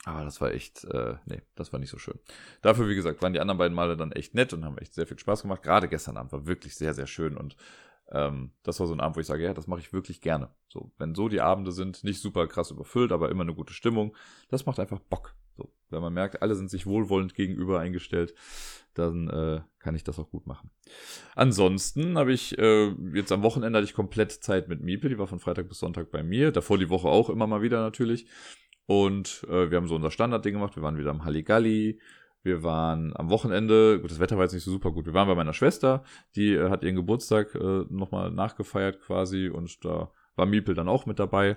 Aber 0.05 0.25
das 0.25 0.41
war 0.41 0.53
echt, 0.53 0.83
äh, 0.87 1.15
nee, 1.27 1.43
das 1.55 1.73
war 1.73 1.79
nicht 1.79 1.91
so 1.91 1.99
schön. 1.99 2.19
Dafür, 2.63 2.89
wie 2.89 2.97
gesagt, 2.97 3.23
waren 3.23 3.33
die 3.33 3.39
anderen 3.39 3.59
beiden 3.59 3.77
Male 3.77 3.97
dann 3.97 4.11
echt 4.11 4.35
nett 4.35 4.53
und 4.53 4.65
haben 4.65 4.79
echt 4.79 4.95
sehr 4.95 5.07
viel 5.07 5.21
Spaß 5.21 5.43
gemacht. 5.43 5.63
Gerade 5.63 5.87
gestern 5.87 6.17
Abend 6.17 6.33
war 6.33 6.47
wirklich 6.47 6.75
sehr, 6.75 6.95
sehr 6.95 7.07
schön 7.07 7.37
und 7.37 7.55
ähm, 8.11 8.53
das 8.63 8.81
war 8.81 8.87
so 8.87 8.93
ein 8.93 9.01
Abend, 9.01 9.17
wo 9.17 9.21
ich 9.21 9.27
sage, 9.27 9.45
ja, 9.45 9.55
das 9.55 9.67
mache 9.67 9.81
ich 9.81 9.93
wirklich 9.93 10.21
gerne. 10.21 10.51
So, 10.69 10.93
wenn 10.99 11.15
so 11.15 11.29
die 11.29 11.41
Abende 11.41 11.73
sind, 11.73 12.05
nicht 12.05 12.21
super 12.21 12.47
krass 12.47 12.71
überfüllt, 12.71 13.13
aber 13.13 13.31
immer 13.31 13.43
eine 13.43 13.55
gute 13.55 13.73
Stimmung, 13.73 14.17
das 14.49 14.67
macht 14.67 14.81
einfach 14.81 15.01
Bock. 15.01 15.35
So, 15.57 15.73
wenn 15.91 16.01
man 16.01 16.15
merkt, 16.15 16.43
alle 16.43 16.55
sind 16.55 16.71
sich 16.71 16.87
wohlwollend 16.87 17.35
gegenüber 17.35 17.81
eingestellt, 17.81 18.35
dann 18.95 19.29
äh, 19.29 19.61
kann 19.79 19.95
ich 19.95 20.05
das 20.05 20.19
auch 20.19 20.31
gut 20.31 20.47
machen. 20.47 20.71
Ansonsten 21.35 22.17
habe 22.19 22.33
ich 22.33 22.59
äh, 22.59 22.89
jetzt 23.15 23.33
am 23.33 23.43
Wochenende 23.43 23.79
hatte 23.79 23.85
ich 23.85 23.95
komplett 23.95 24.33
Zeit 24.33 24.69
mit 24.69 24.83
Miepe, 24.83 25.09
die 25.09 25.19
war 25.19 25.27
von 25.27 25.41
Freitag 25.41 25.69
bis 25.69 25.79
Sonntag 25.79 26.11
bei 26.11 26.23
mir, 26.23 26.53
davor 26.53 26.79
die 26.79 26.91
Woche 26.91 27.09
auch 27.09 27.31
immer 27.31 27.47
mal 27.47 27.63
wieder 27.63 27.81
natürlich. 27.81 28.27
Und 28.87 29.47
äh, 29.49 29.71
wir 29.71 29.77
haben 29.77 29.87
so 29.87 29.95
unser 29.95 30.11
Standardding 30.11 30.55
gemacht. 30.55 30.77
Wir 30.77 30.83
waren 30.83 30.99
wieder 30.99 31.11
am 31.11 31.25
Halligalli, 31.25 32.01
wir 32.43 32.63
waren 32.63 33.17
am 33.17 33.31
Wochenende, 33.31 34.01
gut, 34.01 34.11
das 34.11 34.21
Wetter 34.21 34.37
war 34.37 34.45
jetzt 34.45 34.53
nicht 34.53 34.65
so 34.65 34.71
super 34.71 34.91
gut. 34.91 35.07
Wir 35.07 35.15
waren 35.15 35.29
bei 35.29 35.35
meiner 35.35 35.53
Schwester, 35.53 36.05
die 36.35 36.55
äh, 36.55 36.71
hat 36.71 36.83
ihren 36.83 36.97
Geburtstag 36.97 37.55
äh, 37.55 37.85
nochmal 37.89 38.31
nachgefeiert 38.31 39.01
quasi 39.01 39.49
und 39.49 39.85
da 39.85 40.11
war 40.35 40.47
Miepel 40.47 40.75
dann 40.75 40.89
auch 40.89 41.07
mit 41.07 41.19
dabei. 41.19 41.57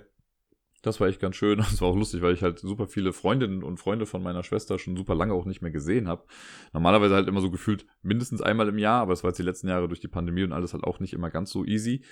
Das 0.82 1.00
war 1.00 1.08
echt 1.08 1.20
ganz 1.20 1.34
schön. 1.34 1.58
Das 1.58 1.80
war 1.80 1.88
auch 1.88 1.96
lustig, 1.96 2.22
weil 2.22 2.34
ich 2.34 2.42
halt 2.42 2.60
super 2.60 2.86
viele 2.86 3.12
Freundinnen 3.12 3.64
und 3.64 3.78
Freunde 3.78 4.06
von 4.06 4.22
meiner 4.22 4.44
Schwester 4.44 4.78
schon 4.78 4.96
super 4.96 5.14
lange 5.14 5.34
auch 5.34 5.44
nicht 5.44 5.62
mehr 5.62 5.72
gesehen 5.72 6.06
habe. 6.06 6.24
Normalerweise 6.72 7.14
halt 7.14 7.26
immer 7.26 7.40
so 7.40 7.50
gefühlt 7.50 7.86
mindestens 8.02 8.40
einmal 8.40 8.68
im 8.68 8.78
Jahr, 8.78 9.02
aber 9.02 9.12
es 9.12 9.24
war 9.24 9.30
jetzt 9.30 9.38
die 9.38 9.44
letzten 9.44 9.68
Jahre 9.68 9.88
durch 9.88 10.00
die 10.00 10.08
Pandemie 10.08 10.44
und 10.44 10.52
alles 10.52 10.72
halt 10.72 10.84
auch 10.84 11.00
nicht 11.00 11.14
immer 11.14 11.30
ganz 11.30 11.50
so 11.50 11.64
easy. 11.64 12.04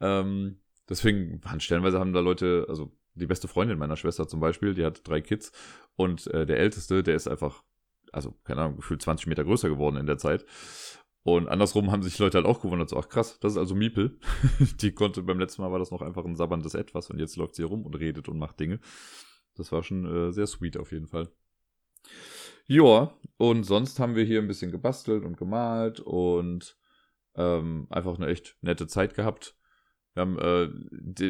Ähm, 0.00 0.60
deswegen 0.88 1.42
waren 1.44 1.60
stellenweise 1.60 1.98
haben 1.98 2.12
da 2.12 2.20
Leute, 2.20 2.66
also 2.68 2.92
die 3.14 3.26
beste 3.26 3.48
Freundin 3.48 3.78
meiner 3.78 3.96
Schwester 3.96 4.28
zum 4.28 4.40
Beispiel, 4.40 4.74
die 4.74 4.84
hat 4.84 5.06
drei 5.08 5.20
Kids 5.20 5.52
und 5.96 6.26
äh, 6.28 6.46
der 6.46 6.58
älteste, 6.58 7.02
der 7.02 7.14
ist 7.14 7.28
einfach 7.28 7.62
also 8.12 8.34
keine 8.44 8.62
Ahnung, 8.62 8.76
gefühlt 8.76 9.02
20 9.02 9.26
Meter 9.26 9.44
größer 9.44 9.68
geworden 9.68 9.96
in 9.96 10.06
der 10.06 10.18
Zeit. 10.18 10.44
Und 11.22 11.48
andersrum 11.48 11.92
haben 11.92 12.02
sich 12.02 12.18
Leute 12.18 12.38
halt 12.38 12.46
auch 12.46 12.62
gewundert, 12.62 12.88
so, 12.88 12.96
ach 12.96 13.08
krass, 13.08 13.38
das 13.40 13.52
ist 13.52 13.58
also 13.58 13.74
Miepel. 13.74 14.18
die 14.80 14.92
konnte, 14.92 15.22
beim 15.22 15.38
letzten 15.38 15.62
Mal 15.62 15.70
war 15.70 15.78
das 15.78 15.90
noch 15.90 16.00
einfach 16.00 16.24
ein 16.24 16.36
sabberndes 16.36 16.74
Etwas 16.74 17.10
und 17.10 17.18
jetzt 17.18 17.36
läuft 17.36 17.54
sie 17.54 17.62
rum 17.62 17.84
und 17.84 17.94
redet 17.94 18.28
und 18.28 18.38
macht 18.38 18.58
Dinge. 18.58 18.80
Das 19.54 19.70
war 19.72 19.82
schon 19.82 20.06
äh, 20.06 20.32
sehr 20.32 20.46
sweet 20.46 20.78
auf 20.78 20.92
jeden 20.92 21.08
Fall. 21.08 21.28
Ja, 22.66 23.12
und 23.36 23.64
sonst 23.64 23.98
haben 23.98 24.14
wir 24.14 24.24
hier 24.24 24.40
ein 24.40 24.46
bisschen 24.46 24.70
gebastelt 24.70 25.24
und 25.24 25.36
gemalt 25.36 26.00
und 26.00 26.78
ähm, 27.34 27.86
einfach 27.90 28.16
eine 28.16 28.28
echt 28.28 28.56
nette 28.62 28.86
Zeit 28.86 29.14
gehabt. 29.14 29.56
Wir 30.14 30.22
haben, 30.22 30.38
äh, 30.38 30.66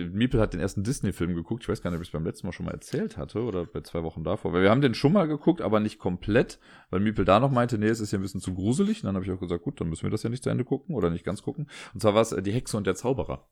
Miepel 0.09 0.41
hat 0.41 0.55
den 0.55 0.61
ersten 0.61 0.83
Disney-Film 0.83 1.35
geguckt. 1.35 1.63
Ich 1.63 1.69
weiß 1.69 1.83
gar 1.83 1.91
nicht, 1.91 1.99
ob 1.99 2.03
ich 2.03 2.09
es 2.09 2.13
beim 2.13 2.25
letzten 2.25 2.47
Mal 2.47 2.53
schon 2.53 2.65
mal 2.67 2.73
erzählt 2.73 3.19
hatte 3.19 3.43
oder 3.43 3.67
bei 3.67 3.83
zwei 3.83 4.03
Wochen 4.03 4.25
davor. 4.25 4.55
Weil 4.55 4.63
wir 4.63 4.71
haben 4.71 4.81
den 4.81 4.95
schon 4.95 5.13
mal 5.13 5.29
geguckt, 5.29 5.61
aber 5.61 5.81
nicht 5.81 5.99
komplett, 5.99 6.59
weil 6.89 7.01
Miepel 7.01 7.27
da 7.27 7.41
noch 7.41 7.51
meinte, 7.51 7.77
nee, 7.77 7.89
es 7.89 8.01
ist 8.01 8.13
ja 8.13 8.19
ein 8.19 8.23
bisschen 8.23 8.41
zu 8.41 8.55
gruselig. 8.55 9.03
Und 9.03 9.09
dann 9.09 9.17
habe 9.17 9.25
ich 9.27 9.31
auch 9.31 9.41
gesagt, 9.41 9.65
gut, 9.65 9.81
dann 9.81 9.91
müssen 9.91 10.05
wir 10.05 10.11
das 10.11 10.23
ja 10.23 10.31
nicht 10.31 10.43
zu 10.43 10.51
Ende 10.51 10.65
gucken 10.65 10.95
oder 10.95 11.11
nicht 11.11 11.25
ganz 11.25 11.43
gucken. 11.43 11.69
Und 11.93 12.01
zwar 12.01 12.15
war 12.15 12.23
es 12.23 12.33
äh, 12.33 12.43
Die 12.43 12.53
Hexe 12.53 12.77
und 12.79 12.87
der 12.87 12.95
Zauberer. 12.95 13.47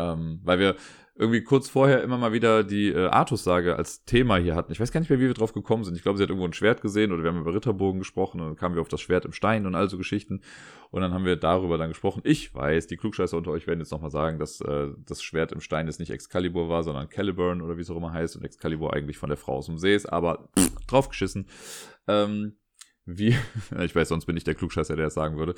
Ähm, 0.00 0.40
weil 0.42 0.58
wir 0.58 0.76
irgendwie 1.20 1.42
kurz 1.42 1.68
vorher 1.68 2.02
immer 2.02 2.16
mal 2.16 2.32
wieder 2.32 2.64
die 2.64 2.88
äh, 2.88 3.08
Artus-Sage 3.08 3.76
als 3.76 4.04
Thema 4.04 4.36
hier 4.36 4.54
hatten. 4.54 4.72
Ich 4.72 4.80
weiß 4.80 4.90
gar 4.90 5.00
nicht 5.00 5.10
mehr, 5.10 5.18
wie 5.18 5.26
wir 5.26 5.34
drauf 5.34 5.52
gekommen 5.52 5.84
sind. 5.84 5.94
Ich 5.94 6.02
glaube, 6.02 6.16
sie 6.16 6.22
hat 6.22 6.30
irgendwo 6.30 6.46
ein 6.46 6.54
Schwert 6.54 6.80
gesehen 6.80 7.12
oder 7.12 7.22
wir 7.22 7.30
haben 7.30 7.40
über 7.40 7.52
Ritterbogen 7.52 7.98
gesprochen 7.98 8.40
und 8.40 8.46
dann 8.46 8.56
kamen 8.56 8.74
wir 8.74 8.80
auf 8.80 8.88
das 8.88 9.02
Schwert 9.02 9.26
im 9.26 9.32
Stein 9.32 9.66
und 9.66 9.74
all 9.74 9.90
so 9.90 9.98
Geschichten. 9.98 10.40
Und 10.90 11.02
dann 11.02 11.12
haben 11.12 11.26
wir 11.26 11.36
darüber 11.36 11.76
dann 11.76 11.90
gesprochen. 11.90 12.22
Ich 12.24 12.54
weiß, 12.54 12.86
die 12.86 12.96
Klugscheißer 12.96 13.36
unter 13.36 13.50
euch 13.50 13.66
werden 13.66 13.80
jetzt 13.80 13.92
nochmal 13.92 14.10
sagen, 14.10 14.38
dass 14.38 14.62
äh, 14.62 14.88
das 15.04 15.22
Schwert 15.22 15.52
im 15.52 15.60
Stein 15.60 15.88
jetzt 15.88 16.00
nicht 16.00 16.10
Excalibur 16.10 16.70
war, 16.70 16.84
sondern 16.84 17.10
Caliburn 17.10 17.60
oder 17.60 17.76
wie 17.76 17.82
es 17.82 17.90
auch 17.90 17.96
immer 17.96 18.12
heißt 18.14 18.36
und 18.36 18.44
Excalibur 18.44 18.94
eigentlich 18.94 19.18
von 19.18 19.28
der 19.28 19.36
Frau 19.36 19.56
aus 19.56 19.66
dem 19.66 19.76
See 19.76 19.94
ist, 19.94 20.06
aber 20.06 20.48
pff, 20.58 20.70
draufgeschissen. 20.86 21.48
Ähm, 22.08 22.56
wie, 23.04 23.36
ich 23.78 23.94
weiß, 23.94 24.08
sonst 24.08 24.24
bin 24.24 24.38
ich 24.38 24.44
der 24.44 24.54
Klugscheißer, 24.54 24.96
der 24.96 25.06
das 25.06 25.14
sagen 25.14 25.36
würde. 25.36 25.54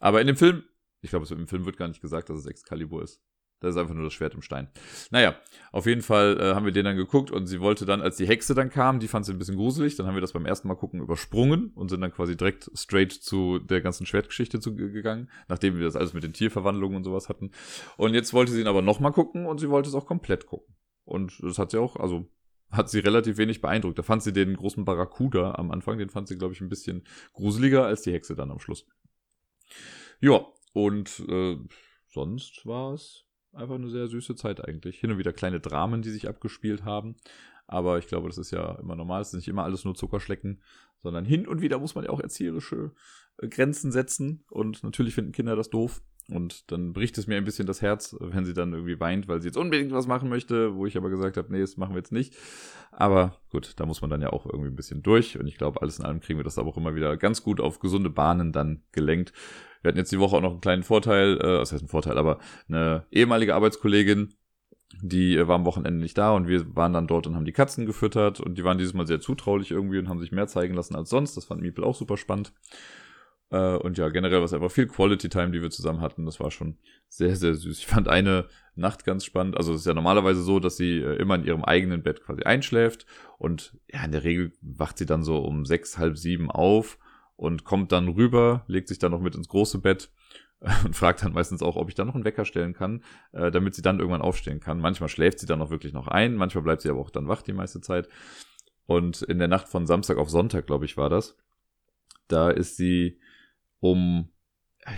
Aber 0.00 0.22
in 0.22 0.26
dem 0.26 0.36
Film, 0.36 0.62
ich 1.02 1.10
glaube, 1.10 1.26
im 1.34 1.48
Film 1.48 1.66
wird 1.66 1.76
gar 1.76 1.88
nicht 1.88 2.00
gesagt, 2.00 2.30
dass 2.30 2.38
es 2.38 2.46
Excalibur 2.46 3.02
ist. 3.02 3.20
Das 3.62 3.74
ist 3.74 3.80
einfach 3.80 3.94
nur 3.94 4.04
das 4.04 4.12
Schwert 4.12 4.34
im 4.34 4.42
Stein. 4.42 4.68
Naja, 5.10 5.36
auf 5.70 5.86
jeden 5.86 6.02
Fall 6.02 6.38
äh, 6.40 6.54
haben 6.54 6.64
wir 6.64 6.72
den 6.72 6.84
dann 6.84 6.96
geguckt 6.96 7.30
und 7.30 7.46
sie 7.46 7.60
wollte 7.60 7.86
dann, 7.86 8.02
als 8.02 8.16
die 8.16 8.26
Hexe 8.26 8.54
dann 8.54 8.70
kam, 8.70 9.00
die 9.00 9.08
fand 9.08 9.24
sie 9.24 9.32
ein 9.32 9.38
bisschen 9.38 9.56
gruselig. 9.56 9.96
Dann 9.96 10.06
haben 10.06 10.14
wir 10.14 10.20
das 10.20 10.32
beim 10.32 10.46
ersten 10.46 10.68
Mal 10.68 10.74
gucken 10.74 11.00
übersprungen 11.00 11.72
und 11.74 11.88
sind 11.88 12.00
dann 12.00 12.12
quasi 12.12 12.36
direkt 12.36 12.70
straight 12.74 13.12
zu 13.12 13.58
der 13.58 13.80
ganzen 13.80 14.04
Schwertgeschichte 14.04 14.58
gegangen, 14.58 15.30
nachdem 15.48 15.76
wir 15.76 15.84
das 15.84 15.96
alles 15.96 16.12
mit 16.12 16.24
den 16.24 16.32
Tierverwandlungen 16.32 16.96
und 16.96 17.04
sowas 17.04 17.28
hatten. 17.28 17.52
Und 17.96 18.14
jetzt 18.14 18.32
wollte 18.32 18.52
sie 18.52 18.60
ihn 18.60 18.66
aber 18.66 18.82
nochmal 18.82 19.12
gucken 19.12 19.46
und 19.46 19.58
sie 19.58 19.70
wollte 19.70 19.88
es 19.88 19.94
auch 19.94 20.06
komplett 20.06 20.46
gucken. 20.46 20.74
Und 21.04 21.32
das 21.42 21.58
hat 21.58 21.70
sie 21.70 21.78
auch, 21.78 21.96
also 21.96 22.28
hat 22.70 22.88
sie 22.88 23.00
relativ 23.00 23.36
wenig 23.36 23.60
beeindruckt. 23.60 23.98
Da 23.98 24.02
fand 24.02 24.22
sie 24.22 24.32
den 24.32 24.56
großen 24.56 24.84
Barracuda 24.84 25.54
am 25.54 25.70
Anfang, 25.70 25.98
den 25.98 26.08
fand 26.08 26.26
sie, 26.26 26.38
glaube 26.38 26.54
ich, 26.54 26.60
ein 26.60 26.68
bisschen 26.68 27.04
gruseliger 27.34 27.84
als 27.84 28.02
die 28.02 28.12
Hexe 28.12 28.34
dann 28.34 28.50
am 28.50 28.58
Schluss. 28.58 28.86
Ja, 30.20 30.46
und 30.72 31.20
äh, 31.28 31.56
sonst 32.08 32.66
war 32.66 32.94
es 32.94 33.24
einfach 33.52 33.74
eine 33.74 33.90
sehr 33.90 34.08
süße 34.08 34.34
Zeit 34.34 34.66
eigentlich. 34.66 34.98
Hin 34.98 35.10
und 35.10 35.18
wieder 35.18 35.32
kleine 35.32 35.60
Dramen, 35.60 36.02
die 36.02 36.10
sich 36.10 36.28
abgespielt 36.28 36.84
haben. 36.84 37.16
Aber 37.66 37.98
ich 37.98 38.06
glaube, 38.06 38.28
das 38.28 38.38
ist 38.38 38.50
ja 38.50 38.74
immer 38.76 38.96
normal. 38.96 39.22
Es 39.22 39.28
ist 39.28 39.34
nicht 39.34 39.48
immer 39.48 39.64
alles 39.64 39.84
nur 39.84 39.94
Zuckerschlecken, 39.94 40.60
sondern 41.02 41.24
hin 41.24 41.46
und 41.46 41.60
wieder 41.60 41.78
muss 41.78 41.94
man 41.94 42.04
ja 42.04 42.10
auch 42.10 42.20
erzieherische 42.20 42.92
äh, 43.38 43.48
Grenzen 43.48 43.92
setzen. 43.92 44.44
Und 44.50 44.82
natürlich 44.82 45.14
finden 45.14 45.32
Kinder 45.32 45.56
das 45.56 45.70
doof. 45.70 46.02
Und 46.28 46.70
dann 46.70 46.92
bricht 46.92 47.18
es 47.18 47.26
mir 47.26 47.36
ein 47.36 47.44
bisschen 47.44 47.66
das 47.66 47.82
Herz, 47.82 48.16
wenn 48.20 48.44
sie 48.44 48.54
dann 48.54 48.72
irgendwie 48.72 49.00
weint, 49.00 49.28
weil 49.28 49.40
sie 49.40 49.48
jetzt 49.48 49.56
unbedingt 49.56 49.92
was 49.92 50.06
machen 50.06 50.28
möchte, 50.28 50.76
wo 50.76 50.86
ich 50.86 50.96
aber 50.96 51.10
gesagt 51.10 51.36
habe, 51.36 51.52
nee, 51.52 51.60
das 51.60 51.76
machen 51.76 51.94
wir 51.94 51.98
jetzt 51.98 52.12
nicht. 52.12 52.34
Aber 52.92 53.36
gut, 53.50 53.74
da 53.76 53.86
muss 53.86 54.00
man 54.00 54.10
dann 54.10 54.22
ja 54.22 54.30
auch 54.30 54.46
irgendwie 54.46 54.68
ein 54.68 54.76
bisschen 54.76 55.02
durch. 55.02 55.38
Und 55.38 55.46
ich 55.46 55.58
glaube, 55.58 55.82
alles 55.82 55.98
in 55.98 56.04
allem 56.04 56.20
kriegen 56.20 56.38
wir 56.38 56.44
das 56.44 56.58
aber 56.58 56.68
auch 56.68 56.76
immer 56.76 56.94
wieder 56.94 57.16
ganz 57.16 57.42
gut 57.42 57.60
auf 57.60 57.80
gesunde 57.80 58.10
Bahnen 58.10 58.52
dann 58.52 58.82
gelenkt. 58.92 59.32
Wir 59.82 59.88
hatten 59.88 59.98
jetzt 59.98 60.12
die 60.12 60.20
Woche 60.20 60.36
auch 60.36 60.40
noch 60.40 60.52
einen 60.52 60.60
kleinen 60.60 60.84
Vorteil, 60.84 61.38
äh, 61.38 61.58
was 61.58 61.72
heißt 61.72 61.82
ein 61.82 61.88
Vorteil, 61.88 62.16
aber 62.16 62.38
eine 62.68 63.04
ehemalige 63.10 63.54
Arbeitskollegin, 63.54 64.34
die 65.00 65.36
äh, 65.36 65.48
war 65.48 65.56
am 65.56 65.64
Wochenende 65.64 66.00
nicht 66.00 66.16
da 66.16 66.32
und 66.32 66.46
wir 66.46 66.76
waren 66.76 66.92
dann 66.92 67.08
dort 67.08 67.26
und 67.26 67.34
haben 67.34 67.44
die 67.44 67.52
Katzen 67.52 67.84
gefüttert 67.84 68.40
und 68.40 68.56
die 68.56 68.64
waren 68.64 68.78
dieses 68.78 68.94
Mal 68.94 69.06
sehr 69.06 69.20
zutraulich 69.20 69.72
irgendwie 69.72 69.98
und 69.98 70.08
haben 70.08 70.20
sich 70.20 70.30
mehr 70.30 70.46
zeigen 70.46 70.74
lassen 70.74 70.94
als 70.94 71.10
sonst. 71.10 71.36
Das 71.36 71.46
fand 71.46 71.62
Miepel 71.62 71.84
auch 71.84 71.96
super 71.96 72.16
spannend. 72.16 72.52
Äh, 73.52 73.76
und 73.76 73.98
ja, 73.98 74.08
generell 74.08 74.38
war 74.38 74.44
es 74.44 74.54
einfach 74.54 74.70
viel 74.70 74.86
Quality 74.86 75.28
Time, 75.28 75.50
die 75.50 75.62
wir 75.62 75.70
zusammen 75.70 76.00
hatten. 76.00 76.24
Das 76.24 76.40
war 76.40 76.50
schon 76.50 76.78
sehr, 77.08 77.36
sehr 77.36 77.54
süß. 77.54 77.78
Ich 77.78 77.86
fand 77.86 78.08
eine 78.08 78.46
Nacht 78.74 79.04
ganz 79.04 79.24
spannend. 79.24 79.56
Also 79.56 79.74
es 79.74 79.80
ist 79.80 79.86
ja 79.86 79.94
normalerweise 79.94 80.42
so, 80.42 80.58
dass 80.58 80.76
sie 80.76 80.98
äh, 80.98 81.16
immer 81.16 81.36
in 81.36 81.44
ihrem 81.44 81.62
eigenen 81.62 82.02
Bett 82.02 82.22
quasi 82.24 82.42
einschläft 82.42 83.06
und 83.38 83.76
ja, 83.92 84.02
in 84.04 84.12
der 84.12 84.24
Regel 84.24 84.52
wacht 84.62 84.98
sie 84.98 85.06
dann 85.06 85.22
so 85.22 85.38
um 85.38 85.66
sechs, 85.66 85.98
halb 85.98 86.16
sieben 86.16 86.50
auf 86.50 86.98
und 87.36 87.64
kommt 87.64 87.92
dann 87.92 88.08
rüber, 88.08 88.64
legt 88.66 88.88
sich 88.88 88.98
dann 88.98 89.12
noch 89.12 89.20
mit 89.20 89.34
ins 89.34 89.48
große 89.48 89.78
Bett 89.78 90.10
und 90.84 90.96
fragt 90.96 91.22
dann 91.22 91.34
meistens 91.34 91.62
auch, 91.62 91.76
ob 91.76 91.90
ich 91.90 91.94
dann 91.94 92.06
noch 92.06 92.14
einen 92.14 92.24
Wecker 92.24 92.46
stellen 92.46 92.72
kann, 92.72 93.04
äh, 93.32 93.50
damit 93.50 93.74
sie 93.74 93.82
dann 93.82 93.98
irgendwann 93.98 94.22
aufstehen 94.22 94.60
kann. 94.60 94.80
Manchmal 94.80 95.10
schläft 95.10 95.40
sie 95.40 95.46
dann 95.46 95.58
noch 95.58 95.70
wirklich 95.70 95.92
noch 95.92 96.08
ein, 96.08 96.36
manchmal 96.36 96.64
bleibt 96.64 96.80
sie 96.80 96.88
aber 96.88 97.00
auch 97.00 97.10
dann 97.10 97.28
wach 97.28 97.42
die 97.42 97.52
meiste 97.52 97.82
Zeit. 97.82 98.08
Und 98.86 99.20
in 99.20 99.38
der 99.38 99.48
Nacht 99.48 99.68
von 99.68 99.86
Samstag 99.86 100.16
auf 100.16 100.30
Sonntag, 100.30 100.66
glaube 100.66 100.86
ich, 100.86 100.96
war 100.96 101.10
das, 101.10 101.36
da 102.28 102.50
ist 102.50 102.76
sie 102.76 103.18
um, 103.82 104.30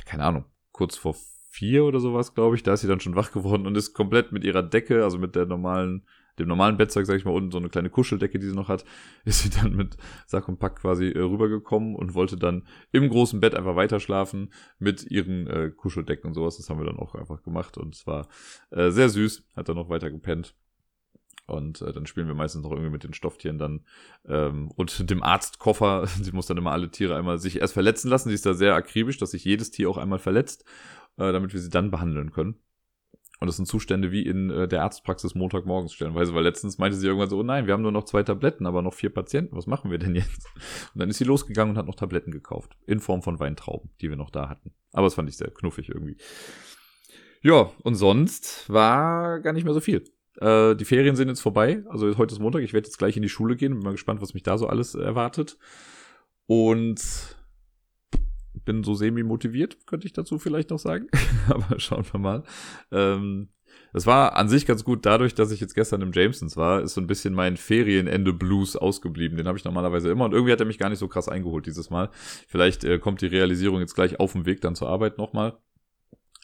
keine 0.05 0.25
Ahnung, 0.25 0.45
kurz 0.71 0.97
vor 0.97 1.17
vier 1.51 1.85
oder 1.85 2.01
sowas, 2.01 2.35
glaube 2.35 2.57
ich, 2.57 2.63
da 2.63 2.75
ist 2.75 2.83
sie 2.83 2.89
dann 2.89 3.01
schon 3.01 3.17
wach 3.17 3.33
geworden 3.33 3.67
und 3.67 3.77
ist 3.77 3.95
komplett 3.95 4.31
mit 4.33 4.45
ihrer 4.45 4.63
Decke, 4.63 5.03
also 5.03 5.19
mit 5.19 5.35
der 5.35 5.47
normalen 5.47 6.05
dem 6.39 6.49
normalen 6.49 6.77
Bettzeug, 6.77 7.07
sag 7.07 7.17
ich 7.17 7.25
mal, 7.25 7.35
unten 7.35 7.51
so 7.51 7.59
eine 7.59 7.69
kleine 7.69 7.91
Kuscheldecke, 7.91 8.39
die 8.39 8.49
sie 8.49 8.57
noch 8.57 8.69
hat, 8.69 8.85
ist 9.25 9.43
sie 9.43 9.51
dann 9.51 9.75
mit 9.75 9.97
Sack 10.27 10.49
und 10.49 10.59
Pack 10.59 10.81
quasi 10.81 11.09
äh, 11.09 11.21
rübergekommen 11.21 11.95
und 11.95 12.15
wollte 12.15 12.37
dann 12.37 12.67
im 12.93 13.09
großen 13.09 13.41
Bett 13.41 13.55
einfach 13.55 13.77
weiter 13.77 14.01
schlafen 14.01 14.53
mit 14.79 15.11
ihren 15.11 15.47
äh, 15.47 15.71
Kuscheldecken 15.71 16.29
und 16.29 16.35
sowas. 16.35 16.57
Das 16.57 16.69
haben 16.71 16.79
wir 16.79 16.87
dann 16.87 16.99
auch 16.99 17.15
einfach 17.15 17.43
gemacht 17.43 17.79
und 17.79 17.95
es 17.95 18.07
war 18.07 18.29
äh, 18.71 18.91
sehr 18.91 19.09
süß, 19.09 19.49
hat 19.55 19.69
dann 19.69 19.77
noch 19.77 19.89
weiter 19.89 20.11
gepennt. 20.11 20.55
Und 21.47 21.83
äh, 21.83 21.93
dann 21.93 22.07
spielen 22.07 22.27
wir 22.27 22.35
meistens 22.35 22.63
noch 22.63 22.71
irgendwie 22.71 22.91
mit 22.91 23.05
den 23.05 23.13
Stofftieren 23.13 23.59
dann 23.59 23.85
ähm, 24.27 24.71
und 24.77 25.11
dem 25.11 25.23
Arztkoffer. 25.23 26.07
Sie 26.23 26.33
muss 26.33 26.47
dann 26.47 26.57
immer 26.57 26.73
alle 26.73 26.91
Tiere 26.91 27.17
einmal 27.17 27.39
sich 27.39 27.61
erst 27.61 27.75
verletzen 27.75 28.09
lassen. 28.09 28.29
Sie 28.29 28.35
ist 28.35 28.47
da 28.47 28.55
sehr 28.55 28.75
akribisch, 28.75 29.19
dass 29.19 29.33
sich 29.33 29.45
jedes 29.45 29.71
Tier 29.71 29.91
auch 29.91 29.99
einmal 29.99 30.19
verletzt, 30.19 30.65
äh, 31.17 31.33
damit 31.33 31.53
wir 31.53 31.61
sie 31.61 31.71
dann 31.71 31.91
behandeln 31.91 32.31
können. 32.31 32.57
Und 33.41 33.49
das 33.49 33.57
sind 33.57 33.67
Zustände 33.67 34.11
wie 34.11 34.23
in 34.23 34.49
äh, 34.49 34.69
der 34.69 34.83
Arztpraxis 34.85 35.35
Montagmorgens 35.35 35.93
stellenweise, 35.93 36.35
weil 36.35 36.45
letztens 36.45 36.79
meinte 36.79 36.97
sie 36.97 37.07
irgendwann 37.07 37.29
so, 37.29 37.41
oh 37.41 37.43
nein, 37.43 37.67
wir 37.67 37.75
haben 37.75 37.83
nur 37.83 37.93
noch 37.93 38.05
zwei 38.05 38.23
Tabletten, 38.23 38.65
aber 38.65 38.81
noch 38.81 38.95
vier 38.95 39.11
Patienten, 39.13 39.57
was 39.57 39.67
machen 39.67 39.91
wir 39.91 39.99
denn 39.99 40.15
jetzt? 40.15 40.47
Und 40.95 41.01
dann 41.01 41.11
ist 41.11 41.19
sie 41.19 41.25
losgegangen 41.25 41.73
und 41.73 41.79
hat 41.79 41.87
noch 41.87 41.97
Tabletten 41.97 42.31
gekauft. 42.31 42.77
In 42.87 43.01
Form 43.01 43.23
von 43.23 43.41
Weintrauben, 43.41 43.91
die 44.01 44.09
wir 44.09 44.17
noch 44.17 44.31
da 44.31 44.49
hatten. 44.49 44.73
Aber 44.93 45.07
das 45.07 45.15
fand 45.15 45.29
ich 45.29 45.37
sehr 45.37 45.51
knuffig 45.51 45.89
irgendwie. 45.89 46.17
Ja, 47.43 47.71
und 47.83 47.97
sonst 47.97 48.71
war 48.71 49.41
gar 49.41 49.53
nicht 49.53 49.65
mehr 49.65 49.75
so 49.75 49.81
viel. 49.81 50.05
Äh, 50.41 50.75
die 50.77 50.85
Ferien 50.85 51.17
sind 51.17 51.29
jetzt 51.29 51.41
vorbei. 51.41 51.83
Also 51.89 52.17
heute 52.19 52.35
ist 52.35 52.41
Montag, 52.41 52.63
ich 52.63 52.73
werde 52.73 52.87
jetzt 52.87 52.99
gleich 52.99 53.17
in 53.17 53.23
die 53.23 53.29
Schule 53.29 53.57
gehen. 53.57 53.75
Bin 53.75 53.83
mal 53.83 53.93
gespannt, 53.93 54.21
was 54.21 54.35
mich 54.35 54.43
da 54.43 54.59
so 54.59 54.67
alles 54.67 54.95
erwartet. 54.95 55.59
Und 56.47 57.01
bin 58.65 58.83
so 58.83 58.95
semi-motiviert, 58.95 59.87
könnte 59.87 60.07
ich 60.07 60.13
dazu 60.13 60.39
vielleicht 60.39 60.71
noch 60.71 60.79
sagen. 60.79 61.09
Aber 61.49 61.79
schauen 61.79 62.05
wir 62.11 62.21
mal. 62.21 62.43
Ähm, 62.91 63.49
das 63.93 64.07
war 64.07 64.37
an 64.37 64.49
sich 64.49 64.67
ganz 64.67 64.85
gut. 64.85 65.07
Dadurch, 65.07 65.35
dass 65.35 65.51
ich 65.51 65.61
jetzt 65.61 65.75
gestern 65.75 66.03
im 66.03 66.13
Jamesons 66.13 66.57
war, 66.57 66.83
ist 66.83 66.95
so 66.95 67.01
ein 67.01 67.07
bisschen 67.07 67.35
mein 67.35 67.57
Ferienende-Blues 67.57 68.77
ausgeblieben. 68.77 69.37
Den 69.37 69.47
habe 69.47 69.59
ich 69.59 69.65
normalerweise 69.65 70.11
immer. 70.11 70.25
Und 70.25 70.33
irgendwie 70.33 70.53
hat 70.53 70.61
er 70.61 70.67
mich 70.67 70.79
gar 70.79 70.89
nicht 70.89 70.99
so 70.99 71.09
krass 71.09 71.29
eingeholt 71.29 71.67
dieses 71.67 71.91
Mal. 71.91 72.11
Vielleicht 72.49 72.85
äh, 72.85 72.99
kommt 72.99 73.21
die 73.21 73.27
Realisierung 73.27 73.81
jetzt 73.81 73.95
gleich 73.95 74.19
auf 74.19 74.33
dem 74.33 74.47
Weg 74.47 74.61
dann 74.61 74.75
zur 74.75 74.89
Arbeit 74.89 75.19
nochmal. 75.19 75.59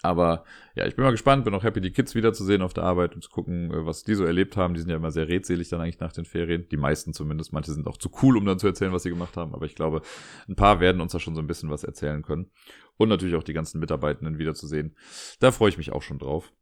Aber 0.02 0.44
ja, 0.74 0.86
ich 0.86 0.96
bin 0.96 1.04
mal 1.04 1.10
gespannt, 1.10 1.44
bin 1.44 1.54
auch 1.54 1.62
happy, 1.62 1.80
die 1.80 1.92
Kids 1.92 2.14
wiederzusehen 2.14 2.62
auf 2.62 2.72
der 2.72 2.84
Arbeit 2.84 3.14
und 3.14 3.22
zu 3.22 3.30
gucken, 3.30 3.70
äh, 3.70 3.84
was 3.84 4.02
die 4.02 4.14
so 4.14 4.24
erlebt 4.24 4.56
haben. 4.56 4.74
Die 4.74 4.80
sind 4.80 4.88
ja 4.88 4.96
immer 4.96 5.10
sehr 5.10 5.28
redselig 5.28 5.68
dann 5.68 5.80
eigentlich 5.80 6.00
nach 6.00 6.12
den 6.12 6.24
Ferien. 6.24 6.68
Die 6.70 6.76
meisten 6.76 7.12
zumindest. 7.12 7.52
Manche 7.52 7.72
sind 7.72 7.86
auch 7.86 7.98
zu 7.98 8.10
cool, 8.22 8.36
um 8.36 8.44
dann 8.46 8.58
zu 8.58 8.66
erzählen, 8.66 8.92
was 8.92 9.02
sie 9.02 9.10
gemacht 9.10 9.36
haben. 9.36 9.54
Aber 9.54 9.66
ich 9.66 9.74
glaube, 9.74 10.02
ein 10.48 10.56
paar 10.56 10.80
werden 10.80 11.00
uns 11.00 11.12
da 11.12 11.20
schon 11.20 11.34
so 11.34 11.40
ein 11.40 11.46
bisschen 11.46 11.70
was 11.70 11.84
erzählen 11.84 12.22
können. 12.22 12.50
Und 12.96 13.08
natürlich 13.08 13.34
auch 13.34 13.42
die 13.42 13.52
ganzen 13.52 13.80
Mitarbeitenden 13.80 14.38
wiederzusehen. 14.38 14.96
Da 15.38 15.52
freue 15.52 15.68
ich 15.68 15.78
mich 15.78 15.92
auch 15.92 16.02
schon 16.02 16.18
drauf. 16.18 16.52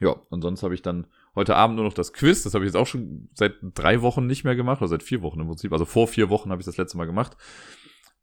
Ja, 0.00 0.16
und 0.30 0.40
sonst 0.40 0.62
habe 0.62 0.74
ich 0.74 0.82
dann 0.82 1.06
heute 1.34 1.56
Abend 1.56 1.76
nur 1.76 1.84
noch 1.84 1.92
das 1.92 2.12
Quiz. 2.12 2.42
Das 2.42 2.54
habe 2.54 2.64
ich 2.64 2.70
jetzt 2.70 2.76
auch 2.76 2.86
schon 2.86 3.28
seit 3.34 3.54
drei 3.60 4.00
Wochen 4.02 4.26
nicht 4.26 4.44
mehr 4.44 4.56
gemacht, 4.56 4.80
oder 4.80 4.88
seit 4.88 5.02
vier 5.02 5.22
Wochen 5.22 5.40
im 5.40 5.46
Prinzip. 5.46 5.72
Also 5.72 5.84
vor 5.84 6.08
vier 6.08 6.30
Wochen 6.30 6.50
habe 6.50 6.60
ich 6.60 6.66
das 6.66 6.78
letzte 6.78 6.96
Mal 6.96 7.06
gemacht. 7.06 7.36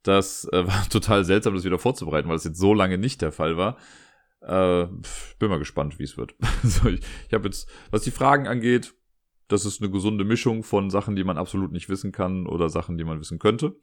Das 0.03 0.47
äh, 0.51 0.67
war 0.67 0.89
total 0.89 1.23
seltsam, 1.25 1.53
das 1.53 1.63
wieder 1.63 1.79
vorzubereiten, 1.79 2.29
weil 2.29 2.35
es 2.35 2.43
jetzt 2.43 2.59
so 2.59 2.73
lange 2.73 2.97
nicht 2.97 3.21
der 3.21 3.31
Fall 3.31 3.57
war. 3.57 3.77
Äh, 4.47 4.87
bin 5.39 5.49
mal 5.49 5.59
gespannt, 5.59 5.99
wie 5.99 6.03
es 6.03 6.17
wird. 6.17 6.35
also 6.63 6.87
ich 6.87 7.01
ich 7.27 7.33
habe 7.33 7.45
jetzt, 7.45 7.69
was 7.91 8.03
die 8.03 8.11
Fragen 8.11 8.47
angeht, 8.47 8.93
das 9.49 9.65
ist 9.65 9.81
eine 9.81 9.91
gesunde 9.91 10.23
Mischung 10.23 10.63
von 10.63 10.89
Sachen, 10.89 11.15
die 11.15 11.23
man 11.25 11.37
absolut 11.37 11.71
nicht 11.71 11.89
wissen 11.89 12.11
kann 12.13 12.47
oder 12.47 12.69
Sachen, 12.69 12.97
die 12.97 13.03
man 13.03 13.19
wissen 13.19 13.39
könnte. 13.39 13.75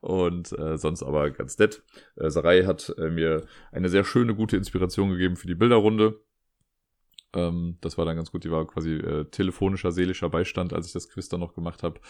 Und 0.00 0.52
äh, 0.58 0.76
sonst 0.76 1.02
aber 1.02 1.30
ganz 1.30 1.56
nett. 1.58 1.82
Äh, 2.16 2.30
Sarai 2.30 2.64
hat 2.64 2.94
äh, 2.98 3.10
mir 3.10 3.46
eine 3.72 3.88
sehr 3.88 4.04
schöne, 4.04 4.34
gute 4.34 4.56
Inspiration 4.56 5.10
gegeben 5.10 5.36
für 5.36 5.46
die 5.46 5.54
Bilderrunde. 5.54 6.20
Ähm, 7.32 7.78
das 7.80 7.96
war 7.96 8.04
dann 8.04 8.16
ganz 8.16 8.30
gut. 8.30 8.44
Die 8.44 8.50
war 8.50 8.66
quasi 8.66 8.94
äh, 8.94 9.24
telefonischer, 9.26 9.92
seelischer 9.92 10.28
Beistand, 10.30 10.72
als 10.72 10.88
ich 10.88 10.92
das 10.92 11.08
Quiz 11.08 11.28
dann 11.28 11.40
noch 11.40 11.54
gemacht 11.54 11.82
habe. 11.82 12.00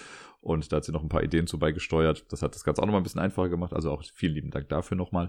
Und 0.40 0.72
da 0.72 0.78
hat 0.78 0.84
sie 0.84 0.92
noch 0.92 1.02
ein 1.02 1.08
paar 1.08 1.22
Ideen 1.22 1.46
zu 1.46 1.58
beigesteuert. 1.58 2.24
Das 2.30 2.42
hat 2.42 2.54
das 2.54 2.64
Ganze 2.64 2.82
auch 2.82 2.86
nochmal 2.86 3.00
ein 3.00 3.04
bisschen 3.04 3.20
einfacher 3.20 3.48
gemacht. 3.48 3.72
Also 3.72 3.90
auch 3.92 4.02
vielen 4.14 4.34
lieben 4.34 4.50
Dank 4.50 4.68
dafür 4.70 4.96
nochmal. 4.96 5.28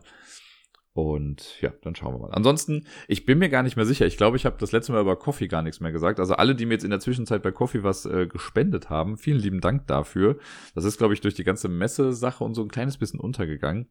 Und 0.96 1.62
ja, 1.62 1.74
dann 1.82 1.94
schauen 1.94 2.14
wir 2.14 2.20
mal. 2.20 2.32
Ansonsten, 2.32 2.88
ich 3.10 3.26
bin 3.26 3.38
mir 3.38 3.50
gar 3.50 3.64
nicht 3.64 3.76
mehr 3.76 3.86
sicher. 3.86 4.06
Ich 4.06 4.16
glaube, 4.16 4.38
ich 4.38 4.46
habe 4.46 4.56
das 4.58 4.72
letzte 4.72 4.94
Mal 4.94 5.02
über 5.02 5.18
Coffee 5.18 5.50
gar 5.50 5.62
nichts 5.62 5.82
mehr 5.82 5.92
gesagt. 5.92 6.22
Also 6.22 6.36
alle, 6.36 6.56
die 6.56 6.66
mir 6.66 6.76
jetzt 6.76 6.86
in 6.86 6.90
der 6.90 7.02
Zwischenzeit 7.02 7.44
bei 7.44 7.52
Coffee 7.52 7.84
was 7.84 8.06
äh, 8.06 8.28
gespendet 8.28 8.90
haben, 8.90 9.18
vielen 9.18 9.42
lieben 9.42 9.60
Dank 9.60 9.88
dafür. 9.88 10.38
Das 10.74 10.86
ist, 10.86 10.98
glaube 10.98 11.14
ich, 11.14 11.20
durch 11.20 11.34
die 11.34 11.44
ganze 11.44 11.68
Messe-Sache 11.68 12.46
und 12.46 12.54
so 12.54 12.62
ein 12.62 12.70
kleines 12.70 12.98
bisschen 12.98 13.20
untergegangen. 13.20 13.90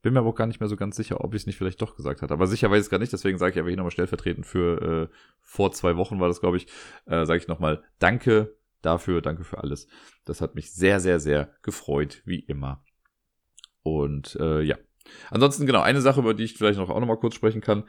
Bin 0.00 0.14
mir 0.14 0.20
aber 0.20 0.30
auch 0.30 0.34
gar 0.34 0.46
nicht 0.46 0.58
mehr 0.58 0.70
so 0.70 0.76
ganz 0.76 0.96
sicher, 0.96 1.22
ob 1.22 1.34
ich 1.34 1.42
es 1.42 1.46
nicht 1.46 1.58
vielleicht 1.58 1.82
doch 1.82 1.96
gesagt 1.96 2.22
hatte. 2.22 2.32
Aber 2.32 2.46
sicher 2.46 2.70
weiß 2.70 2.78
ich 2.78 2.86
es 2.86 2.90
gar 2.90 2.98
nicht, 2.98 3.12
deswegen 3.12 3.36
sage 3.36 3.52
ich 3.52 3.58
aber 3.60 3.68
hier 3.68 3.76
nochmal 3.76 3.90
stellvertretend 3.90 4.46
für 4.46 5.10
äh, 5.10 5.14
vor 5.42 5.72
zwei 5.72 5.98
Wochen 5.98 6.18
war 6.18 6.28
das, 6.28 6.40
glaube 6.40 6.56
ich, 6.56 6.66
äh, 7.04 7.26
sage 7.26 7.40
ich 7.40 7.48
nochmal 7.48 7.84
Danke 7.98 8.56
dafür, 8.80 9.20
danke 9.20 9.44
für 9.44 9.58
alles. 9.58 9.86
Das 10.24 10.40
hat 10.40 10.54
mich 10.54 10.72
sehr, 10.72 11.00
sehr, 11.00 11.20
sehr 11.20 11.52
gefreut, 11.60 12.22
wie 12.24 12.40
immer. 12.40 12.82
Und 13.82 14.34
äh, 14.40 14.62
ja, 14.62 14.76
Ansonsten, 15.30 15.66
genau, 15.66 15.80
eine 15.80 16.00
Sache, 16.00 16.20
über 16.20 16.34
die 16.34 16.44
ich 16.44 16.54
vielleicht 16.54 16.78
noch 16.78 16.90
auch 16.90 17.00
noch 17.00 17.06
mal 17.06 17.16
kurz 17.16 17.34
sprechen 17.34 17.60
kann. 17.60 17.84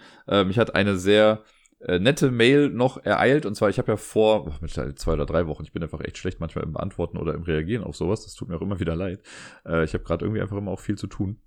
Mich 0.45 0.59
hat 0.59 0.75
eine 0.75 0.97
sehr 0.97 1.43
äh, 1.79 1.97
nette 1.97 2.29
Mail 2.29 2.69
noch 2.69 2.97
ereilt. 3.05 3.45
Und 3.45 3.55
zwar, 3.55 3.69
ich 3.69 3.77
habe 3.77 3.91
ja 3.91 3.97
vor 3.97 4.47
oh, 4.47 4.67
zwei 4.67 5.13
oder 5.13 5.25
drei 5.25 5.47
Wochen, 5.47 5.63
ich 5.63 5.71
bin 5.71 5.81
einfach 5.81 6.01
echt 6.01 6.17
schlecht 6.17 6.39
manchmal 6.39 6.65
im 6.65 6.73
Beantworten 6.73 7.17
oder 7.17 7.33
im 7.33 7.43
Reagieren 7.43 7.83
auf 7.83 7.95
sowas. 7.95 8.23
Das 8.23 8.33
tut 8.33 8.49
mir 8.49 8.57
auch 8.57 8.61
immer 8.61 8.79
wieder 8.79 8.95
leid. 8.95 9.21
Äh, 9.65 9.85
ich 9.85 9.93
habe 9.93 10.03
gerade 10.03 10.25
irgendwie 10.25 10.41
einfach 10.41 10.57
immer 10.57 10.71
auch 10.71 10.79
viel 10.79 10.97
zu 10.97 11.07
tun. 11.07 11.41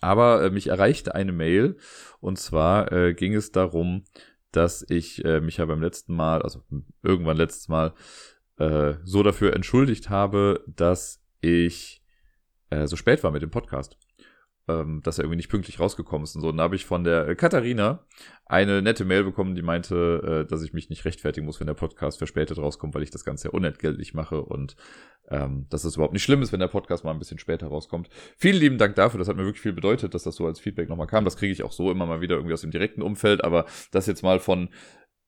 Aber 0.00 0.44
äh, 0.44 0.50
mich 0.50 0.68
erreichte 0.68 1.14
eine 1.14 1.32
Mail 1.32 1.76
und 2.20 2.38
zwar 2.38 3.12
ging 3.12 3.34
es 3.34 3.52
darum, 3.52 4.04
dass 4.52 4.84
ich 4.88 5.22
mich 5.24 5.58
ja 5.58 5.64
beim 5.66 5.80
letzten 5.80 6.14
Mal, 6.14 6.42
also 6.42 6.62
irgendwann 7.02 7.36
letztes 7.36 7.68
Mal, 7.68 7.94
so 9.04 9.22
dafür 9.22 9.54
entschuldigt 9.54 10.10
habe, 10.10 10.64
dass 10.66 11.22
ich 11.40 12.02
so 12.84 12.96
spät 12.96 13.22
war 13.24 13.30
mit 13.30 13.42
dem 13.42 13.50
Podcast 13.50 13.96
ähm, 14.70 15.00
dass 15.02 15.18
er 15.18 15.24
irgendwie 15.24 15.36
nicht 15.36 15.50
pünktlich 15.50 15.80
rausgekommen 15.80 16.24
ist 16.24 16.34
und 16.34 16.42
so. 16.42 16.48
Und 16.48 16.56
da 16.56 16.64
habe 16.64 16.76
ich 16.76 16.84
von 16.84 17.04
der 17.04 17.28
äh, 17.28 17.34
Katharina 17.34 18.04
eine 18.46 18.82
nette 18.82 19.04
Mail 19.04 19.24
bekommen, 19.24 19.54
die 19.54 19.62
meinte, 19.62 20.44
äh, 20.44 20.48
dass 20.48 20.62
ich 20.62 20.72
mich 20.72 20.90
nicht 20.90 21.04
rechtfertigen 21.04 21.46
muss, 21.46 21.60
wenn 21.60 21.66
der 21.66 21.74
Podcast 21.74 22.18
verspätet 22.18 22.58
rauskommt, 22.58 22.94
weil 22.94 23.02
ich 23.02 23.10
das 23.10 23.24
Ganze 23.24 23.48
ja 23.48 23.52
unentgeltlich 23.52 24.14
mache 24.14 24.42
und 24.42 24.76
ähm, 25.28 25.66
dass 25.70 25.84
es 25.84 25.94
überhaupt 25.94 26.12
nicht 26.12 26.24
schlimm 26.24 26.42
ist, 26.42 26.52
wenn 26.52 26.60
der 26.60 26.68
Podcast 26.68 27.04
mal 27.04 27.12
ein 27.12 27.18
bisschen 27.18 27.38
später 27.38 27.68
rauskommt. 27.68 28.08
Vielen 28.36 28.56
lieben 28.56 28.78
Dank 28.78 28.96
dafür, 28.96 29.18
das 29.18 29.28
hat 29.28 29.36
mir 29.36 29.44
wirklich 29.44 29.62
viel 29.62 29.72
bedeutet, 29.72 30.14
dass 30.14 30.24
das 30.24 30.36
so 30.36 30.46
als 30.46 30.60
Feedback 30.60 30.88
nochmal 30.88 31.06
kam. 31.06 31.24
Das 31.24 31.36
kriege 31.36 31.52
ich 31.52 31.62
auch 31.62 31.72
so 31.72 31.90
immer 31.90 32.06
mal 32.06 32.20
wieder 32.20 32.36
irgendwie 32.36 32.54
aus 32.54 32.62
dem 32.62 32.70
direkten 32.70 33.02
Umfeld, 33.02 33.44
aber 33.44 33.66
das 33.92 34.06
jetzt 34.06 34.22
mal 34.22 34.40
von 34.40 34.70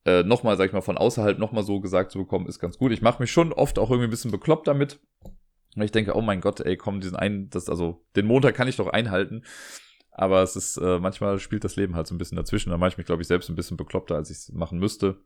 äh, 0.04 0.24
nochmal, 0.24 0.56
sag 0.56 0.66
ich 0.66 0.72
mal, 0.72 0.80
von 0.80 0.98
außerhalb 0.98 1.38
nochmal 1.38 1.62
so 1.62 1.80
gesagt 1.80 2.10
zu 2.10 2.18
bekommen, 2.18 2.46
ist 2.46 2.58
ganz 2.58 2.76
gut. 2.76 2.90
Ich 2.92 3.02
mache 3.02 3.22
mich 3.22 3.30
schon 3.30 3.52
oft 3.52 3.78
auch 3.78 3.90
irgendwie 3.90 4.08
ein 4.08 4.10
bisschen 4.10 4.32
bekloppt 4.32 4.66
damit. 4.66 5.00
Und 5.74 5.82
ich 5.82 5.92
denke, 5.92 6.14
oh 6.14 6.20
mein 6.20 6.40
Gott, 6.40 6.60
ey, 6.60 6.76
komm, 6.76 7.00
diesen 7.00 7.16
einen, 7.16 7.48
das, 7.50 7.68
also, 7.68 8.04
den 8.16 8.26
Montag 8.26 8.54
kann 8.54 8.68
ich 8.68 8.76
doch 8.76 8.88
einhalten. 8.88 9.42
Aber 10.10 10.42
es 10.42 10.56
ist, 10.56 10.76
äh, 10.76 10.98
manchmal 10.98 11.38
spielt 11.38 11.64
das 11.64 11.76
Leben 11.76 11.96
halt 11.96 12.06
so 12.06 12.14
ein 12.14 12.18
bisschen 12.18 12.36
dazwischen. 12.36 12.70
Da 12.70 12.76
mache 12.76 12.90
ich 12.90 12.98
mich, 12.98 13.06
glaube 13.06 13.22
ich, 13.22 13.28
selbst 13.28 13.48
ein 13.48 13.56
bisschen 13.56 13.78
bekloppter, 13.78 14.14
als 14.14 14.30
ich 14.30 14.36
es 14.36 14.52
machen 14.52 14.78
müsste. 14.78 15.16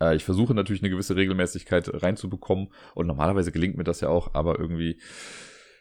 Äh, 0.00 0.14
ich 0.14 0.24
versuche 0.24 0.54
natürlich 0.54 0.82
eine 0.82 0.90
gewisse 0.90 1.16
Regelmäßigkeit 1.16 2.02
reinzubekommen. 2.02 2.68
Und 2.94 3.08
normalerweise 3.08 3.50
gelingt 3.50 3.76
mir 3.76 3.84
das 3.84 4.00
ja 4.00 4.08
auch, 4.08 4.34
aber 4.34 4.60
irgendwie 4.60 5.00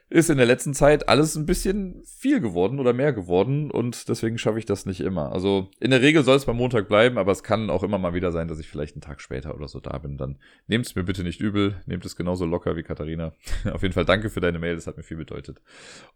ist 0.10 0.30
in 0.30 0.38
der 0.38 0.45
letzten 0.45 0.73
Zeit 0.73 1.10
alles 1.10 1.36
ein 1.36 1.45
bisschen 1.45 2.03
viel 2.06 2.40
geworden 2.40 2.80
oder 2.80 2.94
mehr 2.94 3.11
geworden 3.11 3.72
und 3.72 4.07
deswegen 4.07 4.38
schaffe 4.38 4.60
ich 4.60 4.65
das 4.65 4.86
nicht 4.86 5.02
immer. 5.02 5.32
Also 5.32 5.69
in 5.80 5.91
der 5.91 6.02
Regel 6.02 6.23
soll 6.23 6.38
es 6.38 6.45
beim 6.45 6.57
Montag 6.57 6.88
bleiben, 6.88 7.18
aber 7.18 7.32
es 7.32 7.44
kann 7.44 7.69
auch 7.69 7.82
immer 7.82 7.98
mal 7.98 8.14
wieder 8.14 8.32
sein, 8.32 8.48
dass 8.48 8.60
ich 8.60 8.68
vielleicht 8.68 8.95
einen 8.95 9.02
Tag 9.02 9.19
später 9.19 9.56
oder 9.56 9.68
so 9.68 9.80
da 9.80 9.98
bin. 9.98 10.18
Dann 10.18 10.38
nehmt 10.68 10.86
es 10.86 10.95
mir 10.95 11.03
bitte 11.03 11.23
nicht 11.23 11.41
übel, 11.41 11.82
nehmt 11.88 12.06
es 12.06 12.15
genauso 12.15 12.45
locker 12.45 12.76
wie 12.76 12.84
Katharina. 12.84 13.34
Auf 13.72 13.82
jeden 13.82 13.94
Fall 13.94 14.06
danke 14.06 14.30
für 14.30 14.41
deine 14.41 14.60
Mail, 14.60 14.76
das 14.76 14.86
hat 14.86 14.98
mir 14.98 15.03
viel 15.03 15.18
bedeutet. 15.18 15.61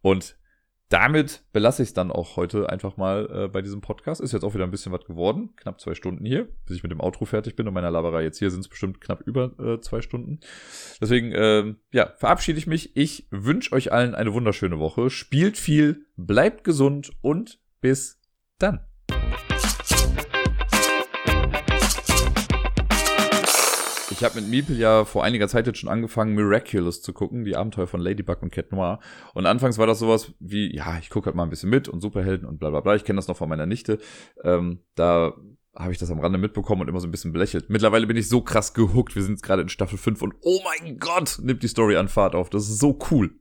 Und 0.02 0.36
damit 0.90 1.44
belasse 1.54 1.84
ich 1.84 1.90
es 1.90 1.94
dann 1.94 2.12
auch 2.12 2.36
heute 2.36 2.70
einfach 2.70 2.98
mal 2.98 3.30
äh, 3.32 3.48
bei 3.48 3.62
diesem 3.62 3.80
Podcast. 3.80 4.22
Ist 4.22 4.34
jetzt 4.34 4.44
auch 4.44 4.56
wieder 4.56 4.64
ein 4.64 4.72
bisschen 4.72 4.92
was 4.92 5.06
geworden. 5.06 5.52
Knapp 5.56 5.80
zwei 5.80 5.94
Stunden 5.94 6.26
hier, 6.26 6.48
bis 6.66 6.78
ich 6.78 6.84
mit 6.84 6.92
dem 6.92 7.00
Outro 7.00 7.26
fertig 7.26 7.56
bin. 7.56 7.68
Und 7.68 7.76
meiner 7.76 7.92
Laberei 7.92 8.24
jetzt 8.24 8.40
hier 8.40 8.50
sind 8.50 8.62
es 8.62 8.68
bestimmt 8.68 9.00
knapp 9.00 9.22
über 9.22 9.52
äh, 9.60 9.80
zwei 9.82 10.02
Stunden. 10.02 10.40
Deswegen, 11.00 11.32
äh, 11.32 11.76
ja, 11.92 12.14
verabschiede 12.18 12.58
ich 12.58 12.66
mich. 12.66 12.96
Ich 12.98 13.28
wünsche 13.30 13.74
euch 13.74 13.92
allen 13.92 14.16
eine 14.16 14.34
wunderschöne 14.34 14.80
Woche. 14.80 15.12
Spielt 15.12 15.58
viel, 15.58 16.08
bleibt 16.18 16.64
gesund 16.64 17.12
und 17.22 17.60
bis 17.82 18.20
dann. 18.58 18.89
Ich 24.20 24.26
habe 24.26 24.42
mit 24.42 24.50
Miepel 24.50 24.78
ja 24.78 25.06
vor 25.06 25.24
einiger 25.24 25.48
Zeit 25.48 25.66
jetzt 25.66 25.80
schon 25.80 25.88
angefangen, 25.88 26.36
Miraculous 26.36 27.02
zu 27.02 27.14
gucken, 27.14 27.46
die 27.46 27.56
Abenteuer 27.56 27.88
von 27.88 28.02
Ladybug 28.02 28.42
und 28.42 28.52
Cat 28.52 28.70
Noir. 28.74 29.00
Und 29.34 29.46
anfangs 29.46 29.78
war 29.78 29.88
das 29.88 30.00
sowas 30.00 30.34
wie, 30.42 30.76
ja, 30.76 30.98
ich 31.00 31.10
gucke 31.10 31.28
halt 31.28 31.38
mal 31.38 31.44
ein 31.44 31.50
bisschen 31.50 31.70
mit 31.70 31.88
und 31.88 32.02
Superhelden 32.02 32.46
und 32.46 32.60
bla 32.60 32.70
bla 32.70 32.82
bla. 32.82 32.96
Ich 32.96 33.06
kenne 33.06 33.16
das 33.16 33.30
noch 33.30 33.38
von 33.38 33.48
meiner 33.48 33.66
Nichte. 33.66 33.98
Ähm, 34.44 34.82
da 34.96 35.38
habe 35.74 35.94
ich 35.94 36.00
das 36.00 36.12
am 36.12 36.20
Rande 36.20 36.38
mitbekommen 36.38 36.82
und 36.82 36.90
immer 36.90 37.00
so 37.00 37.08
ein 37.08 37.12
bisschen 37.12 37.32
belächelt. 37.32 37.70
Mittlerweile 37.70 38.08
bin 38.08 38.18
ich 38.18 38.28
so 38.28 38.42
krass 38.42 38.74
gehuckt. 38.74 39.16
Wir 39.16 39.24
sind 39.24 39.42
gerade 39.42 39.62
in 39.62 39.70
Staffel 39.70 39.98
5 39.98 40.22
und 40.22 40.36
oh 40.42 40.60
mein 40.66 41.00
Gott, 41.00 41.40
nimmt 41.42 41.64
die 41.64 41.70
Story 41.70 41.96
an 41.96 42.10
Fahrt 42.10 42.36
auf. 42.36 42.50
Das 42.50 42.64
ist 42.64 42.80
so 42.80 43.00
cool. 43.12 43.39